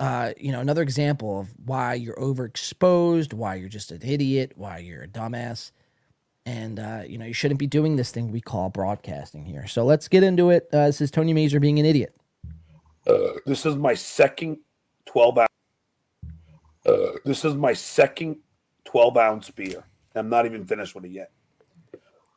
uh, 0.00 0.32
you 0.38 0.50
know, 0.50 0.60
another 0.60 0.80
example 0.80 1.40
of 1.40 1.48
why 1.66 1.92
you're 1.92 2.16
overexposed, 2.16 3.34
why 3.34 3.54
you're 3.54 3.68
just 3.68 3.92
an 3.92 4.00
idiot, 4.02 4.52
why 4.56 4.78
you're 4.78 5.02
a 5.02 5.08
dumbass. 5.08 5.72
And, 6.46 6.80
uh, 6.80 7.02
you 7.06 7.18
know, 7.18 7.26
you 7.26 7.34
shouldn't 7.34 7.60
be 7.60 7.66
doing 7.66 7.96
this 7.96 8.10
thing 8.10 8.32
we 8.32 8.40
call 8.40 8.70
broadcasting 8.70 9.44
here. 9.44 9.66
So 9.66 9.84
let's 9.84 10.08
get 10.08 10.22
into 10.22 10.48
it. 10.48 10.68
Uh, 10.72 10.86
this 10.86 11.02
is 11.02 11.10
Tony 11.10 11.34
Mazur 11.34 11.60
being 11.60 11.78
an 11.78 11.84
idiot. 11.84 12.16
Uh, 13.06 13.34
this 13.44 13.66
is 13.66 13.76
my 13.76 13.92
second 13.92 14.58
12 15.04 15.38
ounce. 15.38 15.48
Uh, 16.86 17.12
this 17.26 17.44
is 17.44 17.54
my 17.54 17.74
second 17.74 18.38
12 18.86 19.16
ounce 19.18 19.50
beer. 19.50 19.84
I'm 20.14 20.30
not 20.30 20.46
even 20.46 20.64
finished 20.64 20.94
with 20.94 21.04
it 21.04 21.10
yet. 21.10 21.30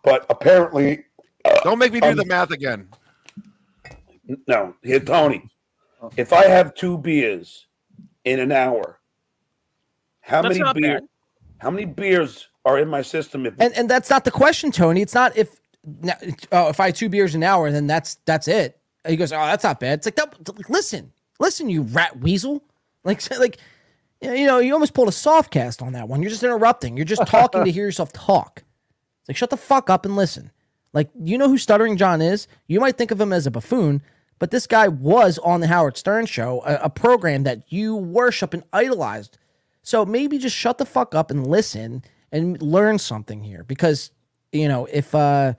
But 0.03 0.25
apparently, 0.29 1.05
Don't 1.63 1.79
make 1.79 1.93
me 1.93 2.01
do 2.01 2.09
um, 2.09 2.17
the 2.17 2.25
math 2.25 2.51
again. 2.51 2.89
no, 4.47 4.75
here, 4.83 4.99
Tony. 4.99 5.49
If 6.17 6.33
I 6.33 6.45
have 6.45 6.73
two 6.75 6.97
beers 6.97 7.67
in 8.25 8.39
an 8.39 8.51
hour, 8.51 8.99
how 10.21 10.41
That's 10.41 10.53
many 10.53 10.63
not 10.63 10.75
beer, 10.75 10.99
bad. 10.99 11.07
How 11.59 11.71
many 11.71 11.85
beers 11.85 12.47
are 12.65 12.79
in 12.79 12.87
my 12.87 13.01
system? 13.01 13.45
If 13.45 13.55
And 13.59 13.73
and 13.75 13.89
that's 13.89 14.09
not 14.09 14.25
the 14.25 14.31
question, 14.31 14.71
Tony. 14.71 15.01
It's 15.01 15.13
not 15.13 15.35
if 15.37 15.59
now, 16.01 16.15
oh, 16.51 16.69
if 16.69 16.79
I 16.79 16.87
had 16.87 16.95
two 16.95 17.09
beers 17.09 17.35
an 17.35 17.43
hour, 17.43 17.71
then 17.71 17.87
that's 17.87 18.15
that's 18.25 18.47
it. 18.47 18.79
He 19.07 19.17
goes, 19.17 19.33
oh, 19.33 19.37
that's 19.37 19.63
not 19.63 19.79
bad. 19.79 19.99
It's 19.99 20.07
like, 20.07 20.17
no, 20.17 20.53
listen, 20.69 21.11
listen, 21.39 21.69
you 21.69 21.83
rat 21.83 22.19
weasel. 22.19 22.63
Like, 23.05 23.21
like, 23.37 23.57
you 24.21 24.45
know, 24.47 24.59
you 24.59 24.71
almost 24.71 24.93
pulled 24.93 25.09
a 25.09 25.11
soft 25.11 25.51
cast 25.51 25.81
on 25.81 25.91
that 25.91 26.07
one. 26.07 26.21
You're 26.21 26.29
just 26.29 26.41
interrupting. 26.41 26.95
You're 26.95 27.05
just 27.05 27.27
talking 27.27 27.65
to 27.65 27.69
hear 27.69 27.83
yourself 27.83 28.13
talk. 28.13 28.63
It's 29.19 29.27
like, 29.27 29.35
shut 29.35 29.49
the 29.49 29.57
fuck 29.57 29.89
up 29.89 30.05
and 30.05 30.15
listen. 30.15 30.51
Like, 30.93 31.09
you 31.21 31.37
know 31.37 31.49
who 31.49 31.57
Stuttering 31.57 31.97
John 31.97 32.21
is? 32.21 32.47
You 32.67 32.79
might 32.79 32.97
think 32.97 33.11
of 33.11 33.19
him 33.19 33.33
as 33.33 33.45
a 33.45 33.51
buffoon, 33.51 34.01
but 34.43 34.51
this 34.51 34.67
guy 34.67 34.89
was 34.89 35.37
on 35.37 35.61
the 35.61 35.67
Howard 35.67 35.95
Stern 35.95 36.25
show, 36.25 36.61
a, 36.65 36.73
a 36.83 36.89
program 36.89 37.43
that 37.43 37.71
you 37.71 37.95
worship 37.95 38.53
and 38.53 38.61
idolized. 38.73 39.37
So 39.83 40.05
maybe 40.05 40.37
just 40.37 40.53
shut 40.53 40.77
the 40.77 40.85
fuck 40.85 41.15
up 41.15 41.31
and 41.31 41.47
listen 41.47 42.03
and 42.29 42.61
learn 42.61 42.99
something 42.99 43.41
here 43.41 43.63
because, 43.63 44.11
you 44.51 44.67
know, 44.67 44.85
if, 44.91 45.15
uh, 45.15 45.53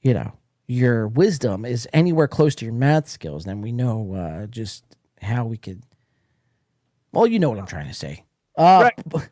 you 0.00 0.14
know, 0.14 0.32
your 0.66 1.08
wisdom 1.08 1.66
is 1.66 1.86
anywhere 1.92 2.26
close 2.26 2.54
to 2.54 2.64
your 2.64 2.72
math 2.72 3.06
skills, 3.06 3.44
then 3.44 3.60
we 3.60 3.70
know 3.70 4.14
uh, 4.14 4.46
just 4.46 4.86
how 5.20 5.44
we 5.44 5.58
could. 5.58 5.82
Well, 7.12 7.26
you 7.26 7.38
know 7.38 7.50
what 7.50 7.58
I'm 7.58 7.66
trying 7.66 7.88
to 7.88 7.94
say. 7.94 8.24
Uh, 8.56 8.88
Okay, 9.14 9.28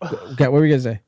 what 0.46 0.52
were 0.52 0.64
you 0.64 0.74
gonna 0.74 0.80
say? 0.80 1.00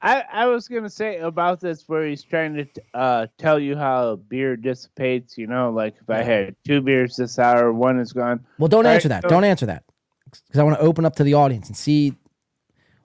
I, 0.00 0.22
I 0.32 0.46
was 0.46 0.68
gonna 0.68 0.90
say 0.90 1.18
about 1.18 1.60
this 1.60 1.88
where 1.88 2.06
he's 2.06 2.22
trying 2.22 2.54
to 2.54 2.66
uh, 2.94 3.26
tell 3.36 3.58
you 3.58 3.76
how 3.76 4.16
beer 4.16 4.56
dissipates. 4.56 5.36
You 5.36 5.46
know, 5.46 5.70
like 5.70 5.96
if 6.00 6.08
I 6.08 6.22
had 6.22 6.54
two 6.64 6.80
beers 6.80 7.16
this 7.16 7.38
hour, 7.38 7.72
one 7.72 7.98
is 7.98 8.12
gone. 8.12 8.44
Well, 8.58 8.68
don't 8.68 8.86
All 8.86 8.92
answer 8.92 9.08
right, 9.08 9.20
that. 9.20 9.22
so- 9.22 9.28
Don't 9.28 9.44
answer 9.44 9.66
that 9.66 9.84
because 10.24 10.60
I 10.60 10.62
want 10.62 10.76
to 10.78 10.82
open 10.84 11.04
up 11.04 11.16
to 11.16 11.24
the 11.24 11.34
audience 11.34 11.68
and 11.68 11.76
see 11.76 12.14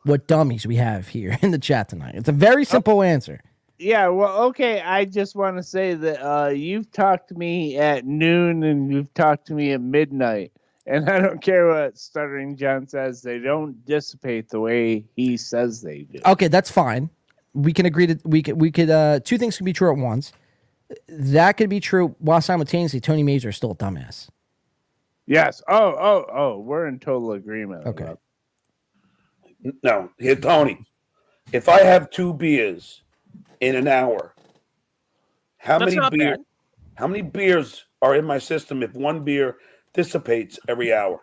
what 0.04 0.28
dummies 0.28 0.68
we 0.68 0.76
have 0.76 1.08
here 1.08 1.38
in 1.42 1.52
the 1.52 1.58
chat 1.58 1.90
tonight. 1.90 2.16
It's 2.16 2.30
a 2.30 2.34
very 2.34 2.66
simple 2.66 3.02
answer. 3.02 3.42
Yeah, 3.80 4.10
well, 4.10 4.44
okay. 4.46 4.82
I 4.82 5.04
just 5.06 5.36
want 5.36 5.58
to 5.58 5.64
say 5.64 5.94
that 5.96 6.22
uh, 6.24 6.50
you've 6.50 6.92
talked 6.92 7.30
to 7.30 7.36
me 7.36 7.78
at 7.78 8.06
noon 8.06 8.64
and 8.64 8.94
you've 8.94 9.14
talked 9.14 9.48
to 9.48 9.54
me 9.54 9.72
at 9.72 9.82
midnight, 9.82 10.52
and 10.86 11.10
I 11.10 11.20
don't 11.20 11.42
care 11.42 11.68
what 11.68 11.98
Stuttering 11.98 12.56
John 12.56 12.88
says. 12.88 13.22
They 13.22 13.40
don't 13.40 13.84
dissipate 13.86 14.50
the 14.50 14.60
way 14.60 15.06
he 15.16 15.38
says 15.38 15.82
they 15.82 16.04
do. 16.04 16.20
Okay, 16.26 16.48
that's 16.48 16.70
fine. 16.70 17.10
We 17.54 17.72
can 17.72 17.86
agree 17.86 18.08
to 18.08 18.20
we 18.24 18.42
could 18.42 18.60
we 18.60 18.72
could 18.72 18.90
uh 18.90 19.20
two 19.24 19.38
things 19.38 19.58
can 19.58 19.66
be 19.66 19.74
true 19.74 19.92
at 19.92 19.98
once. 19.98 20.34
That 21.08 21.54
could 21.54 21.70
be 21.70 21.80
true 21.80 22.16
while 22.20 22.42
simultaneously 22.42 23.00
Tony 23.00 23.24
Mazur 23.24 23.50
is 23.50 23.58
still 23.58 23.72
a 23.72 23.76
dumbass. 23.76 24.28
Yes. 25.26 25.62
Oh, 25.68 25.96
oh, 25.98 26.26
oh. 26.32 26.60
We're 26.60 26.88
in 26.88 27.00
total 27.00 27.32
agreement. 27.34 27.86
Okay. 27.88 28.14
no, 29.84 30.10
here, 30.20 30.36
Tony. 30.36 30.86
If 31.52 31.70
I 31.70 31.82
have 31.82 32.10
two 32.10 32.34
beers 32.34 33.02
in 33.62 33.76
an 33.76 33.88
hour, 33.88 34.34
how 35.58 35.80
That's 35.80 35.92
many 35.92 36.02
not 36.02 36.12
beer, 36.12 36.38
how 36.96 37.08
many 37.08 37.22
beers 37.22 37.86
are 38.02 38.16
in 38.16 38.26
my 38.26 38.38
system 38.38 38.84
if 38.84 38.94
one 38.94 39.24
beer 39.24 39.58
dissipates 39.94 40.60
every 40.68 40.94
hour? 40.94 41.22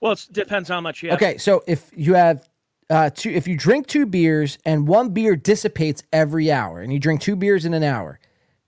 Well, 0.00 0.12
it 0.12 0.26
depends 0.30 0.68
how 0.68 0.80
much 0.80 1.02
you 1.02 1.10
have. 1.10 1.18
Okay, 1.20 1.38
so 1.38 1.62
if 1.66 1.90
you 1.94 2.14
have 2.14 2.48
uh 2.90 3.10
two 3.10 3.30
if 3.30 3.46
you 3.46 3.56
drink 3.56 3.86
two 3.86 4.06
beers 4.06 4.58
and 4.64 4.88
one 4.88 5.10
beer 5.10 5.36
dissipates 5.36 6.02
every 6.12 6.50
hour 6.50 6.80
and 6.80 6.92
you 6.92 6.98
drink 6.98 7.20
two 7.20 7.36
beers 7.36 7.64
in 7.64 7.74
an 7.74 7.82
hour, 7.82 8.18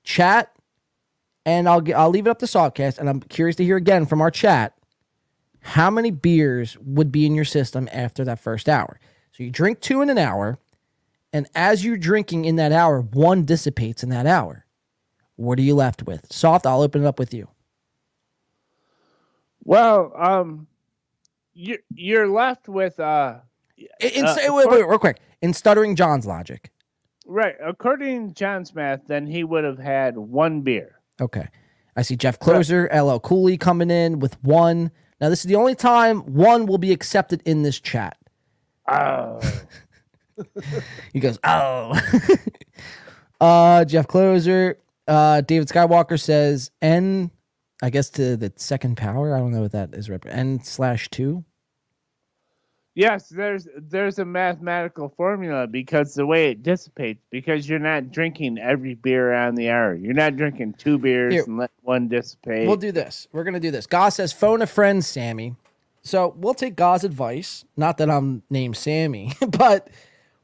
chat 0.02 0.52
and 1.46 1.68
I'll 1.68 1.80
get, 1.80 1.96
I'll 1.96 2.10
leave 2.10 2.26
it 2.26 2.30
up 2.30 2.38
to 2.40 2.46
Softcast 2.46 2.98
and 2.98 3.08
I'm 3.08 3.20
curious 3.20 3.56
to 3.56 3.64
hear 3.64 3.76
again 3.76 4.06
from 4.06 4.20
our 4.20 4.30
chat 4.30 4.74
how 5.62 5.90
many 5.90 6.10
beers 6.10 6.76
would 6.78 7.12
be 7.12 7.26
in 7.26 7.34
your 7.34 7.44
system 7.44 7.88
after 7.92 8.24
that 8.24 8.40
first 8.40 8.68
hour. 8.68 8.98
So 9.32 9.44
you 9.44 9.50
drink 9.50 9.80
two 9.80 10.02
in 10.02 10.10
an 10.10 10.18
hour 10.18 10.58
and 11.32 11.46
as 11.54 11.84
you're 11.84 11.96
drinking 11.96 12.44
in 12.44 12.56
that 12.56 12.72
hour, 12.72 13.00
one 13.00 13.44
dissipates 13.44 14.02
in 14.02 14.08
that 14.10 14.26
hour. 14.26 14.66
What 15.36 15.58
are 15.58 15.62
you 15.62 15.74
left 15.74 16.02
with? 16.02 16.30
Soft, 16.32 16.66
I'll 16.66 16.82
open 16.82 17.04
it 17.04 17.06
up 17.06 17.18
with 17.18 17.32
you. 17.32 17.48
Well, 19.64 20.12
um, 20.16 20.66
you 21.54 21.78
you're 21.94 22.28
left 22.28 22.68
with 22.68 22.98
uh, 22.98 23.38
In, 24.00 24.24
uh, 24.24 24.36
wait, 24.36 24.50
wait, 24.50 24.68
wait, 24.70 24.86
real 24.88 24.98
quick. 24.98 25.20
In 25.42 25.52
Stuttering 25.54 25.96
John's 25.96 26.26
logic. 26.26 26.70
right. 27.26 27.54
According 27.64 28.28
to 28.28 28.34
John's 28.34 28.74
math, 28.74 29.06
then 29.06 29.26
he 29.26 29.44
would 29.44 29.64
have 29.64 29.78
had 29.78 30.16
one 30.18 30.60
beer. 30.62 31.00
Okay. 31.20 31.48
I 31.96 32.02
see 32.02 32.16
Jeff 32.16 32.38
Closer, 32.38 32.88
LL 32.94 33.18
Cooley 33.18 33.56
coming 33.58 33.90
in 33.90 34.20
with 34.20 34.42
one. 34.44 34.90
Now, 35.20 35.28
this 35.28 35.40
is 35.40 35.46
the 35.46 35.56
only 35.56 35.74
time 35.74 36.20
one 36.20 36.66
will 36.66 36.78
be 36.78 36.92
accepted 36.92 37.42
in 37.44 37.62
this 37.62 37.78
chat. 37.80 38.16
Oh. 38.88 39.40
He 41.12 41.20
goes, 41.20 41.38
oh. 41.44 41.92
uh, 43.42 43.84
Jeff 43.84 44.06
Closer. 44.06 44.78
Uh, 45.06 45.42
David 45.42 45.68
Skywalker 45.68 46.18
says 46.18 46.70
N, 46.80 47.30
I 47.82 47.90
guess 47.90 48.11
to 48.11 48.36
the 48.36 48.52
second 48.57 48.97
power. 48.97 49.35
I 49.35 49.39
don't 49.39 49.52
know 49.52 49.62
what 49.62 49.73
that 49.73 49.94
is. 49.94 50.11
rep- 50.11 50.27
N 50.27 50.62
slash 50.62 51.09
two. 51.11 51.44
Yes, 52.94 53.28
there's 53.28 53.69
there's 53.77 54.19
a 54.19 54.24
mathematical 54.24 55.09
formula 55.16 55.66
because 55.66 56.15
the 56.15 56.27
way 56.27 56.51
it 56.51 56.62
dissipates, 56.62 57.23
because 57.31 57.69
you're 57.69 57.78
not 57.78 58.11
drinking 58.11 58.59
every 58.59 58.94
beer 58.94 59.32
on 59.32 59.55
the 59.55 59.70
hour. 59.70 59.94
You're 59.94 60.12
not 60.12 60.36
drinking 60.36 60.74
two 60.74 60.98
beers 60.98 61.32
Here. 61.32 61.44
and 61.47 61.57
let 61.57 61.70
one 61.82 62.09
dissipate. 62.09 62.66
We'll 62.66 62.77
do 62.77 62.93
this. 62.93 63.28
We're 63.32 63.44
gonna 63.44 63.61
do 63.61 63.70
this. 63.70 63.86
Goss 63.86 64.17
says 64.17 64.33
phone 64.33 64.60
a 64.60 64.67
friend, 64.67 65.05
Sammy. 65.05 65.55
So 66.02 66.34
we'll 66.36 66.55
take 66.55 66.76
Goss 66.76 67.05
advice. 67.05 67.65
Not 67.76 67.97
that 67.99 68.10
I'm 68.10 68.42
named 68.50 68.76
Sammy, 68.76 69.33
but 69.49 69.89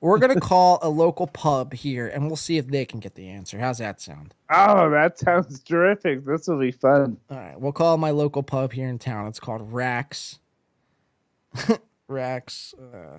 we're 0.06 0.18
gonna 0.18 0.38
call 0.40 0.78
a 0.82 0.88
local 0.88 1.26
pub 1.26 1.72
here 1.74 2.06
and 2.06 2.26
we'll 2.26 2.36
see 2.36 2.58
if 2.58 2.68
they 2.68 2.84
can 2.84 3.00
get 3.00 3.14
the 3.16 3.28
answer. 3.28 3.58
How's 3.58 3.78
that 3.78 4.00
sound? 4.00 4.34
Oh, 4.50 4.88
that 4.90 5.18
sounds 5.18 5.60
terrific. 5.62 6.24
This 6.24 6.46
will 6.46 6.60
be 6.60 6.70
fun. 6.70 7.16
All 7.28 7.36
right, 7.36 7.60
we'll 7.60 7.72
call 7.72 7.96
my 7.98 8.10
local 8.10 8.42
pub 8.44 8.72
here 8.72 8.88
in 8.88 8.98
town. 9.00 9.26
It's 9.26 9.40
called 9.40 9.72
Rax. 9.72 10.38
Rax. 12.08 12.74
Uh, 12.74 13.18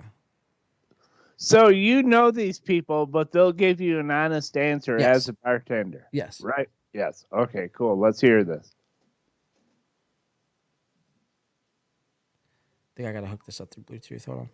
So 1.36 1.68
you 1.68 2.02
know 2.02 2.30
these 2.30 2.58
people, 2.58 3.04
but 3.06 3.32
they'll 3.32 3.52
give 3.52 3.80
you 3.80 3.98
an 4.00 4.10
honest 4.10 4.56
answer 4.56 4.96
Yes. 4.98 5.16
as 5.16 5.28
a 5.28 5.32
bartender. 5.34 6.06
Yes. 6.10 6.40
Right? 6.40 6.68
Yes. 6.94 7.26
Okay, 7.32 7.68
cool. 7.72 7.98
Let's 7.98 8.20
hear 8.20 8.44
this. 8.44 8.74
I 12.90 12.90
think 12.96 13.08
I 13.08 13.12
gotta 13.12 13.26
hook 13.28 13.44
this 13.44 13.60
up 13.60 13.70
through 13.70 13.84
Bluetooth. 13.84 14.24
Hold 14.24 14.38
on. 14.38 14.48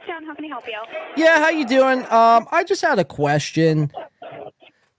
Uptown. 0.00 0.24
How 0.24 0.34
can 0.34 0.44
I 0.44 0.48
help 0.48 0.66
you? 0.66 0.78
Yeah, 1.16 1.38
how 1.38 1.50
you 1.50 1.66
doing? 1.66 2.00
Um, 2.10 2.46
I 2.50 2.64
just 2.66 2.82
had 2.82 2.98
a 2.98 3.04
question. 3.04 3.92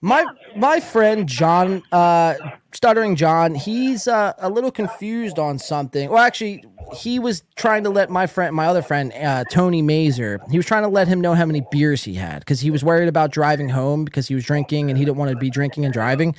My 0.01 0.25
my 0.55 0.79
friend 0.79 1.27
John, 1.27 1.83
uh, 1.91 2.35
stuttering 2.71 3.15
John, 3.15 3.53
he's 3.53 4.07
uh, 4.07 4.33
a 4.39 4.49
little 4.49 4.71
confused 4.71 5.37
on 5.37 5.59
something. 5.59 6.09
Well, 6.09 6.23
actually, 6.23 6.63
he 6.95 7.19
was 7.19 7.43
trying 7.55 7.83
to 7.83 7.89
let 7.89 8.09
my 8.09 8.25
friend, 8.25 8.55
my 8.55 8.65
other 8.65 8.81
friend, 8.81 9.13
uh, 9.13 9.43
Tony 9.51 9.81
Mazur, 9.81 10.39
he 10.49 10.57
was 10.57 10.65
trying 10.65 10.83
to 10.83 10.89
let 10.89 11.07
him 11.07 11.21
know 11.21 11.35
how 11.35 11.45
many 11.45 11.63
beers 11.71 12.03
he 12.03 12.15
had 12.15 12.39
because 12.39 12.59
he 12.61 12.71
was 12.71 12.83
worried 12.83 13.07
about 13.07 13.31
driving 13.31 13.69
home 13.69 14.03
because 14.03 14.27
he 14.27 14.33
was 14.33 14.43
drinking 14.43 14.89
and 14.89 14.97
he 14.97 15.05
didn't 15.05 15.17
want 15.17 15.29
to 15.31 15.37
be 15.37 15.49
drinking 15.49 15.85
and 15.85 15.93
driving. 15.93 16.35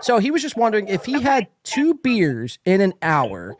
So 0.00 0.18
he 0.18 0.30
was 0.30 0.42
just 0.42 0.56
wondering 0.56 0.88
if 0.88 1.04
he 1.04 1.20
had 1.22 1.48
two 1.64 1.94
beers 1.94 2.58
in 2.64 2.80
an 2.80 2.92
hour, 3.02 3.56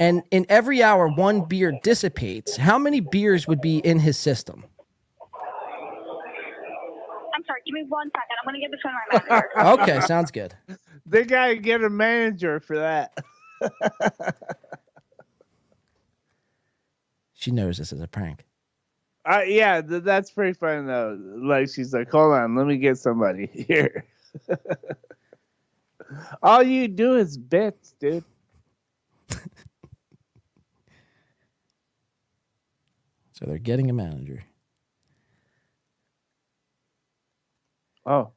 and 0.00 0.22
in 0.30 0.46
every 0.48 0.82
hour 0.82 1.08
one 1.08 1.42
beer 1.42 1.78
dissipates, 1.82 2.56
how 2.56 2.78
many 2.78 3.00
beers 3.00 3.46
would 3.46 3.60
be 3.60 3.78
in 3.78 3.98
his 3.98 4.16
system? 4.16 4.64
I'm 7.34 7.44
sorry. 7.46 7.60
Give 7.66 7.74
me 7.74 7.84
one 7.88 8.08
second. 8.08 8.36
I'm 8.42 8.50
going 8.50 8.60
to 8.60 8.60
get 8.60 8.70
this 8.70 8.80
one 8.82 8.94
to 8.94 9.24
my 9.28 9.42
manager. 9.56 9.82
Okay, 9.82 10.00
sounds 10.06 10.30
good. 10.30 10.54
They 11.06 11.24
gotta 11.24 11.56
get 11.56 11.82
a 11.82 11.88
manager 11.88 12.60
for 12.60 12.76
that. 12.78 13.16
She 17.40 17.52
knows 17.52 17.78
this 17.78 17.92
is 17.92 18.00
a 18.00 18.08
prank. 18.08 18.44
Uh, 19.24 19.42
yeah, 19.46 19.80
th- 19.80 20.02
that's 20.02 20.32
pretty 20.32 20.54
funny 20.54 20.84
though. 20.84 21.16
Like 21.36 21.68
she's 21.68 21.94
like, 21.94 22.10
hold 22.10 22.32
on, 22.32 22.56
let 22.56 22.66
me 22.66 22.78
get 22.78 22.98
somebody 22.98 23.46
here. 23.68 24.04
All 26.42 26.64
you 26.64 26.88
do 26.88 27.14
is 27.14 27.38
bits, 27.38 27.94
dude. 28.00 28.24
So 33.38 33.46
they're 33.46 33.58
getting 33.58 33.88
a 33.88 33.92
manager. 33.92 34.42
Oh, 38.04 38.32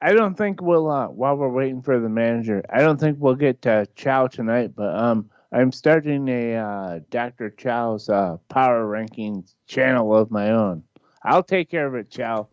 I 0.00 0.12
don't 0.12 0.36
think 0.36 0.62
we'll. 0.62 0.88
Uh, 0.88 1.08
while 1.08 1.34
we're 1.34 1.48
waiting 1.48 1.82
for 1.82 1.98
the 1.98 2.08
manager, 2.08 2.62
I 2.72 2.80
don't 2.80 3.00
think 3.00 3.16
we'll 3.18 3.34
get 3.34 3.62
to 3.62 3.88
Chow 3.96 4.28
tonight. 4.28 4.76
But 4.76 4.94
um, 4.94 5.30
I'm 5.50 5.72
starting 5.72 6.28
a 6.28 6.54
uh, 6.54 7.00
Dr. 7.10 7.50
Chow's 7.50 8.08
uh, 8.08 8.36
power 8.48 8.86
rankings 8.86 9.54
channel 9.66 10.14
of 10.14 10.30
my 10.30 10.50
own. 10.50 10.84
I'll 11.24 11.42
take 11.42 11.68
care 11.68 11.88
of 11.88 11.96
it, 11.96 12.08
Chow. 12.08 12.46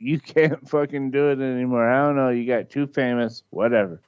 You 0.00 0.18
can't 0.34 0.68
fucking 0.68 1.12
do 1.12 1.28
it 1.30 1.40
anymore. 1.40 1.88
I 1.88 2.04
don't 2.04 2.16
know. 2.16 2.30
You 2.30 2.48
got 2.48 2.68
too 2.68 2.88
famous. 2.88 3.44
Whatever. 3.50 4.02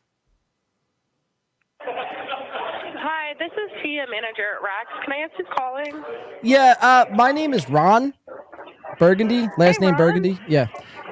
Hi, 1.80 3.34
this 3.38 3.52
is 3.52 3.82
Tia, 3.82 4.06
manager 4.20 4.56
at 4.56 4.62
Rax. 4.62 4.88
Can 5.04 5.12
I 5.12 5.16
ask 5.18 5.32
who's 5.36 5.46
calling? 5.56 6.04
Yeah, 6.42 6.74
uh, 6.80 7.04
my 7.14 7.32
name 7.32 7.54
is 7.54 7.68
Ron 7.68 8.14
Burgundy. 8.98 9.48
Last 9.58 9.80
name 9.80 9.96
Burgundy. 9.96 10.38
Yeah. 10.48 10.66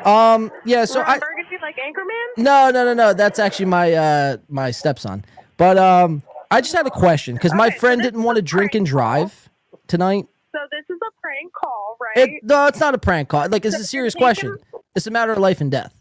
Um. 0.04 0.50
Yeah. 0.64 0.84
So 0.84 1.00
Ron 1.00 1.10
I. 1.10 1.18
Burgundy, 1.18 1.56
like 1.62 1.76
Anchorman? 1.76 2.42
No, 2.42 2.70
no, 2.70 2.84
no, 2.84 2.94
no. 2.94 3.12
That's 3.12 3.38
actually 3.38 3.66
my 3.66 3.92
uh 3.92 4.36
my 4.48 4.70
stepson. 4.70 5.24
But 5.56 5.78
um, 5.78 6.22
I 6.50 6.60
just 6.60 6.74
had 6.74 6.86
a 6.86 6.90
question 6.90 7.34
because 7.34 7.54
my 7.54 7.70
friend 7.70 8.02
didn't 8.02 8.22
want 8.22 8.36
to 8.36 8.42
drink 8.42 8.74
and 8.74 8.84
drive 8.84 9.48
tonight. 9.86 10.26
So 10.52 10.58
this 10.70 10.84
is 10.88 10.98
a 11.02 11.20
prank 11.20 11.52
call, 11.52 11.96
right? 12.00 12.28
It, 12.28 12.44
no, 12.44 12.66
it's 12.66 12.80
not 12.80 12.94
a 12.94 12.98
prank 12.98 13.28
call. 13.28 13.48
Like 13.48 13.64
it's 13.64 13.78
a 13.78 13.84
serious 13.84 14.14
question. 14.14 14.56
It's 14.94 15.06
a 15.06 15.10
matter 15.10 15.32
of 15.32 15.38
life 15.38 15.60
and 15.60 15.70
death. 15.70 15.94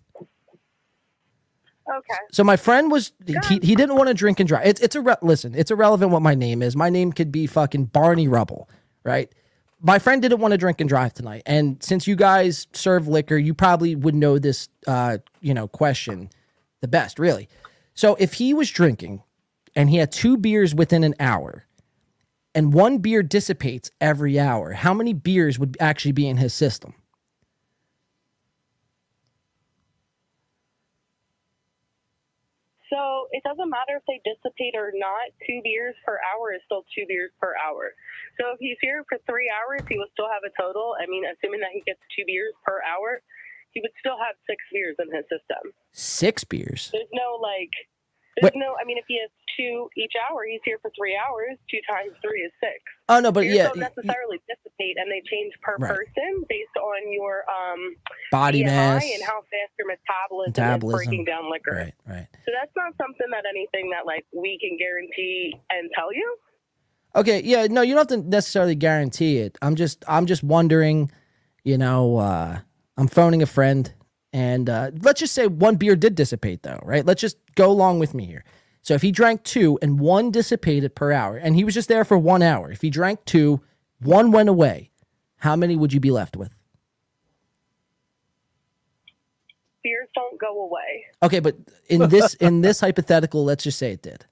Okay. 1.90 2.20
So 2.32 2.44
my 2.44 2.58
friend 2.58 2.92
was 2.92 3.14
he, 3.26 3.60
he 3.62 3.76
didn't 3.76 3.96
want 3.96 4.08
to 4.08 4.14
drink 4.14 4.40
and 4.40 4.48
drive. 4.48 4.66
It's 4.66 4.82
it's 4.82 4.96
a 4.96 5.18
listen. 5.22 5.56
It's 5.56 5.72
irrelevant 5.72 6.12
what 6.12 6.22
my 6.22 6.36
name 6.36 6.62
is. 6.62 6.76
My 6.76 6.90
name 6.90 7.12
could 7.12 7.32
be 7.32 7.48
fucking 7.48 7.86
Barney 7.86 8.28
Rubble, 8.28 8.70
right? 9.04 9.32
My 9.82 10.00
friend 10.00 10.22
didn't 10.22 10.40
want 10.40 10.54
to 10.54 10.58
drink 10.58 10.82
and 10.82 10.90
drive 10.90 11.14
tonight, 11.14 11.44
and 11.46 11.82
since 11.84 12.08
you 12.08 12.16
guys 12.16 12.68
serve 12.74 13.08
liquor, 13.08 13.38
you 13.38 13.54
probably 13.54 13.96
would 13.96 14.16
know 14.16 14.40
this, 14.40 14.70
uh, 14.88 15.20
you 15.42 15.54
know, 15.54 15.68
question 15.68 16.30
the 16.82 16.88
best, 16.88 17.20
really. 17.20 17.50
So 17.94 18.16
if 18.16 18.34
he 18.34 18.54
was 18.54 18.70
drinking, 18.70 19.24
and 19.76 19.90
he 19.90 19.98
had 19.98 20.12
two 20.12 20.38
beers 20.38 20.74
within 20.74 21.04
an 21.04 21.16
hour, 21.20 21.66
and 22.54 22.74
one 22.74 23.00
beer 23.00 23.22
dissipates 23.22 23.92
every 24.00 24.40
hour, 24.40 24.72
how 24.72 24.94
many 24.94 25.14
beers 25.14 25.60
would 25.60 25.76
actually 25.80 26.14
be 26.14 26.28
in 26.28 26.38
his 26.38 26.54
system? 26.54 26.96
So 32.90 33.28
it 33.32 33.42
doesn't 33.44 33.70
matter 33.70 33.98
if 33.98 34.06
they 34.06 34.22
dissipate 34.22 34.76
or 34.78 34.94
not. 34.94 35.34
Two 35.46 35.62
beers 35.64 35.96
per 36.06 36.20
hour 36.22 36.54
is 36.54 36.62
still 36.66 36.86
two 36.94 37.06
beers 37.08 37.32
per 37.42 37.54
hour. 37.58 37.94
So 38.40 38.54
if 38.54 38.60
he's 38.60 38.78
here 38.82 39.04
for 39.10 39.18
three 39.26 39.50
hours, 39.50 39.82
he 39.90 39.98
will 39.98 40.12
still 40.14 40.30
have 40.30 40.46
a 40.46 40.54
total. 40.54 40.94
I 41.02 41.10
mean, 41.10 41.26
assuming 41.26 41.62
that 41.62 41.74
he 41.74 41.82
gets 41.82 42.02
two 42.14 42.24
beers 42.28 42.54
per 42.62 42.82
hour, 42.86 43.22
he 43.72 43.82
would 43.82 43.96
still 44.00 44.18
have 44.22 44.38
six 44.46 44.62
beers 44.72 44.96
in 45.02 45.10
his 45.10 45.26
system. 45.26 45.74
Six 45.92 46.44
beers. 46.46 46.94
There's 46.94 47.12
no 47.12 47.42
like, 47.42 47.74
there's 48.36 48.52
Wait. 48.54 48.60
no. 48.60 48.76
I 48.80 48.84
mean, 48.86 48.98
if 48.98 49.06
he 49.08 49.20
has 49.22 49.30
two 49.58 49.90
each 49.96 50.14
hour, 50.20 50.44
he's 50.50 50.60
here 50.66 50.78
for 50.82 50.92
three 50.98 51.16
hours. 51.16 51.58
Two 51.72 51.80
times 51.90 52.12
three 52.22 52.42
is 52.42 52.52
six. 52.60 52.76
Oh 53.08 53.20
no, 53.20 53.32
but 53.32 53.46
yeah, 53.48 53.64
don't 53.72 53.80
necessarily 53.80 54.42
dissipate, 54.48 54.98
and 54.98 55.10
they 55.12 55.22
change 55.30 55.54
per 55.62 55.78
Right. 55.78 55.96
person 55.96 56.44
based 56.50 56.76
on 56.78 57.12
your 57.14 57.44
um 57.50 57.96
Body 58.32 58.62
BMI 58.64 58.66
mass. 58.68 59.04
and 59.04 59.24
how 59.24 59.40
fast 59.48 59.72
your 59.80 59.88
metabolism, 59.88 60.52
Metabolism. 60.52 61.02
is 61.02 61.08
breaking 61.08 61.26
down 61.26 61.50
liquor. 61.52 61.76
Right, 61.76 61.94
right. 62.08 62.28
So 62.46 62.52
that's 62.54 62.72
not 62.76 62.94
something 62.98 63.28
that 63.32 63.44
anything 63.50 63.90
that 63.92 64.06
like 64.06 64.26
we 64.36 64.60
can 64.60 64.78
guarantee 64.78 65.54
and 65.70 65.90
tell 65.96 66.14
you. 66.14 66.38
Okay, 67.16 67.42
yeah, 67.44 67.68
no, 67.70 67.82
you 67.82 67.96
don't 67.96 68.10
have 68.12 68.22
to 68.24 68.28
necessarily 68.28 68.76
guarantee 68.76 69.38
it. 69.38 69.58
I'm 69.62 69.76
just 69.76 70.04
I'm 70.08 70.26
just 70.26 70.44
wondering, 70.44 71.10
you 71.64 71.78
know, 71.78 72.18
uh 72.18 72.60
I'm 72.98 73.08
phoning 73.08 73.42
a 73.42 73.46
friend 73.46 73.94
and 74.36 74.70
uh 74.70 74.92
let's 75.02 75.22
just 75.22 75.34
say 75.34 75.48
one 75.48 75.78
beer 75.78 75.96
did 75.96 76.14
dissipate 76.14 76.62
though, 76.62 76.80
right? 76.84 77.06
Let's 77.06 77.22
just 77.22 77.38
go 77.56 77.72
along 77.72 78.00
with 78.00 78.14
me 78.14 78.26
here. 78.26 78.44
So 78.82 78.94
if 78.94 79.02
he 79.02 79.12
drank 79.12 79.44
two 79.44 79.80
and 79.82 79.98
one 79.98 80.30
dissipated 80.30 80.94
per 80.94 81.14
hour 81.14 81.38
and 81.38 81.56
he 81.56 81.64
was 81.64 81.74
just 81.74 81.88
there 81.88 82.04
for 82.04 82.18
1 82.18 82.44
hour, 82.44 82.70
if 82.70 82.82
he 82.82 82.90
drank 82.90 83.24
two, 83.26 83.62
one 84.00 84.32
went 84.32 84.50
away, 84.50 84.92
how 85.38 85.56
many 85.56 85.78
would 85.78 85.94
you 85.94 86.02
be 86.02 86.12
left 86.12 86.36
with? 86.36 86.54
Beers 89.84 90.10
don't 90.14 90.40
go 90.40 90.66
away. 90.66 91.06
Okay, 91.24 91.40
but 91.40 91.56
in 91.88 92.10
this 92.10 92.34
in 92.48 92.60
this 92.60 92.82
hypothetical, 92.82 93.46
let's 93.46 93.64
just 93.64 93.80
say 93.80 93.94
it 93.94 94.02
did. 94.02 94.26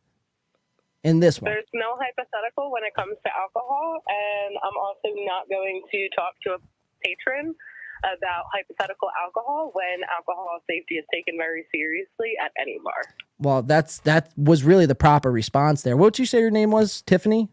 In 1.03 1.21
this 1.21 1.41
one. 1.41 1.49
There's 1.49 1.65
no 1.73 1.95
hypothetical 1.97 2.71
when 2.71 2.83
it 2.83 2.93
comes 2.93 3.15
to 3.25 3.31
alcohol, 3.39 4.03
and 4.07 4.57
I'm 4.63 4.77
also 4.77 5.15
not 5.25 5.47
going 5.49 5.81
to 5.91 6.09
talk 6.15 6.33
to 6.43 6.55
a 6.55 6.57
patron 7.03 7.55
about 8.03 8.45
hypothetical 8.53 9.09
alcohol 9.23 9.71
when 9.73 10.01
alcohol 10.15 10.59
safety 10.69 10.95
is 10.95 11.05
taken 11.13 11.35
very 11.37 11.65
seriously 11.73 12.33
at 12.43 12.51
any 12.59 12.77
bar. 12.83 13.15
Well, 13.39 13.63
that's 13.63 13.99
that 14.01 14.31
was 14.37 14.63
really 14.63 14.85
the 14.85 14.95
proper 14.95 15.31
response 15.31 15.81
there. 15.81 15.95
What 15.97 16.05
would 16.05 16.19
you 16.19 16.25
say 16.25 16.39
your 16.39 16.51
name 16.51 16.71
was? 16.71 17.01
Tiffany? 17.01 17.49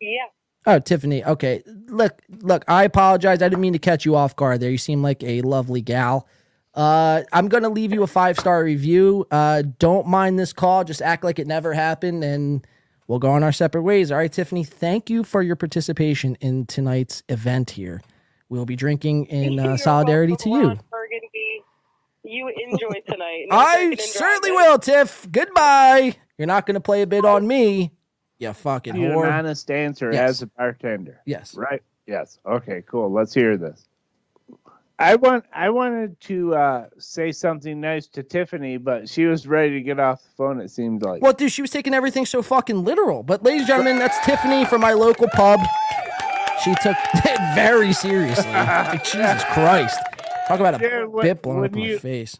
Yeah. 0.00 0.26
Oh, 0.66 0.78
Tiffany. 0.78 1.24
Okay. 1.24 1.62
Look, 1.86 2.22
look, 2.40 2.64
I 2.68 2.84
apologize. 2.84 3.42
I 3.42 3.48
didn't 3.48 3.60
mean 3.60 3.72
to 3.72 3.78
catch 3.78 4.04
you 4.04 4.14
off 4.14 4.36
guard 4.36 4.60
there. 4.60 4.70
You 4.70 4.78
seem 4.78 5.02
like 5.02 5.22
a 5.22 5.42
lovely 5.42 5.80
gal. 5.80 6.28
Uh, 6.74 7.22
I'm 7.32 7.48
gonna 7.48 7.68
leave 7.68 7.92
you 7.92 8.02
a 8.02 8.06
five 8.06 8.38
star 8.38 8.64
review. 8.64 9.26
Uh, 9.30 9.62
don't 9.78 10.06
mind 10.06 10.38
this 10.38 10.52
call. 10.52 10.84
Just 10.84 11.02
act 11.02 11.22
like 11.24 11.38
it 11.38 11.46
never 11.46 11.74
happened, 11.74 12.24
and 12.24 12.66
we'll 13.08 13.18
go 13.18 13.30
on 13.30 13.42
our 13.42 13.52
separate 13.52 13.82
ways. 13.82 14.10
All 14.10 14.18
right, 14.18 14.32
Tiffany. 14.32 14.64
Thank 14.64 15.10
you 15.10 15.22
for 15.24 15.42
your 15.42 15.56
participation 15.56 16.36
in 16.40 16.64
tonight's 16.66 17.22
event 17.28 17.72
here. 17.72 18.00
We'll 18.52 18.66
be 18.66 18.76
drinking 18.76 19.24
in 19.28 19.58
uh, 19.58 19.78
solidarity 19.78 20.36
to 20.36 20.48
you. 20.50 20.78
Burgundy, 20.90 21.64
you 22.22 22.48
enjoy 22.48 23.00
tonight. 23.10 23.46
No 23.48 23.56
I 23.56 23.94
certainly 23.94 24.50
driving. 24.50 24.70
will, 24.70 24.78
Tiff. 24.78 25.26
Goodbye. 25.32 26.16
You're 26.36 26.48
not 26.48 26.66
gonna 26.66 26.78
play 26.78 27.00
a 27.00 27.06
bit 27.06 27.24
on 27.24 27.46
me. 27.46 27.92
You 28.38 28.52
fucking 28.52 28.94
You 28.94 29.22
an 29.22 29.30
honest 29.30 29.70
answer 29.70 30.12
Yes. 30.12 30.28
as 30.28 30.42
a 30.42 30.46
bartender. 30.48 31.22
Yes. 31.24 31.54
Right. 31.54 31.82
Yes. 32.06 32.40
Okay. 32.44 32.82
Cool. 32.86 33.10
Let's 33.10 33.32
hear 33.32 33.56
this. 33.56 33.88
I 34.98 35.14
want. 35.14 35.46
I 35.54 35.70
wanted 35.70 36.20
to 36.20 36.54
uh, 36.54 36.86
say 36.98 37.32
something 37.32 37.80
nice 37.80 38.06
to 38.08 38.22
Tiffany, 38.22 38.76
but 38.76 39.08
she 39.08 39.24
was 39.24 39.46
ready 39.46 39.70
to 39.78 39.80
get 39.80 39.98
off 39.98 40.22
the 40.22 40.28
phone. 40.36 40.60
It 40.60 40.70
seemed 40.70 41.02
like. 41.02 41.22
Well, 41.22 41.32
dude, 41.32 41.52
she 41.52 41.62
was 41.62 41.70
taking 41.70 41.94
everything 41.94 42.26
so 42.26 42.42
fucking 42.42 42.84
literal. 42.84 43.22
But, 43.22 43.42
ladies 43.42 43.62
and 43.62 43.68
gentlemen, 43.68 43.98
that's 43.98 44.22
Tiffany 44.26 44.66
from 44.66 44.82
my 44.82 44.92
local 44.92 45.28
pub. 45.28 45.58
She 46.64 46.74
took 46.82 46.96
it 47.14 47.54
very 47.54 47.92
seriously. 47.92 48.50
Like, 48.52 49.04
Jesus 49.04 49.42
Christ. 49.52 49.98
Talk 50.48 50.60
about 50.60 50.74
a 50.74 50.78
Dude, 50.78 51.08
when- 51.08 51.24
bit 51.26 51.42
blown 51.42 51.64
up 51.64 51.72
in 51.74 51.80
my 51.92 51.96
face. 51.98 52.38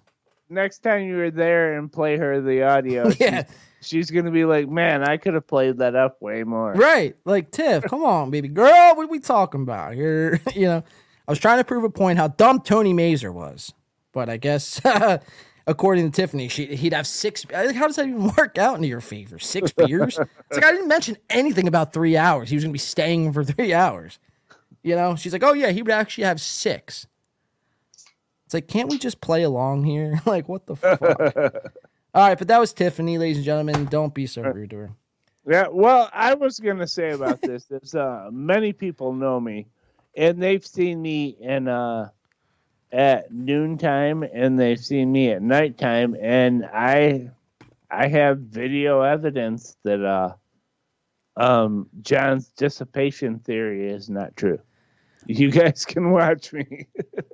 Next 0.48 0.80
time 0.80 1.02
you 1.06 1.16
were 1.16 1.30
there 1.30 1.78
and 1.78 1.90
play 1.90 2.16
her 2.18 2.40
the 2.42 2.62
audio, 2.64 3.08
Yeah. 3.18 3.44
she's, 3.80 3.88
she's 3.88 4.10
gonna 4.10 4.30
be 4.30 4.44
like, 4.44 4.68
"Man, 4.68 5.02
I 5.02 5.16
could 5.16 5.32
have 5.32 5.46
played 5.46 5.78
that 5.78 5.94
up 5.96 6.20
way 6.20 6.44
more." 6.44 6.72
Right. 6.74 7.16
Like, 7.24 7.50
Tiff, 7.50 7.84
come 7.84 8.04
on, 8.04 8.30
baby 8.30 8.48
girl. 8.48 8.68
What 8.94 9.04
are 9.04 9.10
we 9.10 9.18
talking 9.18 9.62
about 9.62 9.94
here? 9.94 10.40
you 10.54 10.66
know, 10.66 10.84
I 11.26 11.32
was 11.32 11.38
trying 11.38 11.56
to 11.58 11.64
prove 11.64 11.84
a 11.84 11.90
point 11.90 12.18
how 12.18 12.28
dumb 12.28 12.60
Tony 12.60 12.92
Mazur 12.92 13.32
was. 13.32 13.72
But 14.12 14.28
I 14.28 14.36
guess, 14.36 14.78
according 15.66 16.10
to 16.10 16.14
Tiffany, 16.14 16.48
she, 16.48 16.74
he'd 16.76 16.92
have 16.92 17.06
six. 17.06 17.44
How 17.52 17.86
does 17.86 17.96
that 17.96 18.06
even 18.06 18.32
work 18.38 18.58
out 18.58 18.76
into 18.76 18.88
your 18.88 19.00
favor? 19.00 19.38
Six 19.38 19.72
beers? 19.72 20.18
it's 20.18 20.56
like 20.56 20.64
I 20.64 20.72
didn't 20.72 20.88
mention 20.88 21.16
anything 21.30 21.68
about 21.68 21.92
three 21.92 22.16
hours. 22.16 22.48
He 22.50 22.56
was 22.56 22.64
going 22.64 22.72
to 22.72 22.74
be 22.74 22.78
staying 22.78 23.32
for 23.32 23.44
three 23.44 23.72
hours. 23.72 24.18
You 24.82 24.96
know, 24.96 25.14
she's 25.16 25.32
like, 25.32 25.44
oh 25.44 25.52
yeah, 25.52 25.70
he 25.70 25.82
would 25.82 25.92
actually 25.92 26.24
have 26.24 26.40
six. 26.40 27.06
It's 28.46 28.54
like, 28.54 28.68
can't 28.68 28.90
we 28.90 28.98
just 28.98 29.20
play 29.20 29.44
along 29.44 29.84
here? 29.84 30.20
like, 30.26 30.48
what 30.48 30.66
the 30.66 30.76
fuck? 30.76 31.00
All 32.14 32.28
right, 32.28 32.36
but 32.36 32.48
that 32.48 32.60
was 32.60 32.72
Tiffany, 32.72 33.16
ladies 33.16 33.38
and 33.38 33.44
gentlemen. 33.46 33.86
Don't 33.86 34.12
be 34.12 34.26
so 34.26 34.42
rude 34.42 34.70
to 34.70 34.76
her. 34.76 34.90
Yeah, 35.48 35.68
well, 35.70 36.10
I 36.12 36.34
was 36.34 36.60
gonna 36.60 36.86
say 36.86 37.12
about 37.12 37.40
this 37.40 37.70
is 37.70 37.94
uh, 37.94 38.28
many 38.30 38.72
people 38.72 39.12
know 39.12 39.40
me, 39.40 39.66
and 40.14 40.40
they've 40.40 40.64
seen 40.64 41.00
me 41.00 41.36
in 41.40 41.68
uh, 41.68 42.10
at 42.92 43.32
noontime, 43.32 44.22
and 44.22 44.58
they've 44.58 44.78
seen 44.78 45.10
me 45.10 45.30
at 45.30 45.42
nighttime, 45.42 46.16
and 46.20 46.64
I 46.66 47.30
I 47.90 48.08
have 48.08 48.38
video 48.38 49.02
evidence 49.02 49.76
that 49.84 50.04
uh, 50.04 50.34
um, 51.36 51.88
John's 52.00 52.48
dissipation 52.48 53.38
theory 53.40 53.90
is 53.90 54.08
not 54.08 54.36
true. 54.36 54.58
You 55.26 55.50
guys 55.50 55.84
can 55.88 56.10
watch 56.10 56.52
me. 56.52 56.86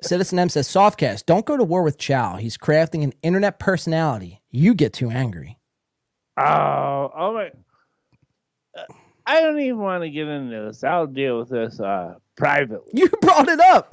Citizen 0.03 0.39
M 0.39 0.49
says, 0.49 0.69
Softcast, 0.69 1.27
don't 1.27 1.47
go 1.47 1.57
to 1.57 1.65
war 1.65 1.83
with 1.83 1.99
Chow. 1.99 2.37
He's 2.37 2.59
crafting 2.59 3.03
an 3.03 3.13
internet 3.23 3.59
personality. 3.59 4.43
You 4.51 4.75
get 4.75 4.93
too 4.93 5.11
angry. 5.11 5.59
Oh, 6.37 7.11
oh 7.17 7.35
my! 7.35 7.51
Uh, 8.77 8.85
I 9.27 9.41
don't 9.41 9.59
even 9.59 9.79
want 9.79 10.05
to 10.05 10.11
get 10.11 10.29
into 10.29 10.67
this. 10.67 10.85
I'll 10.85 11.07
deal 11.07 11.41
with 11.41 11.49
this 11.49 11.81
uh, 11.81 12.15
privately. 12.37 12.93
You 12.95 13.09
brought 13.21 13.49
it 13.49 13.61
up. 13.61 13.93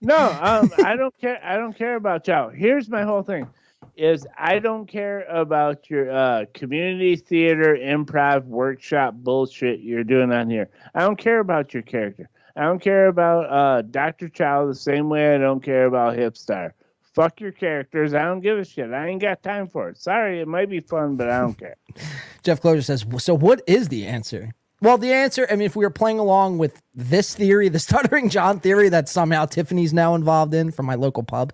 No, 0.00 0.16
um, 0.16 0.70
I 0.84 0.96
don't 0.96 1.16
care. 1.20 1.40
I 1.42 1.56
don't 1.56 1.76
care 1.76 1.96
about 1.96 2.26
y'all. 2.28 2.50
Here's 2.50 2.88
my 2.88 3.02
whole 3.02 3.22
thing: 3.22 3.48
is 3.96 4.26
I 4.38 4.60
don't 4.60 4.86
care 4.86 5.24
about 5.24 5.90
your 5.90 6.10
uh, 6.10 6.44
community 6.54 7.16
theater 7.16 7.76
improv 7.76 8.44
workshop 8.44 9.14
bullshit 9.14 9.80
you're 9.80 10.04
doing 10.04 10.32
on 10.32 10.48
here. 10.48 10.70
I 10.94 11.00
don't 11.00 11.18
care 11.18 11.40
about 11.40 11.74
your 11.74 11.82
character. 11.82 12.28
I 12.56 12.62
don't 12.62 12.80
care 12.80 13.06
about 13.06 13.50
uh, 13.50 13.82
Dr. 13.82 14.28
Chow 14.28 14.66
the 14.66 14.74
same 14.74 15.08
way 15.08 15.34
I 15.34 15.38
don't 15.38 15.62
care 15.62 15.86
about 15.86 16.16
Hipstar. 16.16 16.72
Fuck 17.14 17.40
your 17.40 17.52
characters. 17.52 18.14
I 18.14 18.22
don't 18.24 18.40
give 18.40 18.58
a 18.58 18.64
shit. 18.64 18.92
I 18.92 19.08
ain't 19.08 19.20
got 19.20 19.42
time 19.42 19.66
for 19.66 19.88
it. 19.88 19.98
Sorry, 19.98 20.40
it 20.40 20.48
might 20.48 20.68
be 20.68 20.80
fun, 20.80 21.16
but 21.16 21.28
I 21.28 21.40
don't 21.40 21.58
care. 21.58 21.76
Jeff 22.42 22.60
Closure 22.60 22.82
says, 22.82 23.04
So 23.18 23.34
what 23.34 23.62
is 23.66 23.88
the 23.88 24.06
answer? 24.06 24.54
Well, 24.80 24.96
the 24.96 25.12
answer, 25.12 25.46
I 25.50 25.56
mean, 25.56 25.66
if 25.66 25.74
we 25.74 25.84
were 25.84 25.90
playing 25.90 26.20
along 26.20 26.58
with 26.58 26.80
this 26.94 27.34
theory, 27.34 27.68
the 27.68 27.78
stuttering 27.78 28.28
John 28.28 28.60
theory 28.60 28.88
that 28.88 29.08
somehow 29.08 29.46
Tiffany's 29.46 29.92
now 29.92 30.14
involved 30.14 30.54
in 30.54 30.70
from 30.70 30.86
my 30.86 30.94
local 30.94 31.22
pub, 31.22 31.52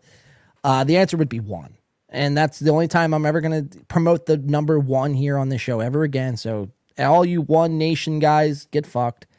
uh, 0.62 0.84
the 0.84 0.96
answer 0.96 1.16
would 1.16 1.28
be 1.28 1.40
one. 1.40 1.76
And 2.10 2.36
that's 2.36 2.60
the 2.60 2.70
only 2.70 2.86
time 2.86 3.12
I'm 3.12 3.26
ever 3.26 3.40
going 3.40 3.68
to 3.68 3.78
promote 3.86 4.26
the 4.26 4.36
number 4.36 4.78
one 4.78 5.14
here 5.14 5.36
on 5.36 5.48
this 5.48 5.60
show 5.60 5.80
ever 5.80 6.04
again. 6.04 6.36
So, 6.36 6.70
all 6.96 7.24
you 7.24 7.42
One 7.42 7.76
Nation 7.76 8.20
guys, 8.20 8.66
get 8.66 8.86
fucked. 8.86 9.26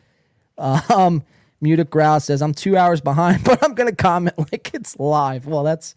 Um, 0.57 1.23
Mutic 1.61 1.89
Growl 1.89 2.21
says, 2.21 2.41
I'm 2.41 2.53
two 2.53 2.77
hours 2.77 3.01
behind, 3.01 3.43
but 3.45 3.61
I'm 3.61 3.73
going 3.73 3.89
to 3.89 3.95
comment 3.95 4.37
like 4.37 4.71
it's 4.73 4.97
live. 4.97 5.45
Well, 5.45 5.63
that's, 5.63 5.95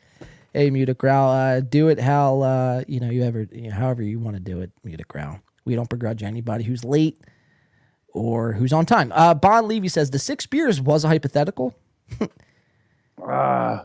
hey, 0.52 0.68
Mutic 0.70 0.99
Growl, 0.99 1.31
uh, 1.31 1.60
do 1.60 1.89
it 1.89 2.00
how, 2.00 2.41
uh, 2.41 2.83
you 2.89 2.99
know, 2.99 3.08
you 3.08 3.23
ever, 3.23 3.47
you 3.52 3.68
know, 3.68 3.76
however 3.76 4.02
you 4.02 4.18
want 4.18 4.34
to 4.34 4.42
do 4.42 4.60
it, 4.60 4.73
Mutic 4.84 5.07
Growl. 5.07 5.39
We 5.65 5.76
don't 5.76 5.89
begrudge 5.89 6.25
anybody 6.25 6.65
who's 6.65 6.84
late 6.84 7.20
or 8.19 8.53
who's 8.53 8.73
on 8.73 8.85
time. 8.85 9.13
Uh, 9.15 9.35
Bon 9.35 9.69
Levy 9.69 9.89
says, 9.89 10.11
the 10.11 10.19
six 10.19 10.47
beers 10.47 10.81
was 10.81 11.05
a 11.05 11.09
hypothetical. 11.09 11.75
Uh, 13.21 13.85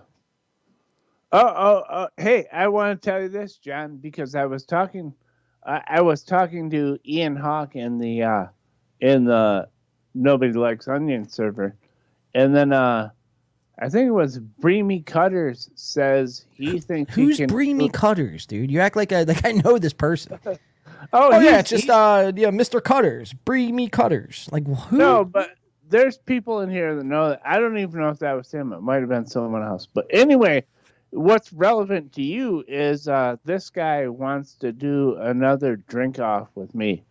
oh, 1.31 1.39
oh, 1.55 1.83
oh, 1.89 2.07
hey, 2.17 2.45
I 2.53 2.67
want 2.67 3.01
to 3.01 3.09
tell 3.09 3.21
you 3.21 3.29
this, 3.29 3.57
John, 3.57 3.97
because 3.97 4.35
I 4.35 4.45
was 4.45 4.63
talking, 4.65 5.13
I 5.65 5.81
I 5.87 6.01
was 6.01 6.23
talking 6.23 6.69
to 6.69 6.99
Ian 7.05 7.35
Hawk 7.35 7.75
in 7.75 7.97
the, 7.97 8.23
uh, 8.23 8.45
in 9.01 9.25
the 9.25 9.67
Nobody 10.13 10.53
Likes 10.53 10.87
Onion 10.87 11.27
server, 11.27 11.75
and 12.35 12.55
then 12.55 12.71
uh, 12.73 13.09
I 13.79 13.89
think 13.89 14.07
it 14.07 14.11
was 14.11 14.39
Breamy 14.39 15.01
Cutters 15.01 15.69
says 15.75 16.45
he 16.53 16.79
thinks 16.79 17.13
Who's 17.15 17.37
he 17.37 17.45
can. 17.45 17.53
Breamy 17.53 17.89
Cutters, 17.89 18.45
dude? 18.45 18.69
You 18.69 18.79
act 18.79 18.95
like 18.95 19.11
I, 19.11 19.23
like 19.23 19.45
I 19.45 19.51
know 19.51 19.77
this 19.79 19.93
person. 19.93 20.39
Oh, 21.11 21.31
Oh, 21.33 21.39
yeah, 21.39 21.59
it's 21.59 21.69
just 21.69 21.89
uh, 21.89 22.31
yeah, 22.35 22.49
Mr. 22.49 22.83
Cutters, 22.83 23.33
Breamy 23.33 23.89
Cutters. 23.89 24.47
Like 24.51 24.65
who? 24.65 24.97
No, 24.97 25.25
but 25.25 25.51
there's 25.89 26.17
people 26.17 26.61
in 26.61 26.69
here 26.69 26.95
that 26.95 27.03
know 27.03 27.29
that. 27.29 27.41
I 27.45 27.59
don't 27.59 27.77
even 27.77 27.99
know 27.99 28.09
if 28.09 28.19
that 28.19 28.33
was 28.33 28.51
him. 28.51 28.73
It 28.73 28.81
might 28.81 28.99
have 29.01 29.09
been 29.09 29.25
someone 29.25 29.63
else. 29.63 29.87
But 29.91 30.07
anyway, 30.09 30.63
what's 31.11 31.51
relevant 31.53 32.13
to 32.13 32.23
you 32.23 32.63
is 32.67 33.07
uh, 33.07 33.37
this 33.45 33.69
guy 33.69 34.07
wants 34.07 34.55
to 34.55 34.71
do 34.71 35.15
another 35.19 35.75
drink 35.75 36.19
off 36.19 36.49
with 36.55 36.73
me. 36.73 37.03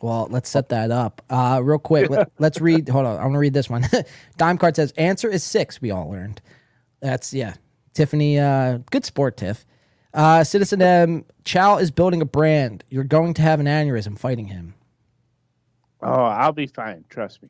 Well, 0.00 0.26
let's 0.30 0.50
set 0.50 0.68
that 0.70 0.90
up. 0.90 1.22
Uh, 1.30 1.60
real 1.62 1.78
quick, 1.78 2.10
let, 2.10 2.30
us 2.40 2.60
read. 2.60 2.88
Hold 2.88 3.06
on, 3.06 3.16
I'm 3.16 3.28
gonna 3.28 3.38
read 3.38 3.54
this 3.54 3.70
one. 3.70 3.86
Dime 4.36 4.58
card 4.58 4.76
says 4.76 4.92
answer 4.96 5.28
is 5.28 5.42
six. 5.42 5.80
We 5.80 5.90
all 5.90 6.10
learned. 6.10 6.40
That's 7.00 7.32
yeah. 7.32 7.54
Tiffany, 7.94 8.40
uh, 8.40 8.78
good 8.90 9.04
sport, 9.04 9.36
Tiff. 9.36 9.64
Uh, 10.14 10.44
Citizen 10.44 10.80
M, 10.80 11.24
Chow 11.44 11.78
is 11.78 11.90
building 11.90 12.22
a 12.22 12.24
brand. 12.24 12.84
You're 12.88 13.04
going 13.04 13.34
to 13.34 13.42
have 13.42 13.58
an 13.58 13.66
aneurysm 13.66 14.16
fighting 14.16 14.46
him. 14.46 14.74
Oh, 16.00 16.08
I'll 16.08 16.52
be 16.52 16.66
fine. 16.66 17.04
Trust 17.10 17.42
me. 17.42 17.48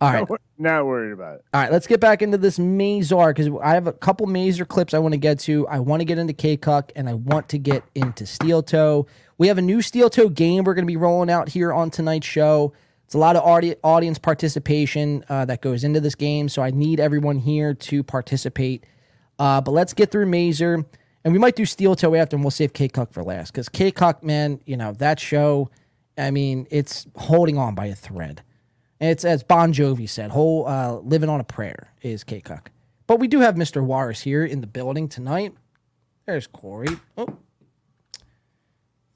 All 0.00 0.12
right. 0.12 0.28
Not, 0.28 0.40
not 0.58 0.86
worried 0.86 1.12
about 1.12 1.36
it. 1.36 1.44
All 1.52 1.62
right, 1.62 1.72
let's 1.72 1.86
get 1.86 1.98
back 2.00 2.20
into 2.20 2.36
this 2.36 2.58
Mazur 2.58 3.32
because 3.32 3.48
I 3.62 3.74
have 3.74 3.86
a 3.86 3.92
couple 3.92 4.26
Mazur 4.26 4.64
clips 4.64 4.92
I 4.92 4.98
want 4.98 5.12
to 5.12 5.18
get 5.18 5.38
to. 5.40 5.66
I 5.68 5.78
want 5.78 6.00
to 6.00 6.04
get 6.04 6.18
into 6.18 6.32
K-Cuck 6.32 6.92
and 6.94 7.08
I 7.08 7.14
want 7.14 7.48
to 7.50 7.58
get 7.58 7.82
into 7.94 8.26
Steel 8.26 8.62
Toe. 8.62 9.06
We 9.38 9.48
have 9.48 9.58
a 9.58 9.62
new 9.62 9.82
Steel 9.82 10.10
Toe 10.10 10.28
game 10.28 10.64
we're 10.64 10.74
going 10.74 10.84
to 10.84 10.90
be 10.90 10.96
rolling 10.96 11.30
out 11.30 11.48
here 11.48 11.72
on 11.72 11.90
tonight's 11.90 12.26
show. 12.26 12.72
It's 13.04 13.14
a 13.14 13.18
lot 13.18 13.36
of 13.36 13.42
audi- 13.44 13.76
audience 13.82 14.18
participation 14.18 15.24
uh, 15.28 15.44
that 15.46 15.60
goes 15.60 15.84
into 15.84 16.00
this 16.00 16.14
game, 16.14 16.48
so 16.48 16.62
I 16.62 16.70
need 16.70 17.00
everyone 17.00 17.38
here 17.38 17.74
to 17.74 18.02
participate. 18.02 18.84
Uh, 19.38 19.60
but 19.60 19.72
let's 19.72 19.92
get 19.94 20.10
through 20.10 20.26
Mazur, 20.26 20.84
and 21.24 21.32
we 21.32 21.38
might 21.38 21.56
do 21.56 21.64
Steel 21.64 21.94
Toe 21.94 22.14
after, 22.14 22.36
and 22.36 22.44
we'll 22.44 22.50
save 22.50 22.72
K-Cuck 22.72 23.12
for 23.12 23.22
last 23.22 23.52
because 23.52 23.68
K-Cuck, 23.68 24.22
man, 24.22 24.60
you 24.66 24.76
know 24.76 24.92
that 24.92 25.18
show. 25.18 25.70
I 26.16 26.30
mean, 26.30 26.66
it's 26.70 27.06
holding 27.16 27.58
on 27.58 27.74
by 27.74 27.86
a 27.86 27.94
thread. 27.94 28.42
It's 29.00 29.24
as 29.24 29.42
Bon 29.42 29.72
Jovi 29.72 30.08
said, 30.08 30.30
whole 30.30 30.66
uh, 30.66 30.98
living 30.98 31.28
on 31.28 31.40
a 31.40 31.44
prayer 31.44 31.92
is 32.02 32.24
K-Cuck. 32.24 32.70
But 33.06 33.20
we 33.20 33.28
do 33.28 33.40
have 33.40 33.56
Mr. 33.56 33.84
Warris 33.84 34.22
here 34.22 34.44
in 34.44 34.60
the 34.60 34.66
building 34.66 35.08
tonight. 35.08 35.54
There's 36.26 36.46
Corey. 36.46 36.88
Oh. 37.18 37.26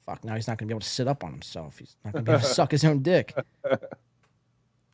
Fuck, 0.05 0.23
now 0.23 0.35
he's 0.35 0.47
not 0.47 0.57
going 0.57 0.67
to 0.67 0.71
be 0.71 0.73
able 0.73 0.81
to 0.81 0.87
sit 0.89 1.07
up 1.07 1.23
on 1.23 1.31
himself. 1.31 1.79
He's 1.79 1.95
not 2.03 2.13
going 2.13 2.25
to 2.25 2.31
be 2.31 2.35
able 2.35 2.47
to 2.47 2.53
suck 2.53 2.71
his 2.71 2.83
own 2.83 3.01
dick. 3.01 3.33
All 3.65 3.77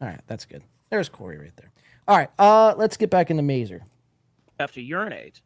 right, 0.01 0.19
that's 0.27 0.45
good. 0.45 0.63
There's 0.89 1.09
Corey 1.09 1.37
right 1.37 1.55
there. 1.55 1.71
All 2.07 2.17
right, 2.17 2.29
uh, 2.37 2.75
let's 2.77 2.97
get 2.97 3.09
back 3.09 3.31
into 3.31 3.41
Mazur. 3.43 3.81
have 4.59 4.71
to 4.73 4.81
urinate. 4.81 5.41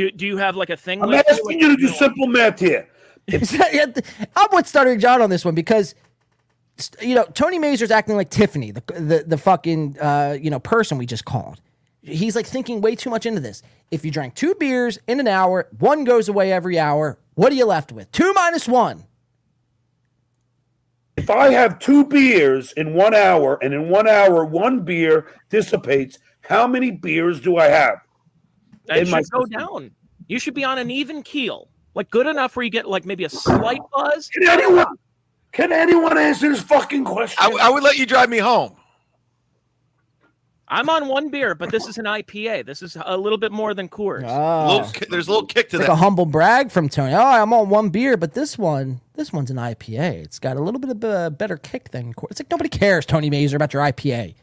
Do, 0.00 0.10
do 0.10 0.26
you 0.26 0.38
have 0.38 0.56
like 0.56 0.70
a 0.70 0.78
thing? 0.78 1.02
I'm 1.02 1.12
asking 1.12 1.60
you 1.60 1.76
to 1.76 1.76
do 1.76 1.88
simple 1.88 2.26
math 2.26 2.58
here. 2.58 2.88
I'm 3.30 4.48
with 4.50 4.66
Stuttering 4.66 4.98
John 4.98 5.20
on 5.20 5.28
this 5.28 5.44
one 5.44 5.54
because 5.54 5.94
you 7.02 7.14
know 7.14 7.24
Tony 7.34 7.58
Mazur's 7.58 7.90
acting 7.90 8.16
like 8.16 8.30
Tiffany, 8.30 8.70
the 8.70 8.82
the, 8.94 9.24
the 9.26 9.36
fucking 9.36 9.98
uh, 10.00 10.38
you 10.40 10.48
know 10.48 10.58
person 10.58 10.96
we 10.96 11.04
just 11.04 11.26
called. 11.26 11.60
He's 12.00 12.34
like 12.34 12.46
thinking 12.46 12.80
way 12.80 12.94
too 12.96 13.10
much 13.10 13.26
into 13.26 13.42
this. 13.42 13.62
If 13.90 14.02
you 14.02 14.10
drank 14.10 14.34
two 14.36 14.54
beers 14.54 14.98
in 15.06 15.20
an 15.20 15.28
hour, 15.28 15.68
one 15.78 16.04
goes 16.04 16.30
away 16.30 16.50
every 16.50 16.78
hour. 16.78 17.18
What 17.34 17.52
are 17.52 17.56
you 17.56 17.66
left 17.66 17.92
with? 17.92 18.10
Two 18.10 18.32
minus 18.32 18.66
one. 18.66 19.04
If 21.18 21.28
I 21.28 21.50
have 21.50 21.78
two 21.78 22.06
beers 22.06 22.72
in 22.72 22.94
one 22.94 23.14
hour, 23.14 23.58
and 23.60 23.74
in 23.74 23.90
one 23.90 24.08
hour 24.08 24.46
one 24.46 24.80
beer 24.80 25.26
dissipates, 25.50 26.18
how 26.40 26.66
many 26.66 26.90
beers 26.90 27.38
do 27.38 27.58
I 27.58 27.66
have? 27.66 28.00
That 28.90 28.98
in 28.98 29.04
should 29.06 29.12
my 29.12 29.22
go 29.30 29.46
down. 29.46 29.92
You 30.26 30.38
should 30.38 30.54
be 30.54 30.64
on 30.64 30.78
an 30.78 30.90
even 30.90 31.22
keel, 31.22 31.68
like 31.94 32.10
good 32.10 32.26
enough 32.26 32.56
where 32.56 32.64
you 32.64 32.70
get 32.70 32.86
like 32.88 33.06
maybe 33.06 33.24
a 33.24 33.30
slight 33.30 33.80
buzz. 33.92 34.28
Can 34.28 34.48
anyone? 34.48 34.86
Can 35.52 35.72
anyone 35.72 36.18
answer 36.18 36.48
this 36.50 36.60
fucking 36.60 37.04
question? 37.04 37.36
I, 37.40 37.50
I 37.66 37.70
would 37.70 37.82
let 37.82 37.96
you 37.98 38.04
drive 38.06 38.28
me 38.28 38.38
home. 38.38 38.76
I'm 40.68 40.88
on 40.88 41.08
one 41.08 41.30
beer, 41.30 41.56
but 41.56 41.70
this 41.72 41.88
is 41.88 41.98
an 41.98 42.04
IPA. 42.04 42.64
This 42.66 42.80
is 42.82 42.96
a 43.04 43.16
little 43.16 43.38
bit 43.38 43.50
more 43.50 43.74
than 43.74 43.88
Coors. 43.88 44.24
Ah. 44.24 44.68
Little 44.68 44.92
there's 45.10 45.26
a 45.26 45.30
little 45.32 45.46
kick 45.46 45.68
to 45.70 45.76
It's 45.76 45.80
like 45.80 45.86
that. 45.88 45.92
a 45.92 45.96
humble 45.96 46.26
brag 46.26 46.70
from 46.70 46.88
Tony. 46.88 47.12
Oh, 47.12 47.18
I'm 47.20 47.52
on 47.52 47.68
one 47.70 47.88
beer, 47.90 48.16
but 48.16 48.34
this 48.34 48.56
one, 48.56 49.00
this 49.14 49.32
one's 49.32 49.50
an 49.50 49.56
IPA. 49.56 50.22
It's 50.24 50.38
got 50.38 50.56
a 50.56 50.60
little 50.60 50.78
bit 50.78 50.90
of 50.90 51.02
a 51.02 51.30
better 51.30 51.56
kick 51.56 51.90
than 51.90 52.14
Coors. 52.14 52.30
It's 52.30 52.40
like 52.40 52.50
nobody 52.52 52.68
cares, 52.68 53.04
Tony 53.04 53.30
Mazur, 53.30 53.56
about 53.56 53.72
your 53.72 53.82
IPA. 53.82 54.34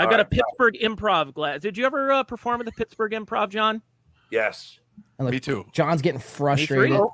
I've 0.00 0.10
got 0.10 0.20
a 0.20 0.24
Pittsburgh 0.24 0.76
Improv 0.80 1.34
glass. 1.34 1.60
Did 1.60 1.76
you 1.76 1.86
ever 1.86 2.12
uh, 2.12 2.22
perform 2.22 2.60
at 2.60 2.66
the 2.66 2.72
Pittsburgh 2.72 3.12
Improv, 3.12 3.50
John? 3.50 3.82
Yes. 4.30 4.78
Me 5.18 5.40
too. 5.40 5.66
John's 5.72 6.02
getting 6.02 6.20
frustrated. 6.20 6.96
Oh, 6.96 7.12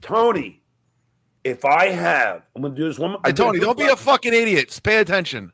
Tony, 0.00 0.62
if 1.44 1.64
I 1.64 1.86
have, 1.88 2.42
I'm 2.56 2.62
gonna 2.62 2.74
do 2.74 2.84
this 2.84 2.98
one. 2.98 3.16
Hey, 3.24 3.32
Tony, 3.32 3.60
don't 3.60 3.78
be 3.78 3.84
a 3.84 3.96
fucking 3.96 4.32
idiot. 4.32 4.68
Just 4.68 4.82
pay 4.82 4.98
attention. 4.98 5.52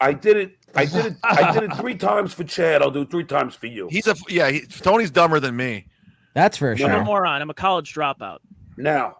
I 0.00 0.12
did 0.12 0.36
it. 0.36 0.52
I 0.74 0.84
did 0.84 1.06
it. 1.06 1.16
I 1.22 1.52
did 1.52 1.64
it 1.64 1.76
three 1.76 1.94
times 1.94 2.34
for 2.34 2.44
Chad. 2.44 2.82
I'll 2.82 2.90
do 2.90 3.02
it 3.02 3.10
three 3.10 3.24
times 3.24 3.54
for 3.54 3.66
you. 3.66 3.88
He's 3.90 4.06
a 4.06 4.16
yeah. 4.28 4.50
He, 4.50 4.60
Tony's 4.62 5.10
dumber 5.10 5.38
than 5.38 5.56
me. 5.56 5.86
That's 6.34 6.56
for 6.56 6.76
sure. 6.76 6.90
I'm 6.90 7.02
a 7.02 7.04
moron. 7.04 7.40
I'm 7.40 7.50
a 7.50 7.54
college 7.54 7.94
dropout. 7.94 8.38
Now, 8.76 9.18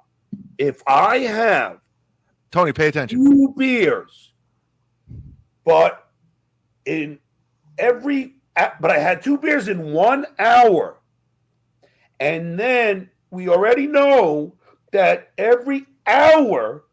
if 0.57 0.83
I 0.87 1.19
have 1.19 1.79
Tony, 2.51 2.73
pay 2.73 2.89
attention. 2.89 3.25
two 3.25 3.55
beers, 3.57 4.33
but 5.65 6.08
in 6.89 7.19
every 7.79 8.35
but 8.81 8.91
I 8.91 8.99
had 8.99 9.23
two 9.23 9.39
beers 9.39 9.69
in 9.69 9.93
one 9.93 10.27
hour, 10.41 10.99
and 12.19 12.59
then 12.59 13.09
we 13.31 13.49
already 13.49 13.87
know 13.87 14.57
that 14.91 15.31
every 15.39 15.87
hour 16.07 16.85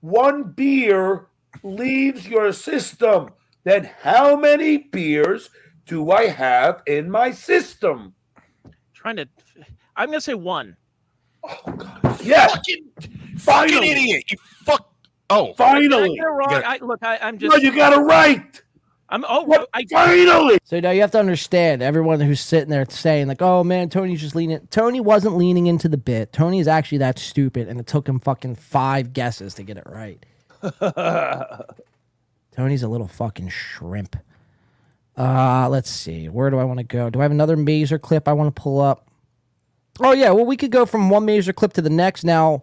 one 0.00 0.42
beer 0.42 1.28
leaves 1.62 2.28
your 2.28 2.52
system. 2.52 3.30
Then 3.62 3.88
how 4.02 4.36
many 4.36 4.76
beers 4.76 5.48
do 5.86 6.10
I 6.10 6.26
have 6.26 6.82
in 6.86 7.10
my 7.10 7.30
system? 7.30 8.12
Trying 8.92 9.16
to, 9.16 9.28
I'm 9.96 10.08
gonna 10.08 10.20
say 10.20 10.34
one. 10.34 10.76
Oh 11.42 11.72
God! 11.72 12.20
Yes, 12.22 12.52
fucking 12.52 12.84
finally, 13.38 13.90
idiot! 13.90 14.24
You 14.30 14.36
fuck. 14.66 14.90
Oh, 15.30 15.46
Did 15.46 15.52
I 15.52 15.54
finally. 15.56 16.16
get 16.16 16.24
it 16.24 16.28
wrong? 16.28 16.50
You 16.50 16.60
got- 16.60 16.82
I, 16.82 16.84
look, 16.84 17.02
I, 17.02 17.16
I'm 17.22 17.38
just. 17.38 17.50
No, 17.50 17.56
you 17.56 17.74
got 17.74 17.94
it 17.94 18.00
right. 18.00 18.60
I'm. 19.14 19.24
Oh, 19.28 19.44
What? 19.44 19.68
I, 19.72 19.84
Finally. 19.88 20.58
So 20.64 20.80
now 20.80 20.90
you 20.90 21.00
have 21.00 21.12
to 21.12 21.20
understand 21.20 21.82
everyone 21.82 22.20
who's 22.20 22.40
sitting 22.40 22.68
there 22.68 22.84
saying 22.88 23.28
like, 23.28 23.40
"Oh 23.40 23.62
man, 23.62 23.88
Tony's 23.88 24.20
just 24.20 24.34
leaning." 24.34 24.66
Tony 24.72 24.98
wasn't 24.98 25.36
leaning 25.36 25.68
into 25.68 25.88
the 25.88 25.96
bit. 25.96 26.32
Tony 26.32 26.58
is 26.58 26.66
actually 26.66 26.98
that 26.98 27.20
stupid, 27.20 27.68
and 27.68 27.78
it 27.78 27.86
took 27.86 28.08
him 28.08 28.18
fucking 28.18 28.56
five 28.56 29.12
guesses 29.12 29.54
to 29.54 29.62
get 29.62 29.76
it 29.76 29.84
right. 29.86 30.26
Tony's 32.56 32.82
a 32.82 32.88
little 32.88 33.06
fucking 33.06 33.50
shrimp. 33.50 34.16
Uh, 35.16 35.68
let's 35.68 35.90
see. 35.90 36.28
Where 36.28 36.50
do 36.50 36.58
I 36.58 36.64
want 36.64 36.78
to 36.78 36.84
go? 36.84 37.08
Do 37.08 37.20
I 37.20 37.22
have 37.22 37.30
another 37.30 37.56
Mazur 37.56 38.00
clip 38.00 38.26
I 38.26 38.32
want 38.32 38.54
to 38.54 38.60
pull 38.60 38.80
up? 38.80 39.08
Oh 40.00 40.10
yeah, 40.10 40.32
well 40.32 40.44
we 40.44 40.56
could 40.56 40.72
go 40.72 40.86
from 40.86 41.08
one 41.08 41.24
Mazur 41.24 41.52
clip 41.52 41.72
to 41.74 41.82
the 41.82 41.88
next. 41.88 42.24
Now, 42.24 42.62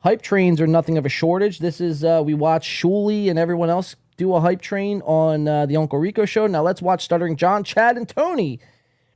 hype 0.00 0.20
trains 0.20 0.60
are 0.60 0.66
nothing 0.66 0.98
of 0.98 1.06
a 1.06 1.08
shortage. 1.08 1.60
This 1.60 1.80
is 1.80 2.04
uh, 2.04 2.20
we 2.22 2.34
watch 2.34 2.68
Shuli 2.68 3.30
and 3.30 3.38
everyone 3.38 3.70
else 3.70 3.96
do 4.16 4.34
a 4.34 4.40
hype 4.40 4.60
train 4.60 5.02
on 5.02 5.48
uh, 5.48 5.66
the 5.66 5.76
Uncle 5.76 5.98
Rico 5.98 6.24
show. 6.24 6.46
Now 6.46 6.62
let's 6.62 6.82
watch 6.82 7.04
Stuttering 7.04 7.36
John, 7.36 7.64
Chad, 7.64 7.96
and 7.96 8.08
Tony 8.08 8.60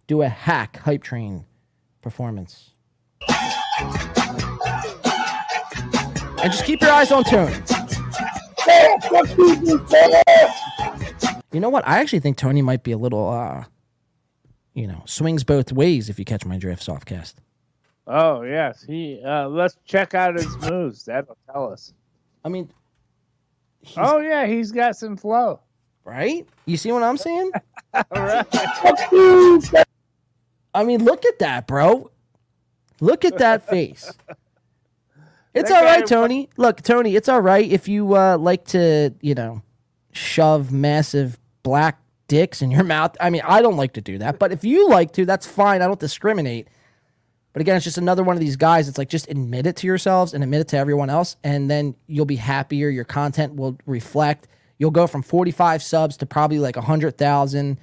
do 0.07 0.23
a 0.23 0.29
hack 0.29 0.79
hype 0.79 1.03
train 1.03 1.45
performance. 2.03 2.71
And 6.39 6.53
just 6.53 6.65
keep 6.65 6.81
your 6.81 6.91
eyes 6.91 7.11
on 7.11 7.25
Tony. 7.25 7.55
You 11.53 11.61
know 11.61 11.71
what? 11.71 11.87
I 11.87 11.99
actually 11.99 12.21
think 12.21 12.37
Tony 12.37 12.63
might 12.63 12.83
be 12.83 12.93
a 12.93 12.99
little, 12.99 13.29
uh, 13.29 13.65
you 14.75 14.87
know, 14.87 15.03
swings 15.07 15.45
both 15.45 15.73
ways 15.73 16.09
if 16.09 16.19
you 16.19 16.25
catch 16.25 16.45
my 16.45 16.59
drift, 16.59 16.87
softcast. 16.87 17.35
Oh 18.07 18.43
yes, 18.43 18.85
he. 18.87 19.21
Uh, 19.25 19.49
let's 19.49 19.77
check 19.85 20.15
out 20.15 20.37
his 20.37 20.57
moves. 20.59 21.05
That'll 21.07 21.37
tell 21.51 21.73
us. 21.73 21.93
I 22.45 22.49
mean, 22.49 22.71
oh 23.97 24.19
yeah, 24.19 24.47
he's 24.47 24.73
got 24.73 24.97
some 24.97 25.17
flow. 25.17 25.61
Right? 26.05 26.47
You 26.67 26.77
see 26.77 26.93
what 26.93 27.03
I'm 27.03 27.17
saying? 27.17 27.51
right. 28.11 28.47
I 30.75 30.85
mean, 30.85 31.05
look 31.05 31.25
at 31.25 31.39
that, 31.41 31.67
bro. 31.67 32.11
Look 33.01 33.25
at 33.25 33.39
that 33.39 33.69
face. 33.69 34.13
It's 35.55 35.71
That 35.71 35.79
all 35.79 35.85
right, 35.85 36.07
Tony. 36.07 36.51
Look, 36.57 36.83
Tony, 36.83 37.17
it's 37.17 37.29
all 37.29 37.41
right 37.41 37.69
if 37.69 37.89
you 37.89 38.15
uh, 38.15 38.37
like 38.37 38.67
to, 38.67 39.15
you 39.23 39.35
know, 39.35 39.63
shove 40.13 40.71
massive 40.71 41.39
black 41.63 41.99
dicks 42.29 42.61
in 42.63 42.71
your 42.71 42.85
mouth. 42.85 43.17
I 43.21 43.31
mean, 43.31 43.43
I 43.45 43.63
don't 43.63 43.77
like 43.77 43.95
to 43.95 44.01
do 44.01 44.19
that, 44.19 44.39
but 44.39 44.53
if 44.53 44.65
you 44.65 44.89
like 44.89 45.13
to, 45.13 45.25
that's 45.25 45.47
fine. 45.47 45.81
I 45.81 45.87
don't 45.87 45.99
discriminate. 46.01 46.69
But 47.57 47.63
again, 47.63 47.77
it's 47.77 47.85
just 47.85 47.97
another 47.97 48.23
one 48.23 48.37
of 48.37 48.41
these 48.41 48.57
guys. 48.57 48.87
It's 48.87 48.99
like 48.99 49.09
just 49.09 49.31
admit 49.31 49.67
it 49.67 49.77
to 49.77 49.87
yourselves 49.87 50.35
and 50.35 50.45
admit 50.45 50.61
it 50.61 50.69
to 50.69 50.77
everyone 50.77 51.09
else, 51.09 51.37
and 51.43 51.71
then 51.71 51.95
you'll 52.07 52.27
be 52.27 52.37
happier. 52.37 52.91
Your 52.91 53.07
content 53.07 53.55
will 53.55 53.79
reflect. 53.87 54.47
You'll 54.77 54.91
go 54.91 55.07
from 55.07 55.23
45 55.23 55.83
subs 55.83 56.19
to 56.19 56.27
probably 56.27 56.59
like 56.59 56.77
100,000. 56.77 57.79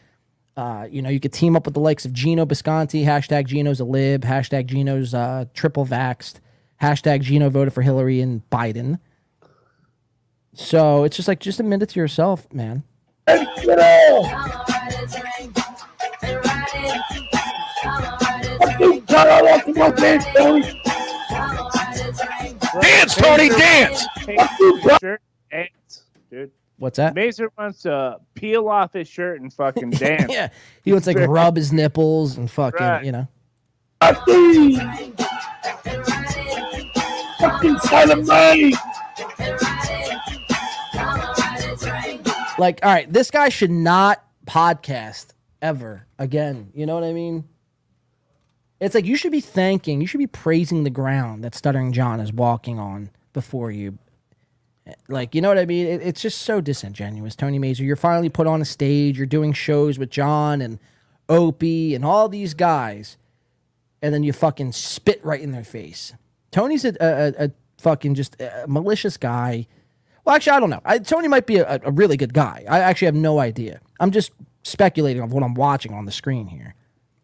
Uh, 0.55 0.87
you 0.91 1.01
know, 1.01 1.09
you 1.09 1.19
could 1.19 1.33
team 1.33 1.55
up 1.55 1.65
with 1.65 1.73
the 1.73 1.79
likes 1.79 2.05
of 2.05 2.13
Geno 2.13 2.45
Bisconte, 2.45 3.03
hashtag 3.03 3.47
Geno's 3.47 3.79
a 3.79 3.83
lib, 3.83 4.21
hashtag 4.21 4.67
Geno's 4.67 5.15
uh, 5.15 5.45
triple 5.55 5.87
vaxxed, 5.87 6.35
hashtag 6.79 7.21
Geno 7.21 7.49
voted 7.49 7.73
for 7.73 7.81
Hillary 7.81 8.21
and 8.21 8.47
Biden. 8.51 8.99
So 10.53 11.03
it's 11.03 11.15
just 11.15 11.27
like, 11.27 11.39
just 11.39 11.59
admit 11.59 11.81
it 11.81 11.89
to 11.89 11.99
yourself, 11.99 12.45
man. 12.53 12.83
Dance, 22.81 23.15
Tony, 23.15 23.49
dance. 23.49 24.07
Dude. 26.31 26.51
What's 26.77 26.97
that? 26.97 27.13
Mazur 27.15 27.51
wants 27.57 27.83
to 27.83 28.17
peel 28.33 28.67
off 28.67 28.93
his 28.93 29.07
shirt 29.07 29.39
and 29.41 29.53
fucking 29.53 29.89
dance. 29.91 30.31
yeah. 30.31 30.49
He 30.83 30.91
wants 30.91 31.05
like 31.07 31.17
rub 31.17 31.55
his 31.55 31.71
nipples 31.71 32.37
and 32.37 32.49
fucking, 32.49 32.79
Right. 32.85 33.05
you 33.05 33.11
know. 33.11 33.27
Fucking 37.39 37.77
silent 37.79 38.25
money. 38.27 38.73
Like, 42.57 42.79
all 42.83 42.91
right, 42.93 43.11
this 43.11 43.31
guy 43.31 43.49
should 43.49 43.71
not 43.71 44.23
podcast 44.45 45.27
ever 45.61 46.05
again. 46.19 46.71
You 46.73 46.85
know 46.85 46.95
what 46.95 47.03
I 47.03 47.13
mean? 47.13 47.45
It's 48.79 48.95
like 48.95 49.05
you 49.05 49.15
should 49.15 49.31
be 49.31 49.39
thanking, 49.39 50.01
you 50.01 50.07
should 50.07 50.17
be 50.19 50.27
praising 50.27 50.83
the 50.83 50.89
ground 50.89 51.43
that 51.43 51.55
Stuttering 51.55 51.93
John 51.93 52.19
is 52.19 52.33
walking 52.33 52.79
on 52.79 53.09
before 53.31 53.71
you. 53.71 53.97
Like, 55.07 55.33
you 55.33 55.41
know 55.41 55.47
what 55.47 55.57
I 55.57 55.65
mean? 55.65 55.87
It, 55.87 56.01
it's 56.01 56.21
just 56.21 56.41
so 56.41 56.59
disingenuous, 56.59 57.35
Tony 57.35 57.57
Mazur. 57.57 57.85
You're 57.85 57.95
finally 57.95 58.27
put 58.29 58.47
on 58.47 58.61
a 58.61 58.65
stage, 58.65 59.17
you're 59.17 59.25
doing 59.25 59.53
shows 59.53 59.97
with 59.97 60.09
John 60.09 60.61
and 60.61 60.79
Opie 61.29 61.95
and 61.95 62.03
all 62.03 62.27
these 62.27 62.53
guys, 62.53 63.15
and 64.01 64.13
then 64.13 64.23
you 64.23 64.33
fucking 64.33 64.73
spit 64.73 65.23
right 65.23 65.39
in 65.39 65.51
their 65.51 65.63
face. 65.63 66.13
Tony's 66.51 66.83
a, 66.83 66.93
a, 66.99 67.45
a- 67.45 67.51
fucking 67.79 68.15
just 68.15 68.39
a 68.41 68.65
malicious 68.67 69.17
guy. 69.17 69.67
Well, 70.25 70.35
actually, 70.35 70.53
I 70.53 70.59
don't 70.61 70.69
know. 70.69 70.81
I, 70.85 70.99
Tony 70.99 71.27
might 71.27 71.45
be 71.45 71.57
a, 71.57 71.81
a 71.83 71.91
really 71.91 72.15
good 72.17 72.33
guy. 72.33 72.63
I 72.69 72.79
actually 72.79 73.07
have 73.07 73.15
no 73.15 73.39
idea. 73.39 73.79
I'm 73.99 74.11
just 74.11 74.31
speculating 74.63 75.21
on 75.21 75.29
what 75.29 75.43
I'm 75.43 75.53
watching 75.53 75.93
on 75.93 76.05
the 76.05 76.11
screen 76.11 76.47
here. 76.47 76.75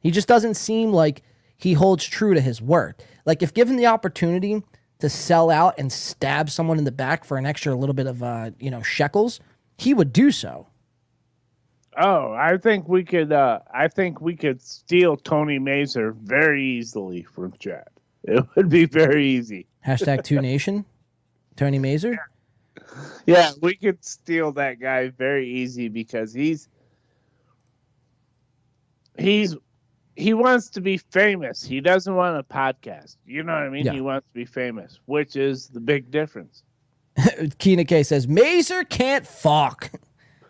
He 0.01 0.11
just 0.11 0.27
doesn't 0.27 0.55
seem 0.55 0.91
like 0.91 1.21
he 1.59 1.73
holds 1.73 2.05
true 2.05 2.33
to 2.33 2.41
his 2.41 2.59
word. 2.61 2.95
Like 3.25 3.43
if 3.43 3.53
given 3.53 3.75
the 3.75 3.85
opportunity 3.85 4.63
to 4.99 5.09
sell 5.09 5.51
out 5.51 5.75
and 5.77 5.91
stab 5.91 6.49
someone 6.49 6.79
in 6.79 6.85
the 6.85 6.91
back 6.91 7.23
for 7.23 7.37
an 7.37 7.45
extra 7.45 7.75
little 7.75 7.93
bit 7.93 8.07
of 8.07 8.23
uh, 8.23 8.49
you 8.59 8.71
know, 8.71 8.81
shekels, 8.81 9.39
he 9.77 9.93
would 9.93 10.11
do 10.11 10.31
so. 10.31 10.65
Oh, 11.97 12.31
I 12.33 12.57
think 12.57 12.87
we 12.87 13.03
could. 13.03 13.31
uh 13.33 13.59
I 13.73 13.87
think 13.89 14.21
we 14.21 14.35
could 14.35 14.61
steal 14.61 15.17
Tony 15.17 15.59
Mazur 15.59 16.13
very 16.23 16.63
easily 16.63 17.23
from 17.23 17.53
Chad. 17.59 17.87
It 18.23 18.45
would 18.55 18.69
be 18.69 18.85
very 18.85 19.25
easy. 19.27 19.67
Hashtag 19.85 20.23
two 20.23 20.41
nation. 20.51 20.85
Tony 21.55 21.79
Mazur. 21.79 22.17
Yeah, 23.25 23.51
we 23.61 23.75
could 23.75 24.03
steal 24.03 24.51
that 24.53 24.79
guy 24.79 25.09
very 25.09 25.47
easy 25.49 25.89
because 25.89 26.33
he's 26.33 26.67
he's 29.17 29.55
he 30.19 30.33
wants 30.33 30.69
to 30.71 30.81
be 30.81 30.97
famous. 30.97 31.63
He 31.63 31.79
doesn't 31.79 32.13
want 32.13 32.37
a 32.37 32.43
podcast. 32.43 33.17
You 33.25 33.43
know 33.43 33.53
what 33.53 33.63
I 33.63 33.69
mean? 33.69 33.85
Yeah. 33.85 33.93
He 33.93 34.01
wants 34.01 34.27
to 34.27 34.33
be 34.33 34.45
famous, 34.45 34.99
which 35.05 35.35
is 35.35 35.67
the 35.67 35.79
big 35.79 36.11
difference. 36.11 36.63
Keena 37.57 37.85
K 37.85 38.03
says 38.03 38.27
Mazur 38.27 38.83
can't 38.83 39.25
fuck. 39.25 39.91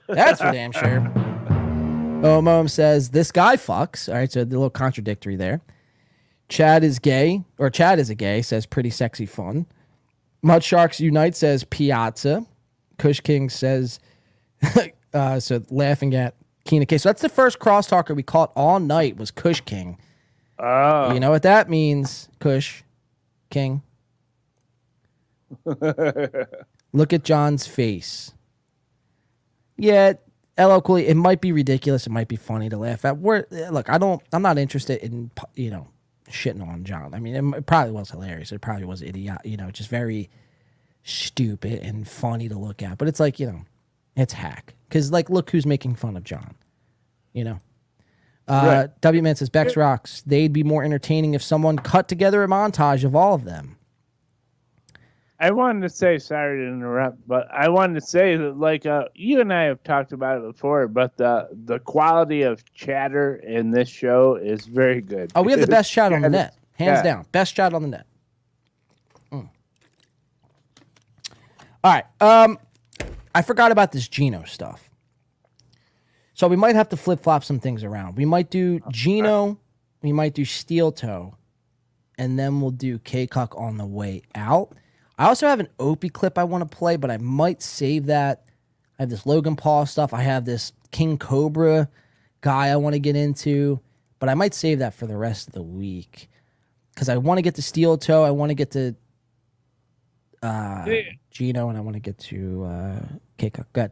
That's 0.08 0.42
for 0.42 0.52
damn 0.52 0.72
sure. 0.72 1.00
Omom 2.22 2.70
says 2.70 3.10
this 3.10 3.32
guy 3.32 3.56
fucks. 3.56 4.10
All 4.10 4.16
right, 4.16 4.32
so 4.32 4.42
a 4.42 4.44
little 4.44 4.70
contradictory 4.70 5.36
there. 5.36 5.62
Chad 6.50 6.84
is 6.84 7.00
gay, 7.00 7.44
or 7.58 7.70
Chad 7.70 8.00
is 8.00 8.10
a 8.10 8.16
gay. 8.16 8.42
Says 8.42 8.66
pretty 8.66 8.90
sexy 8.90 9.26
fun. 9.26 9.68
Mud 10.42 10.64
Sharks 10.64 11.00
Unite 11.00 11.36
says 11.36 11.64
Piazza. 11.64 12.46
Kush 12.98 13.22
King 13.22 13.50
says, 13.50 14.00
uh, 15.14 15.40
so 15.40 15.64
laughing 15.70 16.14
at 16.16 16.36
Keena 16.66 16.86
K. 16.86 16.98
So 16.98 17.10
that's 17.10 17.22
the 17.22 17.30
first 17.30 17.60
crosstalker 17.60 18.16
we 18.16 18.24
caught 18.24 18.52
all 18.56 18.80
night 18.80 19.18
was 19.18 19.32
Kush 19.32 19.62
King. 19.62 19.98
Oh. 20.58 21.14
You 21.14 21.20
know 21.20 21.32
what 21.32 21.44
that 21.44 21.70
means, 21.70 22.30
Kush 22.40 22.84
King? 23.50 23.82
Look 26.94 27.14
at 27.14 27.24
John's 27.24 27.66
face. 27.66 28.34
Yeah, 29.78 30.14
LL 30.60 30.80
Cooley, 30.82 31.08
it 31.08 31.16
might 31.16 31.40
be 31.40 31.52
ridiculous. 31.52 32.06
It 32.06 32.12
might 32.12 32.28
be 32.28 32.36
funny 32.36 32.68
to 32.70 32.78
laugh 32.78 33.06
at. 33.06 33.18
We're, 33.18 33.46
look, 33.72 33.90
I 33.90 33.98
don't, 33.98 34.22
I'm 34.34 34.42
not 34.42 34.58
interested 34.58 35.02
in, 35.02 35.32
you 35.56 35.72
know, 35.72 35.88
shitting 36.30 36.68
on 36.68 36.84
John. 36.84 37.14
I 37.14 37.20
mean, 37.20 37.54
it 37.54 37.66
probably 37.66 37.94
was 37.94 38.12
hilarious. 38.12 38.52
It 38.52 38.60
probably 38.60 38.84
was 38.84 39.02
idiot, 39.02 39.38
you 39.46 39.56
know, 39.56 39.72
just 39.72 39.90
very 39.90 40.30
stupid 41.04 41.80
and 41.80 42.06
funny 42.08 42.50
to 42.50 42.58
look 42.58 42.84
at. 42.84 42.98
But 42.98 43.08
it's 43.08 43.22
like, 43.22 43.40
you 43.40 43.48
know, 43.48 43.62
it's 44.18 44.34
hack. 44.34 44.74
Because, 44.90 45.11
like, 45.11 45.30
look 45.30 45.51
who's 45.51 45.66
making 45.68 45.95
fun 45.95 46.18
of 46.18 46.24
John, 46.24 46.56
you 47.34 47.43
know? 47.43 47.59
Uh, 48.48 48.64
Right. 48.66 49.01
W 49.01 49.22
Man 49.22 49.35
says, 49.35 49.50
Bex 49.50 49.77
rocks. 49.77 50.24
They'd 50.26 50.51
be 50.51 50.64
more 50.64 50.84
entertaining 50.84 51.35
if 51.35 51.43
someone 51.43 51.77
cut 51.77 52.08
together 52.08 52.43
a 52.43 52.48
montage 52.48 53.03
of 53.03 53.16
all 53.16 53.35
of 53.35 53.43
them. 53.43 53.77
I 55.40 55.51
wanted 55.51 55.84
to 55.84 55.90
say, 55.90 56.18
sorry 56.18 56.58
to 56.58 56.68
interrupt, 56.68 57.26
but 57.26 57.48
I 57.50 57.69
wanted 57.69 57.93
to 58.01 58.06
say 58.06 58.35
that, 58.35 58.58
like, 58.58 58.85
uh, 58.85 59.06
you 59.16 59.40
and 59.40 59.53
I 59.53 59.64
have 59.64 59.82
talked 59.84 60.11
about 60.11 60.40
it 60.40 60.43
before, 60.43 60.88
but 60.90 61.16
the 61.16 61.48
the 61.66 61.80
quality 61.80 62.42
of 62.42 62.61
chatter 62.74 63.35
in 63.35 63.72
this 63.72 63.88
show 63.88 64.35
is 64.35 64.66
very 64.66 65.00
good. 65.00 65.32
Oh, 65.35 65.42
we 65.42 65.53
have 65.53 65.61
the 65.61 65.68
best 65.68 65.93
chat 65.93 66.11
on 66.11 66.24
the 66.24 66.30
net, 66.30 66.56
hands 66.74 66.98
yeah. 66.98 67.03
down. 67.03 67.26
Best 67.32 67.56
chat 67.56 67.74
on 67.74 67.84
the 67.84 67.88
net. 67.88 68.06
Mm. 69.32 69.50
All 71.85 71.93
right. 71.93 72.06
Um, 72.19 72.59
I 73.40 73.42
forgot 73.42 73.72
about 73.72 73.93
this 73.93 74.09
Geno 74.09 74.43
stuff. 74.43 74.90
So 76.34 76.50
we 76.50 76.58
might 76.58 76.76
have 76.76 76.90
to 76.90 76.98
flip 76.98 77.22
flop 77.22 77.45
some 77.45 77.58
things 77.58 77.85
around. 77.85 78.18
We 78.18 78.26
might 78.26 78.50
do 78.50 78.82
Geno, 78.92 79.58
we 80.01 80.11
might 80.11 80.34
do 80.34 80.43
Steel 80.43 80.92
Toe, 80.92 81.38
and 82.18 82.38
then 82.38 82.59
we'll 82.59 82.72
do 82.72 83.00
K 83.00 83.27
Cuck 83.27 83.58
on 83.58 83.77
the 83.77 83.85
way 83.85 84.24
out. 84.35 84.76
I 85.18 85.27
also 85.27 85.48
have 85.48 85.61
an 85.61 85.69
Opie 85.80 86.09
clip 86.09 86.38
I 86.38 86.43
want 86.43 86.69
to 86.69 86.77
play, 86.77 86.98
but 86.98 87.09
I 87.09 87.16
might 87.16 87.61
save 87.61 88.08
that. 88.08 88.43
I 88.98 89.03
have 89.03 89.09
this 89.09 89.26
Logan 89.26 89.56
Paul 89.56 89.85
stuff. 89.85 90.14
I 90.14 90.22
have 90.22 90.43
this 90.43 90.74
King 90.92 91.18
Cobra 91.18 91.88
guy 92.42 92.68
I 92.68 92.76
want 92.76 92.95
to 92.95 93.00
get 93.00 93.16
into, 93.16 93.80
but 94.19 94.27
I 94.27 94.34
might 94.34 94.53
save 94.53 94.80
that 94.80 94.93
for 94.93 95.08
the 95.08 95.16
rest 95.16 95.48
of 95.48 95.53
the 95.53 95.64
week 95.64 96.30
because 96.93 97.08
I 97.08 97.16
want 97.16 97.38
to 97.38 97.42
get 97.42 97.56
to 97.56 97.61
Steel 97.61 97.98
Toe. 97.98 98.26
I 98.26 98.32
want 98.32 98.50
to 98.50 98.56
get 98.56 98.72
to 98.72 98.95
uh. 100.43 100.84
Geno, 101.40 101.69
and 101.69 101.77
I 101.77 101.82
want 101.82 101.93
to 101.93 102.01
get 102.01 102.18
to 102.18 102.66
uh, 102.66 103.00
K 103.38 103.50
Cuck. 103.50 103.72
Good. 103.72 103.92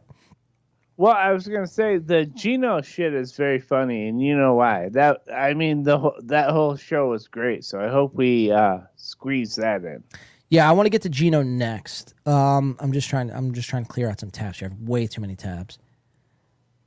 Well, 0.98 1.14
I 1.14 1.32
was 1.32 1.48
gonna 1.48 1.66
say 1.66 1.96
the 1.96 2.26
Geno 2.26 2.82
shit 2.82 3.14
is 3.14 3.34
very 3.34 3.58
funny, 3.58 4.06
and 4.06 4.20
you 4.20 4.36
know 4.36 4.54
why? 4.54 4.90
That 4.90 5.22
I 5.34 5.54
mean, 5.54 5.82
the 5.82 6.12
that 6.24 6.50
whole 6.50 6.76
show 6.76 7.08
was 7.08 7.26
great. 7.26 7.64
So 7.64 7.80
I 7.80 7.88
hope 7.88 8.14
we 8.14 8.52
uh, 8.52 8.80
squeeze 8.96 9.56
that 9.56 9.82
in. 9.82 10.04
Yeah, 10.50 10.68
I 10.68 10.72
want 10.72 10.86
to 10.86 10.90
get 10.90 11.00
to 11.02 11.08
Geno 11.08 11.42
next. 11.42 12.14
Um, 12.26 12.76
I'm 12.80 12.92
just 12.92 13.08
trying. 13.08 13.30
I'm 13.30 13.54
just 13.54 13.70
trying 13.70 13.84
to 13.86 13.90
clear 13.90 14.10
out 14.10 14.20
some 14.20 14.30
tabs. 14.30 14.60
You 14.60 14.68
have 14.68 14.78
way 14.80 15.06
too 15.06 15.22
many 15.22 15.34
tabs. 15.34 15.78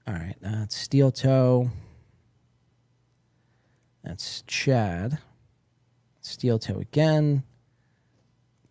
All 0.08 0.14
right, 0.14 0.36
that's 0.42 0.76
Steel 0.76 1.12
Toe. 1.12 1.72
That's 4.04 4.44
Chad. 4.44 5.18
Steel 6.22 6.60
Toe 6.60 6.78
again. 6.78 7.44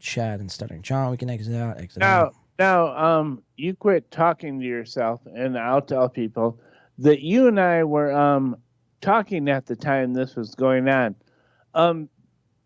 Chad 0.00 0.40
and 0.40 0.50
Stuttering 0.50 0.82
John. 0.82 1.10
We 1.10 1.16
can 1.16 1.30
exit 1.30 1.54
out. 1.54 1.78
Exit 1.78 2.02
out. 2.02 2.34
Now, 2.58 2.92
now, 2.92 3.20
um, 3.20 3.42
you 3.56 3.74
quit 3.74 4.10
talking 4.10 4.60
to 4.60 4.66
yourself, 4.66 5.20
and 5.26 5.58
I'll 5.58 5.80
tell 5.80 6.08
people 6.08 6.60
that 6.98 7.20
you 7.20 7.46
and 7.46 7.58
I 7.58 7.84
were 7.84 8.12
um 8.12 8.56
talking 9.00 9.48
at 9.48 9.66
the 9.66 9.76
time 9.76 10.12
this 10.12 10.36
was 10.36 10.54
going 10.54 10.88
on. 10.88 11.14
Um, 11.74 12.08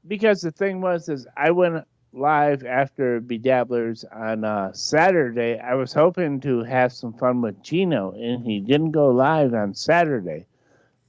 because 0.06 0.40
the 0.40 0.50
thing 0.50 0.80
was, 0.80 1.08
is 1.08 1.26
I 1.36 1.50
went 1.50 1.84
live 2.12 2.64
after 2.64 3.20
Bedabblers 3.20 4.04
on 4.14 4.44
uh, 4.44 4.72
Saturday. 4.72 5.58
I 5.58 5.74
was 5.74 5.92
hoping 5.92 6.40
to 6.40 6.62
have 6.64 6.92
some 6.92 7.12
fun 7.12 7.40
with 7.40 7.62
Geno, 7.62 8.12
and 8.12 8.44
he 8.44 8.60
didn't 8.60 8.92
go 8.92 9.10
live 9.10 9.54
on 9.54 9.74
Saturday, 9.74 10.46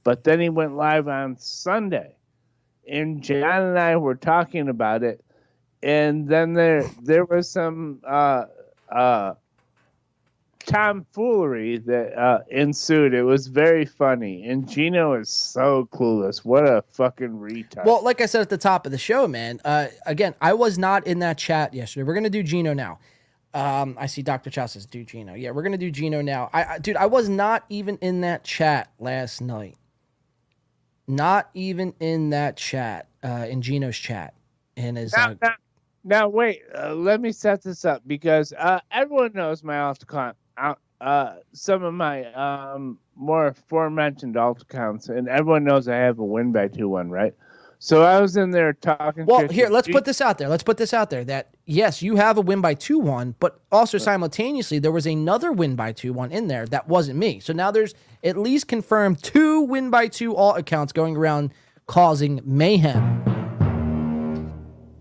but 0.04 0.24
then 0.24 0.40
he 0.40 0.48
went 0.48 0.76
live 0.76 1.08
on 1.08 1.36
Sunday, 1.38 2.16
and 2.88 3.22
John 3.22 3.62
and 3.62 3.78
I 3.78 3.96
were 3.96 4.14
talking 4.14 4.68
about 4.68 5.02
it, 5.02 5.24
and 5.82 6.28
then 6.28 6.52
there 6.52 6.82
there 7.02 7.24
was 7.24 7.48
some 7.48 8.00
uh, 8.06 8.44
uh, 8.90 9.34
tomfoolery 10.66 11.78
that 11.78 12.18
uh, 12.18 12.40
ensued. 12.50 13.14
It 13.14 13.22
was 13.22 13.46
very 13.46 13.84
funny, 13.84 14.46
and 14.48 14.68
Geno 14.68 15.14
is 15.14 15.30
so 15.30 15.88
clueless. 15.92 16.44
What 16.44 16.66
a 16.66 16.82
fucking 16.90 17.30
retard! 17.30 17.84
Well, 17.84 18.02
like 18.02 18.20
I 18.20 18.26
said 18.26 18.42
at 18.42 18.50
the 18.50 18.58
top 18.58 18.84
of 18.86 18.92
the 18.92 18.98
show, 18.98 19.26
man. 19.26 19.60
Uh, 19.64 19.86
again, 20.04 20.34
I 20.40 20.52
was 20.54 20.78
not 20.78 21.06
in 21.06 21.20
that 21.20 21.38
chat 21.38 21.72
yesterday. 21.72 22.04
We're 22.04 22.14
gonna 22.14 22.30
do 22.30 22.42
Geno 22.42 22.74
now. 22.74 22.98
Um, 23.54 23.96
I 23.98 24.04
see 24.04 24.20
Dr. 24.20 24.50
Chow 24.50 24.66
says 24.66 24.84
do 24.84 25.02
Geno. 25.02 25.32
Yeah, 25.34 25.52
we're 25.52 25.62
gonna 25.62 25.78
do 25.78 25.90
Geno 25.90 26.20
now. 26.20 26.50
I, 26.52 26.64
I 26.64 26.78
dude, 26.78 26.96
I 26.96 27.06
was 27.06 27.28
not 27.28 27.64
even 27.70 27.96
in 27.98 28.20
that 28.20 28.44
chat 28.44 28.90
last 28.98 29.40
night. 29.40 29.76
Not 31.08 31.48
even 31.54 31.94
in 32.00 32.30
that 32.30 32.56
chat, 32.56 33.08
uh, 33.22 33.46
in 33.48 33.62
Geno's 33.62 33.96
chat, 33.96 34.34
and 34.76 34.96
his 34.96 35.14
uh, 35.14 35.36
now, 36.06 36.28
wait, 36.28 36.62
uh, 36.74 36.94
let 36.94 37.20
me 37.20 37.32
set 37.32 37.62
this 37.62 37.84
up 37.84 38.02
because 38.06 38.52
uh, 38.52 38.80
everyone 38.92 39.32
knows 39.34 39.62
my 39.64 39.80
alt 39.80 40.02
account. 40.02 40.36
Uh, 40.98 41.34
some 41.52 41.82
of 41.82 41.92
my 41.92 42.24
um, 42.32 42.98
more 43.16 43.48
aforementioned 43.48 44.36
alt 44.36 44.62
accounts, 44.62 45.08
and 45.08 45.28
everyone 45.28 45.64
knows 45.64 45.88
I 45.88 45.96
have 45.96 46.18
a 46.18 46.24
win 46.24 46.52
by 46.52 46.68
two 46.68 46.88
one, 46.88 47.10
right? 47.10 47.34
So 47.78 48.02
I 48.02 48.20
was 48.20 48.36
in 48.36 48.50
there 48.50 48.72
talking. 48.72 49.26
Well, 49.26 49.48
here, 49.48 49.68
let's 49.68 49.86
G- 49.86 49.92
put 49.92 50.04
this 50.04 50.20
out 50.20 50.38
there. 50.38 50.48
Let's 50.48 50.62
put 50.62 50.78
this 50.78 50.94
out 50.94 51.10
there 51.10 51.24
that 51.24 51.54
yes, 51.66 52.02
you 52.02 52.16
have 52.16 52.38
a 52.38 52.40
win 52.40 52.60
by 52.60 52.74
2 52.74 52.98
1, 52.98 53.34
but 53.38 53.60
also 53.70 53.98
simultaneously, 53.98 54.78
there 54.78 54.92
was 54.92 55.06
another 55.06 55.52
win 55.52 55.76
by 55.76 55.92
2 55.92 56.12
1 56.12 56.32
in 56.32 56.48
there 56.48 56.66
that 56.66 56.88
wasn't 56.88 57.18
me. 57.18 57.40
So 57.40 57.52
now 57.52 57.70
there's 57.70 57.94
at 58.24 58.36
least 58.36 58.68
confirmed 58.68 59.22
two 59.22 59.60
win 59.62 59.90
by 59.90 60.08
2 60.08 60.34
alt 60.34 60.58
accounts 60.58 60.92
going 60.92 61.16
around 61.16 61.52
causing 61.86 62.40
mayhem. 62.44 63.25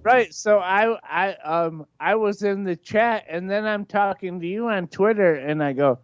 Right. 0.05 0.31
So 0.35 0.59
I 0.59 0.99
I 1.03 1.33
um 1.43 1.87
I 1.99 2.13
was 2.13 2.43
in 2.43 2.63
the 2.63 2.75
chat 2.75 3.25
and 3.27 3.49
then 3.49 3.65
I'm 3.65 3.85
talking 3.85 4.39
to 4.39 4.45
you 4.45 4.67
on 4.67 4.87
Twitter 4.87 5.33
and 5.33 5.63
I 5.63 5.73
go, 5.73 5.97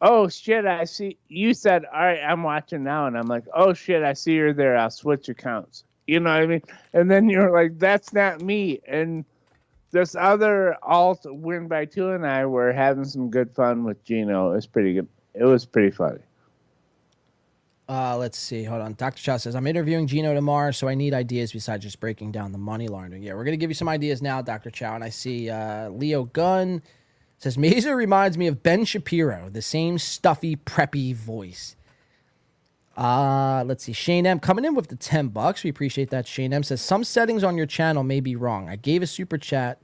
Oh 0.00 0.28
shit, 0.28 0.64
I 0.64 0.84
see 0.84 1.18
you 1.28 1.52
said, 1.52 1.84
All 1.84 2.00
right, 2.00 2.20
I'm 2.20 2.42
watching 2.42 2.82
now 2.82 3.06
and 3.06 3.18
I'm 3.18 3.26
like, 3.26 3.44
Oh 3.54 3.74
shit, 3.74 4.02
I 4.02 4.14
see 4.14 4.32
you're 4.32 4.54
there, 4.54 4.78
I'll 4.78 4.88
switch 4.88 5.28
accounts. 5.28 5.84
You 6.06 6.20
know 6.20 6.30
what 6.32 6.42
I 6.42 6.46
mean? 6.46 6.62
And 6.94 7.10
then 7.10 7.28
you're 7.28 7.52
like, 7.52 7.78
That's 7.78 8.14
not 8.14 8.40
me 8.40 8.80
and 8.88 9.26
this 9.90 10.16
other 10.16 10.78
alt 10.82 11.26
win 11.26 11.68
by 11.68 11.84
two 11.84 12.12
and 12.12 12.26
I 12.26 12.46
were 12.46 12.72
having 12.72 13.04
some 13.04 13.28
good 13.28 13.54
fun 13.54 13.84
with 13.84 14.02
Geno. 14.06 14.52
It 14.52 14.54
was 14.54 14.66
pretty 14.66 14.94
good. 14.94 15.08
It 15.34 15.44
was 15.44 15.66
pretty 15.66 15.90
funny. 15.90 16.20
Uh, 17.88 18.16
let's 18.16 18.38
see. 18.38 18.64
Hold 18.64 18.80
on. 18.80 18.94
Dr. 18.94 19.22
Chow 19.22 19.36
says, 19.36 19.54
I'm 19.54 19.66
interviewing 19.66 20.06
Geno 20.06 20.32
tomorrow, 20.34 20.70
so 20.70 20.88
I 20.88 20.94
need 20.94 21.12
ideas 21.12 21.52
besides 21.52 21.84
just 21.84 22.00
breaking 22.00 22.32
down 22.32 22.52
the 22.52 22.58
money 22.58 22.88
laundering. 22.88 23.22
Yeah, 23.22 23.34
we're 23.34 23.44
going 23.44 23.52
to 23.52 23.58
give 23.58 23.70
you 23.70 23.74
some 23.74 23.88
ideas 23.88 24.22
now, 24.22 24.40
Dr. 24.40 24.70
Chow. 24.70 24.94
And 24.94 25.04
I 25.04 25.10
see 25.10 25.50
uh, 25.50 25.90
Leo 25.90 26.24
Gunn 26.24 26.82
says, 27.38 27.58
Mazur 27.58 27.94
reminds 27.94 28.38
me 28.38 28.46
of 28.46 28.62
Ben 28.62 28.86
Shapiro, 28.86 29.50
the 29.50 29.60
same 29.60 29.98
stuffy, 29.98 30.56
preppy 30.56 31.14
voice. 31.14 31.76
Uh, 32.96 33.64
let's 33.66 33.84
see. 33.84 33.92
Shane 33.92 34.26
M 34.26 34.38
coming 34.40 34.64
in 34.64 34.74
with 34.74 34.88
the 34.88 34.96
10 34.96 35.28
bucks. 35.28 35.64
We 35.64 35.70
appreciate 35.70 36.10
that. 36.10 36.26
Shane 36.26 36.52
M 36.54 36.62
says, 36.62 36.80
Some 36.80 37.04
settings 37.04 37.44
on 37.44 37.56
your 37.56 37.66
channel 37.66 38.02
may 38.04 38.20
be 38.20 38.36
wrong. 38.36 38.68
I 38.68 38.76
gave 38.76 39.02
a 39.02 39.06
super 39.06 39.36
chat 39.36 39.78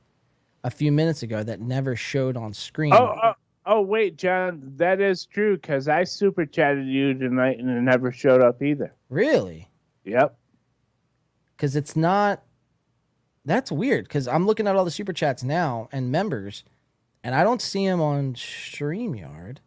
a 0.63 0.71
few 0.71 0.93
minutes 0.93 1.23
ago 1.23 1.43
that 1.43 1.61
never 1.61 1.97
showed 1.97 2.37
on 2.37 2.55
screen. 2.55 2.93
Oh, 2.95 3.17
oh, 3.23 3.33
oh, 3.71 3.81
wait, 3.81 4.17
John, 4.17 4.61
that 4.77 5.01
is 5.01 5.25
true 5.25 5.57
because 5.57 5.87
I 5.87 6.03
super 6.03 6.45
chatted 6.45 6.89
you 6.89 7.15
tonight 7.15 7.59
and 7.59 7.71
it 7.71 7.81
never 7.81 8.11
showed 8.11 8.43
up 8.43 8.61
either. 8.63 8.93
Really? 9.09 9.71
Yep. 10.05 10.37
Because 11.57 11.77
it's 11.77 11.95
not. 11.95 12.43
That's 13.45 13.71
weird. 13.71 14.05
Because 14.05 14.27
I'm 14.27 14.45
looking 14.45 14.67
at 14.67 14.75
all 14.75 14.85
the 14.85 14.91
super 14.91 15.13
chats 15.13 15.45
now 15.45 15.89
and 15.93 16.11
members, 16.11 16.65
and 17.23 17.35
I 17.35 17.45
don't 17.45 17.63
see 17.63 17.87
them 17.87 18.01
on 18.01 18.35
Streamyard. 18.35 19.59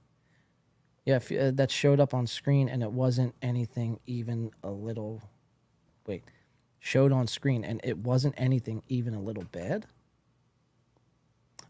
Yeah, 1.05 1.17
if, 1.17 1.31
uh, 1.31 1.51
that 1.51 1.71
showed 1.71 1.99
up 1.99 2.13
on 2.13 2.27
screen, 2.27 2.69
and 2.69 2.83
it 2.83 2.91
wasn't 2.91 3.35
anything 3.41 3.99
even 4.05 4.51
a 4.63 4.71
little. 4.71 5.21
Wait, 6.05 6.23
showed 6.79 7.11
on 7.11 7.27
screen, 7.27 7.63
and 7.63 7.79
it 7.83 7.97
wasn't 7.97 8.35
anything 8.37 8.83
even 8.87 9.13
a 9.13 9.21
little 9.21 9.45
bad. 9.45 9.85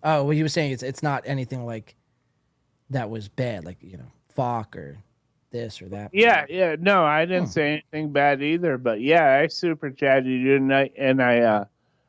Oh, 0.03 0.23
what 0.23 0.35
you 0.35 0.43
were 0.43 0.49
saying 0.49 0.71
it's 0.71 0.83
it's 0.83 1.01
not 1.01 1.23
anything 1.25 1.65
like 1.65 1.95
that 2.93 3.09
was 3.09 3.27
bad, 3.27 3.65
like 3.65 3.77
you 3.81 3.97
know, 3.97 4.11
fuck 4.29 4.75
or 4.75 4.97
this 5.51 5.81
or 5.81 5.89
that. 5.89 6.09
Yeah, 6.13 6.45
yeah. 6.49 6.75
No, 6.79 7.03
I 7.05 7.25
didn't 7.25 7.47
say 7.47 7.73
anything 7.73 8.11
bad 8.11 8.41
either. 8.41 8.77
But 8.77 9.01
yeah, 9.01 9.39
I 9.39 9.47
super 9.47 9.89
chatted 9.91 10.25
you 10.25 10.57
tonight, 10.57 10.93
and 10.97 11.21
I 11.21 11.39
uh, 11.39 11.65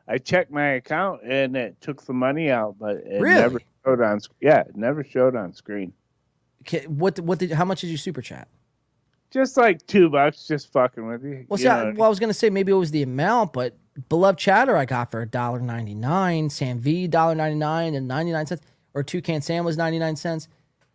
I 0.08 0.18
checked 0.18 0.50
my 0.50 0.72
account 0.72 1.22
and 1.24 1.56
it 1.56 1.80
took 1.80 2.04
the 2.04 2.12
money 2.12 2.50
out, 2.50 2.76
but 2.78 2.96
it 2.96 3.20
Really? 3.20 3.40
never 3.40 3.60
showed 3.84 4.00
on. 4.00 4.20
Yeah, 4.40 4.60
it 4.60 4.76
never 4.76 5.04
showed 5.04 5.36
on 5.36 5.52
screen. 5.52 5.92
Okay, 6.62 6.86
what 6.86 7.18
what 7.20 7.38
did 7.38 7.52
how 7.52 7.64
much 7.64 7.82
did 7.82 7.88
you 7.88 7.96
super 7.96 8.22
chat? 8.22 8.48
Just 9.30 9.56
like 9.56 9.84
two 9.86 10.08
bucks, 10.10 10.46
just 10.46 10.72
fucking 10.72 11.06
with 11.06 11.24
you. 11.24 11.44
Well, 11.48 11.58
you 11.58 11.64
see, 11.64 11.68
I, 11.68 11.90
well, 11.90 12.06
I 12.06 12.08
was 12.08 12.20
gonna 12.20 12.34
say 12.34 12.50
maybe 12.50 12.72
it 12.72 12.76
was 12.76 12.90
the 12.90 13.02
amount, 13.02 13.52
but 13.52 13.76
beloved 14.08 14.38
chatter 14.38 14.76
I 14.76 14.84
got 14.84 15.10
for 15.10 15.22
a 15.22 15.26
dollar 15.26 15.60
ninety 15.60 15.94
nine, 15.94 16.50
Sam 16.50 16.78
V 16.78 17.08
dollar 17.08 17.34
ninety 17.34 17.58
nine 17.58 17.94
and 17.94 18.06
ninety 18.06 18.32
nine 18.32 18.46
cents, 18.46 18.62
or 18.94 19.02
Toucan 19.02 19.42
Sam 19.42 19.64
was 19.64 19.76
ninety 19.76 19.98
nine 19.98 20.16
cents. 20.16 20.48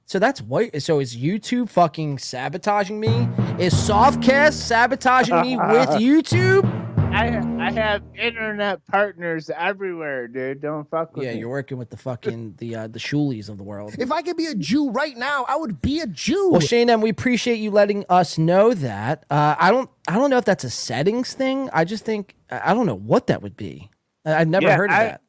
So 0.10 0.18
that's 0.18 0.42
what. 0.42 0.82
So 0.82 1.00
is 1.00 1.16
YouTube 1.16 1.70
fucking 1.70 2.18
sabotaging 2.18 3.00
me? 3.00 3.30
Is 3.60 3.76
Softcast 3.76 4.54
sabotaging 4.54 5.40
me 5.42 5.56
with 5.56 5.90
YouTube? 6.02 6.66
I 7.14 7.28
I 7.64 7.72
have 7.72 8.02
internet 8.18 8.84
partners 8.88 9.52
everywhere, 9.56 10.28
dude. 10.28 10.62
Don't 10.62 10.90
fuck 10.90 11.16
with 11.16 11.26
Yeah, 11.26 11.34
me. 11.34 11.40
you're 11.42 11.50
working 11.50 11.78
with 11.78 11.92
the 11.92 11.98
fucking 11.98 12.56
the 12.58 12.76
uh, 12.76 12.88
the 12.88 12.98
Shulies 12.98 13.50
of 13.50 13.58
the 13.60 13.64
world. 13.64 13.96
If 14.00 14.12
I 14.12 14.24
could 14.24 14.36
be 14.36 14.48
a 14.48 14.56
Jew 14.56 14.90
right 14.90 15.16
now, 15.16 15.46
I 15.48 15.56
would 15.58 15.80
be 15.80 16.00
a 16.00 16.08
Jew. 16.08 16.50
Well, 16.52 16.60
Shane, 16.60 16.90
M, 16.90 17.02
we 17.02 17.10
appreciate 17.12 17.58
you 17.58 17.70
letting 17.70 18.04
us 18.10 18.40
know 18.40 18.74
that. 18.74 19.26
Uh, 19.30 19.56
I 19.60 19.70
don't, 19.70 19.92
I 20.08 20.16
don't 20.16 20.32
know 20.32 20.38
if 20.38 20.46
that's 20.46 20.64
a 20.64 20.70
settings 20.72 21.34
thing. 21.36 21.70
I 21.72 21.84
just 21.86 22.04
think 22.04 22.36
I 22.50 22.72
I 22.72 22.74
don't 22.74 22.88
know 22.88 22.96
what 22.98 23.28
that 23.28 23.44
would 23.44 23.56
be. 23.58 23.92
I- 24.26 24.42
I've 24.42 24.48
never 24.48 24.66
Yeah, 24.68 24.76
heard 24.76 24.90
of 24.90 24.96
I- 24.98 25.04
that. 25.06 25.22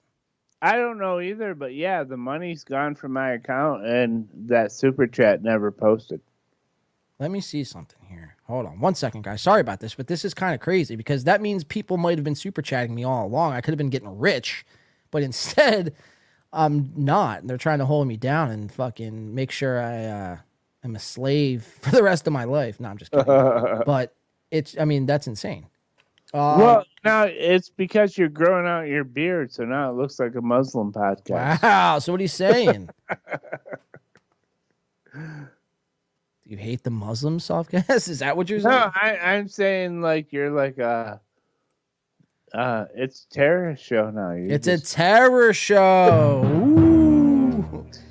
I 0.63 0.77
don't 0.77 0.99
know 0.99 1.21
either, 1.21 1.55
but 1.55 1.75
yeah, 1.75 2.05
the 2.05 2.17
money's 2.17 2.65
gone 2.65 2.95
from 2.95 3.13
my 3.13 3.33
account, 3.33 3.87
and 3.87 4.29
that 4.35 4.73
super 4.73 5.07
chat 5.07 5.43
never 5.43 5.71
posted. 5.71 6.21
Let 7.19 7.31
me 7.31 7.41
see 7.41 7.65
something 7.65 7.99
here. 8.09 8.37
Hold 8.47 8.67
on 8.67 8.81
one 8.81 8.95
second, 8.95 9.25
guys. 9.25 9.43
Sorry 9.43 9.61
about 9.61 9.81
this, 9.81 9.95
but 9.95 10.07
this 10.07 10.25
is 10.25 10.35
kind 10.35 10.55
of 10.55 10.61
crazy 10.61 10.97
because 10.97 11.25
that 11.25 11.41
means 11.41 11.65
people 11.65 11.97
might 11.97 12.19
have 12.19 12.25
been 12.25 12.35
super 12.35 12.63
chatting 12.63 12.95
me 12.95 13.05
all 13.05 13.27
along. 13.27 13.53
I 13.53 13.61
could 13.61 13.73
have 13.73 13.79
been 13.79 13.91
getting 13.91 14.19
rich, 14.19 14.65
but 15.11 15.23
instead, 15.23 15.95
I'm 16.53 16.93
not. 16.97 17.47
They're 17.47 17.57
trying 17.57 17.79
to 17.79 17.87
hold 17.87 18.09
me 18.09 18.17
down 18.17 18.51
and 18.51 18.71
fucking 18.73 19.35
make 19.35 19.51
sure 19.51 19.81
I 19.81 20.05
uh, 20.05 20.37
am 20.85 20.97
a 20.97 20.99
slave 20.99 21.65
for 21.81 21.91
the 21.91 22.03
rest 22.03 22.27
of 22.27 22.33
my 22.33 22.45
life. 22.45 22.81
No, 22.81 22.89
I'm 22.89 22.99
just 22.99 23.13
kidding. 23.13 23.27
but 23.87 24.15
it's, 24.51 24.77
I 24.79 24.85
mean, 24.85 25.07
that's 25.07 25.27
insane. 25.27 25.67
Uh, 26.33 26.57
well, 26.59 26.85
now 27.05 27.25
it's 27.25 27.71
because 27.71 28.17
you're 28.17 28.29
growing 28.29 28.67
out 28.67 28.83
your 28.83 29.03
beard, 29.05 29.53
so 29.53 29.65
now 29.65 29.91
it 29.91 29.97
looks 29.97 30.21
like 30.21 30.35
a 30.37 30.41
Muslim 30.41 30.93
podcast. 30.93 31.63
wow. 31.63 31.99
So 31.99 32.13
what 32.13 32.21
are 32.21 32.23
you 32.23 32.29
saying? 32.29 32.89
Do 35.13 35.49
you 36.45 36.57
hate 36.57 36.85
the 36.85 36.91
Muslims, 36.91 37.47
Softcast? 37.47 38.09
Is 38.09 38.21
that 38.21 38.37
what 38.37 38.49
you're 38.49 38.61
saying? 38.61 38.75
No, 38.75 38.91
I, 38.95 39.17
I'm 39.17 39.49
saying 39.49 40.03
like 40.03 40.33
you're 40.33 40.51
like 40.51 40.79
a. 40.79 41.21
Uh, 42.53 42.87
it's 42.97 43.27
terror 43.31 43.77
show 43.77 44.11
now. 44.11 44.33
You're 44.33 44.53
It's 44.53 44.67
a 44.67 44.79
terror 44.79 45.53
show. 45.53 46.43
Ooh. 46.67 47.00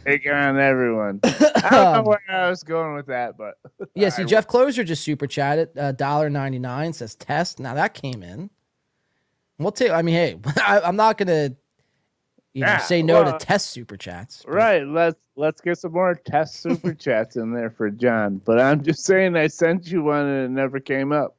Taking 0.10 0.32
on 0.32 0.60
everyone. 0.60 1.20
I 1.24 1.70
don't 1.72 1.94
know 1.94 2.02
where 2.10 2.22
I 2.30 2.50
was 2.50 2.64
going 2.64 2.96
with 2.96 3.08
that, 3.08 3.38
but 3.38 3.56
Yeah, 3.96 4.10
see, 4.10 4.24
Jeff 4.26 4.48
Closer 4.48 4.84
just 4.84 5.04
super 5.04 5.28
chatted 5.28 5.70
uh, 5.78 5.92
dollar 5.94 6.30
ninety 6.30 6.60
nine 6.60 6.94
says 6.94 7.16
test. 7.16 7.60
Now 7.60 7.74
that 7.76 7.94
came 7.94 8.24
in. 8.24 8.50
We'll 9.58 9.72
take. 9.72 9.92
I 9.92 10.02
mean, 10.02 10.16
hey, 10.16 10.40
I, 10.66 10.80
I'm 10.82 10.96
not 10.96 11.18
gonna, 11.18 11.52
you 12.54 12.62
know, 12.66 12.68
Yeah, 12.72 12.78
say 12.78 13.02
no 13.04 13.24
well, 13.24 13.38
to 13.38 13.46
test 13.46 13.72
super 13.72 13.98
chats. 13.98 14.44
right. 14.48 14.86
Let's 14.88 15.20
let's 15.36 15.62
get 15.62 15.78
some 15.78 15.92
more 15.94 16.16
test 16.16 16.62
super 16.62 16.94
chats 17.06 17.36
in 17.36 17.54
there 17.54 17.70
for 17.70 17.90
John. 17.90 18.42
But 18.44 18.60
I'm 18.60 18.82
just 18.84 19.04
saying, 19.06 19.36
I 19.36 19.48
sent 19.48 19.88
you 19.88 20.04
one 20.04 20.26
and 20.26 20.46
it 20.46 20.50
never 20.50 20.80
came 20.80 21.12
up. 21.12 21.36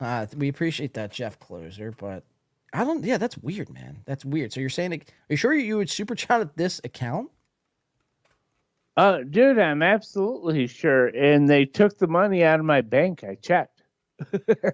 Uh, 0.00 0.26
we 0.36 0.48
appreciate 0.48 0.94
that, 0.94 1.12
Jeff 1.12 1.38
Closer, 1.38 1.92
but 1.96 2.24
I 2.72 2.84
don't. 2.84 3.04
Yeah, 3.04 3.18
that's 3.18 3.38
weird, 3.38 3.70
man. 3.70 3.98
That's 4.04 4.24
weird. 4.24 4.52
So 4.52 4.60
you're 4.60 4.68
saying, 4.68 4.92
are 4.94 4.98
you 5.28 5.36
sure 5.36 5.52
you 5.54 5.76
would 5.76 5.90
super 5.90 6.14
chat 6.14 6.40
at 6.40 6.56
this 6.56 6.80
account? 6.82 7.30
Uh, 8.96 9.18
dude, 9.28 9.58
I'm 9.58 9.82
absolutely 9.82 10.66
sure. 10.66 11.06
And 11.08 11.48
they 11.48 11.64
took 11.64 11.98
the 11.98 12.06
money 12.06 12.44
out 12.44 12.60
of 12.60 12.66
my 12.66 12.80
bank. 12.82 13.24
I 13.24 13.36
checked, 13.36 13.82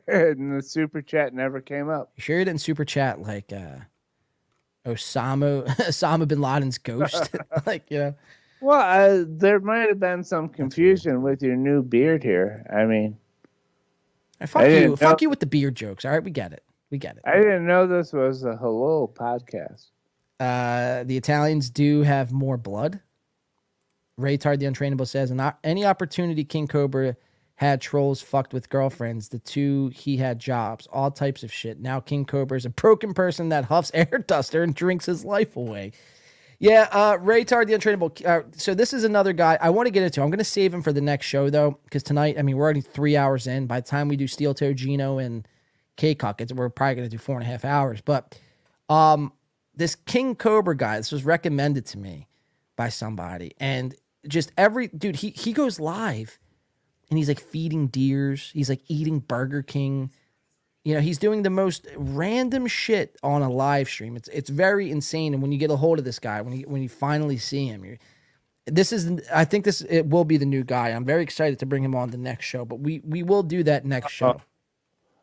and 0.09 0.57
the 0.59 0.63
super 0.63 1.01
chat 1.03 1.33
never 1.35 1.61
came 1.61 1.89
up. 1.89 2.13
You 2.17 2.23
sure 2.23 2.39
you 2.39 2.45
didn't 2.45 2.61
super 2.61 2.85
chat 2.85 3.23
like 3.23 3.53
uh, 3.53 3.77
Osama 4.87 5.67
Osama 5.87 6.27
bin 6.27 6.41
Laden's 6.41 6.79
ghost? 6.79 7.31
like, 7.67 7.91
you 7.91 7.99
know. 7.99 8.15
Well, 8.61 8.81
uh, 9.21 9.25
there 9.29 9.61
might 9.61 9.89
have 9.89 10.01
been 10.01 10.25
some 10.25 10.49
confusion 10.49 11.23
with 11.23 11.43
your 11.43 11.55
new 11.55 11.81
beard 11.83 12.25
here. 12.25 12.67
I 12.75 12.87
mean, 12.87 13.17
Hey, 14.41 14.47
fuck 14.47 14.63
I 14.63 14.67
you. 14.67 14.71
didn't 14.81 14.97
Fuck 14.97 15.23
you 15.23 15.31
with 15.31 15.41
the 15.41 15.47
beard 15.47 15.77
jokes. 15.77 16.05
All 16.05 16.11
right, 16.11 16.23
we 16.23 16.31
get 16.33 16.53
it. 16.53 16.65
We 16.91 16.99
get 16.99 17.17
it. 17.17 17.23
I 17.25 17.37
didn't 17.37 17.67
know 17.67 17.87
this 17.87 18.13
was 18.13 18.45
a 18.45 18.57
hello 18.57 19.13
podcast. 19.13 19.87
Uh, 20.41 21.05
the 21.05 21.17
Italians 21.17 21.71
do 21.71 22.03
have 22.03 22.33
more 22.33 22.57
blood. 22.57 23.01
Ray 24.19 24.37
Tard, 24.37 24.61
the 24.61 24.67
untrainable, 24.67 25.07
says, 25.07 25.31
"And 25.31 25.41
any 25.65 25.85
opportunity 25.87 26.45
King 26.45 26.67
Cobra 26.67 27.17
had 27.55 27.81
trolls 27.81 28.21
fucked 28.21 28.53
with 28.53 28.69
girlfriends. 28.69 29.31
The 29.31 29.39
two 29.39 29.91
he 29.95 30.19
had 30.19 30.39
jobs, 30.39 30.87
all 30.93 31.11
types 31.11 31.43
of 31.43 31.53
shit. 31.53 31.81
Now 31.81 32.01
King 32.01 32.25
Cobra 32.25 32.59
is 32.59 32.67
a 32.67 32.71
broken 32.71 33.15
person 33.15 33.49
that 33.49 33.67
huffs 33.67 33.91
air 33.95 34.25
duster 34.27 34.63
and 34.63 34.75
drinks 34.75 35.07
his 35.07 35.25
life 35.25 35.57
away." 35.57 35.93
Yeah, 36.61 36.89
uh, 36.91 37.19
Ray 37.21 37.45
Tard, 37.45 37.69
the 37.69 37.75
untrainable. 37.75 38.27
Uh, 38.27 38.43
so 38.53 38.75
this 38.75 38.93
is 38.93 39.05
another 39.05 39.33
guy 39.33 39.57
I 39.61 39.71
want 39.71 39.87
to 39.87 39.93
get 39.93 40.03
into. 40.03 40.21
I'm 40.21 40.31
going 40.31 40.39
to 40.39 40.45
save 40.45 40.75
him 40.75 40.83
for 40.83 40.93
the 40.93 41.01
next 41.01 41.27
show 41.27 41.51
though, 41.51 41.79
because 41.85 42.03
tonight, 42.03 42.37
I 42.37 42.43
mean, 42.43 42.57
we're 42.57 42.65
already 42.65 42.81
three 42.81 43.17
hours 43.17 43.47
in. 43.47 43.67
By 43.67 43.81
the 43.81 43.87
time 43.87 44.09
we 44.09 44.17
do 44.17 44.27
Steel 44.27 44.55
Toe 44.55 44.73
Geno 44.73 45.19
and 45.19 45.47
K 45.97 46.17
Cock, 46.17 46.41
we're 46.53 46.69
probably 46.69 46.97
going 46.97 47.09
to 47.09 47.17
do 47.17 47.19
four 47.19 47.37
and 47.37 47.45
a 47.45 47.47
half 47.47 47.65
hours. 47.65 48.01
But 48.01 48.37
um, 48.89 49.33
this 49.75 49.95
King 49.95 50.35
Cobra 50.35 50.77
guy, 50.77 50.97
this 50.97 51.13
was 51.13 51.25
recommended 51.25 51.87
to 51.87 51.99
me 51.99 52.27
by 52.77 52.89
somebody, 52.89 53.55
and 53.61 53.95
just 54.29 54.53
every 54.57 54.89
dude, 54.89 55.17
he 55.17 55.31
he 55.31 55.53
goes 55.53 55.81
live, 55.81 56.39
and 57.11 57.19
he's 57.19 57.29
like 57.29 57.41
feeding 57.41 57.89
deers. 57.89 58.51
He's 58.53 58.69
like 58.69 58.83
eating 58.89 59.21
Burger 59.21 59.63
King. 59.63 60.11
You 60.85 60.95
know, 60.95 61.01
he's 61.01 61.19
doing 61.19 61.43
the 61.43 61.51
most 61.51 61.87
random 61.97 62.67
shit 62.67 63.17
on 63.23 63.43
a 63.43 63.51
live 63.51 63.89
stream. 63.89 64.17
It's 64.17 64.29
it's 64.29 64.51
very 64.51 64.91
insane. 64.91 65.35
And 65.35 65.43
when 65.43 65.53
you 65.53 65.59
get 65.59 65.71
a 65.71 65.77
hold 65.77 65.99
of 65.99 66.05
this 66.05 66.19
guy, 66.19 66.41
when 66.41 66.55
you 66.57 66.69
when 66.69 66.83
you 66.83 66.89
finally 66.89 67.37
see 67.37 67.67
him, 67.67 67.85
you're 67.85 67.99
this 68.67 68.93
is 68.93 69.21
I 69.33 69.45
think 69.45 69.65
this 69.65 69.81
it 69.83 70.07
will 70.07 70.25
be 70.25 70.37
the 70.37 70.47
new 70.47 70.65
guy. 70.65 70.91
I'm 70.91 71.05
very 71.05 71.23
excited 71.23 71.59
to 71.61 71.67
bring 71.67 71.83
him 71.83 71.95
on 71.95 72.11
the 72.11 72.19
next 72.19 72.47
show, 72.47 72.65
but 72.65 72.81
we 72.81 73.01
we 73.05 73.23
will 73.23 73.43
do 73.43 73.63
that 73.65 73.85
next 73.85 74.13
show. 74.13 74.41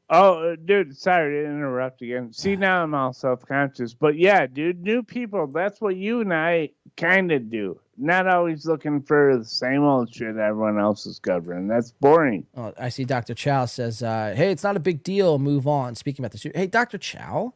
Oh, 0.08 0.52
uh, 0.52 0.56
dude, 0.64 0.96
sorry 0.96 1.34
to 1.34 1.50
interrupt 1.50 2.04
again. 2.04 2.32
See, 2.32 2.56
now 2.56 2.84
I'm 2.84 2.94
all 2.94 3.12
self 3.12 3.44
conscious. 3.46 3.94
But 3.94 4.18
yeah, 4.18 4.46
dude, 4.46 4.82
new 4.82 5.02
people, 5.02 5.48
that's 5.48 5.82
what 5.82 5.96
you 5.96 6.22
and 6.22 6.34
I 6.34 6.70
kind 6.96 7.32
of 7.32 7.50
do. 7.50 7.80
Not 7.98 8.28
always 8.28 8.66
looking 8.66 9.02
for 9.02 9.38
the 9.38 9.46
same 9.46 9.84
old 9.84 10.14
shit 10.14 10.36
everyone 10.36 10.78
else 10.80 11.06
is 11.06 11.20
covering. 11.20 11.68
That's 11.68 11.92
boring. 11.92 12.46
Oh, 12.56 12.74
I 12.78 12.90
see 12.90 13.06
Dr. 13.06 13.34
Chow 13.34 13.66
says, 13.66 14.04
uh, 14.04 14.34
hey, 14.36 14.52
it's 14.52 14.64
not 14.64 14.76
a 14.76 14.82
big 14.82 15.02
deal. 15.02 15.40
Move 15.40 15.66
on. 15.68 15.96
Speaking 15.96 16.26
about 16.26 16.38
the. 16.38 16.52
Hey, 16.54 16.68
Dr. 16.68 16.98
Chow, 16.98 17.54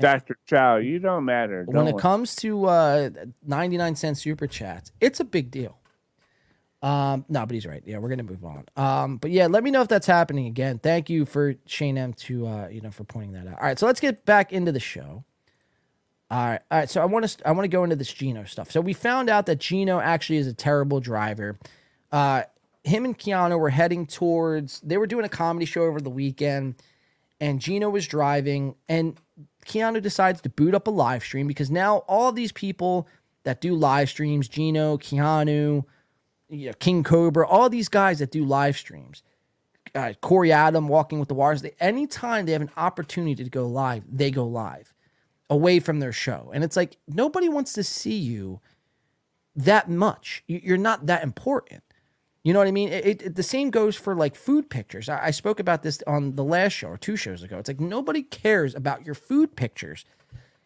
Dr. 0.00 0.36
Chow, 0.46 0.76
you 0.76 0.98
don't 0.98 1.24
matter. 1.24 1.64
when 1.64 1.74
don't 1.74 1.88
it 1.88 1.94
worry. 1.94 2.02
comes 2.02 2.36
to 2.36 2.66
uh, 2.66 3.10
99 3.46 3.96
cent 3.96 4.18
super 4.18 4.46
chats, 4.46 4.92
it's 5.00 5.20
a 5.20 5.24
big 5.24 5.50
deal. 5.50 5.76
Um, 6.80 7.24
no, 7.28 7.44
but 7.44 7.54
he's 7.54 7.66
right. 7.66 7.82
Yeah, 7.84 7.98
we're 7.98 8.08
gonna 8.08 8.22
move 8.22 8.44
on. 8.44 8.64
Um, 8.76 9.16
but 9.16 9.32
yeah, 9.32 9.48
let 9.48 9.64
me 9.64 9.72
know 9.72 9.82
if 9.82 9.88
that's 9.88 10.06
happening 10.06 10.46
again. 10.46 10.78
Thank 10.78 11.10
you 11.10 11.24
for 11.24 11.56
Shane 11.66 11.98
M 11.98 12.12
to 12.14 12.46
uh, 12.46 12.68
you 12.68 12.80
know, 12.80 12.92
for 12.92 13.02
pointing 13.02 13.32
that 13.32 13.48
out. 13.48 13.58
All 13.58 13.66
right, 13.66 13.76
so 13.76 13.86
let's 13.86 13.98
get 13.98 14.24
back 14.24 14.52
into 14.52 14.70
the 14.70 14.78
show. 14.78 15.24
All 16.30 16.46
right, 16.46 16.60
all 16.70 16.78
right. 16.78 16.90
So 16.90 17.00
I 17.00 17.06
want 17.06 17.26
to 17.26 17.48
I 17.48 17.52
want 17.52 17.64
to 17.64 17.68
go 17.68 17.84
into 17.84 17.96
this 17.96 18.12
Geno 18.12 18.44
stuff. 18.44 18.70
So 18.70 18.80
we 18.80 18.92
found 18.92 19.30
out 19.30 19.46
that 19.46 19.58
Geno 19.58 19.98
actually 19.98 20.36
is 20.36 20.46
a 20.46 20.52
terrible 20.52 21.00
driver. 21.00 21.58
Uh, 22.12 22.42
him 22.84 23.04
and 23.04 23.18
Keanu 23.18 23.58
were 23.58 23.70
heading 23.70 24.06
towards. 24.06 24.80
They 24.80 24.98
were 24.98 25.06
doing 25.06 25.24
a 25.24 25.28
comedy 25.28 25.64
show 25.64 25.82
over 25.82 26.00
the 26.00 26.10
weekend, 26.10 26.74
and 27.40 27.60
Geno 27.60 27.88
was 27.88 28.06
driving, 28.06 28.74
and 28.90 29.18
Keanu 29.64 30.02
decides 30.02 30.42
to 30.42 30.50
boot 30.50 30.74
up 30.74 30.86
a 30.86 30.90
live 30.90 31.22
stream 31.24 31.46
because 31.46 31.70
now 31.70 31.98
all 32.08 32.30
these 32.30 32.52
people 32.52 33.08
that 33.44 33.62
do 33.62 33.74
live 33.74 34.10
streams, 34.10 34.48
Geno, 34.48 34.98
Keanu, 34.98 35.84
you 36.50 36.66
know, 36.66 36.72
King 36.74 37.04
Cobra, 37.04 37.46
all 37.46 37.70
these 37.70 37.88
guys 37.88 38.18
that 38.18 38.30
do 38.30 38.44
live 38.44 38.76
streams, 38.76 39.22
uh, 39.94 40.12
Corey 40.20 40.52
Adam 40.52 40.88
walking 40.88 41.18
with 41.18 41.28
the 41.28 41.34
wires. 41.34 41.62
They, 41.62 41.74
anytime 41.80 42.44
they 42.44 42.52
have 42.52 42.62
an 42.62 42.70
opportunity 42.76 43.42
to 43.42 43.50
go 43.50 43.66
live, 43.66 44.04
they 44.10 44.30
go 44.30 44.46
live 44.46 44.92
away 45.50 45.80
from 45.80 46.00
their 46.00 46.12
show. 46.12 46.50
And 46.54 46.62
it's 46.64 46.76
like 46.76 46.96
nobody 47.06 47.48
wants 47.48 47.72
to 47.74 47.84
see 47.84 48.16
you 48.16 48.60
that 49.56 49.88
much. 49.90 50.44
You- 50.46 50.60
You're 50.62 50.76
not 50.76 51.06
that 51.06 51.22
important. 51.22 51.82
You 52.44 52.52
know 52.52 52.60
what 52.60 52.68
I 52.68 52.72
mean? 52.72 52.90
It, 52.90 53.22
it- 53.22 53.34
the 53.34 53.42
same 53.42 53.70
goes 53.70 53.96
for 53.96 54.14
like 54.14 54.36
food 54.36 54.70
pictures. 54.70 55.08
I, 55.08 55.26
I 55.26 55.30
spoke 55.30 55.58
about 55.60 55.82
this 55.82 56.02
on 56.06 56.36
the 56.36 56.44
last 56.44 56.72
show 56.72 56.88
or 56.88 56.96
two 56.96 57.16
shows 57.16 57.42
ago. 57.42 57.58
It's 57.58 57.68
like 57.68 57.80
nobody 57.80 58.22
cares 58.22 58.74
about 58.74 59.04
your 59.04 59.14
food 59.14 59.56
pictures. 59.56 60.04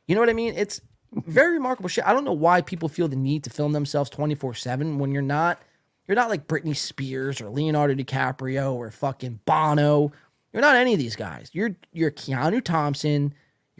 You 0.06 0.14
know 0.14 0.20
what 0.20 0.30
I 0.30 0.34
mean? 0.34 0.54
It's 0.56 0.80
very 1.12 1.54
remarkable 1.54 1.88
shit. 1.88 2.06
I 2.06 2.12
don't 2.12 2.24
know 2.24 2.32
why 2.32 2.60
people 2.60 2.88
feel 2.88 3.08
the 3.08 3.16
need 3.16 3.44
to 3.44 3.50
film 3.50 3.72
themselves 3.72 4.10
24 4.10 4.54
7 4.54 4.98
when 4.98 5.12
you're 5.12 5.22
not 5.22 5.60
you're 6.08 6.16
not 6.16 6.28
like 6.30 6.48
Britney 6.48 6.76
Spears 6.76 7.40
or 7.40 7.48
Leonardo 7.48 7.94
DiCaprio 7.94 8.72
or 8.72 8.90
fucking 8.90 9.40
Bono. 9.44 10.10
You're 10.52 10.62
not 10.62 10.74
any 10.76 10.92
of 10.92 10.98
these 10.98 11.16
guys. 11.16 11.50
You're 11.52 11.76
you're 11.92 12.10
Keanu 12.10 12.62
Thompson, 12.62 13.32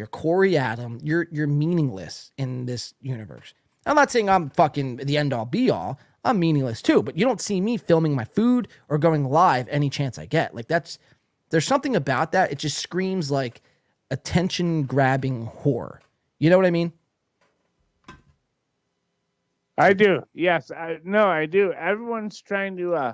you're 0.02 0.08
Corey 0.08 0.56
Adam. 0.56 0.98
You're 1.00 1.28
you're 1.30 1.46
meaningless 1.46 2.32
in 2.36 2.66
this 2.66 2.92
universe. 3.00 3.54
I'm 3.86 3.94
not 3.94 4.10
saying 4.10 4.28
I'm 4.28 4.50
fucking 4.50 4.96
the 4.96 5.16
end 5.16 5.32
all 5.32 5.44
be 5.44 5.70
all. 5.70 6.00
I'm 6.24 6.40
meaningless 6.40 6.82
too, 6.82 7.04
but 7.04 7.16
you 7.16 7.24
don't 7.24 7.40
see 7.40 7.60
me 7.60 7.76
filming 7.76 8.12
my 8.16 8.24
food 8.24 8.66
or 8.88 8.98
going 8.98 9.24
live 9.24 9.68
any 9.68 9.88
chance 9.88 10.18
I 10.18 10.26
get. 10.26 10.56
Like 10.56 10.66
that's 10.66 10.98
there's 11.50 11.66
something 11.66 11.94
about 11.94 12.32
that. 12.32 12.50
It 12.50 12.58
just 12.58 12.78
screams 12.78 13.30
like 13.30 13.62
attention 14.10 14.84
grabbing 14.86 15.46
whore. 15.46 15.98
You 16.40 16.50
know 16.50 16.56
what 16.56 16.66
I 16.66 16.72
mean? 16.72 16.92
I 19.78 19.92
do. 19.92 20.24
Yes, 20.34 20.72
I 20.72 20.98
no, 21.04 21.28
I 21.28 21.46
do. 21.46 21.72
Everyone's 21.74 22.42
trying 22.42 22.76
to 22.78 22.96
uh 22.96 23.12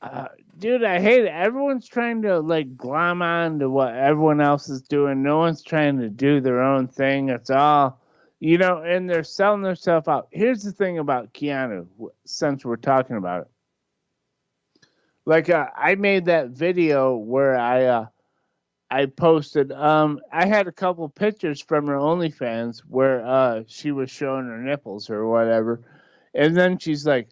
uh 0.00 0.28
dude, 0.58 0.84
I 0.84 1.00
hate 1.00 1.24
it. 1.24 1.32
Everyone's 1.32 1.88
trying 1.88 2.22
to 2.22 2.40
like 2.40 2.76
glom 2.76 3.22
on 3.22 3.58
to 3.60 3.70
what 3.70 3.94
everyone 3.94 4.40
else 4.40 4.68
is 4.68 4.82
doing. 4.82 5.22
No 5.22 5.38
one's 5.38 5.62
trying 5.62 5.98
to 5.98 6.08
do 6.08 6.40
their 6.40 6.62
own 6.62 6.88
thing. 6.88 7.28
It's 7.28 7.50
all 7.50 8.00
you 8.40 8.58
know, 8.58 8.82
and 8.82 9.10
they're 9.10 9.24
selling 9.24 9.62
themselves 9.62 10.06
out. 10.06 10.28
Here's 10.30 10.62
the 10.62 10.72
thing 10.72 10.98
about 10.98 11.32
Keanu, 11.34 11.88
since 12.24 12.64
we're 12.64 12.76
talking 12.76 13.16
about 13.16 13.42
it. 13.42 13.48
Like 15.26 15.50
uh, 15.50 15.66
I 15.76 15.96
made 15.96 16.26
that 16.26 16.50
video 16.50 17.16
where 17.16 17.58
I 17.58 17.84
uh 17.84 18.06
I 18.90 19.06
posted. 19.06 19.72
Um, 19.72 20.20
I 20.32 20.46
had 20.46 20.66
a 20.66 20.72
couple 20.72 21.06
pictures 21.10 21.60
from 21.60 21.86
her 21.88 21.96
OnlyFans 21.96 22.78
where 22.88 23.26
uh 23.26 23.62
she 23.66 23.90
was 23.92 24.10
showing 24.10 24.46
her 24.46 24.58
nipples 24.58 25.10
or 25.10 25.26
whatever, 25.26 25.82
and 26.34 26.56
then 26.56 26.78
she's 26.78 27.06
like, 27.06 27.28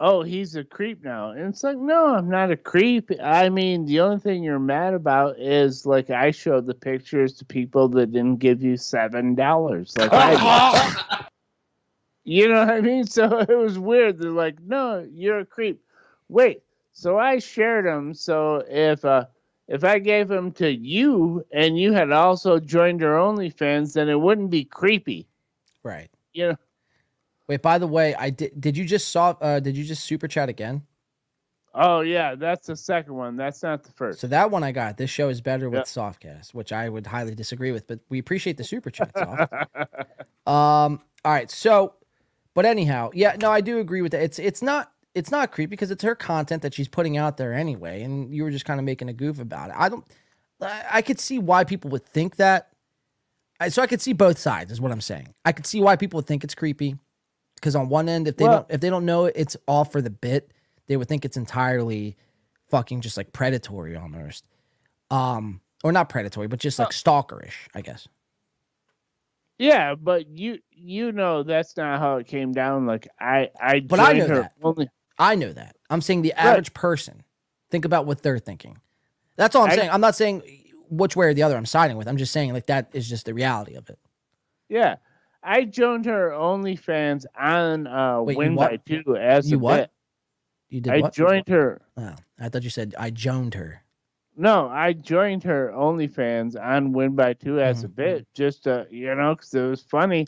"Oh, 0.00 0.22
he's 0.22 0.56
a 0.56 0.64
creep 0.64 1.02
now," 1.04 1.30
and 1.30 1.46
it's 1.46 1.62
like, 1.62 1.78
"No, 1.78 2.14
I'm 2.14 2.28
not 2.28 2.50
a 2.50 2.56
creep. 2.56 3.10
I 3.22 3.48
mean, 3.48 3.86
the 3.86 4.00
only 4.00 4.18
thing 4.18 4.42
you're 4.42 4.58
mad 4.58 4.94
about 4.94 5.38
is 5.38 5.86
like 5.86 6.10
I 6.10 6.30
showed 6.30 6.66
the 6.66 6.74
pictures 6.74 7.34
to 7.34 7.44
people 7.44 7.88
that 7.90 8.12
didn't 8.12 8.36
give 8.36 8.62
you 8.62 8.76
seven 8.76 9.34
dollars, 9.34 9.96
like 9.96 10.10
I." 10.12 11.26
You 12.28 12.48
know 12.48 12.58
what 12.58 12.70
I 12.70 12.80
mean? 12.80 13.06
So 13.06 13.38
it 13.48 13.56
was 13.56 13.78
weird. 13.78 14.18
They're 14.18 14.30
like, 14.30 14.60
"No, 14.60 15.06
you're 15.12 15.38
a 15.38 15.46
creep." 15.46 15.80
Wait, 16.28 16.62
so 16.92 17.18
I 17.18 17.38
shared 17.38 17.86
them. 17.86 18.12
So 18.14 18.64
if 18.68 19.04
uh 19.04 19.26
if 19.68 19.84
I 19.84 19.98
gave 20.00 20.28
them 20.28 20.52
to 20.52 20.70
you 20.70 21.44
and 21.52 21.78
you 21.78 21.92
had 21.92 22.10
also 22.12 22.58
joined 22.58 23.00
your 23.00 23.16
OnlyFans, 23.16 23.94
then 23.94 24.08
it 24.08 24.20
wouldn't 24.20 24.50
be 24.50 24.64
creepy. 24.64 25.28
Right. 25.82 26.08
You 26.32 26.48
know? 26.48 26.56
Wait, 27.48 27.62
by 27.62 27.78
the 27.78 27.86
way, 27.86 28.14
I 28.14 28.30
did. 28.30 28.60
Did 28.60 28.76
you 28.76 28.84
just 28.84 29.08
saw? 29.08 29.30
Uh, 29.40 29.60
did 29.60 29.76
you 29.76 29.84
just 29.84 30.04
super 30.04 30.26
chat 30.28 30.48
again? 30.48 30.82
Oh 31.74 32.00
yeah, 32.00 32.34
that's 32.34 32.66
the 32.66 32.74
second 32.76 33.14
one. 33.14 33.36
That's 33.36 33.62
not 33.62 33.84
the 33.84 33.92
first. 33.92 34.20
So 34.20 34.26
that 34.28 34.50
one 34.50 34.64
I 34.64 34.72
got. 34.72 34.96
This 34.96 35.10
show 35.10 35.28
is 35.28 35.40
better 35.42 35.68
with 35.68 35.80
Yep. 35.80 35.84
softcast, 35.86 36.54
which 36.54 36.72
I 36.72 36.88
would 36.88 37.06
highly 37.06 37.34
disagree 37.34 37.70
with, 37.70 37.86
but 37.86 38.00
we 38.08 38.18
appreciate 38.18 38.56
the 38.56 38.64
super 38.64 38.90
chat. 38.90 39.12
Um. 40.46 41.00
All 41.24 41.32
right. 41.32 41.50
So, 41.50 41.94
but 42.54 42.64
anyhow, 42.64 43.10
yeah. 43.12 43.36
No, 43.40 43.50
I 43.50 43.60
do 43.60 43.80
agree 43.80 44.00
with 44.00 44.12
that. 44.12 44.22
It's 44.22 44.38
it's 44.38 44.62
not 44.62 44.92
it's 45.14 45.30
not 45.32 45.50
creepy 45.50 45.70
because 45.70 45.90
it's 45.90 46.04
her 46.04 46.14
content 46.14 46.62
that 46.62 46.72
she's 46.72 46.86
putting 46.88 47.16
out 47.16 47.36
there 47.36 47.52
anyway, 47.52 48.02
and 48.02 48.32
you 48.32 48.44
were 48.44 48.50
just 48.52 48.64
kind 48.64 48.78
of 48.78 48.84
making 48.84 49.08
a 49.08 49.12
goof 49.12 49.40
about 49.40 49.70
it. 49.70 49.76
I 49.76 49.88
don't. 49.88 50.04
I, 50.60 50.84
I 50.92 51.02
could 51.02 51.18
see 51.18 51.38
why 51.40 51.64
people 51.64 51.90
would 51.90 52.06
think 52.06 52.36
that. 52.36 52.68
I, 53.58 53.70
so 53.70 53.82
I 53.82 53.86
could 53.88 54.00
see 54.00 54.12
both 54.12 54.38
sides, 54.38 54.70
is 54.70 54.80
what 54.80 54.92
I'm 54.92 55.00
saying. 55.00 55.34
I 55.44 55.52
could 55.52 55.66
see 55.66 55.80
why 55.80 55.96
people 55.96 56.18
would 56.18 56.26
think 56.26 56.44
it's 56.44 56.54
creepy, 56.54 56.96
because 57.56 57.74
on 57.74 57.88
one 57.88 58.08
end, 58.08 58.28
if 58.28 58.36
they 58.36 58.44
Well- 58.44 58.60
don't 58.60 58.70
if 58.70 58.80
they 58.80 58.90
don't 58.90 59.04
know 59.04 59.24
it, 59.26 59.34
it's 59.36 59.56
all 59.66 59.84
for 59.84 60.00
the 60.00 60.10
bit, 60.10 60.52
they 60.86 60.96
would 60.96 61.08
think 61.08 61.24
it's 61.24 61.36
entirely 61.36 62.16
fucking 62.70 63.00
just 63.00 63.16
like 63.16 63.32
predatory 63.32 63.96
almost, 63.96 64.46
um, 65.10 65.60
or 65.84 65.92
not 65.92 66.08
predatory, 66.08 66.46
but 66.48 66.58
just 66.60 66.78
like 66.78 66.90
stalkerish, 66.90 67.54
I 67.74 67.80
guess. 67.80 68.06
Yeah, 69.58 69.94
but 69.94 70.28
you 70.28 70.58
you 70.70 71.12
know 71.12 71.42
that's 71.42 71.76
not 71.76 71.98
how 71.98 72.16
it 72.16 72.26
came 72.26 72.52
down. 72.52 72.86
Like 72.86 73.08
I 73.18 73.50
I 73.60 73.80
But 73.80 74.00
I 74.00 74.12
know 74.12 74.26
her 74.28 74.34
that. 74.42 74.52
only 74.62 74.88
I 75.18 75.34
know 75.34 75.52
that. 75.52 75.76
I'm 75.88 76.02
saying 76.02 76.22
the 76.22 76.34
average 76.34 76.74
person. 76.74 77.22
Think 77.70 77.84
about 77.84 78.06
what 78.06 78.22
they're 78.22 78.38
thinking. 78.38 78.78
That's 79.36 79.56
all 79.56 79.64
I'm 79.64 79.70
I- 79.70 79.76
saying. 79.76 79.90
I'm 79.90 80.00
not 80.00 80.14
saying 80.14 80.42
which 80.88 81.16
way 81.16 81.26
or 81.26 81.34
the 81.34 81.42
other 81.42 81.56
I'm 81.56 81.66
siding 81.66 81.96
with. 81.96 82.06
I'm 82.06 82.16
just 82.18 82.32
saying 82.32 82.52
like 82.52 82.66
that 82.66 82.90
is 82.92 83.08
just 83.08 83.24
the 83.24 83.32
reality 83.34 83.74
of 83.74 83.88
it. 83.88 83.98
Yeah. 84.68 84.96
I 85.46 85.64
joined 85.64 86.04
her 86.06 86.30
OnlyFans 86.30 87.24
on 87.38 87.86
uh 87.86 88.20
Wait, 88.22 88.34
you 88.34 88.38
Win 88.38 88.54
what? 88.56 88.70
by 88.70 88.76
Two 88.78 89.16
as 89.16 89.50
You 89.50 89.58
a 89.58 89.60
what? 89.60 89.80
bit. 89.80 89.90
You 90.70 90.80
did 90.80 90.92
I 90.92 91.00
what? 91.02 91.14
joined 91.14 91.48
her. 91.48 91.80
Oh, 91.96 92.14
I 92.40 92.48
thought 92.48 92.64
you 92.64 92.70
said 92.70 92.94
I 92.98 93.10
joined 93.10 93.54
her. 93.54 93.82
No, 94.36 94.68
I 94.68 94.92
joined 94.92 95.44
her 95.44 95.72
OnlyFans 95.74 96.60
on 96.60 96.92
Win 96.92 97.14
by 97.14 97.32
Two 97.34 97.60
as 97.60 97.78
Mm-hmm. 97.78 97.86
a 97.86 97.88
bit, 97.88 98.26
just 98.34 98.64
to 98.64 98.86
you 98.90 99.14
know, 99.14 99.34
because 99.36 99.54
it 99.54 99.62
was 99.62 99.82
funny. 99.82 100.26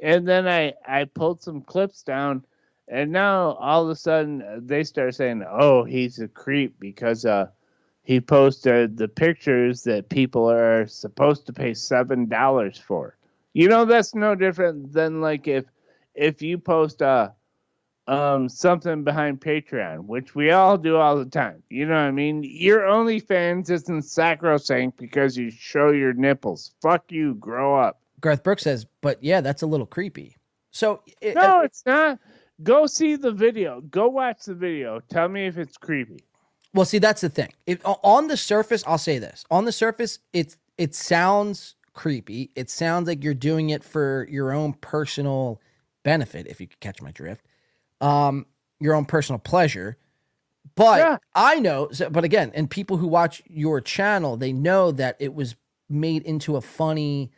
And 0.00 0.26
then 0.26 0.46
I 0.48 0.74
I 0.86 1.04
pulled 1.04 1.42
some 1.42 1.60
clips 1.62 2.02
down, 2.04 2.44
and 2.88 3.10
now 3.12 3.54
all 3.54 3.84
of 3.84 3.90
a 3.90 3.96
sudden 3.96 4.42
uh, 4.42 4.60
they 4.62 4.84
start 4.84 5.14
saying, 5.16 5.44
"Oh, 5.48 5.82
he's 5.84 6.20
a 6.20 6.28
creep 6.28 6.78
because 6.78 7.24
uh 7.26 7.48
he 8.02 8.20
posted 8.20 8.96
the 8.96 9.08
pictures 9.08 9.82
that 9.84 10.08
people 10.08 10.48
are 10.50 10.86
supposed 10.86 11.46
to 11.46 11.52
pay 11.52 11.74
seven 11.74 12.26
dollars 12.28 12.78
for." 12.78 13.16
You 13.54 13.68
know, 13.68 13.84
that's 13.84 14.14
no 14.14 14.34
different 14.34 14.92
than 14.92 15.20
like 15.20 15.46
if 15.46 15.64
if 16.14 16.42
you 16.42 16.58
post 16.58 17.02
a 17.02 17.34
um 18.06 18.48
something 18.48 19.04
behind 19.04 19.40
Patreon, 19.40 20.06
which 20.06 20.34
we 20.34 20.50
all 20.50 20.76
do 20.76 20.96
all 20.96 21.16
the 21.16 21.26
time. 21.26 21.62
You 21.68 21.86
know 21.86 21.94
what 21.94 22.00
I 22.00 22.10
mean? 22.10 22.42
Your 22.44 22.80
OnlyFans 22.80 23.70
isn't 23.70 24.02
sacrosanct 24.02 24.98
because 24.98 25.36
you 25.36 25.50
show 25.50 25.90
your 25.90 26.12
nipples. 26.12 26.72
Fuck 26.80 27.12
you, 27.12 27.34
grow 27.34 27.78
up. 27.78 28.00
Garth 28.20 28.42
Brooks 28.42 28.62
says, 28.62 28.86
but 29.00 29.22
yeah, 29.22 29.40
that's 29.40 29.62
a 29.62 29.66
little 29.66 29.86
creepy. 29.86 30.36
So 30.70 31.02
it, 31.20 31.34
No, 31.34 31.60
it's 31.60 31.84
not. 31.84 32.18
Go 32.62 32.86
see 32.86 33.16
the 33.16 33.32
video. 33.32 33.80
Go 33.82 34.08
watch 34.08 34.44
the 34.44 34.54
video. 34.54 35.00
Tell 35.10 35.28
me 35.28 35.46
if 35.46 35.58
it's 35.58 35.76
creepy. 35.76 36.24
Well, 36.74 36.86
see, 36.86 36.98
that's 36.98 37.20
the 37.20 37.28
thing. 37.28 37.52
It, 37.66 37.82
on 37.84 38.28
the 38.28 38.36
surface, 38.36 38.82
I'll 38.86 38.98
say 38.98 39.18
this: 39.18 39.44
on 39.50 39.64
the 39.66 39.72
surface, 39.72 40.20
it 40.32 40.56
it 40.78 40.94
sounds 40.94 41.74
creepy. 41.94 42.50
It 42.54 42.70
sounds 42.70 43.08
like 43.08 43.22
you're 43.22 43.34
doing 43.34 43.70
it 43.70 43.84
for 43.84 44.26
your 44.30 44.52
own 44.52 44.74
personal 44.74 45.60
benefit, 46.02 46.46
if 46.46 46.60
you 46.60 46.66
could 46.66 46.80
catch 46.80 47.00
my 47.02 47.10
drift, 47.10 47.44
um, 48.00 48.46
your 48.80 48.94
own 48.94 49.04
personal 49.04 49.38
pleasure. 49.38 49.96
But 50.74 51.20
I 51.34 51.58
know, 51.58 51.88
so, 51.92 52.08
but 52.08 52.24
again, 52.24 52.50
and 52.54 52.70
people 52.70 52.96
who 52.96 53.06
watch 53.06 53.42
your 53.46 53.80
channel, 53.80 54.36
they 54.36 54.52
know 54.52 54.90
that 54.92 55.16
it 55.18 55.34
was 55.34 55.54
made 55.88 56.22
into 56.22 56.56
a 56.56 56.60
funny 56.60 57.30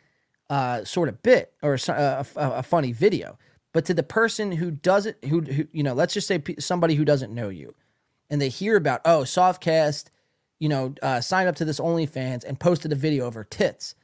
uh, 0.49 0.83
sort 0.83 1.09
of 1.09 1.21
bit 1.21 1.53
or 1.61 1.73
a, 1.87 2.25
a, 2.35 2.49
a 2.51 2.63
funny 2.63 2.91
video. 2.91 3.37
But 3.73 3.85
to 3.85 3.93
the 3.93 4.03
person 4.03 4.53
who 4.53 4.71
doesn't, 4.71 5.23
who, 5.25 5.41
who 5.41 5.67
you 5.73 5.83
know, 5.83 5.93
let's 5.93 6.13
just 6.13 6.27
say 6.27 6.41
somebody 6.59 6.95
who 6.95 7.03
doesn't 7.03 7.33
know 7.33 7.49
you, 7.49 7.75
and 8.29 8.41
they 8.41 8.49
hear 8.49 8.77
about 8.77 9.01
oh 9.03 9.21
softcast 9.21 10.05
you 10.59 10.69
know 10.69 10.93
uh, 11.01 11.21
signed 11.21 11.49
up 11.49 11.55
to 11.55 11.65
this 11.65 11.79
onlyfans 11.79 12.43
and 12.43 12.59
posted 12.59 12.91
a 12.91 12.95
video 12.95 13.27
of 13.27 13.33
her 13.33 13.43
tits 13.43 13.95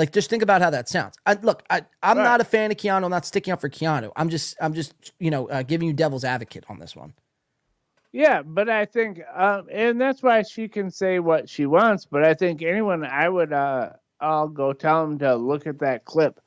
like 0.00 0.12
just 0.12 0.30
think 0.30 0.42
about 0.42 0.62
how 0.62 0.70
that 0.70 0.88
sounds 0.90 1.16
I, 1.26 1.34
look 1.34 1.64
I, 1.70 1.82
i'm 2.02 2.18
Right. 2.18 2.24
not 2.24 2.42
a 2.42 2.44
fan 2.44 2.72
of 2.72 2.78
keanu 2.78 3.04
i'm 3.04 3.10
not 3.12 3.26
sticking 3.26 3.52
up 3.54 3.62
for 3.62 3.70
keanu 3.70 4.12
i'm 4.16 4.30
just 4.30 4.56
i'm 4.62 4.74
just 4.74 4.94
you 5.20 5.30
know 5.30 5.48
uh, 5.50 5.64
giving 5.64 5.88
you 5.88 5.94
devil's 5.94 6.24
advocate 6.24 6.66
on 6.70 6.80
this 6.80 6.96
one 6.96 7.14
Yeah, 8.12 8.42
but 8.42 8.68
I 8.70 8.86
think, 8.86 9.20
um, 9.34 9.68
and 9.72 10.00
that's 10.00 10.22
why 10.22 10.42
she 10.42 10.68
can 10.68 10.90
say 10.90 11.20
what 11.20 11.48
she 11.48 11.66
wants. 11.66 12.06
But 12.06 12.24
I 12.24 12.34
think 12.34 12.62
anyone, 12.62 13.04
I 13.04 13.28
would, 13.28 13.52
uh, 13.52 13.90
I'll 14.20 14.48
go 14.48 14.72
tell 14.74 15.06
them 15.06 15.18
to 15.20 15.36
look 15.36 15.66
at 15.68 15.80
that 15.80 16.06
clip. 16.06 16.40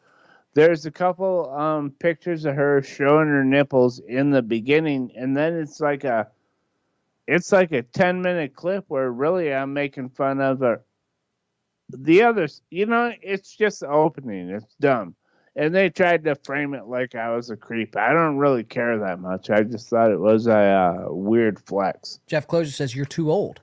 There's 0.56 0.86
a 0.86 0.92
couple 0.92 1.52
um, 1.54 1.92
pictures 2.00 2.46
of 2.46 2.56
her 2.56 2.82
showing 2.84 3.30
her 3.30 3.46
nipples 3.46 4.00
in 4.00 4.32
the 4.32 4.42
beginning, 4.44 5.12
and 5.16 5.38
then 5.38 5.56
it's 5.56 5.82
like 5.82 6.04
a, 6.06 6.30
it's 7.28 7.52
like 7.52 7.72
a 7.74 7.84
ten 7.84 8.22
minute 8.22 8.56
clip 8.56 8.86
where 8.90 9.12
really 9.12 9.54
I'm 9.54 9.74
making 9.74 10.10
fun 10.12 10.42
of 10.42 10.60
her. 10.62 10.84
The 11.98 12.24
others, 12.24 12.62
you 12.70 12.86
know, 12.86 13.14
it's 13.22 13.56
just 13.56 13.84
opening. 13.84 14.50
It's 14.50 14.76
dumb. 14.80 15.16
And 15.56 15.74
they 15.74 15.90
tried 15.90 16.24
to 16.24 16.36
frame 16.36 16.74
it 16.74 16.88
like 16.88 17.14
I 17.14 17.36
was 17.36 17.52
a 17.52 17.56
creep. 17.56 17.96
I 17.96 18.12
don't 18.12 18.38
really 18.38 18.64
care 18.64 18.98
that 18.98 19.20
much. 19.20 19.52
I 19.52 19.62
just 19.62 19.88
thought 19.88 20.12
it 20.12 20.20
was 20.20 20.48
a 20.48 20.58
uh, 20.58 21.06
weird 21.14 21.60
flex. 21.60 22.20
jeff 22.26 22.48
closure 22.48 22.72
says 22.72 22.96
you're 22.96 23.06
too 23.06 23.32
old 23.32 23.62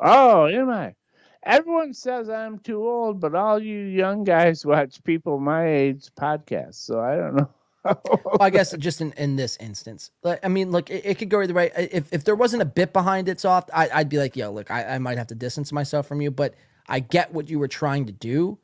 Oh, 0.00 0.46
am 0.46 0.70
I? 0.70 0.94
Everyone 1.42 1.92
says 1.94 2.28
I'm 2.28 2.58
too 2.58 2.86
old, 2.86 3.20
but 3.20 3.34
all 3.34 3.58
you 3.58 3.78
young 3.78 4.24
guys 4.24 4.64
watch 4.64 5.02
people 5.04 5.38
my 5.38 5.66
age 5.66 6.08
podcasts, 6.18 6.74
so 6.74 7.00
I 7.00 7.16
don't 7.16 7.36
know. 7.36 7.50
well, 7.84 8.36
i 8.40 8.50
guess 8.50 8.76
just 8.76 9.00
in, 9.00 9.10
in 9.12 9.36
this 9.36 9.56
instance 9.56 10.10
like, 10.22 10.38
i 10.44 10.48
mean 10.48 10.70
look 10.70 10.90
it, 10.90 11.02
it 11.02 11.14
could 11.16 11.30
go 11.30 11.40
either 11.40 11.54
way 11.54 11.70
if, 11.74 12.12
if 12.12 12.24
there 12.24 12.34
wasn't 12.34 12.60
a 12.60 12.66
bit 12.66 12.92
behind 12.92 13.26
it 13.26 13.40
soft 13.40 13.70
I, 13.72 13.88
i'd 13.94 14.10
be 14.10 14.18
like 14.18 14.36
yo 14.36 14.50
look 14.50 14.70
I, 14.70 14.84
I 14.84 14.98
might 14.98 15.16
have 15.16 15.28
to 15.28 15.34
distance 15.34 15.72
myself 15.72 16.06
from 16.06 16.20
you 16.20 16.30
but 16.30 16.54
i 16.88 17.00
get 17.00 17.32
what 17.32 17.48
you 17.48 17.58
were 17.58 17.68
trying 17.68 18.06
to 18.06 18.12
do 18.12 18.58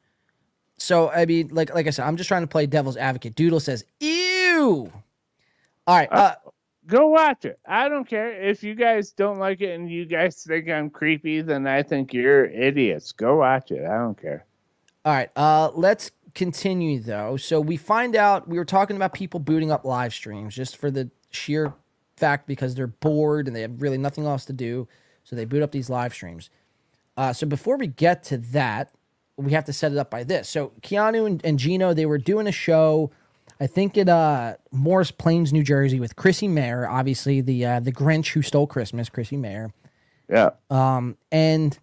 so 0.78 1.10
i 1.10 1.24
mean 1.24 1.48
like 1.52 1.74
like 1.74 1.86
i 1.86 1.90
said 1.90 2.06
i'm 2.06 2.16
just 2.16 2.28
trying 2.28 2.42
to 2.42 2.48
play 2.48 2.66
devil's 2.66 2.96
advocate 2.96 3.34
doodle 3.34 3.60
says 3.60 3.84
ew 4.00 4.92
all 5.86 5.96
right 5.96 6.12
uh, 6.12 6.34
Go 6.86 7.08
watch 7.08 7.44
it. 7.44 7.58
I 7.66 7.88
don't 7.88 8.08
care 8.08 8.40
if 8.40 8.62
you 8.62 8.76
guys 8.76 9.10
don't 9.10 9.38
like 9.38 9.60
it 9.60 9.74
and 9.74 9.90
you 9.90 10.06
guys 10.06 10.44
think 10.44 10.68
I'm 10.68 10.88
creepy. 10.88 11.40
Then 11.40 11.66
I 11.66 11.82
think 11.82 12.14
you're 12.14 12.44
idiots. 12.46 13.10
Go 13.10 13.36
watch 13.36 13.72
it. 13.72 13.84
I 13.84 13.98
don't 13.98 14.20
care. 14.20 14.44
All 15.04 15.12
right, 15.12 15.30
uh, 15.36 15.70
let's 15.74 16.12
continue 16.34 17.00
though. 17.00 17.36
So 17.36 17.60
we 17.60 17.76
find 17.76 18.14
out 18.14 18.48
we 18.48 18.58
were 18.58 18.64
talking 18.64 18.94
about 18.94 19.14
people 19.14 19.40
booting 19.40 19.72
up 19.72 19.84
live 19.84 20.14
streams 20.14 20.54
just 20.54 20.76
for 20.76 20.90
the 20.90 21.10
sheer 21.30 21.74
fact 22.16 22.46
because 22.46 22.74
they're 22.74 22.86
bored 22.86 23.48
and 23.48 23.56
they 23.56 23.62
have 23.62 23.82
really 23.82 23.98
nothing 23.98 24.24
else 24.24 24.44
to 24.44 24.52
do, 24.52 24.86
so 25.24 25.34
they 25.34 25.44
boot 25.44 25.62
up 25.62 25.72
these 25.72 25.90
live 25.90 26.14
streams. 26.14 26.50
Uh, 27.16 27.32
so 27.32 27.46
before 27.46 27.76
we 27.76 27.86
get 27.86 28.22
to 28.24 28.38
that, 28.38 28.92
we 29.36 29.52
have 29.52 29.64
to 29.64 29.72
set 29.72 29.92
it 29.92 29.98
up 29.98 30.10
by 30.10 30.24
this. 30.24 30.48
So 30.48 30.72
Keanu 30.82 31.26
and, 31.26 31.44
and 31.44 31.58
Gino 31.58 31.94
they 31.94 32.06
were 32.06 32.18
doing 32.18 32.46
a 32.46 32.52
show, 32.52 33.10
I 33.60 33.66
think 33.66 33.96
at 33.96 34.08
uh, 34.08 34.56
Morris 34.70 35.10
Plains, 35.10 35.52
New 35.52 35.62
Jersey, 35.62 36.00
with 36.00 36.16
Chrissy 36.16 36.48
Mayr, 36.48 36.86
obviously 36.88 37.40
the 37.40 37.64
uh, 37.64 37.80
the 37.80 37.92
Grinch 37.92 38.32
who 38.32 38.42
stole 38.42 38.66
Christmas, 38.66 39.08
Chrissy 39.08 39.36
Mayr. 39.36 39.72
Yeah. 40.28 40.50
Um, 40.70 41.16
and 41.30 41.78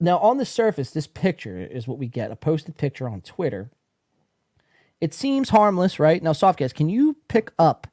now 0.00 0.18
on 0.18 0.38
the 0.38 0.46
surface, 0.46 0.90
this 0.90 1.06
picture 1.06 1.58
is 1.58 1.86
what 1.86 1.98
we 1.98 2.08
get 2.08 2.30
a 2.30 2.36
posted 2.36 2.76
picture 2.76 3.08
on 3.08 3.20
Twitter. 3.20 3.70
It 5.00 5.14
seems 5.14 5.50
harmless, 5.50 5.98
right? 5.98 6.22
Now, 6.22 6.32
Softcast, 6.32 6.74
can 6.74 6.88
you 6.90 7.16
pick 7.28 7.52
up 7.58 7.86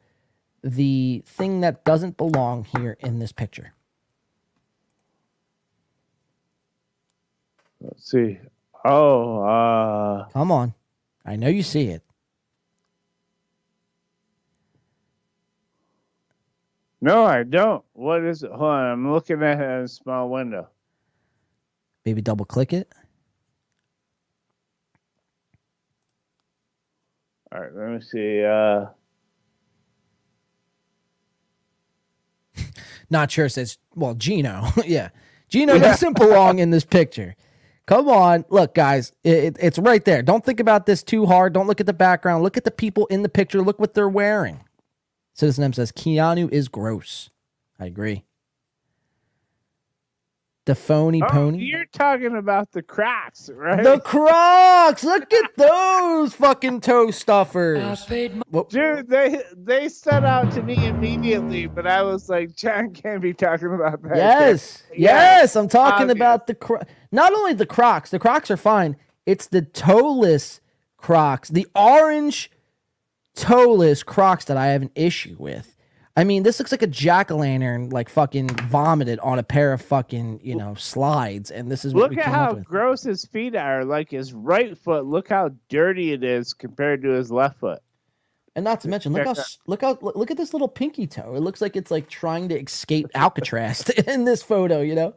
the 0.62 1.24
thing 1.26 1.62
that 1.62 1.86
doesn't 1.86 2.18
belong 2.18 2.66
here 2.66 2.98
in 3.00 3.20
this 3.20 3.32
picture? 3.32 3.74
Let's 7.82 8.10
see. 8.10 8.40
Oh, 8.84 9.44
uh, 9.44 10.30
Come 10.30 10.52
on. 10.52 10.74
I 11.26 11.36
know 11.36 11.50
you 11.50 11.64
see 11.64 11.88
it. 11.88 12.04
no, 17.02 17.26
I 17.26 17.44
don't. 17.44 17.84
What 17.94 18.24
is 18.24 18.44
it? 18.44 18.52
Hold 18.52 18.62
on, 18.62 18.92
I'm 18.92 19.12
looking 19.12 19.44
at 19.44 19.60
it 19.60 19.64
in 19.64 19.84
a 19.84 19.88
small 19.88 20.30
window. 20.30 20.68
Maybe 22.06 22.22
double 22.22 22.46
click 22.46 22.74
it. 22.74 22.92
All 27.52 27.62
right, 27.62 27.74
let 27.76 27.90
me 27.90 28.02
see. 28.02 28.44
Uh, 28.44 28.86
Not 33.10 33.32
sure 33.32 33.50
says, 33.50 33.78
well, 33.96 34.16
Geno. 34.16 34.68
yeah. 34.86 35.10
Geno 35.50 35.78
doesn't 35.80 36.18
belong 36.18 36.60
in 36.60 36.72
this 36.72 36.86
picture. 36.86 37.36
Come 37.88 38.10
on. 38.10 38.46
Look, 38.50 38.76
guys, 38.76 39.14
it, 39.24 39.58
it's 39.60 39.80
right 39.80 40.04
there. 40.04 40.22
Don't 40.22 40.46
think 40.46 40.60
about 40.60 40.86
this 40.86 41.02
too 41.02 41.26
hard. 41.26 41.54
Don't 41.54 41.68
look 41.68 41.80
at 41.80 41.86
the 41.86 41.94
background. 41.94 42.44
Look 42.44 42.58
at 42.58 42.66
the 42.66 42.72
people 42.72 43.08
in 43.08 43.24
the 43.24 43.30
picture. 43.30 43.62
Look 43.62 43.80
what 43.80 43.94
they're 43.94 44.10
wearing. 44.10 44.60
Citizen 45.34 45.64
M 45.64 45.74
says, 45.74 45.92
Keanu 45.92 46.52
is 46.52 46.68
gross. 46.68 47.30
I 47.80 47.86
agree. 47.86 48.26
The 50.66 50.76
phony 50.76 51.22
oh, 51.24 51.28
pony. 51.30 51.60
you're 51.64 51.86
talking 51.94 52.36
about 52.36 52.74
the 52.74 52.82
Crocs, 52.82 53.50
right? 53.56 53.82
The 53.82 54.02
Crocs. 54.02 55.02
Look 55.06 55.32
at 55.32 55.52
those 55.56 56.34
fucking 56.34 56.82
toe 56.82 57.10
stuffers. 57.10 58.06
Dude, 58.06 59.08
they 59.08 59.44
they 59.56 59.88
stood 59.88 60.26
out 60.26 60.52
to 60.52 60.62
me 60.62 60.86
immediately, 60.86 61.68
but 61.68 61.88
I 61.88 62.04
was 62.04 62.28
like, 62.28 62.54
John 62.54 62.92
can't 62.92 63.22
be 63.22 63.34
talking 63.34 63.74
about 63.74 64.04
that. 64.04 64.18
Yes, 64.18 64.84
Yeah, 64.92 65.40
yes. 65.40 65.56
I'm 65.56 65.70
talking 65.70 66.10
obvious. 66.10 66.18
about 66.18 66.48
the 66.48 66.56
cro- 66.56 66.82
not 67.12 67.34
only 67.34 67.54
the 67.54 67.66
Crocs. 67.66 68.12
The 68.12 68.20
Crocs 68.20 68.52
are 68.52 68.58
fine. 68.58 68.96
It's 69.26 69.48
the 69.48 69.62
toeless 69.62 70.62
Crocs, 70.98 71.50
the 71.50 71.68
orange 71.76 72.52
toeless 73.36 74.04
Crocs 74.04 74.46
that 74.46 74.58
I 74.58 74.68
have 74.68 74.82
an 74.82 74.92
issue 74.96 75.36
with. 75.38 75.76
I 76.18 76.24
mean, 76.24 76.42
this 76.42 76.58
looks 76.58 76.72
like 76.72 76.82
a 76.82 76.88
jack 76.88 77.30
o' 77.30 77.38
lantern, 77.38 77.90
like 77.92 78.10
fucking 78.10 78.48
vomited 78.48 79.20
on 79.20 79.38
a 79.38 79.44
pair 79.44 79.72
of 79.72 79.84
fucking 79.84 80.40
you 80.44 80.56
know 80.56 80.74
slides, 80.74 81.52
and 81.52 81.70
this 81.70 81.86
is 81.86 81.94
what 81.94 82.10
Look 82.10 82.20
at 82.20 82.26
how 82.26 82.54
gross 82.56 83.04
his 83.04 83.26
feet 83.26 83.56
are. 83.56 83.86
Like 83.86 84.10
his 84.10 84.34
right 84.34 84.76
foot, 84.76 85.06
look 85.06 85.30
how 85.30 85.52
dirty 85.70 86.14
it 86.14 86.24
is 86.24 86.54
compared 86.54 87.04
to 87.04 87.10
his 87.10 87.32
left 87.32 87.60
foot. 87.60 87.84
And 88.56 88.64
not 88.64 88.82
to 88.82 88.90
mention, 88.90 89.14
look 89.14 89.28
how 89.28 89.36
look 89.68 89.82
how 89.82 90.00
look 90.02 90.32
at 90.32 90.38
this 90.38 90.54
little 90.54 90.68
pinky 90.68 91.06
toe. 91.06 91.36
It 91.36 91.42
looks 91.42 91.62
like 91.62 91.76
it's 91.76 91.92
like 91.92 92.10
trying 92.10 92.50
to 92.50 92.60
escape 92.60 93.06
Alcatraz 93.14 93.88
in 94.08 94.26
this 94.26 94.42
photo. 94.42 94.82
You 94.82 94.96
know. 94.96 95.16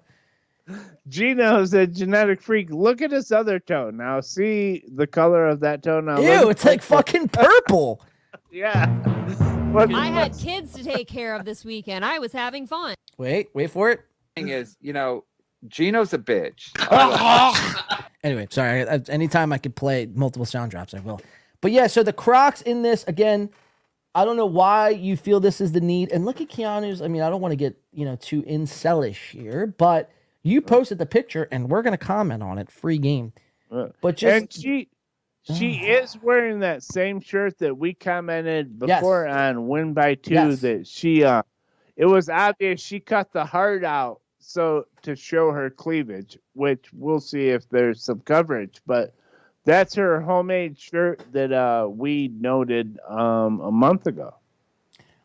Geno's 1.08 1.74
a 1.74 1.86
genetic 1.86 2.40
freak. 2.40 2.70
Look 2.70 3.02
at 3.02 3.10
his 3.10 3.32
other 3.32 3.58
toe. 3.58 3.90
Now 3.90 4.20
see 4.20 4.84
the 4.94 5.06
color 5.06 5.46
of 5.46 5.60
that 5.60 5.82
toe. 5.82 6.00
Now 6.00 6.20
Ew, 6.20 6.50
it's 6.50 6.64
like 6.64 6.82
fucking 6.82 7.28
purple. 7.28 8.02
yeah. 8.50 8.88
What- 9.72 9.92
I 9.94 10.06
had 10.06 10.36
kids 10.36 10.72
to 10.74 10.84
take 10.84 11.08
care 11.08 11.34
of 11.34 11.44
this 11.44 11.64
weekend. 11.64 12.04
I 12.04 12.18
was 12.18 12.32
having 12.32 12.66
fun. 12.66 12.94
Wait, 13.18 13.48
wait 13.54 13.70
for 13.70 13.90
it. 13.90 14.00
Thing 14.36 14.48
is, 14.48 14.76
you 14.80 14.92
know, 14.92 15.24
Geno's 15.68 16.12
a 16.12 16.18
bitch. 16.18 16.70
Anyway, 18.22 18.46
sorry. 18.50 18.86
I, 18.86 18.96
I- 18.96 19.02
anytime 19.08 19.50
I 19.50 19.56
could 19.56 19.74
play 19.74 20.06
multiple 20.14 20.44
sound 20.44 20.70
drops, 20.70 20.92
I 20.92 21.00
will. 21.00 21.22
But 21.62 21.72
yeah, 21.72 21.86
so 21.86 22.02
the 22.02 22.12
Crocs 22.12 22.60
in 22.62 22.82
this 22.82 23.04
again. 23.04 23.48
I 24.14 24.24
don't 24.24 24.36
know 24.36 24.44
why 24.46 24.88
you 24.88 25.16
feel 25.16 25.38
this 25.38 25.60
is 25.60 25.70
the 25.70 25.80
need. 25.80 26.10
And 26.10 26.24
look 26.24 26.40
at 26.40 26.48
Keanu's. 26.48 27.00
I 27.00 27.06
mean, 27.06 27.22
I 27.22 27.30
don't 27.30 27.40
want 27.40 27.52
to 27.52 27.56
get 27.56 27.78
you 27.92 28.04
know 28.04 28.16
too 28.16 28.42
incelish 28.42 29.30
here, 29.30 29.68
but 29.78 30.10
you 30.42 30.60
posted 30.62 30.98
the 30.98 31.06
picture, 31.06 31.48
and 31.50 31.68
we're 31.68 31.82
gonna 31.82 31.98
comment 31.98 32.42
on 32.42 32.58
it. 32.58 32.70
Free 32.70 32.98
game. 32.98 33.32
But 34.00 34.16
just 34.16 34.36
and 34.42 34.52
she 34.52 34.88
she 35.42 35.72
is 35.88 36.18
wearing 36.22 36.60
that 36.60 36.82
same 36.82 37.20
shirt 37.20 37.58
that 37.58 37.76
we 37.76 37.94
commented 37.94 38.76
Yes. 38.86 39.00
before 39.00 39.26
on 39.28 39.68
win 39.68 39.92
by 39.94 40.14
two 40.14 40.34
Yes. 40.34 40.60
that 40.62 40.86
she 40.86 41.24
uh 41.24 41.42
it 41.96 42.06
was 42.06 42.28
obvious 42.28 42.80
she 42.80 43.00
cut 43.00 43.32
the 43.32 43.44
heart 43.44 43.84
out 43.84 44.20
so 44.38 44.84
to 45.02 45.14
show 45.14 45.50
her 45.52 45.70
cleavage 45.70 46.38
which 46.54 46.86
we'll 46.92 47.20
see 47.20 47.48
if 47.48 47.68
there's 47.68 48.02
some 48.02 48.20
coverage 48.20 48.80
but 48.86 49.14
that's 49.64 49.94
her 49.94 50.20
homemade 50.20 50.78
shirt 50.78 51.22
that 51.32 51.52
uh 51.52 51.86
we 51.90 52.28
noted 52.28 52.98
um 53.08 53.60
a 53.60 53.70
month 53.70 54.06
ago 54.06 54.34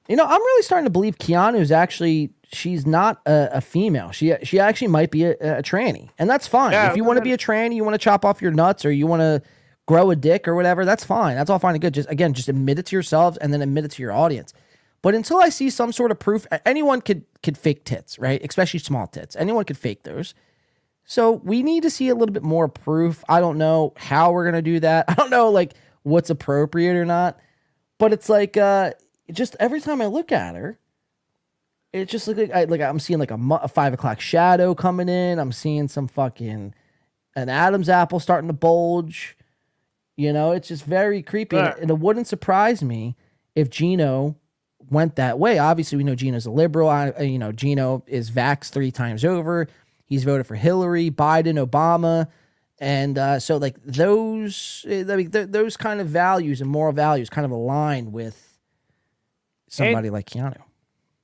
You 0.07 0.15
know, 0.15 0.25
I'm 0.25 0.41
really 0.41 0.63
starting 0.63 0.85
to 0.85 0.91
believe 0.91 1.17
Keanu's 1.17 1.71
actually 1.71 2.31
she's 2.53 2.85
not 2.85 3.21
a, 3.25 3.49
a 3.53 3.61
female. 3.61 4.11
She 4.11 4.35
she 4.43 4.59
actually 4.59 4.89
might 4.89 5.11
be 5.11 5.25
a, 5.25 5.31
a 5.31 5.63
tranny, 5.63 6.09
and 6.19 6.29
that's 6.29 6.47
fine. 6.47 6.73
Yeah, 6.73 6.89
if 6.91 6.97
you 6.97 7.03
want 7.03 7.17
to 7.17 7.23
be 7.23 7.33
a 7.33 7.37
tranny, 7.37 7.75
you 7.75 7.83
want 7.83 7.95
to 7.95 7.99
chop 7.99 8.23
off 8.23 8.41
your 8.41 8.51
nuts, 8.51 8.85
or 8.85 8.91
you 8.91 9.07
want 9.07 9.21
to 9.21 9.41
grow 9.85 10.11
a 10.11 10.15
dick 10.15 10.47
or 10.47 10.55
whatever, 10.55 10.85
that's 10.85 11.03
fine. 11.03 11.35
That's 11.35 11.49
all 11.49 11.59
fine 11.59 11.75
and 11.75 11.81
good. 11.81 11.93
Just 11.93 12.09
again, 12.09 12.33
just 12.33 12.49
admit 12.49 12.79
it 12.79 12.87
to 12.87 12.95
yourselves 12.95 13.37
and 13.37 13.53
then 13.53 13.61
admit 13.61 13.85
it 13.85 13.91
to 13.91 14.01
your 14.01 14.11
audience. 14.11 14.53
But 15.01 15.13
until 15.13 15.37
I 15.37 15.49
see 15.49 15.69
some 15.69 15.91
sort 15.91 16.11
of 16.11 16.19
proof, 16.19 16.47
anyone 16.65 17.01
could 17.01 17.25
could 17.43 17.57
fake 17.57 17.85
tits, 17.85 18.17
right? 18.17 18.43
Especially 18.47 18.79
small 18.79 19.07
tits. 19.07 19.35
Anyone 19.35 19.65
could 19.65 19.77
fake 19.77 20.03
those. 20.03 20.33
So 21.03 21.33
we 21.33 21.61
need 21.61 21.83
to 21.83 21.91
see 21.91 22.09
a 22.09 22.15
little 22.15 22.33
bit 22.33 22.41
more 22.43 22.67
proof. 22.67 23.23
I 23.29 23.39
don't 23.39 23.59
know 23.59 23.93
how 23.97 24.31
we're 24.31 24.45
gonna 24.45 24.61
do 24.61 24.79
that. 24.79 25.05
I 25.07 25.13
don't 25.13 25.29
know 25.29 25.49
like 25.49 25.73
what's 26.03 26.29
appropriate 26.29 26.95
or 26.95 27.05
not. 27.05 27.39
But 27.97 28.13
it's 28.13 28.29
like 28.29 28.57
uh 28.57 28.91
just 29.31 29.55
every 29.59 29.81
time 29.81 30.01
I 30.01 30.05
look 30.07 30.31
at 30.31 30.55
her, 30.55 30.77
it 31.93 32.09
just 32.09 32.27
look 32.27 32.37
like 32.37 32.51
I 32.51 32.65
like 32.65 32.81
I'm 32.81 32.99
seeing 32.99 33.19
like 33.19 33.31
a, 33.31 33.39
a 33.61 33.67
five 33.67 33.93
o'clock 33.93 34.19
shadow 34.19 34.75
coming 34.75 35.09
in. 35.09 35.39
I'm 35.39 35.51
seeing 35.51 35.87
some 35.87 36.07
fucking 36.07 36.73
an 37.35 37.49
Adam's 37.49 37.89
apple 37.89 38.19
starting 38.19 38.47
to 38.47 38.53
bulge. 38.53 39.37
You 40.17 40.31
know, 40.31 40.51
it's 40.53 40.67
just 40.69 40.85
very 40.85 41.21
creepy, 41.21 41.57
and, 41.57 41.81
and 41.81 41.89
it 41.91 41.99
wouldn't 41.99 42.27
surprise 42.27 42.81
me 42.81 43.15
if 43.53 43.69
Geno 43.69 44.35
went 44.89 45.15
that 45.17 45.39
way. 45.39 45.57
Obviously, 45.57 45.97
we 45.97 46.03
know 46.05 46.15
Geno's 46.15 46.45
a 46.45 46.51
liberal. 46.51 46.87
I, 46.89 47.09
I- 47.17 47.21
you 47.23 47.39
know, 47.39 47.51
Geno 47.51 48.03
is 48.07 48.31
vaxxed 48.31 48.69
three 48.69 48.91
times 48.91 49.25
over. 49.25 49.67
He's 50.05 50.23
voted 50.23 50.45
for 50.47 50.55
Hillary, 50.55 51.09
Biden, 51.11 51.61
Obama, 51.65 52.27
and 52.79 53.17
uh, 53.17 53.39
so 53.39 53.57
like 53.57 53.75
those, 53.83 54.85
eh, 54.87 55.03
I 55.09 55.15
mean, 55.15 55.31
th- 55.31 55.47
those 55.49 55.75
kind 55.75 55.99
of 55.99 56.07
values 56.07 56.61
and 56.61 56.69
moral 56.69 56.93
values 56.93 57.29
kind 57.29 57.43
of 57.43 57.51
align 57.51 58.11
with 58.11 58.54
somebody 59.75 60.09
like 60.09 60.29
Keanu. 60.29 60.57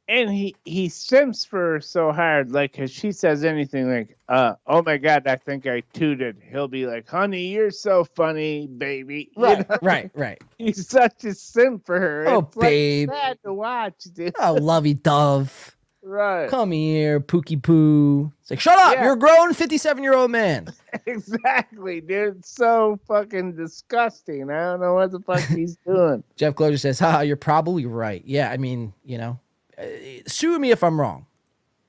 and 0.07 0.29
he 0.29 0.55
he 0.65 0.89
simps 0.89 1.45
for 1.45 1.73
her 1.73 1.81
so 1.81 2.11
hard 2.11 2.51
like 2.51 2.77
if 2.79 2.89
she 2.91 3.11
says 3.11 3.43
anything 3.43 3.89
like 3.89 4.17
uh 4.29 4.53
oh 4.67 4.81
my 4.83 4.97
god 4.97 5.25
i 5.27 5.35
think 5.35 5.65
i 5.67 5.81
tooted 5.93 6.37
he'll 6.51 6.67
be 6.67 6.85
like 6.85 7.07
honey 7.07 7.43
you're 7.47 7.71
so 7.71 8.03
funny 8.03 8.67
baby 8.67 9.29
You 9.37 9.43
Right, 9.43 9.69
know? 9.69 9.77
right, 9.81 10.11
right. 10.15 10.41
he's 10.57 10.87
such 10.87 11.23
a 11.23 11.33
simp 11.33 11.85
for 11.85 11.99
her 11.99 12.25
Oh, 12.27 12.39
It's, 12.39 12.57
like, 12.57 12.69
babe. 12.69 13.09
sad 13.09 13.37
to 13.45 13.53
watch 13.53 14.03
dude 14.13 14.33
Oh, 14.39 14.53
lovey 14.53 14.93
dove. 14.95 15.75
right 16.03 16.49
Come 16.49 16.71
here, 16.71 17.19
Pookie 17.19 17.61
Poo. 17.61 18.31
Like, 18.51 18.59
shut 18.59 18.77
up. 18.77 18.93
Yeah. 18.93 19.05
You're 19.05 19.13
a 19.13 19.17
grown 19.17 19.53
57 19.53 20.03
year 20.03 20.13
old 20.13 20.29
man. 20.29 20.67
exactly 21.05 22.01
dude 22.01 22.45
so 22.45 22.99
fucking 23.07 23.53
disgusting 23.55 24.51
i 24.51 24.59
don't 24.59 24.81
know 24.81 24.95
what 24.95 25.09
the 25.09 25.21
fuck 25.21 25.39
he's 25.39 25.77
doing 25.87 26.21
Jeff 26.35 26.55
Closer 26.55 26.77
says, 26.77 26.99
haha, 26.99 27.21
you're 27.21 27.37
probably 27.37 27.85
right. 27.85 28.21
Yeah, 28.25 28.51
I 28.51 28.57
mean, 28.57 28.91
you 29.05 29.17
know, 29.17 29.39
uh, 29.77 29.83
sue 30.27 30.59
me 30.59 30.71
if 30.71 30.83
I'm 30.83 30.99
wrong. 30.99 31.25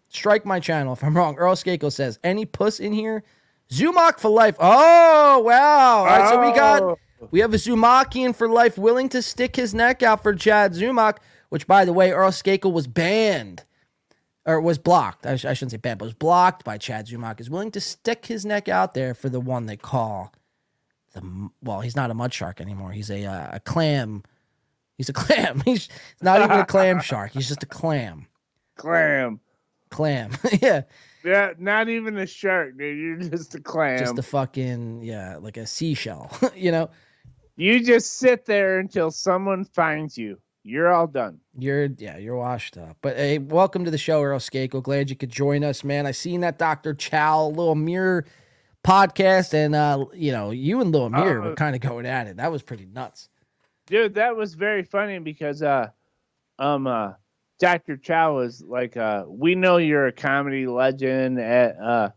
Strike 0.09 0.47
my 0.47 0.61
channel 0.61 0.93
if 0.93 1.03
I'm 1.03 1.17
wrong. 1.17 1.37
Earl 1.37 1.57
Skakel 1.57 1.91
says, 1.91 2.21
any 2.23 2.45
puss 2.45 2.79
in 2.79 2.93
here? 2.93 3.25
Zumock 3.71 4.21
for 4.21 4.31
life. 4.31 4.55
Oh, 4.61 5.41
wow. 5.41 5.99
All 5.99 6.05
right, 6.07 6.29
so 6.29 6.41
we 6.41 6.55
got, 6.55 6.83
Oh. 6.83 6.99
we 7.33 7.41
have 7.41 7.53
a 7.55 7.57
Zumakian 7.57 8.37
for 8.37 8.49
life 8.49 8.79
willing 8.79 9.09
to 9.09 9.21
stick 9.23 9.57
his 9.57 9.75
neck 9.75 10.03
out 10.03 10.23
for 10.23 10.33
Chad 10.35 10.75
Zumock, 10.75 11.17
which, 11.49 11.67
by 11.67 11.85
the 11.85 11.93
way, 11.93 12.13
Earl 12.13 12.31
Skakel 12.31 12.73
was 12.73 12.87
banned 12.87 13.65
or 14.45 14.61
was 14.61 14.79
blocked. 14.79 15.27
I, 15.27 15.37
sh- 15.37 15.45
I 15.45 15.55
shouldn't 15.55 15.73
say 15.73 15.77
bad, 15.77 15.99
but 15.99 16.07
was 16.07 16.15
blocked 16.15 16.65
by 16.65 16.79
Chad 16.79 17.07
Zumock. 17.07 17.41
Is 17.41 17.51
willing 17.51 17.71
to 17.73 17.81
stick 17.81 18.27
his 18.27 18.45
neck 18.45 18.69
out 18.69 18.95
there 18.95 19.15
for 19.15 19.29
the 19.29 19.41
one 19.41 19.67
they 19.67 19.77
call 19.77 20.33
the 21.13 21.51
well, 21.63 21.81
he's 21.81 21.97
not 21.97 22.11
a 22.11 22.15
mud 22.15 22.33
shark 22.33 22.61
anymore. 22.61 22.93
He's 22.93 23.11
a 23.11 23.25
uh, 23.25 23.51
a 23.53 23.61
clam. 23.61 24.23
He's 24.97 25.09
a 25.09 25.13
clam. 25.13 25.63
He's 25.65 25.89
not 26.21 26.43
even 26.43 26.59
a 26.59 26.67
clam 26.67 27.01
shark. 27.03 27.33
He's 27.33 27.49
just 27.49 27.63
a 27.63 27.67
clam. 27.67 28.27
clam 28.77 29.41
Clam. 29.91 30.31
yeah, 30.63 30.83
yeah 31.23 31.53
not 31.59 31.91
even 31.91 32.17
a 32.17 32.27
shark 32.27 32.79
dude 32.79 32.99
you're 32.99 33.31
just 33.31 33.55
a 33.55 33.61
clam 33.61 33.99
just 33.99 34.19
a 34.19 34.23
fucking 34.23 35.03
yeah, 35.03 35.37
like 35.37 35.59
a 35.59 35.67
seashell. 35.67 36.31
you 36.57 36.73
know, 36.73 36.89
you 37.57 37.85
just 37.85 38.15
sit 38.15 38.47
there 38.47 38.79
until 38.79 39.11
someone 39.11 39.65
finds 39.65 40.17
you 40.17 40.39
you're 40.65 40.93
all 40.93 41.07
done 41.07 41.39
you're 41.59 41.87
yeah, 41.99 42.17
you're 42.17 42.37
washed 42.37 42.79
up. 42.79 42.97
But 43.03 43.17
hey, 43.17 43.39
welcome 43.39 43.85
to 43.85 43.91
the 43.91 43.99
show, 43.99 44.23
Earl 44.23 44.39
Skakel. 44.39 44.83
Glad 44.83 45.11
you 45.11 45.17
could 45.17 45.31
join 45.31 45.65
us, 45.65 45.85
man. 45.85 46.07
I 46.07 46.13
seen 46.13 46.41
that 46.41 46.59
Dr. 46.59 46.95
Chow 46.95 47.49
Lil 47.49 47.73
Amir 47.73 48.25
podcast, 48.83 49.53
and 49.53 49.75
uh, 49.75 50.07
you 50.15 50.33
know, 50.33 50.51
you 50.51 50.81
and 50.81 50.91
Lil 50.93 51.07
Amir 51.07 51.43
Uh, 51.43 51.49
were 51.51 51.55
kind 51.55 51.75
of 51.75 51.83
going 51.83 52.07
at 52.07 52.27
it. 52.27 52.39
That 52.39 52.51
was 52.51 52.63
pretty 52.63 52.87
nuts. 52.87 53.29
dude 53.87 54.15
that 54.15 54.35
was 54.37 54.55
very 54.55 54.83
funny 54.83 55.19
because 55.19 55.63
uh 55.63 55.89
um 56.59 56.87
uh 56.87 57.13
dr 57.61 57.97
chow 57.99 58.35
was 58.37 58.63
like 58.63 58.97
uh 58.97 59.25
we 59.29 59.55
know 59.55 59.77
you're 59.77 60.07
a 60.07 60.13
comedy 60.13 60.67
legend 60.67 61.39
at 61.39 61.77
uh 61.79 62.09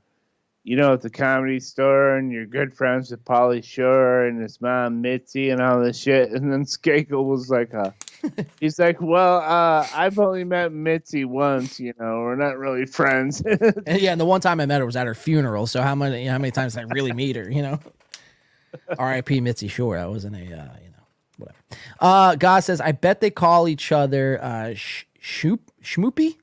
you 0.68 0.76
know, 0.76 0.94
at 0.94 1.02
the 1.02 1.12
comedy 1.12 1.60
store, 1.60 2.16
and 2.16 2.32
you're 2.32 2.48
good 2.48 2.74
friends 2.74 3.12
with 3.12 3.24
Pauly 3.24 3.64
Shore 3.64 4.26
and 4.26 4.42
his 4.42 4.60
mom 4.60 5.00
Mitzi 5.00 5.52
and 5.52 5.62
all 5.62 5.80
this 5.80 6.00
shit. 6.00 6.32
And 6.32 6.52
then 6.52 6.66
Skakel 6.66 7.24
was 7.24 7.52
like, 7.52 7.72
uh, 7.76 7.92
he's 8.60 8.80
like, 8.80 9.02
well, 9.02 9.38
uh, 9.38 9.88
I've 9.94 10.20
only 10.20 10.44
met 10.44 10.72
Mitzi 10.72 11.26
once. 11.26 11.80
You 11.80 11.94
know, 12.00 12.22
we're 12.22 12.36
not 12.36 12.58
really 12.58 12.86
friends. 12.86 13.42
And 13.88 14.02
yeah, 14.02 14.12
and 14.12 14.22
the 14.22 14.26
one 14.26 14.42
time 14.42 14.60
I 14.60 14.66
met 14.66 14.80
her 14.80 14.86
was 14.86 14.96
at 14.96 15.08
her 15.08 15.16
funeral. 15.16 15.68
So 15.68 15.82
how 15.82 15.96
many 15.96 16.26
how 16.26 16.38
many 16.38 16.52
times 16.52 16.74
did 16.74 16.86
I 16.86 16.94
really 16.94 17.14
meet 17.14 17.36
her? 17.36 17.50
You 17.50 17.62
know. 17.62 17.80
R.I.P. 19.00 19.40
Mitzi 19.40 19.70
Shore. 19.70 19.98
That 19.98 20.10
wasn't 20.10 20.36
a 20.36 20.40
uh, 20.40 20.42
you 20.44 20.52
know 20.90 21.06
whatever. 21.38 21.58
Uh, 22.00 22.36
God 22.36 22.60
says 22.60 22.82
I 22.82 22.92
bet 22.92 23.22
they 23.22 23.30
call 23.30 23.68
each 23.68 23.92
other 23.92 24.40
uh, 24.44 24.74
sh- 24.74 25.06
shoop 25.20 25.72
schmoopy 25.82 26.36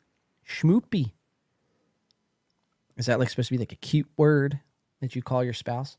schmoopy. 0.53 1.13
Is 2.97 3.07
that 3.07 3.19
like 3.19 3.31
supposed 3.31 3.49
to 3.49 3.55
be 3.55 3.59
like 3.59 3.73
a 3.73 3.77
cute 3.77 4.09
word 4.17 4.61
that 5.01 5.17
you 5.17 5.23
call 5.23 5.43
your 5.43 5.55
spouse? 5.55 5.97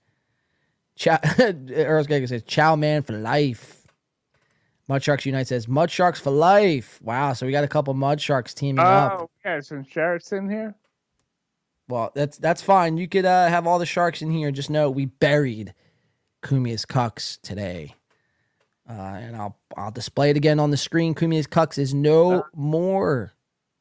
Chow, 0.95 1.19
Earl's 1.73 2.07
Geiger 2.07 2.27
says 2.27 2.43
chow 2.43 2.75
man 2.75 3.01
for 3.01 3.13
life. 3.13 3.82
Mud 4.87 5.03
Sharks 5.03 5.25
Unite 5.25 5.47
says 5.47 5.67
Mud 5.67 5.89
Sharks 5.89 6.19
for 6.19 6.31
life. 6.31 6.99
Wow, 7.01 7.33
so 7.33 7.45
we 7.45 7.51
got 7.51 7.63
a 7.63 7.69
couple 7.69 7.93
Mud 7.93 8.19
Sharks 8.19 8.53
teaming 8.53 8.83
up. 8.83 9.13
oh, 9.21 9.29
yeah, 9.45 9.59
some 9.61 9.83
sharks 9.83 10.31
in 10.31 10.49
here. 10.49 10.75
Well, 11.87 12.11
that's 12.15 12.37
that's 12.37 12.61
fine. 12.61 12.97
You 12.97 13.07
could 13.07 13.25
uh, 13.25 13.47
have 13.47 13.67
all 13.67 13.79
the 13.79 13.85
sharks 13.85 14.21
in 14.21 14.31
here. 14.31 14.51
Just 14.51 14.69
know 14.69 14.89
we 14.89 15.05
buried 15.05 15.73
Cumia's 16.41 16.85
Cucks 16.85 17.39
today, 17.41 17.95
uh, 18.89 18.93
and 18.93 19.35
I'll 19.35 19.57
I'll 19.75 19.91
display 19.91 20.29
it 20.29 20.37
again 20.37 20.59
on 20.59 20.71
the 20.71 20.77
screen. 20.77 21.13
Cumia's 21.13 21.47
Cucks 21.47 21.77
is 21.77 21.93
no 21.93 22.45
more. 22.53 23.33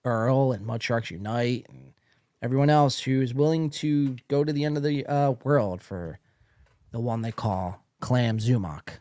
Earl 0.05 0.53
and 0.53 0.67
Mud 0.67 0.83
Sharks 0.83 1.11
Unite 1.11 1.67
and 1.69 1.93
everyone 2.43 2.71
else 2.71 3.01
who 3.01 3.21
is 3.21 3.35
willing 3.35 3.71
to 3.71 4.17
go 4.29 4.43
to 4.43 4.53
the 4.53 4.65
end 4.65 4.77
of 4.77 4.83
the 4.83 5.07
uh, 5.07 5.33
world 5.45 5.81
for 5.81 6.19
the 6.91 7.01
one 7.01 7.23
they 7.23 7.33
call 7.33 7.85
Clam 8.01 8.39
Zumock. 8.39 8.99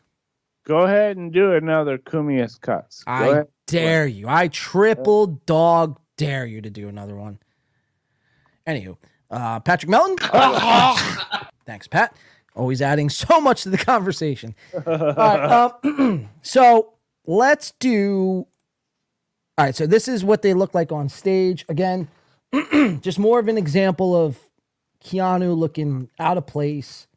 Go 0.66 0.80
ahead 0.82 1.18
and 1.18 1.32
do 1.34 1.54
another 1.54 1.98
Cumias 1.98 2.60
cuts. 2.60 3.04
Go 3.04 3.12
I 3.12 3.28
ahead. 3.28 3.48
dare 3.68 4.06
you. 4.08 4.28
I 4.28 4.48
triple 4.48 5.28
dog 5.46 6.00
dare 6.18 6.46
you 6.46 6.62
to 6.62 6.70
do 6.70 6.88
another 6.88 7.16
one. 7.16 7.40
Anywho, 8.68 8.98
uh, 9.32 9.60
Patrick 9.62 9.90
Melton. 9.90 10.18
Thanks, 11.66 11.88
Pat. 11.88 12.16
Always 12.56 12.82
adding 12.82 13.10
so 13.10 13.40
much 13.42 13.64
to 13.64 13.70
the 13.70 13.78
conversation. 13.78 14.54
Right, 14.86 15.72
um, 15.84 16.30
so 16.42 16.94
let's 17.26 17.72
do. 17.80 18.46
All 19.58 19.66
right, 19.66 19.76
so 19.76 19.88
this 19.88 20.08
is 20.08 20.24
what 20.24 20.42
they 20.42 20.54
look 20.54 20.74
like 20.76 20.92
on 20.92 21.10
stage. 21.10 21.66
Again, 21.70 22.08
just 23.02 23.20
more 23.20 23.40
of 23.40 23.48
an 23.48 23.58
example 23.58 24.16
of 24.16 24.38
Keanu 25.04 25.58
looking 25.58 26.10
out 26.20 26.38
of 26.38 26.46
place. 26.46 27.08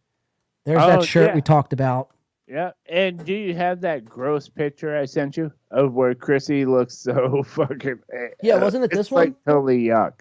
There's 0.64 0.82
Oh, 0.82 0.86
that 0.86 1.04
shirt 1.04 1.30
yeah. 1.30 1.34
we 1.34 1.42
talked 1.42 1.72
about. 1.72 2.10
Yeah, 2.46 2.72
and 2.88 3.24
do 3.24 3.32
you 3.32 3.54
have 3.54 3.80
that 3.82 4.04
gross 4.04 4.48
picture 4.50 4.96
I 4.96 5.06
sent 5.06 5.36
you 5.36 5.50
of 5.70 5.94
where 5.94 6.14
Chrissy 6.14 6.66
looks 6.66 6.96
so 6.98 7.42
fucking? 7.46 8.00
Yeah, 8.42 8.56
wasn't 8.56 8.84
it 8.84 8.90
it's 8.92 8.96
this 8.98 9.12
like 9.12 9.30
one? 9.30 9.36
totally 9.54 9.84
yuck. 9.84 10.20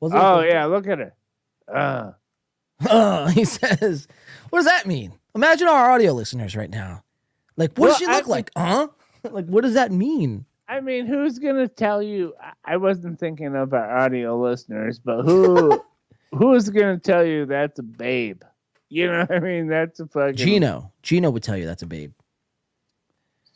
Wasn't 0.00 0.20
oh 0.20 0.40
yeah, 0.40 0.64
look 0.64 0.86
at 0.88 0.98
her. 0.98 1.14
Uh, 1.72 2.12
Uh, 2.88 3.28
he 3.30 3.44
says, 3.44 4.08
"What 4.50 4.58
does 4.58 4.66
that 4.66 4.86
mean?" 4.86 5.12
Imagine 5.34 5.68
our 5.68 5.90
audio 5.92 6.12
listeners 6.12 6.56
right 6.56 6.70
now. 6.70 7.04
Like, 7.56 7.76
what 7.76 7.88
does 7.88 7.92
Well, 7.92 7.98
she 7.98 8.06
I 8.06 8.16
look 8.18 8.26
like? 8.28 8.50
Huh? 8.56 8.88
Like, 9.30 9.46
what 9.46 9.62
does 9.64 9.74
that 9.74 9.90
mean? 9.92 10.44
I 10.68 10.80
mean, 10.80 11.06
who's 11.06 11.38
gonna 11.38 11.68
tell 11.68 12.02
you? 12.02 12.34
I- 12.40 12.74
I 12.74 12.76
wasn't 12.76 13.18
thinking 13.20 13.54
of 13.56 13.72
our 13.72 13.98
audio 13.98 14.36
listeners, 14.40 14.98
but 14.98 15.22
who 15.22 15.80
who's 16.32 16.68
gonna 16.70 16.98
tell 16.98 17.24
you 17.24 17.46
that's 17.46 17.78
a 17.78 17.82
babe? 17.84 18.42
You 18.88 19.10
know 19.10 19.20
what 19.20 19.32
I 19.32 19.40
mean? 19.40 19.66
That's 19.68 20.00
a 20.00 20.06
fucking 20.06 20.36
Geno. 20.36 20.92
Geno 21.02 21.30
would 21.30 21.42
tell 21.42 21.56
you 21.56 21.66
that's 21.66 21.82
a 21.82 21.86
babe. 21.86 22.12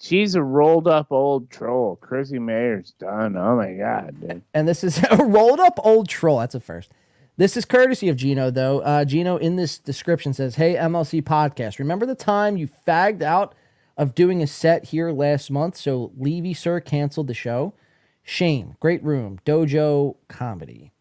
She's 0.00 0.34
a 0.34 0.42
rolled 0.42 0.88
up 0.88 1.12
old 1.12 1.50
troll. 1.50 1.96
Chrissy 1.96 2.38
Mayr's 2.38 2.92
done. 2.98 3.36
Oh 3.36 3.56
my 3.56 3.74
god, 3.74 4.16
dude. 4.20 4.42
And 4.54 4.66
this 4.66 4.82
is 4.82 4.98
a 5.10 5.24
rolled 5.24 5.60
up 5.60 5.78
old 5.84 6.08
troll. 6.08 6.38
That's 6.38 6.54
a 6.54 6.60
first. 6.60 6.90
This 7.36 7.56
is 7.56 7.64
courtesy 7.64 8.08
of 8.08 8.16
Geno, 8.16 8.50
though. 8.50 8.80
Uh, 8.80 9.04
Geno 9.04 9.36
in 9.36 9.56
this 9.56 9.78
description 9.78 10.34
says, 10.34 10.56
Hey, 10.56 10.74
MLC 10.74 11.22
podcast, 11.22 11.78
remember 11.78 12.06
the 12.06 12.14
time 12.14 12.56
you 12.56 12.68
fagged 12.86 13.22
out 13.22 13.54
of 13.96 14.14
doing 14.14 14.42
a 14.42 14.46
set 14.46 14.84
here 14.84 15.10
last 15.10 15.50
month? 15.50 15.76
So 15.76 16.12
Levy 16.18 16.54
Sir 16.54 16.80
canceled 16.80 17.28
the 17.28 17.34
show. 17.34 17.74
Shame. 18.22 18.76
Great 18.80 19.02
room. 19.02 19.38
Dojo 19.46 20.16
comedy. 20.28 20.92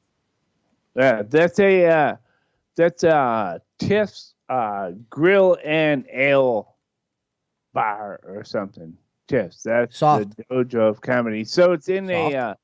Yeah, 0.96 1.24
that's 1.24 1.60
a 1.60 1.86
uh, 1.86 2.16
that's 2.76 3.04
a 3.04 3.62
Tiff's 3.80 4.34
uh, 4.50 4.92
grill 5.10 5.58
and 5.64 6.06
ale 6.12 6.76
bar 7.74 8.20
or 8.24 8.44
something. 8.44 8.94
Tiff's. 9.28 9.64
That's 9.64 9.98
Soft. 9.98 10.38
the 10.38 10.44
dojo 10.46 10.90
of 10.90 11.02
comedy. 11.02 11.44
So 11.44 11.72
it's 11.72 11.90
in 11.90 12.10
a 12.10 12.32
Soft. 12.32 12.36
uh, 12.36 12.56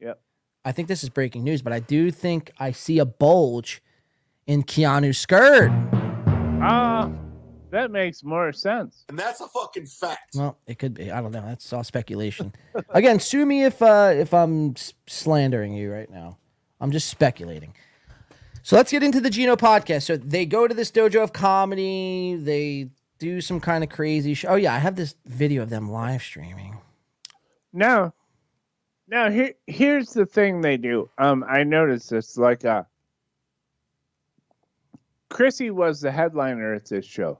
yep. 0.00 0.20
I 0.64 0.72
think 0.72 0.88
this 0.88 1.02
is 1.02 1.08
breaking 1.08 1.44
news, 1.44 1.62
but 1.62 1.72
I 1.72 1.80
do 1.80 2.10
think 2.10 2.50
I 2.58 2.72
see 2.72 2.98
a 2.98 3.04
bulge 3.04 3.82
in 4.46 4.62
Keanu's 4.62 5.18
skirt. 5.18 5.70
Ah, 6.60 7.10
that 7.70 7.90
makes 7.90 8.22
more 8.22 8.52
sense. 8.52 9.04
And 9.08 9.18
that's 9.18 9.40
a 9.40 9.48
fucking 9.48 9.86
fact. 9.86 10.34
Well, 10.34 10.58
it 10.66 10.78
could 10.78 10.94
be. 10.94 11.10
I 11.10 11.20
don't 11.20 11.32
know. 11.32 11.44
That's 11.46 11.72
all 11.72 11.84
speculation. 11.84 12.52
Again, 12.90 13.20
sue 13.20 13.46
me 13.46 13.64
if 13.64 13.80
uh, 13.80 14.12
if 14.14 14.34
I'm 14.34 14.74
slandering 15.06 15.72
you 15.72 15.92
right 15.92 16.10
now. 16.10 16.38
I'm 16.80 16.90
just 16.92 17.08
speculating. 17.08 17.74
So 18.68 18.76
let's 18.76 18.90
get 18.90 19.02
into 19.02 19.22
the 19.22 19.30
Geno 19.30 19.56
podcast. 19.56 20.02
So 20.02 20.18
they 20.18 20.44
go 20.44 20.68
to 20.68 20.74
this 20.74 20.90
dojo 20.90 21.22
of 21.22 21.32
comedy. 21.32 22.36
They 22.38 22.90
do 23.18 23.40
some 23.40 23.60
kind 23.60 23.82
of 23.82 23.88
crazy 23.88 24.34
show. 24.34 24.48
Oh 24.48 24.54
yeah, 24.56 24.74
I 24.74 24.78
have 24.78 24.94
this 24.94 25.14
video 25.24 25.62
of 25.62 25.70
them 25.70 25.90
live 25.90 26.20
streaming. 26.20 26.76
Now, 27.72 28.12
now 29.08 29.30
here 29.30 29.54
here's 29.66 30.10
the 30.10 30.26
thing 30.26 30.60
they 30.60 30.76
do. 30.76 31.08
Um, 31.16 31.46
I 31.48 31.64
noticed 31.64 32.10
this. 32.10 32.36
Like, 32.36 32.66
uh, 32.66 32.82
Chrissy 35.30 35.70
was 35.70 36.02
the 36.02 36.12
headliner 36.12 36.74
at 36.74 36.84
this 36.84 37.06
show, 37.06 37.38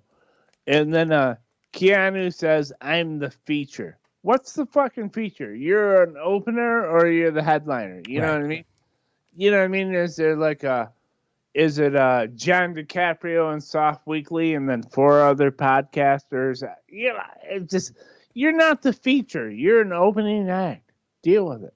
and 0.67 0.95
then 0.95 1.13
uh, 1.13 1.37
Keanu 1.75 2.33
says, 2.33 2.73
"I'm 2.81 3.19
the 3.19 3.33
feature." 3.45 3.99
What's 4.23 4.55
the 4.55 4.65
fucking 4.65 5.11
feature? 5.11 5.55
You're 5.55 6.05
an 6.05 6.17
opener 6.17 6.89
or 6.89 7.07
you're 7.07 7.33
the 7.33 7.43
headliner? 7.43 8.01
You 8.09 8.23
know 8.23 8.33
what 8.33 8.45
I 8.45 8.47
mean? 8.47 8.65
You 9.37 9.51
know 9.51 9.59
what 9.59 9.65
I 9.65 9.69
mean? 9.69 9.95
Is 9.95 10.17
there 10.17 10.35
like 10.35 10.65
a 10.65 10.91
is 11.59 11.81
it 11.81 11.97
uh 11.97 12.28
John 12.28 12.73
DiCaprio 12.73 13.53
and 13.53 13.62
Soft 13.62 14.07
Weekly 14.07 14.55
and 14.55 14.69
then 14.69 14.85
four 14.85 15.20
other 15.23 15.51
podcasters? 15.51 16.62
You 16.89 17.12
know, 17.12 17.20
it's 17.43 17.70
just 17.70 17.93
you're 18.33 18.57
not 18.57 18.83
the 18.83 18.93
feature. 18.93 19.51
You're 19.51 19.81
an 19.81 19.93
opening 19.93 20.49
act. 20.49 20.93
Deal 21.23 21.47
with 21.47 21.65
it. 21.65 21.75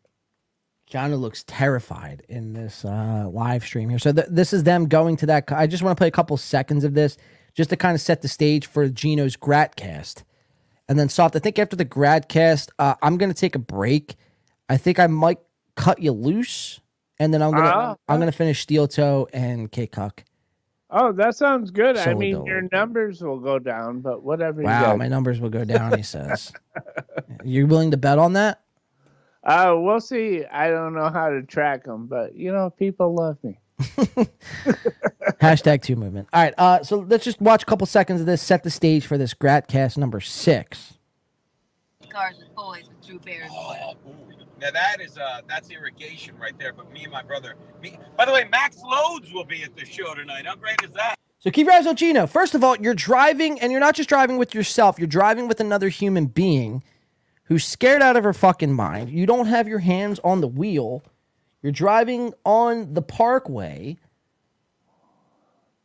Keanu 0.89 1.19
looks 1.19 1.43
terrified 1.49 2.23
in 2.29 2.53
this 2.53 2.85
uh, 2.85 3.29
live 3.33 3.65
stream 3.65 3.89
here. 3.89 3.99
So 3.99 4.13
th- 4.13 4.29
this 4.31 4.53
is 4.53 4.63
them 4.63 4.87
going 4.87 5.17
to 5.17 5.27
that. 5.27 5.51
I 5.51 5.67
just 5.67 5.83
want 5.83 5.97
to 5.97 6.01
play 6.01 6.09
a 6.09 6.13
couple 6.13 6.37
seconds 6.37 6.85
of 6.85 6.95
this 6.95 7.17
just 7.55 7.71
to 7.71 7.77
kind 7.77 7.97
of 7.97 8.01
set 8.01 8.23
the 8.23 8.29
stage 8.29 8.67
for 8.67 8.89
Geno's 8.89 9.37
Gradcast. 9.37 10.23
And 10.89 10.99
then 10.99 11.09
soft. 11.09 11.35
I 11.35 11.41
think 11.41 11.59
after 11.59 11.75
the 11.75 11.85
Gradcast, 11.85 12.69
uh, 12.79 12.95
I'm 13.03 13.17
going 13.17 13.31
to 13.31 13.39
take 13.39 13.57
a 13.57 13.59
break. 13.59 14.15
I 14.69 14.77
think 14.77 15.01
I 15.01 15.07
might 15.09 15.39
cut 15.75 16.01
you 16.01 16.13
loose, 16.13 16.81
and 17.23 17.33
then 17.33 17.41
I'm 17.41 17.53
gonna 17.53 17.71
Ah, 17.73 17.97
I'm 18.09 18.19
gonna 18.19 18.33
finish 18.33 18.61
Steel 18.61 18.89
Toe 18.89 19.29
and 19.33 19.71
K 19.71 19.87
Cuck. 19.87 20.25
Oh, 20.91 21.13
that 21.13 21.37
sounds 21.37 21.71
good. 21.71 21.97
I 21.97 22.05
So 22.05 22.15
mean, 22.17 22.35
dull. 22.35 22.47
your 22.47 22.69
numbers 22.73 23.23
will 23.23 23.39
go 23.39 23.59
down, 23.59 24.01
but 24.01 24.23
whatever. 24.23 24.61
you 24.61 24.67
Wow, 24.67 24.83
got. 24.83 24.99
my 24.99 25.09
numbers 25.09 25.41
will 25.41 25.49
go 25.51 25.65
down. 25.75 25.97
He 25.97 26.03
says. 26.03 26.53
"You're 27.45 27.67
willing 27.67 27.93
to 27.93 27.97
bet 27.97 28.19
on 28.19 28.33
that? 28.35 28.61
Uh, 29.45 29.75
we'll 29.77 30.01
see. 30.01 30.45
I 30.45 30.69
don't 30.71 30.95
know 30.95 31.09
how 31.09 31.31
to 31.31 31.43
track 31.43 31.85
them, 31.85 32.07
but 32.07 32.35
you 32.37 32.53
know, 32.53 32.71
people 32.71 33.15
love 33.15 33.39
me. 33.43 33.59
Hashtag 35.41 35.83
two 35.83 35.97
movement. 35.97 36.29
All 36.33 36.43
right. 36.43 36.55
Uh, 36.59 36.83
so 36.83 36.99
let's 36.99 37.25
just 37.25 37.41
watch 37.41 37.63
a 37.63 37.67
couple 37.67 37.87
seconds 37.87 38.21
of 38.21 38.27
this. 38.27 38.43
Set 38.43 38.63
the 38.63 38.71
stage 38.71 39.07
for 39.07 39.17
this 39.17 39.33
Gradcast 39.35 39.97
number 39.97 40.21
six. 40.21 40.95
Cars 42.11 42.37
with 42.39 42.55
boys 42.55 42.85
with 42.89 43.07
Drew 43.07 43.19
Bear. 43.21 43.49
Now 44.63 44.71
that 44.71 45.01
is 45.01 45.19
uh 45.19 45.41
that's 45.49 45.71
irrigation 45.71 46.39
right 46.39 46.57
there. 46.57 46.73
But 46.73 46.93
me 46.93 47.03
and 47.03 47.13
my 47.13 47.23
brother, 47.23 47.57
me. 47.83 47.99
By 48.17 48.25
the 48.25 48.33
way, 48.33 48.47
Max 48.51 48.81
Loads 48.83 49.33
will 49.33 49.45
be 49.45 49.65
at 49.65 49.75
the 49.77 49.85
show 49.85 50.15
tonight. 50.15 50.47
How 50.47 50.55
great 50.55 50.81
is 50.85 50.93
that? 50.93 51.17
So 51.41 51.51
keep 51.51 51.67
your 51.67 51.75
eyes 51.75 51.89
on 51.89 51.97
Geno. 51.97 52.29
First 52.29 52.55
of 52.55 52.63
all, 52.63 52.77
you're 52.77 52.95
driving, 52.95 53.59
and 53.61 53.73
you're 53.73 53.81
not 53.81 53.97
just 53.97 54.09
driving 54.09 54.39
with 54.39 54.55
yourself. 54.55 55.01
You're 55.01 55.09
driving 55.09 55.49
with 55.49 55.59
another 55.59 55.89
human 55.89 56.27
being 56.27 56.85
who's 57.45 57.65
scared 57.65 58.01
out 58.01 58.17
of 58.17 58.23
her 58.23 58.33
fucking 58.33 58.73
mind. 58.73 59.11
You 59.11 59.27
don't 59.27 59.47
have 59.47 59.67
your 59.67 59.81
hands 59.81 60.21
on 60.23 60.41
the 60.41 60.47
wheel. 60.47 61.03
You're 61.61 61.73
driving 61.73 62.33
on 62.45 62.95
the 62.95 63.03
parkway, 63.03 63.97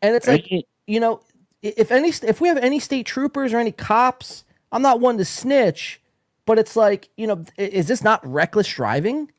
and 0.03 0.15
it's 0.15 0.27
like 0.27 0.47
you 0.85 0.99
know, 0.99 1.21
if 1.63 1.91
any, 1.91 2.09
if 2.09 2.39
we 2.39 2.47
have 2.47 2.57
any 2.57 2.79
state 2.79 3.07
troopers 3.07 3.53
or 3.53 3.57
any 3.57 3.71
cops, 3.71 4.43
I'm 4.71 4.83
not 4.83 4.99
one 4.99 5.17
to 5.17 5.25
snitch, 5.25 5.99
but 6.47 6.57
it's 6.57 6.75
like 6.75 7.09
you 7.15 7.27
know, 7.27 7.45
is 7.57 7.87
this 7.87 8.03
not 8.03 8.25
reckless 8.25 8.67
driving? 8.67 9.31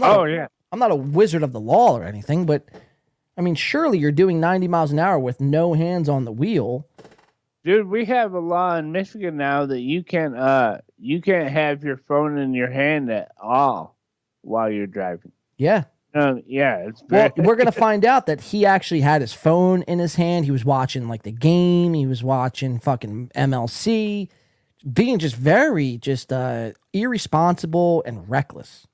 Oh, 0.00 0.24
a- 0.24 0.30
yeah. 0.30 0.46
I'm 0.70 0.78
not 0.78 0.90
a 0.90 0.96
wizard 0.96 1.42
of 1.42 1.52
the 1.52 1.60
law 1.60 1.98
or 1.98 2.04
anything, 2.04 2.46
but 2.46 2.66
I 3.36 3.40
mean, 3.42 3.54
surely 3.54 3.98
you're 3.98 4.10
doing 4.12 4.40
90 4.40 4.68
miles 4.68 4.90
an 4.92 4.98
hour 4.98 5.18
with 5.18 5.40
no 5.40 5.74
hands 5.74 6.08
on 6.08 6.24
the 6.24 6.32
wheel. 6.32 6.86
Dude, 7.64 7.86
we 7.88 8.04
have 8.06 8.32
a 8.32 8.40
law 8.40 8.76
in 8.76 8.90
Michigan 8.90 9.36
now 9.36 9.66
that 9.66 9.80
you 9.80 10.02
can 10.02 10.34
uh 10.34 10.80
you 10.98 11.20
can't 11.20 11.50
have 11.50 11.84
your 11.84 11.96
phone 11.96 12.38
in 12.38 12.54
your 12.54 12.70
hand 12.70 13.10
at 13.10 13.32
all 13.40 13.96
while 14.42 14.70
you're 14.70 14.86
driving. 14.86 15.32
Yeah. 15.58 15.84
Um, 16.14 16.42
yeah, 16.46 16.76
it's 16.88 17.02
Well, 17.08 17.30
we're 17.36 17.56
gonna 17.56 17.72
find 17.88 18.04
out 18.04 18.26
that 18.26 18.40
he 18.40 18.66
actually 18.66 19.00
had 19.00 19.20
his 19.20 19.32
phone 19.32 19.82
in 19.82 19.98
his 19.98 20.14
hand. 20.16 20.44
He 20.44 20.50
was 20.50 20.64
watching 20.64 21.08
like 21.08 21.22
the 21.22 21.32
game. 21.32 21.94
He 21.94 22.06
was 22.06 22.22
watching 22.22 22.78
fucking 22.80 23.30
MLC, 23.34 24.28
being 24.90 25.18
just 25.18 25.36
very 25.36 25.98
just 25.98 26.32
uh 26.32 26.72
irresponsible 26.92 28.02
and 28.06 28.28
reckless. 28.28 28.86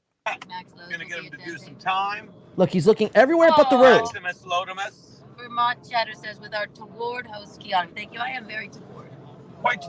Gonna 0.90 1.04
get 1.04 1.18
him 1.24 1.30
to 1.30 1.36
do 1.38 1.56
some 1.58 1.76
time. 1.76 2.30
Look, 2.56 2.70
he's 2.70 2.86
looking 2.86 3.10
everywhere 3.14 3.50
but 3.56 3.70
the 3.70 3.76
road. 3.76 4.02
Maximus 4.02 4.42
Lotimus. 4.42 5.08
Vermont 5.38 5.78
Chatter 5.88 6.14
says, 6.14 6.40
with 6.40 6.54
our 6.54 6.66
toward 6.66 7.26
host 7.26 7.60
Keanu. 7.60 7.94
Thank 7.94 8.12
you. 8.12 8.20
I 8.20 8.30
am 8.30 8.46
very 8.46 8.68
toward. 8.68 9.10
Quite. 9.60 9.84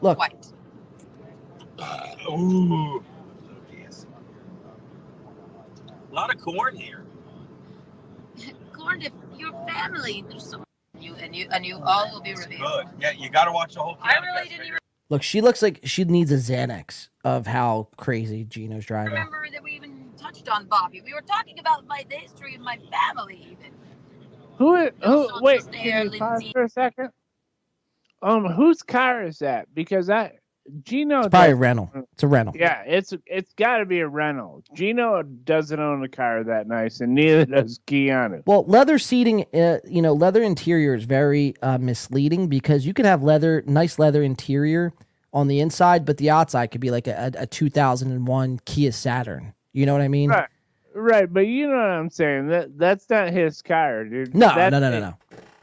Look, 0.00 0.18
White. 0.18 0.52
Ooh. 2.28 3.02
Yes. 3.72 4.06
A 6.10 6.14
lot 6.14 6.34
of 6.34 6.40
corn 6.40 6.76
here. 6.76 7.04
Corn 8.72 8.98
dip, 8.98 9.12
your 9.38 9.52
family. 9.66 10.24
There's 10.28 10.50
so 10.50 10.64
you 10.98 11.14
and 11.16 11.34
you 11.34 11.46
and 11.50 11.64
you 11.64 11.80
all 11.84 12.10
will 12.12 12.20
be 12.20 12.34
revealed. 12.34 12.60
Good. 12.60 12.86
Yeah, 13.00 13.12
you 13.12 13.30
got 13.30 13.44
to 13.44 13.52
watch 13.52 13.74
the 13.74 13.82
whole. 13.82 13.96
I 14.02 14.16
really 14.18 14.48
didn't 14.48 14.66
even 14.66 14.78
look, 15.12 15.22
she 15.22 15.42
looks 15.42 15.60
like 15.60 15.80
she 15.84 16.04
needs 16.04 16.32
a 16.32 16.36
Xanax 16.36 17.08
of 17.22 17.46
how 17.46 17.88
crazy 17.98 18.44
Geno's 18.44 18.86
driving. 18.86 19.12
I 19.12 19.16
remember 19.16 19.46
that 19.52 19.62
we 19.62 19.72
even 19.72 20.10
touched 20.16 20.48
on 20.48 20.64
Bobby. 20.66 21.02
We 21.02 21.12
were 21.12 21.20
talking 21.20 21.58
about 21.58 21.86
my 21.86 22.04
the 22.08 22.16
history 22.16 22.54
of 22.54 22.62
my 22.62 22.78
family 22.90 23.46
even. 23.52 23.72
who 24.56 24.74
is, 24.76 24.90
who 25.04 25.28
social 25.28 25.40
wait, 25.42 25.70
can 25.70 26.12
you 26.12 26.18
pause 26.18 26.50
for 26.50 26.62
a 26.64 26.68
second? 26.68 27.10
Um 28.22 28.46
whose 28.46 28.82
car 28.82 29.24
is 29.24 29.40
that? 29.40 29.72
Because 29.74 30.06
that 30.06 30.36
Geno 30.84 31.20
It's 31.20 31.28
probably 31.28 31.52
a 31.52 31.56
rental. 31.56 31.90
It's 32.12 32.22
a 32.22 32.26
rental. 32.26 32.54
Yeah, 32.56 32.82
it's 32.86 33.12
it's 33.26 33.52
got 33.54 33.78
to 33.78 33.86
be 33.86 34.00
a 34.00 34.08
rental. 34.08 34.62
Geno 34.74 35.22
doesn't 35.22 35.78
own 35.78 36.02
a 36.04 36.08
car 36.08 36.42
that 36.44 36.66
nice, 36.66 37.00
and 37.00 37.14
neither 37.14 37.44
does 37.46 37.78
Keanu. 37.86 38.42
Well, 38.46 38.64
leather 38.64 38.98
seating, 38.98 39.44
uh, 39.54 39.78
you 39.84 40.02
know, 40.02 40.12
leather 40.12 40.42
interior 40.42 40.94
is 40.94 41.04
very 41.04 41.54
uh, 41.62 41.78
misleading 41.78 42.48
because 42.48 42.86
you 42.86 42.94
could 42.94 43.04
have 43.06 43.22
leather, 43.22 43.62
nice 43.66 43.98
leather 43.98 44.22
interior 44.22 44.92
on 45.32 45.48
the 45.48 45.60
inside, 45.60 46.04
but 46.04 46.18
the 46.18 46.30
outside 46.30 46.68
could 46.70 46.80
be 46.80 46.90
like 46.90 47.06
a, 47.06 47.32
a, 47.38 47.42
a 47.42 47.46
2001 47.46 48.60
Kia 48.64 48.92
Saturn. 48.92 49.54
You 49.72 49.86
know 49.86 49.92
what 49.92 50.02
I 50.02 50.08
mean? 50.08 50.30
Right, 50.30 50.48
right. 50.94 51.32
But 51.32 51.46
you 51.46 51.66
know 51.68 51.76
what 51.76 51.82
I'm 51.82 52.10
saying. 52.10 52.48
That 52.48 52.78
that's 52.78 53.08
not 53.10 53.30
his 53.30 53.62
car, 53.62 54.04
dude. 54.04 54.34
No, 54.34 54.54
That's 54.54 54.72
no, 54.72 54.78
no, 54.80 54.90
no, 54.90 55.00
no. 55.00 55.14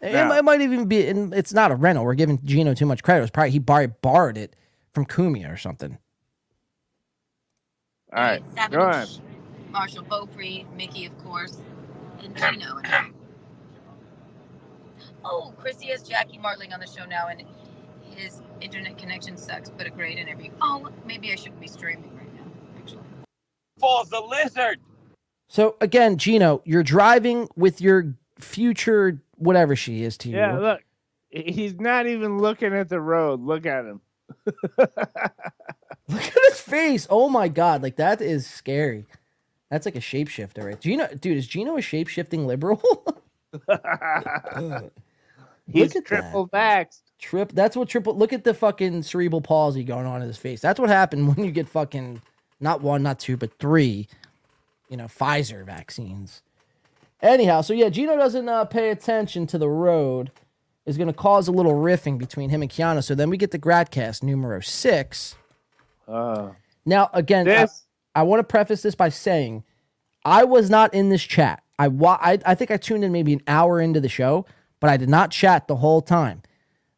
It, 0.01 0.13
No. 0.13 0.27
might- 0.27 0.37
it 0.39 0.45
might 0.45 0.61
even 0.61 0.85
be. 0.85 0.97
It's 0.99 1.53
not 1.53 1.71
a 1.71 1.75
rental. 1.75 2.05
We're 2.05 2.13
giving 2.15 2.39
Geno 2.43 2.73
too 2.73 2.85
much 2.85 3.03
credit. 3.03 3.19
It 3.19 3.23
was 3.23 3.31
probably 3.31 3.51
he 3.51 3.59
borrowed 3.59 4.37
it 4.37 4.55
from 4.93 5.05
Cumia 5.05 5.51
or 5.51 5.57
something. 5.57 5.97
All 8.13 8.23
right, 8.23 8.43
Savage, 8.55 8.71
go 8.71 8.81
on. 8.81 9.07
Marshall 9.71 10.03
Beaupre, 10.03 10.65
Mickey, 10.75 11.05
of 11.05 11.17
course, 11.23 11.57
and 12.23 12.35
Geno. 12.35 12.79
And 12.83 13.13
Oh, 15.23 15.53
Chrissy 15.57 15.87
has 15.87 16.03
Jackie 16.03 16.37
Martling 16.37 16.73
on 16.73 16.79
the 16.79 16.87
show 16.87 17.05
now, 17.05 17.27
and 17.27 17.43
his 18.03 18.41
internet 18.61 18.97
connection 18.97 19.37
sucks, 19.37 19.69
but 19.69 19.85
a 19.85 19.89
great 19.89 20.17
interview. 20.17 20.49
Oh, 20.61 20.89
maybe 21.05 21.31
I 21.31 21.35
shouldn't 21.35 21.59
be 21.59 21.67
streaming 21.67 22.15
right 22.17 22.33
now. 22.35 22.51
Actually, 22.77 23.01
Falls 23.79 24.09
the 24.09 24.21
lizard. 24.21 24.79
So 25.47 25.75
again, 25.81 26.17
Geno, 26.17 26.61
you're 26.65 26.83
driving 26.83 27.47
with 27.55 27.81
your 27.81 28.13
future 28.39 29.21
whatever 29.35 29.75
she 29.75 30.03
is 30.03 30.17
to 30.19 30.29
you. 30.29 30.37
Yeah, 30.37 30.57
look, 30.57 30.81
he's 31.29 31.75
not 31.79 32.07
even 32.07 32.39
looking 32.39 32.73
at 32.73 32.89
the 32.89 33.01
road. 33.01 33.41
Look 33.41 33.65
at 33.65 33.85
him. 33.85 34.01
Look 34.77 36.23
at 36.23 36.43
his 36.49 36.59
face. 36.59 37.07
Oh 37.09 37.29
my 37.29 37.47
god, 37.47 37.83
like 37.83 37.97
that 37.97 38.21
is 38.21 38.47
scary. 38.47 39.05
That's 39.69 39.85
like 39.85 39.95
a 39.95 39.99
shapeshifter, 39.99 40.63
right? 40.65 40.79
Geno, 40.79 41.07
dude, 41.13 41.37
is 41.37 41.47
Geno 41.47 41.77
a 41.77 41.81
shapeshifting 41.81 42.45
liberal? 42.45 42.81
He's 45.71 45.95
at 45.95 46.05
triple 46.05 46.47
vaxxed. 46.47 47.01
Trip. 47.19 47.51
That's 47.53 47.75
what 47.75 47.89
triple. 47.89 48.15
Look 48.15 48.33
at 48.33 48.43
the 48.43 48.53
fucking 48.53 49.03
cerebral 49.03 49.41
palsy 49.41 49.83
going 49.83 50.05
on 50.05 50.21
in 50.21 50.27
his 50.27 50.37
face. 50.37 50.61
That's 50.61 50.79
what 50.79 50.89
happened 50.89 51.27
when 51.35 51.45
you 51.45 51.51
get 51.51 51.67
fucking 51.67 52.21
not 52.59 52.81
one, 52.81 53.03
not 53.03 53.19
two, 53.19 53.37
but 53.37 53.57
three. 53.59 54.07
You 54.89 54.97
know, 54.97 55.05
Pfizer 55.05 55.63
vaccines. 55.65 56.41
Anyhow, 57.21 57.61
so 57.61 57.73
yeah, 57.73 57.89
Geno 57.89 58.15
doesn't 58.17 58.47
uh, 58.47 58.65
pay 58.65 58.89
attention 58.89 59.45
to 59.47 59.57
the 59.57 59.69
road. 59.69 60.31
Is 60.89 60.97
going 60.97 61.07
to 61.07 61.13
cause 61.13 61.47
a 61.47 61.51
little 61.51 61.73
riffing 61.73 62.17
between 62.17 62.49
him 62.49 62.61
and 62.63 62.71
Keanu. 62.71 63.03
So 63.03 63.13
then 63.13 63.29
we 63.29 63.37
get 63.37 63.51
the 63.51 63.59
Gradcast 63.59 64.23
numero 64.23 64.59
six. 64.59 65.35
Uh, 66.07 66.49
Now, 66.85 67.09
again, 67.13 67.45
I- 68.15 68.21
I, 68.21 68.23
want 68.23 68.39
to 68.39 68.43
preface 68.43 68.81
this 68.81 68.95
by 68.95 69.09
saying 69.09 69.63
I 70.25 70.43
was 70.45 70.69
not 70.69 70.91
in 70.95 71.09
this 71.09 71.21
chat. 71.21 71.61
I, 71.77 71.89
wa- 71.89 72.17
I 72.19 72.39
I 72.45 72.55
think 72.55 72.71
I 72.71 72.77
tuned 72.77 73.03
in 73.03 73.11
maybe 73.11 73.33
an 73.33 73.41
hour 73.47 73.79
into 73.79 73.99
the 73.99 74.09
show, 74.09 74.45
but 74.79 74.89
I 74.89 74.97
did 74.97 75.09
not 75.09 75.29
chat 75.31 75.67
the 75.67 75.75
whole 75.77 76.01
time. 76.01 76.41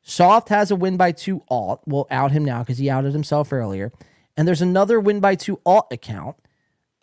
Soft 0.01 0.47
has 0.49 0.71
a 0.71 0.75
win 0.75 0.95
by 0.95 1.11
two 1.11 1.43
alt. 1.49 1.81
We'll 1.85 2.07
out 2.09 2.31
him 2.31 2.45
now 2.45 2.59
because 2.63 2.77
he 2.77 2.89
outed 2.89 3.11
himself 3.13 3.51
earlier. 3.51 3.91
And 4.37 4.47
there's 4.47 4.61
another 4.61 4.99
win 4.99 5.19
by 5.19 5.35
two 5.35 5.59
alt 5.65 5.87
account 5.91 6.37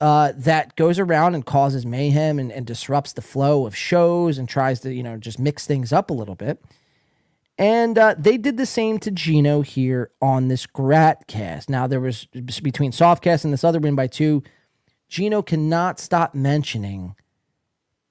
uh, 0.01 0.33
that 0.36 0.77
goes 0.77 0.99
around 0.99 1.35
and 1.35 1.44
causes 1.44 1.85
mayhem 1.85 2.39
and, 2.39 2.52
and 2.52 2.67
disrupts 2.67 3.12
the 3.12 3.23
flow 3.23 3.67
of 3.67 3.77
shows 3.77 4.39
and 4.39 4.49
tries 4.49 4.81
to, 4.81 4.94
you 4.94 5.02
know, 5.02 5.17
just 5.17 5.39
mix 5.39 5.67
things 5.67 5.93
up 5.93 6.10
a 6.10 6.15
little 6.15 6.36
bit. 6.36 6.62
And 7.59 7.99
uh, 7.99 8.15
they 8.17 8.36
did 8.36 8.57
the 8.57 8.67
same 8.67 9.01
to 9.01 9.10
Geno 9.10 9.62
here 9.62 10.12
on 10.23 10.47
this 10.47 10.67
Gratcast. 10.67 11.68
Now 11.68 11.89
there 11.89 12.01
was 12.01 12.27
between 12.62 12.93
Softcast 12.93 13.43
and 13.43 13.52
this 13.52 13.65
other 13.65 13.81
win 13.81 13.97
by 13.97 14.07
two. 14.07 14.44
Geno 15.09 15.43
cannot 15.43 15.99
stop 15.99 16.35
mentioning 16.35 17.17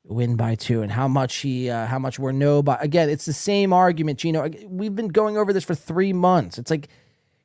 win 0.03 0.35
by 0.35 0.55
two 0.55 0.81
and 0.81 0.91
how 0.91 1.07
much 1.07 1.37
he, 1.37 1.69
uh, 1.69 1.85
how 1.85 1.99
much 1.99 2.19
we're 2.19 2.33
no 2.33 2.61
by. 2.61 2.77
Again, 2.81 3.09
it's 3.09 3.25
the 3.25 3.33
same 3.33 3.71
argument, 3.71 4.19
Geno. 4.19 4.49
We've 4.65 4.95
been 4.95 5.09
going 5.09 5.37
over 5.37 5.53
this 5.53 5.63
for 5.63 5.75
three 5.75 6.11
months. 6.11 6.57
It's 6.57 6.71
like, 6.71 6.89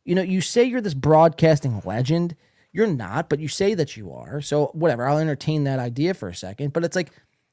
you 0.05 0.17
know, 0.17 0.23
you 0.23 0.41
say 0.41 0.65
you're 0.65 0.81
this 0.81 0.95
broadcasting 0.95 1.83
legend. 1.85 2.35
You're 2.73 2.87
not, 2.87 3.29
but 3.29 3.39
you 3.39 3.49
say 3.49 3.75
that 3.75 3.97
you 3.97 4.13
are. 4.13 4.41
So 4.41 4.67
whatever, 4.73 5.07
I'll 5.07 5.19
entertain 5.19 5.65
that 5.65 5.79
idea 5.79 6.15
for 6.15 6.29
a 6.29 6.35
second. 6.35 6.73
But 6.73 6.85
it's 6.85 6.97
like, 6.97 7.11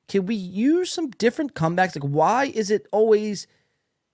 can 0.08 0.26
we 0.26 0.36
use 0.36 0.92
some 0.92 1.10
different 1.12 1.54
comebacks? 1.54 1.96
Like, 1.96 2.10
why 2.10 2.46
is 2.46 2.72
it 2.72 2.88
always 2.92 3.48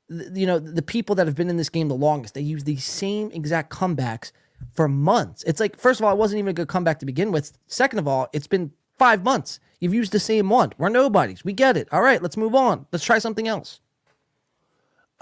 you 0.09 0.45
know 0.45 0.59
the 0.59 0.81
people 0.81 1.15
that 1.15 1.25
have 1.25 1.35
been 1.35 1.49
in 1.49 1.57
this 1.57 1.69
game 1.69 1.87
the 1.87 1.95
longest 1.95 2.33
they 2.33 2.41
use 2.41 2.63
these 2.63 2.83
same 2.83 3.31
exact 3.31 3.71
comebacks 3.71 4.31
for 4.71 4.87
months. 4.87 5.43
It's 5.43 5.59
like 5.59 5.77
first 5.77 5.99
of 5.99 6.05
all 6.05 6.13
it 6.13 6.17
wasn't 6.17 6.39
even 6.39 6.49
a 6.49 6.53
good 6.53 6.67
comeback 6.67 6.99
to 6.99 7.05
begin 7.05 7.31
with. 7.31 7.57
Second 7.67 7.99
of 7.99 8.07
all 8.07 8.27
it's 8.33 8.47
been 8.47 8.71
five 8.97 9.23
months. 9.23 9.59
You've 9.79 9.93
used 9.93 10.11
the 10.11 10.19
same 10.19 10.49
one. 10.49 10.73
We're 10.77 10.89
nobodies. 10.89 11.43
We 11.43 11.53
get 11.53 11.75
it. 11.77 11.87
All 11.91 12.01
right 12.01 12.21
let's 12.21 12.37
move 12.37 12.55
on. 12.55 12.85
Let's 12.91 13.03
try 13.03 13.19
something 13.19 13.47
else. 13.47 13.79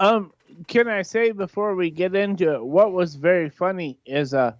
Um, 0.00 0.32
can 0.66 0.88
I 0.88 1.02
say 1.02 1.30
before 1.32 1.74
we 1.74 1.90
get 1.90 2.14
into 2.14 2.54
it, 2.54 2.64
what 2.64 2.92
was 2.92 3.14
very 3.14 3.48
funny 3.48 3.98
is 4.04 4.34
uh, 4.34 4.52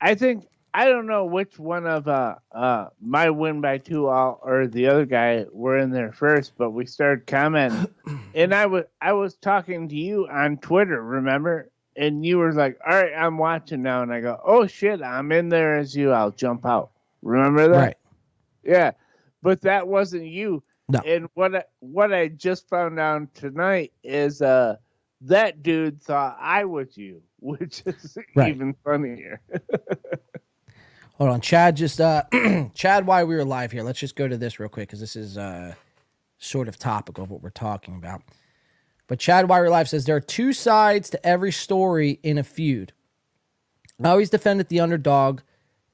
I 0.00 0.14
think 0.14 0.46
I 0.72 0.86
don't 0.86 1.06
know 1.06 1.24
which 1.24 1.58
one 1.58 1.86
of 1.86 2.08
uh 2.08 2.36
uh 2.52 2.88
my 3.00 3.30
win 3.30 3.60
by 3.60 3.78
two 3.78 4.06
all 4.08 4.40
or 4.42 4.66
the 4.66 4.86
other 4.86 5.04
guy 5.04 5.46
were 5.52 5.78
in 5.78 5.90
there 5.90 6.12
first, 6.12 6.52
but 6.56 6.70
we 6.70 6.86
started 6.86 7.26
commenting, 7.26 7.92
and 8.34 8.54
I 8.54 8.66
was 8.66 8.84
I 9.00 9.12
was 9.12 9.34
talking 9.36 9.88
to 9.88 9.96
you 9.96 10.28
on 10.28 10.58
Twitter, 10.58 11.02
remember? 11.02 11.70
And 11.96 12.24
you 12.24 12.38
were 12.38 12.52
like, 12.52 12.78
"All 12.86 12.94
right, 12.94 13.12
I'm 13.16 13.36
watching 13.36 13.82
now," 13.82 14.02
and 14.02 14.12
I 14.12 14.20
go, 14.20 14.40
"Oh 14.44 14.66
shit, 14.66 15.02
I'm 15.02 15.32
in 15.32 15.48
there 15.48 15.76
as 15.76 15.94
you. 15.94 16.12
I'll 16.12 16.30
jump 16.30 16.64
out." 16.64 16.90
Remember 17.22 17.68
that? 17.68 17.76
Right. 17.76 17.96
Yeah, 18.62 18.92
but 19.42 19.60
that 19.62 19.88
wasn't 19.88 20.24
you. 20.26 20.62
No. 20.88 21.00
And 21.00 21.28
what 21.34 21.54
I, 21.54 21.64
what 21.80 22.12
I 22.12 22.28
just 22.28 22.68
found 22.68 22.98
out 22.98 23.34
tonight 23.34 23.92
is 24.02 24.40
uh 24.40 24.76
that 25.22 25.62
dude 25.62 26.02
thought 26.02 26.38
I 26.40 26.64
was 26.64 26.96
you, 26.96 27.22
which 27.58 27.82
is 27.86 28.16
Right. 28.34 28.54
even 28.54 28.74
funnier. 28.84 29.40
hold 31.18 31.30
on 31.30 31.40
chad 31.40 31.76
just 31.76 32.00
uh 32.00 32.22
chad 32.74 33.06
why 33.06 33.24
we 33.24 33.34
were 33.34 33.44
live 33.44 33.72
here 33.72 33.82
let's 33.82 33.98
just 33.98 34.16
go 34.16 34.26
to 34.26 34.36
this 34.38 34.58
real 34.58 34.68
quick 34.70 34.88
because 34.88 35.00
this 35.00 35.16
is 35.16 35.36
uh 35.36 35.74
sort 36.38 36.66
of 36.68 36.78
topical 36.78 37.24
of 37.24 37.30
what 37.30 37.42
we're 37.42 37.50
talking 37.50 37.96
about 37.96 38.22
but 39.06 39.18
chad 39.18 39.48
why 39.48 39.60
we're 39.60 39.68
live 39.68 39.88
says 39.88 40.06
there 40.06 40.16
are 40.16 40.20
two 40.20 40.52
sides 40.52 41.10
to 41.10 41.26
every 41.26 41.52
story 41.52 42.18
in 42.22 42.38
a 42.38 42.42
feud 42.42 42.92
i 44.02 44.08
always 44.08 44.30
defended 44.30 44.68
the 44.68 44.80
underdog 44.80 45.40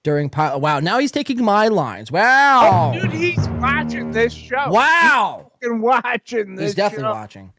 during 0.05 0.31
pi- 0.31 0.55
wow 0.55 0.79
now 0.79 0.99
he's 0.99 1.11
taking 1.11 1.45
my 1.45 1.67
lines 1.67 2.13
wow 2.13 2.93
Oh, 2.95 3.01
dude, 3.01 3.11
he's 3.13 3.49
watching 3.49 4.13
this 4.13 4.33
show. 4.33 4.69
Wow. 4.69 5.51
He's 5.61 5.71
watching 5.73 6.55
this. 6.55 6.67
He's 6.67 6.75
definitely 6.77 7.05
show. 7.07 7.13
watching. 7.13 7.53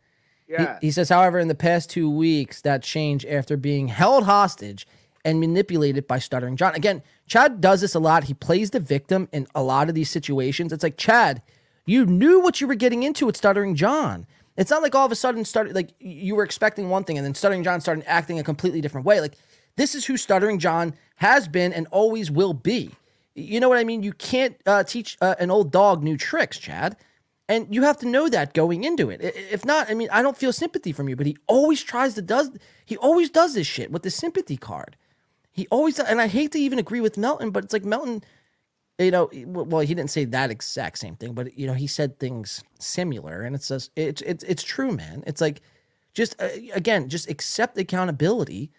He- 0.47 0.87
He, 0.87 0.91
says, 0.91 1.09
however, 1.09 1.39
in 1.39 1.47
the 1.47 1.55
past 1.55 1.89
two 1.89 2.09
weeks, 2.09 2.61
that 2.61 2.81
changed 2.83 3.25
after 3.25 3.57
being 3.57 3.89
held 3.89 4.23
hostage 4.25 4.87
and 5.25 5.39
manipulated 5.39 6.07
by 6.07 6.19
Stuttering 6.19 6.55
John. 6.55 6.73
Again, 6.75 7.01
Chad 7.27 7.59
does 7.59 7.81
this 7.81 7.95
a 7.95 7.99
lot. 7.99 8.25
He 8.25 8.33
plays 8.33 8.69
the 8.69 8.79
victim 8.79 9.27
in 9.33 9.45
a 9.53 9.61
lot 9.61 9.89
of 9.89 9.95
these 9.95 10.09
situations. 10.09 10.71
It's 10.71 10.83
like, 10.83 10.97
Chad, 10.97 11.41
You 11.85 12.05
knew 12.05 12.41
what 12.41 12.59
you 12.61 12.67
were 12.67 12.75
getting 12.75 13.03
into 13.03 13.25
with 13.25 13.37
Stuttering 13.37 13.73
John. 13.75 14.25
It's 14.57 14.69
not 14.71 14.81
like 14.81 14.93
all 14.95 15.05
of 15.05 15.11
a 15.11 15.15
sudden 15.15 15.45
started 15.45 15.73
like 15.75 15.91
you 15.99 16.35
were 16.35 16.43
expecting 16.43 16.89
one 16.89 17.03
thing 17.03 17.17
and 17.17 17.25
then 17.25 17.33
Stuttering 17.35 17.63
John 17.63 17.79
started 17.79 18.03
acting 18.07 18.39
a 18.39 18.43
completely 18.43 18.81
different 18.81 19.05
way. 19.05 19.21
Like 19.21 19.35
this 19.77 19.95
is 19.95 20.05
who 20.05 20.17
Stuttering 20.17 20.59
John 20.59 20.95
has 21.17 21.47
been 21.47 21.71
and 21.73 21.87
always 21.91 22.29
will 22.31 22.53
be. 22.53 22.91
You 23.35 23.59
know 23.59 23.69
what 23.69 23.77
I 23.77 23.83
mean? 23.83 24.01
You 24.03 24.13
can't 24.13 24.57
uh, 24.65 24.83
teach 24.83 25.15
uh, 25.21 25.35
an 25.39 25.49
old 25.51 25.71
dog 25.71 26.03
new 26.03 26.17
tricks, 26.17 26.57
Chad. 26.57 26.97
And 27.49 27.73
you 27.73 27.83
have 27.83 27.97
to 27.99 28.07
know 28.07 28.27
that 28.27 28.53
going 28.53 28.83
into 28.83 29.09
it. 29.09 29.21
If 29.21 29.63
not, 29.63 29.89
I 29.89 29.93
mean, 29.93 30.09
I 30.11 30.21
don't 30.21 30.35
feel 30.35 30.51
sympathy 30.51 30.91
from 30.91 31.07
you, 31.07 31.15
but 31.15 31.25
he 31.25 31.37
always 31.47 31.81
tries 31.81 32.13
to 32.15 32.21
does 32.21 32.51
he 32.85 32.97
always 32.97 33.29
does 33.29 33.53
this 33.53 33.67
shit 33.67 33.91
with 33.91 34.03
the 34.03 34.09
sympathy 34.09 34.57
card. 34.57 34.97
He 35.51 35.65
always 35.71 35.97
and 35.97 36.19
I 36.19 36.27
hate 36.27 36.51
to 36.51 36.59
even 36.59 36.77
agree 36.77 36.99
with 36.99 37.17
Melton, 37.17 37.51
but 37.51 37.63
it's 37.63 37.73
like 37.73 37.85
Melton, 37.85 38.21
you 38.99 39.11
know, 39.11 39.29
well, 39.45 39.81
he 39.81 39.95
didn't 39.95 40.09
say 40.09 40.25
that 40.25 40.51
exact 40.51 40.97
same 40.97 41.15
thing, 41.15 41.33
but 41.33 41.57
you 41.57 41.67
know, 41.67 41.73
he 41.73 41.87
said 41.87 42.19
things 42.19 42.63
similar, 42.79 43.41
and 43.43 43.55
it's 43.55 43.69
just 43.69 43.91
it's 43.95 44.21
it's 44.23 44.43
it's 44.43 44.63
true, 44.63 44.91
man. 44.91 45.23
It's 45.25 45.39
like 45.39 45.61
just 46.13 46.39
uh, 46.41 46.49
again, 46.73 47.07
just 47.07 47.29
accept 47.29 47.77
accountability 47.77 48.71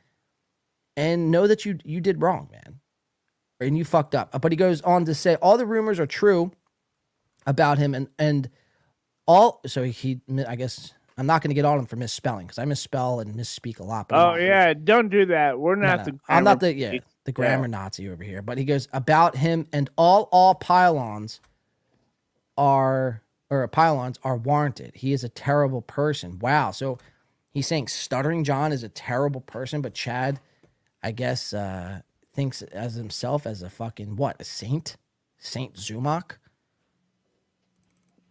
and 0.95 1.31
know 1.31 1.47
that 1.47 1.65
you 1.65 1.79
you 1.85 2.03
did 2.03 2.21
wrong, 2.21 2.51
man, 2.53 2.81
and 3.61 3.79
you 3.79 3.85
fucked 3.85 4.15
up. 4.15 4.39
But 4.43 4.53
he 4.53 4.57
goes 4.57 4.83
on 4.83 5.07
to 5.07 5.15
say 5.15 5.37
all 5.37 5.57
the 5.57 5.67
rumors 5.67 5.99
are 5.99 6.07
true 6.07 6.53
about 7.47 7.79
him, 7.79 7.95
and 7.95 8.09
and 8.19 8.51
all 9.27 9.61
so 9.67 9.83
he 9.85 10.21
I 10.47 10.57
guess 10.57 10.93
I'm 11.17 11.27
not 11.27 11.43
going 11.43 11.51
to 11.51 11.55
get 11.55 11.65
on 11.65 11.81
him 11.81 11.87
for 11.87 11.97
misspelling 11.97 12.47
because 12.47 12.59
I 12.59 12.65
misspell 12.65 13.21
and 13.21 13.35
misspeak 13.35 13.81
a 13.81 13.85
lot. 13.85 14.07
Oh 14.11 14.37
yeah, 14.37 14.73
don't 14.73 15.09
do 15.09 15.27
that. 15.27 15.59
We're 15.59 15.75
not 15.75 15.99
no, 15.99 16.05
the. 16.05 16.19
I'm 16.29 16.45
not 16.45 16.61
the 16.61 16.75
yeah 16.75 16.99
the 17.29 17.33
grammar 17.33 17.69
Nazi 17.69 18.09
over 18.09 18.25
here. 18.25 18.41
But 18.41 18.57
he 18.57 18.65
goes 18.65 18.89
about 18.91 19.37
him 19.37 19.67
and 19.71 19.91
all 19.97 20.31
all 20.33 20.55
pylons 20.55 21.41
are 22.57 23.23
or 23.51 23.69
pylons 23.69 24.19
are 24.23 24.37
warranted. 24.37 24.93
He 24.95 25.13
is 25.13 25.25
a 25.25 25.29
terrible 25.29 25.83
person. 25.83 26.39
Wow. 26.39 26.71
So 26.71 26.99
he's 27.51 27.67
saying 27.67 27.89
stuttering 27.89 28.45
John 28.45 28.73
is 28.73 28.83
a 28.83 28.89
terrible 28.89 29.43
person, 29.43 29.83
but 29.83 29.93
Chad, 29.93 30.41
I 31.03 31.11
guess, 31.11 31.53
uh 31.53 32.01
thinks 32.33 32.63
as 32.63 32.95
himself 32.95 33.47
as 33.47 33.61
a 33.61 33.69
fucking 33.69 34.17
what 34.17 34.41
a 34.41 34.45
saint, 34.45 34.97
Saint 35.39 35.75
Zumock. 35.75 36.39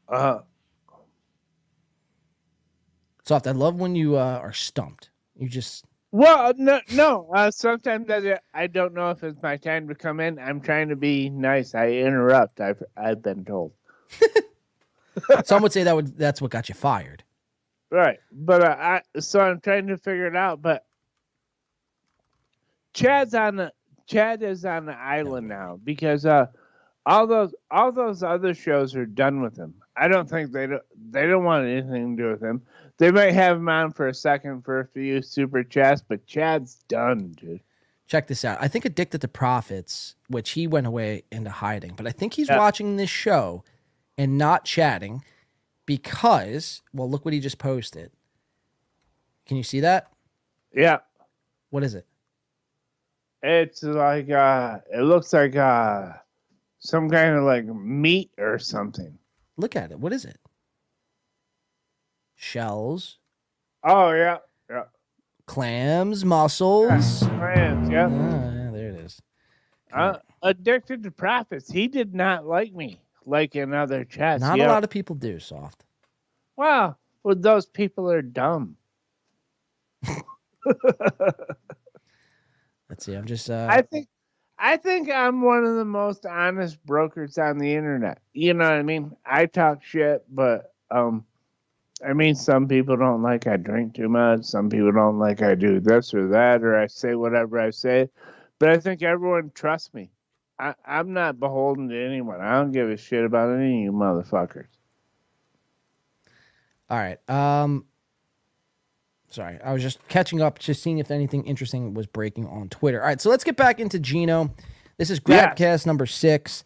Uh, 0.09 0.39
Soft. 3.25 3.45
I 3.45 3.51
love 3.51 3.75
when 3.75 3.95
you 3.95 4.15
uh, 4.15 4.39
are 4.41 4.53
stumped. 4.53 5.09
You 5.35 5.49
just 5.49 5.85
Well, 6.11 6.53
no, 6.57 6.79
no. 6.91 7.29
Uh, 7.33 7.51
sometimes 7.51 8.09
I, 8.09 8.39
I 8.53 8.67
don't 8.67 8.93
know 8.93 9.09
if 9.11 9.21
it's 9.23 9.41
my 9.43 9.57
time 9.57 9.87
to 9.89 9.95
come 9.95 10.19
in. 10.21 10.39
I'm 10.39 10.61
trying 10.61 10.89
to 10.89 10.95
be 10.95 11.29
nice. 11.29 11.75
I 11.75 11.89
interrupt. 11.89 12.61
I've 12.61 12.81
I've 12.95 13.21
been 13.21 13.43
told. 13.43 13.73
some 15.43 15.61
would 15.61 15.73
say 15.73 15.83
that 15.83 15.95
would 15.95 16.17
that's 16.17 16.41
what 16.41 16.51
got 16.51 16.69
you 16.69 16.75
fired. 16.75 17.23
Right, 17.91 18.19
but 18.31 18.63
uh, 18.63 18.75
I 18.79 19.19
so 19.19 19.41
I'm 19.41 19.59
trying 19.59 19.87
to 19.87 19.97
figure 19.97 20.27
it 20.27 20.35
out. 20.35 20.61
But 20.61 20.85
Chad's 22.93 23.33
on 23.33 23.57
the 23.57 23.73
Chad 24.07 24.41
is 24.41 24.63
on 24.63 24.85
the 24.85 24.97
island 24.97 25.49
now 25.49 25.79
because 25.83 26.25
uh, 26.25 26.47
all 27.05 27.27
those 27.27 27.53
all 27.69 27.91
those 27.91 28.23
other 28.23 28.53
shows 28.53 28.95
are 28.95 29.05
done 29.05 29.41
with 29.41 29.57
him. 29.57 29.73
I 29.99 30.07
don't 30.07 30.29
think 30.29 30.51
they 30.51 30.67
don't 30.67 30.83
they 31.11 31.25
don't 31.27 31.43
want 31.43 31.67
anything 31.67 32.15
to 32.17 32.23
do 32.23 32.29
with 32.29 32.41
him. 32.41 32.61
They 32.97 33.11
might 33.11 33.33
have 33.33 33.57
him 33.57 33.69
on 33.69 33.91
for 33.91 34.07
a 34.07 34.13
second 34.13 34.63
for 34.63 34.79
a 34.79 34.87
few 34.87 35.21
super 35.21 35.63
chats, 35.63 36.03
but 36.07 36.25
Chad's 36.25 36.75
done, 36.87 37.33
dude. 37.39 37.61
Check 38.07 38.27
this 38.27 38.45
out. 38.45 38.57
I 38.61 38.67
think 38.67 38.85
Addicted 38.85 39.21
to 39.21 39.27
Profits, 39.27 40.15
which 40.29 40.51
he 40.51 40.65
went 40.65 40.87
away 40.87 41.23
into 41.31 41.49
hiding, 41.49 41.93
but 41.97 42.07
I 42.07 42.11
think 42.11 42.33
he's 42.33 42.47
Yeah. 42.49 42.57
watching 42.57 42.95
this 42.95 43.09
show 43.09 43.63
and 44.17 44.37
not 44.37 44.65
chatting 44.65 45.23
because, 45.85 46.81
well, 46.93 47.09
look 47.09 47.25
what 47.25 47.33
he 47.33 47.39
just 47.39 47.57
posted. 47.59 48.11
Can 49.45 49.57
you 49.57 49.63
see 49.63 49.79
that? 49.81 50.11
Yeah. 50.73 50.99
What 51.69 51.83
is 51.83 51.95
it? 51.95 52.05
It's 53.43 53.83
like 53.83 54.29
uh, 54.29 54.79
it 54.91 55.01
looks 55.01 55.31
like 55.33 55.55
uh, 55.55 56.13
some 56.79 57.09
kind 57.09 57.35
of 57.35 57.43
like 57.43 57.65
meat 57.65 58.31
or 58.37 58.57
something. 58.59 59.17
Look 59.57 59.75
at 59.75 59.91
it. 59.91 59.99
What 59.99 60.13
is 60.13 60.25
it? 60.25 60.39
Shells, 62.35 63.17
Oh 63.83 64.11
yeah, 64.11 64.37
yeah. 64.69 64.83
clams, 65.45 66.23
mussels. 66.23 67.23
Clams, 67.23 67.89
yeah. 67.89 68.09
Ah, 68.11 68.51
yeah, 68.53 68.69
there 68.71 68.89
it 68.89 68.95
is. 68.95 69.21
Uh, 69.91 70.17
addicted 70.43 71.03
to 71.03 71.11
profits. 71.11 71.71
He 71.71 71.87
did 71.87 72.13
not 72.13 72.45
like 72.45 72.73
me 72.73 73.01
like 73.25 73.55
in 73.55 73.73
other 73.73 74.03
chats. 74.05 74.41
Not 74.41 74.57
yeah. 74.57 74.67
a 74.67 74.69
lot 74.69 74.83
of 74.83 74.89
people 74.89 75.15
do, 75.15 75.39
Soft. 75.39 75.83
Wow. 76.55 76.95
Well, 77.23 77.35
those 77.35 77.65
people 77.65 78.09
are 78.09 78.21
dumb. 78.21 78.77
Let's 82.89 83.05
see. 83.05 83.13
I'm 83.13 83.25
just. 83.25 83.49
Uh, 83.49 83.67
I 83.69 83.81
think, 83.81 84.07
I 84.59 84.77
think 84.77 85.09
I'm 85.09 85.41
one 85.41 85.63
of 85.65 85.75
the 85.75 85.85
most 85.85 86.25
honest 86.25 86.83
brokers 86.85 87.37
on 87.37 87.59
the 87.59 87.73
internet. 87.73 88.19
You 88.33 88.53
know 88.53 88.63
what 88.65 88.73
I 88.73 88.83
mean? 88.83 89.15
I 89.25 89.45
talk 89.45 89.83
shit, 89.83 90.25
but 90.29 90.73
um, 90.89 91.25
I 92.05 92.13
mean, 92.13 92.35
some 92.35 92.67
people 92.67 92.97
don't 92.97 93.21
like 93.21 93.47
I 93.47 93.57
drink 93.57 93.95
too 93.95 94.09
much. 94.09 94.45
Some 94.45 94.69
people 94.69 94.91
don't 94.91 95.19
like 95.19 95.41
I 95.41 95.55
do 95.55 95.79
this 95.79 96.13
or 96.13 96.27
that, 96.29 96.63
or 96.63 96.75
I 96.75 96.87
say 96.87 97.15
whatever 97.15 97.59
I 97.59 97.69
say. 97.69 98.09
But 98.59 98.69
I 98.69 98.77
think 98.77 99.03
everyone 99.03 99.51
trusts 99.53 99.93
me. 99.93 100.09
I, 100.59 100.73
I'm 100.85 101.13
not 101.13 101.39
beholden 101.39 101.89
to 101.89 102.05
anyone. 102.05 102.41
I 102.41 102.53
don't 102.53 102.71
give 102.71 102.89
a 102.89 102.97
shit 102.97 103.23
about 103.23 103.55
any 103.55 103.79
of 103.79 103.83
you 103.83 103.91
motherfuckers. 103.91 104.67
All 106.89 106.97
right. 106.97 107.19
Um 107.29 107.85
sorry. 109.29 109.59
I 109.63 109.73
was 109.73 109.81
just 109.81 110.05
catching 110.07 110.41
up, 110.41 110.59
just 110.59 110.81
seeing 110.81 110.99
if 110.99 111.11
anything 111.11 111.45
interesting 111.45 111.93
was 111.93 112.07
breaking 112.07 112.45
on 112.47 112.69
Twitter. 112.69 113.01
All 113.01 113.07
right, 113.07 113.19
so 113.21 113.29
let's 113.29 113.43
get 113.43 113.55
back 113.57 113.79
into 113.79 113.99
Geno. 113.99 114.53
This 114.97 115.09
is 115.09 115.19
Yes. 115.27 115.53
Grabcast 115.57 115.85
number 115.85 116.05
six. 116.05 116.63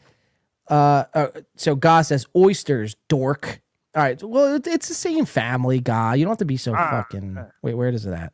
Uh, 0.70 1.04
uh 1.14 1.28
so 1.58 1.76
Goss 1.76 2.08
says 2.10 2.26
oysters, 2.36 2.96
dork. 3.10 3.62
All 3.94 4.02
right. 4.04 4.22
Well, 4.24 4.56
it- 4.56 4.68
it's 4.68 4.88
the 4.88 4.94
same 4.94 5.26
family, 5.26 5.82
guy. 5.82 6.16
You 6.16 6.24
don't 6.24 6.32
have 6.32 6.38
to 6.38 6.46
be 6.46 6.56
so 6.58 6.74
Ah. 6.74 6.90
fucking. 6.92 7.38
Wait, 7.62 7.74
where 7.74 7.90
is 7.90 8.06
it 8.06 8.14
at? 8.14 8.32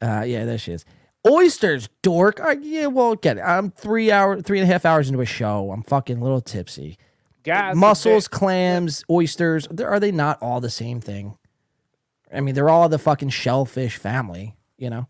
Uh, 0.00 0.22
yeah, 0.24 0.44
there 0.44 0.58
she 0.58 0.72
is. 0.72 0.84
Oysters, 1.26 1.88
dork. 2.02 2.38
All 2.38 2.46
right, 2.46 2.62
yeah, 2.62 2.86
well, 2.86 3.16
get 3.16 3.38
it. 3.38 3.40
I'm 3.40 3.72
three 3.72 4.12
hour, 4.12 4.40
three 4.40 4.60
and 4.60 4.68
a 4.68 4.72
half 4.72 4.84
hours 4.84 5.08
into 5.08 5.20
a 5.20 5.26
show. 5.26 5.72
I'm 5.72 5.82
fucking 5.82 6.18
a 6.18 6.22
little 6.22 6.40
tipsy. 6.40 6.98
Guys, 7.42 7.74
Mussels, 7.76 8.28
clams, 8.28 9.04
oysters. 9.10 9.66
Are 9.80 9.98
they 9.98 10.12
not 10.12 10.40
all 10.42 10.60
the 10.60 10.70
same 10.70 11.00
thing? 11.00 11.36
I 12.34 12.40
mean, 12.40 12.54
they're 12.54 12.68
all 12.68 12.88
the 12.88 12.98
fucking 12.98 13.30
shellfish 13.30 13.96
family, 13.96 14.54
you 14.78 14.90
know. 14.90 15.06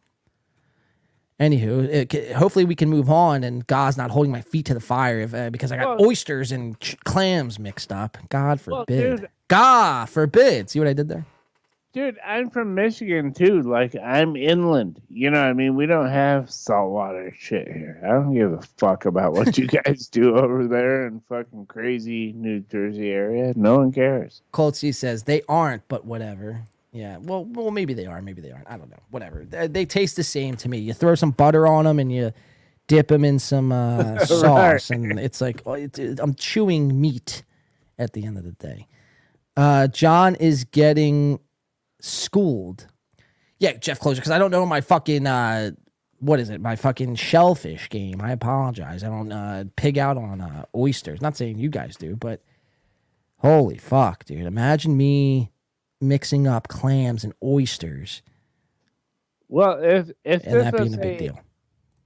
Anywho, 1.39 2.15
it, 2.15 2.33
hopefully 2.33 2.65
we 2.65 2.75
can 2.75 2.89
move 2.89 3.11
on, 3.11 3.45
and 3.45 3.67
God's 3.67 3.99
not 3.99 4.11
holding 4.11 4.33
my 4.33 4.41
feet 4.41 4.65
to 4.67 4.75
the 4.75 4.81
fire 4.81 5.21
if, 5.21 5.35
uh, 5.35 5.51
because 5.51 5.71
I 5.71 5.77
got 5.77 5.99
Well- 5.99 6.09
oysters 6.09 6.51
and 6.51 6.81
ch- 6.81 6.97
clams 7.05 7.59
mixed 7.59 7.93
up. 7.93 8.17
God 8.31 8.59
forbid. 8.59 9.19
dude- 9.21 9.29
God 9.49 10.09
forbid. 10.09 10.71
See 10.71 10.79
what 10.79 10.89
I 10.89 10.95
did 10.95 11.09
there? 11.09 11.27
Dude, 11.93 12.19
I'm 12.27 12.51
from 12.51 12.75
Michigan 12.75 13.33
too. 13.33 13.63
Like 13.63 13.95
I'm 13.97 14.37
inland. 14.37 15.01
You 15.09 15.31
know 15.31 15.41
what 15.41 15.49
I 15.49 15.53
mean? 15.55 15.77
We 15.77 15.87
don't 15.87 16.11
have 16.11 16.51
saltwater 16.51 17.33
shit 17.39 17.69
here. 17.69 18.01
I 18.05 18.09
don't 18.09 18.35
give 18.35 18.53
a 18.53 18.61
fuck 18.77 19.07
about 19.07 19.33
what 19.33 19.57
you 19.57 19.67
guys 19.85 20.09
do 20.09 20.37
over 20.37 20.67
there 20.67 21.07
in 21.07 21.21
fucking 21.29 21.67
crazy 21.67 22.33
New 22.35 22.61
Jersey 22.61 23.11
area. 23.11 23.55
No 23.57 23.79
one 23.79 23.93
cares. 23.93 24.43
Cold 24.53 24.77
C 24.77 24.93
says 24.93 25.23
they 25.23 25.41
aren't, 25.49 25.89
but 25.89 26.05
whatever. 26.05 26.63
Yeah, 26.97 27.19
well, 27.21 27.45
well, 27.45 27.71
maybe 27.71 27.93
they 27.93 28.07
are, 28.07 28.23
maybe 28.23 28.41
they 28.41 28.51
aren't. 28.53 28.71
I 28.71 28.79
don't 28.79 28.89
know. 28.91 28.97
Whatever. 29.11 29.45
They, 29.45 29.67
they 29.67 29.85
taste 29.85 30.17
the 30.17 30.25
same 30.25 30.57
to 30.57 30.69
me. 30.69 30.79
You 30.79 30.95
throw 30.95 31.15
some 31.15 31.31
butter 31.31 31.67
on 31.67 31.85
them 31.85 31.99
and 31.99 32.11
you 32.11 32.33
dip 32.87 33.09
them 33.09 33.23
in 33.25 33.39
some 33.39 33.71
uh, 33.71 34.19
sauce, 34.25 34.89
and 34.91 35.19
it's 35.21 35.41
like 35.43 35.61
oh, 35.67 35.75
it, 35.75 35.99
it- 35.99 36.21
I'm 36.21 36.35
chewing 36.35 36.99
meat 36.99 37.43
at 37.99 38.15
the 38.15 38.25
end 38.25 38.39
of 38.39 38.45
the 38.45 38.53
day. 38.53 38.87
Uh, 39.57 39.89
John 39.89 40.37
is 40.37 40.65
getting 40.65 41.39
schooled. 42.01 42.87
Yeah, 43.59 43.73
Jeff 43.75 44.01
Closer, 44.01 44.21
because 44.21 44.31
I 44.33 44.39
don't 44.39 44.51
know 44.51 44.65
my 44.65 44.81
fucking 44.81 45.27
uh, 45.27 45.73
what 46.21 46.41
is 46.41 46.49
it? 46.49 46.61
My 46.63 46.77
fucking 46.77 47.17
shellfish 47.17 47.91
game. 47.91 48.23
I 48.23 48.33
apologize. 48.33 49.05
I 49.05 49.09
don't 49.09 49.33
uh, 49.33 49.65
pig 49.77 49.99
out 49.99 50.17
on 50.17 50.41
uh, 50.41 50.65
oysters. 50.75 51.21
Not 51.21 51.37
saying 51.37 51.59
you 51.59 51.69
guys 51.69 51.97
do, 51.97 52.17
but 52.17 52.43
holy 53.39 53.77
fuck, 53.79 54.25
dude! 54.25 54.47
Imagine 54.47 54.97
me 54.97 55.51
mixing 56.01 56.47
up 56.47 56.69
clams 56.69 57.25
and 57.25 57.33
oysters, 57.43 58.23
Well, 59.49 59.79
if 59.83 60.11
if 60.25 60.45
and 60.47 60.55
this 60.55 60.65
that 60.65 60.73
was 60.75 60.83
being 60.83 60.95
a 60.95 60.99
big 61.03 61.15
a- 61.15 61.19
deal. 61.19 61.41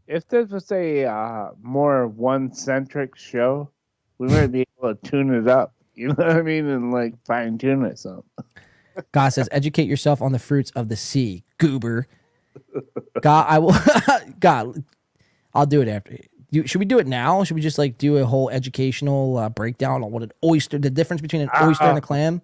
if 0.07 0.29
this 0.29 0.51
was 0.51 0.71
a 0.73 1.05
uh, 1.07 1.51
more 1.63 2.07
one 2.07 2.53
centric 2.53 3.17
show, 3.17 3.71
we 4.19 4.29
might 4.29 4.49
be 4.49 4.65
able 4.79 4.95
to 4.95 5.11
tune 5.11 5.33
it 5.35 5.49
up. 5.49 5.75
You 5.95 6.09
know 6.09 6.15
what 6.15 6.31
I 6.31 6.43
mean? 6.43 6.67
And 6.67 6.93
like 6.93 7.15
fine 7.27 7.59
tune 7.59 7.85
it 7.85 7.99
some. 7.99 8.23
God 9.13 9.29
says, 9.31 9.49
educate 9.53 9.87
yourself 9.89 10.21
on 10.23 10.33
the 10.33 10.39
fruits 10.39 10.71
of 10.73 10.89
the 10.89 10.97
sea, 10.97 11.45
goober. 11.59 12.07
God, 13.23 13.47
I 13.49 13.59
will. 13.59 13.75
God, 14.41 14.83
I'll 15.55 15.67
do 15.67 15.81
it 15.81 15.89
after. 15.89 16.17
You, 16.51 16.67
should 16.67 16.81
we 16.81 16.85
do 16.85 16.99
it 16.99 17.07
now? 17.07 17.45
Should 17.45 17.55
we 17.55 17.61
just 17.61 17.79
like 17.79 17.97
do 17.99 18.17
a 18.17 18.25
whole 18.27 18.51
educational 18.51 19.37
uh, 19.39 19.49
breakdown 19.49 20.03
on 20.03 20.11
what 20.11 20.23
an 20.25 20.33
oyster, 20.45 20.79
the 20.79 20.91
difference 20.91 21.23
between 21.23 21.43
an 21.43 21.51
oyster 21.63 21.85
and 21.85 21.97
a 21.97 22.01
Uh, 22.01 22.05
clam? 22.05 22.43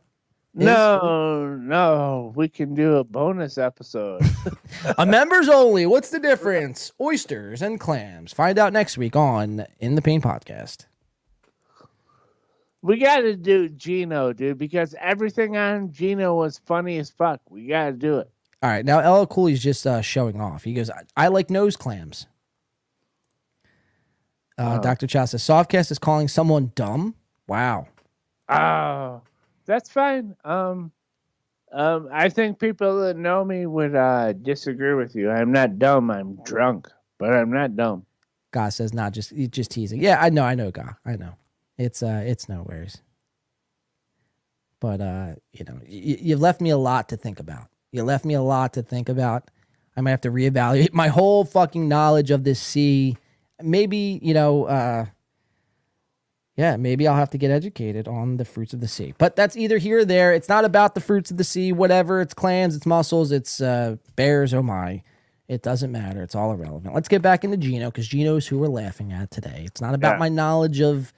Is? 0.56 0.64
No, 0.64 1.54
no, 1.60 2.32
we 2.34 2.48
can 2.48 2.74
do 2.74 2.96
a 2.96 3.04
bonus 3.04 3.58
episode. 3.58 4.22
a 4.98 5.04
members 5.04 5.48
only. 5.48 5.84
What's 5.86 6.08
the 6.10 6.18
difference? 6.18 6.92
Oysters 7.00 7.60
and 7.62 7.78
clams. 7.78 8.32
Find 8.32 8.58
out 8.58 8.72
next 8.72 8.96
week 8.96 9.14
on 9.16 9.66
In 9.80 9.94
the 9.96 10.02
Paint 10.02 10.24
podcast. 10.24 10.86
we 12.82 12.98
got 12.98 13.18
to 13.18 13.36
do 13.36 13.68
Geno, 13.68 14.32
dude, 14.32 14.56
because 14.58 14.94
everything 15.00 15.56
on 15.58 15.92
Geno 15.92 16.34
was 16.34 16.58
funny 16.64 16.98
as 16.98 17.10
fuck. 17.10 17.40
We 17.50 17.66
got 17.66 17.86
to 17.86 17.92
do 17.92 18.18
it. 18.18 18.30
All 18.62 18.70
right, 18.70 18.84
now 18.84 19.00
Ella 19.00 19.26
Cooley's 19.26 19.62
just 19.62 19.86
uh, 19.86 20.00
showing 20.00 20.40
off. 20.40 20.64
He 20.64 20.72
goes, 20.72 20.88
I, 20.88 21.02
I 21.16 21.28
like 21.28 21.50
nose 21.50 21.76
clams. 21.76 22.26
Uh, 24.58 24.78
Oh. 24.78 24.82
Dr. 24.82 25.06
Chow 25.06 25.26
says, 25.26 25.42
Softcast 25.42 25.90
is 25.90 25.98
calling 25.98 26.28
someone 26.28 26.72
dumb. 26.74 27.14
Wow. 27.46 27.88
Oh, 28.48 29.20
that's 29.66 29.90
fine. 29.90 30.34
Um, 30.44 30.92
um, 31.72 32.08
I 32.12 32.28
think 32.28 32.58
people 32.58 33.00
that 33.02 33.16
know 33.16 33.44
me 33.44 33.66
would 33.66 33.94
uh, 33.94 34.32
disagree 34.32 34.94
with 34.94 35.14
you. 35.14 35.30
I'm 35.30 35.52
not 35.52 35.78
dumb. 35.78 36.10
I'm 36.10 36.36
drunk, 36.44 36.88
but 37.18 37.32
I'm 37.32 37.50
not 37.50 37.76
dumb. 37.76 38.06
God 38.52 38.70
says, 38.70 38.94
not 38.94 39.12
just 39.12 39.34
just 39.50 39.70
teasing. 39.72 40.00
Yeah, 40.00 40.18
I 40.20 40.30
know, 40.30 40.44
I 40.44 40.54
know, 40.54 40.70
God, 40.70 40.94
I 41.04 41.16
know. 41.16 41.34
It's 41.76 42.02
uh 42.02 42.22
it's 42.24 42.48
no 42.48 42.62
worries. 42.62 43.02
But 44.80 45.00
uh, 45.00 45.34
you 45.52 45.64
know, 45.64 45.78
y- 45.82 46.18
you've 46.20 46.40
left 46.40 46.60
me 46.60 46.70
a 46.70 46.78
lot 46.78 47.08
to 47.10 47.16
think 47.16 47.40
about. 47.40 47.68
You 47.92 48.02
left 48.02 48.24
me 48.24 48.34
a 48.34 48.42
lot 48.42 48.72
to 48.74 48.82
think 48.82 49.08
about. 49.08 49.50
I 49.96 50.00
might 50.00 50.10
have 50.10 50.20
to 50.22 50.30
reevaluate 50.30 50.92
my 50.94 51.08
whole 51.08 51.44
fucking 51.44 51.88
knowledge 51.88 52.30
of 52.30 52.44
this 52.44 52.60
sea. 52.60 53.16
Maybe, 53.60 54.20
you 54.22 54.32
know, 54.32 54.64
uh 54.64 55.06
yeah, 56.56 56.76
maybe 56.76 57.06
I'll 57.06 57.16
have 57.16 57.30
to 57.30 57.38
get 57.38 57.50
educated 57.50 58.08
on 58.08 58.36
the 58.38 58.44
fruits 58.44 58.72
of 58.72 58.80
the 58.80 58.88
sea. 58.88 59.14
But 59.18 59.36
that's 59.36 59.56
either 59.56 59.78
here 59.78 59.98
or 59.98 60.04
there. 60.04 60.32
It's 60.32 60.48
not 60.48 60.64
about 60.64 60.94
the 60.94 61.00
fruits 61.00 61.30
of 61.30 61.36
the 61.36 61.44
sea, 61.44 61.72
whatever. 61.72 62.20
It's 62.20 62.34
clams, 62.34 62.74
it's 62.76 62.86
mussels, 62.86 63.30
it's 63.32 63.60
uh 63.60 63.96
bears, 64.16 64.52
oh 64.54 64.62
my. 64.62 65.02
It 65.48 65.62
doesn't 65.62 65.92
matter. 65.92 66.22
It's 66.22 66.34
all 66.34 66.50
irrelevant. 66.52 66.92
Let's 66.92 67.06
get 67.08 67.22
back 67.22 67.44
into 67.44 67.56
Geno 67.56 67.86
because 67.90 68.08
Geno's 68.08 68.48
who 68.48 68.58
we're 68.58 68.66
laughing 68.66 69.12
at 69.12 69.30
today. 69.30 69.62
It's 69.64 69.80
not 69.80 69.94
about 69.94 70.14
Yeah. 70.14 70.18
my 70.18 70.28
knowledge 70.28 70.80
of 70.80 71.12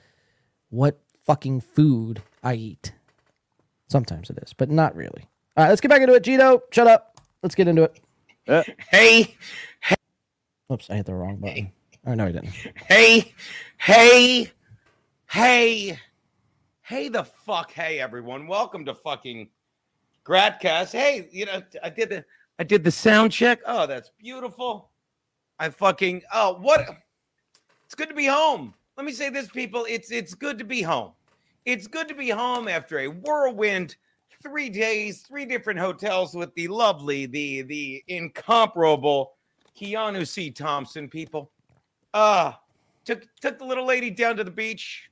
what 0.69 0.99
fucking 1.25 1.61
food 1.61 2.21
I 2.43 2.53
eat. 2.53 2.93
Sometimes 3.87 4.29
it 4.29 4.37
is, 4.43 4.53
but 4.53 4.69
not 4.69 4.95
really. 4.95 5.23
All 5.57 5.63
right, 5.63 5.69
let's 5.69 5.81
get 5.81 5.89
back 5.89 6.01
into 6.01 6.13
it. 6.13 6.21
Geno, 6.23 6.61
shut 6.71 6.85
up. 6.85 7.19
Let's 7.41 7.55
get 7.55 7.67
into 7.67 7.83
it. 8.45 8.75
Hey, 8.91 9.35
Oops, 10.71 10.87
I 10.91 10.95
hit 10.97 11.05
the 11.07 11.15
wrong 11.15 11.37
button. 11.37 11.71
Oh 12.05 12.13
no, 12.13 12.25
I 12.25 12.31
didn't. 12.31 12.53
hey, 12.87 13.33
hey, 13.79 14.51
hey, 15.29 15.99
hey, 16.81 17.07
the 17.07 17.23
fuck, 17.23 17.71
hey, 17.71 17.99
everyone. 17.99 18.47
Welcome 18.47 18.83
to 18.85 18.95
fucking 18.95 19.49
Gradcast. 20.25 20.91
Hey, 20.91 21.29
you 21.31 21.45
know, 21.45 21.61
I 21.83 21.89
did 21.89 22.09
the, 22.09 22.25
I 22.57 22.63
did 22.63 22.83
the 22.83 22.91
sound 22.91 23.31
check. 23.31 23.59
Oh, 23.65 23.85
that's 23.85 24.09
beautiful. 24.19 24.89
I 25.59 25.69
fucking, 25.69 26.23
oh, 26.33 26.57
what? 26.59 26.81
It's 27.85 27.95
good 27.95 28.09
to 28.09 28.15
be 28.15 28.25
home. 28.25 28.73
Let 28.97 29.05
me 29.05 29.11
say 29.11 29.29
this, 29.29 29.47
people. 29.47 29.85
It's 29.87 30.11
it's 30.11 30.33
good 30.33 30.57
to 30.57 30.65
be 30.65 30.81
home. 30.81 31.13
It's 31.65 31.87
good 31.87 32.07
to 32.09 32.13
be 32.13 32.29
home 32.29 32.67
after 32.67 32.99
a 32.99 33.07
whirlwind 33.07 33.95
three 34.43 34.69
days, 34.69 35.21
three 35.21 35.45
different 35.45 35.79
hotels 35.79 36.35
with 36.35 36.53
the 36.55 36.67
lovely, 36.67 37.25
the 37.25 37.61
the 37.61 38.03
incomparable 38.09 39.33
Keanu 39.79 40.27
C. 40.27 40.51
Thompson. 40.51 41.07
People, 41.07 41.49
uh 42.13 42.53
took 43.05 43.23
took 43.41 43.57
the 43.57 43.65
little 43.65 43.85
lady 43.85 44.09
down 44.09 44.35
to 44.35 44.43
the 44.43 44.51
beach. 44.51 45.08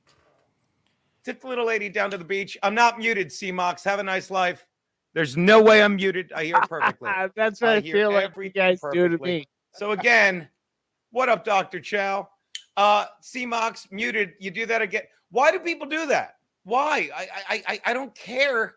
Took 1.24 1.40
the 1.40 1.48
little 1.48 1.66
lady 1.66 1.88
down 1.88 2.10
to 2.10 2.18
the 2.18 2.24
beach. 2.24 2.56
I'm 2.62 2.74
not 2.74 2.98
muted, 2.98 3.30
C. 3.32 3.52
Mox. 3.52 3.84
Have 3.84 3.98
a 3.98 4.02
nice 4.02 4.30
life. 4.30 4.64
There's 5.14 5.36
no 5.36 5.60
way 5.62 5.82
I'm 5.82 5.96
muted. 5.96 6.32
I 6.32 6.44
hear 6.44 6.56
it 6.56 6.68
perfectly. 6.68 7.10
That's 7.34 7.60
what 7.60 7.70
I, 7.70 7.80
hear 7.80 7.94
feel 7.94 8.12
like 8.12 8.36
you 8.36 8.50
guys 8.50 8.80
do 8.92 9.08
to 9.08 9.18
me. 9.18 9.46
So 9.74 9.92
again, 9.92 10.48
what 11.10 11.28
up, 11.28 11.44
Dr. 11.44 11.80
Chow? 11.80 12.28
Uh 12.76 13.06
CMOX 13.22 13.90
muted. 13.90 14.34
You 14.38 14.50
do 14.50 14.64
that 14.66 14.80
again. 14.82 15.02
Why 15.30 15.50
do 15.50 15.58
people 15.58 15.86
do 15.88 16.06
that? 16.06 16.36
Why? 16.64 17.10
I 17.14 17.28
I 17.48 17.62
I, 17.66 17.80
I 17.86 17.92
don't 17.92 18.14
care. 18.14 18.76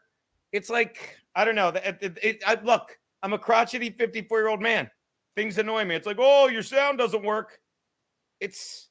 It's 0.52 0.70
like 0.70 1.18
I 1.36 1.46
don't 1.46 1.56
know. 1.56 1.70
It, 1.70 1.98
it, 2.02 2.18
it- 2.22 2.44
I, 2.46 2.58
look, 2.64 2.98
I'm 3.24 3.34
a 3.34 3.38
crotchety 3.40 3.92
54 3.92 4.40
year 4.40 4.48
old 4.48 4.62
man. 4.62 4.90
Things 5.36 5.58
annoy 5.58 5.86
me. 5.86 5.96
It's 5.96 6.08
like, 6.08 6.18
oh, 6.20 6.48
your 6.48 6.64
sound 6.64 6.98
doesn't 6.98 7.24
work. 7.24 7.60
It's 8.40 8.90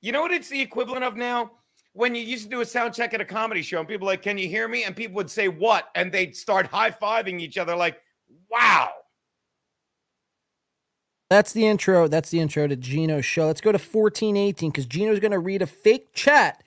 you 0.00 0.12
know 0.12 0.22
what 0.22 0.30
it's 0.30 0.48
the 0.48 0.60
equivalent 0.60 1.04
of 1.04 1.16
now? 1.16 1.50
When 1.92 2.14
you 2.14 2.22
used 2.22 2.44
to 2.44 2.50
do 2.50 2.60
a 2.60 2.64
sound 2.64 2.94
check 2.94 3.14
at 3.14 3.20
a 3.20 3.24
comedy 3.24 3.62
show 3.62 3.78
and 3.80 3.88
people 3.88 4.06
like, 4.06 4.22
Can 4.22 4.38
you 4.38 4.48
hear 4.48 4.68
me? 4.68 4.84
And 4.84 4.94
people 4.94 5.16
would 5.16 5.30
say 5.30 5.48
what? 5.48 5.88
And 5.94 6.12
they'd 6.12 6.36
start 6.36 6.66
high-fiving 6.66 7.40
each 7.40 7.58
other 7.58 7.74
like, 7.74 8.00
wow. 8.50 8.90
That's 11.28 11.52
the 11.52 11.66
intro. 11.66 12.08
That's 12.08 12.30
the 12.30 12.40
intro 12.40 12.66
to 12.66 12.74
Geno's 12.74 13.24
show. 13.24 13.46
Let's 13.46 13.60
go 13.60 13.70
to 13.70 13.78
1418 13.78 14.70
because 14.70 14.86
Geno's 14.86 15.20
going 15.20 15.30
to 15.30 15.38
read 15.38 15.62
a 15.62 15.66
fake 15.66 16.12
chat 16.12 16.62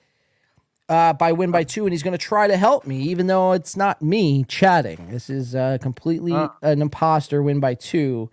uh, 0.88 1.12
by 1.12 1.32
Win 1.32 1.50
by 1.50 1.64
Two, 1.64 1.84
and 1.84 1.92
he's 1.92 2.02
going 2.02 2.12
to 2.12 2.18
try 2.18 2.48
to 2.48 2.56
help 2.56 2.86
me, 2.86 3.02
even 3.02 3.26
though 3.26 3.52
it's 3.52 3.76
not 3.76 4.00
me 4.00 4.44
chatting. 4.44 5.08
This 5.10 5.28
is 5.28 5.54
uh, 5.54 5.78
completely 5.82 6.32
an 6.62 6.80
imposter 6.80 7.42
Win 7.42 7.60
by 7.60 7.74
Two, 7.74 8.30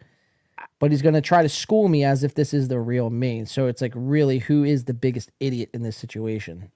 but 0.80 0.92
he's 0.92 1.02
going 1.02 1.16
to 1.16 1.22
try 1.22 1.44
to 1.44 1.50
school 1.50 1.90
me 1.90 2.06
as 2.06 2.24
if 2.24 2.34
this 2.34 2.54
is 2.54 2.70
the 2.70 2.80
real 2.80 3.10
me. 3.10 3.44
So 3.44 3.68
it's 3.68 3.82
like, 3.82 3.94
really, 3.94 4.40
who 4.40 4.64
is 4.64 4.86
the 4.86 4.94
biggest 4.94 5.32
idiot 5.42 5.70
in 5.74 5.84
this 5.84 5.98
situation? 5.98 6.72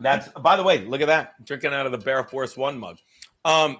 That's 0.00 0.28
by 0.28 0.56
the 0.56 0.62
way, 0.62 0.84
look 0.84 1.00
at 1.00 1.08
that. 1.08 1.44
Drinking 1.44 1.72
out 1.72 1.86
of 1.86 1.92
the 1.92 1.98
Bear 1.98 2.22
Force 2.24 2.56
One 2.56 2.78
mug. 2.78 2.98
Um 3.44 3.78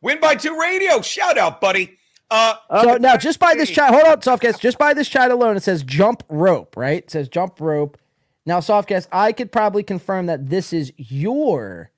win 0.00 0.20
by 0.20 0.34
two 0.34 0.58
radio. 0.58 1.00
Shout 1.00 1.38
out, 1.38 1.60
buddy. 1.60 1.98
Uh 2.30 2.54
so 2.82 2.96
now, 2.96 3.16
just 3.16 3.38
by 3.38 3.54
this 3.54 3.70
chat, 3.70 3.92
hold 3.92 4.04
on, 4.04 4.20
Softcast. 4.20 4.60
Just 4.60 4.78
by 4.78 4.92
this 4.92 5.08
chat 5.08 5.30
alone, 5.30 5.56
it 5.56 5.62
says 5.62 5.82
jump 5.82 6.22
rope, 6.28 6.76
right? 6.76 7.02
It 7.02 7.10
says 7.10 7.28
jump 7.28 7.60
rope. 7.60 7.98
Now, 8.44 8.60
Softcast, 8.60 9.08
I 9.12 9.32
could 9.32 9.52
probably 9.52 9.82
confirm 9.82 10.26
that 10.26 10.48
this 10.48 10.72
is 10.72 10.92
your 10.96 11.90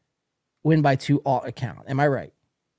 win 0.63 0.83
by 0.83 0.97
two 0.97 1.23
alt 1.25 1.47
account. 1.47 1.81
Am 1.89 2.01
I 2.01 2.09
right? 2.09 2.33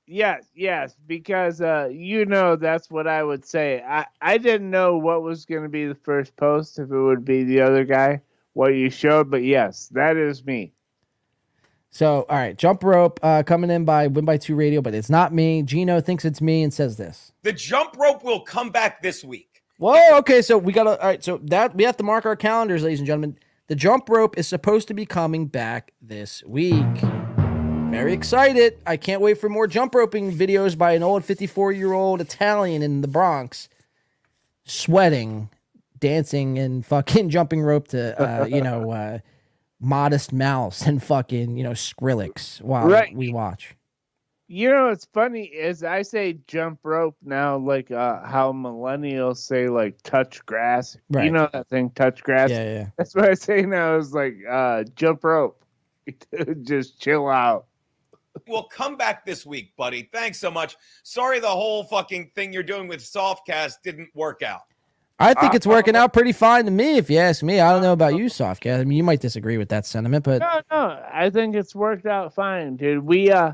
Yes, 0.06 0.44
yes, 0.54 0.94
because 1.06 1.60
uh, 1.60 1.88
you 1.90 2.26
know 2.26 2.56
that's 2.56 2.90
what 2.90 3.06
I 3.06 3.22
would 3.22 3.44
say. 3.44 3.82
I 3.86 4.06
I 4.20 4.38
didn't 4.38 4.70
know 4.70 4.96
what 4.96 5.22
was 5.22 5.44
going 5.44 5.62
to 5.62 5.68
be 5.68 5.86
the 5.86 5.94
first 5.94 6.36
post 6.36 6.78
if 6.78 6.90
it 6.90 6.98
would 7.00 7.24
be 7.24 7.44
the 7.44 7.60
other 7.60 7.84
guy 7.84 8.20
what 8.54 8.74
you 8.74 8.90
showed, 8.90 9.30
but 9.30 9.42
yes, 9.42 9.88
that 9.92 10.16
is 10.16 10.44
me. 10.44 10.72
So, 11.90 12.24
all 12.28 12.36
right, 12.36 12.56
jump 12.56 12.82
rope 12.82 13.20
uh, 13.22 13.42
coming 13.42 13.70
in 13.70 13.84
by 13.84 14.06
win 14.06 14.24
by 14.24 14.38
two 14.38 14.54
radio, 14.54 14.80
but 14.80 14.94
it's 14.94 15.10
not 15.10 15.32
me. 15.34 15.62
Geno 15.62 16.00
thinks 16.00 16.24
it's 16.24 16.40
me 16.40 16.62
and 16.62 16.72
says 16.72 16.96
this. 16.96 17.32
the 17.42 17.52
jump 17.52 17.96
rope 17.98 18.24
will 18.24 18.40
come 18.40 18.70
back 18.70 19.02
this 19.02 19.22
week. 19.22 19.62
Whoa, 19.78 20.16
okay, 20.18 20.42
so 20.42 20.56
we 20.56 20.72
got 20.72 20.84
to, 20.84 21.00
all 21.00 21.08
right, 21.08 21.22
so 21.22 21.38
that 21.44 21.74
we 21.74 21.84
have 21.84 21.96
to 21.96 22.04
mark 22.04 22.24
our 22.24 22.36
calendars, 22.36 22.82
ladies 22.82 23.00
and 23.00 23.06
gentlemen. 23.06 23.36
The 23.66 23.74
jump 23.74 24.08
rope 24.08 24.38
is 24.38 24.46
supposed 24.46 24.88
to 24.88 24.94
be 24.94 25.06
coming 25.06 25.46
back 25.46 25.92
this 26.00 26.42
week. 26.44 26.84
Very 27.90 28.12
excited. 28.12 28.78
I 28.86 28.96
can't 28.96 29.20
wait 29.20 29.38
for 29.38 29.48
more 29.48 29.66
jump 29.66 29.94
roping 29.94 30.32
videos 30.32 30.78
by 30.78 30.92
an 30.92 31.02
old 31.02 31.24
54 31.24 31.72
year 31.72 31.92
old 31.92 32.20
Italian 32.20 32.82
in 32.82 33.02
the 33.02 33.08
Bronx 33.08 33.68
sweating, 34.64 35.50
dancing, 36.02 36.58
and 36.58 36.84
fucking 36.84 37.30
jumping 37.30 37.62
rope 37.62 37.88
to, 37.88 38.20
uh, 38.20 38.44
you 38.44 38.60
know, 38.60 38.90
uh, 38.92 39.18
Modest 39.80 40.32
Mouse 40.32 40.82
and 40.82 41.02
fucking, 41.02 41.56
you 41.56 41.64
know, 41.64 41.70
Skrillex 41.70 42.60
while 42.60 42.86
Right. 42.86 43.16
we 43.16 43.32
watch. 43.32 43.74
You 44.48 44.68
know 44.68 44.88
what's 44.88 45.06
funny 45.14 45.44
is 45.44 45.82
I 45.82 46.02
say 46.02 46.38
jump 46.46 46.80
rope 46.82 47.16
now, 47.24 47.56
like 47.56 47.90
uh, 47.90 48.22
how 48.22 48.52
millennials 48.52 49.38
say 49.38 49.68
like 49.68 50.02
touch 50.02 50.44
grass. 50.44 50.98
You 51.08 51.30
know 51.30 51.48
that 51.54 51.68
thing, 51.68 51.88
touch 51.94 52.22
grass. 52.22 52.50
Yeah, 52.50 52.64
yeah. 52.64 52.86
That's 52.98 53.14
what 53.14 53.30
I 53.30 53.32
say 53.34 53.62
now. 53.62 53.96
Is 53.96 54.12
like 54.12 54.36
uh, 54.46 54.84
jump 54.94 55.24
rope. 55.24 55.64
Just 56.64 57.00
chill 57.00 57.28
out. 57.30 57.64
Well, 58.46 58.64
come 58.64 58.96
back 58.96 59.24
this 59.24 59.46
week, 59.46 59.74
buddy. 59.76 60.10
Thanks 60.12 60.38
so 60.38 60.50
much. 60.50 60.76
Sorry 61.02 61.40
the 61.40 61.48
whole 61.48 61.84
fucking 61.84 62.32
thing 62.34 62.52
you're 62.52 62.62
doing 62.62 62.88
with 62.88 63.00
Softcast 63.00 63.76
didn't 63.82 64.10
work 64.14 64.42
out. 64.42 64.62
I 65.22 65.34
think 65.34 65.54
it's 65.54 65.66
working 65.66 65.96
out 65.96 66.12
pretty 66.12 66.32
fine 66.32 66.64
to 66.64 66.70
me, 66.70 66.96
if 66.96 67.08
you 67.08 67.18
ask 67.18 67.42
me. 67.42 67.60
I 67.60 67.72
don't 67.72 67.82
know 67.82 67.92
about 67.92 68.16
you, 68.16 68.26
Softcat. 68.26 68.80
I 68.80 68.84
mean, 68.84 68.96
you 68.98 69.04
might 69.04 69.20
disagree 69.20 69.56
with 69.58 69.68
that 69.70 69.86
sentiment, 69.86 70.24
but 70.24 70.40
No, 70.40 70.60
no, 70.70 71.02
I 71.12 71.30
think 71.30 71.54
it's 71.54 71.74
worked 71.74 72.06
out 72.06 72.34
fine, 72.34 72.76
dude. 72.76 73.04
We 73.04 73.30
uh 73.30 73.52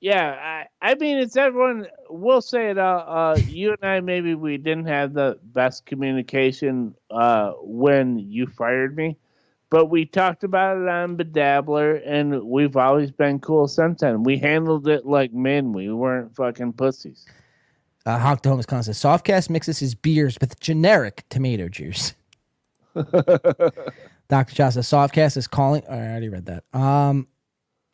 yeah, 0.00 0.66
I 0.80 0.90
I 0.90 0.94
mean 0.94 1.18
it's 1.18 1.36
everyone 1.36 1.88
we'll 2.08 2.40
say 2.40 2.70
it 2.70 2.78
uh, 2.78 3.04
uh 3.06 3.38
you 3.48 3.70
and 3.72 3.84
I 3.84 4.00
maybe 4.00 4.34
we 4.34 4.56
didn't 4.56 4.86
have 4.86 5.12
the 5.12 5.38
best 5.42 5.86
communication 5.86 6.94
uh 7.10 7.52
when 7.60 8.18
you 8.18 8.46
fired 8.46 8.96
me. 8.96 9.16
But 9.70 9.86
we 9.86 10.06
talked 10.06 10.44
about 10.44 10.78
it 10.78 10.88
on 10.88 11.18
Bedabbler 11.18 12.00
and 12.06 12.42
we've 12.44 12.76
always 12.76 13.10
been 13.10 13.38
cool 13.38 13.68
since 13.68 14.00
then. 14.00 14.22
We 14.22 14.38
handled 14.38 14.88
it 14.88 15.04
like 15.04 15.32
men. 15.34 15.72
We 15.74 15.92
weren't 15.92 16.34
fucking 16.34 16.72
pussies. 16.74 17.26
Uh, 18.08 18.18
Honk 18.18 18.40
the 18.40 18.48
Homeless 18.48 18.86
says 18.86 18.96
Softcast 18.96 19.50
mixes 19.50 19.78
his 19.78 19.94
beers 19.94 20.38
with 20.40 20.58
generic 20.60 21.24
tomato 21.28 21.68
juice. 21.68 22.14
Dr. 22.94 24.54
Cha 24.54 24.70
says 24.70 24.88
Softcast 24.88 25.36
is 25.36 25.46
calling. 25.46 25.82
I 25.90 25.96
already 25.96 26.30
read 26.30 26.46
that. 26.46 26.64
Um, 26.72 27.28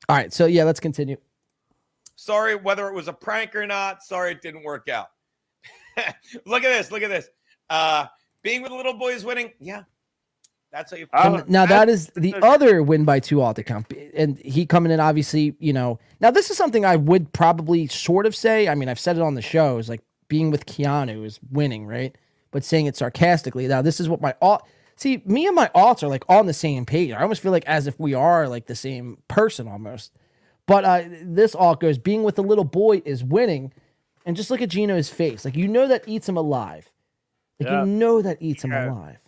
all 0.09 0.15
right, 0.15 0.33
so 0.33 0.47
yeah, 0.47 0.63
let's 0.63 0.79
continue. 0.79 1.17
Sorry 2.15 2.55
whether 2.55 2.87
it 2.87 2.95
was 2.95 3.09
a 3.09 3.13
prank 3.13 3.57
or 3.57 3.67
not. 3.67 4.05
Sorry 4.05 4.31
it 4.31 4.41
didn't 4.41 4.63
work 4.63 4.89
out. 4.89 5.09
look 6.47 6.63
at 6.63 6.69
this. 6.69 6.93
Look 6.93 7.03
at 7.03 7.11
this. 7.11 7.29
Uh, 7.69 8.07
being 8.43 8.63
with 8.63 8.71
the 8.71 8.77
little 8.77 8.95
boy 8.95 9.15
is 9.15 9.25
winning. 9.25 9.51
Yeah. 9.59 9.83
That's 10.75 10.91
how 10.91 10.97
you. 10.97 11.07
And 11.13 11.49
now 11.49 11.67
that 11.67 11.89
is 11.89 12.11
the 12.17 12.35
other 12.43 12.83
win 12.83 13.05
by 13.05 13.21
two 13.21 13.41
alt 13.41 13.61
account, 13.61 13.93
and 14.13 14.37
he 14.41 14.67
coming 14.67 14.91
in 14.91 14.99
obviously. 14.99 15.55
You 15.61 15.73
know, 15.73 16.01
now 16.19 16.33
this 16.33 16.51
is 16.51 16.57
something 16.57 16.85
I 16.85 16.97
would 16.97 17.33
probably 17.33 17.87
sort 17.87 18.27
of 18.27 18.35
say. 18.35 18.67
I 18.67 18.75
mean, 18.75 18.89
I've 18.89 18.99
said 18.99 19.17
it 19.17 19.23
on 19.23 19.35
the 19.35 19.43
show. 19.43 19.79
Is 19.79 19.89
like 19.89 20.01
being 20.27 20.51
with 20.51 20.67
Keanu 20.67 21.25
is 21.25 21.39
winning, 21.53 21.87
right? 21.87 22.17
But 22.51 22.65
saying 22.65 22.87
it 22.87 22.97
sarcastically. 22.97 23.69
Now 23.69 23.83
this 23.83 24.01
is 24.01 24.09
what 24.09 24.21
my 24.21 24.35
alt. 24.43 24.67
See, 24.97 25.23
me 25.25 25.47
and 25.47 25.55
my 25.55 25.71
alts 25.77 26.03
are 26.03 26.09
like 26.09 26.25
on 26.29 26.47
the 26.47 26.53
same 26.53 26.85
page. 26.85 27.13
I 27.13 27.23
almost 27.23 27.41
feel 27.41 27.53
like 27.53 27.67
as 27.67 27.87
if 27.87 27.99
we 28.01 28.13
are 28.15 28.49
like 28.49 28.67
the 28.67 28.75
same 28.75 29.19
person 29.29 29.69
almost. 29.69 30.13
But 30.67 30.85
uh, 30.85 31.03
this 31.23 31.55
alt 31.55 31.79
goes 31.79 31.99
being 31.99 32.25
with 32.25 32.35
the 32.35 32.43
little 32.43 32.65
boy 32.65 33.01
is 33.05 33.23
winning, 33.23 33.73
and 34.27 34.37
just 34.37 34.51
look 34.51 34.61
at 34.61 34.71
Geno's 34.71 35.09
face. 35.09 35.45
Like 35.45 35.55
you 35.55 35.69
know 35.69 35.87
that 35.87 36.03
eats 36.09 36.29
him 36.29 36.37
alive. 36.37 36.91
Like 37.61 37.69
Yeah. 37.69 37.85
you 37.85 37.87
know 37.87 38.23
that 38.23 38.39
eats 38.41 38.65
him 38.65 38.73
alive. 38.73 39.19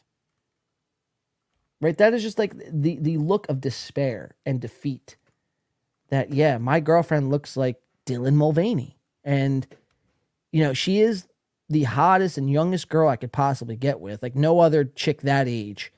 Right? 1.81 1.97
That 1.99 2.15
is 2.15 2.23
just 2.23 2.39
like 2.39 2.55
the 2.71 2.99
the 3.01 3.19
look 3.19 3.49
of 3.49 3.61
despair 3.61 4.35
and 4.47 4.61
defeat. 4.61 5.17
That 6.09 6.33
yeah, 6.33 6.59
my 6.59 6.81
girlfriend 6.81 7.31
looks 7.31 7.57
like 7.57 7.81
Dylan 8.07 8.35
Mulvaney. 8.35 8.97
And 9.25 9.67
you 10.53 10.63
know, 10.63 10.73
she 10.73 11.01
is 11.01 11.27
the 11.69 11.83
hottest 11.83 12.39
and 12.39 12.51
youngest 12.51 12.89
girl 12.89 13.09
I 13.09 13.17
could 13.17 13.33
possibly 13.33 13.77
get 13.77 14.01
with. 14.01 14.23
Like 14.23 14.35
no 14.35 14.61
other 14.61 14.85
chick 14.85 15.23
that 15.23 15.49
age 15.49 15.93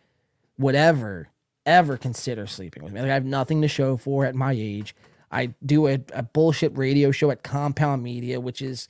would 0.58 0.74
ever, 0.74 1.28
ever 1.66 1.96
consider 1.96 2.46
sleeping 2.46 2.82
with 2.82 2.92
me. 2.92 3.00
Like 3.00 3.10
I 3.10 3.14
have 3.14 3.24
nothing 3.24 3.62
to 3.62 3.68
show 3.68 3.96
for 3.96 4.24
at 4.24 4.34
my 4.34 4.52
age. 4.52 4.96
I 5.30 5.54
do 5.64 5.86
a, 5.86 6.00
a 6.14 6.22
bullshit 6.22 6.76
radio 6.76 7.10
show 7.10 7.30
at 7.30 7.42
Compound 7.42 8.02
Media, 8.02 8.40
which 8.40 8.62
is 8.62 8.88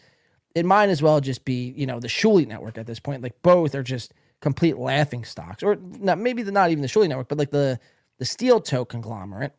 it 0.54 0.64
might 0.64 0.88
as 0.88 1.02
well 1.02 1.20
just 1.20 1.44
be, 1.44 1.74
you 1.76 1.86
know, 1.86 2.00
the 2.00 2.08
Shuli 2.08 2.46
network 2.46 2.78
at 2.78 2.86
this 2.86 3.00
point. 3.00 3.22
Like 3.22 3.42
both 3.42 3.74
are 3.74 3.82
just 3.82 4.14
complete 4.40 4.78
laughing 4.78 5.24
stocks. 5.24 5.62
Or 5.62 5.76
not 5.76 6.18
maybe 6.18 6.42
the 6.42 6.52
not 6.52 6.70
even 6.70 6.82
the 6.82 6.88
Shuli 6.88 7.08
network, 7.08 7.28
but 7.28 7.38
like 7.38 7.50
the 7.50 7.78
the 8.18 8.24
steel 8.24 8.60
toe 8.60 8.84
conglomerate. 8.84 9.54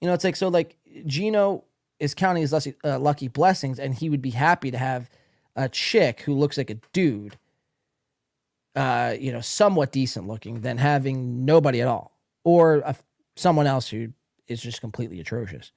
You 0.00 0.08
know, 0.08 0.14
it's 0.14 0.24
like 0.24 0.36
so 0.36 0.48
like 0.48 0.76
Geno 1.06 1.64
is 1.98 2.14
counting 2.14 2.42
his 2.42 2.52
lucky, 2.52 2.74
uh, 2.84 2.98
lucky 2.98 3.28
blessings, 3.28 3.78
and 3.78 3.94
he 3.94 4.10
would 4.10 4.22
be 4.22 4.30
happy 4.30 4.70
to 4.70 4.78
have 4.78 5.08
a 5.56 5.68
chick 5.68 6.22
who 6.22 6.34
looks 6.34 6.58
like 6.58 6.70
a 6.70 6.74
dude, 6.92 7.38
uh, 8.74 9.14
you 9.18 9.32
know, 9.32 9.40
somewhat 9.40 9.92
decent 9.92 10.26
looking, 10.26 10.60
than 10.60 10.78
having 10.78 11.44
nobody 11.44 11.80
at 11.80 11.88
all, 11.88 12.18
or 12.42 12.76
a, 12.78 12.96
someone 13.36 13.66
else 13.66 13.88
who 13.88 14.08
is 14.48 14.60
just 14.60 14.80
completely 14.80 15.20
atrocious. 15.20 15.72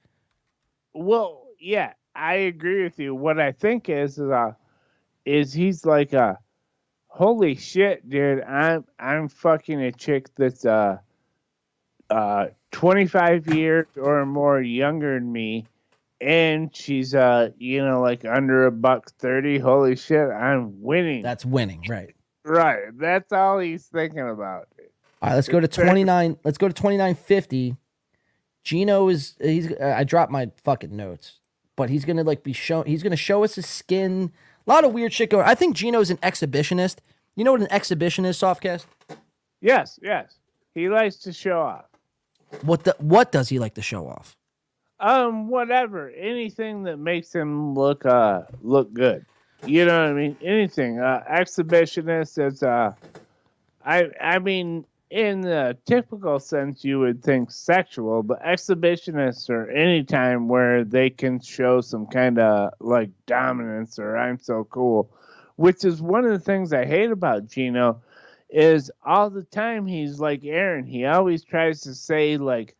Well, 0.92 1.46
yeah, 1.60 1.92
I 2.14 2.34
agree 2.34 2.82
with 2.82 2.98
you. 2.98 3.14
What 3.14 3.38
I 3.40 3.52
think 3.52 3.88
is 3.88 4.18
is 4.18 4.30
uh 4.30 4.52
is 5.24 5.52
he's 5.52 5.86
like 5.86 6.12
uh 6.12 6.34
holy 7.08 7.56
shit, 7.56 8.08
dude, 8.08 8.42
I'm 8.42 8.84
I'm 8.98 9.28
fucking 9.28 9.82
a 9.82 9.92
chick 9.92 10.28
that's 10.36 10.64
uh 10.64 10.98
uh 12.10 12.46
25 12.72 13.54
years 13.54 13.86
or 13.96 14.24
more 14.24 14.60
younger 14.62 15.18
than 15.18 15.30
me 15.30 15.66
and 16.20 16.74
she's 16.74 17.14
uh 17.14 17.50
you 17.58 17.84
know 17.84 18.00
like 18.00 18.24
under 18.24 18.66
a 18.66 18.72
buck 18.72 19.10
30 19.18 19.58
holy 19.58 19.94
shit 19.94 20.28
i'm 20.30 20.82
winning 20.82 21.22
That's 21.22 21.44
winning, 21.44 21.84
right? 21.88 22.14
right 22.44 22.78
that's 22.98 23.32
all 23.32 23.58
he's 23.58 23.86
thinking 23.86 24.28
about 24.28 24.68
All 25.20 25.30
right, 25.30 25.34
let's 25.34 25.48
go 25.48 25.60
to 25.60 25.68
29. 25.68 26.38
Let's 26.44 26.58
go 26.58 26.68
to 26.68 26.74
2950. 26.74 27.76
Geno 28.64 29.08
is 29.08 29.36
he's 29.40 29.70
uh, 29.72 29.94
I 29.96 30.04
dropped 30.04 30.30
my 30.32 30.50
fucking 30.64 30.94
notes, 30.94 31.40
but 31.76 31.90
he's 31.90 32.04
to 32.04 32.24
like 32.24 32.42
be 32.42 32.52
show 32.52 32.82
he's 32.82 33.02
going 33.02 33.10
to 33.10 33.16
show 33.16 33.44
us 33.44 33.54
his 33.54 33.66
skin. 33.66 34.32
A 34.68 34.70
lot 34.70 34.84
of 34.84 34.92
weird 34.92 35.14
shit 35.14 35.30
going. 35.30 35.46
I 35.46 35.54
think 35.54 35.74
Geno's 35.74 36.10
an 36.10 36.18
exhibitionist. 36.18 36.96
You 37.36 37.44
know 37.44 37.52
what 37.52 37.62
an 37.62 37.72
exhibition 37.72 38.24
is, 38.26 38.36
Softcast? 38.36 38.84
yes 39.60 39.98
yes 40.02 40.34
he 40.72 40.88
likes 40.88 41.16
to 41.16 41.32
show 41.32 41.58
off 41.60 41.86
What 42.62 42.84
the 42.84 42.94
what 42.98 43.32
does 43.32 43.48
he 43.48 43.58
like 43.58 43.74
to 43.74 43.82
show 43.82 44.06
off? 44.06 44.36
Um, 45.00 45.48
whatever, 45.48 46.10
anything 46.10 46.84
that 46.84 46.98
makes 46.98 47.32
him 47.34 47.74
look 47.74 48.04
uh 48.06 48.42
look 48.62 48.92
good. 48.92 49.24
You 49.66 49.84
know 49.86 49.98
what 50.00 50.10
I 50.10 50.12
mean? 50.12 50.36
Anything. 50.42 51.00
Uh, 51.00 51.24
exhibitionist 51.28 52.44
is 52.44 52.62
uh, 52.62 52.92
I 53.84 54.10
I 54.20 54.38
mean, 54.38 54.84
in 55.10 55.40
the 55.40 55.76
typical 55.86 56.38
sense, 56.38 56.84
you 56.84 57.00
would 57.00 57.22
think 57.22 57.50
sexual, 57.50 58.22
but 58.22 58.42
exhibitionists 58.42 59.48
are 59.48 59.70
any 59.70 60.04
time 60.04 60.48
where 60.48 60.84
they 60.84 61.10
can 61.10 61.40
show 61.40 61.80
some 61.80 62.06
kind 62.06 62.38
of 62.38 62.72
like 62.80 63.10
dominance 63.26 63.98
or 63.98 64.16
I'm 64.16 64.38
so 64.38 64.64
cool, 64.64 65.10
which 65.56 65.84
is 65.84 66.02
one 66.02 66.24
of 66.24 66.30
the 66.32 66.38
things 66.38 66.72
I 66.72 66.84
hate 66.84 67.10
about 67.10 67.46
Geno. 67.48 68.02
Is 68.50 68.90
all 69.04 69.28
the 69.28 69.42
time 69.42 69.86
he's 69.86 70.20
like 70.20 70.42
Aaron. 70.42 70.86
He 70.86 71.04
always 71.04 71.44
tries 71.44 71.82
to 71.82 71.94
say 71.94 72.38
like, 72.38 72.76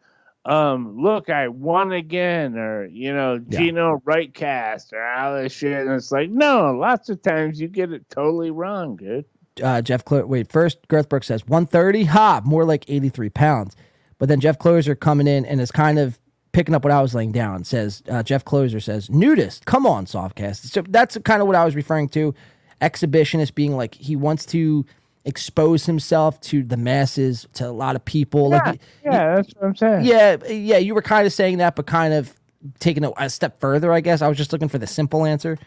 um, 0.47 0.99
look, 0.99 1.29
I 1.29 1.49
won 1.49 1.93
again, 1.93 2.57
or 2.57 2.87
you 2.87 3.13
know, 3.13 3.35
Yeah. 3.51 3.59
Geno 3.59 4.01
right 4.07 4.33
cast, 4.33 4.95
or 4.95 5.05
all 5.05 5.35
this 5.37 5.53
shit. 5.53 5.87
And 5.87 5.95
it's 5.95 6.11
like, 6.11 6.31
no, 6.31 6.73
lots 6.73 7.11
of 7.11 7.21
times 7.21 7.61
you 7.61 7.69
get 7.69 7.93
it 7.93 8.09
totally 8.09 8.51
wrong, 8.51 8.97
dude. 8.97 9.27
Uh, 9.61 9.83
Jeff 9.83 10.05
Clo- 10.05 10.27
wait, 10.27 10.51
first 10.51 10.87
Girthbrook 10.89 11.25
says 11.25 11.47
130, 11.47 12.05
ha, 12.05 12.41
more 12.45 12.65
like 12.65 12.85
83 12.89 13.31
pounds. 13.31 13.77
But 14.19 14.29
then 14.29 14.41
Jeff 14.41 14.59
Closer 14.59 14.95
coming 14.95 15.27
in 15.27 15.45
and 15.45 15.61
is 15.61 15.71
kind 15.71 15.99
of 15.99 16.19
picking 16.53 16.75
up 16.75 16.83
what 16.83 16.93
I 16.93 17.01
was 17.01 17.15
laying 17.15 17.33
down. 17.33 17.65
Says 17.65 18.03
uh, 18.09 18.23
Jeff 18.23 18.45
Closer 18.45 18.81
says 18.81 19.09
nudist. 19.09 19.65
Come 19.65 19.87
on, 19.87 20.07
softcast. 20.07 20.67
So 20.71 20.83
that's 20.89 21.17
kind 21.25 21.41
of 21.41 21.47
what 21.47 21.57
I 21.57 21.65
was 21.65 21.77
referring 21.77 22.09
to. 22.11 22.35
Exhibitionist 22.81 23.55
being 23.55 23.77
like 23.77 23.95
he 23.95 24.17
wants 24.17 24.47
to 24.47 24.85
expose 25.25 25.87
himself 25.87 26.41
to 26.41 26.63
the 26.63 26.77
masses, 26.77 27.47
to 27.55 27.69
a 27.69 27.71
lot 27.71 27.97
of 27.97 28.05
people. 28.05 28.51
Yeah, 28.51 28.63
like 28.65 28.81
yeah, 29.05 29.37
that's 29.37 29.53
what 29.55 29.67
I'm 29.67 29.77
saying. 29.77 30.05
yeah, 30.05 30.37
yeah, 30.47 30.79
you 30.79 30.95
were 30.95 31.03
kind 31.03 31.27
of 31.27 31.33
saying 31.33 31.59
that, 31.59 31.77
but 31.77 31.87
kind 31.87 32.15
of 32.15 32.35
taking 32.81 33.05
it 33.05 33.13
a 33.17 33.31
step 33.31 33.61
further, 33.61 33.93
I 33.93 34.01
guess. 34.01 34.23
I 34.23 34.29
was 34.29 34.37
just 34.37 34.53
looking 34.53 34.69
for 34.69 34.79
the 34.79 34.87
simple 34.87 35.25
answer. 35.25 35.59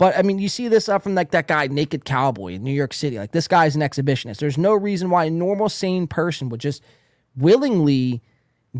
But 0.00 0.16
I 0.16 0.22
mean, 0.22 0.38
you 0.38 0.48
see 0.48 0.66
this 0.66 0.88
up 0.88 1.02
from 1.02 1.14
like 1.14 1.30
that 1.32 1.46
guy, 1.46 1.66
Naked 1.66 2.06
Cowboy 2.06 2.54
in 2.54 2.64
New 2.64 2.72
York 2.72 2.94
City. 2.94 3.18
Like 3.18 3.32
this 3.32 3.46
guy's 3.46 3.76
an 3.76 3.82
exhibitionist. 3.82 4.38
There's 4.38 4.56
no 4.56 4.72
reason 4.72 5.10
why 5.10 5.26
a 5.26 5.30
normal, 5.30 5.68
sane 5.68 6.06
person 6.06 6.48
would 6.48 6.60
just 6.60 6.82
willingly 7.36 8.22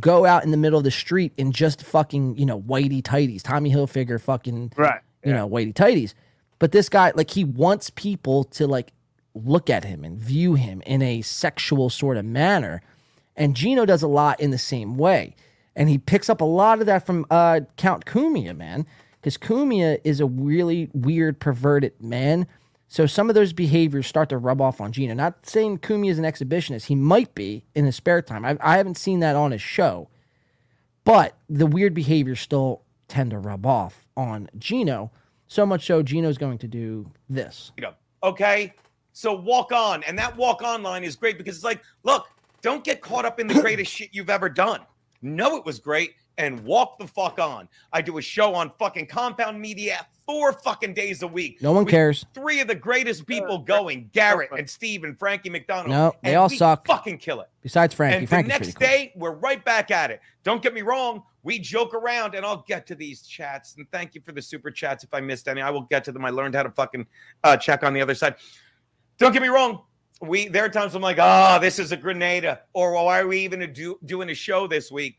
go 0.00 0.24
out 0.24 0.44
in 0.44 0.50
the 0.50 0.56
middle 0.56 0.78
of 0.78 0.84
the 0.84 0.90
street 0.90 1.34
in 1.36 1.52
just 1.52 1.82
fucking, 1.82 2.38
you 2.38 2.46
know, 2.46 2.58
whitey 2.58 3.02
tighties, 3.02 3.42
Tommy 3.42 3.70
Hilfiger 3.70 4.18
fucking, 4.18 4.72
right, 4.78 5.02
you 5.22 5.34
know, 5.34 5.46
whitey 5.46 5.74
tighties. 5.74 6.14
But 6.58 6.72
this 6.72 6.88
guy, 6.88 7.12
like, 7.14 7.32
he 7.32 7.44
wants 7.44 7.90
people 7.90 8.44
to 8.44 8.66
like 8.66 8.94
look 9.34 9.68
at 9.68 9.84
him 9.84 10.04
and 10.04 10.18
view 10.18 10.54
him 10.54 10.80
in 10.86 11.02
a 11.02 11.20
sexual 11.20 11.90
sort 11.90 12.16
of 12.16 12.24
manner. 12.24 12.80
And 13.36 13.54
Geno 13.54 13.84
does 13.84 14.02
a 14.02 14.08
lot 14.08 14.40
in 14.40 14.52
the 14.52 14.58
same 14.58 14.96
way. 14.96 15.36
And 15.76 15.90
he 15.90 15.98
picks 15.98 16.30
up 16.30 16.40
a 16.40 16.46
lot 16.46 16.80
of 16.80 16.86
that 16.86 17.04
from 17.04 17.26
uh, 17.30 17.60
Count 17.76 18.06
Cumia, 18.06 18.56
man. 18.56 18.86
Because 19.20 19.36
Cumia 19.36 20.00
is 20.04 20.20
a 20.20 20.26
really 20.26 20.88
weird, 20.92 21.38
perverted 21.40 21.92
man. 22.00 22.46
So 22.88 23.06
some 23.06 23.28
of 23.28 23.34
those 23.34 23.52
behaviors 23.52 24.06
start 24.06 24.30
to 24.30 24.38
rub 24.38 24.60
off 24.60 24.80
on 24.80 24.92
Geno. 24.92 25.14
Not 25.14 25.46
saying 25.46 25.78
Cumia 25.78 26.10
is 26.10 26.18
an 26.18 26.24
exhibitionist. 26.24 26.86
He 26.86 26.94
might 26.94 27.34
be 27.34 27.64
in 27.74 27.84
his 27.84 27.96
spare 27.96 28.22
time. 28.22 28.44
I, 28.44 28.56
I 28.60 28.78
haven't 28.78 28.96
seen 28.96 29.20
that 29.20 29.36
on 29.36 29.52
his 29.52 29.62
show. 29.62 30.08
But 31.04 31.36
the 31.48 31.66
weird 31.66 31.94
behaviors 31.94 32.40
still 32.40 32.82
tend 33.08 33.30
to 33.30 33.38
rub 33.38 33.66
off 33.66 34.06
on 34.16 34.48
Geno. 34.58 35.10
So 35.46 35.66
much 35.66 35.86
so, 35.86 36.02
Geno's 36.02 36.38
going 36.38 36.58
to 36.58 36.68
do 36.68 37.10
this. 37.28 37.72
Okay. 38.22 38.72
So 39.12 39.34
walk 39.34 39.72
on. 39.72 40.02
And 40.04 40.18
that 40.18 40.36
walk 40.36 40.62
on 40.62 40.82
line 40.82 41.04
is 41.04 41.16
great 41.16 41.38
because 41.38 41.56
it's 41.56 41.64
like, 41.64 41.82
look, 42.04 42.26
don't 42.62 42.84
get 42.84 43.00
caught 43.00 43.24
up 43.24 43.40
in 43.40 43.46
the 43.46 43.54
greatest 43.60 43.92
shit 43.92 44.10
you've 44.12 44.30
ever 44.30 44.48
done. 44.48 44.80
Know 45.22 45.56
it 45.56 45.64
was 45.64 45.78
great 45.78 46.14
and 46.40 46.58
walk 46.64 46.98
the 46.98 47.06
fuck 47.06 47.38
on. 47.38 47.68
I 47.92 48.00
do 48.00 48.16
a 48.16 48.22
show 48.22 48.54
on 48.54 48.72
fucking 48.78 49.06
compound 49.06 49.60
media 49.60 50.06
four 50.26 50.54
fucking 50.54 50.94
days 50.94 51.22
a 51.22 51.26
week. 51.26 51.60
No 51.60 51.72
one 51.72 51.84
cares. 51.84 52.24
Three 52.32 52.60
of 52.60 52.66
the 52.66 52.74
greatest 52.74 53.26
people 53.26 53.58
going, 53.58 54.08
Garrett 54.12 54.50
and 54.56 54.68
Steve 54.68 55.04
and 55.04 55.18
Frankie 55.18 55.50
McDonald. 55.50 55.90
No, 55.90 56.14
they 56.22 56.30
and 56.30 56.38
all 56.38 56.48
we 56.48 56.56
suck. 56.56 56.86
Fucking 56.86 57.18
kill 57.18 57.42
it. 57.42 57.50
Besides 57.62 57.94
Frankie, 57.94 58.18
and 58.18 58.28
Frankie's 58.28 58.52
the 58.52 58.58
next 58.58 58.78
cool. 58.78 58.86
day, 58.88 59.12
we're 59.16 59.32
right 59.32 59.62
back 59.64 59.90
at 59.90 60.10
it. 60.10 60.20
Don't 60.42 60.62
get 60.62 60.72
me 60.72 60.80
wrong. 60.80 61.22
We 61.42 61.58
joke 61.58 61.92
around, 61.92 62.34
and 62.34 62.44
I'll 62.46 62.64
get 62.66 62.86
to 62.86 62.94
these 62.94 63.22
chats. 63.22 63.76
And 63.76 63.90
thank 63.90 64.14
you 64.14 64.22
for 64.22 64.32
the 64.32 64.40
super 64.40 64.70
chats. 64.70 65.04
If 65.04 65.12
I 65.12 65.20
missed 65.20 65.46
any, 65.46 65.60
I 65.60 65.68
will 65.68 65.82
get 65.82 66.04
to 66.04 66.12
them. 66.12 66.24
I 66.24 66.30
learned 66.30 66.54
how 66.54 66.62
to 66.62 66.70
fucking 66.70 67.06
uh, 67.44 67.58
check 67.58 67.84
on 67.84 67.92
the 67.92 68.00
other 68.00 68.14
side. 68.14 68.36
Don't 69.18 69.32
get 69.32 69.42
me 69.42 69.48
wrong. 69.48 69.82
We 70.22 70.48
there 70.48 70.64
are 70.64 70.70
times 70.70 70.94
I'm 70.94 71.02
like, 71.02 71.18
ah, 71.18 71.58
this 71.58 71.78
is 71.78 71.92
a 71.92 71.96
grenada, 71.96 72.60
or 72.72 72.92
why 72.92 73.20
are 73.20 73.26
we 73.26 73.40
even 73.40 73.70
do, 73.72 73.98
doing 74.06 74.30
a 74.30 74.34
show 74.34 74.66
this 74.66 74.90
week 74.90 75.18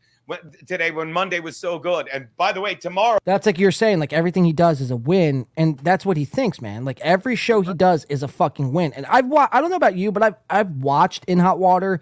today 0.66 0.90
when 0.90 1.12
Monday 1.12 1.40
was 1.40 1.56
so 1.56 1.78
good. 1.78 2.08
And 2.12 2.28
by 2.36 2.52
the 2.52 2.60
way, 2.60 2.74
tomorrow 2.74 3.18
That's 3.24 3.46
like 3.46 3.58
you're 3.58 3.72
saying, 3.72 3.98
like 3.98 4.12
everything 4.12 4.44
he 4.44 4.52
does 4.52 4.80
is 4.80 4.90
a 4.90 4.96
win, 4.96 5.46
and 5.56 5.78
that's 5.78 6.04
what 6.06 6.16
he 6.16 6.24
thinks, 6.24 6.60
man. 6.60 6.84
Like 6.84 7.00
every 7.00 7.36
show 7.36 7.60
he 7.60 7.74
does 7.74 8.04
is 8.08 8.22
a 8.22 8.28
fucking 8.28 8.72
win. 8.72 8.92
And 8.94 9.06
I've 9.06 9.26
wa- 9.26 9.48
I 9.52 9.60
don't 9.60 9.70
know 9.70 9.76
about 9.76 9.96
you, 9.96 10.12
but 10.12 10.22
I've 10.22 10.36
I've 10.50 10.70
watched 10.76 11.24
in 11.26 11.38
hot 11.38 11.58
water. 11.58 12.00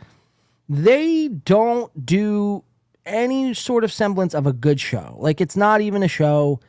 They 0.69 1.29
don't 1.29 2.07
do 2.07 2.65
any 3.07 3.55
sort 3.55 3.83
of 3.85 3.93
semblance 3.93 4.35
of 4.35 4.47
a 4.47 4.53
good 4.53 4.81
show. 4.81 5.17
Like 5.19 5.41
it's 5.41 5.57
not 5.57 5.81
even 5.81 6.03
a 6.03 6.09
show. 6.09 6.61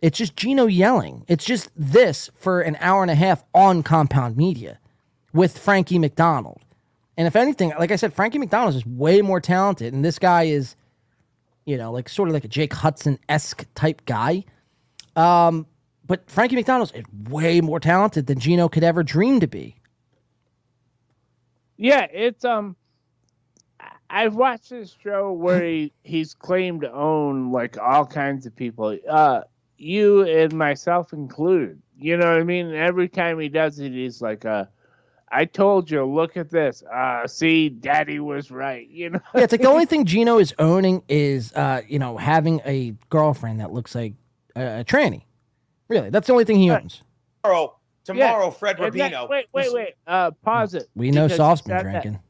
It's 0.00 0.18
just 0.18 0.36
Geno 0.36 0.66
yelling. 0.66 1.24
It's 1.28 1.44
just 1.44 1.70
this 1.76 2.30
for 2.34 2.60
an 2.60 2.76
hour 2.80 3.02
and 3.02 3.10
a 3.10 3.14
half 3.14 3.44
on 3.54 3.82
compound 3.82 4.36
media 4.36 4.78
with 5.32 5.56
Frankie 5.58 5.98
McDonald. 5.98 6.60
And 7.16 7.26
if 7.26 7.36
anything, 7.36 7.72
like 7.78 7.90
I 7.90 7.96
said, 7.96 8.14
Frankie 8.14 8.38
McDonald 8.38 8.74
is 8.74 8.86
way 8.86 9.22
more 9.22 9.40
talented, 9.40 9.92
and 9.92 10.04
this 10.04 10.18
guy 10.18 10.44
is, 10.44 10.76
you 11.64 11.76
know, 11.76 11.92
like 11.92 12.08
sort 12.08 12.28
of 12.28 12.34
like 12.34 12.44
a 12.44 12.48
Jake 12.48 12.72
Hudson 12.72 13.18
esque 13.28 13.66
type 13.74 14.04
guy. 14.04 14.44
Um, 15.16 15.66
but 16.06 16.28
Frankie 16.28 16.56
McDonald 16.56 16.92
is 16.94 17.04
way 17.30 17.60
more 17.60 17.80
talented 17.80 18.26
than 18.26 18.38
Geno 18.38 18.68
could 18.68 18.84
ever 18.84 19.02
dream 19.02 19.40
to 19.40 19.46
be. 19.46 19.76
Yeah, 21.76 22.06
it's 22.12 22.44
um. 22.44 22.76
I've 24.08 24.34
watched 24.34 24.68
this 24.68 24.94
show 25.02 25.32
where 25.32 25.64
he, 25.64 25.92
he's 26.04 26.34
claimed 26.34 26.82
to 26.82 26.92
own 26.92 27.50
like 27.50 27.78
all 27.78 28.04
kinds 28.04 28.44
of 28.44 28.54
people, 28.54 28.98
uh, 29.08 29.42
you 29.78 30.22
and 30.22 30.52
myself 30.52 31.12
included. 31.12 31.80
You 31.96 32.16
know 32.18 32.26
what 32.30 32.40
I 32.40 32.44
mean? 32.44 32.74
Every 32.74 33.08
time 33.08 33.38
he 33.38 33.48
does 33.48 33.78
it, 33.78 33.92
he's 33.92 34.20
like, 34.20 34.44
uh, 34.44 34.66
"I 35.32 35.44
told 35.46 35.90
you, 35.90 36.04
look 36.04 36.36
at 36.36 36.50
this. 36.50 36.82
Uh, 36.84 37.26
see, 37.26 37.68
Daddy 37.70 38.20
was 38.20 38.50
right." 38.50 38.86
You 38.88 39.10
know? 39.10 39.20
Yeah, 39.34 39.42
it's 39.42 39.52
like 39.52 39.62
the 39.62 39.68
only 39.68 39.86
thing 39.92 40.04
Geno 40.04 40.38
is 40.38 40.54
owning 40.58 41.02
is, 41.08 41.52
uh, 41.54 41.80
you 41.88 41.98
know, 41.98 42.16
having 42.16 42.60
a 42.64 42.94
girlfriend 43.10 43.60
that 43.60 43.72
looks 43.72 43.94
like 43.94 44.14
a, 44.56 44.80
a 44.80 44.84
tranny. 44.84 45.24
Really, 45.88 46.10
that's 46.10 46.26
the 46.26 46.32
only 46.32 46.44
thing 46.44 46.56
he 46.58 46.70
owns. 46.70 47.02
tomorrow, 47.42 47.76
tomorrow, 48.04 48.44
Yeah, 48.46 48.50
Fred 48.50 48.78
and 48.80 48.92
that- 48.94 49.12
Rubino. 49.12 49.28
wait, 49.28 49.46
wait, 49.52 49.72
wait. 49.72 49.94
Uh, 50.06 50.30
pause 50.42 50.74
it. 50.74 50.88
We 50.94 51.10
know 51.10 51.28
Soft's 51.28 51.66
been 51.66 51.76
said 51.78 51.86
that- 51.86 51.90
drinking. 52.02 52.20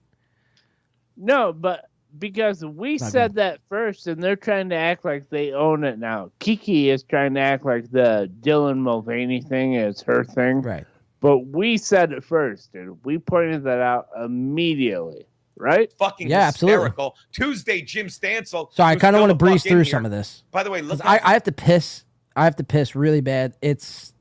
No, 1.17 1.53
but 1.53 1.89
because 2.19 2.65
we 2.65 2.97
Not 2.97 3.11
said 3.13 3.35
that 3.35 3.61
first, 3.69 4.07
and 4.07 4.23
they're 4.23 4.37
trying 4.37 4.69
to 4.71 4.77
act 4.77 5.05
like 5.05 5.29
they 5.31 5.53
own 5.53 5.85
it 5.85 5.99
now. 5.99 6.31
Kiki 6.41 6.91
is 6.91 7.03
trying 7.05 7.35
to 7.35 7.41
act 7.41 7.65
like 7.65 7.91
the 7.91 8.31
Dylan 8.41 8.79
Mulvaney 8.79 9.41
thing 9.41 9.75
is 9.75 10.01
her 10.03 10.25
thing. 10.25 10.63
Right. 10.63 10.87
But 11.23 11.47
we 11.47 11.79
said 11.79 12.13
it 12.13 12.25
first, 12.25 12.73
dude. 12.73 12.99
We 13.05 13.17
pointed 13.17 13.63
that 13.63 13.79
out 13.79 14.09
immediately, 14.23 15.25
right? 15.57 15.91
Fucking 15.93 16.29
Yeah, 16.29 16.41
absolutely. 16.41 16.75
hysterical. 16.75 17.17
Tuesday, 17.31 17.81
Jim 17.81 18.09
Stansel. 18.09 18.75
So 18.75 18.83
I 18.83 18.97
kind 18.97 19.15
of 19.15 19.21
want 19.21 19.31
to 19.31 19.37
breeze 19.37 19.63
through 19.63 19.85
some 19.85 20.05
of 20.05 20.11
this. 20.11 20.43
By 20.51 20.65
the 20.65 20.71
way, 20.71 20.83
look. 20.83 21.01
I, 21.05 21.21
I 21.23 21.33
have 21.33 21.45
to 21.45 21.53
piss. 21.53 22.05
I 22.35 22.43
have 22.45 22.57
to 22.57 22.65
piss 22.65 22.97
really 22.97 23.21
bad. 23.21 23.55
It's 23.63 24.13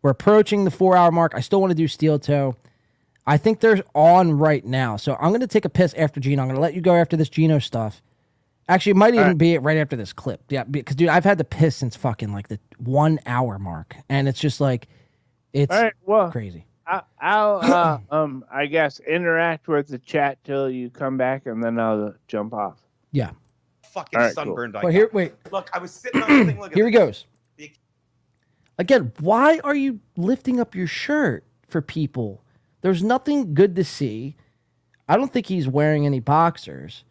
we're 0.00 0.12
approaching 0.12 0.64
the 0.64 0.70
four 0.70 0.96
hour 0.96 1.10
mark. 1.10 1.34
I 1.34 1.40
still 1.40 1.60
want 1.60 1.72
to 1.72 1.74
do 1.74 1.88
steel 1.88 2.20
toe. 2.20 2.54
I 3.26 3.36
think 3.36 3.58
they're 3.58 3.82
on 3.92 4.38
right 4.38 4.64
now. 4.64 4.96
So 4.96 5.16
I'm 5.20 5.32
gonna 5.32 5.48
take 5.48 5.64
a 5.64 5.70
piss 5.70 5.92
after 5.94 6.20
Geno. 6.20 6.42
I'm 6.42 6.48
gonna 6.48 6.60
let 6.60 6.74
you 6.74 6.80
go 6.80 6.94
after 6.94 7.16
this 7.16 7.28
Geno 7.28 7.58
stuff. 7.58 8.00
Actually, 8.68 8.90
it 8.92 8.96
might 8.96 9.14
even 9.14 9.26
right. 9.28 9.38
be 9.38 9.58
right 9.58 9.76
after 9.78 9.96
this 9.96 10.12
clip. 10.12 10.40
Yeah, 10.50 10.62
because 10.62 10.94
dude, 10.94 11.08
I've 11.08 11.24
had 11.24 11.38
to 11.38 11.44
piss 11.44 11.74
since 11.74 11.96
fucking 11.96 12.32
like 12.32 12.46
the 12.46 12.60
one 12.78 13.18
hour 13.26 13.58
mark, 13.58 13.96
and 14.08 14.28
it's 14.28 14.38
just 14.38 14.60
like 14.60 14.86
it's 15.54 15.74
All 15.74 15.82
right, 15.82 15.92
well, 16.04 16.30
crazy. 16.30 16.66
I, 16.86 17.02
I'll 17.20 17.60
uh, 17.62 17.98
um, 18.10 18.44
I 18.52 18.66
guess 18.66 19.00
interact 19.00 19.68
with 19.68 19.88
the 19.88 19.98
chat 19.98 20.42
till 20.44 20.68
you 20.68 20.90
come 20.90 21.16
back, 21.16 21.46
and 21.46 21.62
then 21.62 21.78
I'll 21.78 22.14
jump 22.28 22.52
off. 22.52 22.80
Yeah. 23.12 23.30
fucking 23.82 24.18
All 24.18 24.26
right, 24.26 24.34
cool. 24.34 24.44
sunburned. 24.44 24.76
I 24.76 24.82
But 24.82 24.92
here, 24.92 25.08
wait. 25.12 25.32
Look, 25.50 25.70
I 25.72 25.78
was 25.78 25.92
sitting 25.92 26.22
on 26.22 26.28
the 26.28 26.44
thing. 26.44 26.60
Look 26.60 26.74
Here 26.74 26.84
he 26.84 26.90
goes. 26.90 27.24
Again, 28.76 29.12
why 29.20 29.60
are 29.62 29.74
you 29.74 30.00
lifting 30.16 30.58
up 30.58 30.74
your 30.74 30.88
shirt 30.88 31.44
for 31.68 31.80
people? 31.80 32.42
There's 32.80 33.02
nothing 33.02 33.54
good 33.54 33.76
to 33.76 33.84
see. 33.84 34.36
I 35.08 35.16
don't 35.16 35.32
think 35.32 35.46
he's 35.46 35.68
wearing 35.68 36.06
any 36.06 36.18
boxers. 36.18 37.04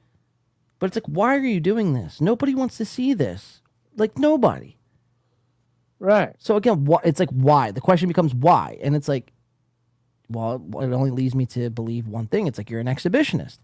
But 0.80 0.88
it's 0.88 0.97
like, 0.97 1.05
why 1.05 1.35
are 1.35 1.39
you 1.39 1.61
doing 1.61 1.93
this? 1.93 2.19
Nobody 2.19 2.53
wants 2.53 2.77
to 2.77 2.85
see 2.85 3.13
this. 3.13 3.61
Like 3.95 4.17
nobody. 4.17 4.75
Right. 6.03 6.35
So 6.38 6.57
again, 6.57 6.83
why, 6.83 6.99
it's 7.06 7.22
like 7.22 7.30
why? 7.30 7.72
The 7.72 7.80
question 7.80 8.09
becomes 8.09 8.35
why, 8.35 8.77
and 8.83 8.93
it's 8.93 9.07
like, 9.07 9.32
well, 10.27 10.61
it 10.82 10.91
only 10.91 11.11
leads 11.11 11.33
me 11.33 11.45
to 11.48 11.69
believe 11.69 12.09
one 12.09 12.27
thing. 12.27 12.45
It's 12.45 12.57
like 12.57 12.69
you're 12.69 12.82
an 12.82 12.88
exhibitionist. 12.88 13.59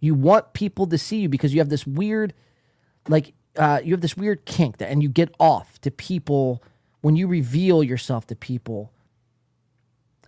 You 0.00 0.14
want 0.14 0.54
people 0.54 0.88
to 0.88 0.98
see 0.98 1.18
you 1.18 1.28
because 1.28 1.54
you 1.54 1.60
have 1.60 1.68
this 1.68 1.86
weird, 1.86 2.34
like, 3.08 3.32
uh, 3.56 3.80
you 3.84 3.92
have 3.92 4.00
this 4.00 4.16
weird 4.16 4.44
kink 4.44 4.78
that, 4.78 4.90
and 4.90 5.04
you 5.04 5.08
get 5.08 5.32
off 5.38 5.80
to 5.82 5.92
people 5.92 6.64
when 7.02 7.14
you 7.14 7.28
reveal 7.28 7.84
yourself 7.84 8.26
to 8.26 8.34
people. 8.34 8.90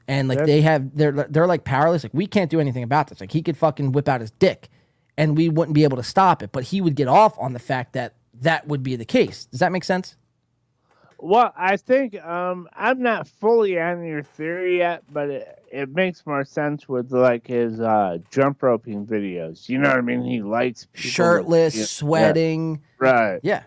And 0.07 0.29
like 0.29 0.39
That's- 0.39 0.55
they 0.55 0.61
have, 0.61 0.97
they're 0.97 1.11
they're 1.11 1.49
like 1.49 1.65
powerless. 1.65 2.05
Like 2.05 2.15
we 2.15 2.29
can't 2.29 2.49
do 2.49 2.61
anything 2.61 2.85
about 2.85 3.09
this. 3.09 3.21
Like 3.21 3.33
he 3.33 3.43
could 3.43 3.57
fucking 3.57 3.91
whip 3.91 4.09
out 4.09 4.21
his 4.21 4.31
dick, 4.31 4.69
and 5.19 5.37
we 5.37 5.49
wouldn't 5.49 5.75
be 5.75 5.83
able 5.83 5.97
to 5.97 6.05
stop 6.05 6.45
it. 6.45 6.53
But 6.53 6.63
he 6.63 6.81
would 6.81 6.95
get 6.95 7.09
off 7.09 7.37
on 7.41 7.55
the 7.55 7.59
fact 7.59 7.93
that 7.95 8.15
that 8.35 8.69
would 8.69 8.85
be 8.85 8.95
the 8.95 9.05
case. 9.05 9.47
Does 9.47 9.59
that 9.59 9.73
make 9.73 9.83
sense? 9.83 10.15
Well, 11.19 11.53
I 11.57 11.77
think 11.77 12.23
um, 12.23 12.69
I'm 12.75 13.01
not 13.03 13.27
fully 13.27 13.81
on 13.81 14.05
your 14.05 14.23
theory 14.23 14.79
yet, 14.79 15.03
but 15.11 15.31
it, 15.31 15.65
it 15.73 15.95
makes 15.95 16.27
more 16.27 16.45
sense 16.45 16.89
with 16.89 17.11
like 17.11 17.47
his 17.47 17.81
uh, 17.81 18.19
jump 18.31 18.63
roping 18.63 19.07
videos. 19.07 19.69
You 19.69 19.79
know 19.79 19.89
what 19.89 19.99
I 19.99 20.03
mean? 20.03 20.23
He 20.25 20.43
likes 20.43 20.87
shirtless, 20.95 21.75
yeah, 21.75 21.85
sweating. 21.87 22.83
Right. 22.99 23.41
Yeah. 23.43 23.63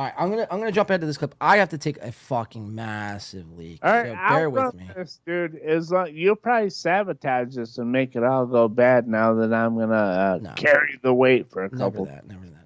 All 0.00 0.06
right, 0.06 0.14
I'm 0.16 0.30
gonna 0.30 0.46
I'm 0.50 0.58
gonna 0.60 0.72
jump 0.72 0.88
ahead 0.88 1.02
to 1.02 1.06
this 1.06 1.18
clip. 1.18 1.34
I 1.42 1.58
have 1.58 1.68
to 1.70 1.78
take 1.78 1.98
a 1.98 2.10
fucking 2.10 2.74
massive 2.74 3.50
leak. 3.58 3.80
All 3.82 3.92
right, 3.92 4.06
so 4.06 4.14
I'll 4.14 4.36
bear 4.38 4.50
with 4.50 4.74
me. 4.74 4.88
this, 4.96 5.20
dude. 5.26 5.60
Is 5.62 5.90
like 5.90 6.14
you'll 6.14 6.36
probably 6.36 6.70
sabotage 6.70 7.54
this 7.54 7.76
and 7.76 7.92
make 7.92 8.16
it 8.16 8.24
all 8.24 8.46
go 8.46 8.66
bad. 8.66 9.06
Now 9.06 9.34
that 9.34 9.52
I'm 9.52 9.76
gonna 9.78 10.40
uh, 10.42 10.54
carry 10.54 10.98
the 11.02 11.12
weight 11.12 11.50
for 11.50 11.64
a 11.64 11.68
Never 11.70 11.76
couple. 11.76 12.04
that, 12.06 12.26
never 12.26 12.46
that. 12.46 12.59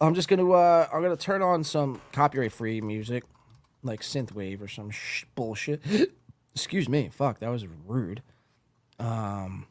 I'm 0.00 0.14
just 0.14 0.28
gonna 0.28 0.50
uh 0.50 0.88
I'm 0.92 1.02
gonna 1.02 1.16
turn 1.16 1.42
on 1.42 1.64
some 1.64 2.00
copyright 2.12 2.52
free 2.52 2.80
music, 2.80 3.24
like 3.82 4.00
synthwave 4.00 4.60
or 4.60 4.68
some 4.68 4.90
sh- 4.90 5.24
bullshit. 5.34 5.82
Excuse 6.54 6.88
me. 6.88 7.08
Fuck, 7.12 7.40
that 7.40 7.48
was 7.48 7.66
rude. 7.86 8.22
Um, 8.98 9.66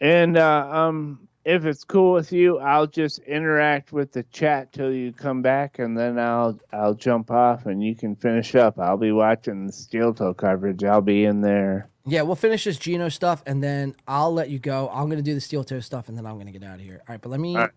And 0.00 0.36
uh, 0.38 0.68
um, 0.70 1.28
if 1.44 1.64
it's 1.64 1.84
cool 1.84 2.12
with 2.14 2.32
you, 2.32 2.58
I'll 2.58 2.86
just 2.86 3.18
interact 3.20 3.92
with 3.92 4.12
the 4.12 4.22
chat 4.24 4.72
till 4.72 4.92
you 4.92 5.12
come 5.12 5.42
back, 5.42 5.78
and 5.78 5.96
then 5.96 6.18
I'll 6.18 6.58
I'll 6.72 6.94
jump 6.94 7.30
off, 7.30 7.66
and 7.66 7.82
you 7.82 7.94
can 7.94 8.16
finish 8.16 8.54
up. 8.54 8.78
I'll 8.78 8.96
be 8.96 9.12
watching 9.12 9.66
the 9.66 9.72
steel 9.72 10.14
toe 10.14 10.32
coverage. 10.34 10.82
I'll 10.84 11.00
be 11.02 11.24
in 11.24 11.40
there. 11.42 11.88
yeah, 12.06 12.22
we'll 12.22 12.34
finish 12.36 12.64
this 12.64 12.78
Geno 12.78 13.08
stuff 13.10 13.42
and 13.46 13.62
then 13.62 13.94
I'll 14.08 14.32
let 14.32 14.48
you 14.48 14.58
go. 14.58 14.88
I'm 14.92 15.08
gonna 15.10 15.22
do 15.22 15.34
the 15.34 15.40
steel 15.40 15.62
toe 15.64 15.80
stuff 15.80 16.08
and 16.08 16.16
then 16.16 16.24
I'm 16.26 16.38
gonna 16.38 16.50
get 16.52 16.64
out 16.64 16.76
of 16.76 16.80
here. 16.80 17.02
All 17.06 17.12
right, 17.12 17.20
but 17.20 17.28
let 17.28 17.40
me 17.40 17.56
right. 17.56 17.70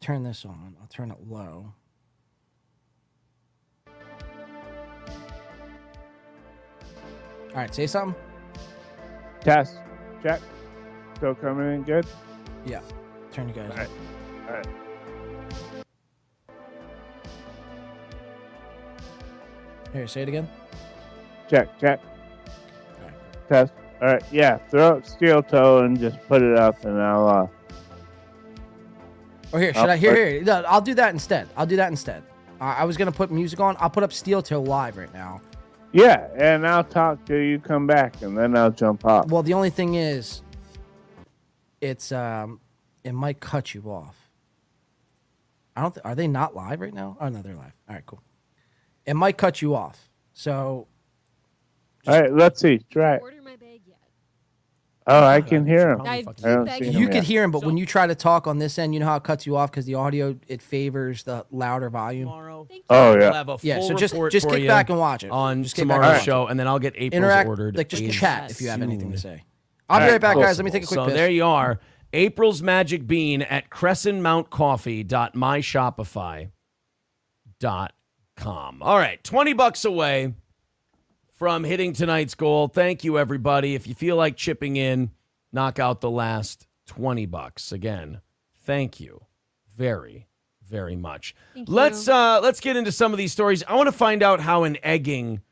Turn 0.00 0.22
this 0.22 0.44
on. 0.44 0.76
I'll 0.80 0.88
turn 0.88 1.10
it 1.10 1.18
low. 1.28 1.72
All 7.50 7.62
right, 7.62 7.74
say 7.74 7.86
something. 7.86 8.14
Test, 9.40 9.78
check. 10.22 10.40
Still 11.16 11.34
coming 11.34 11.74
in 11.74 11.82
good. 11.82 12.06
Yeah, 12.66 12.80
turn 13.32 13.48
you 13.48 13.54
guys. 13.54 13.70
On. 13.70 13.72
All 13.72 13.78
right. 13.78 13.88
All 14.48 14.54
right. 14.54 14.66
Here, 19.92 20.06
say 20.06 20.22
it 20.22 20.28
again. 20.28 20.48
Check, 21.48 21.78
check. 21.78 22.00
Test. 23.48 23.72
All 24.02 24.08
right. 24.08 24.22
Yeah. 24.30 24.58
Throw 24.70 24.96
up 24.96 25.06
steel 25.06 25.42
toe 25.42 25.84
and 25.84 25.98
just 25.98 26.18
put 26.28 26.42
it 26.42 26.58
up, 26.58 26.84
and 26.84 27.00
I'll. 27.00 27.28
Uh, 27.28 27.46
Or 29.52 29.60
here, 29.60 29.72
should 29.74 29.82
I'll 29.84 29.90
I? 29.90 29.96
Here, 29.96 30.14
here. 30.14 30.42
No, 30.42 30.62
I'll 30.68 30.80
do 30.80 30.94
that 30.94 31.12
instead. 31.12 31.48
I'll 31.56 31.66
do 31.66 31.76
that 31.76 31.88
instead. 31.90 32.22
Uh, 32.60 32.64
I 32.64 32.84
was 32.84 32.96
gonna 32.96 33.12
put 33.12 33.30
music 33.30 33.60
on. 33.60 33.76
I'll 33.78 33.90
put 33.90 34.02
up 34.02 34.12
Steel 34.12 34.42
Toe 34.42 34.60
live 34.62 34.96
right 34.96 35.12
now. 35.12 35.40
yeah, 35.92 36.28
and 36.36 36.66
I'll 36.66 36.84
talk 36.84 37.24
till 37.26 37.40
you 37.40 37.58
come 37.58 37.86
back, 37.86 38.22
and 38.22 38.36
then 38.36 38.56
I'll 38.56 38.70
jump 38.70 39.04
off. 39.04 39.26
Well, 39.28 39.42
the 39.42 39.54
only 39.54 39.70
thing 39.70 39.94
is, 39.94 40.42
it's 41.80 42.12
um, 42.12 42.60
it 43.04 43.12
might 43.12 43.40
cut 43.40 43.74
you 43.74 43.82
off. 43.90 44.16
I 45.76 45.82
don't. 45.82 45.94
Th- 45.94 46.04
are 46.04 46.14
they 46.14 46.26
not 46.28 46.54
live 46.56 46.80
right 46.80 46.94
now? 46.94 47.16
Oh 47.20 47.28
no, 47.28 47.42
they're 47.42 47.54
live. 47.54 47.72
All 47.88 47.94
right, 47.94 48.06
cool. 48.06 48.22
It 49.04 49.14
might 49.14 49.36
cut 49.36 49.60
you 49.62 49.74
off. 49.74 50.08
So 50.32 50.86
All 52.06 52.20
right. 52.20 52.32
Let's 52.32 52.60
see. 52.60 52.78
Try. 52.90 53.16
it. 53.16 53.22
Oh, 55.08 55.22
I 55.24 55.40
can 55.40 55.64
hear 55.64 55.90
him. 55.92 56.00
I 56.02 56.22
don't 56.22 56.68
see 56.68 56.84
him 56.86 56.98
you 57.00 57.06
could 57.06 57.14
yet. 57.16 57.24
hear 57.24 57.44
him, 57.44 57.52
but 57.52 57.64
when 57.64 57.76
you 57.76 57.86
try 57.86 58.08
to 58.08 58.14
talk 58.16 58.48
on 58.48 58.58
this 58.58 58.76
end, 58.76 58.92
you 58.92 58.98
know 58.98 59.06
how 59.06 59.14
it 59.16 59.22
cuts 59.22 59.46
you 59.46 59.56
off 59.56 59.70
because 59.70 59.84
the 59.86 59.94
audio 59.94 60.36
it 60.48 60.60
favors 60.60 61.22
the 61.22 61.46
louder 61.52 61.88
volume. 61.90 62.28
Oh, 62.28 62.66
yeah. 62.90 63.16
We'll 63.18 63.32
have 63.32 63.48
a 63.48 63.56
yeah. 63.62 63.80
So 63.82 63.94
just 63.94 64.14
just 64.32 64.48
kick 64.48 64.66
back 64.66 64.90
and 64.90 64.98
watch 64.98 65.22
it 65.22 65.30
on 65.30 65.62
Just 65.62 65.76
kick 65.76 65.86
back 65.86 65.94
and 65.96 66.02
tomorrow's 66.02 66.14
watch 66.18 66.22
it. 66.22 66.24
show, 66.24 66.46
and 66.48 66.58
then 66.58 66.66
I'll 66.66 66.80
get 66.80 66.94
April's 66.96 67.12
Interact, 67.18 67.48
ordered. 67.48 67.76
like 67.76 67.88
just 67.88 68.02
in 68.02 68.10
chat 68.10 68.50
if 68.50 68.60
you 68.60 68.68
have 68.68 68.82
anything 68.82 69.12
to 69.12 69.18
say. 69.18 69.44
I'll 69.88 70.00
be 70.04 70.10
right 70.10 70.20
back, 70.20 70.36
guys. 70.36 70.58
Let 70.58 70.64
me 70.64 70.72
take 70.72 70.82
a 70.82 70.86
quick 70.88 70.96
So 70.98 71.04
piss. 71.04 71.14
there 71.14 71.30
you 71.30 71.44
are. 71.44 71.78
April's 72.12 72.60
Magic 72.62 73.06
Bean 73.06 73.42
at 73.42 73.70
crescentmountcoffee.myshopify.com. 77.62 78.82
All 78.82 78.96
right, 78.98 79.22
20 79.24 79.52
bucks 79.52 79.84
away 79.84 80.34
from 81.36 81.64
hitting 81.64 81.92
tonight's 81.92 82.34
goal. 82.34 82.68
Thank 82.68 83.04
you, 83.04 83.18
everybody. 83.18 83.74
If 83.74 83.86
you 83.86 83.94
feel 83.94 84.16
like 84.16 84.36
chipping 84.36 84.76
in, 84.76 85.10
knock 85.52 85.78
out 85.78 86.00
the 86.00 86.10
last 86.10 86.66
20 86.86 87.26
bucks. 87.26 87.72
Again, 87.72 88.20
thank 88.64 88.98
you 88.98 89.22
very, 89.76 90.26
very 90.66 90.96
much. 90.96 91.34
Thank 91.54 91.68
let's 91.68 92.06
you. 92.06 92.12
uh 92.14 92.40
let's 92.42 92.60
get 92.60 92.76
into 92.76 92.90
some 92.92 93.12
of 93.12 93.18
these 93.18 93.32
stories. 93.32 93.62
I 93.68 93.74
want 93.74 93.86
to 93.86 93.92
find 93.92 94.22
out 94.22 94.40
how 94.40 94.64
an 94.64 94.78
egging 94.82 95.42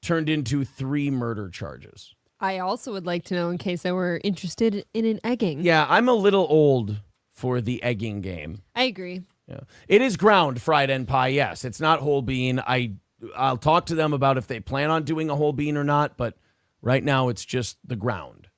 turned 0.00 0.28
into 0.28 0.64
three 0.64 1.10
murder 1.10 1.48
charges. 1.48 2.14
I 2.40 2.58
also 2.58 2.92
would 2.92 3.06
like 3.06 3.24
to 3.26 3.34
know 3.34 3.50
in 3.50 3.58
case 3.58 3.86
I 3.86 3.92
were 3.92 4.20
interested 4.24 4.84
in 4.94 5.04
an 5.04 5.20
egging. 5.22 5.60
Yeah, 5.60 5.86
I'm 5.88 6.08
a 6.08 6.14
little 6.14 6.46
old 6.48 7.00
for 7.32 7.60
the 7.60 7.82
egging 7.82 8.20
game. 8.20 8.62
I 8.74 8.84
agree. 8.84 9.22
Yeah. 9.48 9.60
It 9.86 10.02
is 10.02 10.16
ground 10.16 10.60
fried 10.60 10.90
end 10.90 11.06
pie, 11.08 11.28
yes. 11.28 11.64
It's 11.64 11.80
not 11.80 12.00
whole 12.00 12.22
bean. 12.22 12.60
I 12.60 12.94
I'll 13.36 13.56
talk 13.56 13.86
to 13.86 13.94
them 13.94 14.12
about 14.12 14.38
if 14.38 14.46
they 14.46 14.60
plan 14.60 14.90
on 14.90 15.04
doing 15.04 15.30
a 15.30 15.36
whole 15.36 15.52
bean 15.52 15.76
or 15.76 15.84
not, 15.84 16.16
but 16.16 16.36
right 16.80 17.02
now 17.02 17.28
it's 17.28 17.44
just 17.44 17.78
the 17.84 17.96
ground 17.96 18.48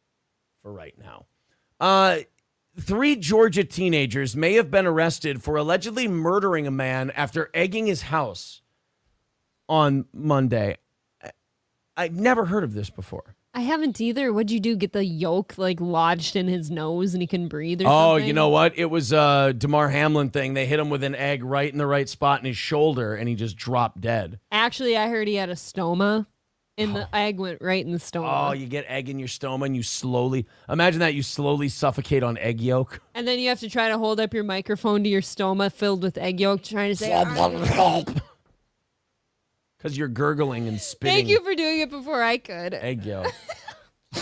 for 0.63 0.73
right 0.73 0.95
now. 0.99 1.27
Uh 1.81 2.19
three 2.81 3.15
Georgia 3.17 3.63
teenagers 3.65 4.35
may 4.35 4.55
have 4.55 4.71
been 4.71 4.87
arrested 4.87 5.43
for 5.43 5.57
allegedly 5.57 6.09
murdering 6.09 6.67
a 6.67 6.71
man 6.73 7.11
after 7.13 7.51
egging 7.55 7.87
his 7.87 8.03
house 8.03 8.63
on 9.69 10.07
Monday. 10.13 10.77
I- 11.23 11.31
I've 11.97 12.15
never 12.19 12.47
heard 12.47 12.65
of 12.65 12.75
this 12.75 12.91
before. 12.91 13.37
I 13.57 13.61
haven't 13.61 14.01
either. 14.01 14.33
What'd 14.33 14.51
you 14.51 14.59
do? 14.59 14.75
Get 14.75 14.93
the 14.93 15.05
yolk 15.05 15.57
like 15.57 15.81
lodged 15.81 16.35
in 16.35 16.49
his 16.49 16.73
nose 16.73 17.15
and 17.15 17.23
he 17.23 17.27
can 17.29 17.47
breathe 17.47 17.83
or 17.83 17.87
Oh, 17.87 18.15
something? 18.15 18.27
you 18.27 18.33
know 18.33 18.49
what? 18.49 18.77
It 18.77 18.87
was 18.87 19.13
a 19.13 19.55
Damar 19.57 19.91
Hamlin 19.91 20.31
thing. 20.31 20.55
They 20.55 20.67
hit 20.67 20.81
him 20.81 20.91
with 20.91 21.05
an 21.05 21.15
egg 21.15 21.45
right 21.45 21.71
in 21.71 21.79
the 21.79 21.87
right 21.87 22.09
spot 22.09 22.41
in 22.41 22.47
his 22.47 22.57
shoulder, 22.57 23.15
and 23.15 23.29
he 23.29 23.37
just 23.37 23.57
dropped 23.57 24.01
dead. 24.01 24.41
Actually, 24.51 24.97
I 24.97 25.09
heard 25.09 25.29
he 25.29 25.37
had 25.37 25.51
a 25.51 25.55
stoma 25.55 26.27
and 26.77 26.97
the 26.97 27.05
oh. 27.05 27.09
egg 27.13 27.39
went 27.39 27.59
right 27.61 27.85
in 27.85 27.93
the 27.93 27.99
stoma. 27.99 28.49
Oh, 28.49 28.53
you 28.53 28.67
get 28.67 28.85
egg 28.89 29.09
in 29.09 29.19
your 29.19 29.29
stoma, 29.29 29.67
and 29.67 29.77
you 29.77 29.83
slowly 29.83 30.47
imagine 30.69 31.01
that 31.01 31.15
you 31.15 31.23
slowly 31.23 31.69
suffocate 31.69 32.23
on 32.23 32.37
egg 32.39 32.61
yolk. 32.61 33.01
And 33.15 33.29
then 33.29 33.39
you 33.39 33.49
have 33.49 33.61
to 33.61 33.71
try 33.71 33.89
to 33.89 33.99
hold 33.99 34.19
up 34.21 34.35
your 34.35 34.45
microphone 34.45 35.05
to 35.05 35.09
your 35.09 35.23
stoma 35.23 35.73
filled 35.73 36.03
with 36.03 36.19
egg 36.19 36.41
yolk, 36.41 36.63
trying 36.63 36.91
to 36.91 36.97
say, 36.97 37.13
Because 39.85 39.99
you're 39.99 40.09
gurgling 40.09 40.67
and 40.67 40.81
spitting 40.81 41.15
Thank 41.15 41.29
you 41.29 41.45
for 41.45 41.55
doing 41.55 41.81
it 41.81 41.91
before 41.91 42.23
I 42.23 42.39
could. 42.39 42.73
egg 42.73 43.05
yolk. 43.05 43.31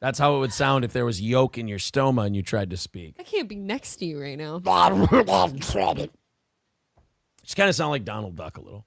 That's 0.00 0.18
how 0.18 0.36
it 0.36 0.38
would 0.38 0.54
sound 0.54 0.82
if 0.82 0.94
there 0.94 1.04
was 1.04 1.20
yolk 1.20 1.58
in 1.58 1.68
your 1.68 1.78
stoma 1.78 2.24
and 2.24 2.34
you 2.34 2.42
tried 2.42 2.70
to 2.70 2.78
speak. 2.78 3.16
I 3.18 3.24
can't 3.24 3.46
be 3.46 3.56
next 3.56 3.96
to 3.96 4.06
you 4.06 4.22
right 4.22 4.38
now. 4.38 4.58
Just 7.42 7.56
kind 7.56 7.68
of 7.68 7.74
sound 7.74 7.90
like 7.90 8.06
Donald 8.06 8.36
Duck 8.36 8.56
a 8.56 8.62
little. 8.62 8.86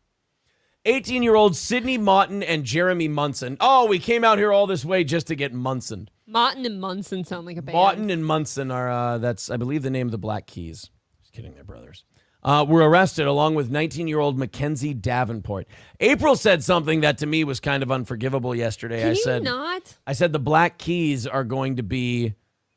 18 0.85 1.21
year 1.21 1.35
old 1.35 1.55
Sidney 1.55 1.99
Moughton 1.99 2.41
and 2.41 2.63
Jeremy 2.63 3.07
Munson. 3.07 3.55
Oh, 3.59 3.85
we 3.85 3.99
came 3.99 4.23
out 4.23 4.39
here 4.39 4.51
all 4.51 4.65
this 4.65 4.83
way 4.83 5.03
just 5.03 5.27
to 5.27 5.35
get 5.35 5.53
Munson. 5.53 6.09
Martin 6.25 6.65
and 6.65 6.81
Munson 6.81 7.23
sound 7.23 7.45
like 7.45 7.57
a 7.57 7.61
band. 7.61 7.75
Moughton 7.75 8.09
and 8.09 8.25
Munson 8.25 8.71
are, 8.71 8.89
uh, 8.89 9.17
that's, 9.19 9.51
I 9.51 9.57
believe, 9.57 9.83
the 9.83 9.91
name 9.91 10.07
of 10.07 10.11
the 10.11 10.17
Black 10.17 10.47
Keys. 10.47 10.89
Just 11.21 11.33
kidding, 11.33 11.53
they're 11.53 11.63
brothers. 11.63 12.03
Uh, 12.45 12.63
were 12.63 12.87
arrested 12.87 13.25
along 13.25 13.55
with 13.55 13.71
19 13.71 14.07
year 14.07 14.19
old 14.19 14.37
Mackenzie 14.37 14.93
Davenport. 14.93 15.67
April 15.99 16.35
said 16.35 16.63
something 16.63 17.01
that 17.01 17.17
to 17.17 17.25
me 17.25 17.43
was 17.43 17.59
kind 17.59 17.81
of 17.81 17.91
unforgivable 17.91 18.53
yesterday. 18.53 18.99
Can 18.99 19.07
I 19.07 19.09
you 19.09 19.15
said, 19.15 19.43
not? 19.43 19.97
I 20.05 20.13
said 20.13 20.31
the 20.31 20.37
Black 20.37 20.77
Keys 20.77 21.25
are 21.25 21.43
going 21.43 21.77
to 21.77 21.83
be 21.83 22.35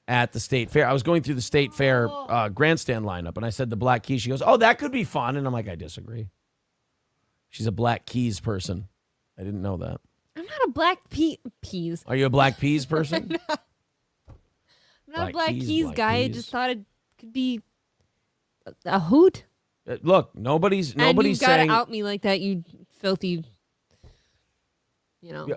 at 0.09 0.33
the 0.33 0.41
state 0.41 0.71
fair. 0.71 0.89
I 0.89 0.95
was 0.95 1.03
going 1.03 1.23
through 1.23 1.35
the 1.35 1.43
state 1.43 1.75
fair 1.75 2.09
uh, 2.11 2.49
grandstand 2.49 3.05
lineup, 3.05 3.37
and 3.37 3.45
I 3.45 3.51
said 3.51 3.69
the 3.69 3.77
Black 3.77 4.05
Keys. 4.05 4.23
She 4.23 4.31
goes, 4.31 4.41
"Oh, 4.41 4.57
that 4.57 4.79
could 4.79 4.91
be 4.91 5.05
fun," 5.05 5.37
and 5.37 5.47
I'm 5.47 5.53
like, 5.53 5.69
"I 5.69 5.75
disagree." 5.75 6.31
She's 7.51 7.67
a 7.67 7.73
Black 7.73 8.07
Keys 8.07 8.41
person. 8.41 8.89
I 9.39 9.45
didn't 9.45 9.61
know 9.61 9.77
that. 9.77 10.01
I'm 10.35 10.47
not 10.47 10.69
a 10.69 10.71
black 10.71 11.11
pea 11.11 11.39
peas. 11.63 12.05
Are 12.07 12.17
you 12.17 12.27
a 12.27 12.31
Black 12.31 12.59
Peas 12.61 12.87
person? 12.87 13.39
I'm 13.49 13.59
not 15.09 15.15
Black 15.15 15.29
a 15.29 15.33
black 15.33 15.49
Keys, 15.51 15.67
keys, 15.67 15.85
Black 15.85 15.97
guy. 15.97 16.15
I 16.15 16.29
just 16.29 16.51
thought 16.51 16.71
it 16.71 16.81
could 17.19 17.33
be 17.33 17.61
a 18.85 19.01
hoot. 19.01 19.45
Uh, 19.89 19.97
Look, 20.03 20.31
nobody's 20.35 20.91
and 20.91 20.99
nobody's 20.99 21.41
you've 21.41 21.49
got 21.49 21.57
saying 21.57 21.69
to 21.69 21.75
out 21.75 21.91
me 21.91 22.03
like 22.03 22.23
that, 22.23 22.41
you 22.41 22.65
filthy. 23.01 23.45
You 25.21 25.33
know, 25.33 25.47
Yeah. 25.49 25.55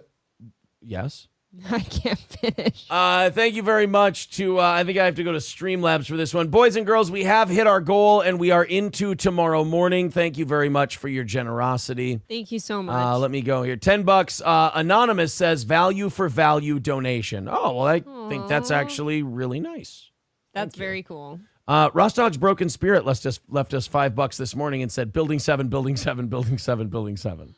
yes. 0.82 1.28
I 1.70 1.80
can't 1.82 2.18
finish. 2.18 2.86
Uh, 2.90 3.30
thank 3.30 3.56
you 3.56 3.62
very 3.62 3.86
much 3.86 4.30
to, 4.38 4.58
uh, 4.60 4.64
I 4.64 4.86
think 4.86 4.98
I 4.98 5.04
have 5.04 5.16
to 5.16 5.24
go 5.24 5.34
to 5.34 5.38
Streamlabs 5.40 6.08
for 6.08 6.16
this 6.16 6.34
one. 6.34 6.48
Boys 6.48 6.78
and 6.78 6.86
girls, 6.86 7.12
we 7.12 7.26
have 7.26 7.50
hit 7.50 7.68
our 7.68 7.82
goal 7.82 8.22
and 8.22 8.40
we 8.40 8.52
are 8.52 8.64
into 8.64 9.16
tomorrow 9.16 9.66
morning. 9.66 10.10
Thank 10.10 10.38
you 10.38 10.46
very 10.46 10.70
much 10.70 10.96
for 10.96 11.10
your 11.10 11.26
generosity. 11.26 12.22
Thank 12.30 12.54
you 12.54 12.60
so 12.60 12.82
much. 12.82 12.96
Uh, 12.96 13.18
let 13.18 13.32
me 13.32 13.42
go 13.42 13.64
here. 13.64 13.76
10 13.76 14.04
bucks. 14.04 14.42
Uh, 14.42 14.72
Anonymous 14.74 15.34
says 15.34 15.64
value 15.64 16.10
for 16.10 16.30
value 16.30 16.80
donation. 16.80 17.50
Oh, 17.52 17.76
well, 17.76 17.86
I 17.86 18.00
think 18.30 18.48
that's 18.48 18.72
actually 18.72 19.22
really 19.22 19.60
nice. 19.60 20.10
That's 20.54 20.78
very 20.78 21.04
cool. 21.04 21.42
Uh, 21.72 21.90
Rostog's 21.92 22.36
Broken 22.36 22.68
Spirit 22.68 23.06
left 23.06 23.26
us, 23.26 23.40
left 23.48 23.74
us 23.74 23.88
five 23.88 24.14
bucks 24.14 24.36
this 24.36 24.58
morning 24.58 24.82
and 24.82 24.92
said 24.92 25.14
building 25.14 25.40
seven, 25.40 25.70
building 25.70 25.96
seven, 25.96 26.28
building 26.28 26.58
seven, 26.58 26.90
building 26.90 27.16
seven. 27.16 27.56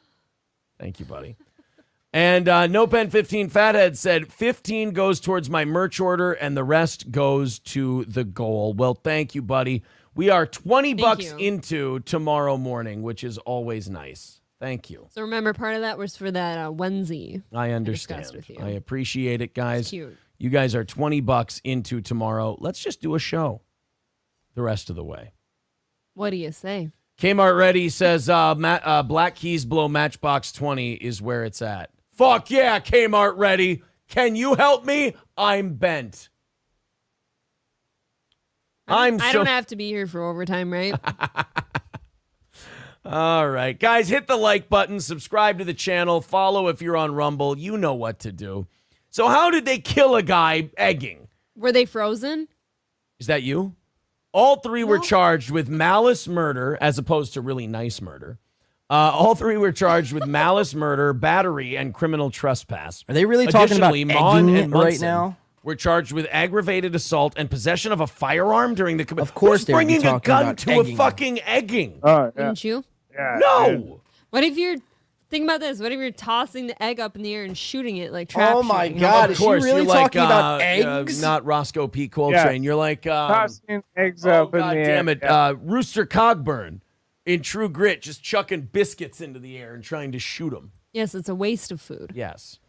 Thank 0.80 1.00
you, 1.00 1.08
buddy. 1.08 1.36
And 2.14 2.48
uh, 2.48 2.68
No 2.68 2.86
Pen 2.86 3.10
15 3.10 3.50
Fathead 3.50 3.98
said 3.98 4.32
15 4.32 4.92
goes 4.92 5.20
towards 5.20 5.50
my 5.50 5.66
merch 5.66 6.00
order 6.00 6.34
and 6.34 6.56
the 6.56 6.64
rest 6.64 7.10
goes 7.10 7.58
to 7.58 8.06
the 8.06 8.24
goal. 8.24 8.76
Well, 8.76 8.94
thank 8.94 9.34
you, 9.34 9.42
buddy. 9.42 9.82
We 10.14 10.30
are 10.30 10.46
20 10.46 10.94
bucks 10.94 11.32
you. 11.32 11.38
into 11.38 12.00
tomorrow 12.02 12.56
morning, 12.56 13.02
which 13.02 13.24
is 13.24 13.40
always 13.40 13.90
nice. 13.90 14.42
Thank 14.60 14.92
you. 14.92 15.08
So 15.10 15.24
remember, 15.24 15.54
part 15.54 15.74
of 15.74 15.82
that 15.82 15.98
was 15.98 16.16
for 16.16 16.30
that 16.30 16.60
uh, 16.60 16.72
onesie. 16.72 17.42
I 17.52 17.72
understand. 17.72 18.30
with 18.36 18.48
you. 18.48 18.58
I 18.62 18.70
appreciate 18.70 19.42
it, 19.42 19.56
guys. 19.56 19.90
cute. 19.90 20.16
You 20.38 20.52
guys 20.52 20.76
are 20.76 20.86
20 20.86 21.20
bucks 21.22 21.62
into 21.64 22.00
tomorrow. 22.00 22.58
Let's 22.60 22.80
just 22.80 23.02
do 23.02 23.16
a 23.16 23.20
show 23.20 23.63
the 24.56 24.62
rest 24.62 24.90
of 24.90 24.96
the 24.96 25.04
way. 25.04 25.34
What 26.14 26.30
do 26.30 26.38
you 26.38 26.52
say? 26.52 26.92
Kmart 27.20 27.58
Ready 27.58 27.90
says 27.90 28.30
uh, 28.30 28.56
Ma- 28.56 28.80
uh, 28.84 29.04
Black 29.04 29.36
Keys 29.36 29.66
Blow 29.66 29.88
Matchbox 29.88 30.52
20 30.52 30.94
is 30.94 31.22
where 31.22 31.44
it's 31.44 31.62
at. 31.62 31.92
Fuck 32.14 32.52
yeah, 32.52 32.80
Kmart 32.80 33.38
Ready. 33.38 33.84
Can 34.08 34.36
you 34.36 34.56
help 34.56 34.86
me? 34.86 35.16
I'm 35.38 35.76
bent. 35.76 36.30
I'm 38.88 39.22
I 39.22 39.32
so. 39.32 39.40
don't 39.40 39.48
have 39.48 39.68
to 39.68 39.76
be 39.76 39.88
here 39.88 40.08
for 40.08 40.24
overtime, 40.28 40.72
right? 40.72 40.94
All 43.06 43.50
right, 43.50 43.78
guys, 43.78 44.08
hit 44.08 44.28
the 44.28 44.38
like 44.38 44.70
button, 44.70 45.00
subscribe 45.00 45.60
to 45.60 45.66
the 45.66 45.74
channel, 45.74 46.22
follow 46.22 46.68
if 46.70 46.82
you're 46.82 46.96
on 46.96 47.14
Rumble. 47.14 47.58
You 47.58 47.78
know 47.78 47.94
what 47.96 48.20
to 48.20 48.32
do. 48.32 48.68
So, 49.10 49.28
how 49.28 49.52
did 49.52 49.66
they 49.66 49.80
kill 49.80 50.16
a 50.16 50.24
guy 50.24 50.70
egging? 50.78 51.28
Were 51.56 51.72
they 51.72 51.86
frozen? 51.86 52.48
Is 53.20 53.28
that 53.28 53.44
you? 53.44 53.76
All 54.34 54.58
three 54.58 54.84
were 54.84 55.00
charged 55.00 55.52
with 55.52 55.70
malice 55.70 56.28
murder 56.28 56.78
as 56.82 56.98
opposed 56.98 57.34
to 57.36 57.42
really 57.42 57.68
nice 57.68 58.02
murder. 58.02 58.40
Uh, 58.90 59.12
all 59.14 59.36
three 59.36 59.58
were 59.58 59.72
charged 59.72 60.12
with 60.12 60.26
malice 60.26 60.76
murder, 60.76 61.14
battery, 61.14 61.78
and 61.78 61.94
criminal 61.94 62.30
trespass. 62.30 63.06
Are 63.08 63.14
they 63.14 63.26
really 63.26 63.48
talking 63.48 63.78
about 63.78 63.96
Mon 63.96 64.50
egging 64.50 64.58
and 64.64 64.74
right 64.74 64.84
Munson 64.84 65.08
now? 65.08 65.38
Were 65.64 65.76
charged 65.76 66.12
with 66.12 66.28
aggravated 66.30 66.94
assault 66.94 67.36
and 67.38 67.50
possession 67.50 67.92
of 67.92 68.02
a 68.02 68.08
firearm 68.08 68.76
during 68.76 68.98
the. 68.98 69.06
commission. 69.06 69.22
Of 69.28 69.34
course 69.34 69.62
Who's 69.62 69.66
they 69.68 69.74
would 69.74 69.88
be 69.88 69.94
bringing 70.00 70.16
a 70.16 70.20
gun 70.20 70.42
about 70.44 70.58
to 70.58 70.80
a 70.82 70.96
fucking 70.96 71.40
egging. 71.44 72.00
Oh, 72.04 72.32
Wouldn't 72.36 72.64
you? 72.64 72.84
Yeah. 73.14 73.38
no. 73.40 74.02
What 74.32 74.44
if 74.44 74.58
you're 74.58 74.78
think 75.34 75.44
about 75.46 75.60
this? 75.60 75.80
What 75.80 75.92
if 75.92 76.00
you're 76.00 76.12
tossing 76.12 76.68
the 76.68 76.82
egg 76.82 77.00
up 77.00 77.16
in 77.16 77.24
the 77.24 77.34
air 77.34 77.44
and 77.44 77.58
shooting 77.58 77.98
it 77.98 78.14
like 78.14 78.30
trap 78.30 78.56
Oh 78.56 78.64
my 78.64 78.86
shooting? 78.86 79.02
God, 79.02 79.26
of 79.26 79.32
is 79.32 79.38
she 79.38 79.44
course, 79.44 79.64
really 79.64 79.78
you're 79.78 79.86
like, 79.86 80.12
talking 80.12 80.22
about 80.22 80.62
uh, 80.62 80.64
eggs? 80.64 81.24
Uh, 81.24 81.28
not 81.28 81.46
Roscoe 81.46 81.88
P. 81.88 82.04
Yeah. 82.04 82.08
Coltrane. 82.08 82.64
You're 82.64 82.76
like. 82.76 83.08
Um, 83.08 83.32
Tossing 83.32 83.84
eggs 83.98 84.26
oh, 84.26 84.44
up 84.44 84.54
in 84.54 84.60
God 84.62 84.78
the 84.78 84.84
damn 84.84 85.10
air. 85.10 85.16
it. 85.16 85.24
Uh, 85.24 85.56
Rooster 85.60 86.06
Cogburn 86.06 86.82
in 87.26 87.42
True 87.42 87.70
Grit 87.70 88.02
just 88.02 88.24
chucking 88.24 88.70
biscuits 88.72 89.22
into 89.22 89.40
the 89.40 89.58
air 89.58 89.74
and 89.74 89.84
trying 89.84 90.12
to 90.12 90.20
shoot 90.20 90.52
them. 90.52 90.72
Yes, 90.94 91.16
it's 91.16 91.30
a 91.30 91.36
waste 91.36 91.72
of 91.72 91.82
food. 91.82 92.12
Yes. 92.14 92.60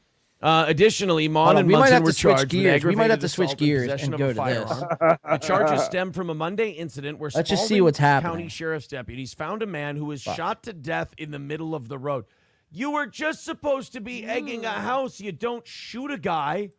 Uh, 0.42 0.64
additionally, 0.66 1.26
Mon 1.28 1.56
and 1.56 1.66
we 1.66 1.72
might 1.72 1.80
Munson 1.80 1.94
have 1.94 2.02
were 2.02 2.10
to 2.10 2.12
switch 2.12 2.36
charged 2.36 2.52
with 2.52 2.62
gears. 2.62 2.84
We 2.84 2.94
might 2.94 3.10
have 3.10 3.20
to 3.20 3.28
switch 3.28 3.48
assault 3.48 3.60
and 3.60 3.66
gears 3.66 3.82
possession 3.84 4.14
and 4.14 4.18
go 4.18 4.32
to 4.32 4.34
this. 4.34 5.18
the 5.30 5.38
charges 5.38 5.82
stem 5.84 6.12
from 6.12 6.28
a 6.28 6.34
Monday 6.34 6.70
incident 6.70 7.18
where 7.18 7.30
Let's 7.34 7.48
just 7.48 7.66
see 7.66 7.80
what's 7.80 7.98
happening. 7.98 8.32
County 8.32 8.48
Sheriff's 8.48 8.86
deputies 8.86 9.32
found 9.32 9.62
a 9.62 9.66
man 9.66 9.96
who 9.96 10.04
was 10.06 10.20
shot 10.20 10.62
to 10.64 10.74
death 10.74 11.14
in 11.16 11.30
the 11.30 11.38
middle 11.38 11.74
of 11.74 11.88
the 11.88 11.98
road. 11.98 12.26
You 12.76 12.90
were 12.90 13.06
just 13.06 13.44
supposed 13.44 13.92
to 13.92 14.00
be 14.00 14.24
egging 14.24 14.64
a 14.64 14.68
mm. 14.68 14.74
house. 14.74 15.20
You 15.20 15.30
don't 15.30 15.64
shoot 15.64 16.10
a 16.10 16.18
guy. 16.18 16.70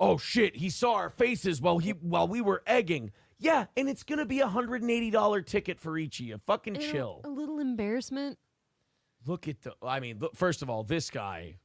Oh 0.00 0.18
shit! 0.18 0.56
He 0.56 0.70
saw 0.70 0.94
our 0.94 1.08
faces 1.08 1.60
while 1.60 1.78
he 1.78 1.90
while 1.90 2.26
we 2.26 2.40
were 2.40 2.64
egging. 2.66 3.12
Yeah, 3.38 3.66
and 3.76 3.88
it's 3.88 4.02
gonna 4.02 4.26
be 4.26 4.40
a 4.40 4.48
hundred 4.48 4.82
and 4.82 4.90
eighty 4.90 5.10
dollar 5.10 5.42
ticket 5.42 5.78
for 5.78 5.96
each 5.96 6.18
of 6.18 6.26
you. 6.26 6.40
Fucking 6.48 6.80
chill. 6.80 7.20
A 7.24 7.28
little 7.28 7.60
embarrassment. 7.60 8.38
Look 9.24 9.46
at 9.46 9.62
the. 9.62 9.74
I 9.82 10.00
mean, 10.00 10.18
look, 10.18 10.34
first 10.34 10.62
of 10.62 10.68
all, 10.68 10.82
this 10.82 11.10
guy 11.10 11.58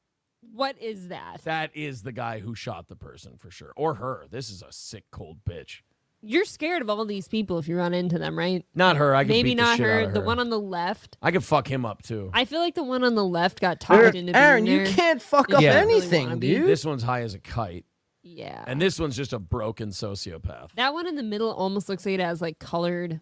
What 0.53 0.79
is 0.79 1.07
that? 1.07 1.41
That 1.43 1.71
is 1.75 2.03
the 2.03 2.11
guy 2.11 2.39
who 2.39 2.53
shot 2.53 2.87
the 2.87 2.95
person 2.95 3.37
for 3.37 3.49
sure, 3.49 3.73
or 3.75 3.95
her. 3.95 4.25
This 4.29 4.51
is 4.51 4.61
a 4.61 4.71
sick, 4.71 5.05
cold 5.11 5.39
bitch. 5.43 5.81
You're 6.23 6.45
scared 6.45 6.81
of 6.83 6.89
all 6.89 7.03
these 7.05 7.27
people 7.27 7.57
if 7.57 7.67
you 7.67 7.75
run 7.77 7.93
into 7.95 8.19
them, 8.19 8.37
right? 8.37 8.63
Not 8.75 8.97
her. 8.97 9.15
I 9.15 9.23
could 9.23 9.29
Maybe 9.29 9.51
beat 9.51 9.57
the 9.57 9.63
not 9.63 9.77
shit 9.77 9.85
her. 9.87 9.99
out 10.01 10.03
of 10.09 10.13
The 10.13 10.21
one 10.21 10.39
on 10.39 10.49
the 10.49 10.59
left. 10.59 11.17
I 11.21 11.31
could 11.31 11.43
fuck 11.43 11.67
him 11.67 11.85
up 11.85 12.03
too. 12.03 12.29
I 12.33 12.45
feel 12.45 12.59
like 12.59 12.75
the 12.75 12.83
one 12.83 13.03
on 13.03 13.15
the 13.15 13.25
left 13.25 13.59
got 13.59 13.79
talked 13.79 14.15
into 14.15 14.35
Aaron, 14.37 14.65
being 14.65 14.79
you 14.81 14.85
there. 14.85 14.93
can't 14.93 15.21
fuck 15.21 15.47
Did 15.47 15.55
up 15.55 15.61
you 15.63 15.69
really 15.69 15.95
anything, 15.97 16.27
wanna 16.27 16.39
dude. 16.39 16.67
This 16.67 16.85
one's 16.85 17.01
high 17.03 17.21
as 17.21 17.33
a 17.33 17.39
kite, 17.39 17.85
Yeah. 18.21 18.63
and 18.67 18.79
this 18.81 18.99
one's 18.99 19.15
just 19.17 19.33
a 19.33 19.39
broken 19.39 19.89
sociopath. 19.89 20.69
That 20.75 20.93
one 20.93 21.07
in 21.07 21.15
the 21.15 21.23
middle 21.23 21.51
almost 21.51 21.89
looks 21.89 22.05
like 22.05 22.13
it 22.15 22.19
has 22.21 22.39
like 22.41 22.59
colored. 22.59 23.19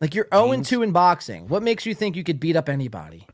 Like 0.00 0.14
you're 0.14 0.28
0 0.34 0.52
and 0.52 0.64
2 0.66 0.82
in 0.82 0.92
boxing. 0.92 1.48
What 1.48 1.62
makes 1.62 1.86
you 1.86 1.94
think 1.94 2.16
you 2.16 2.24
could 2.24 2.40
beat 2.40 2.56
up 2.56 2.68
anybody? 2.68 3.26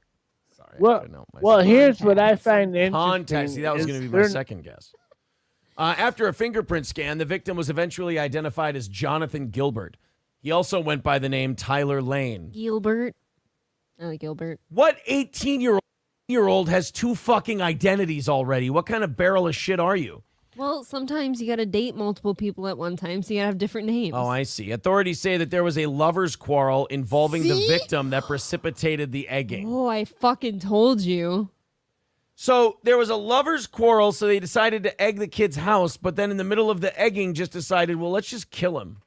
Well, 0.78 1.04
well, 1.40 1.60
here's 1.60 2.00
what 2.00 2.18
I 2.20 2.36
find 2.36 2.76
interesting. 2.76 2.92
Context. 2.92 3.54
See, 3.54 3.62
that 3.62 3.74
was 3.74 3.84
going 3.86 4.00
to 4.00 4.06
be 4.08 4.16
my 4.16 4.28
second 4.28 4.62
guess. 4.62 4.92
Uh, 5.78 5.94
after 5.96 6.26
a 6.26 6.34
fingerprint 6.34 6.86
scan, 6.86 7.18
the 7.18 7.24
victim 7.24 7.56
was 7.56 7.70
eventually 7.70 8.18
identified 8.18 8.74
as 8.74 8.88
Jonathan 8.88 9.48
Gilbert. 9.48 9.96
He 10.40 10.50
also 10.50 10.80
went 10.80 11.04
by 11.04 11.20
the 11.20 11.28
name 11.28 11.54
Tyler 11.54 12.02
Lane. 12.02 12.50
Gilbert. 12.50 13.14
Like 13.96 14.20
Gilbert. 14.20 14.58
What 14.70 14.98
18 15.06 15.60
year 15.60 15.74
old 15.74 15.82
year 16.26 16.48
old 16.48 16.68
has 16.68 16.90
two 16.90 17.14
fucking 17.14 17.62
identities 17.62 18.28
already? 18.28 18.70
What 18.70 18.86
kind 18.86 19.04
of 19.04 19.16
barrel 19.16 19.46
of 19.46 19.54
shit 19.54 19.78
are 19.78 19.96
you? 19.96 20.24
Well, 20.56 20.82
sometimes 20.82 21.40
you 21.40 21.46
got 21.46 21.56
to 21.56 21.66
date 21.66 21.94
multiple 21.94 22.34
people 22.34 22.66
at 22.66 22.76
one 22.76 22.96
time, 22.96 23.22
so 23.22 23.32
you 23.32 23.38
got 23.38 23.44
to 23.44 23.46
have 23.46 23.58
different 23.58 23.86
names. 23.86 24.14
Oh, 24.16 24.26
I 24.26 24.42
see. 24.42 24.72
Authorities 24.72 25.20
say 25.20 25.36
that 25.36 25.50
there 25.50 25.62
was 25.62 25.78
a 25.78 25.86
lover's 25.86 26.34
quarrel 26.34 26.86
involving 26.86 27.44
the 27.44 27.68
victim 27.68 28.10
that 28.10 28.24
precipitated 28.24 29.12
the 29.12 29.28
egging. 29.28 29.72
Oh, 29.72 29.86
I 29.86 30.04
fucking 30.04 30.58
told 30.58 31.00
you. 31.00 31.50
So 32.40 32.78
there 32.84 32.96
was 32.96 33.10
a 33.10 33.16
lover's 33.16 33.66
quarrel, 33.66 34.12
so 34.12 34.28
they 34.28 34.38
decided 34.38 34.84
to 34.84 35.02
egg 35.02 35.18
the 35.18 35.26
kid's 35.26 35.56
house, 35.56 35.96
but 35.96 36.14
then 36.14 36.30
in 36.30 36.36
the 36.36 36.44
middle 36.44 36.70
of 36.70 36.80
the 36.80 36.96
egging, 36.98 37.34
just 37.34 37.50
decided, 37.50 37.96
well, 37.96 38.12
let's 38.12 38.30
just 38.30 38.52
kill 38.52 38.78
him. 38.78 38.98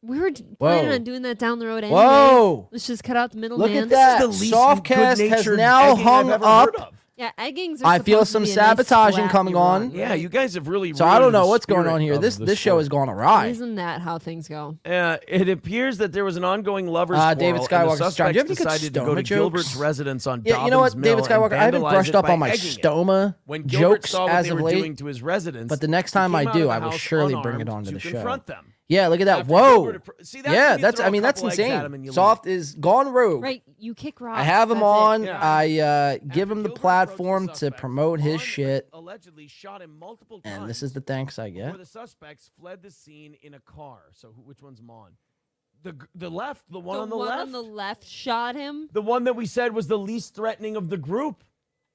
We 0.00 0.18
were 0.18 0.30
d- 0.30 0.46
planning 0.58 0.90
on 0.90 1.04
doing 1.04 1.20
that 1.20 1.38
down 1.38 1.58
the 1.58 1.66
road 1.66 1.84
anyway. 1.84 2.00
Whoa. 2.00 2.68
Let's 2.72 2.86
just 2.86 3.04
cut 3.04 3.18
out 3.18 3.32
the 3.32 3.36
middle 3.36 3.58
Look 3.58 3.70
man. 3.70 3.82
at 3.82 3.88
that. 3.90 4.22
Softcast 4.22 5.28
has 5.28 5.46
now 5.48 5.94
hung 5.94 6.30
up. 6.30 6.94
Yeah, 7.20 7.32
eggings 7.38 7.82
are 7.82 7.86
I 7.86 7.98
feel 7.98 8.24
supposed 8.24 8.28
to 8.28 8.32
some 8.32 8.42
be 8.44 8.52
a 8.52 8.56
nice 8.56 8.86
sabotaging 8.86 9.28
coming 9.28 9.54
on. 9.54 9.90
Yeah, 9.90 10.14
you 10.14 10.30
guys 10.30 10.54
have 10.54 10.68
really. 10.68 10.94
So 10.94 11.04
I 11.04 11.18
don't 11.18 11.32
know 11.32 11.46
what's 11.48 11.66
going 11.66 11.86
on 11.86 12.00
here. 12.00 12.16
This 12.16 12.36
this 12.36 12.58
show 12.58 12.70
sport. 12.70 12.80
has 12.80 12.88
gone 12.88 13.08
awry. 13.10 13.48
Isn't 13.48 13.74
that 13.74 14.00
how 14.00 14.18
things 14.18 14.48
go? 14.48 14.78
Uh, 14.86 15.18
it 15.28 15.50
appears 15.50 15.98
that 15.98 16.12
there 16.12 16.24
was 16.24 16.38
an 16.38 16.44
ongoing 16.44 16.86
lovers 16.86 17.18
Uh, 17.18 17.34
quarrel. 17.34 17.34
David 17.36 17.60
Skywalker, 17.60 17.68
do 17.68 17.74
you 17.74 17.84
have 17.84 17.96
any 17.98 18.08
suspects 18.10 18.38
good 18.38 18.48
decided 18.56 18.94
to 18.94 19.00
go 19.00 19.14
to 19.14 19.22
stoma 19.22 19.26
Gilbert's 19.26 19.76
residence 19.76 20.26
on 20.26 20.42
Yeah, 20.46 20.64
you 20.64 20.70
know 20.70 20.80
what, 20.80 20.92
Dobbins 20.92 21.04
David 21.04 21.24
Skywalker, 21.24 21.52
I 21.52 21.64
haven't 21.64 21.82
brushed 21.82 22.14
up 22.14 22.24
on 22.30 22.38
my 22.38 22.52
stoma 22.52 23.34
When 23.44 23.64
Gilbert 23.64 23.96
jokes 23.96 24.10
saw 24.12 24.24
what 24.24 24.32
as 24.32 24.46
they 24.46 24.52
of 24.52 24.56
were 24.56 24.62
late. 24.64 24.76
doing 24.78 24.96
to 24.96 25.04
his 25.04 25.22
residence, 25.22 25.68
But 25.68 25.82
the 25.82 25.88
next 25.88 26.12
time 26.12 26.34
I 26.34 26.50
do, 26.50 26.70
I 26.70 26.78
will 26.78 26.90
surely 26.92 27.34
bring 27.42 27.56
it 27.60 27.68
unarmed 27.68 27.88
onto 27.88 27.88
to 27.90 27.94
the 27.94 28.00
show. 28.00 28.10
confront 28.12 28.46
them. 28.46 28.72
Yeah, 28.90 29.06
look 29.06 29.20
at 29.20 29.26
that. 29.26 29.40
After 29.40 29.52
Whoa. 29.52 29.92
Gilbert 29.92 30.26
See, 30.26 30.42
that's 30.42 30.52
yeah, 30.52 30.76
that's. 30.76 30.98
I 30.98 31.10
mean, 31.10 31.22
that's 31.22 31.40
couple 31.40 31.52
eggs 31.52 31.60
at 31.60 31.64
insane. 31.66 31.84
him 31.86 31.94
and 31.94 32.04
you 32.04 32.12
Soft 32.12 32.46
is 32.48 32.74
gone 32.74 33.12
rogue. 33.12 33.40
Right, 33.40 33.62
you 33.78 33.94
kick 33.94 34.20
rock. 34.20 34.36
I 34.36 34.42
have 34.42 34.68
him 34.68 34.78
that's 34.78 34.84
on. 34.84 35.24
Yeah. 35.24 35.38
I 35.40 35.78
uh, 35.78 36.18
give 36.28 36.50
him 36.50 36.64
the 36.64 36.70
platform 36.70 37.48
to 37.54 37.70
promote 37.70 38.18
his 38.18 38.42
shit, 38.42 38.88
allegedly 38.92 39.46
shot 39.46 39.80
him 39.80 39.96
multiple 39.96 40.40
times. 40.40 40.62
and 40.62 40.68
this 40.68 40.82
is 40.82 40.92
the 40.92 41.00
thanks 41.00 41.38
I 41.38 41.50
get. 41.50 41.78
the 41.78 41.86
suspects 41.86 42.50
fled 42.58 42.82
the 42.82 42.90
scene 42.90 43.36
in 43.42 43.54
a 43.54 43.60
car. 43.60 44.00
So 44.10 44.32
who, 44.34 44.42
which 44.42 44.60
one's 44.60 44.82
Mon? 44.82 45.12
The 45.84 45.96
the 46.16 46.28
left, 46.28 46.64
the 46.68 46.80
one 46.80 46.96
the 46.96 47.02
on 47.02 47.10
the 47.10 47.16
one 47.16 47.28
left, 47.28 47.40
on 47.42 47.52
the 47.52 47.62
left 47.62 48.04
shot 48.04 48.56
him. 48.56 48.88
the 48.92 49.02
one 49.02 49.22
that 49.24 49.36
we 49.36 49.46
said 49.46 49.72
was 49.72 49.86
the 49.86 49.98
least 49.98 50.34
threatening 50.34 50.74
of 50.74 50.90
the 50.90 50.98
group. 50.98 51.44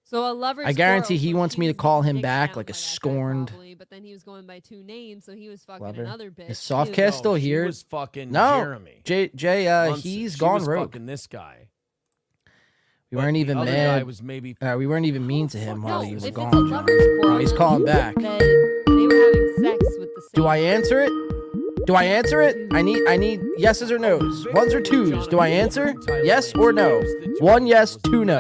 So 0.08 0.32
a 0.32 0.34
lover's 0.34 0.68
I 0.68 0.72
guarantee 0.74 1.16
quarrel, 1.18 1.22
he 1.22 1.34
wants 1.34 1.58
me 1.58 1.68
to 1.68 1.74
call 1.74 2.04
him 2.04 2.22
back 2.22 2.56
like 2.56 2.70
a 2.70 2.74
by 2.74 2.78
that 2.78 2.80
guy 2.82 2.88
scorned 2.94 3.48
probably, 3.48 3.74
but 3.74 3.90
then 3.90 4.04
he 4.04 4.14
was 4.14 4.24
going 4.24 4.46
by 4.46 4.60
two 4.60 4.84
names, 4.84 5.26
so 5.26 5.34
he 5.34 5.50
was 5.50 5.64
fucking 5.66 5.84
lover. 5.84 6.04
another 6.04 6.30
bitch. 6.30 6.52
Is 6.52 6.66
too. 6.68 6.74
Softcast 6.76 7.14
still 7.14 7.36
she 7.38 7.42
here? 7.42 7.66
was 7.66 7.82
fucking 7.90 8.32
no, 8.32 8.60
Jeremy. 8.62 9.02
Jay. 9.04 9.30
Jay. 9.34 9.68
Uh, 9.68 9.90
Munson. 9.92 10.10
he's 10.12 10.34
She 10.34 10.40
gone 10.40 10.54
was 10.60 10.68
rogue. 10.68 10.90
Fucking 10.92 11.08
this 11.08 11.26
guy. 11.26 11.70
We 13.12 13.18
weren't 13.18 13.38
even 13.38 13.58
mad. 13.64 14.06
was 14.06 14.22
maybe- 14.22 14.58
uh, 14.62 14.76
we 14.78 14.86
weren't 14.88 15.06
even 15.06 15.26
mean 15.26 15.48
to 15.50 15.58
him 15.58 15.82
while 15.82 16.02
No, 16.02 16.08
he 16.08 16.14
was 16.16 16.30
gone. 16.30 16.48
it's 16.50 16.56
a 16.56 16.60
John. 16.60 16.70
lover's 16.70 17.06
quarrel, 17.20 17.36
Oh, 17.36 17.40
he's 17.40 17.54
calling 17.54 17.86
back. 17.86 18.16
They 18.16 18.24
were 18.24 18.84
having 18.86 19.54
sex 19.60 19.78
with 20.00 20.10
the 20.16 20.30
Do 20.34 20.46
I 20.48 20.58
answer 20.58 21.00
it? 21.02 21.12
Do 21.88 21.96
I 21.96 22.04
answer 22.04 22.42
it? 22.42 22.58
I 22.74 22.82
need 22.82 23.02
I 23.08 23.16
need 23.18 23.42
yeses 23.58 23.92
or 23.92 23.98
nos. 24.00 24.46
Ones 24.54 24.74
or 24.74 24.82
twos. 24.82 25.28
Do 25.28 25.40
I 25.40 25.48
answer? 25.48 25.94
Yes 26.24 26.54
or 26.56 26.74
no? 26.74 27.04
One 27.40 27.66
yes, 27.68 27.98
two 28.04 28.26
no. 28.26 28.40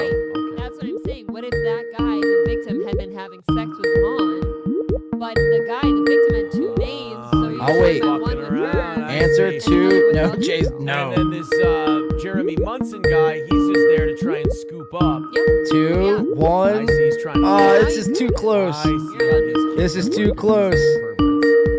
That's 1.05 1.07
what 1.07 1.13
saying. 1.13 1.25
What 1.27 1.43
if 1.43 1.51
that 1.51 1.85
guy, 1.97 2.15
the 2.19 2.43
victim, 2.47 2.85
had 2.87 2.97
been 2.97 3.13
having 3.15 3.41
sex 3.53 3.69
with 3.77 4.01
Mon, 4.01 5.19
but 5.19 5.35
the 5.35 5.65
guy, 5.67 5.81
the 5.81 6.03
victim, 6.07 6.35
had 6.35 6.51
two 6.51 6.75
names, 6.77 7.29
so 7.31 7.49
you're 7.49 7.61
I'll 7.61 7.81
wait. 7.81 8.01
that 8.01 8.21
one 8.21 8.37
with 8.37 8.47
her. 8.47 8.65
Answer 9.05 9.59
two. 9.59 10.11
No, 10.13 10.35
Jay's 10.35 10.69
no. 10.71 11.11
And 11.11 11.17
then 11.17 11.29
this 11.31 11.51
uh, 11.61 12.01
Jeremy 12.21 12.55
Munson 12.57 13.01
guy, 13.01 13.35
he's 13.35 13.67
just 13.67 13.85
there 13.95 14.07
to 14.07 14.17
try 14.17 14.37
and 14.39 14.51
scoop 14.53 14.93
up. 14.95 15.21
Yep. 15.33 15.45
Two, 15.71 16.33
one. 16.35 16.83
I 16.83 16.85
see 16.85 17.05
he's 17.05 17.21
trying 17.21 17.35
to- 17.41 17.47
Oh, 17.47 17.83
this 17.83 17.97
is 17.97 18.17
too 18.17 18.29
close. 18.31 18.75
I 18.75 18.83
see 18.83 18.89
how 18.89 19.39
this 19.75 19.75
This 19.77 19.95
is 19.95 20.09
too 20.15 20.33
close. 20.33 20.79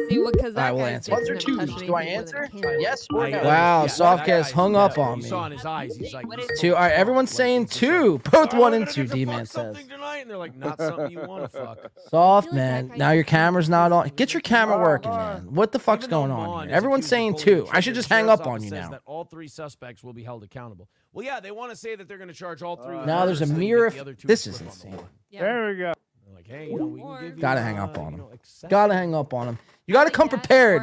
See, 0.08 0.18
what? 0.18 0.32
Because 0.34 0.54
that 0.54 0.68
I 0.68 0.72
will 0.72 0.84
answer. 0.84 1.14
victim 1.16 1.16
Ones 1.16 1.28
or 1.30 1.34
touched 1.34 1.46
twos. 1.78 1.82
Do 1.86 1.94
I 1.94 2.02
anything 2.04 2.60
more 2.60 2.62
than 2.62 2.64
a 2.64 2.72
answer? 2.72 2.80
Yes 2.80 3.06
or 3.12 3.28
no? 3.28 3.42
Wow, 3.42 3.82
Yeah, 3.82 3.88
Softcast 3.88 4.26
that 4.26 4.26
guy- 4.26 4.50
hung 4.52 4.72
yeah, 4.74 4.78
up 4.84 4.98
on 4.98 5.16
You 5.18 5.22
me. 5.24 5.28
saw 5.28 5.46
in 5.46 5.52
his 5.52 5.64
eyes. 5.64 5.96
He's 5.96 6.14
like, 6.14 6.26
Two. 6.58 6.74
All 6.74 6.80
right, 6.82 6.92
everyone's 6.92 7.30
saying 7.30 7.66
two. 7.66 8.18
Both 8.30 8.54
one 8.54 8.74
and 8.74 8.88
two. 8.88 9.06
D 9.06 9.24
man 9.24 9.46
says. 9.46 9.76
tonight, 9.76 10.18
and 10.18 10.30
they're 10.30 10.36
like, 10.38 10.56
not 10.56 10.78
something 10.78 11.10
you 11.10 11.20
want 11.20 11.42
to 11.42 11.48
fuck. 11.64 11.78
Soft 12.08 12.52
man. 12.52 12.92
Now 12.96 13.10
your 13.12 13.24
camera's 13.24 13.68
not 13.68 13.92
on. 13.92 14.08
Get 14.16 14.32
your 14.34 14.40
camera 14.42 14.78
working, 14.78 15.10
man. 15.10 15.54
What 15.54 15.72
the 15.72 15.78
fuck's 15.78 16.06
going 16.06 16.30
on 16.30 16.68
here? 16.68 16.76
Everyone's 16.76 17.06
saying 17.06 17.36
two. 17.36 17.66
I 17.72 17.80
should 17.80 17.94
just 17.94 18.08
hang 18.08 18.28
up 18.28 18.46
on 18.46 18.62
you 18.62 18.70
now. 18.70 18.90
That 18.90 19.02
all 19.06 19.24
three 19.24 19.48
suspects 19.48 20.02
will 20.04 20.12
be 20.12 20.22
held 20.22 20.42
accountable. 20.44 20.88
Well, 21.12 21.24
yeah, 21.24 21.40
they 21.40 21.50
want 21.50 21.70
to 21.70 21.76
say 21.76 21.96
that 21.96 22.08
they're 22.08 22.18
going 22.18 22.28
to 22.28 22.34
charge 22.34 22.62
all 22.62 22.76
three. 22.76 22.96
with 22.96 23.06
Now 23.06 23.24
there's 23.26 23.40
a 23.40 23.46
murder 23.46 23.54
so 23.54 23.54
they 23.54 23.60
can 23.60 23.68
mirror. 23.68 23.90
the 23.90 24.26
This 24.26 24.46
is 24.46 24.56
slip 24.56 24.68
the 24.70 24.74
insane. 24.74 24.96
line. 24.96 25.06
There 25.32 25.68
we 25.68 25.76
go. 25.78 25.92
Like, 26.34 26.46
hey, 26.46 26.68
you 26.70 26.78
know, 26.78 26.86
we 26.86 27.00
can 27.00 27.20
give 27.22 27.36
you. 27.36 27.40
Gotta 27.40 27.60
uh, 27.60 27.64
hang 27.64 27.78
up 27.78 27.96
on 27.96 28.04
you 28.04 28.10
him. 28.10 28.18
know, 28.18 28.68
Gotta 28.68 28.92
hang 28.94 29.14
up 29.14 29.32
on 29.32 29.48
him. 29.48 29.58
You 29.86 29.94
gotta 29.94 30.10
come 30.10 30.28
prepared 30.28 30.82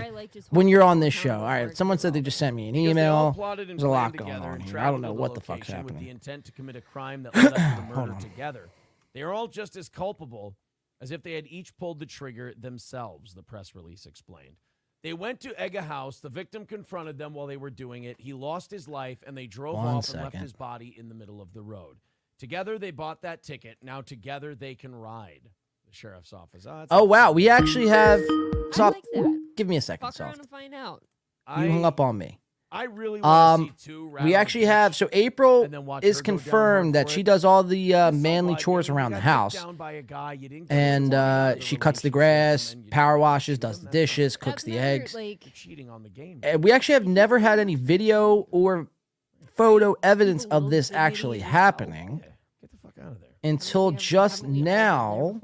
when 0.49 0.69
you're 0.69 0.82
on 0.83 1.01
this 1.01 1.14
show. 1.14 1.40
All 1.40 1.45
right. 1.45 1.75
Someone 1.75 1.98
said 1.98 2.14
they 2.14 2.22
just 2.22 2.38
sent 2.38 2.56
me 2.56 2.69
an 2.69 2.75
Because 2.75 2.95
they 2.95 3.06
all 3.07 3.33
email. 3.35 3.56
There's 3.65 3.83
a 3.83 3.88
lot 3.90 4.15
going 4.15 4.32
on 4.32 4.61
here. 4.61 4.80
I 4.80 4.90
don't 4.90 5.01
know 5.01 5.11
what 5.11 5.35
the 5.35 5.41
fuck's 5.41 5.67
location 5.67 5.83
With 5.83 5.88
the 5.88 5.93
happening. 5.95 6.11
intent 6.11 6.45
to 6.45 6.51
commit 6.53 6.77
a 6.77 6.82
crime 6.82 7.23
that 7.23 7.35
led 7.35 7.53
to 7.53 7.82
the 7.82 7.95
murder 7.95 8.15
together. 8.22 8.69
They 9.14 9.22
are 9.22 9.33
all 9.33 9.48
just 9.48 9.75
as 9.75 9.90
culpable 9.90 10.56
as 11.01 11.11
if 11.11 11.22
they 11.22 11.33
had 11.33 11.45
each 11.48 11.75
pulled 11.75 11.99
the 11.99 12.06
trigger 12.06 12.53
themselves, 12.57 13.33
the 13.33 13.43
press 13.43 13.75
release 13.75 14.06
explained. 14.06 14.56
They 15.03 15.11
went 15.11 15.41
to 15.41 15.59
egg 15.59 15.75
a 15.75 15.82
house. 15.82 16.22
The 16.22 16.30
victim 16.30 16.65
confronted 16.65 17.17
them 17.17 17.33
while 17.33 17.45
they 17.45 17.57
were 17.57 17.69
doing 17.69 18.06
it. 18.06 18.15
He 18.22 18.32
lost 18.32 18.72
his 18.72 18.88
life, 18.88 19.17
and 19.27 19.38
they 19.38 19.48
drove 19.48 19.75
One 19.75 19.88
off 19.88 20.09
and 20.09 20.23
left 20.23 20.38
his 20.38 20.53
body 20.53 20.95
in 20.98 21.09
the 21.09 21.15
middle 21.15 21.41
of 21.41 21.51
the 21.53 21.61
road. 21.61 21.98
Together, 22.40 22.80
they 22.80 22.91
bought 22.91 23.22
that 23.23 23.43
ticket. 23.43 23.77
Now, 23.82 23.99
together, 23.99 24.56
they 24.56 24.75
can 24.75 24.95
ride. 24.95 25.49
The 25.93 25.97
sheriff's 25.97 26.33
office. 26.33 26.65
Oh, 26.67 26.85
Oh 26.89 27.03
wow, 27.03 27.31
we 27.31 27.49
actually 27.49 27.88
have. 27.88 28.19
Soft. 28.72 28.97
like. 29.13 29.25
Give 29.55 29.67
me 29.67 29.77
a 29.77 29.81
second, 29.81 30.07
Fuck 30.07 30.19
around 30.19 30.30
soft. 30.31 30.39
and 30.39 30.49
find 30.49 30.73
out. 30.73 31.03
You 31.47 31.69
hung 31.69 31.85
up 31.85 31.99
on 31.99 32.17
me. 32.17 32.39
I 32.72 32.85
really 32.85 33.22
want 33.22 33.23
to 33.23 33.27
Um, 33.30 33.75
see 33.77 33.91
two. 33.91 34.17
we 34.23 34.33
actually 34.33 34.65
have 34.65 34.95
so 34.95 35.07
April 35.13 35.61
and 35.65 35.72
then 35.72 35.85
watch 35.85 36.03
is 36.03 36.17
her 36.17 36.23
go 36.23 36.25
down 36.25 36.33
hard 36.33 36.43
confirmed 36.43 36.95
that 36.95 37.09
she 37.11 37.22
does 37.22 37.45
all 37.45 37.63
the 37.63 37.93
uh, 37.93 38.11
manly 38.11 38.55
chores 38.55 38.89
around 38.89 39.11
the 39.11 39.19
house, 39.19 39.53
down 39.53 39.75
by 39.75 39.91
a 39.91 40.01
guy, 40.01 40.33
you 40.33 40.49
didn't 40.49 40.69
get 40.69 40.75
and 40.75 41.13
uh, 41.13 41.59
she 41.59 41.75
cuts 41.75 42.01
the 42.01 42.09
grass, 42.09 42.75
power 42.89 43.19
washes, 43.19 43.59
does 43.59 43.80
the 43.81 43.91
dishes, 43.91 44.35
cooks 44.35 44.63
the 44.63 44.80
eggs. 44.80 45.13
Like, 45.13 45.45
cheating 45.53 45.91
on 45.91 46.01
the 46.01 46.09
game. 46.09 46.39
And 46.41 46.63
we 46.63 46.72
actually 46.72 46.93
have 46.93 47.05
never 47.05 47.38
had 47.38 47.59
any 47.59 47.75
video 47.75 48.47
or 48.49 48.88
photo 49.55 49.95
evidence 50.01 50.45
of 50.45 50.72
this 50.72 50.89
actually 50.91 51.39
happening 51.41 52.23
until 53.43 53.91
just 53.91 54.45
now. 54.47 55.39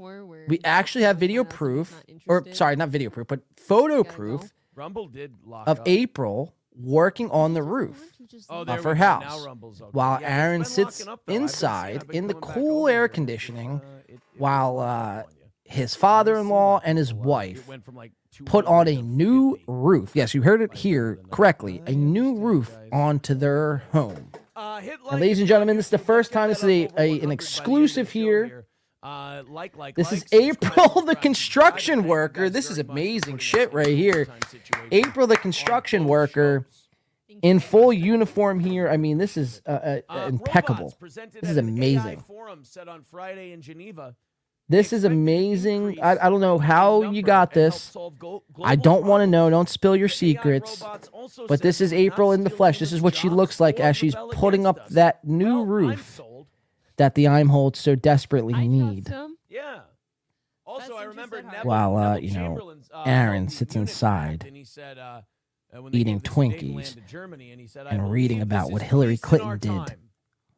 We 0.50 0.60
actually 0.64 1.04
have 1.04 1.16
video 1.18 1.44
proof, 1.44 2.02
or 2.26 2.44
sorry, 2.52 2.76
not 2.76 2.88
video 2.90 3.08
proof, 3.10 3.26
but 3.28 3.40
photo 3.56 4.02
proof 4.04 4.52
Rumble 4.74 5.08
did 5.08 5.32
lock 5.46 5.66
of 5.68 5.80
up. 5.80 5.88
April 5.88 6.54
working 6.74 7.30
on 7.30 7.54
the 7.54 7.62
roof 7.62 8.02
Oh, 8.48 8.62
of 8.62 8.84
her 8.84 8.94
go. 8.94 9.00
Now 9.00 9.20
house 9.20 9.46
Rumble's 9.46 9.80
okay. 9.82 9.90
while 9.92 10.18
Yeah, 10.20 10.28
Aaron 10.42 10.64
sits 10.64 11.00
up, 11.02 11.06
though. 11.06 11.12
I've 11.12 11.26
been 11.26 11.34
seeing- 11.34 11.42
inside 11.42 12.04
in 12.12 12.26
the 12.26 12.34
cool 12.34 12.88
air 12.88 13.00
there. 13.02 13.08
conditioning 13.08 13.80
Uh, 13.80 14.16
while 14.38 14.78
uh, 14.78 15.22
his 15.64 15.94
father-in-law 15.94 16.80
and 16.84 16.98
his 16.98 17.12
wife 17.14 17.68
went 17.68 17.84
from 17.84 17.94
like 17.96 18.12
put 18.44 18.64
on 18.66 18.88
a 18.88 19.00
new 19.02 19.58
roof. 19.66 20.12
Yes, 20.14 20.34
you 20.34 20.42
heard 20.42 20.62
it 20.62 20.74
here 20.74 21.18
correctly. 21.30 21.82
A 21.86 21.92
new 21.92 22.36
roof 22.36 22.76
onto 22.92 23.34
their 23.34 23.82
home. 23.92 24.30
Uh, 24.56 24.80
And 25.10 25.20
ladies 25.20 25.38
and 25.38 25.48
gentlemen, 25.48 25.76
this 25.76 25.86
is 25.86 25.90
the 25.90 25.98
first 25.98 26.32
time 26.32 26.48
this 26.48 26.58
is 26.58 26.64
a, 26.64 26.88
a 26.98 27.20
an 27.20 27.30
exclusive 27.30 28.10
here. 28.10 28.66
Uh, 29.02 29.42
like, 29.48 29.76
like, 29.76 29.94
This 29.96 30.12
like, 30.12 30.22
is 30.22 30.32
April, 30.32 31.02
the 31.02 31.16
construction 31.16 32.04
worker. 32.04 32.50
This 32.50 32.70
is 32.70 32.78
amazing 32.78 33.38
shit 33.38 33.72
right 33.72 33.86
here. 33.86 34.28
April, 34.92 35.26
the 35.26 35.36
construction 35.36 36.04
worker, 36.04 36.66
in 37.42 37.60
full 37.60 37.92
uniform 37.92 38.60
here. 38.60 38.88
I 38.88 38.96
mean, 38.96 39.18
this 39.18 39.36
is 39.36 39.62
uh, 39.66 40.00
uh, 40.08 40.26
impeccable. 40.28 40.94
This 41.00 41.50
is 41.50 41.56
amazing. 41.56 42.20
Forum 42.20 42.64
said 42.64 42.88
on 42.88 43.02
Friday 43.02 43.52
in 43.52 43.62
Geneva 43.62 44.16
This 44.68 44.92
is 44.92 45.04
amazing. 45.04 45.98
I, 46.02 46.18
I 46.26 46.28
don't 46.28 46.40
know 46.40 46.58
how 46.58 47.02
you 47.02 47.22
got 47.22 47.52
this. 47.52 47.96
I 48.62 48.76
don't 48.76 49.04
want 49.04 49.22
to 49.22 49.26
know. 49.26 49.48
Don't 49.48 49.68
spill 49.68 49.96
your 49.96 50.08
secrets. 50.08 50.82
But 51.48 51.62
this 51.62 51.80
is 51.80 51.94
April 51.94 52.32
in 52.32 52.44
the 52.44 52.50
flesh. 52.50 52.78
This 52.78 52.92
is 52.92 53.00
what 53.00 53.14
she 53.14 53.30
looks 53.30 53.60
like 53.60 53.80
as 53.80 53.96
she's 53.96 54.14
putting 54.32 54.66
up 54.66 54.88
that 54.90 55.24
new 55.24 55.64
roof 55.64 56.20
that 57.00 57.14
the 57.14 57.24
Imholtes 57.24 57.76
so 57.76 57.94
desperately 57.94 58.52
need. 58.68 59.08
Yeah. 59.48 59.80
Also, 60.66 60.94
I 60.94 61.04
remember 61.04 61.40
Neville, 61.42 61.64
While 61.64 61.96
uh, 61.96 62.16
you 62.18 62.32
know, 62.32 62.48
Chamberlain's, 62.48 62.90
uh, 62.92 63.04
Aaron 63.06 63.48
sits 63.48 63.74
inside 63.74 64.44
and 64.46 64.54
he 64.54 64.64
said, 64.64 64.98
uh, 64.98 65.22
uh, 65.74 65.80
when 65.82 65.92
they 65.92 65.98
eating 65.98 66.18
gave 66.18 66.22
the 66.24 66.28
Sudetenland 66.28 66.74
Twinkies 66.76 66.94
to 66.94 67.00
Germany, 67.00 67.52
and 67.52 67.60
he 67.60 67.66
said, 67.66 67.86
and 67.86 68.12
reading 68.12 68.42
about 68.42 68.70
what 68.70 68.82
Hillary 68.82 69.16
Clinton 69.16 69.58
did 69.58 69.96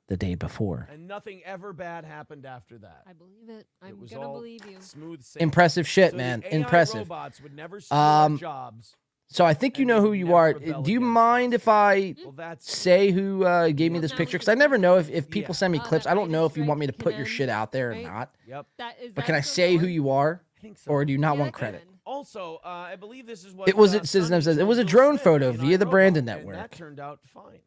the 0.09 0.17
day 0.17 0.35
before. 0.35 0.89
And 0.93 1.07
nothing 1.07 1.43
ever 1.45 1.73
bad 1.73 2.05
happened 2.05 2.45
after 2.45 2.77
that. 2.79 3.05
I 3.09 3.13
believe 3.13 3.49
it. 3.49 3.69
I'm 3.81 4.01
was 4.01 4.11
gonna 4.11 4.27
believe 4.33 4.67
you. 4.69 4.79
Smooth 4.81 5.23
sailing. 5.23 5.45
Impressive 5.45 5.87
shit, 5.87 6.11
So 6.11 6.17
the 6.17 6.23
man. 6.25 6.43
AI 6.45 6.57
Impressive. 6.57 7.09
robots 7.09 7.41
would 7.41 7.55
never 7.55 7.81
steal 7.81 7.97
our 7.97 8.27
Um, 8.27 8.37
jobs. 8.37 8.97
So 9.33 9.45
I 9.45 9.55
think 9.55 9.79
you 9.79 9.85
know 9.85 10.01
who 10.01 10.13
you 10.13 10.35
are. 10.35 10.53
Do 10.53 10.93
you 10.93 11.01
mind 11.01 11.55
if 11.55 11.67
I 11.69 12.15
say 12.59 13.11
who 13.11 13.45
uh, 13.45 13.69
gave 13.71 13.91
me 13.91 13.99
this 13.99 14.13
picture? 14.13 14.37
Because 14.39 14.49
I 14.49 14.55
never 14.55 14.77
know 14.79 14.99
if, 14.99 15.09
if 15.11 15.31
people 15.31 15.55
send 15.55 15.73
me 15.73 15.79
clips. 15.79 16.07
I 16.07 16.15
don't 16.15 16.31
know 16.31 16.45
if 16.45 16.57
you 16.57 16.65
want 16.65 16.79
me 16.81 16.87
to 16.87 16.93
put 16.93 17.15
your 17.17 17.27
shit 17.27 17.49
out 17.49 17.73
there 17.73 17.93
or 17.93 17.97
not. 17.97 18.35
Yep. 18.47 18.67
But 19.15 19.25
can 19.25 19.35
I 19.35 19.41
say 19.41 19.77
who 19.77 19.87
you 19.87 20.11
are, 20.11 20.43
or 20.87 21.05
do 21.05 21.13
you 21.13 21.19
not 21.19 21.39
want 21.39 21.53
credit? 21.53 21.83
Also, 22.05 22.61
uh, 22.65 22.69
I 22.69 22.97
believe 22.97 23.27
this 23.27 23.45
is 23.45 23.55
what 23.55 23.69
It 23.69 23.77
was. 23.77 23.95
uh, 23.95 23.99
It 23.99 24.07
says 24.09 24.29
says 24.29 24.59
it 24.59 24.67
was 24.67 24.79
a 24.79 24.85
drone 24.85 25.19
photo 25.19 25.53
via 25.53 25.79
the 25.79 25.87
Brandon 25.87 26.25
Network. 26.25 26.57
That 26.57 26.73
turned 26.73 27.01
out 27.01 27.21
fine. 27.25 27.61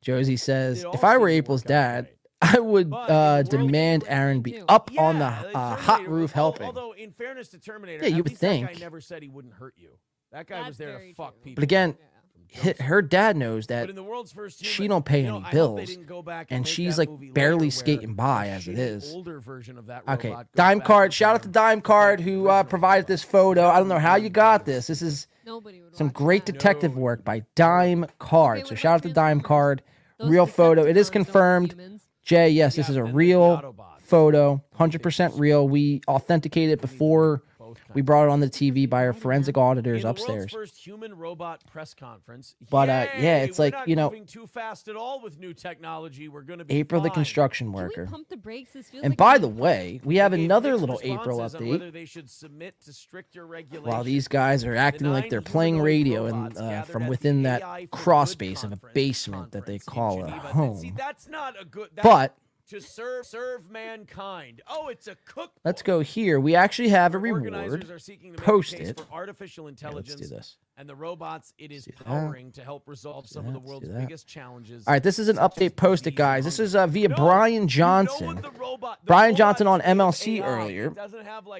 Josie 0.00 0.36
says, 0.36 0.84
if 0.92 1.02
I 1.04 1.16
were 1.16 1.28
April's 1.28 1.62
dad, 1.62 2.08
I 2.42 2.60
would 2.60 2.92
uh, 2.92 3.42
demand 3.42 4.04
Aaron 4.06 4.40
be 4.42 4.60
up 4.68 4.90
on 4.96 5.18
the 5.18 5.24
uh, 5.26 5.74
hot 5.76 6.06
roof 6.06 6.30
helping. 6.32 6.66
Although, 6.66 6.92
in 6.92 7.10
fairness 7.10 7.48
to 7.48 7.58
Terminator, 7.58 8.04
Yeah, 8.04 8.10
you 8.10 8.16
at 8.18 8.24
would 8.24 8.28
least 8.30 8.40
that 8.42 8.60
guy 8.60 8.66
think. 8.68 8.80
never 8.80 9.00
said 9.00 9.22
he 9.22 9.28
wouldn't 9.28 9.54
hurt 9.54 9.74
you. 9.76 9.98
That 10.32 10.46
guy 10.46 10.66
was 10.66 10.76
there 10.76 10.98
to 10.98 11.14
fuck 11.14 11.34
people. 11.42 11.54
But 11.54 11.64
again, 11.64 11.96
hi- 12.54 12.74
her 12.80 13.00
dad 13.02 13.36
knows 13.36 13.66
that 13.68 13.82
But 13.84 13.90
in 13.90 13.96
the 13.96 14.02
world's 14.02 14.32
first 14.32 14.64
she 14.64 14.86
don't 14.86 15.04
pay 15.04 15.22
you 15.22 15.26
know, 15.28 15.36
any 15.36 15.44
I 15.46 15.48
hope 15.50 15.76
they 15.78 15.84
bills, 15.86 15.96
go 16.06 16.22
back 16.22 16.48
and 16.50 16.58
and 16.58 16.68
she's 16.68 16.98
like 16.98 17.08
barely 17.32 17.70
skating 17.70 18.14
by 18.14 18.48
as 18.48 18.68
it 18.68 18.78
is. 18.78 19.12
older 19.12 19.40
version 19.40 19.78
of 19.78 19.86
that 19.86 20.02
Okay, 20.08 20.34
Dime 20.54 20.80
Card. 20.80 21.12
Shout 21.14 21.34
out 21.36 21.42
to 21.44 21.48
Dime 21.48 21.80
Card 21.80 22.20
who 22.20 22.48
uh, 22.48 22.62
provided 22.62 23.06
this 23.06 23.22
photo. 23.22 23.66
I 23.68 23.78
don't 23.78 23.88
know 23.88 23.98
how 23.98 24.16
you 24.16 24.28
got 24.28 24.64
this. 24.66 24.86
This 24.86 25.02
is 25.02 25.26
some 25.92 26.08
great 26.10 26.44
detective 26.44 26.96
work 26.96 27.24
by 27.24 27.42
Dime 27.54 28.06
Card. 28.18 28.66
So 28.66 28.74
shout 28.74 28.96
out 28.96 29.02
to 29.04 29.12
Dime 29.12 29.40
Card. 29.40 29.82
Real 30.20 30.46
photo. 30.46 30.84
It 30.84 30.96
is 30.96 31.08
confirmed. 31.10 31.74
Jay, 32.22 32.50
yes, 32.50 32.76
this 32.76 32.90
is 32.90 32.96
a 32.96 33.04
real 33.04 33.74
photo, 34.00 34.62
100% 34.78 35.38
real. 35.38 35.66
We 35.66 36.02
authenticated 36.06 36.74
it 36.74 36.80
before 36.82 37.42
we 37.98 38.02
brought 38.02 38.26
it 38.26 38.30
on 38.30 38.38
the 38.38 38.48
TV 38.48 38.88
by 38.88 39.04
our 39.04 39.12
forensic 39.12 39.58
auditors 39.58 40.02
In 40.02 40.02
the 40.02 40.10
upstairs. 40.10 40.52
first 40.52 40.76
human 40.76 41.16
robot 41.16 41.64
press 41.68 41.94
conference. 41.94 42.54
But, 42.70 42.88
uh, 42.88 43.06
Yay! 43.16 43.22
yeah, 43.24 43.36
it's 43.38 43.58
We're 43.58 43.64
like, 43.64 43.72
not 43.74 43.88
you 43.88 43.96
know- 43.96 44.08
moving 44.08 44.24
too 44.24 44.46
fast 44.46 44.86
at 44.86 44.94
all 44.94 45.20
with 45.20 45.40
new 45.40 45.52
technology. 45.52 46.28
We're 46.28 46.42
going 46.42 46.60
to 46.60 46.64
be 46.64 46.74
April, 46.76 47.00
the 47.00 47.08
fine. 47.08 47.14
construction 47.14 47.72
worker. 47.72 48.06
Pump 48.06 48.28
the 48.28 48.36
brakes. 48.36 48.72
This 48.74 48.88
feels 48.88 49.02
And 49.02 49.10
like 49.12 49.18
by 49.18 49.38
the 49.38 49.48
way, 49.48 50.00
we 50.04 50.14
have 50.18 50.32
another 50.32 50.70
Mixed 50.70 50.80
little 50.80 51.00
April 51.02 51.40
responses 51.42 51.54
on 51.56 51.68
whether 51.68 51.86
update. 51.86 51.92
they 51.92 52.04
should 52.04 52.30
submit 52.30 52.76
to 52.84 52.92
stricter 52.92 53.44
regulations. 53.44 53.92
While 53.92 54.04
these 54.04 54.28
guys 54.28 54.62
are 54.64 54.76
acting 54.76 55.10
like 55.10 55.28
they're 55.28 55.40
playing 55.42 55.80
radio 55.80 56.26
and 56.26 56.56
uh, 56.56 56.82
from 56.82 57.08
within 57.08 57.42
that 57.42 57.90
crawl 57.90 58.26
space 58.26 58.62
of 58.62 58.70
a 58.72 58.78
basement 58.94 59.50
that 59.50 59.66
they 59.66 59.80
call 59.80 60.22
a 60.22 60.30
home. 60.30 60.94
That's 60.96 61.26
not 61.28 61.60
a 61.60 61.64
good. 61.64 61.88
That, 61.96 62.04
But 62.04 62.36
to 62.68 62.80
serve 62.80 63.26
serve 63.26 63.70
mankind. 63.70 64.62
Oh, 64.68 64.88
it's 64.88 65.08
a 65.08 65.16
cook. 65.24 65.52
let's 65.64 65.82
go 65.82 66.00
here. 66.00 66.38
We 66.38 66.54
actually 66.54 66.90
have 66.90 67.14
a 67.14 67.18
reward 67.18 67.54
Organizers 67.54 67.90
are 67.90 67.98
seeking 67.98 68.32
to 68.32 68.38
case 68.38 68.46
posted. 68.46 69.00
for 69.00 69.06
artificial 69.12 69.66
Here, 69.66 69.90
let's 69.90 70.14
do 70.14 70.26
this. 70.26 70.56
and 70.76 70.88
the 70.88 70.94
robots 70.94 71.54
it 71.58 71.72
is 71.72 71.88
powering 72.04 72.52
to 72.52 72.62
help 72.62 72.86
resolve 72.86 73.26
some 73.26 73.46
of 73.46 73.54
the 73.54 73.60
that, 73.60 73.66
world's 73.66 73.88
biggest 73.88 74.26
challenges. 74.26 74.86
All 74.86 74.92
right, 74.92 75.02
this 75.02 75.18
is 75.18 75.28
an 75.28 75.36
update 75.36 75.76
posted, 75.76 76.14
guys. 76.14 76.44
This 76.44 76.60
is 76.60 76.76
uh, 76.76 76.86
via 76.86 77.08
Brian 77.08 77.68
Johnson. 77.68 78.40
Brian 79.04 79.34
Johnson 79.34 79.66
on 79.66 79.80
MLC 79.80 80.44
earlier 80.44 80.94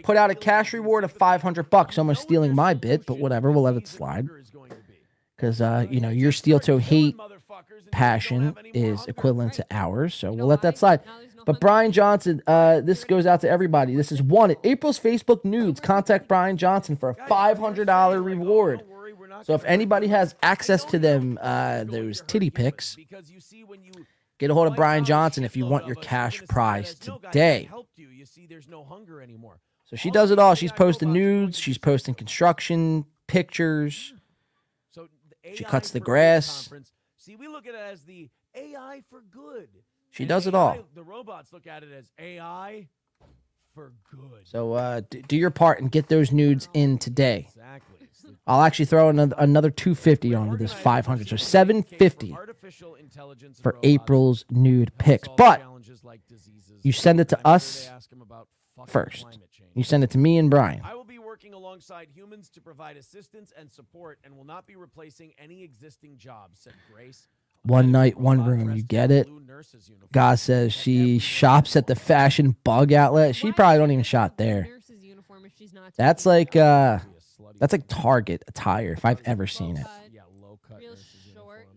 put 0.02 0.16
out 0.16 0.30
a 0.30 0.34
cash 0.34 0.72
reward 0.74 1.04
of 1.04 1.12
500 1.12 1.70
bucks, 1.70 1.96
almost 1.96 2.22
stealing 2.22 2.54
my 2.54 2.74
bit, 2.74 3.06
but 3.06 3.18
whatever, 3.18 3.50
we'll 3.50 3.62
let 3.62 3.76
it 3.76 3.88
slide. 3.88 4.28
Because 5.36 5.60
uh, 5.60 5.86
you 5.88 6.00
know 6.00 6.10
your 6.10 6.32
steel 6.32 6.60
toe 6.60 6.78
hate 6.78 7.16
passion 7.90 8.54
is 8.74 9.06
equivalent 9.06 9.54
to 9.54 9.66
ours, 9.70 10.14
so 10.14 10.32
we'll 10.32 10.46
let 10.46 10.62
that 10.62 10.78
slide. 10.78 11.00
But 11.44 11.60
Brian 11.60 11.92
Johnson, 11.92 12.42
uh, 12.46 12.82
this 12.82 13.04
goes 13.04 13.24
out 13.24 13.40
to 13.40 13.48
everybody. 13.48 13.94
This 13.94 14.12
is 14.12 14.22
one 14.22 14.54
April's 14.64 15.00
Facebook 15.00 15.44
nudes. 15.44 15.80
Contact 15.80 16.28
Brian 16.28 16.58
Johnson 16.58 16.94
for 16.96 17.10
a 17.10 17.14
$500 17.14 18.22
reward. 18.22 18.82
So 19.44 19.54
if 19.54 19.64
anybody 19.64 20.08
has 20.08 20.34
access 20.42 20.84
to 20.86 20.98
them, 20.98 21.38
uh, 21.40 21.84
those 21.84 22.22
titty 22.26 22.50
pics, 22.50 22.96
get 24.38 24.50
a 24.50 24.54
hold 24.54 24.66
of 24.66 24.76
Brian 24.76 25.04
Johnson 25.04 25.44
if 25.44 25.56
you 25.56 25.64
want 25.64 25.86
your 25.86 25.96
cash 25.96 26.42
prize 26.48 26.94
today. 26.94 27.70
You 27.96 28.26
see, 28.26 28.46
there's 28.46 28.68
no 28.68 28.84
hunger 28.84 29.22
anymore. 29.22 29.60
So 29.86 29.96
she 29.96 30.10
does 30.10 30.30
it 30.30 30.38
all. 30.38 30.54
She's 30.54 30.72
posting 30.72 31.12
nudes. 31.12 31.58
She's 31.58 31.78
posting 31.78 32.14
construction 32.14 33.06
pictures. 33.26 34.12
She 35.54 35.64
cuts 35.64 35.92
the 35.92 36.00
grass. 36.00 36.70
See, 37.18 37.34
we 37.34 37.48
look 37.48 37.66
at 37.66 37.74
it 37.74 37.80
as 37.80 38.04
the 38.04 38.30
AI 38.54 39.02
for 39.10 39.22
good. 39.30 39.68
She 40.10 40.22
And 40.22 40.28
does 40.28 40.46
it 40.46 40.54
all. 40.54 40.78
The 40.94 41.02
robots 41.02 41.52
look 41.52 41.66
at 41.66 41.82
it 41.82 41.92
as 41.92 42.10
AI 42.18 42.88
for 43.74 43.92
good. 44.10 44.46
So 44.46 44.74
uh, 44.74 45.02
d- 45.10 45.22
do 45.26 45.36
your 45.36 45.50
part 45.50 45.80
and 45.80 45.90
get 45.90 46.08
those 46.08 46.30
nudes 46.30 46.68
in 46.72 46.96
today. 46.96 47.46
Exactly. 47.48 47.96
I'll 48.46 48.62
actually 48.62 48.86
throw 48.86 49.08
another 49.08 49.34
another 49.38 49.70
250 49.70 50.34
onto 50.34 50.56
this 50.56 50.72
500, 50.72 51.28
so 51.28 51.36
750 51.36 52.36
for 53.62 53.76
April's 53.82 54.44
nude 54.50 54.92
pics. 54.98 55.28
But 55.36 55.62
you 56.82 56.92
send 56.92 57.20
it 57.20 57.28
to 57.28 57.46
us 57.46 57.90
first. 58.86 59.26
You 59.74 59.84
send 59.84 60.04
it 60.04 60.10
to 60.10 60.18
me 60.18 60.38
and 60.38 60.50
Brian. 60.50 60.80
I 60.84 60.94
will 60.94 61.04
be 61.04 61.18
working 61.18 61.52
alongside 61.68 62.08
humans 62.14 62.48
to 62.48 62.62
provide 62.62 62.96
assistance 62.96 63.52
and 63.56 63.70
support 63.70 64.18
and 64.24 64.34
will 64.34 64.44
not 64.44 64.66
be 64.66 64.74
replacing 64.74 65.32
any 65.38 65.62
existing 65.62 66.16
jobs, 66.16 66.60
said 66.60 66.72
Grace. 66.90 67.28
One 67.62 67.92
night, 67.92 68.16
one 68.18 68.44
room. 68.46 68.74
You 68.74 68.82
get 68.82 69.10
it? 69.10 69.28
God 70.10 70.38
says 70.38 70.72
she 70.72 71.18
shops 71.18 71.76
at 71.76 71.86
the 71.86 71.94
fashion 71.94 72.56
bug 72.64 72.92
outlet. 72.92 73.36
She 73.36 73.52
probably 73.52 73.78
don't 73.78 73.90
even 73.90 74.04
shop 74.04 74.38
there. 74.38 74.66
That's 75.96 76.24
like 76.24 76.56
uh 76.56 77.00
that's 77.58 77.72
like 77.72 77.86
Target 77.88 78.44
attire 78.48 78.92
if 78.92 79.04
I've 79.04 79.20
ever 79.26 79.46
seen 79.46 79.76
it. 79.76 79.86
real 80.78 80.94
short. 81.34 81.68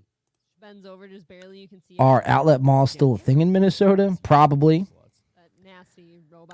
Bends 0.62 0.86
over 0.86 1.08
just 1.08 1.28
barely. 1.28 1.60
You 1.60 1.68
can 1.68 1.82
see. 1.82 1.98
Are 2.00 2.24
outlet 2.26 2.62
malls 2.62 2.92
still 2.92 3.16
a 3.16 3.18
thing 3.18 3.42
in 3.42 3.52
Minnesota? 3.52 4.18
Probably. 4.24 4.88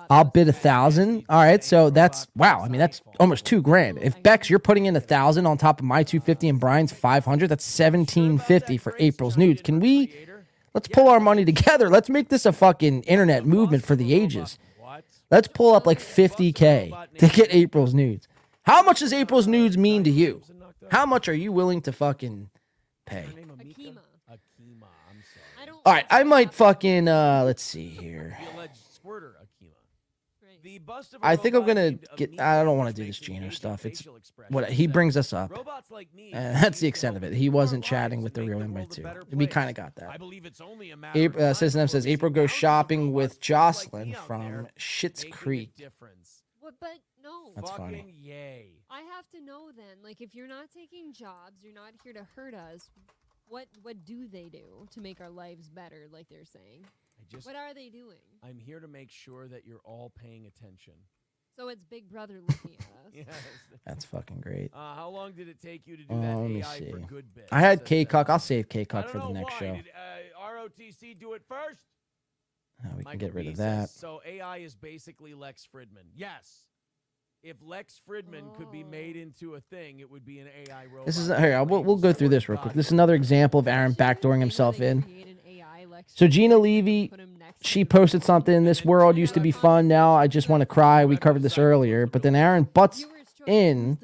I'll 0.09 0.24
bid 0.24 0.48
a 0.48 0.53
thousand. 0.53 1.26
All 1.30 1.42
right, 1.42 1.64
so 1.64 1.90
that's 1.90 2.27
wow. 2.35 2.61
I 2.61 2.67
mean, 2.67 2.80
that's 2.80 3.01
almost 3.19 3.45
two 3.45 3.61
grand. 3.61 3.98
If 4.00 4.22
Bex, 4.24 4.50
you're 4.50 4.59
putting 4.59 4.85
in 4.85 4.95
a 4.95 5.01
thousand 5.01 5.45
on 5.45 5.58
top 5.58 5.80
of 5.80 5.85
my 5.85 6.03
two 6.03 6.19
fifty 6.19 6.50
and 6.50 6.59
Brian's 6.59 6.92
five 6.92 7.26
hundred, 7.26 7.50
that's 7.50 7.66
seventeen 7.66 8.38
fifty 8.38 8.77
for 8.77 8.95
April's 9.00 9.38
nudes. 9.38 9.61
Can 9.61 9.80
we? 9.80 10.14
Let's 10.74 10.88
pull 10.88 11.08
our 11.08 11.19
money 11.19 11.43
together. 11.43 11.90
Let's 11.90 12.09
make 12.09 12.30
this 12.30 12.45
a 12.45 12.53
fucking 12.53 13.03
internet 13.03 13.45
movement 13.45 13.84
for 13.84 13.95
the 13.95 14.14
ages. 14.14 14.59
Let's 15.32 15.48
pull 15.48 15.74
up 15.74 15.88
like 15.88 16.00
fifty 16.00 16.53
k 16.53 16.93
to 17.17 17.27
get 17.27 17.53
April's 17.53 17.93
nudes. 17.93 18.27
How 18.64 18.84
much 18.84 19.00
does 19.00 19.14
April's 19.14 19.48
nudes 19.48 19.77
mean 19.77 20.03
to 20.03 20.09
you? 20.11 20.42
How 20.92 21.06
much 21.06 21.27
are 21.27 21.34
you 21.34 21.51
willing 21.51 21.82
to 21.82 21.92
fucking 21.92 22.50
pay? 23.06 23.26
All 25.85 25.93
right, 25.93 26.06
I 26.09 26.24
might 26.24 26.53
fucking 26.53 27.08
uh 27.08 27.43
let's 27.45 27.64
see 27.64 27.88
here. 27.88 28.38
The 28.40 28.58
alleged 28.58 28.77
squirter 28.93 29.35
Akima. 29.42 29.72
The 30.43 30.43
bust 30.43 30.53
of 30.53 30.66
a 30.66 30.67
I 31.22 31.36
think 31.36 31.56
I'm 31.56 31.66
gonna 31.66 31.94
get. 32.16 32.40
I 32.40 32.64
don't 32.64 32.78
want 32.78 32.96
to 32.96 33.02
do 33.02 33.06
this 33.08 33.20
the 33.20 33.26
Geno 33.26 33.50
stuff. 33.50 33.86
It's 33.86 34.08
what 34.50 34.70
he 34.70 34.88
brings 34.88 35.18
us 35.18 35.34
up. 35.34 35.52
Robots 35.52 35.92
like 35.92 36.14
me 36.14 36.32
And 36.34 36.56
that's 36.64 36.80
the 36.80 36.88
extent 36.88 37.18
of 37.18 37.24
it. 37.24 37.34
He 37.34 37.50
wasn't 37.50 37.84
chatting 37.84 38.22
with 38.22 38.34
the 38.34 38.44
real 38.44 38.62
invite 38.62 38.92
too. 38.92 39.06
We 39.32 39.48
kind 39.48 39.70
of 39.70 39.76
got 39.76 39.96
that. 39.96 40.10
I 40.10 40.18
believe 40.18 40.46
it's 40.46 40.62
only 40.62 40.92
a 40.92 40.98
matter 40.98 41.20
April, 41.20 41.46
uh, 41.46 41.54
Citizen 41.54 41.82
M 41.82 41.88
says 41.88 42.08
April 42.08 42.32
goes 42.32 42.52
shopping 42.52 43.14
with 43.14 43.32
robots 43.32 43.38
just 43.40 43.94
like 43.94 44.06
Jocelyn 44.06 44.14
from 44.26 44.42
there 44.42 44.72
Schitt's 44.80 45.26
Creek. 45.26 45.76
difference. 45.76 46.44
What? 46.60 46.76
But 46.80 47.00
no. 47.24 47.52
That's 47.56 47.72
funny. 47.72 47.98
Fucking 47.98 48.14
yay. 48.16 48.66
I 48.90 49.02
have 49.02 49.30
to 49.32 49.42
know 49.42 49.72
then. 49.76 50.04
Like, 50.04 50.22
if 50.22 50.34
you're 50.34 50.48
not 50.48 50.70
taking 50.74 51.14
jobs, 51.14 51.64
you're 51.64 51.74
not 51.74 51.94
here 52.04 52.14
to 52.14 52.26
hurt 52.36 52.54
us. 52.54 52.90
What 53.48 53.68
What 53.82 54.06
do 54.06 54.28
they 54.28 54.50
do 54.50 54.88
to 54.92 55.02
make 55.02 55.22
our 55.22 55.30
lives 55.30 55.70
better? 55.70 56.08
Like 56.12 56.28
they're 56.30 56.46
saying. 56.46 56.86
I 57.20 57.24
just 57.30 57.46
What 57.46 57.56
are 57.56 57.74
they 57.74 57.90
doing? 57.90 58.18
I'm 58.44 58.60
here 58.60 58.80
to 58.80 58.88
make 58.88 59.12
sure 59.12 59.48
that 59.48 59.66
you're 59.66 59.82
all 59.84 60.12
paying 60.22 60.46
attention. 60.46 60.94
So 61.56 61.70
it's 61.70 61.84
Big 61.84 62.08
Brother 62.10 62.36
looking 62.48 62.72
at 62.80 62.80
us. 62.80 62.86
Yes. 63.14 63.26
That's 63.86 64.06
fucking 64.06 64.42
great. 64.42 64.70
Uh, 64.74 64.94
how 64.94 65.10
long 65.10 65.32
did 65.32 65.48
it 65.48 65.60
take 65.62 65.88
you 65.88 65.98
to 65.98 66.04
do 66.04 66.14
Uh, 66.14 66.22
that 66.22 66.38
let 66.38 66.50
me 66.52 66.62
AI 66.62 66.80
see. 66.80 66.92
for 66.92 67.00
good 67.00 67.34
bit? 67.34 67.48
I 67.52 67.62
had 67.62 67.80
Says 67.80 67.88
K 67.88 68.04
that. 68.04 68.10
Cuck. 68.12 68.30
I'll 68.30 68.38
save 68.38 68.70
K 68.70 68.82
I 68.82 68.86
Cuck 68.86 69.04
don't 69.06 69.12
for 69.14 69.18
the 69.20 69.24
know 69.30 69.32
next 69.40 69.54
why. 69.54 69.60
show. 69.60 69.76
Did 69.76 69.86
uh, 69.96 70.40
ROTC 70.52 71.18
do 71.20 71.34
it 71.34 71.42
first? 71.48 71.86
Uh, 72.84 72.90
we 72.90 72.96
can 72.98 73.04
Michael 73.06 73.20
get 73.20 73.34
rid 73.34 73.46
B 73.46 73.50
of 73.52 73.58
says, 73.58 73.66
that. 73.66 73.90
So 73.90 74.22
AI 74.26 74.58
is 74.58 74.76
basically 74.76 75.34
Lex 75.34 75.68
Fridman. 75.74 76.06
Yes. 76.16 76.66
If 77.44 77.58
Lex 77.62 78.02
Fridman 78.08 78.56
could 78.58 78.72
be 78.72 78.84
made 78.84 79.16
into 79.16 79.56
a 79.56 79.62
thing, 79.62 80.00
it 80.00 80.10
would 80.10 80.26
be 80.26 80.40
an 80.40 80.48
AI 80.48 80.86
robot. 80.88 81.06
This 81.06 81.18
is 81.18 81.28
here. 81.28 81.64
We'll, 81.64 81.84
we'll 81.84 81.96
go 81.96 82.12
through 82.12 82.30
this 82.30 82.50
real 82.50 82.58
quick. 82.58 82.74
This 82.74 82.88
is 82.88 82.92
another 82.92 83.14
example 83.16 83.60
of 83.60 83.68
Aaron 83.68 83.94
backdooring 83.94 84.40
himself 84.40 84.82
in. 84.82 85.06
So 86.08 86.28
Gina 86.28 86.58
Levy, 86.58 87.12
she 87.62 87.86
posted 87.86 88.24
something. 88.24 88.66
This 88.66 88.84
world 88.84 89.18
used 89.18 89.34
to 89.36 89.40
be 89.40 89.52
fun. 89.52 89.88
Now 89.88 90.16
I 90.16 90.28
just 90.28 90.50
want 90.50 90.62
to 90.62 90.66
cry. 90.66 91.06
We 91.06 91.16
covered 91.16 91.42
this 91.42 91.58
earlier, 91.58 92.06
but 92.06 92.22
then 92.22 92.36
Aaron 92.36 92.64
butts 92.64 93.06
in 93.46 93.98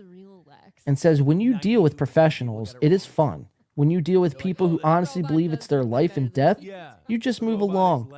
and 0.85 0.97
says, 0.97 1.21
"When 1.21 1.39
you 1.39 1.59
deal 1.59 1.81
with 1.81 1.97
professionals, 1.97 2.75
it 2.81 2.91
is 2.91 3.05
fun. 3.05 3.47
When 3.75 3.89
you 3.89 4.01
deal 4.01 4.21
with 4.21 4.37
people 4.37 4.67
who 4.67 4.79
honestly 4.83 5.23
believe 5.23 5.51
it's 5.51 5.67
their 5.67 5.83
life 5.83 6.15
and 6.15 6.31
death, 6.31 6.61
you 7.07 7.17
just 7.17 7.41
move 7.41 7.59
along 7.59 8.13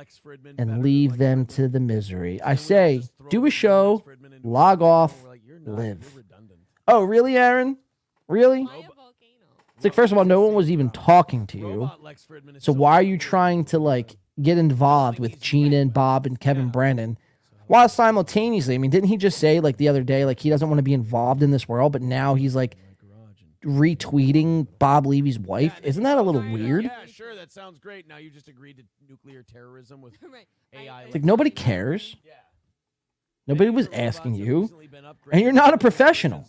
and 0.58 0.82
leave 0.82 1.16
them 1.16 1.46
to 1.46 1.68
the 1.68 1.80
misery." 1.80 2.40
I 2.42 2.56
say, 2.56 3.02
do 3.30 3.46
a 3.46 3.50
show, 3.50 4.04
log 4.42 4.82
off, 4.82 5.24
live. 5.64 6.22
Oh, 6.86 7.02
really, 7.02 7.36
Aaron? 7.36 7.78
Really? 8.28 8.68
It's 9.76 9.84
like, 9.84 9.94
first 9.94 10.12
of 10.12 10.18
all, 10.18 10.24
no 10.24 10.40
one 10.40 10.54
was 10.54 10.70
even 10.70 10.90
talking 10.90 11.46
to 11.48 11.58
you. 11.58 11.90
So 12.58 12.72
why 12.72 12.94
are 12.94 13.02
you 13.02 13.18
trying 13.18 13.64
to 13.66 13.78
like 13.78 14.16
get 14.40 14.58
involved 14.58 15.18
with 15.18 15.40
Gina 15.40 15.76
and 15.76 15.92
Bob 15.92 16.26
and 16.26 16.38
Kevin 16.38 16.68
Brennan? 16.68 17.18
While 17.66 17.88
simultaneously, 17.88 18.74
I 18.74 18.78
mean, 18.78 18.90
didn't 18.90 19.08
he 19.08 19.16
just 19.16 19.38
say 19.38 19.60
like 19.60 19.76
the 19.76 19.88
other 19.88 20.02
day, 20.02 20.24
like 20.24 20.40
he 20.40 20.50
doesn't 20.50 20.68
want 20.68 20.78
to 20.78 20.84
be 20.84 20.94
involved 20.94 21.42
in 21.42 21.50
this 21.50 21.68
world, 21.68 21.92
but 21.92 22.02
now 22.02 22.34
he's 22.34 22.54
like 22.54 22.76
retweeting 23.64 24.66
Bob 24.78 25.06
Levy's 25.06 25.38
wife? 25.38 25.80
Isn't 25.82 26.02
that 26.02 26.18
a 26.18 26.22
little 26.22 26.42
weird? 26.42 26.84
Yeah, 26.84 27.06
sure. 27.06 27.34
That 27.34 27.52
sounds 27.52 27.78
great. 27.78 28.08
Now 28.08 28.18
you 28.18 28.30
just 28.30 28.48
agreed 28.48 28.76
to 28.78 28.82
nuclear 29.08 29.42
terrorism 29.42 30.02
with 30.02 30.14
AI. 30.72 31.02
It's 31.04 31.14
like 31.14 31.24
nobody 31.24 31.50
cares. 31.50 32.16
Yeah. 32.24 32.34
Nobody 33.48 33.70
was 33.70 33.88
asking 33.92 34.34
you, 34.34 34.68
and 35.30 35.40
you're 35.40 35.52
not 35.52 35.72
a 35.72 35.78
professional. 35.78 36.44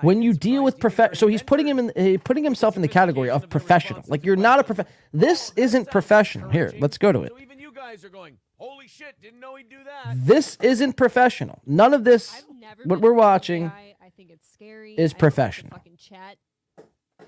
When 0.00 0.20
you 0.20 0.32
deal 0.32 0.64
with 0.64 0.80
prof, 0.80 1.16
so 1.16 1.28
he's 1.28 1.44
putting 1.44 1.68
him 1.68 1.78
in, 1.78 1.90
uh, 1.96 2.18
putting 2.24 2.42
himself 2.42 2.74
in 2.74 2.82
the 2.82 2.88
category 2.88 3.30
of 3.30 3.48
professional. 3.48 4.02
Like 4.08 4.24
you're 4.24 4.34
not 4.34 4.58
a 4.58 4.64
prof. 4.64 4.84
This 5.12 5.52
isn't 5.54 5.88
professional. 5.88 6.50
Here, 6.50 6.72
let's 6.80 6.98
go 6.98 7.12
to 7.12 7.22
it. 7.22 7.32
Even 7.40 7.60
you 7.60 7.72
guys 7.72 8.04
are 8.04 8.08
going, 8.08 8.36
holy 8.58 8.88
shit! 8.88 9.14
Didn't 9.22 9.38
know 9.38 9.54
he'd 9.54 9.68
do 9.68 9.84
that. 9.84 10.16
This 10.26 10.58
isn't 10.60 10.94
professional. 10.94 11.60
None 11.66 11.94
of 11.94 12.02
this, 12.02 12.42
what 12.84 13.00
we're 13.00 13.12
watching, 13.12 13.70
I 14.10 14.12
think 14.16 14.30
it's 14.30 14.48
scary. 14.52 14.94
is 14.94 14.96
I 14.96 14.96
think 14.96 15.10
the 15.10 15.18
professional. 15.20 15.70
Fucking 15.70 15.96
chat, 15.96 16.36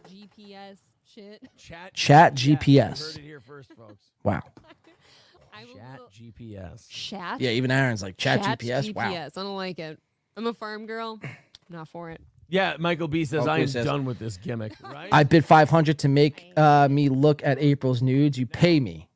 GPS 0.09 0.79
shit. 1.15 1.43
Chat. 1.57 1.95
Chat 1.95 2.45
You 2.45 2.57
GPS. 2.57 3.07
heard 3.07 3.17
it 3.19 3.23
here 3.23 3.41
first, 3.41 3.71
folks. 3.77 4.07
Wow. 4.25 4.41
Chat 5.75 6.01
GPS. 6.13 6.89
Chat. 6.89 7.41
Yeah, 7.41 7.51
even 7.51 7.71
Aaron's 7.71 8.03
like 8.03 8.17
chat, 8.17 8.41
GPS. 8.41 8.93
Wow. 8.95 9.13
GPS. 9.13 9.39
I 9.39 9.43
don't 9.43 9.57
like 9.57 9.79
it. 9.79 10.01
I'm 10.37 10.47
a 10.47 10.55
farm 10.55 10.87
girl. 10.87 11.21
Not 11.69 11.89
for 11.89 12.11
it. 12.11 12.21
Yeah, 12.49 12.75
Michael 12.79 13.07
B 13.07 13.25
says 13.25 13.43
Okay, 13.43 13.51
I 13.51 13.59
am 13.59 13.69
says- 13.69 13.85
done 13.85 14.05
with 14.05 14.19
this 14.19 14.39
gimmick. 14.39 14.73
Right? 14.83 15.09
I 15.13 15.23
bid 15.23 15.45
500 15.45 15.99
to 16.01 16.09
make 16.09 16.53
uh, 16.57 16.89
me 16.91 17.09
look 17.11 17.45
at 17.45 17.59
April's 17.61 18.03
nudes. 18.03 18.39
You 18.39 18.47
pay 18.47 18.81
me. 18.81 19.09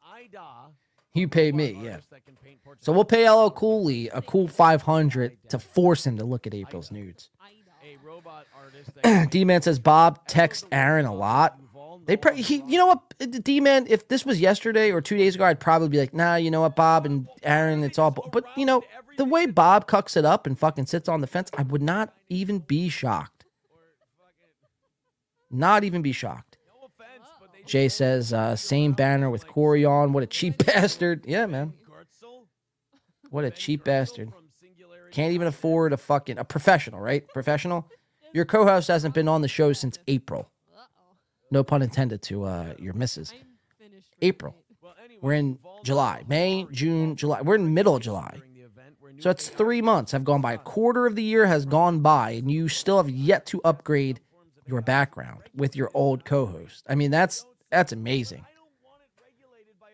You 1.14 1.28
pay 1.28 1.50
me, 1.50 1.78
yeah. 1.82 1.96
So 2.80 2.92
we'll 2.92 3.04
pay 3.06 3.28
LL 3.28 3.48
Cooley 3.48 4.08
a 4.10 4.20
cool 4.20 4.46
500 4.46 5.48
to 5.48 5.58
force 5.58 6.06
him 6.06 6.18
to 6.18 6.24
look 6.24 6.46
at 6.46 6.52
April's 6.52 6.90
nudes. 6.90 7.30
D-Man 9.30 9.62
says 9.62 9.78
Bob 9.78 10.26
text 10.26 10.66
Aaron 10.72 11.06
a 11.06 11.14
lot. 11.14 11.58
They 12.06 12.16
he, 12.36 12.62
you 12.68 12.78
know 12.78 12.86
what, 12.86 13.42
D-Man, 13.42 13.86
if 13.88 14.06
this 14.06 14.24
was 14.24 14.40
yesterday 14.40 14.92
or 14.92 15.00
two 15.00 15.16
days 15.16 15.34
ago, 15.34 15.44
I'd 15.44 15.58
probably 15.58 15.88
be 15.88 15.98
like, 15.98 16.14
nah, 16.14 16.36
you 16.36 16.52
know 16.52 16.60
what, 16.60 16.76
Bob 16.76 17.04
and 17.04 17.26
Aaron, 17.42 17.82
it's 17.82 17.98
all, 17.98 18.12
bu-" 18.12 18.30
but 18.30 18.44
you 18.56 18.64
know, 18.64 18.82
the 19.16 19.24
way 19.24 19.46
Bob 19.46 19.88
cucks 19.88 20.16
it 20.16 20.24
up 20.24 20.46
and 20.46 20.56
fucking 20.56 20.86
sits 20.86 21.08
on 21.08 21.20
the 21.20 21.26
fence, 21.26 21.50
I 21.56 21.62
would 21.62 21.82
not 21.82 22.14
even 22.28 22.60
be 22.60 22.88
shocked. 22.88 23.44
Not 25.50 25.82
even 25.82 26.02
be 26.02 26.12
shocked. 26.12 26.58
Jay 27.66 27.88
says, 27.88 28.32
uh, 28.32 28.54
same 28.54 28.92
banner 28.92 29.28
with 29.28 29.46
Corey 29.46 29.84
on. 29.84 30.12
What 30.12 30.22
a 30.22 30.26
cheap 30.26 30.64
bastard. 30.66 31.24
Yeah, 31.26 31.46
man. 31.46 31.72
What 33.30 33.44
a 33.44 33.50
cheap 33.50 33.84
bastard. 33.84 34.32
Can't 35.10 35.32
even 35.32 35.48
afford 35.48 35.92
a 35.92 35.96
fucking 35.96 36.38
a 36.38 36.44
professional, 36.44 37.00
right? 37.00 37.26
Professional. 37.28 37.88
Your 38.32 38.44
co-host 38.44 38.88
hasn't 38.88 39.14
been 39.14 39.28
on 39.28 39.42
the 39.42 39.48
show 39.48 39.72
since 39.72 39.98
April. 40.08 40.50
No 41.50 41.62
pun 41.62 41.82
intended 41.82 42.22
to 42.22 42.44
uh 42.44 42.74
your 42.78 42.94
missus. 42.94 43.32
April. 44.22 44.54
We're 45.22 45.34
in 45.34 45.58
July, 45.84 46.24
May, 46.28 46.66
June, 46.70 47.16
July. 47.16 47.40
We're 47.42 47.54
in 47.56 47.72
middle 47.72 47.96
of 47.96 48.02
July. 48.02 48.40
So 49.18 49.30
it's 49.30 49.48
three 49.48 49.80
months 49.80 50.12
have 50.12 50.24
gone 50.24 50.40
by. 50.40 50.52
A 50.54 50.58
quarter 50.58 51.06
of 51.06 51.14
the 51.14 51.22
year 51.22 51.46
has 51.46 51.64
gone 51.64 52.00
by, 52.00 52.32
and 52.32 52.50
you 52.50 52.68
still 52.68 52.98
have 52.98 53.08
yet 53.08 53.46
to 53.46 53.60
upgrade 53.64 54.20
your 54.66 54.82
background 54.82 55.42
with 55.54 55.74
your 55.74 55.90
old 55.94 56.24
co-host. 56.24 56.84
I 56.88 56.94
mean, 56.94 57.10
that's 57.10 57.46
that's 57.70 57.92
amazing. 57.92 58.44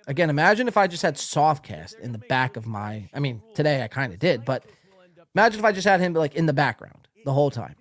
Again, 0.08 0.30
imagine 0.30 0.66
if 0.66 0.76
I 0.76 0.88
just 0.88 1.02
had 1.02 1.14
Softcast 1.14 1.98
in 2.00 2.12
the 2.12 2.18
back 2.18 2.56
of 2.56 2.66
my. 2.66 3.08
I 3.14 3.20
mean, 3.20 3.42
today 3.54 3.82
I 3.82 3.88
kind 3.88 4.12
of 4.12 4.18
did, 4.18 4.44
but 4.44 4.64
imagine 5.34 5.60
if 5.60 5.64
I 5.64 5.72
just 5.72 5.86
had 5.86 6.00
him 6.00 6.14
like 6.14 6.34
in 6.34 6.46
the 6.46 6.52
background 6.52 7.06
the 7.24 7.32
whole 7.32 7.50
time. 7.50 7.76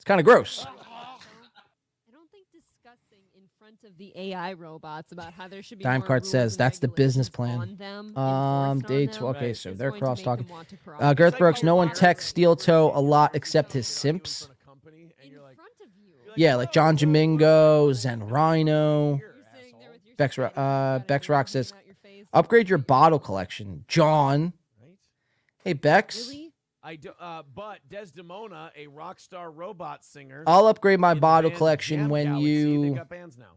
It's 0.00 0.04
kind 0.06 0.18
of 0.18 0.24
gross. 0.24 0.64
I 0.66 0.70
don't 2.10 2.30
think 2.30 2.46
discussing 2.52 3.18
in 3.36 3.42
front 3.58 3.84
of 3.84 3.98
the 3.98 4.12
AI 4.16 4.54
robots 4.54 5.12
about 5.12 5.34
how 5.34 5.46
there 5.46 5.62
should 5.62 5.76
be 5.76 5.84
Time 5.84 6.00
more 6.00 6.06
card 6.06 6.22
rules 6.22 6.30
says 6.30 6.56
that's 6.56 6.78
the 6.78 6.88
business 6.88 7.28
plan. 7.28 7.60
Um, 7.60 7.68
enforced 7.68 8.16
on 8.16 8.78
dates. 8.80 9.18
Okay, 9.20 9.52
so 9.52 9.74
they're 9.74 9.92
cross 9.92 10.18
make 10.18 10.24
talking. 10.24 10.46
them 10.46 10.56
want 10.56 10.68
to 10.70 10.76
Uh, 10.98 11.12
Girth 11.12 11.36
Brooks. 11.36 11.62
No 11.62 11.74
one 11.74 11.90
texts 11.92 12.30
Steel 12.30 12.56
Toe 12.56 12.92
a 12.94 13.00
lot 13.00 13.34
except 13.34 13.72
his 13.74 13.86
simps. 13.86 14.48
Yeah, 16.34 16.54
like 16.56 16.72
John 16.72 16.96
Domingo, 16.96 17.92
Zen 17.92 18.26
Rhino. 18.26 19.20
Bex, 20.16 20.38
Ro- 20.38 20.46
uh, 20.46 21.00
Bex 21.00 21.28
Rock 21.28 21.48
says, 21.48 21.74
upgrade 22.32 22.68
your 22.70 22.78
bottle 22.78 23.18
collection. 23.18 23.84
John. 23.88 24.52
Hey, 25.64 25.72
Bex. 25.74 26.30
I 26.90 26.96
do, 26.96 27.10
uh, 27.20 27.42
but 27.54 27.78
Desdemona, 27.88 28.72
a 28.76 28.88
rock 28.88 29.20
star 29.20 29.48
robot 29.48 30.04
singer. 30.04 30.42
I'll 30.44 30.66
upgrade 30.66 30.98
my 30.98 31.14
bottle 31.14 31.52
collection 31.52 32.08
when 32.08 32.26
Galaxy, 32.26 32.48
you 32.50 32.82
They've 32.82 32.94
got 32.96 33.08
bands 33.08 33.38
now. 33.38 33.52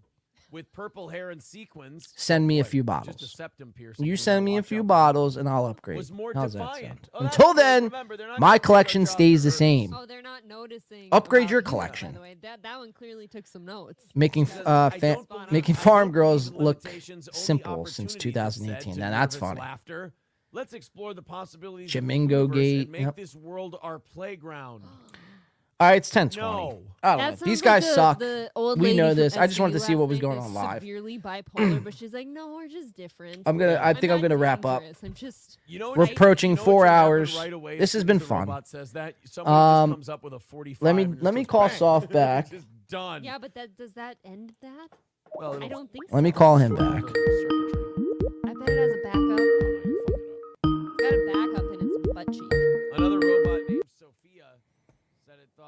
With 0.52 0.72
purple 0.72 1.10
hair 1.10 1.32
and 1.32 1.42
sequins. 1.42 2.14
send 2.16 2.46
me 2.46 2.60
a 2.60 2.62
What, 2.62 2.68
few 2.70 2.82
just 2.82 2.86
bottles. 2.86 3.34
septum 3.36 3.74
piercing. 3.76 4.06
You 4.06 4.16
send 4.16 4.46
me 4.46 4.58
a 4.58 4.62
few 4.62 4.82
out 4.82 4.88
bottles 4.88 5.36
and 5.36 5.50
I'll 5.50 5.66
upgrade. 5.66 5.98
Was 5.98 6.12
more 6.12 6.32
How's 6.36 6.54
that 6.54 6.60
defiant. 6.60 6.84
sound? 6.84 7.10
Oh, 7.16 7.26
Until 7.26 7.54
then, 7.56 7.86
Remember, 7.86 8.18
my 8.18 8.24
gonna 8.28 8.36
take 8.38 8.44
our 8.44 8.60
collection 8.60 9.06
stays 9.08 9.44
the 9.44 9.50
same. 9.50 9.96
Oh, 9.98 10.06
they're 10.06 10.22
not 10.22 10.46
noticing. 10.46 11.10
Upgrade 11.12 11.46
about 11.46 11.50
your 11.52 11.62
you, 11.62 11.64
By 11.66 11.70
collection. 11.72 12.14
the 12.14 12.20
way, 12.22 12.36
that 12.44 12.62
that 12.62 12.78
one 12.78 12.94
clearly 12.94 13.28
took 13.28 13.48
some 13.48 13.66
notes. 13.66 14.06
Making 14.14 14.48
uh, 14.64 14.92
fa- 14.92 15.26
making 15.50 15.74
farm 15.74 16.12
girls 16.12 16.52
look 16.52 16.84
simple 17.32 17.88
since 17.88 18.14
2018. 18.14 18.98
Now 18.98 19.10
that's 19.10 19.36
funny. 19.36 19.60
Laughter. 19.60 20.14
Let's 20.54 20.74
explore 20.74 21.16
the 21.16 21.24
possibilities 21.24 21.92
Jamingo 21.92 22.44
of 22.44 22.52
the 22.52 22.56
Gate, 22.56 22.82
and 22.84 22.92
make 22.92 23.02
yep. 23.02 23.16
this 23.16 23.36
world 23.36 23.76
our 23.82 23.98
playground. 23.98 24.84
All 25.80 25.90
right, 25.90 25.96
it's 25.98 26.12
10:20. 26.12 26.38
No. 26.38 26.82
I 27.02 27.10
don't 27.10 27.18
That 27.18 27.18
know. 27.18 27.30
sounds 27.32 27.42
These 27.42 27.60
like 27.62 27.64
guys 27.66 27.88
the- 27.88 27.94
suck. 27.94 28.20
the 28.20 28.52
old 28.56 28.80
we 28.80 28.96
know 28.96 29.16
this. 29.16 29.36
I 29.36 29.48
just 29.48 29.60
wanted 29.60 29.74
to 29.74 29.80
see 29.80 29.96
what 29.96 30.08
was 30.08 30.20
going 30.20 30.38
on 30.38 30.54
live. 30.54 30.82
Severely 30.82 31.18
bipolar, 31.18 31.84
but 31.84 31.94
she's 31.98 32.14
like, 32.14 32.28
no, 32.28 32.54
we're 32.54 32.68
just 32.68 32.96
different. 32.96 33.42
I'm 33.48 33.58
gonna. 33.58 33.80
I 33.82 33.94
think 33.94 34.14
I'm, 34.14 34.22
not 34.22 34.30
gonna 34.30 34.38
wrap 34.38 34.64
up. 34.64 34.84
I'm 35.04 35.14
just. 35.14 35.58
You 35.66 35.80
know 35.80 35.90
what- 35.90 35.98
We're 35.98 36.06
you 36.06 36.14
approaching 36.14 36.54
know 36.54 36.64
four 36.64 36.86
hours. 36.86 37.36
right 37.36 37.52
away 37.52 37.80
this 37.80 37.94
has 37.94 38.04
been 38.04 38.20
fun. 38.20 38.48
says 38.66 38.94
that? 38.94 39.16
Um, 39.40 39.94
comes 39.94 40.08
up 40.08 40.24
with 40.24 40.34
a 40.34 40.40
let 40.80 40.96
me 40.96 41.08
let 41.20 41.34
me 41.34 41.44
call 41.44 41.68
bang. 41.68 41.78
Soft 41.78 42.10
back. 42.14 42.48
Done. 42.88 43.24
Yeah, 43.24 43.40
but 43.40 43.56
that 43.56 43.76
does 43.76 43.94
that 43.94 44.18
end 44.24 44.54
that? 44.62 44.88
Well, 45.36 45.62
I 45.62 45.68
don't 45.68 45.92
think 45.92 46.06
so. 46.10 46.16
Let 46.16 46.24
me 46.24 46.32
call 46.32 46.58
him 46.58 46.76
back. 46.76 47.04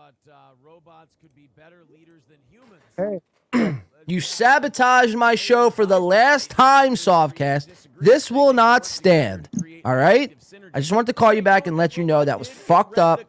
Thought 0.05 0.13
uh, 0.31 0.53
robots 0.63 1.15
could 1.19 1.33
be 1.35 1.49
better 1.57 1.83
leaders 1.91 2.21
than 2.29 2.37
humans. 2.49 3.21
Hey. 3.53 3.81
You 4.07 4.21
sabotaged 4.21 5.15
my 5.15 5.33
show 5.33 5.71
for 5.71 5.87
the 5.87 5.99
last 5.99 6.51
time, 6.51 6.93
Softcast. 6.93 7.87
This 7.99 8.29
will 8.29 8.53
not 8.53 8.85
stand. 8.85 9.49
All 9.83 9.95
right? 9.95 10.37
I 10.75 10.79
just 10.79 10.91
wanted 10.91 11.07
to 11.07 11.13
call 11.13 11.33
you 11.33 11.41
back 11.41 11.65
and 11.65 11.75
let 11.75 11.97
you 11.97 12.03
know 12.03 12.23
that 12.23 12.37
was 12.37 12.47
fucked 12.47 12.99
up 12.99 13.21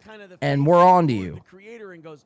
and 0.42 0.66
we're 0.66 0.84
on 0.84 1.06
to 1.06 1.14
you. 1.14 1.40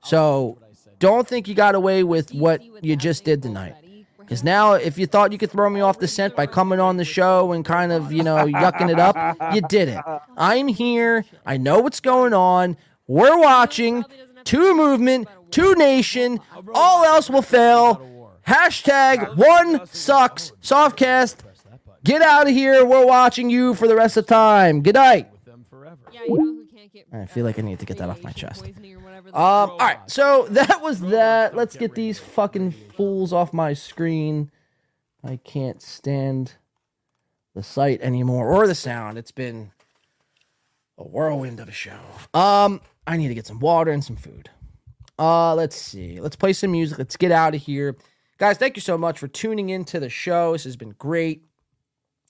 So 0.03 0.59
don't 0.99 1.29
think 1.29 1.47
you 1.47 1.55
got 1.55 1.77
away 1.77 2.03
with 2.03 2.35
what 2.35 2.61
you 2.83 2.97
just 2.97 3.23
did 3.23 3.41
tonight. 3.41 3.77
Because 4.19 4.43
now, 4.43 4.73
if 4.73 4.99
you 4.99 5.07
thought 5.07 5.31
you 5.31 5.39
could 5.39 5.53
throw 5.53 5.71
me 5.71 5.81
off 5.81 6.01
the 6.01 6.09
scent 6.09 6.35
by 6.35 6.47
coming 6.47 6.81
on 6.81 6.97
the 6.97 7.05
show 7.05 7.53
and 7.53 7.65
kind 7.65 7.93
of, 7.93 8.11
you 8.11 8.25
know, 8.25 8.35
yucking 8.47 8.91
it 8.91 8.99
up, 8.99 9.55
you 9.55 9.61
did 9.61 9.91
it. 9.91 10.01
I'm 10.37 10.67
here. 10.67 11.25
I 11.47 11.57
know 11.57 11.79
what's 11.79 12.01
going 12.01 12.35
on. 12.35 12.77
We're 13.11 13.39
watching. 13.41 14.05
Two 14.45 14.75
movement, 14.75 15.29
two 15.51 15.75
nation. 15.75 16.41
All 16.75 17.05
else 17.05 17.31
will 17.31 17.43
fail. 17.43 18.31
Hashtag 18.47 19.37
one 19.37 19.87
sucks 19.87 20.53
softcast. 20.63 21.37
Get 22.03 22.23
out 22.23 22.49
of 22.49 22.55
here. 22.55 22.85
We're 22.85 23.07
watching 23.07 23.51
you 23.51 23.75
for 23.75 23.87
the 23.87 23.95
rest 23.95 24.17
of 24.17 24.27
time. 24.27 24.83
Good 24.83 24.95
night. 24.95 25.29
I 27.13 27.27
feel 27.27 27.45
like 27.45 27.59
I 27.59 27.63
need 27.63 27.79
to 27.81 27.87
get 27.87 27.99
that 27.99 28.09
off 28.09 28.23
my 28.23 28.33
chest. 28.33 28.65
Um, 28.67 29.35
all 29.35 29.79
right, 29.79 29.99
so 30.07 30.47
that 30.51 30.81
was 30.81 31.01
that. 31.01 31.55
Let's 31.55 31.77
get 31.77 31.95
these 31.95 32.19
fucking 32.19 32.73
fools 32.97 33.33
off 33.33 33.53
my 33.53 33.75
screen. 33.75 34.51
I 35.23 35.37
can't 35.37 35.83
stand 35.83 36.55
the 37.55 37.63
sight 37.63 38.01
anymore 38.01 38.49
or 38.49 38.67
the 38.67 38.75
sound. 38.75 39.19
It's 39.19 39.33
been 39.33 39.73
a 40.99 41.05
whirlwind 41.05 41.61
of 41.61 41.69
a 41.69 41.73
show. 41.73 42.01
Um, 42.33 42.81
I 43.07 43.17
need 43.17 43.29
to 43.29 43.35
get 43.35 43.47
some 43.47 43.59
water 43.59 43.91
and 43.91 44.05
some 44.05 44.17
food. 44.17 44.51
Uh, 45.19 45.55
let's 45.55 45.77
see. 45.77 46.21
Let's 46.21 46.37
play 46.37 46.53
some 46.53 46.73
music. 46.73 46.99
Let's 46.99 47.17
get 47.17 47.31
out 47.31 47.55
of 47.55 47.63
here. 47.63 47.97
Guys, 48.39 48.57
thank 48.57 48.77
you 48.77 48.81
so 48.81 48.97
much 48.97 49.19
for 49.19 49.29
tuning 49.29 49.69
into 49.69 50.01
the 50.01 50.09
show. 50.09 50.53
This 50.53 50.65
has 50.65 50.77
been 50.77 50.95
great. 50.99 51.45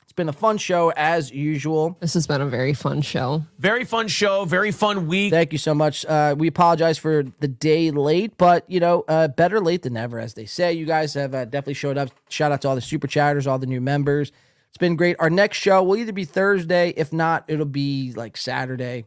It's 0.03 0.13
been 0.13 0.29
a 0.29 0.33
fun 0.33 0.59
show 0.59 0.93
as 0.97 1.31
usual. 1.31 1.97
This 2.01 2.15
has 2.15 2.27
been 2.27 2.41
a 2.41 2.47
very 2.47 2.75
fun 2.75 3.01
show. 3.01 3.45
Very 3.61 3.85
fun 3.85 4.09
show. 4.09 4.45
Very 4.45 4.73
fun 4.73 5.07
week. 5.07 5.31
Thank 5.31 5.53
you 5.53 5.59
so 5.59 5.73
much. 5.73 6.05
Uh, 6.05 6.35
we 6.37 6.49
apologize 6.49 6.99
for 6.99 7.23
the 7.23 7.47
day 7.47 7.93
late, 7.93 8.37
but 8.37 8.69
you 8.69 8.81
know, 8.81 9.05
uh, 9.07 9.29
better 9.29 9.61
late 9.61 9.83
than 9.83 9.93
never, 9.93 10.19
as 10.19 10.35
they 10.35 10.47
say. 10.47 10.73
You 10.73 10.85
guys 10.85 11.15
have 11.15 11.33
uh, 11.33 11.45
definitely 11.45 11.75
showed 11.75 11.97
up. 11.97 12.11
Shout 12.29 12.51
out 12.51 12.63
to 12.63 12.69
all 12.69 12.75
the 12.75 12.81
super 12.81 13.07
chatters, 13.07 13.47
all 13.47 13.61
the 13.61 13.67
new 13.67 13.81
members. 13.81 14.33
It's 14.71 14.79
been 14.79 14.97
great. 14.97 15.15
Our 15.21 15.31
next 15.31 15.59
show 15.59 15.81
will 15.85 15.97
either 15.97 16.13
be 16.13 16.25
Thursday, 16.25 16.93
if 16.97 17.13
not, 17.13 17.45
it'll 17.47 17.65
be 17.65 18.13
like 18.17 18.37
Saturday 18.37 19.05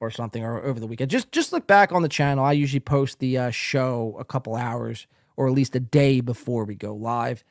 or 0.00 0.10
something, 0.10 0.44
or 0.44 0.62
over 0.62 0.78
the 0.78 0.86
weekend. 0.86 1.10
Just 1.10 1.32
just 1.32 1.52
look 1.52 1.66
back 1.66 1.92
on 1.92 2.02
the 2.02 2.08
channel. 2.08 2.44
I 2.44 2.52
usually 2.52 2.80
post 2.80 3.18
the 3.18 3.38
uh, 3.38 3.50
show 3.50 4.16
a 4.18 4.24
couple 4.24 4.54
hours 4.54 5.06
or 5.38 5.46
at 5.46 5.54
least 5.54 5.76
a 5.76 5.80
day 5.80 6.20
before 6.20 6.64
we 6.64 6.74
go 6.74 6.94
live. 6.94 7.44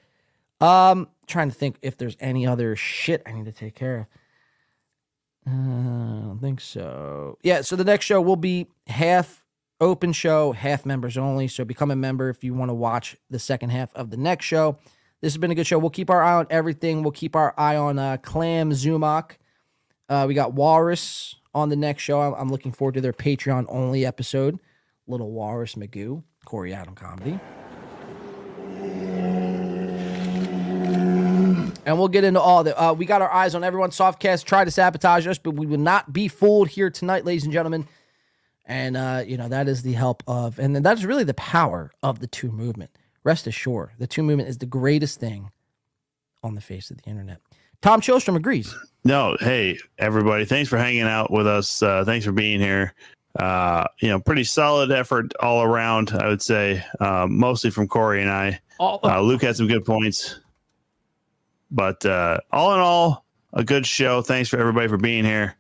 Um, 0.60 1.08
trying 1.26 1.50
to 1.50 1.56
think 1.56 1.78
if 1.82 1.98
there's 1.98 2.18
any 2.20 2.46
other 2.46 2.76
shit 2.76 3.24
I 3.26 3.32
need 3.32 3.46
to 3.46 3.52
take 3.52 3.76
care 3.76 4.00
of. 4.00 4.06
Uh, 5.48 5.52
I 5.52 6.22
don't 6.24 6.40
think 6.42 6.60
so. 6.60 7.38
Yeah, 7.44 7.62
so 7.62 7.78
the 7.78 7.86
next 7.86 8.06
show 8.06 8.20
will 8.20 8.36
be 8.36 8.68
half 8.88 9.46
open 9.80 10.12
show, 10.12 10.52
half 10.52 10.86
members 10.86 11.18
only. 11.18 11.48
So 11.48 11.64
become 11.64 11.92
a 11.92 11.96
member 11.96 12.30
if 12.30 12.44
you 12.44 12.54
want 12.54 12.70
to 12.70 12.74
watch 12.74 13.16
the 13.30 13.40
second 13.40 13.70
half 13.70 13.94
of 13.96 14.10
the 14.10 14.18
next 14.18 14.46
show. 14.46 14.78
This 15.22 15.34
has 15.34 15.38
been 15.38 15.52
a 15.52 15.56
good 15.56 15.68
show. 15.68 15.80
We'll 15.80 15.90
keep 15.90 16.10
our 16.10 16.22
eye 16.22 16.34
on 16.34 16.48
everything. 16.50 17.04
We'll 17.04 17.12
keep 17.12 17.36
our 17.36 17.54
eye 17.58 17.78
on 17.78 17.98
uh, 17.98 18.18
Clam 18.18 18.72
Zumock. 18.72 19.38
Uh, 20.10 20.26
we 20.28 20.34
got 20.34 20.54
Walrus 20.54 21.36
on 21.58 21.70
the 21.70 21.76
next 21.76 22.04
show. 22.04 22.22
I'm, 22.22 22.34
I'm 22.34 22.50
looking 22.50 22.72
forward 22.72 22.94
to 22.94 23.02
their 23.02 23.14
Patreon 23.14 23.66
only 23.68 24.06
episode. 24.06 24.60
Little 25.08 25.32
Walrus 25.32 25.76
Magoo, 25.76 26.24
Corey 26.46 26.74
Adam 26.74 26.94
comedy. 26.94 27.40
And 31.86 31.98
we'll 31.98 32.10
get 32.10 32.26
into 32.26 32.40
all 32.40 32.64
that. 32.66 32.78
Uh, 32.78 32.94
we 32.94 33.06
got 33.06 33.22
our 33.22 33.32
eyes 33.32 33.56
on 33.56 33.64
everyone. 33.64 33.90
Softcast 33.90 34.44
tried 34.44 34.66
to 34.66 34.72
sabotage 34.72 35.26
us, 35.26 35.38
but 35.38 35.52
we 35.52 35.66
will 35.66 35.80
not 35.80 36.12
be 36.12 36.28
fooled 36.28 36.68
here 36.68 36.90
tonight, 36.90 37.26
ladies 37.26 37.46
and 37.46 37.54
gentlemen. 37.54 37.88
And 38.66 38.98
uh, 38.98 39.24
you 39.26 39.38
know 39.38 39.48
that 39.48 39.70
is 39.70 39.82
the 39.82 39.94
help 39.94 40.22
of, 40.28 40.60
and 40.60 40.76
then 40.76 40.84
that 40.84 40.98
is 40.98 41.06
really 41.06 41.24
the 41.24 41.34
power 41.34 41.92
of 42.04 42.20
the 42.20 42.28
two 42.28 42.52
movement. 42.52 42.92
Rest 43.24 43.48
assured, 43.48 43.92
the 43.98 44.08
two 44.08 44.22
movement 44.22 44.50
is 44.50 44.58
the 44.58 44.66
greatest 44.66 45.22
thing 45.22 45.52
on 46.44 46.56
the 46.56 46.62
face 46.62 46.92
of 46.92 46.98
the 46.98 47.04
internet. 47.10 47.40
Tom 47.82 48.02
Chilstrom 48.02 48.36
agrees. 48.36 48.76
No, 49.04 49.38
hey 49.40 49.78
everybody, 49.98 50.44
thanks 50.46 50.70
for 50.70 50.78
hanging 50.78 51.04
out 51.04 51.32
with 51.32 51.48
us. 51.48 51.82
Uh, 51.82 52.04
thanks 52.04 52.26
for 52.26 52.32
being 52.32 52.60
here. 52.60 52.94
Uh, 53.40 53.86
you 54.00 54.10
know, 54.10 54.20
pretty 54.20 54.44
solid 54.44 54.92
effort 54.92 55.32
all 55.40 55.62
around. 55.64 56.12
I 56.12 56.28
would 56.28 56.42
say, 56.42 56.84
uh, 57.00 57.28
mostly 57.30 57.70
from 57.70 57.88
Corey 57.88 58.22
and 58.22 58.32
I. 58.32 58.60
All- 58.80 59.00
uh, 59.04 59.22
Luke 59.22 59.44
had 59.44 59.56
some 59.56 59.68
good 59.68 59.86
points, 59.86 60.40
but 61.72 62.06
uh, 62.06 62.40
all 62.52 62.74
in 62.74 62.80
all, 62.80 63.26
a 63.54 63.64
good 63.64 63.86
show. 63.86 64.22
Thanks 64.22 64.50
for 64.50 64.58
everybody 64.60 64.88
for 64.88 64.98
being 64.98 65.24
here. 65.24 65.56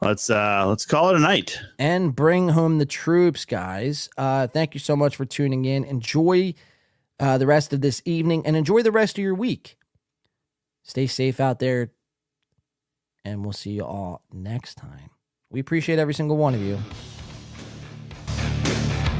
Let's 0.00 0.30
uh, 0.30 0.66
let's 0.68 0.84
call 0.84 1.10
it 1.10 1.16
a 1.16 1.20
night. 1.20 1.58
and 1.78 2.14
bring 2.14 2.48
home 2.50 2.78
the 2.78 2.86
troops, 2.86 3.44
guys. 3.44 4.10
Uh, 4.16 4.46
thank 4.46 4.74
you 4.74 4.80
so 4.80 4.94
much 4.96 5.16
for 5.16 5.24
tuning 5.24 5.64
in. 5.64 5.84
Enjoy 5.84 6.54
uh, 7.20 7.38
the 7.38 7.46
rest 7.46 7.72
of 7.72 7.80
this 7.80 8.02
evening 8.04 8.44
and 8.46 8.56
enjoy 8.56 8.82
the 8.82 8.92
rest 8.92 9.16
of 9.18 9.22
your 9.24 9.34
week. 9.34 9.76
Stay 10.82 11.06
safe 11.06 11.40
out 11.40 11.58
there, 11.58 11.90
and 13.24 13.42
we'll 13.42 13.52
see 13.52 13.70
you 13.70 13.84
all 13.84 14.22
next 14.32 14.74
time. 14.74 15.10
We 15.50 15.60
appreciate 15.60 15.98
every 15.98 16.14
single 16.14 16.36
one 16.36 16.54
of 16.54 16.60
you. 16.60 16.78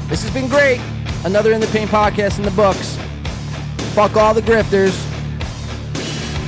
This 0.09 0.23
has 0.23 0.31
been 0.33 0.49
great. 0.49 0.79
Another 1.25 1.53
In 1.53 1.61
the 1.61 1.67
Paint 1.67 1.89
podcast 1.89 2.37
in 2.37 2.43
the 2.43 2.51
books. 2.51 2.97
Fuck 3.93 4.17
all 4.17 4.33
the 4.33 4.41
grifters. 4.41 4.93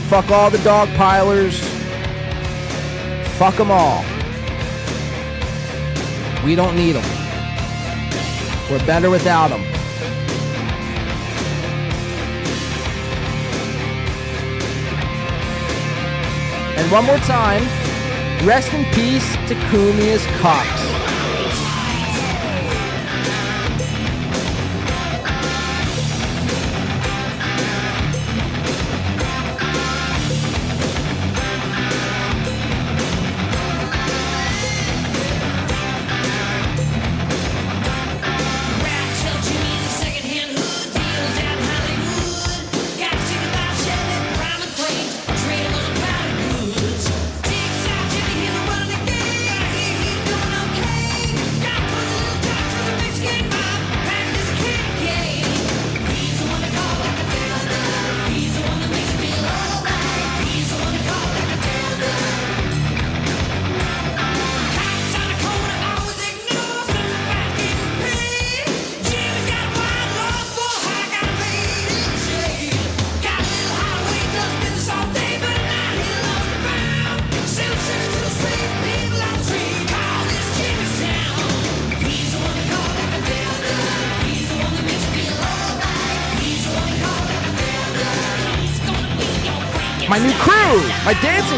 Fuck 0.10 0.30
all 0.32 0.50
the 0.50 0.58
dog 0.60 0.90
pilers. 0.90 1.60
Fuck 3.38 3.56
them 3.56 3.72
all. 3.72 4.04
We 6.44 6.56
don't 6.56 6.76
need 6.76 6.94
them. 6.94 7.04
We're 8.70 8.86
better 8.86 9.10
without 9.10 9.50
them. 9.50 9.75
And 16.78 16.92
one 16.92 17.06
more 17.06 17.18
time, 17.20 17.64
rest 18.46 18.74
in 18.74 18.84
peace 18.94 19.36
to 19.48 19.56
Cumia's 19.70 20.26
Cox. 20.42 21.05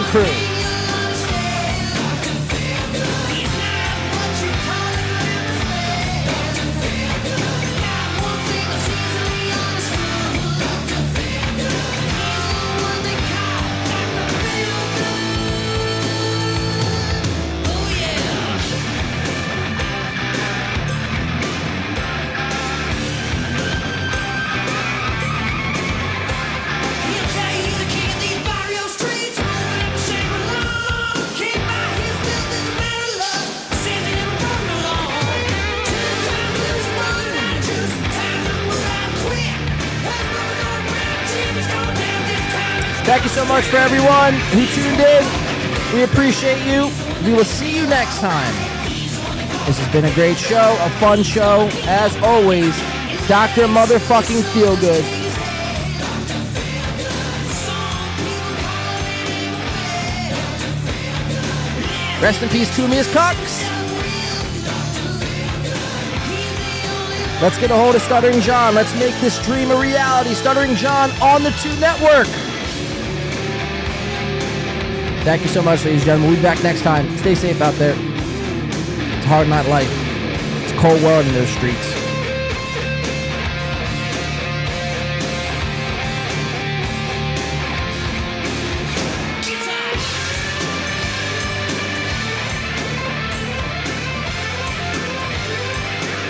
Crew. 0.07 0.36
so 43.37 43.45
much 43.45 43.65
for 43.65 43.77
everyone 43.77 44.33
who 44.49 44.65
tuned 44.65 44.99
in. 44.99 45.93
We 45.93 46.01
appreciate 46.01 46.65
you. 46.65 46.89
We 47.23 47.37
will 47.37 47.45
see 47.45 47.77
you 47.77 47.85
next 47.85 48.17
time. 48.17 48.51
This 49.67 49.77
has 49.77 49.91
been 49.93 50.05
a 50.05 50.13
great 50.15 50.37
show, 50.37 50.75
a 50.81 50.89
fun 50.99 51.21
show, 51.21 51.69
as 51.85 52.17
always. 52.23 52.75
Dr. 53.27 53.67
Motherfucking 53.67 54.41
Feelgood. 54.41 55.03
Rest 62.19 62.41
in 62.41 62.49
peace, 62.49 62.75
Cumia's 62.75 63.13
Cox. 63.13 63.37
Let's 67.39 67.59
get 67.59 67.69
a 67.69 67.75
hold 67.75 67.93
of 67.93 68.01
Stuttering 68.01 68.41
John. 68.41 68.73
Let's 68.73 68.97
make 68.97 69.13
this 69.21 69.37
dream 69.45 69.69
a 69.69 69.79
reality. 69.79 70.33
Stuttering 70.33 70.73
John 70.73 71.11
on 71.21 71.43
the 71.43 71.51
2 71.51 71.79
Network. 71.79 72.27
Thank 75.27 75.41
you 75.41 75.49
so 75.49 75.61
much, 75.61 75.83
ladies 75.83 76.03
and 76.03 76.05
gentlemen. 76.05 76.29
We'll 76.29 76.39
be 76.39 76.41
back 76.41 76.63
next 76.63 76.83
time. 76.83 77.17
Stay 77.17 77.35
safe 77.35 77.59
out 77.59 77.73
there. 77.73 77.93
It's 77.97 79.25
hard 79.25 79.49
night 79.49 79.67
life. 79.67 79.91
It's 80.63 80.71
a 80.71 80.77
cold 80.77 81.03
world 81.03 81.25
in 81.25 81.33
those 81.33 81.49
streets. 81.49 81.75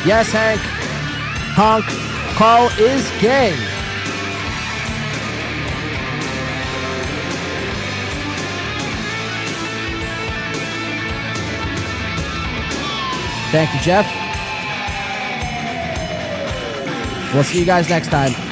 Yes, 0.08 0.32
Hank. 0.32 0.60
Honk. 1.54 1.86
Carl 2.36 2.70
is 2.80 3.08
gay. 3.22 3.77
Thank 13.52 13.74
you, 13.74 13.80
Jeff. 13.80 14.06
We'll 17.34 17.44
see 17.44 17.60
you 17.60 17.66
guys 17.66 17.90
next 17.90 18.10
time. 18.10 18.47